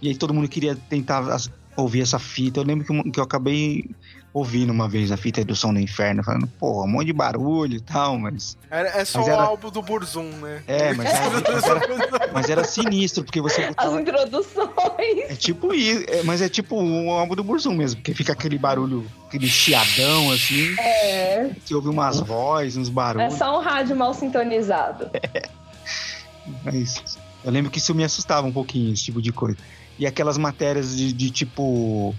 e 0.00 0.08
aí 0.10 0.16
todo 0.16 0.32
mundo 0.32 0.48
queria 0.48 0.76
tentar 0.76 1.24
ouvir 1.76 2.02
essa 2.02 2.20
fita. 2.20 2.60
Eu 2.60 2.64
lembro 2.64 2.86
que, 2.86 3.10
que 3.10 3.18
eu 3.18 3.24
acabei 3.24 3.90
ouvindo 4.34 4.70
uma 4.70 4.88
vez 4.88 5.12
a 5.12 5.16
fita 5.16 5.44
do 5.44 5.54
som 5.54 5.74
do 5.74 5.80
inferno, 5.80 6.22
falando, 6.24 6.46
pô, 6.58 6.84
um 6.84 6.88
monte 6.88 7.06
de 7.06 7.12
barulho 7.12 7.76
e 7.76 7.80
tal, 7.80 8.18
mas. 8.18 8.56
É, 8.70 9.00
é 9.00 9.04
só 9.04 9.18
Mas 9.18 9.28
o 9.28 9.30
era- 9.30 9.42
álbum 9.42 9.70
do 9.70 9.82
Burzum, 9.82 10.30
né? 10.40 10.62
É, 10.66 10.92
mas 10.96 11.06
era, 11.12 11.30
mas 11.40 11.64
era, 12.00 12.32
mas 12.32 12.50
era 12.50 12.64
sinistro, 12.64 13.24
porque 13.24 13.40
você 13.42 13.62
As 13.62 13.68
botava. 13.68 14.00
introduções. 14.00 14.70
É 15.28 15.34
tipo 15.36 15.74
isso, 15.74 16.04
é, 16.08 16.22
mas 16.22 16.40
é 16.40 16.48
tipo 16.48 16.80
um 16.80 17.10
álbum 17.10 17.34
do 17.34 17.44
Burzum 17.44 17.74
mesmo, 17.74 18.00
porque 18.00 18.14
fica 18.14 18.32
aquele 18.32 18.56
barulho, 18.58 19.06
aquele 19.28 19.46
chiadão 19.48 20.30
assim. 20.30 20.74
É. 20.78 21.50
Você 21.64 21.74
ouve 21.74 21.88
umas 21.88 22.18
vozes, 22.20 22.76
uns 22.76 22.88
É 22.88 22.90
barulhos. 22.92 23.34
só 23.34 23.58
um 23.58 23.62
rádio 23.62 23.94
mal 23.94 24.14
sintonizado. 24.14 25.10
Mas 26.64 27.18
eu 27.44 27.50
lembro 27.50 27.70
que 27.70 27.78
isso 27.78 27.94
me 27.94 28.02
assustava 28.04 28.46
um 28.46 28.52
pouquinho, 28.52 28.92
esse 28.92 29.04
tipo 29.04 29.20
de 29.22 29.32
coisa. 29.32 29.58
E 29.98 30.06
aquelas 30.06 30.38
matérias 30.38 30.96
de, 30.96 31.12
de 31.12 31.30
tipo. 31.30 32.14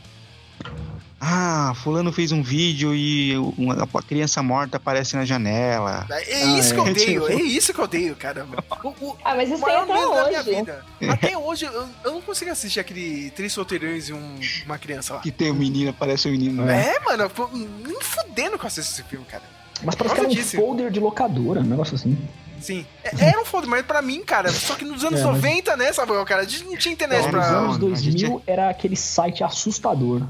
Ah, 1.25 1.73
fulano 1.75 2.11
fez 2.11 2.33
um 2.33 2.43
vídeo 2.43 2.93
e 2.93 3.37
uma, 3.57 3.81
a 3.83 4.01
criança 4.01 4.43
morta 4.43 4.75
aparece 4.75 5.15
na 5.15 5.23
janela. 5.23 6.05
É 6.09 6.43
isso 6.59 6.73
que 6.73 6.79
eu 6.79 6.83
odeio, 6.83 7.27
é 7.31 7.35
isso 7.35 7.73
que 7.73 7.79
eu 7.79 7.85
odeio, 7.85 8.15
caramba. 8.15 8.61
O, 8.83 8.89
o, 8.89 9.15
Ah, 9.23 9.33
mas 9.33 9.49
isso 9.49 9.63
tem 9.63 9.73
maior 9.73 9.83
até 9.83 9.93
medo 9.93 10.13
da 10.15 10.27
minha 10.27 10.39
hoje. 10.41 10.55
vida. 10.55 10.85
Até 11.09 11.37
hoje, 11.37 11.65
eu, 11.65 11.87
eu 12.03 12.11
não 12.11 12.21
consigo 12.21 12.51
assistir 12.51 12.81
aquele 12.81 13.29
Três 13.31 13.53
Solteirões 13.53 14.09
e 14.09 14.13
um- 14.13 14.39
uma 14.65 14.77
criança 14.77 15.13
lá. 15.13 15.19
Que 15.21 15.31
tem 15.31 15.49
o 15.49 15.55
menino, 15.55 15.91
aparece 15.91 16.27
o 16.27 16.31
menino. 16.31 16.65
né? 16.65 16.93
É, 16.95 16.99
mano, 16.99 17.23
eu 17.23 17.29
tô 17.29 17.47
nem 17.53 17.97
fudendo 18.01 18.57
que 18.59 18.65
eu 18.65 18.67
assisto 18.67 18.91
esse 18.91 19.03
filme, 19.03 19.25
cara. 19.25 19.43
Mas 19.81 19.95
parece 19.95 20.15
que 20.15 20.21
era 20.21 20.29
um 20.29 20.33
disso. 20.33 20.55
folder 20.57 20.91
de 20.91 20.99
locadora, 20.99 21.61
um 21.61 21.63
negócio 21.63 21.95
assim. 21.95 22.17
Sim. 22.59 22.85
É- 23.03 23.25
Era 23.29 23.41
um 23.41 23.45
foda, 23.45 23.67
mas 23.67 23.85
pra 23.85 24.01
mim, 24.01 24.21
cara, 24.23 24.49
só 24.49 24.75
que 24.75 24.85
nos 24.85 25.03
anos 25.05 25.19
É, 25.19 25.23
mas- 25.25 25.35
90, 25.35 25.75
né, 25.77 25.91
Samuel, 25.91 26.23
cara, 26.25 26.41
a 26.41 26.45
gente 26.45 26.63
não 26.65 26.77
tinha 26.77 26.93
internet 26.93 27.21
Nos 27.23 27.31
pra. 27.31 27.45
anos 27.45 27.77
2000 27.77 28.41
era 28.47 28.69
aquele 28.69 28.95
site 28.95 29.43
assustador. 29.43 30.21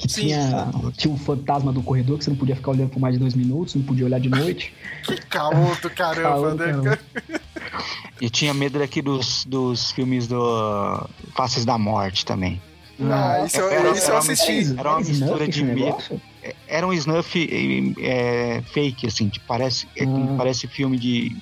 Que 0.00 0.08
tinha, 0.08 0.70
tinha 0.96 1.12
um 1.12 1.18
fantasma 1.18 1.72
do 1.72 1.82
corredor 1.82 2.16
que 2.18 2.24
você 2.24 2.30
não 2.30 2.36
podia 2.36 2.56
ficar 2.56 2.70
olhando 2.70 2.88
por 2.90 2.98
mais 3.00 3.14
de 3.14 3.20
dois 3.20 3.34
minutos, 3.34 3.74
não 3.74 3.82
podia 3.82 4.06
olhar 4.06 4.18
de 4.18 4.28
noite. 4.30 4.72
Caô 5.28 5.74
do 5.82 5.90
caramba, 5.90 6.22
Caô 6.30 6.50
do 6.50 6.56
né? 6.56 6.64
caramba. 6.66 6.98
E 8.20 8.30
tinha 8.30 8.52
medo 8.54 8.78
daqui 8.78 9.02
dos, 9.02 9.44
dos 9.44 9.90
filmes 9.92 10.26
do 10.26 11.06
Faces 11.36 11.64
da 11.64 11.76
Morte 11.78 12.24
também. 12.24 12.60
Ah, 13.02 13.44
isso 13.46 13.58
eu- 13.58 13.92
isso 13.94 14.08
eu 14.10 14.14
uma 14.14 14.18
assisti. 14.18 14.74
Era 14.78 14.90
uma 14.90 15.00
Era 15.00 15.08
mistura 15.08 15.48
de 15.48 15.64
medo. 15.64 15.80
negócio? 15.84 16.20
Era 16.68 16.86
um 16.86 16.92
snuff 16.92 17.94
é, 17.98 18.62
fake, 18.72 19.06
assim, 19.06 19.28
que 19.30 19.40
parece, 19.40 19.86
é, 19.96 20.04
que 20.04 20.36
parece 20.36 20.66
filme 20.66 20.98
de. 20.98 21.36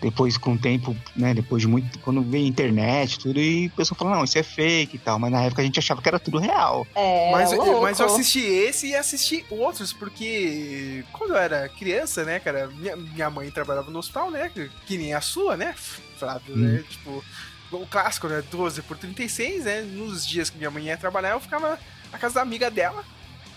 Depois, 0.00 0.38
com 0.38 0.54
o 0.54 0.58
tempo, 0.58 0.96
né? 1.14 1.34
Depois 1.34 1.62
de 1.62 1.68
muito. 1.68 1.98
Quando 1.98 2.22
veio 2.22 2.44
a 2.44 2.48
internet 2.48 3.18
tudo, 3.18 3.38
e 3.38 3.66
o 3.66 3.70
pessoal 3.70 3.98
falou, 3.98 4.14
não, 4.14 4.24
isso 4.24 4.38
é 4.38 4.42
fake 4.42 4.96
e 4.96 4.98
tal. 4.98 5.18
Mas 5.18 5.30
na 5.30 5.42
época 5.42 5.60
a 5.62 5.64
gente 5.64 5.78
achava 5.78 6.00
que 6.00 6.08
era 6.08 6.18
tudo 6.18 6.38
real. 6.38 6.86
É, 6.94 7.32
Mas, 7.32 7.52
louco. 7.52 7.82
mas 7.82 8.00
eu 8.00 8.06
assisti 8.06 8.40
esse 8.40 8.88
e 8.88 8.96
assisti 8.96 9.44
outros, 9.50 9.92
porque 9.92 11.04
quando 11.12 11.30
eu 11.30 11.36
era 11.36 11.68
criança, 11.68 12.24
né, 12.24 12.40
cara, 12.40 12.68
minha, 12.68 12.96
minha 12.96 13.30
mãe 13.30 13.50
trabalhava 13.50 13.90
no 13.90 13.98
hospital, 13.98 14.30
né? 14.30 14.50
Que, 14.52 14.70
que 14.86 14.96
nem 14.96 15.12
a 15.12 15.20
sua, 15.20 15.56
né, 15.56 15.74
Flávio, 16.18 16.56
né? 16.56 16.82
Tipo, 16.88 17.24
o 17.72 17.86
clássico, 17.86 18.28
né? 18.28 18.42
12 18.50 18.82
por 18.82 18.96
36, 18.96 19.64
né? 19.64 19.82
Nos 19.82 20.26
dias 20.26 20.50
que 20.50 20.58
minha 20.58 20.70
mãe 20.70 20.84
ia 20.84 20.96
trabalhar, 20.96 21.30
eu 21.30 21.40
ficava 21.40 21.78
na 22.10 22.18
casa 22.18 22.36
da 22.36 22.42
amiga 22.42 22.70
dela. 22.70 23.04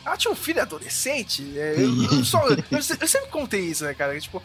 Ela 0.05 0.17
tinha 0.17 0.31
um 0.31 0.35
filho 0.35 0.61
adolescente. 0.61 1.57
é, 1.57 1.75
eu, 1.77 2.17
eu 2.17 2.25
só- 2.25 2.47
eu- 2.49 2.57
eu 2.71 3.07
sempre 3.07 3.29
contei 3.29 3.61
isso, 3.61 3.83
né, 3.85 3.93
cara? 3.93 4.19
Tipo, 4.19 4.41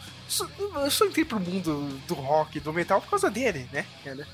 eu 0.75 0.91
só 0.91 1.05
entrei 1.05 1.25
pro 1.25 1.39
mundo 1.39 1.99
do 2.07 2.13
rock, 2.13 2.59
do 2.59 2.71
metal 2.71 3.01
por 3.01 3.09
causa 3.09 3.29
dele, 3.29 3.67
né? 3.73 3.85
cara? 4.03 4.25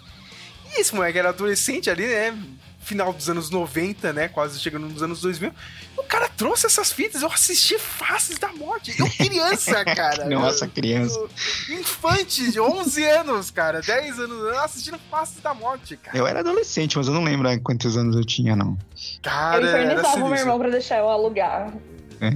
E 0.76 0.82
esse 0.82 0.94
moleque 0.94 1.18
era 1.18 1.30
adolescente 1.30 1.90
ali, 1.90 2.06
né? 2.08 2.38
Final 2.86 3.12
dos 3.12 3.30
anos 3.30 3.50
90, 3.50 4.14
né? 4.14 4.28
Quase 4.28 4.60
chegando 4.60 4.88
nos 4.88 5.02
anos 5.02 5.22
2000. 5.22 5.52
O 5.98 6.04
cara 6.04 6.30
trouxe 6.30 6.68
essas 6.68 6.92
fitas, 6.92 7.24
eu 7.24 7.32
assisti 7.32 7.78
Faces 7.80 8.38
da 8.38 8.54
Morte. 8.54 8.96
Eu 8.98 9.10
criança, 9.10 9.84
cara. 9.96 10.26
Nossa, 10.26 10.68
criança. 10.68 11.18
Eu, 11.18 11.80
infante 11.80 12.52
de 12.52 12.60
11 12.60 13.04
anos, 13.04 13.52
cara. 13.52 13.82
10 13.82 14.20
anos, 14.20 14.58
assistindo 14.58 15.00
Faces 15.10 15.42
da 15.42 15.54
Morte, 15.54 15.98
cara. 15.98 16.16
Eu 16.16 16.28
era 16.28 16.40
adolescente, 16.40 16.98
mas 16.98 17.08
eu 17.08 17.14
não 17.14 17.24
lembro 17.24 17.50
quantos 17.62 17.98
anos 17.98 18.16
eu 18.16 18.24
tinha, 18.24 18.56
não. 18.56 18.78
Cara, 19.22 19.62
eu 19.62 19.84
infernizava 19.84 20.24
o 20.24 20.30
meu 20.30 20.38
irmão 20.38 20.60
pra 20.60 20.70
deixar 20.70 21.00
eu 21.00 21.10
alugar. 21.10 21.74
É. 22.22 22.28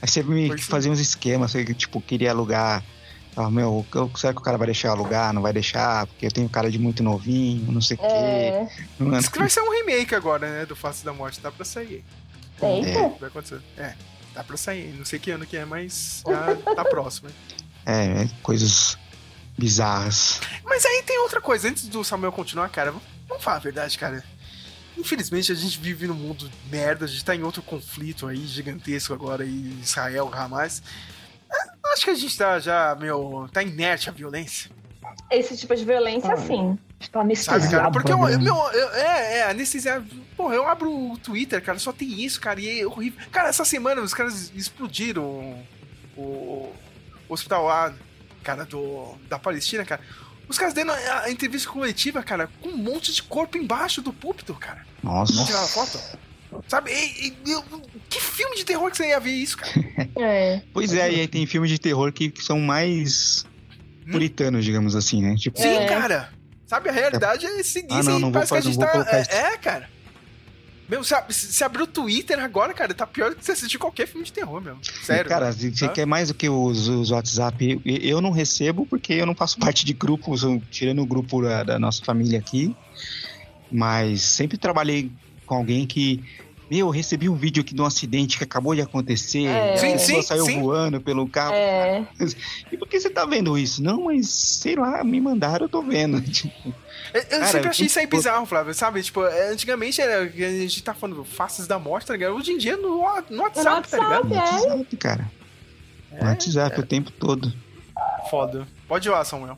Aí 0.00 0.08
você 0.08 0.22
que 0.22 0.64
fazia 0.64 0.92
uns 0.92 1.00
esquemas, 1.00 1.50
você 1.50 1.64
tipo, 1.74 2.00
queria 2.00 2.30
alugar. 2.30 2.84
Ah, 3.36 3.50
meu, 3.50 3.84
eu- 3.94 4.10
será 4.16 4.32
que 4.32 4.38
o 4.40 4.42
cara 4.42 4.56
vai 4.56 4.66
deixar 4.66 4.90
alugar? 4.90 5.32
Não 5.32 5.42
vai 5.42 5.52
deixar, 5.52 6.06
porque 6.06 6.24
eu 6.26 6.30
tenho 6.32 6.48
cara 6.48 6.70
de 6.70 6.78
muito 6.78 7.02
novinho, 7.02 7.70
não 7.70 7.82
sei 7.82 7.98
o 8.00 8.04
É. 8.04 8.66
quê. 8.68 8.84
Não 8.98 9.10
Diz 9.18 9.28
que 9.28 9.38
vai 9.38 9.50
ser 9.50 9.60
um 9.60 9.70
remake 9.70 10.14
agora, 10.14 10.48
né? 10.50 10.64
Do 10.66 10.74
Faces 10.74 11.02
da 11.02 11.12
Morte. 11.12 11.38
Tá 11.40 11.52
pra 11.52 11.64
sair. 11.64 12.02
Eita. 12.62 13.08
Vai 13.20 13.28
acontecer. 13.28 13.60
É, 13.76 13.92
tá 14.32 14.42
pra 14.42 14.56
sair. 14.56 14.94
Não 14.96 15.04
sei 15.04 15.18
que 15.18 15.30
ano 15.30 15.44
que 15.44 15.56
é, 15.56 15.66
mas 15.66 16.22
já 16.26 16.74
tá 16.74 16.84
próximo. 16.84 17.28
hein? 17.28 17.34
É, 17.88 18.22
é, 18.22 18.28
coisas 18.42 18.98
bizarras. 19.56 20.40
Mas 20.64 20.84
aí 20.84 21.04
tem 21.06 21.18
outra 21.20 21.40
coisa. 21.40 21.68
Antes 21.68 21.86
do 21.86 22.02
Samuel 22.02 22.32
continuar, 22.32 22.68
cara, 22.68 22.92
vamos 23.28 23.44
falar 23.44 23.58
a 23.58 23.60
verdade, 23.60 23.96
cara. 23.96 24.24
Infelizmente 24.98 25.52
a 25.52 25.54
gente 25.54 25.78
vive 25.78 26.06
num 26.08 26.14
mundo 26.14 26.50
merda, 26.68 27.04
a 27.04 27.08
gente 27.08 27.24
tá 27.24 27.36
em 27.36 27.42
outro 27.44 27.62
conflito 27.62 28.26
aí 28.26 28.44
gigantesco 28.46 29.12
agora, 29.14 29.44
Israel, 29.44 30.28
Hamas. 30.34 30.82
Acho 31.92 32.04
que 32.04 32.10
a 32.10 32.14
gente 32.14 32.36
tá 32.36 32.58
já, 32.58 32.94
meu, 32.96 33.48
tá 33.52 33.62
inerte 33.62 34.08
à 34.08 34.12
violência. 34.12 34.70
Esse 35.30 35.56
tipo 35.56 35.74
de 35.74 35.84
violência, 35.84 36.32
Ah, 36.32 36.36
sim. 36.36 36.78
Sabe, 37.00 37.18
anestesiado. 37.24 37.70
cara? 37.70 37.90
Porque 37.90 38.12
eu, 38.12 38.28
eu- 38.28 38.40
meu, 38.40 38.54
eu- 38.54 38.90
é, 38.94 39.38
é, 39.38 39.50
anestesiado. 39.50 40.04
Porra, 40.36 40.54
eu 40.54 40.66
abro 40.66 40.90
o 41.12 41.18
Twitter, 41.18 41.62
cara, 41.62 41.78
só 41.78 41.92
tem 41.92 42.22
isso, 42.24 42.40
cara, 42.40 42.60
e 42.60 42.80
é 42.80 42.86
horrível. 42.86 43.20
Cara, 43.30 43.48
essa 43.48 43.64
semana 43.64 44.00
os 44.02 44.12
caras 44.14 44.50
explodiram 44.54 45.22
o, 46.16 46.20
o 46.20 46.74
hospital 47.28 47.64
lá, 47.66 47.92
cara, 48.42 48.64
do, 48.64 49.14
da 49.28 49.38
Palestina, 49.38 49.84
cara. 49.84 50.00
Os 50.48 50.58
caras 50.58 50.74
dando 50.74 50.92
a, 50.92 51.22
a 51.22 51.30
entrevista 51.30 51.68
coletiva, 51.70 52.22
cara, 52.22 52.48
com 52.62 52.68
um 52.70 52.76
monte 52.76 53.12
de 53.12 53.22
corpo 53.22 53.56
embaixo 53.58 54.00
do 54.00 54.12
púlpito, 54.12 54.54
cara. 54.54 54.84
Nossa. 55.02 55.44
Tiraram 55.44 55.66
foto. 55.68 55.98
Sabe? 56.68 56.90
E- 56.92 57.28
e- 57.28 57.52
eu- 57.52 57.62
que 58.08 58.20
filme 58.20 58.56
de 58.56 58.64
terror 58.64 58.90
que 58.90 58.96
você 58.96 59.08
ia 59.08 59.20
ver 59.20 59.32
isso, 59.32 59.56
cara? 59.56 59.72
É. 60.16 60.62
Pois 60.72 60.94
é, 60.94 61.12
e 61.12 61.20
aí 61.20 61.28
tem 61.28 61.46
filmes 61.46 61.70
de 61.70 61.78
terror 61.78 62.12
que, 62.12 62.30
que 62.30 62.42
são 62.42 62.58
mais 62.58 63.44
puritanos, 64.10 64.64
digamos 64.64 64.94
assim, 64.96 65.22
né? 65.22 65.34
Tipo, 65.36 65.60
Sim, 65.60 65.86
cara. 65.88 66.30
Sabe, 66.66 66.88
a 66.88 66.92
realidade 66.92 67.46
é 67.46 67.62
seguir 67.62 67.92
Ah, 67.92 68.02
não, 68.02 68.18
não 68.18 68.32
vou 68.32 68.42
parece 68.42 68.52
que 68.52 68.58
a 68.58 68.60
gente 68.60 68.78
não 68.78 69.04
tá. 69.04 69.18
É, 69.30 69.52
é, 69.52 69.56
cara. 69.56 69.88
Meu, 70.88 71.02
se, 71.02 71.64
abrir 71.64 71.82
o 71.82 71.86
Twitter 71.86 72.38
agora, 72.38 72.72
cara, 72.72 72.94
tá 72.94 73.04
pior 73.06 73.30
do 73.30 73.36
que 73.36 73.44
você 73.44 73.52
assistir 73.52 73.76
qualquer 73.76 74.06
filme 74.06 74.24
de 74.24 74.32
terror, 74.32 74.60
mesmo. 74.60 74.78
Sério. 75.02 75.28
Cara, 75.28 75.46
né? 75.46 75.52
se 75.52 75.70
você 75.70 75.88
quer 75.88 76.06
mais 76.06 76.28
do 76.28 76.34
que 76.34 76.48
os, 76.48 76.86
os 76.88 77.10
WhatsApp, 77.10 77.80
eu, 77.84 77.96
eu 77.96 78.20
não 78.20 78.30
recebo 78.30 78.86
porque 78.86 79.14
eu 79.14 79.26
não 79.26 79.34
faço 79.34 79.58
parte 79.60 79.84
de 79.84 79.92
grupos, 79.92 80.42
tirando 80.70 81.02
o 81.02 81.06
grupo 81.06 81.42
da, 81.42 81.64
da 81.64 81.78
nossa 81.78 82.04
família 82.04 82.38
aqui. 82.38 82.74
Mas 83.70 84.22
sempre 84.22 84.56
trabalhei 84.56 85.10
com 85.44 85.56
alguém 85.56 85.86
que. 85.86 86.22
Meu, 86.70 86.86
eu 86.86 86.90
recebi 86.90 87.28
um 87.28 87.34
vídeo 87.36 87.60
aqui 87.62 87.74
de 87.74 87.80
um 87.80 87.84
acidente 87.84 88.36
que 88.38 88.44
acabou 88.44 88.74
de 88.74 88.80
acontecer. 88.80 89.44
É. 89.44 89.74
a 89.74 89.76
Sim, 89.76 89.92
pessoa 89.92 90.22
sim, 90.22 90.26
saiu 90.28 90.44
sim. 90.46 90.60
voando 90.60 91.00
pelo 91.00 91.28
carro. 91.28 91.54
É. 91.54 92.06
E 92.72 92.76
por 92.76 92.88
que 92.88 92.98
você 92.98 93.08
tá 93.08 93.24
vendo 93.24 93.56
isso? 93.56 93.82
Não, 93.82 94.04
mas 94.04 94.28
sei 94.28 94.74
lá, 94.76 95.04
me 95.04 95.20
mandaram, 95.20 95.66
eu 95.66 95.68
tô 95.68 95.80
vendo. 95.82 96.20
Tipo, 96.28 96.74
Eu, 97.14 97.20
eu 97.22 97.28
Cara, 97.28 97.46
sempre 97.46 97.68
achei 97.68 97.86
isso 97.86 97.98
aí 98.00 98.06
bizarro, 98.06 98.44
Flávio, 98.46 98.74
sabe? 98.74 99.00
Tipo, 99.02 99.24
é, 99.24 99.50
antigamente 99.52 100.00
era, 100.00 100.22
a 100.24 100.28
gente 100.28 100.82
tá 100.82 100.92
falando 100.92 101.24
faces 101.24 101.66
da 101.68 101.78
morte, 101.78 102.06
tá 102.06 102.14
ligado? 102.14 102.34
Hoje 102.34 102.50
em 102.52 102.58
dia 102.58 102.76
no, 102.76 102.98
wa- 102.98 103.22
no 103.30 103.42
WhatsApp, 103.42 103.88
tá 103.88 103.96
ligado? 103.98 104.28
no 104.28 104.34
WhatsApp, 104.34 104.96
cara. 104.96 105.30
No 106.20 106.26
WhatsApp 106.26 106.80
o 106.80 106.86
tempo 106.86 107.10
todo. 107.12 107.52
Foda. 108.28 108.66
Pode 108.88 109.06
ir 109.08 109.10
lá, 109.12 109.24
Samuel. 109.24 109.56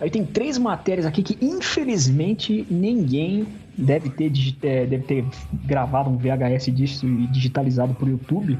Aí 0.00 0.10
tem 0.10 0.24
três 0.24 0.56
matérias 0.58 1.06
aqui 1.06 1.22
que 1.22 1.38
infelizmente 1.44 2.66
ninguém 2.70 3.46
deve 3.76 4.10
ter, 4.10 4.32
é, 4.62 4.86
deve 4.86 5.04
ter 5.04 5.24
gravado 5.64 6.10
um 6.10 6.16
VHS 6.16 6.66
disso 6.72 7.06
e 7.06 7.26
digitalizado 7.28 7.94
por 7.94 8.08
YouTube. 8.08 8.58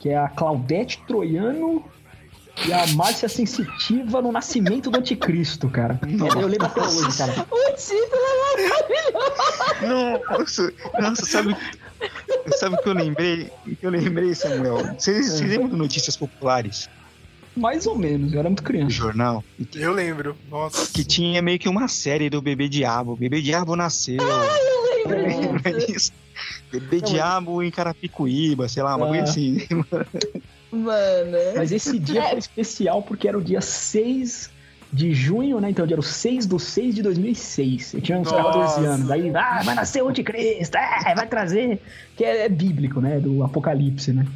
Que 0.00 0.10
é 0.10 0.18
a 0.18 0.28
Claudete 0.28 1.02
Troiano 1.06 1.84
e 2.66 2.72
a 2.72 2.86
Márcia 2.88 3.28
Sensitiva 3.28 4.22
no 4.22 4.30
Nascimento 4.30 4.90
do 4.90 4.98
Anticristo, 4.98 5.68
cara. 5.68 5.98
Eu 6.02 6.46
lembro 6.46 6.66
até 6.66 6.82
hoje, 6.82 7.18
cara. 7.18 7.32
O 7.50 7.72
título 7.76 8.22
é 8.22 8.68
maravilhoso. 8.68 10.28
Nossa, 10.38 10.72
nossa, 11.00 11.24
sabe, 11.24 11.56
sabe 12.56 12.76
o 12.76 12.78
que 12.78 12.88
eu 12.88 12.94
lembrei? 12.94 13.50
O 13.66 13.76
que 13.76 13.86
eu 13.86 13.90
lembrei, 13.90 14.34
Samuel? 14.34 14.94
Vocês, 14.98 15.26
vocês 15.26 15.40
lembram 15.40 15.68
do 15.68 15.76
Notícias 15.76 16.16
Populares? 16.16 16.88
Mais 17.56 17.86
ou 17.86 17.96
menos, 17.96 18.32
eu 18.32 18.40
era 18.40 18.48
muito 18.48 18.62
criança. 18.62 18.90
jornal? 18.90 19.44
Eu 19.74 19.92
lembro. 19.92 20.36
Nossa. 20.50 20.92
Que 20.92 21.04
tinha 21.04 21.40
meio 21.40 21.58
que 21.58 21.68
uma 21.68 21.86
série 21.88 22.28
do 22.28 22.42
Bebê 22.42 22.68
Diabo. 22.68 23.14
Bebê 23.16 23.40
Diabo 23.40 23.76
nasceu. 23.76 24.16
Eu 24.20 24.84
lembro 25.14 25.52
Lembra 25.52 25.72
disso. 25.72 25.86
disso? 25.92 26.12
Bebê 26.72 27.00
Diabo 27.00 27.62
em 27.62 27.70
Carapicuíba, 27.70 28.68
sei 28.68 28.82
lá, 28.82 28.96
uma 28.96 29.06
coisa 29.06 29.22
Ah. 29.22 29.24
assim. 29.30 29.58
Mano. 30.72 31.36
Mas 31.56 31.70
esse 31.72 31.98
dia 31.98 32.22
É. 32.24 32.30
foi 32.30 32.38
especial 32.38 33.02
porque 33.02 33.28
era 33.28 33.38
o 33.38 33.42
dia 33.42 33.60
6 33.60 34.50
de 34.92 35.12
junho, 35.12 35.60
né? 35.60 35.70
Então 35.70 35.84
era 35.84 35.98
o 35.98 36.02
6 36.02 36.46
do 36.46 36.58
6 36.58 36.94
de 36.94 37.02
2006. 37.02 37.94
Eu 37.94 38.00
tinha 38.00 38.18
uns 38.18 38.30
Nossa. 38.30 38.42
14 38.42 38.84
anos. 38.86 39.10
Aí, 39.10 39.30
ah, 39.34 39.62
vai 39.64 39.74
nascer 39.74 40.02
o 40.02 40.08
anticristo, 40.08 40.76
é, 40.76 41.14
vai 41.14 41.26
trazer. 41.28 41.80
Que 42.16 42.24
é, 42.24 42.44
é 42.44 42.48
bíblico, 42.48 43.00
né? 43.00 43.20
Do 43.20 43.42
Apocalipse, 43.44 44.12
né? 44.12 44.26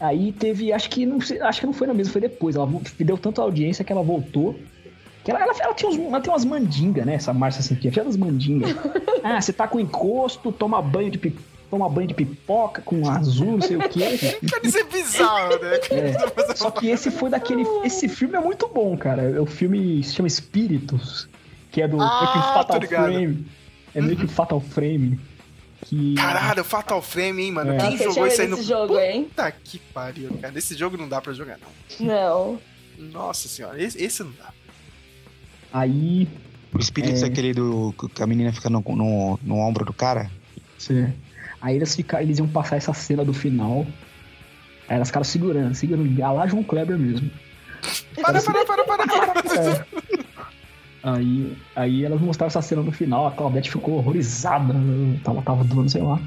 Aí 0.00 0.32
teve, 0.32 0.72
acho 0.72 0.88
que 0.88 1.04
não, 1.04 1.18
acho 1.18 1.60
que 1.60 1.66
não 1.66 1.72
foi 1.72 1.86
na 1.86 1.94
mesma, 1.94 2.12
foi 2.12 2.20
depois. 2.20 2.54
Ela 2.54 2.68
deu 3.00 3.18
tanta 3.18 3.42
audiência 3.42 3.84
que 3.84 3.92
ela 3.92 4.02
voltou. 4.02 4.58
Que 5.24 5.30
ela, 5.30 5.42
ela, 5.42 5.52
ela 5.58 5.74
tinha 5.74 5.90
uns, 5.90 5.98
ela 5.98 6.20
tem 6.20 6.32
umas 6.32 6.44
mandingas, 6.44 7.04
né? 7.04 7.14
Essa 7.14 7.32
Márcia 7.32 7.60
assim, 7.60 7.74
tinha 7.74 7.92
das 8.04 8.16
mandingas. 8.16 8.74
ah, 9.24 9.40
você 9.40 9.52
tá 9.52 9.66
com 9.66 9.80
encosto, 9.80 10.52
toma 10.52 10.80
banho 10.80 11.10
de 11.10 11.18
pipoca. 11.18 11.48
Toma 11.70 11.86
banho 11.86 12.08
de 12.08 12.14
pipoca 12.14 12.80
com 12.80 13.06
azul, 13.10 13.52
não 13.52 13.60
sei 13.60 13.76
o 13.76 13.88
quê. 13.90 14.38
Cara, 14.50 14.66
isso 14.66 14.78
é 14.78 14.84
bizarro, 14.84 15.50
né? 15.62 15.78
É. 16.48 16.54
Só 16.54 16.70
que 16.70 16.88
esse 16.88 17.10
foi 17.10 17.28
daquele. 17.28 17.62
Esse 17.84 18.08
filme 18.08 18.36
é 18.36 18.40
muito 18.40 18.66
bom, 18.68 18.96
cara. 18.96 19.42
O 19.42 19.44
filme 19.44 20.02
se 20.02 20.14
chama 20.14 20.28
Espíritos, 20.28 21.28
que 21.70 21.82
é 21.82 21.88
do 21.88 22.00
Ah, 22.00 22.30
que 22.32 22.38
tô 22.38 22.54
Fatal. 22.54 22.80
Frame. 22.88 23.46
É 23.94 24.00
meio 24.00 24.16
que 24.16 24.26
Fatal 24.26 24.60
Frame. 24.60 25.20
Que. 25.86 26.14
Caralho, 26.14 26.64
Fatal 26.64 27.00
Frame, 27.00 27.42
hein, 27.44 27.52
mano? 27.52 27.72
É. 27.72 27.78
Quem 27.78 27.96
jogou 27.98 28.26
isso 28.26 28.40
aí 28.40 28.48
medo 28.48 28.56
no. 28.58 28.62
jogo, 28.66 28.98
hein? 28.98 29.24
Puta 29.24 29.50
que 29.52 29.78
pariu, 29.78 30.36
cara. 30.40 30.56
Esse 30.58 30.74
jogo 30.76 30.96
não 30.96 31.08
dá 31.08 31.20
pra 31.20 31.32
jogar, 31.32 31.58
não. 31.58 32.06
Não. 32.06 32.60
Nossa 32.98 33.46
senhora, 33.48 33.80
esse, 33.82 34.02
esse 34.02 34.22
não 34.24 34.32
dá. 34.32 34.52
Aí. 35.72 36.28
O 36.74 36.78
espírito 36.78 37.16
É. 37.18 37.22
é 37.22 37.26
aquele 37.26 37.54
do 37.54 37.94
que 38.14 38.22
a 38.22 38.26
menina 38.26 38.52
fica 38.52 38.68
no, 38.68 38.80
no, 38.80 39.38
no 39.42 39.58
ombro 39.58 39.84
do 39.84 39.92
cara. 39.92 40.30
Sim. 40.78 41.12
Aí 41.60 41.76
eles 41.76 41.94
ficaram, 41.94 42.24
eles 42.24 42.38
iam 42.38 42.48
passar 42.48 42.76
essa 42.76 42.92
cena 42.92 43.24
do 43.24 43.32
final. 43.32 43.86
Aí 44.88 44.96
elas 44.96 45.08
ficaram 45.08 45.24
segurando, 45.24 45.74
segurando. 45.74 46.22
A 46.22 46.32
lá 46.32 46.46
João 46.46 46.62
Kleber 46.62 46.98
mesmo. 46.98 47.30
Para, 48.20 48.42
para, 48.42 48.64
para, 48.64 48.84
para, 48.84 49.06
para. 49.06 49.40
É. 49.70 49.84
Aí, 51.02 51.56
aí 51.76 52.04
elas 52.04 52.20
mostraram 52.20 52.48
essa 52.48 52.60
cena 52.60 52.82
no 52.82 52.90
final, 52.90 53.26
a 53.26 53.30
Claudete 53.30 53.70
ficou 53.70 53.94
horrorizada, 53.94 54.74
tava, 55.22 55.42
tava 55.42 55.64
doando, 55.64 55.90
sei 55.90 56.02
lá. 56.02 56.20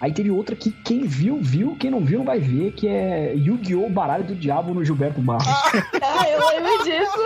Aí 0.00 0.12
teve 0.12 0.30
outra 0.30 0.54
que 0.54 0.70
quem 0.70 1.06
viu, 1.06 1.38
viu, 1.40 1.76
quem 1.76 1.90
não 1.90 2.04
viu 2.04 2.18
não 2.18 2.26
vai 2.26 2.38
ver, 2.38 2.72
que 2.72 2.86
é 2.86 3.34
Yu-Gi-Oh! 3.34 3.88
Baralho 3.88 4.24
do 4.24 4.34
Diabo 4.34 4.74
no 4.74 4.84
Gilberto 4.84 5.20
Barros. 5.22 5.46
Ah, 5.46 6.28
eu 6.28 6.46
lembro 6.48 6.84
disso. 6.84 7.18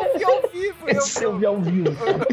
Eu 0.00 0.18
vi 0.18 0.24
ao 0.24 0.50
vivo, 0.50 0.76
eu 0.88 0.98
Esse 0.98 1.24
eu 1.24 1.38
vi 1.38 1.46
ao 1.46 1.60
vivo, 1.60 1.96
cara. 1.96 2.26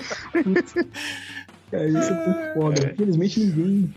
Cara, 1.71 1.87
isso 1.87 2.13
é 2.13 2.25
muito 2.25 2.53
foda. 2.53 2.91
Infelizmente 2.93 3.39
ninguém. 3.39 3.93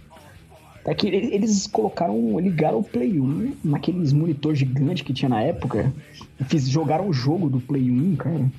É 0.86 0.94
que 0.94 1.08
eles 1.08 1.66
colocaram, 1.66 2.38
ligaram 2.38 2.78
o 2.78 2.84
Play 2.84 3.20
1 3.20 3.56
naqueles 3.62 4.12
monitor 4.12 4.54
gigante 4.54 5.04
que 5.04 5.12
tinha 5.12 5.28
na 5.28 5.42
época. 5.42 5.92
E 6.40 6.44
fiz, 6.44 6.68
jogaram 6.68 7.08
o 7.08 7.12
jogo 7.12 7.50
do 7.50 7.60
Play 7.60 7.90
1, 7.90 8.16
cara. 8.16 8.50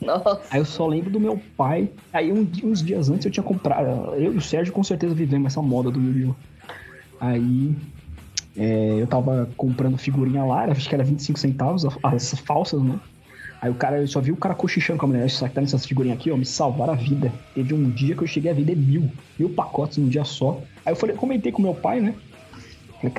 Nossa. 0.00 0.40
Aí 0.50 0.60
eu 0.60 0.64
só 0.64 0.86
lembro 0.86 1.10
do 1.10 1.20
meu 1.20 1.40
pai. 1.56 1.90
Aí 2.12 2.32
um 2.32 2.46
uns 2.64 2.82
dias 2.82 3.08
antes 3.08 3.24
eu 3.24 3.32
tinha 3.32 3.44
comprado. 3.44 4.14
Eu 4.14 4.34
e 4.34 4.36
o 4.36 4.40
Sérgio 4.40 4.72
com 4.72 4.84
certeza 4.84 5.14
vivemos 5.14 5.52
essa 5.52 5.62
moda 5.62 5.90
do 5.90 6.00
Yu-Gi-Oh! 6.00 6.34
Aí 7.20 7.74
é, 8.56 8.96
eu 9.00 9.06
tava 9.06 9.48
comprando 9.56 9.96
figurinha 9.96 10.44
lá, 10.44 10.64
acho 10.64 10.88
que 10.88 10.94
era 10.94 11.04
25 11.04 11.38
centavos, 11.38 11.86
as 12.02 12.34
falsas, 12.40 12.82
né? 12.82 12.98
Aí 13.60 13.70
o 13.70 13.74
cara, 13.74 14.00
eu 14.00 14.08
só 14.08 14.20
vi 14.20 14.32
o 14.32 14.36
cara 14.36 14.56
cochichando 14.56 14.98
com 14.98 15.06
a 15.06 15.08
mulher, 15.08 15.24
isso 15.24 15.44
aqui 15.44 15.54
tá 15.54 15.60
nessas 15.60 15.86
figurinhas 15.86 16.18
aqui, 16.18 16.32
ó, 16.32 16.36
me 16.36 16.44
salvaram 16.44 16.94
a 16.94 16.96
vida. 16.96 17.32
Teve 17.54 17.72
um 17.72 17.90
dia 17.90 18.16
que 18.16 18.22
eu 18.22 18.26
cheguei 18.26 18.50
a 18.50 18.54
vender 18.54 18.76
mil, 18.76 19.08
mil 19.38 19.50
pacotes 19.50 19.98
num 19.98 20.08
dia 20.08 20.24
só. 20.24 20.60
Aí 20.84 20.92
eu 20.92 20.96
falei, 20.96 21.14
comentei 21.14 21.52
com 21.52 21.62
meu 21.62 21.74
pai, 21.74 22.00
né? 22.00 22.14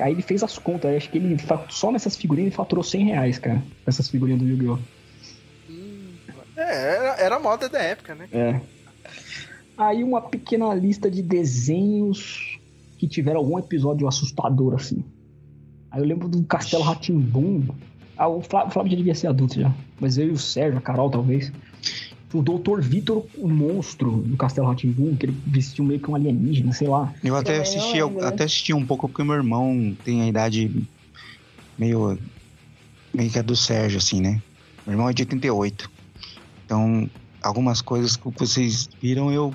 Aí 0.02 0.12
ele 0.12 0.22
fez 0.22 0.42
as 0.42 0.58
contas, 0.58 0.94
acho 0.94 1.10
que 1.10 1.16
ele 1.16 1.36
só 1.70 1.90
nessas 1.90 2.14
figurinhas 2.14 2.48
ele 2.48 2.56
faturou 2.56 2.84
100 2.84 3.06
reais, 3.06 3.38
cara. 3.38 3.62
Essas 3.86 4.08
figurinhas 4.08 4.40
do 4.40 4.46
Yu-Gi-Oh! 4.46 4.78
É, 6.64 6.96
era, 6.96 7.16
era 7.20 7.36
a 7.36 7.40
moda 7.40 7.68
da 7.68 7.78
época, 7.80 8.14
né? 8.14 8.28
É. 8.32 8.60
Aí 9.76 10.04
uma 10.04 10.20
pequena 10.22 10.72
lista 10.74 11.10
de 11.10 11.22
desenhos 11.22 12.58
que 12.98 13.08
tiveram 13.08 13.40
algum 13.40 13.58
episódio 13.58 14.06
assustador, 14.06 14.74
assim. 14.74 15.04
Aí 15.90 16.00
eu 16.00 16.06
lembro 16.06 16.28
do 16.28 16.42
Castelo 16.44 16.82
Ratimbum. 16.82 17.66
Ah, 18.16 18.28
o 18.28 18.40
Flávio, 18.40 18.68
o 18.68 18.70
Flávio 18.72 18.90
já 18.92 18.96
devia 18.96 19.14
ser 19.14 19.26
adulto 19.26 19.60
já. 19.60 19.72
Mas 20.00 20.16
eu 20.16 20.28
e 20.28 20.30
o 20.30 20.38
Sérgio, 20.38 20.78
a 20.78 20.80
Carol 20.80 21.10
talvez. 21.10 21.52
O 22.32 22.42
Dr. 22.42 22.80
Vitor, 22.80 23.24
o 23.36 23.48
monstro 23.48 24.10
do 24.10 24.36
Castelo 24.36 24.66
Ratimbum, 24.66 25.14
que 25.14 25.26
ele 25.26 25.36
vestiu 25.46 25.84
meio 25.84 26.00
que 26.00 26.10
um 26.10 26.16
alienígena, 26.16 26.72
sei 26.72 26.88
lá. 26.88 27.12
Eu 27.22 27.36
até 27.36 27.58
É, 27.58 27.60
assisti, 27.60 27.96
eu 27.96 28.08
lembro, 28.08 28.26
até 28.26 28.42
assisti 28.42 28.72
um 28.72 28.84
pouco 28.84 29.08
porque 29.08 29.22
meu 29.22 29.36
irmão 29.36 29.96
tem 30.04 30.22
a 30.22 30.26
idade 30.26 30.68
meio 31.78 32.18
meio 33.12 33.30
que 33.30 33.38
a 33.38 33.42
do 33.42 33.54
Sérgio 33.54 33.98
assim, 33.98 34.20
né? 34.20 34.42
Meu 34.84 34.94
irmão 34.94 35.08
é 35.08 35.12
de 35.12 35.22
88. 35.22 35.88
Então, 36.74 37.08
algumas 37.40 37.80
coisas 37.80 38.16
que 38.16 38.28
vocês 38.36 38.88
viram 39.00 39.30
eu 39.30 39.54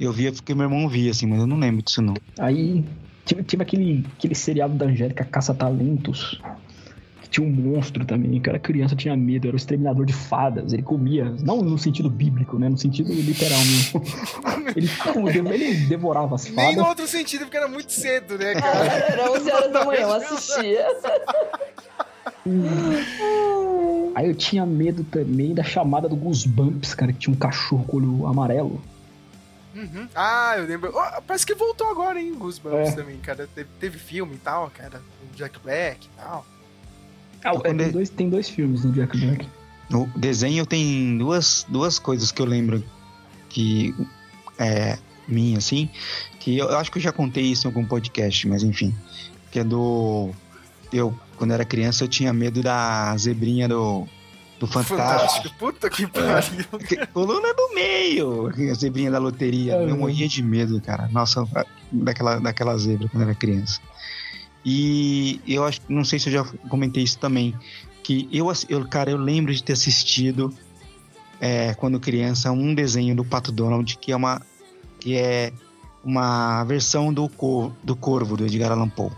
eu 0.00 0.10
via 0.10 0.32
porque 0.32 0.54
meu 0.54 0.64
irmão 0.64 0.88
via 0.88 1.10
assim, 1.10 1.26
mas 1.26 1.40
eu 1.40 1.46
não 1.46 1.58
lembro 1.58 1.82
disso 1.82 2.00
não. 2.00 2.14
Aí 2.38 2.82
tive, 3.26 3.42
tive 3.42 3.62
aquele, 3.62 4.06
aquele 4.16 4.34
seriado 4.34 4.72
da 4.74 4.86
Angélica 4.86 5.22
Caça-Talentos. 5.24 6.40
Que 7.20 7.28
tinha 7.28 7.46
um 7.46 7.50
monstro 7.50 8.04
também, 8.06 8.40
que 8.40 8.48
era 8.48 8.58
criança, 8.58 8.94
eu 8.94 8.98
tinha 8.98 9.14
medo, 9.16 9.48
era 9.48 9.54
o 9.54 9.58
exterminador 9.58 10.06
de 10.06 10.12
fadas. 10.14 10.72
Ele 10.72 10.82
comia, 10.82 11.24
não 11.42 11.60
no 11.60 11.76
sentido 11.76 12.08
bíblico, 12.08 12.58
né? 12.58 12.68
No 12.70 12.78
sentido 12.78 13.12
literal 13.12 13.58
mesmo. 13.58 14.02
ele, 14.76 14.88
comia- 15.12 15.54
ele 15.54 15.74
devorava 15.88 16.36
as 16.36 16.44
Nem 16.44 16.54
fadas. 16.54 16.76
no 16.76 16.86
outro 16.86 17.06
sentido, 17.06 17.40
porque 17.42 17.56
era 17.58 17.68
muito 17.68 17.92
cedo, 17.92 18.38
né, 18.38 18.54
cara? 18.54 18.86
Era 18.86 19.30
11 19.32 19.50
horas 19.50 19.72
da 19.72 19.84
manhã, 19.84 20.00
eu 20.02 20.12
assistia. 20.14 20.86
Aí 24.16 24.26
eu 24.28 24.34
tinha 24.34 24.64
medo 24.64 25.04
também 25.04 25.52
da 25.54 25.62
chamada 25.62 26.08
do 26.08 26.16
Goosebumps, 26.16 26.94
cara, 26.94 27.12
que 27.12 27.18
tinha 27.18 27.34
um 27.34 27.38
cachorro 27.38 27.84
com 27.84 27.98
olho 27.98 28.26
amarelo. 28.26 28.80
Uhum. 29.74 30.08
Ah, 30.14 30.54
eu 30.56 30.64
lembro. 30.64 30.90
Oh, 30.94 31.22
parece 31.26 31.44
que 31.44 31.54
voltou 31.54 31.86
agora, 31.90 32.18
hein, 32.18 32.32
Goosebumps 32.34 32.92
É. 32.92 32.92
também, 32.92 33.18
cara. 33.18 33.46
Teve, 33.54 33.68
teve 33.78 33.98
filme 33.98 34.36
e 34.36 34.38
tal, 34.38 34.70
cara. 34.70 35.02
O 35.22 35.36
Jack 35.36 35.58
Black 35.62 36.06
e 36.06 36.16
tal. 36.18 36.46
Ah, 37.44 37.52
é, 37.62 37.74
tem, 37.74 37.90
dois, 37.90 38.08
tem 38.08 38.30
dois 38.30 38.48
filmes 38.48 38.80
do 38.80 38.92
Jack 38.92 39.18
Black. 39.18 39.46
No 39.90 40.06
desenho 40.16 40.64
tem 40.64 41.18
duas, 41.18 41.66
duas 41.68 41.98
coisas 41.98 42.32
que 42.32 42.40
eu 42.40 42.46
lembro 42.46 42.82
que 43.50 43.94
é 44.58 44.96
minha, 45.28 45.58
assim, 45.58 45.90
que 46.40 46.56
eu, 46.56 46.70
eu 46.70 46.78
acho 46.78 46.90
que 46.90 46.96
eu 46.96 47.02
já 47.02 47.12
contei 47.12 47.44
isso 47.44 47.66
em 47.66 47.68
algum 47.70 47.84
podcast, 47.84 48.48
mas 48.48 48.62
enfim. 48.62 48.94
Que 49.50 49.58
é 49.58 49.64
do. 49.64 50.30
Eu, 50.96 51.14
quando 51.36 51.52
era 51.52 51.64
criança, 51.64 52.04
eu 52.04 52.08
tinha 52.08 52.32
medo 52.32 52.62
da 52.62 53.16
zebrinha 53.16 53.68
do, 53.68 54.06
do 54.58 54.66
Fantástico. 54.66 54.96
Fantástico. 54.96 55.54
Puta 55.58 55.90
que 55.90 56.06
pariu. 56.06 57.08
Coluna 57.12 57.54
do 57.54 57.74
meio, 57.74 58.48
a 58.48 58.74
zebrinha 58.74 59.10
da 59.10 59.18
loteria. 59.18 59.74
É, 59.74 59.90
eu 59.90 59.96
morria 59.96 60.28
de 60.28 60.42
medo, 60.42 60.80
cara. 60.80 61.08
Nossa, 61.12 61.46
daquela, 61.92 62.38
daquela 62.38 62.76
zebra 62.78 63.08
quando 63.08 63.22
eu 63.22 63.28
era 63.28 63.38
criança. 63.38 63.80
E 64.64 65.40
eu 65.46 65.64
acho, 65.64 65.80
não 65.88 66.04
sei 66.04 66.18
se 66.18 66.28
eu 66.28 66.32
já 66.32 66.44
comentei 66.68 67.02
isso 67.04 67.18
também, 67.18 67.54
que 68.02 68.28
eu, 68.32 68.50
eu 68.68 68.86
cara, 68.88 69.10
eu 69.10 69.16
lembro 69.16 69.54
de 69.54 69.62
ter 69.62 69.74
assistido 69.74 70.52
é, 71.40 71.74
quando 71.74 72.00
criança 72.00 72.50
um 72.50 72.74
desenho 72.74 73.14
do 73.14 73.24
Pato 73.24 73.52
Donald 73.52 73.96
que 73.98 74.10
é 74.10 74.16
uma 74.16 74.40
que 74.98 75.16
é 75.16 75.52
uma 76.02 76.64
versão 76.64 77.12
do 77.12 77.28
cor, 77.28 77.72
do 77.82 77.94
Corvo 77.94 78.36
do 78.36 78.44
Edgar 78.44 78.72
Allan 78.72 78.88
Poe. 78.88 79.10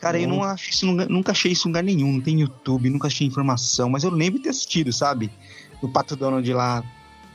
Cara, 0.00 0.18
eu 0.20 0.28
não 0.28 0.42
acho 0.42 0.70
isso, 0.70 0.86
nunca, 0.86 1.32
achei 1.32 1.52
isso 1.52 1.66
em 1.66 1.70
lugar 1.70 1.82
nenhum, 1.82 2.12
não 2.12 2.20
tem 2.20 2.40
YouTube, 2.40 2.90
nunca 2.90 3.06
achei 3.08 3.26
informação, 3.26 3.88
mas 3.88 4.04
eu 4.04 4.10
lembro 4.10 4.38
de 4.38 4.44
ter 4.44 4.50
assistido, 4.50 4.92
sabe? 4.92 5.30
O 5.82 5.88
Pato 5.88 6.14
Donald 6.16 6.50
lá. 6.52 6.82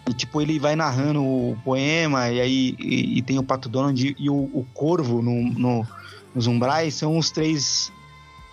E, 0.10 0.14
tipo, 0.14 0.42
ele 0.42 0.58
vai 0.60 0.76
narrando 0.76 1.24
o 1.24 1.58
poema, 1.64 2.30
e 2.30 2.40
aí 2.42 2.76
e, 2.80 3.18
e 3.18 3.22
tem 3.22 3.38
o 3.38 3.44
Pato 3.44 3.68
Donald 3.70 4.08
e, 4.08 4.16
e 4.18 4.30
o, 4.30 4.36
o 4.36 4.66
corvo 4.74 5.22
no, 5.22 5.44
no- 5.54 5.88
nos 6.34 6.48
umbrais 6.48 6.94
são 6.96 7.18
os 7.18 7.30
três. 7.32 7.92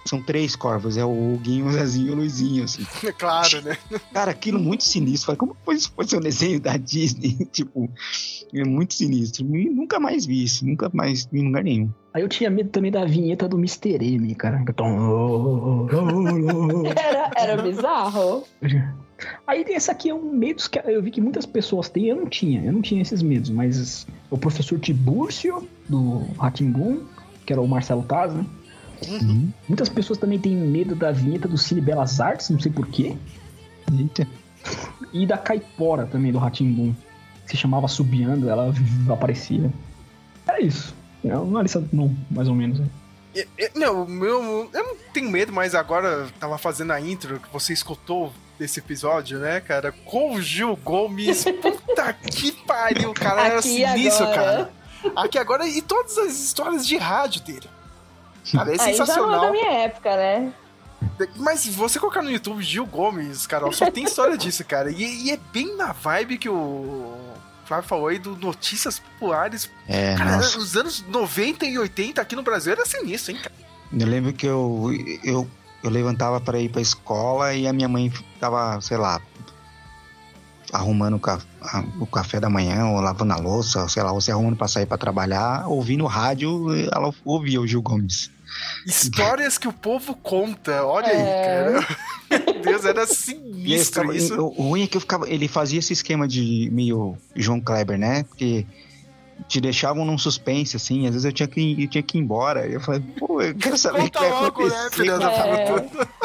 São 0.09 0.23
três 0.23 0.57
corvos, 0.57 0.97
é 0.97 1.05
o 1.05 1.35
Huguinho, 1.35 1.67
o 1.67 1.71
Zezinho 1.71 2.09
e 2.09 2.11
o 2.13 2.15
Luizinho, 2.15 2.65
assim. 2.65 2.83
É 3.07 3.13
claro, 3.13 3.61
né? 3.61 3.77
Cara, 4.11 4.31
aquilo 4.31 4.59
muito 4.59 4.83
sinistro. 4.83 5.27
Falei, 5.27 5.37
como 5.37 5.55
foi 5.63 5.75
isso? 5.75 5.93
Foi 5.95 6.09
ser 6.09 6.17
um 6.17 6.21
desenho 6.21 6.59
da 6.59 6.79
Disney? 6.79 7.37
tipo, 7.53 7.91
é 8.55 8.65
muito 8.65 8.95
sinistro. 8.95 9.45
E 9.55 9.69
nunca 9.69 10.01
mais 10.01 10.25
vi 10.25 10.45
isso, 10.45 10.67
nunca 10.67 10.91
mais 10.95 11.27
vi 11.27 11.41
em 11.41 11.49
lugar 11.49 11.63
nenhum. 11.63 11.91
Aí 12.15 12.23
eu 12.23 12.29
tinha 12.29 12.49
medo 12.49 12.71
também 12.71 12.91
da 12.91 13.05
vinheta 13.05 13.47
do 13.47 13.59
Mr. 13.59 14.03
M, 14.03 14.35
cara. 14.35 14.65
Era, 16.97 17.31
era 17.37 17.63
bizarro. 17.63 18.45
Aí 19.47 19.63
esse 19.69 19.91
aqui 19.91 20.09
é 20.09 20.15
um 20.15 20.33
medo 20.33 20.63
que 20.71 20.79
eu 20.87 21.03
vi 21.03 21.11
que 21.11 21.21
muitas 21.21 21.45
pessoas 21.45 21.91
têm. 21.91 22.07
Eu 22.07 22.17
não 22.17 22.27
tinha, 22.31 22.65
eu 22.65 22.73
não 22.73 22.81
tinha 22.81 23.03
esses 23.03 23.21
medos, 23.21 23.51
mas 23.51 24.07
o 24.31 24.39
professor 24.39 24.79
Tibúrcio, 24.79 25.69
do 25.87 26.21
Ratimbum, 26.39 27.03
que 27.45 27.53
era 27.53 27.61
o 27.61 27.69
Marcelo 27.69 28.03
Taz, 28.05 28.33
né? 28.33 28.47
Muitas 29.69 29.89
pessoas 29.89 30.19
também 30.19 30.39
têm 30.39 30.55
medo 30.57 30.95
da 30.95 31.13
vinheta 31.13 31.47
do 31.49 31.57
Cine 31.59 31.81
Belas 31.81 32.21
Artes, 32.21 32.51
não 32.51 32.59
sei 32.61 32.73
porquê. 32.73 33.17
Eita. 33.97 34.27
E 35.13 35.27
da 35.27 35.39
Caipora 35.39 36.07
também, 36.07 36.33
do 36.33 36.39
Ratimbum. 36.39 36.95
Que 37.45 37.53
se 37.53 37.57
chamava 37.57 37.89
Subiando, 37.89 38.49
ela 38.51 38.75
aparecia. 39.11 39.73
É 40.47 40.61
isso. 40.63 40.95
É 41.25 41.37
uma 41.37 41.63
lista, 41.63 41.83
não, 41.93 42.15
mais 42.31 42.49
ou 42.49 42.55
menos. 42.55 42.79
né? 42.81 42.87
E- 43.35 43.47
e- 43.59 43.71
Não, 43.79 44.05
o 44.05 44.09
meu, 44.09 44.69
eu 44.73 44.85
não 44.85 44.97
tenho 45.13 45.31
medo, 45.31 45.53
mas 45.53 45.75
agora 45.75 46.09
eu 46.09 46.31
tava 46.41 46.59
fazendo 46.59 46.93
a 46.93 47.01
intro 47.01 47.39
que 47.41 47.53
você 47.53 47.73
escutou 47.73 48.33
desse 48.59 48.81
episódio, 48.81 49.39
né, 49.39 49.61
cara? 49.61 49.93
Com 50.05 50.35
o 50.35 50.43
Gil 50.43 50.77
Gomes. 50.85 51.45
Puta 51.63 52.13
que 52.13 52.53
pariu, 52.67 53.13
cara. 53.15 53.47
Era 53.47 53.59
Aqui 53.61 53.69
sinistro, 53.69 54.27
agora. 54.27 54.71
cara. 55.03 55.13
Aqui 55.17 55.39
agora 55.39 55.67
e 55.69 55.81
todas 55.81 56.19
as 56.19 56.39
histórias 56.43 56.87
de 56.87 56.97
rádio 56.97 57.41
dele. 57.43 57.69
Cara, 58.53 58.71
é 58.71 58.73
Aí 58.73 58.77
já 58.79 58.85
não 58.85 58.91
é 58.91 58.95
sensacional. 59.07 59.41
da 59.41 59.51
minha 59.53 59.73
época, 59.73 60.17
né? 60.17 60.53
Mas 61.37 61.67
você 61.67 61.99
colocar 61.99 62.23
no 62.23 62.31
YouTube 62.31 62.63
Gil 62.63 62.85
Gomes, 62.87 63.47
Carol, 63.47 63.73
só 63.73 63.91
tem 63.91 64.05
história 64.05 64.37
disso, 64.39 64.65
cara. 64.65 64.91
E, 64.91 65.27
e 65.27 65.31
é 65.31 65.39
bem 65.53 65.77
na 65.77 65.93
vibe 65.93 66.39
que 66.39 66.49
o 66.49 67.13
Flávio 67.65 67.89
falou 67.89 68.09
aí 68.09 68.19
do 68.19 68.37
Notícias 68.37 68.99
Populares. 68.99 69.71
É, 69.87 70.15
cara, 70.17 70.37
nossa. 70.37 70.59
os 70.59 70.77
anos 70.77 71.05
90 71.07 71.67
e 71.67 71.79
80 71.79 72.21
aqui 72.21 72.35
no 72.35 72.43
Brasil 72.43 72.73
era 72.73 72.85
sinistro, 72.87 73.33
hein, 73.33 73.39
cara? 73.43 73.55
Eu 73.93 74.07
lembro 74.07 74.33
que 74.33 74.47
eu, 74.47 74.91
eu, 75.25 75.49
eu 75.85 75.91
levantava 75.91 76.41
para 76.41 76.59
ir 76.59 76.69
pra 76.69 76.81
escola 76.81 77.55
e 77.55 77.67
a 77.67 77.73
minha 77.73 77.89
mãe 77.89 78.11
ficava, 78.11 78.81
sei 78.81 78.97
lá, 78.97 79.21
arrumando 80.73 81.15
o, 81.17 81.21
ca- 81.21 81.41
a- 81.63 81.85
o 82.01 82.07
café 82.07 82.39
da 82.41 82.51
manhã, 82.51 82.87
ou 82.89 83.01
lavando 83.01 83.33
a 83.33 83.37
louça, 83.37 83.89
sei 83.89 84.03
lá, 84.03 84.13
ou 84.13 84.21
se 84.21 84.31
arrumando 84.31 84.57
pra 84.57 84.69
sair 84.69 84.87
pra 84.87 84.99
trabalhar, 84.99 85.67
ouvindo 85.69 86.05
rádio, 86.07 86.69
ela 86.93 87.13
ouvia 87.25 87.61
o 87.61 87.67
Gil 87.67 87.81
Gomes. 87.83 88.31
Histórias 88.87 89.59
que 89.59 89.69
o 89.69 89.73
povo 89.73 90.15
conta, 90.15 90.85
olha 90.85 91.07
É. 91.07 91.77
aí, 91.77 91.81
cara. 91.81 91.99
Meu 92.55 92.61
Deus, 92.63 92.85
era 92.85 93.03
E 93.05 93.07
sinistro 93.07 94.03
ficava- 94.03 94.17
isso. 94.17 94.35
o, 94.41 94.49
ruim 94.69 94.83
é 94.85 94.87
que 94.87 94.97
eu 94.97 95.01
ficava, 95.01 95.29
ele 95.29 95.49
fazia 95.49 95.79
esse 95.79 95.93
esquema 95.93 96.27
de 96.29 96.69
meio 96.73 97.17
João 97.35 97.61
Kleber, 97.61 97.99
né? 97.99 98.23
Porque 98.25 98.67
te 99.47 99.61
deixavam 99.61 100.05
num 100.05 100.19
suspense, 100.19 100.77
assim, 100.77 101.07
às 101.07 101.13
vezes 101.13 101.25
eu 101.25 101.33
tinha 101.33 101.47
que, 101.49 101.61
ir- 101.61 101.83
eu 101.85 101.89
tinha 101.89 102.03
que 102.03 102.19
ir 102.19 102.21
embora. 102.21 102.67
Eu 102.67 102.81
falei, 102.81 103.01
pô, 103.19 103.41
eu 103.41 103.55
quero 103.55 103.77
saber 103.79 104.03
o 104.05 104.11
que 104.11 104.19
vai 104.19 104.31
logo, 104.31 104.67
né, 104.69 104.75
acontecer. 104.87 105.19
da 105.19 105.33
É. 105.47 106.09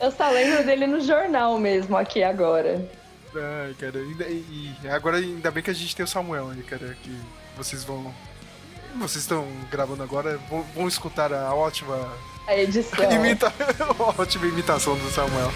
Eu 0.00 0.10
só 0.10 0.28
lembro 0.30 0.64
dele 0.66 0.86
no 0.88 1.00
jornal 1.00 1.56
mesmo, 1.60 1.96
aqui 1.96 2.24
agora. 2.24 2.84
Ai, 3.36 3.72
cara, 3.78 3.98
e, 4.00 4.74
e 4.82 4.88
agora 4.88 5.18
ainda 5.18 5.48
bem 5.50 5.62
que 5.62 5.70
a 5.70 5.74
gente 5.74 5.94
tem 5.94 6.02
o 6.04 6.08
Samuel 6.08 6.50
aí, 6.50 6.60
cara, 6.64 6.96
que 7.02 7.16
vocês 7.56 7.84
vão. 7.84 8.12
Vocês 8.98 9.24
estão 9.24 9.46
gravando 9.70 10.02
agora, 10.02 10.38
vão, 10.48 10.62
vão 10.74 10.88
escutar 10.88 11.32
a 11.32 11.54
ótima. 11.54 11.96
A 12.46 12.56
edição. 12.56 12.98
Imita, 13.10 13.52
a 13.80 14.20
ótima 14.20 14.46
imitação 14.46 14.96
do 14.96 15.10
Samuel. 15.10 15.52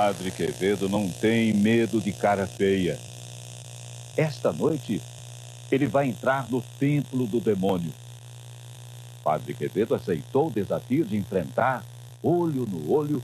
Padre 0.00 0.30
Quevedo 0.30 0.88
não 0.88 1.10
tem 1.10 1.52
medo 1.52 2.00
de 2.00 2.10
cara 2.10 2.46
feia. 2.46 2.98
Esta 4.16 4.50
noite, 4.50 4.98
ele 5.70 5.86
vai 5.86 6.08
entrar 6.08 6.50
no 6.50 6.62
templo 6.62 7.26
do 7.26 7.38
demônio. 7.38 7.92
Padre 9.22 9.52
Quevedo 9.52 9.94
aceitou 9.94 10.46
o 10.46 10.50
desafio 10.50 11.04
de 11.04 11.18
enfrentar, 11.18 11.84
olho 12.22 12.64
no 12.64 12.90
olho, 12.90 13.22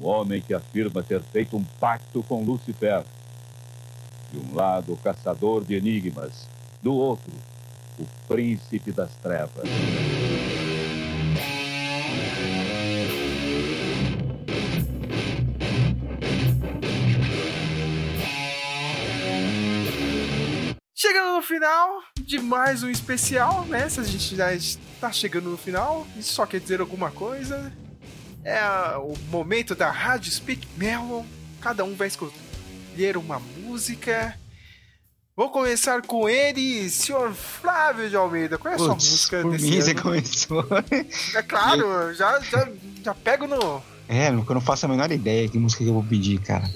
um 0.00 0.06
homem 0.06 0.40
que 0.40 0.54
afirma 0.54 1.02
ter 1.02 1.20
feito 1.20 1.54
um 1.54 1.64
pacto 1.78 2.22
com 2.22 2.42
Lucifer. 2.42 3.04
De 4.32 4.38
um 4.38 4.54
lado, 4.54 4.94
o 4.94 4.96
caçador 4.96 5.66
de 5.66 5.74
enigmas, 5.74 6.48
do 6.82 6.94
outro, 6.94 7.30
o 8.00 8.06
príncipe 8.26 8.90
das 8.90 9.14
trevas. 9.16 9.68
Final 21.46 22.02
de 22.20 22.38
mais 22.40 22.82
um 22.82 22.90
especial, 22.90 23.64
né? 23.66 23.88
Se 23.88 24.00
a 24.00 24.02
gente 24.02 24.34
já 24.34 24.52
está 24.52 25.12
chegando 25.12 25.48
no 25.48 25.56
final, 25.56 26.06
isso 26.18 26.32
só 26.32 26.44
quer 26.44 26.58
dizer 26.58 26.80
alguma 26.80 27.10
coisa. 27.10 27.72
É 28.44 28.64
o 28.96 29.14
momento 29.30 29.74
da 29.74 29.90
Rádio 29.90 30.32
Speak 30.32 30.66
Melon. 30.76 31.24
Cada 31.60 31.84
um 31.84 31.94
vai 31.94 32.08
escolher 32.08 33.16
uma 33.16 33.38
música. 33.38 34.36
Vou 35.36 35.50
começar 35.50 36.02
com 36.02 36.28
ele, 36.28 36.88
senhor 36.90 37.32
Flávio 37.32 38.08
de 38.08 38.16
Almeida. 38.16 38.58
Qual 38.58 38.72
é 38.72 38.74
a 38.74 38.78
sua 38.78 38.94
Putz, 38.94 39.10
música 39.10 39.42
por 39.42 39.52
desse 39.52 39.70
mim 39.70 39.80
você 39.80 39.90
ano? 39.92 40.02
começou. 40.02 40.66
É 41.34 41.42
claro, 41.42 42.14
já, 42.14 42.40
já, 42.40 42.68
já 43.04 43.14
pego 43.14 43.46
no. 43.46 43.82
É, 44.08 44.28
eu 44.28 44.32
não 44.32 44.60
faço 44.60 44.86
a 44.86 44.88
menor 44.88 45.12
ideia 45.12 45.48
que 45.48 45.58
música 45.58 45.84
que 45.84 45.90
eu 45.90 45.94
vou 45.94 46.04
pedir, 46.04 46.40
cara. 46.40 46.68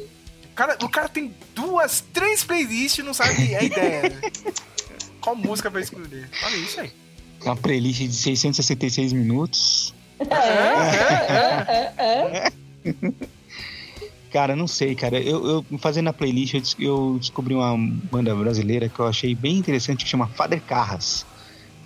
O 0.60 0.62
cara, 0.62 0.78
o 0.84 0.88
cara 0.90 1.08
tem 1.08 1.34
duas, 1.54 2.04
três 2.12 2.44
playlists 2.44 2.98
e 2.98 3.02
não 3.02 3.14
sabe 3.14 3.54
a 3.56 3.62
ideia. 3.62 4.02
né? 4.10 4.20
Qual 5.18 5.34
música 5.34 5.70
vai 5.70 5.80
escolher? 5.80 6.28
Olha 6.44 6.56
isso 6.56 6.78
aí. 6.80 6.92
Uma 7.42 7.56
playlist 7.56 8.00
de 8.02 8.12
666 8.12 9.14
minutos. 9.14 9.94
É, 10.18 11.94
é, 11.96 12.44
é. 12.44 12.52
Cara, 14.30 14.54
não 14.54 14.66
sei, 14.68 14.94
cara. 14.94 15.18
Eu, 15.18 15.64
eu 15.70 15.78
fazendo 15.78 16.08
a 16.08 16.12
playlist, 16.12 16.74
eu 16.78 17.16
descobri 17.18 17.54
uma 17.54 17.74
banda 18.12 18.34
brasileira 18.34 18.88
que 18.88 19.00
eu 19.00 19.06
achei 19.06 19.34
bem 19.34 19.56
interessante, 19.56 20.04
que 20.04 20.10
chama 20.10 20.26
Father 20.28 20.60
Carras. 20.60 21.24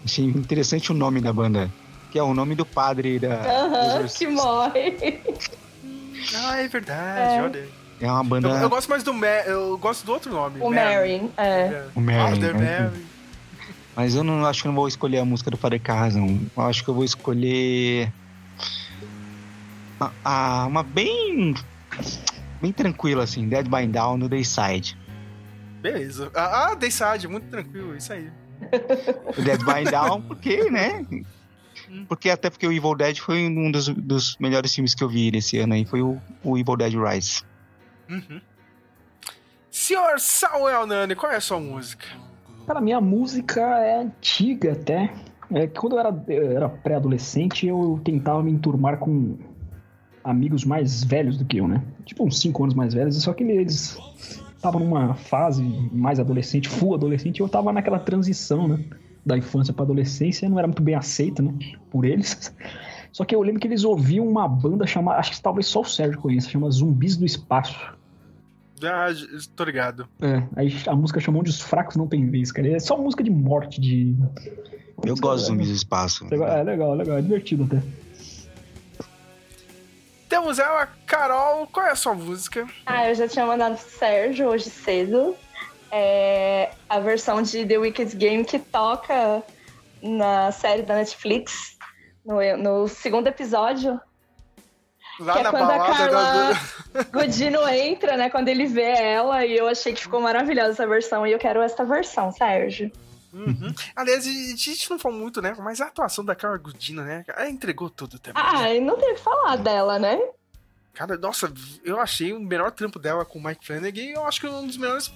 Achei 0.05 0.25
interessante 0.25 0.91
o 0.91 0.95
nome 0.95 1.21
da 1.21 1.33
banda, 1.33 1.71
que 2.11 2.19
é 2.19 2.23
o 2.23 2.35
nome 2.35 2.55
do 2.57 2.67
padre 2.67 3.19
da. 3.21 3.35
Aham, 3.41 4.07
que 4.09 4.27
morre. 4.27 5.21
Ah, 6.35 6.59
é 6.61 6.69
verdade, 6.69 7.35
É. 7.39 7.43
olha. 7.43 7.84
É 8.05 8.11
uma 8.11 8.25
banda. 8.25 8.49
Eu, 8.49 8.55
eu 8.57 8.69
gosto 8.69 8.89
mais 8.89 9.03
do 9.03 9.15
Ma 9.15 9.27
eu 9.27 9.79
gosto 9.79 10.05
do 10.05 10.13
outro 10.13 10.31
nome. 10.33 10.61
O 10.61 10.71
Mary, 10.71 11.31
é. 11.37 11.87
O 11.95 12.01
Mary, 12.01 12.35
Father 12.35 12.55
né? 12.57 12.81
Mary. 12.81 13.07
Mas 13.97 14.15
eu 14.15 14.25
não 14.25 14.45
acho 14.45 14.63
que 14.63 14.69
eu 14.69 14.73
não 14.73 14.77
vou 14.77 14.89
escolher 14.89 15.19
a 15.19 15.25
música 15.25 15.51
do 15.51 15.57
Father 15.57 15.81
Carras, 15.81 16.17
não. 16.17 16.41
Eu 16.57 16.63
acho 16.65 16.83
que 16.85 16.91
eu 16.91 16.95
vou 16.95 17.05
escolher. 17.05 18.13
a- 20.01 20.11
a- 20.25 20.67
uma 20.67 20.83
bem. 20.83 21.55
Bem 22.61 22.73
tranquila, 22.73 23.25
assim, 23.25 23.49
Dead 23.49 23.67
by 23.69 23.87
Down 23.87 24.17
no 24.17 24.29
Dayside. 24.29 24.97
Beleza. 25.81 26.31
Ah, 26.35 26.71
ah, 26.71 26.75
Dayside, 26.75 27.29
muito 27.29 27.47
tranquilo, 27.49 27.95
isso 27.97 28.13
aí. 28.13 28.29
O 29.37 29.43
Dead 29.43 29.61
by 29.65 29.85
Down, 29.91 30.23
porque, 30.23 30.71
né? 30.71 31.05
Porque 32.09 32.31
até 32.31 32.49
porque 32.51 32.67
o 32.67 32.73
Evil 32.73 32.95
Dead 32.97 33.19
foi 33.19 33.47
um 33.47 33.71
dos, 33.71 33.89
dos 33.89 34.37
melhores 34.39 34.75
filmes 34.75 34.95
que 34.95 35.05
eu 35.05 35.09
vi 35.09 35.31
esse 35.37 35.59
ano 35.59 35.75
aí, 35.75 35.85
foi 35.85 36.01
o, 36.03 36.19
o 36.43 36.57
Evil 36.59 36.77
Dead 36.77 36.95
Rise. 36.95 37.43
Uhum. 38.09 38.41
Senhor 39.71 40.19
Samuel 40.19 40.87
Nani, 40.87 41.15
qual 41.15 41.33
é 41.33 41.37
a 41.37 41.41
sua 41.41 41.59
música? 41.59 42.07
Cara, 42.67 42.81
minha 42.81 43.01
música 43.01 43.61
é 43.61 43.99
antiga 43.99 44.73
até. 44.73 45.13
É 45.53 45.67
que 45.67 45.79
quando 45.79 45.97
eu 45.97 46.01
era, 46.01 46.25
era 46.29 46.69
pré-adolescente, 46.69 47.67
eu 47.67 48.01
tentava 48.05 48.43
me 48.43 48.51
enturmar 48.51 48.99
com 48.99 49.37
amigos 50.23 50.65
mais 50.65 51.05
velhos 51.05 51.37
do 51.37 51.45
que 51.45 51.59
eu, 51.59 51.69
né? 51.69 51.83
Tipo, 52.05 52.25
uns 52.25 52.41
5 52.41 52.63
anos 52.63 52.75
mais 52.75 52.95
velhos, 52.95 53.23
só 53.23 53.33
que 53.33 53.45
eles 53.45 53.99
estavam 54.57 54.81
numa 54.81 55.15
fase 55.15 55.63
mais 55.93 56.19
adolescente, 56.19 56.69
full 56.69 56.95
adolescente, 56.95 57.39
e 57.39 57.43
eu 57.43 57.49
tava 57.49 57.73
naquela 57.73 57.99
transição, 57.99 58.67
né? 58.67 58.83
Da 59.25 59.37
infância 59.37 59.75
pra 59.75 59.85
adolescência, 59.85 60.49
não 60.49 60.59
era 60.59 60.67
muito 60.67 60.83
bem 60.83 60.95
aceita, 60.95 61.43
né? 61.43 61.53
Por 61.91 62.07
eles. 62.07 62.55
Só 63.15 63.25
que 63.25 63.33
eu 63.33 63.41
lembro 63.41 63.61
que 63.61 63.69
eles 63.69 63.85
ouviam 63.85 64.27
uma 64.27 64.49
banda 64.49 64.85
chamada, 64.89 65.21
acho 65.21 65.31
que 65.31 65.41
talvez 65.41 65.69
só 65.69 65.83
o 65.83 65.85
Sérgio 65.85 66.21
conheça, 66.21 66.51
chama 66.51 66.69
Zumbis 66.69 67.17
do 67.17 67.25
Espaço. 67.25 67.79
Ah, 68.83 69.07
tô 69.55 69.63
ligado. 69.63 70.09
É, 70.21 70.43
aí 70.57 70.77
a 70.89 70.97
música 70.97 71.21
chamou 71.21 71.41
de 71.45 71.51
Os 71.51 71.61
Fracos 71.61 71.95
Não 71.95 72.09
Tem 72.09 72.29
Vez, 72.29 72.51
cara. 72.51 72.69
É 72.69 72.81
só 72.81 72.99
música 72.99 73.23
de 73.23 73.31
morte, 73.31 73.81
de. 73.81 74.17
Eu 75.07 75.15
gosto 75.15 75.43
de 75.43 75.47
Zumbis 75.47 75.69
do 75.69 75.75
Espaço. 75.75 76.27
Legal, 76.29 76.49
É 76.49 76.65
legal, 76.65 76.93
legal, 76.93 77.17
é 77.17 77.23
divertido 77.23 77.63
até. 77.63 77.81
Temos 80.29 80.59
ela, 80.59 80.89
Carol, 81.07 81.69
qual 81.69 81.87
é 81.87 81.93
a 81.93 81.97
sua 81.97 82.15
música? 82.15 82.67
Ah, 82.85 83.09
eu 83.09 83.15
já 83.15 83.29
tinha 83.29 83.47
mandado 83.47 83.77
pro 83.77 83.91
Sérgio 83.97 84.49
hoje 84.49 84.69
cedo. 84.69 85.37
É 85.93 86.73
a 86.89 86.99
versão 86.99 87.41
de 87.43 87.65
The 87.65 87.79
Wicked 87.79 88.17
Game 88.17 88.45
que 88.45 88.59
toca 88.59 89.45
na 90.03 90.51
série 90.53 90.83
da 90.83 90.97
Netflix, 90.97 91.74
no, 92.25 92.57
no 92.57 92.89
segundo 92.89 93.27
episódio. 93.27 94.01
Lá 95.21 95.35
que 95.35 95.47
é 95.47 95.51
quando 95.51 95.71
a 95.71 95.79
Carla 95.79 96.53
da- 96.93 97.03
Godino 97.13 97.69
entra, 97.69 98.17
né? 98.17 98.31
Quando 98.31 98.49
ele 98.49 98.67
vê 98.67 98.83
ela, 98.83 99.47
e 99.47 99.57
eu 99.57 99.69
achei 99.69 99.93
que 99.93 100.03
ficou 100.03 100.21
maravilhosa 100.21 100.71
essa 100.71 100.87
versão, 100.87 101.25
e 101.27 101.31
eu 101.33 101.39
quero 101.39 101.61
essa 101.63 101.85
versão, 101.85 102.33
Sérgio. 102.33 102.91
Uhum. 103.33 103.73
Aliás, 103.95 104.27
a 104.27 104.31
gente 104.31 104.91
não 104.91 104.99
falou 104.99 105.19
muito, 105.19 105.41
né? 105.43 105.55
Mas 105.59 105.81
a 105.81 105.87
atuação 105.87 106.25
da 106.25 106.35
Carla 106.35 106.57
Gudina, 106.57 107.03
né? 107.05 107.25
Ela 107.29 107.49
entregou 107.49 107.91
tudo 107.91 108.19
também. 108.19 108.43
Ah, 108.45 108.73
e 108.73 108.81
não 108.81 108.97
tem 108.97 109.13
o 109.13 109.15
que 109.17 109.21
falar 109.21 109.57
dela, 109.57 109.99
né? 109.99 110.21
Cara, 110.95 111.17
nossa, 111.17 111.53
eu 111.85 112.01
achei 112.01 112.33
o 112.33 112.39
melhor 112.41 112.71
trampo 112.71 112.99
dela 113.01 113.25
com 113.25 113.39
o 113.41 113.43
Mike 113.43 113.67
Flanagan 113.67 114.01
e 114.01 114.13
eu 114.13 114.25
acho 114.25 114.41
que 114.41 114.47
um 114.47 114.65
dos 114.67 114.77
melhores 114.77 115.13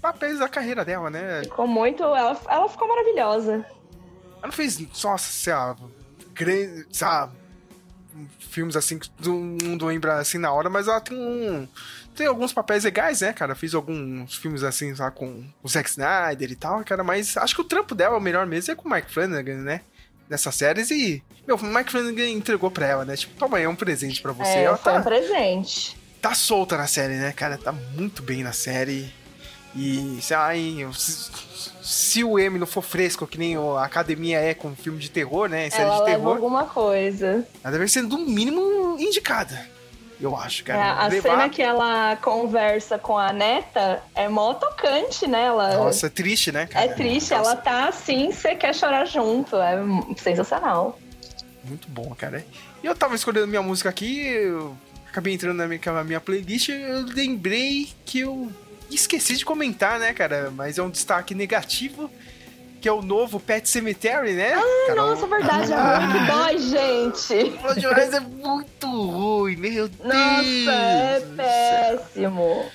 papéis 0.00 0.38
da 0.38 0.48
carreira 0.48 0.84
dela, 0.84 1.10
né? 1.10 1.42
Ficou 1.42 1.66
muito. 1.66 2.02
Ela, 2.04 2.40
ela 2.48 2.68
ficou 2.68 2.86
maravilhosa. 2.86 3.54
Ela 3.54 4.42
não 4.44 4.52
fez, 4.52 4.78
nossa, 5.02 5.28
sei 5.30 5.52
lá, 5.52 5.76
grande, 6.36 6.86
sabe, 6.92 7.32
filmes 8.38 8.76
assim 8.76 8.98
que 8.98 9.08
todo 9.10 9.34
mundo 9.34 9.86
lembra 9.86 10.18
assim 10.18 10.38
na 10.38 10.52
hora, 10.52 10.70
mas 10.70 10.88
ela 10.88 11.00
tem 11.00 11.16
um. 11.16 11.68
Tem 12.14 12.26
alguns 12.26 12.52
papéis 12.52 12.84
legais, 12.84 13.20
né, 13.20 13.32
cara? 13.32 13.54
Fiz 13.54 13.74
alguns 13.74 14.36
filmes 14.36 14.62
assim, 14.62 14.94
sabe, 14.94 15.14
com 15.16 15.44
o 15.62 15.68
Zack 15.68 15.90
Snyder 15.90 16.50
e 16.50 16.56
tal, 16.56 16.82
cara, 16.82 17.04
mas 17.04 17.36
acho 17.36 17.54
que 17.54 17.60
o 17.60 17.64
trampo 17.64 17.94
dela, 17.94 18.16
o 18.16 18.20
melhor 18.20 18.46
mesmo, 18.46 18.72
é 18.72 18.74
com 18.74 18.88
o 18.88 18.92
Mike 18.92 19.12
Flanagan, 19.12 19.58
né? 19.58 19.82
Nessas 20.28 20.54
séries 20.54 20.90
e. 20.90 21.22
Meu, 21.46 21.56
o 21.56 21.62
Mike 21.62 21.90
Flanagan 21.90 22.28
entregou 22.28 22.70
pra 22.70 22.86
ela, 22.86 23.04
né? 23.04 23.16
Tipo, 23.16 23.36
toma 23.38 23.58
aí, 23.58 23.64
é 23.64 23.68
um 23.68 23.76
presente 23.76 24.20
pra 24.22 24.32
você. 24.32 24.50
é, 24.50 24.64
ela 24.64 24.76
foi 24.76 24.92
tá, 24.92 24.98
um 24.98 25.02
presente. 25.02 25.96
tá 26.20 26.34
solta 26.34 26.76
na 26.76 26.86
série, 26.86 27.14
né, 27.14 27.32
cara? 27.32 27.58
Tá 27.58 27.70
muito 27.70 28.22
bem 28.22 28.42
na 28.42 28.52
série. 28.52 29.12
E, 29.74 30.18
sei 30.22 30.36
lá, 30.36 30.56
hein, 30.56 30.90
se, 30.94 31.30
se 31.86 32.24
o 32.24 32.38
M 32.38 32.58
não 32.58 32.66
for 32.66 32.82
fresco, 32.82 33.26
que 33.26 33.38
nem 33.38 33.56
a 33.56 33.84
academia 33.84 34.40
é 34.40 34.52
com 34.54 34.74
filme 34.74 34.98
de 34.98 35.08
terror, 35.10 35.48
né? 35.48 35.68
Em 35.68 35.70
série 35.70 35.84
Ela 35.84 35.98
de 36.00 36.04
terror, 36.06 36.34
alguma 36.34 36.64
coisa. 36.64 37.46
ela 37.62 37.72
deve 37.72 37.86
ser, 37.88 38.02
no 38.02 38.18
mínimo, 38.18 38.96
indicada. 38.98 39.68
Eu 40.20 40.34
acho, 40.34 40.62
É, 40.62 40.64
cara. 40.64 40.92
a 41.02 41.06
Levar- 41.08 41.30
cena 41.30 41.48
que 41.50 41.60
ela 41.62 42.16
conversa 42.16 42.98
com 42.98 43.18
a 43.18 43.32
neta 43.34 44.02
é 44.14 44.28
mó 44.28 44.54
tocante, 44.54 45.26
né? 45.26 45.44
Ela, 45.44 45.76
Nossa, 45.76 46.06
é 46.06 46.10
triste, 46.10 46.50
né, 46.50 46.66
cara? 46.66 46.86
é 46.86 46.88
triste, 46.88 47.34
ela 47.34 47.54
tá 47.54 47.88
assim, 47.88 48.32
você 48.32 48.54
quer 48.54 48.74
chorar 48.74 49.04
junto. 49.04 49.56
É 49.56 49.76
sensacional. 50.16 50.98
Muito 51.62 51.86
bom, 51.88 52.14
cara. 52.16 52.44
E 52.82 52.86
eu 52.86 52.96
tava 52.96 53.14
escolhendo 53.14 53.46
minha 53.46 53.60
música 53.62 53.88
aqui, 53.90 54.26
eu 54.26 54.74
acabei 55.10 55.34
entrando 55.34 55.56
na 55.58 55.66
minha, 55.66 55.80
na 55.84 56.02
minha 56.04 56.20
playlist, 56.20 56.70
eu 56.70 57.04
lembrei 57.14 57.88
que 58.06 58.20
eu 58.20 58.50
esqueci 58.94 59.36
de 59.36 59.44
comentar, 59.44 59.98
né, 59.98 60.12
cara? 60.12 60.50
Mas 60.54 60.78
é 60.78 60.82
um 60.82 60.90
destaque 60.90 61.34
negativo, 61.34 62.10
que 62.80 62.88
é 62.88 62.92
o 62.92 63.02
novo 63.02 63.40
Pet 63.40 63.68
Cemetery, 63.68 64.32
né? 64.32 64.52
Ah, 64.54 64.86
Carol? 64.88 65.10
nossa, 65.10 65.26
verdade, 65.26 65.72
é 65.72 65.76
que 66.12 66.32
dói, 66.32 66.58
gente. 67.38 67.50
Blood 67.58 67.86
Rise 68.00 68.16
é 68.16 68.20
muito 68.20 68.86
ruim, 68.86 69.56
meu 69.56 69.88
Deus. 69.88 69.90
Nossa, 70.04 70.70
é 70.72 71.20
péssimo. 71.36 72.66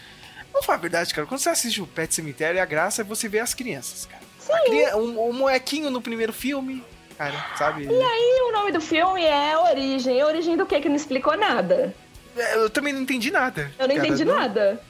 Vamos 0.51 0.65
falar 0.65 0.77
a 0.77 0.81
verdade, 0.81 1.13
cara. 1.13 1.25
Quando 1.27 1.39
você 1.39 1.49
assiste 1.49 1.81
o 1.81 1.87
Pet 1.87 2.13
Cemetery, 2.13 2.59
a 2.59 2.65
graça 2.65 3.01
é 3.01 3.05
você 3.05 3.27
ver 3.29 3.39
as 3.39 3.53
crianças, 3.53 4.05
cara. 4.05 4.21
Cria- 4.65 4.97
o, 4.97 5.29
o 5.29 5.33
molequinho 5.33 5.89
no 5.89 6.01
primeiro 6.01 6.33
filme, 6.33 6.83
cara, 7.17 7.45
sabe? 7.57 7.85
E 7.85 7.87
aí, 8.01 8.41
o 8.49 8.51
nome 8.51 8.71
do 8.73 8.81
filme 8.81 9.23
é 9.23 9.57
Origem. 9.57 10.21
Origem 10.23 10.57
do 10.57 10.65
que 10.65 10.81
que 10.81 10.89
não 10.89 10.95
explicou 10.97 11.37
nada? 11.37 11.95
É, 12.35 12.55
Eu 12.55 12.69
também 12.69 12.91
não 12.91 13.01
entendi 13.01 13.31
nada. 13.31 13.71
Eu 13.79 13.87
não 13.87 13.95
cara. 13.95 14.07
entendi 14.07 14.25
nada. 14.25 14.81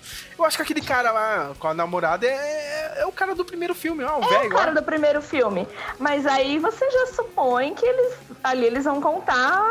Eu 0.42 0.45
acho 0.45 0.58
que 0.58 0.64
aquele 0.64 0.82
cara 0.82 1.11
lá 1.11 1.52
com 1.60 1.68
a 1.68 1.74
namorada 1.74 2.26
é, 2.26 2.95
é 2.98 3.06
o 3.06 3.11
cara 3.11 3.36
do 3.36 3.45
primeiro 3.45 3.76
filme, 3.76 4.03
ó, 4.03 4.20
o 4.20 4.24
É 4.24 4.28
velho. 4.28 4.50
o 4.50 4.50
cara 4.50 4.72
ó. 4.72 4.74
do 4.74 4.82
primeiro 4.82 5.22
filme. 5.22 5.68
Mas 6.00 6.26
aí 6.26 6.58
você 6.58 6.90
já 6.90 7.08
supõe 7.08 7.76
que 7.76 7.86
eles 7.86 8.14
ali 8.44 8.66
eles 8.66 8.86
vão 8.86 9.00
contar 9.00 9.64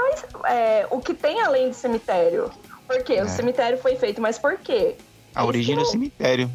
é, 0.44 0.86
o 0.88 1.00
que 1.00 1.12
tem 1.12 1.40
além 1.40 1.70
do 1.70 1.74
cemitério. 1.74 2.50
Por 2.86 3.02
quê? 3.02 3.14
É. 3.14 3.24
O 3.24 3.28
cemitério 3.28 3.78
foi 3.78 3.96
feito, 3.96 4.20
mas 4.20 4.38
por 4.38 4.58
quê? 4.58 4.94
A 5.34 5.44
origem 5.44 5.74
do 5.74 5.84
cemitério. 5.84 6.48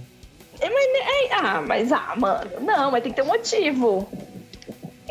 É, 0.62 0.70
mas, 0.70 0.86
é, 0.86 1.34
ah, 1.34 1.62
mas 1.68 1.92
ah, 1.92 2.14
mano, 2.16 2.52
não, 2.62 2.92
mas 2.92 3.04
tem 3.04 3.12
que 3.12 3.18
ter 3.18 3.22
um 3.22 3.32
motivo. 3.32 4.08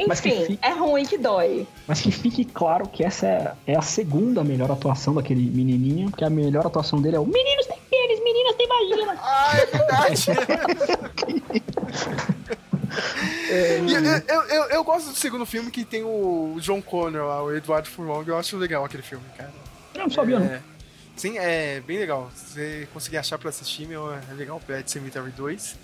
Mas 0.08 0.20
que 0.20 0.28
Enfim, 0.28 0.44
fi- 0.46 0.58
é 0.62 0.70
ruim 0.70 1.04
que 1.06 1.16
dói. 1.16 1.66
Mas 1.86 2.00
que 2.00 2.10
fique 2.10 2.44
claro 2.44 2.88
que 2.88 3.04
essa 3.04 3.26
é, 3.26 3.52
é 3.68 3.76
a 3.76 3.82
segunda 3.82 4.42
melhor 4.42 4.70
atuação 4.70 5.14
daquele 5.14 5.48
menininho, 5.50 6.10
porque 6.10 6.24
a 6.24 6.30
melhor 6.30 6.66
atuação 6.66 7.00
dele 7.00 7.16
é 7.16 7.20
o 7.20 7.26
Meninos 7.26 7.66
têm 7.66 7.78
pênis, 7.90 8.22
meninas 8.24 8.54
têm 8.56 8.68
vagina. 8.68 9.14
Ah, 9.22 9.52
é 9.56 9.66
verdade. 9.66 10.24
E 13.86 13.92
eu, 13.92 14.02
eu, 14.04 14.42
eu, 14.48 14.62
eu 14.70 14.84
gosto 14.84 15.10
do 15.10 15.16
segundo 15.16 15.44
filme 15.46 15.70
que 15.70 15.84
tem 15.84 16.02
o 16.02 16.56
John 16.60 16.80
Connor 16.82 17.26
lá, 17.26 17.42
o 17.42 17.54
Edward 17.54 17.88
Furlong. 17.88 18.24
Eu 18.26 18.36
acho 18.38 18.56
legal 18.56 18.84
aquele 18.84 19.02
filme, 19.02 19.24
cara. 19.36 19.52
Eu 19.94 20.02
não 20.02 20.10
sabia, 20.10 20.38
não. 20.38 20.46
É, 20.46 20.60
sim, 21.16 21.38
é 21.38 21.80
bem 21.80 21.98
legal. 21.98 22.30
Se 22.34 22.52
você 22.54 22.88
conseguir 22.92 23.18
achar 23.18 23.38
pra 23.38 23.48
assistir, 23.50 23.86
meu, 23.86 24.12
é 24.12 24.20
legal. 24.34 24.60
Pet 24.66 24.90
Cemetery 24.90 25.30
2. 25.30 25.76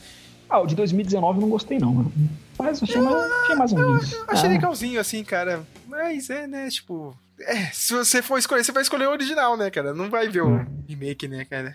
Ah, 0.51 0.61
o 0.61 0.67
de 0.67 0.75
2019 0.75 1.39
eu 1.39 1.43
não 1.43 1.49
gostei, 1.49 1.79
não. 1.79 1.95
mano. 1.95 2.13
Mas 2.59 2.83
achei 2.83 3.01
mais, 3.01 3.33
achei 3.33 3.55
mais 3.55 3.73
um 3.73 3.99
vídeo. 3.99 4.25
Achei 4.29 4.49
Ah, 4.49 4.53
legalzinho, 4.53 5.01
assim, 5.01 5.23
cara. 5.25 5.65
Mas 5.87 6.29
é, 6.29 6.47
né, 6.47 6.69
tipo. 6.69 7.17
É, 7.41 7.67
se 7.73 7.95
você 7.95 8.21
for 8.21 8.37
escolher, 8.39 8.65
você 8.65 8.73
vai 8.73 8.83
escolher 8.83 9.07
o 9.07 9.13
original, 9.13 9.57
né, 9.57 9.71
cara? 9.71 9.95
Não 9.95 10.11
vai 10.11 10.29
ver 10.29 10.43
o 10.43 10.67
remake, 10.89 11.27
né, 11.29 11.45
cara? 11.45 11.75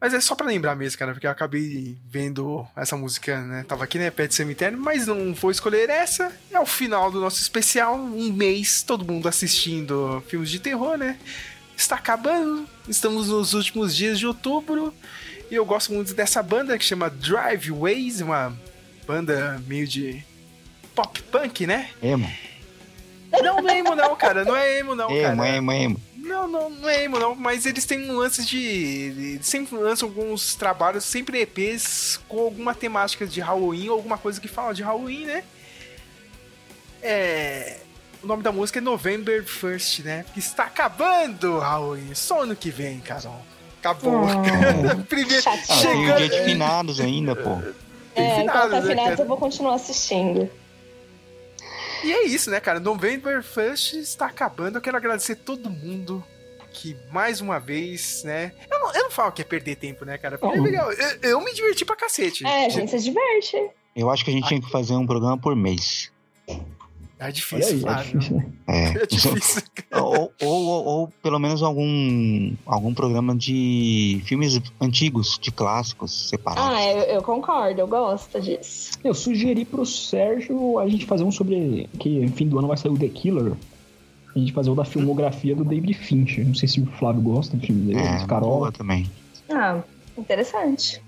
Mas 0.00 0.12
é 0.12 0.20
só 0.20 0.34
pra 0.34 0.46
lembrar 0.46 0.76
mesmo, 0.76 0.98
cara, 0.98 1.12
porque 1.12 1.26
eu 1.26 1.30
acabei 1.30 1.96
vendo 2.06 2.66
essa 2.76 2.94
música, 2.96 3.40
né? 3.40 3.64
Tava 3.66 3.84
aqui, 3.84 3.98
né? 3.98 4.10
Pet 4.10 4.34
Cemitério, 4.34 4.78
mas 4.78 5.06
não 5.06 5.32
vou 5.32 5.50
escolher 5.50 5.88
essa. 5.88 6.30
É 6.52 6.60
o 6.60 6.66
final 6.66 7.10
do 7.10 7.20
nosso 7.20 7.40
especial. 7.40 7.96
Um 7.96 8.30
mês, 8.32 8.82
todo 8.82 9.04
mundo 9.10 9.26
assistindo 9.28 10.22
filmes 10.28 10.50
de 10.50 10.60
terror, 10.60 10.98
né? 10.98 11.18
Está 11.76 11.96
acabando. 11.96 12.68
Estamos 12.86 13.28
nos 13.30 13.54
últimos 13.54 13.96
dias 13.96 14.18
de 14.18 14.26
outubro. 14.26 14.92
E 15.54 15.56
eu 15.56 15.64
gosto 15.64 15.92
muito 15.92 16.12
dessa 16.14 16.42
banda 16.42 16.76
que 16.76 16.84
chama 16.84 17.08
Driveways, 17.08 18.20
uma 18.20 18.52
banda 19.06 19.62
meio 19.68 19.86
de 19.86 20.20
pop 20.96 21.22
punk, 21.30 21.64
né? 21.64 21.90
Emo. 22.02 22.28
Não, 23.30 23.62
não 23.62 23.70
é 23.70 23.78
emo 23.78 23.94
não, 23.94 24.16
cara. 24.16 24.44
Não 24.44 24.56
é 24.56 24.80
emo 24.80 24.96
não, 24.96 25.08
Emo, 25.08 25.36
cara. 25.36 25.56
emo, 25.56 25.72
emo. 25.72 26.00
Não, 26.16 26.48
não, 26.48 26.68
não 26.70 26.88
é 26.88 27.04
emo 27.04 27.20
não, 27.20 27.36
mas 27.36 27.66
eles 27.66 27.84
têm 27.86 28.10
um 28.10 28.16
lance 28.16 28.44
de... 28.44 28.58
Eles 28.58 29.46
sempre 29.46 29.76
lançam 29.76 30.08
alguns 30.08 30.56
trabalhos, 30.56 31.04
sempre 31.04 31.42
EPs 31.42 32.18
com 32.26 32.40
alguma 32.40 32.74
temática 32.74 33.24
de 33.24 33.40
Halloween 33.40 33.90
ou 33.90 33.94
alguma 33.94 34.18
coisa 34.18 34.40
que 34.40 34.48
fala 34.48 34.74
de 34.74 34.82
Halloween, 34.82 35.26
né? 35.26 35.44
É... 37.00 37.78
O 38.20 38.26
nome 38.26 38.42
da 38.42 38.50
música 38.50 38.80
é 38.80 38.82
November 38.82 39.44
First, 39.44 40.00
né? 40.00 40.24
Porque 40.24 40.40
está 40.40 40.64
acabando 40.64 41.60
Halloween. 41.60 42.12
Só 42.12 42.42
ano 42.42 42.56
que 42.56 42.70
vem, 42.70 42.98
Carol. 42.98 43.53
Acabou. 43.84 44.22
Primeiro, 45.08 45.42
Ah, 45.46 45.82
tem 45.82 46.10
o 46.10 46.16
dia 46.16 46.28
de 46.30 46.44
finados 46.44 47.00
ainda, 47.00 47.36
pô. 47.36 47.50
É, 48.14 48.40
enquanto 48.40 48.40
finados, 48.40 48.70
tá 48.70 48.80
né, 48.80 48.88
finados 48.88 49.10
cara? 49.10 49.22
eu 49.22 49.26
vou 49.26 49.36
continuar 49.36 49.74
assistindo. 49.74 50.48
E 52.02 52.12
é 52.12 52.24
isso, 52.26 52.50
né, 52.50 52.60
cara? 52.60 52.80
November 52.80 53.42
First 53.42 53.94
está 53.94 54.26
acabando. 54.26 54.78
Eu 54.78 54.82
quero 54.82 54.96
agradecer 54.96 55.36
todo 55.36 55.68
mundo 55.68 56.24
que, 56.72 56.96
mais 57.10 57.40
uma 57.40 57.58
vez, 57.58 58.22
né? 58.24 58.52
Eu 58.70 58.78
não, 58.80 58.92
eu 58.94 59.02
não 59.04 59.10
falo 59.10 59.32
que 59.32 59.42
é 59.42 59.44
perder 59.44 59.76
tempo, 59.76 60.04
né, 60.04 60.18
cara? 60.18 60.38
Porque 60.38 60.58
é 60.58 60.60
legal. 60.60 60.92
Eu, 60.92 61.30
eu 61.30 61.40
me 61.40 61.52
diverti 61.52 61.84
pra 61.84 61.96
cacete. 61.96 62.46
É, 62.46 62.66
a 62.66 62.68
gente 62.68 62.90
se 62.90 63.00
diverte. 63.00 63.56
Eu 63.94 64.10
acho 64.10 64.24
que 64.24 64.30
a 64.30 64.34
gente 64.34 64.48
tinha 64.48 64.60
que 64.60 64.70
fazer 64.70 64.94
um 64.94 65.06
programa 65.06 65.38
por 65.38 65.54
mês. 65.54 66.10
É 67.26 67.32
difícil, 67.32 67.56
Olha 67.56 67.66
aí, 67.66 67.76
é 67.76 67.80
Flávio. 67.80 68.18
difícil, 68.20 68.36
né? 68.36 68.46
É. 68.68 68.84
É 69.02 69.06
difícil. 69.06 69.62
ou, 69.94 70.32
ou, 70.42 70.62
ou, 70.66 70.84
ou 70.84 71.08
pelo 71.22 71.38
menos 71.38 71.62
algum, 71.62 72.52
algum 72.66 72.92
programa 72.92 73.34
de 73.34 74.22
filmes 74.26 74.60
antigos, 74.80 75.38
de 75.40 75.50
clásicos, 75.50 76.28
separados. 76.28 76.76
Ah, 76.76 76.84
eu, 76.92 76.98
eu 77.16 77.22
concordo, 77.22 77.80
eu 77.80 77.86
gosto 77.86 78.40
disso. 78.40 78.92
Eu 79.02 79.14
sugeri 79.14 79.64
pro 79.64 79.86
Sérgio 79.86 80.78
a 80.78 80.88
gente 80.88 81.06
fazer 81.06 81.24
um 81.24 81.32
sobre. 81.32 81.88
Que 81.98 82.20
no 82.20 82.32
fim 82.32 82.46
do 82.48 82.58
ano 82.58 82.68
vai 82.68 82.76
sair 82.76 82.90
o 82.92 82.98
The 82.98 83.08
Killer. 83.08 83.52
A 84.34 84.38
gente 84.38 84.52
fazer 84.52 84.68
o 84.70 84.74
da 84.74 84.84
filmografia 84.84 85.54
do 85.54 85.64
David 85.64 85.94
Fincher. 85.94 86.44
Não 86.46 86.54
sei 86.54 86.68
se 86.68 86.80
o 86.80 86.86
Flávio 86.98 87.22
gosta 87.22 87.56
do 87.56 87.64
filme 87.64 87.86
dele, 87.86 88.00
É, 88.00 88.26
Carol. 88.26 88.58
boa 88.58 88.72
também. 88.72 89.08
Ah, 89.48 89.80
interessante. 90.18 91.00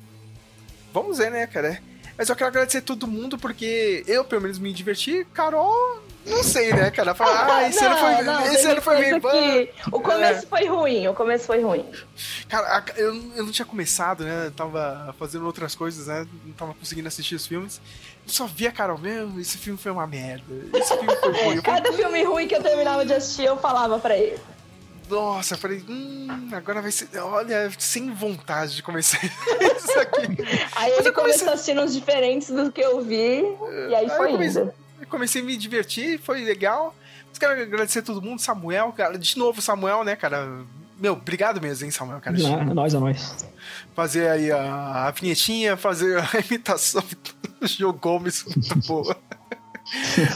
Vamos 0.94 1.18
ver, 1.18 1.30
né, 1.30 1.46
cara? 1.46 1.78
Mas 2.16 2.28
eu 2.30 2.36
quero 2.36 2.48
agradecer 2.48 2.80
todo 2.80 3.06
mundo 3.06 3.36
porque 3.36 4.02
eu, 4.06 4.24
pelo 4.24 4.40
menos, 4.42 4.58
me 4.58 4.72
diverti. 4.72 5.26
Carol, 5.34 5.98
não 6.26 6.42
sei, 6.42 6.72
né, 6.72 6.90
cara? 6.90 7.14
Falar, 7.14 7.46
ah, 7.56 7.68
esse 7.68 7.84
ano 7.84 7.96
foi, 7.96 8.22
não, 8.22 8.46
esse 8.46 8.66
ano 8.66 8.82
foi 8.82 8.98
meio 8.98 9.20
que- 9.20 9.70
O 9.92 10.00
começo 10.00 10.46
foi 10.46 10.66
ruim, 10.66 11.08
o 11.08 11.14
começo 11.14 11.46
foi 11.46 11.62
ruim. 11.62 11.84
Cara, 12.48 12.78
a- 12.78 12.84
eu, 12.96 13.14
eu 13.36 13.44
não 13.44 13.52
tinha 13.52 13.66
começado, 13.66 14.24
né? 14.24 14.46
Eu 14.46 14.50
tava 14.52 15.14
fazendo 15.18 15.46
outras 15.46 15.74
coisas, 15.74 16.06
né? 16.06 16.26
Não 16.44 16.52
tava 16.54 16.74
conseguindo 16.74 17.08
assistir 17.08 17.34
os 17.34 17.46
filmes. 17.46 17.80
Eu 18.26 18.32
só 18.32 18.46
via, 18.46 18.72
Carol, 18.72 18.98
meu, 18.98 19.38
esse 19.40 19.56
filme 19.56 19.78
foi 19.78 19.92
uma 19.92 20.06
merda. 20.06 20.44
Esse 20.74 20.96
filme 20.96 21.16
foi 21.16 21.44
ruim. 21.44 21.60
Cada 21.62 21.92
filme 21.92 22.22
ruim 22.24 22.48
que 22.48 22.56
eu 22.56 22.62
terminava 22.62 23.04
de 23.06 23.12
assistir, 23.14 23.44
eu 23.44 23.56
falava 23.56 23.98
pra 23.98 24.16
ele. 24.16 24.38
Nossa, 25.08 25.54
eu 25.54 25.58
falei, 25.58 25.84
hum, 25.88 26.48
agora 26.52 26.82
vai 26.82 26.90
ser. 26.90 27.08
Olha, 27.20 27.70
sem 27.78 28.12
vontade 28.12 28.74
de 28.74 28.82
começar 28.82 29.20
isso 29.24 30.00
aqui. 30.00 30.26
Aí 30.74 30.90
ele 30.94 31.12
começou 31.12 31.48
assistindo 31.52 31.80
uns 31.82 31.94
diferentes 31.94 32.48
do 32.50 32.72
que 32.72 32.80
eu 32.80 33.00
vi, 33.00 33.38
e 33.88 33.94
aí 33.94 34.10
Aí 34.10 34.16
foi 34.16 34.26
eu 34.26 34.32
comecei, 34.32 34.62
indo. 34.62 34.74
Comecei 35.08 35.42
a 35.42 35.44
me 35.44 35.56
divertir, 35.56 36.18
foi 36.18 36.42
legal. 36.42 36.94
Mas 37.28 37.38
quero 37.38 37.60
agradecer 37.60 37.98
a 37.98 38.02
todo 38.02 38.22
mundo, 38.22 38.40
Samuel, 38.40 38.92
cara. 38.92 39.18
De 39.18 39.36
novo, 39.38 39.60
Samuel, 39.60 40.04
né, 40.04 40.16
cara? 40.16 40.64
Meu, 40.98 41.12
obrigado 41.12 41.60
mesmo, 41.60 41.84
hein, 41.84 41.90
Samuel, 41.90 42.20
cara. 42.20 42.38
Não, 42.38 42.60
é 42.60 42.64
nóis, 42.64 42.94
é 42.94 42.98
nóis. 42.98 43.46
Fazer 43.94 44.28
aí 44.28 44.50
a, 44.50 45.06
a 45.06 45.10
vinhetinha, 45.10 45.76
fazer 45.76 46.18
a 46.18 46.28
imitação 46.48 47.02
do 47.60 47.66
Gil 47.66 47.92
Gomes, 47.92 48.44
muito 48.44 48.76
boa. 48.88 49.16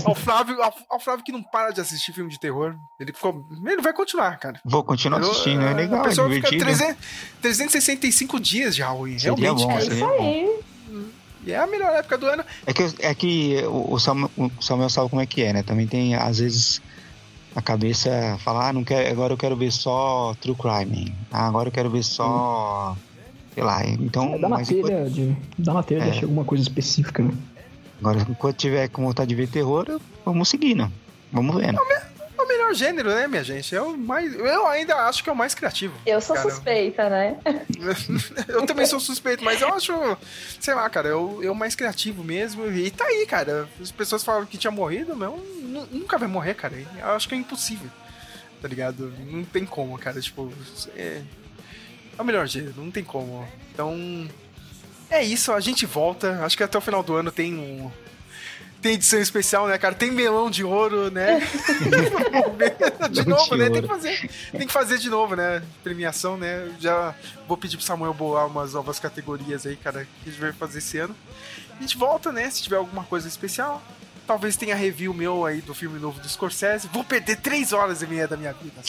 ao, 0.04 0.14
Flávio, 0.14 0.62
ao, 0.62 0.74
ao 0.90 1.00
Flávio 1.00 1.24
que 1.24 1.32
não 1.32 1.42
para 1.42 1.70
de 1.70 1.80
assistir 1.80 2.12
filme 2.12 2.30
de 2.30 2.38
terror. 2.38 2.76
Ele 3.00 3.12
ficou. 3.12 3.46
Ele 3.66 3.80
vai 3.82 3.92
continuar, 3.92 4.38
cara. 4.38 4.60
Vou 4.64 4.84
continuar 4.84 5.20
Eu- 5.22 5.30
assistindo, 5.30 5.62
é 5.62 5.72
legal, 5.72 6.00
A 6.00 6.04
é 6.04 6.08
pessoa 6.08 6.28
fica 6.28 6.50
divertido. 6.50 6.64
300, 6.76 6.96
365 7.40 8.38
dias 8.40 8.74
de 8.76 8.82
Halloween, 8.82 9.18
Seria 9.18 9.34
realmente. 9.36 9.62
bom, 9.64 9.68
cara. 9.68 9.80
seria 9.80 10.06
bom. 10.06 10.18
Aí, 10.20 10.60
E 11.46 11.52
é 11.52 11.58
a 11.58 11.66
melhor 11.66 11.92
época 11.94 12.18
do 12.18 12.26
ano. 12.26 12.44
É 12.66 12.72
que, 12.72 12.82
é 12.98 13.14
que 13.14 13.62
o 13.66 13.98
Samuel, 13.98 14.30
o 14.36 14.50
Samuel 14.62 14.90
sabe 14.90 15.08
como 15.08 15.22
é 15.22 15.26
que 15.26 15.42
é, 15.42 15.52
né? 15.52 15.62
Também 15.62 15.86
tem, 15.86 16.14
às 16.14 16.38
vezes, 16.38 16.82
a 17.54 17.62
cabeça 17.62 18.36
fala, 18.40 18.68
ah, 18.68 18.72
não 18.72 18.84
quero, 18.84 19.10
agora 19.10 19.32
eu 19.32 19.38
quero 19.38 19.56
ver 19.56 19.72
só 19.72 20.34
True 20.40 20.54
Crime. 20.54 21.14
Ah, 21.30 21.46
agora 21.46 21.68
eu 21.68 21.72
quero 21.72 21.90
ver 21.90 22.02
só. 22.04 22.96
Sei 23.54 23.62
lá, 23.62 23.84
então. 23.84 24.34
É, 24.34 24.38
dá 24.38 24.48
na 24.48 24.64
telha, 24.64 25.10
de, 25.10 25.36
dá 25.58 25.74
na 25.74 25.82
telha 25.82 26.04
É. 26.04 26.22
alguma 26.22 26.44
coisa 26.44 26.62
específica, 26.62 27.22
né? 27.22 27.32
Agora, 27.98 28.26
enquanto 28.28 28.56
tiver 28.56 28.88
com 28.88 29.04
vontade 29.04 29.28
de 29.28 29.34
ver 29.34 29.48
terror, 29.48 30.00
vamos 30.24 30.48
seguindo. 30.48 30.90
Vamos 31.32 31.56
vendo. 31.56 31.78
É 32.40 32.42
o 32.42 32.48
melhor 32.48 32.74
gênero, 32.74 33.10
né, 33.10 33.26
minha 33.28 33.44
gente? 33.44 33.74
É 33.76 33.82
o 33.82 33.94
mais. 33.96 34.34
Eu 34.34 34.66
ainda 34.66 34.96
acho 35.06 35.22
que 35.22 35.28
é 35.28 35.32
o 35.32 35.36
mais 35.36 35.54
criativo. 35.54 35.94
eu 36.06 36.22
sou 36.22 36.34
cara. 36.34 36.48
suspeita, 36.48 37.10
né? 37.10 37.36
eu 38.48 38.64
também 38.64 38.86
sou 38.86 38.98
suspeito, 38.98 39.44
mas 39.44 39.60
eu 39.60 39.68
acho, 39.74 39.92
sei 40.58 40.72
lá, 40.72 40.88
cara, 40.88 41.08
eu, 41.08 41.40
eu 41.42 41.54
mais 41.54 41.74
criativo 41.74 42.24
mesmo. 42.24 42.66
E 42.70 42.90
tá 42.90 43.04
aí, 43.04 43.26
cara. 43.26 43.68
As 43.78 43.90
pessoas 43.90 44.24
falaram 44.24 44.46
que 44.46 44.56
tinha 44.56 44.70
morrido, 44.70 45.14
mas 45.14 45.30
nunca 45.92 46.16
vai 46.16 46.28
morrer, 46.28 46.54
cara. 46.54 46.74
Eu 46.98 47.10
acho 47.10 47.28
que 47.28 47.34
é 47.34 47.38
impossível. 47.38 47.90
Tá 48.62 48.66
ligado? 48.66 49.12
Não 49.30 49.44
tem 49.44 49.66
como, 49.66 49.98
cara. 49.98 50.18
Tipo, 50.18 50.50
é, 50.96 51.20
é 52.18 52.22
o 52.22 52.24
melhor 52.24 52.46
gênero, 52.46 52.74
não 52.78 52.90
tem 52.90 53.04
como. 53.04 53.46
Então, 53.72 54.26
é 55.10 55.22
isso, 55.22 55.52
a 55.52 55.60
gente 55.60 55.84
volta. 55.84 56.42
Acho 56.42 56.56
que 56.56 56.62
até 56.62 56.78
o 56.78 56.80
final 56.80 57.02
do 57.02 57.14
ano 57.14 57.30
tem 57.30 57.54
um. 57.54 57.90
Tem 58.82 58.92
edição 58.94 59.20
especial, 59.20 59.68
né, 59.68 59.76
cara? 59.76 59.94
Tem 59.94 60.10
melão 60.10 60.50
de 60.50 60.64
ouro, 60.64 61.10
né? 61.10 61.40
de 63.10 63.24
Melão 63.24 63.38
novo, 63.38 63.50
de 63.50 63.56
né? 63.58 63.70
Tem 63.70 63.82
que 63.82 63.88
fazer. 63.88 64.30
Tem 64.52 64.66
que 64.66 64.72
fazer 64.72 64.98
de 64.98 65.10
novo, 65.10 65.36
né? 65.36 65.62
Premiação, 65.84 66.36
né? 66.36 66.70
Já 66.80 67.14
vou 67.46 67.56
pedir 67.56 67.76
pro 67.76 67.84
Samuel 67.84 68.14
bolar 68.14 68.46
umas 68.46 68.72
novas 68.72 68.98
categorias 68.98 69.66
aí, 69.66 69.76
cara, 69.76 70.04
que 70.22 70.28
a 70.28 70.32
gente 70.32 70.40
vai 70.40 70.52
fazer 70.52 70.78
esse 70.78 70.98
ano. 70.98 71.14
A 71.78 71.80
gente 71.82 71.96
volta, 71.98 72.32
né? 72.32 72.48
Se 72.50 72.62
tiver 72.62 72.76
alguma 72.76 73.04
coisa 73.04 73.28
especial. 73.28 73.82
Talvez 74.26 74.56
tenha 74.56 74.76
review 74.76 75.12
meu 75.12 75.44
aí 75.44 75.60
do 75.60 75.74
filme 75.74 75.98
novo 75.98 76.20
do 76.20 76.28
Scorsese. 76.28 76.88
Vou 76.92 77.02
perder 77.02 77.36
três 77.36 77.72
horas 77.72 78.00
e 78.00 78.06
meia 78.06 78.28
da 78.28 78.36
minha 78.36 78.52
vida. 78.52 78.80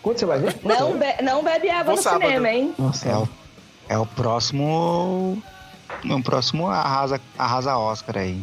Quando 0.00 0.18
você 0.20 0.24
vai 0.26 0.38
ver? 0.38 0.56
Não, 0.62 0.96
be- 0.96 1.22
não 1.22 1.42
bebe 1.42 1.68
água 1.68 1.84
Vou 1.84 1.96
no 1.96 2.02
sábado. 2.02 2.22
cinema, 2.22 2.48
hein? 2.48 2.74
Nossa, 2.78 3.08
É 3.08 3.16
o, 3.16 3.28
é 3.88 3.98
o 3.98 4.06
próximo. 4.06 5.42
É 6.08 6.14
o 6.14 6.22
próximo 6.22 6.68
arrasa, 6.68 7.20
arrasa 7.36 7.76
Oscar 7.76 8.18
aí. 8.18 8.42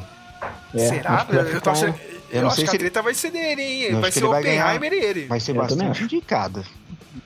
É, 0.74 0.88
Será? 0.88 1.16
acho 1.16 1.26
que 1.28 1.36
vai 1.36 1.44
Eu, 1.45 1.50
ficar- 1.56 1.72
achando. 1.72 1.95
Eu, 2.32 2.42
não 2.44 2.48
acho 2.48 2.56
sei 2.56 2.66
que 2.66 2.72
se 2.72 2.76
a 2.78 2.80
treta 2.80 3.02
vai 3.02 3.14
ser 3.14 3.30
dele, 3.32 3.61
hein? 3.61 3.82
Eu 3.84 4.00
Vai 4.02 4.11
ser 4.11 4.20
ele 4.24 4.42
ganhar. 4.42 4.66
Oppenheimer 4.76 4.94
e 4.94 5.06
ele. 5.06 5.26
Vai 5.28 5.40
ser 5.40 5.52
Eu 5.52 5.56
bastante 5.61 6.03
indicado. 6.03 6.64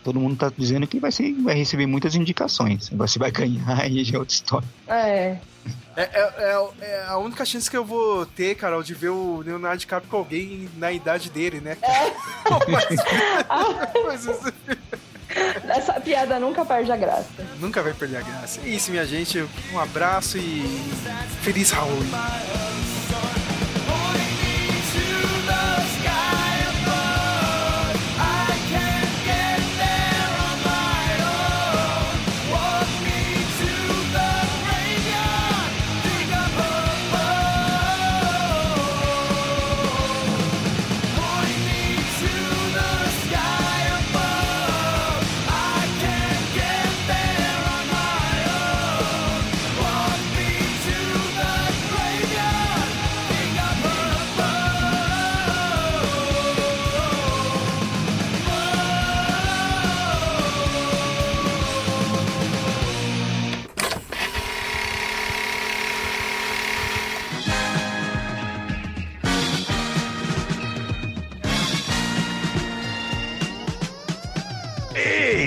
Todo 0.04 0.20
mundo 0.20 0.36
tá 0.36 0.52
dizendo 0.58 0.88
que 0.88 1.00
vai, 1.00 1.12
ser, 1.12 1.32
vai 1.44 1.54
receber 1.56 1.86
muitas 1.86 2.16
indicações. 2.16 2.90
Agora 2.92 3.08
se 3.08 3.20
vai 3.20 3.30
ganhar 3.32 3.64
aí 3.82 4.04
já 4.04 4.16
é 4.16 4.20
outra 4.20 4.34
história. 4.34 4.68
É. 4.88 5.38
É, 5.96 6.02
é- 6.02 6.34
é- 6.40 6.86
é 6.86 7.06
a 7.08 7.18
única 7.18 7.46
chance 7.46 7.70
que 7.70 7.78
eu 7.78 7.86
vou 7.86 8.26
ter, 8.26 8.56
Carol, 8.56 8.82
de 8.84 8.94
ver 8.94 9.10
o 9.10 9.42
Leonardo 9.46 9.78
DiCaprio 9.80 10.10
com 10.10 10.18
alguém 10.18 10.68
na 10.78 10.92
idade 10.92 11.30
dele, 11.30 11.60
né? 11.62 11.78
Mas- 12.68 14.26
mas- 14.28 14.54
Essa 15.70 15.94
piada 16.00 16.40
nunca 16.40 16.64
perde 16.66 16.92
a 16.92 16.96
graça. 16.98 17.26
nunca 17.60 17.82
vai 17.84 17.94
perder 17.94 18.18
a 18.18 18.22
graça. 18.22 18.60
É 18.64 18.70
isso, 18.70 18.90
minha 18.92 19.06
gente. 19.06 19.44
Um 19.74 19.80
abraço 19.80 20.38
e 20.38 20.64
feliz 21.42 21.72
Halloween. 21.72 22.10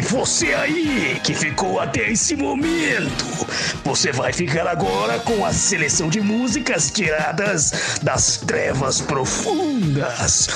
Você 0.09 0.55
aí 0.55 1.21
que 1.23 1.35
ficou 1.35 1.79
até 1.81 2.11
esse 2.11 2.35
momento, 2.35 3.47
você 3.85 4.11
vai 4.11 4.33
ficar 4.33 4.67
agora 4.67 5.19
com 5.21 5.45
a 5.45 5.53
seleção 5.53 6.09
de 6.09 6.21
músicas 6.21 6.91
tiradas 6.91 7.99
das 8.03 8.39
trevas 8.39 9.01
profundas. 9.03 10.49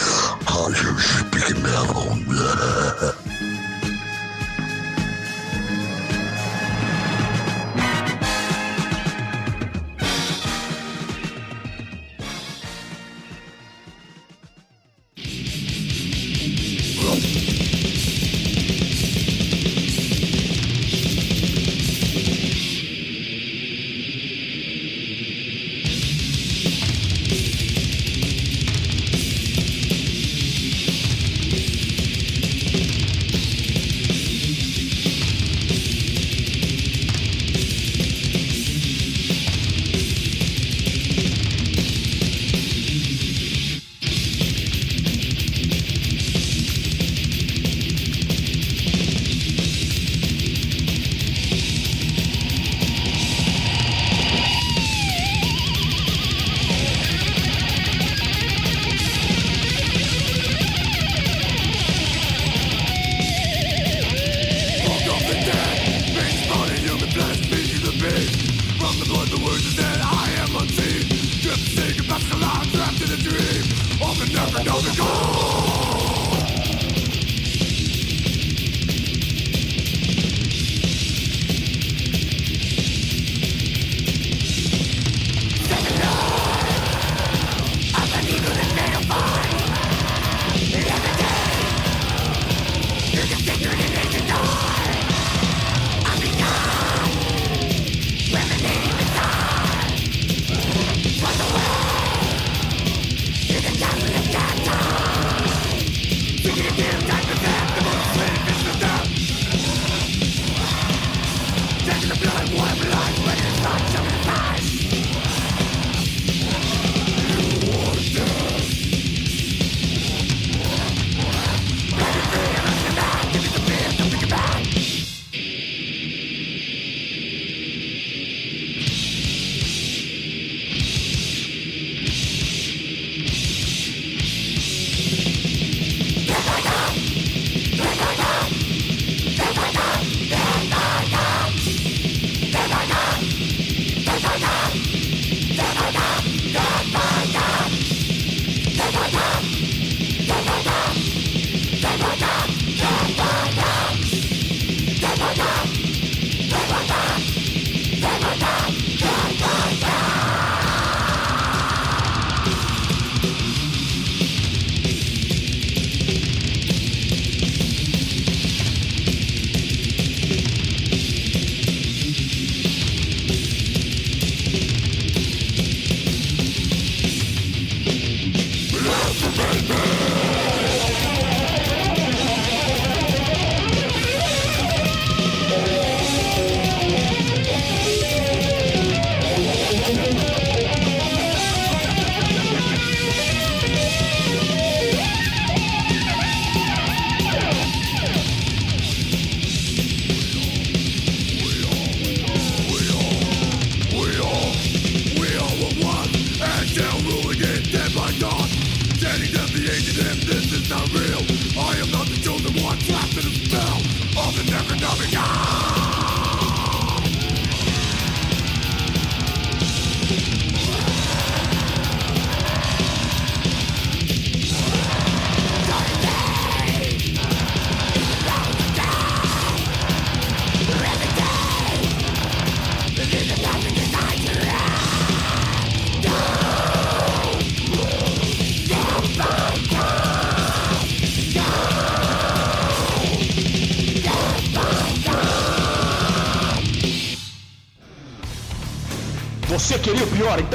Rádio 0.46 0.98
Speak. 0.98 1.52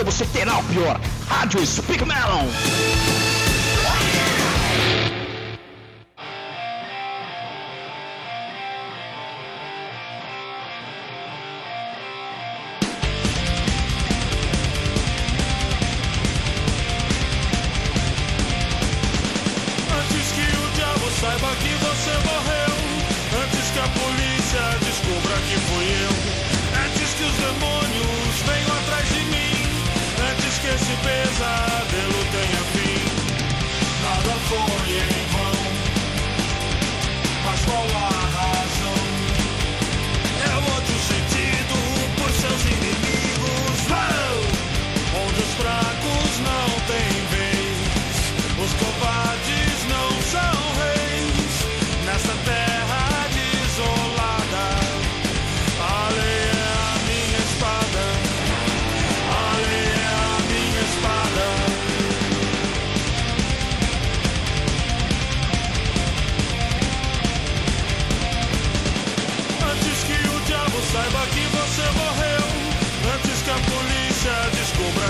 Você 0.03 0.26
terá 0.26 0.58
o 0.58 0.64
pior. 0.64 1.00
Rádio 1.27 1.66
Speak 1.66 2.03
Melon. 2.06 2.48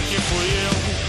Que 0.02 0.22
fui 0.22 0.48
eu. 0.48 1.07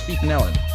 To 0.00 0.12
Radio 0.12 0.65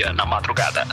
companhia 0.00 0.12
na 0.12 0.26
madrugada. 0.26 0.86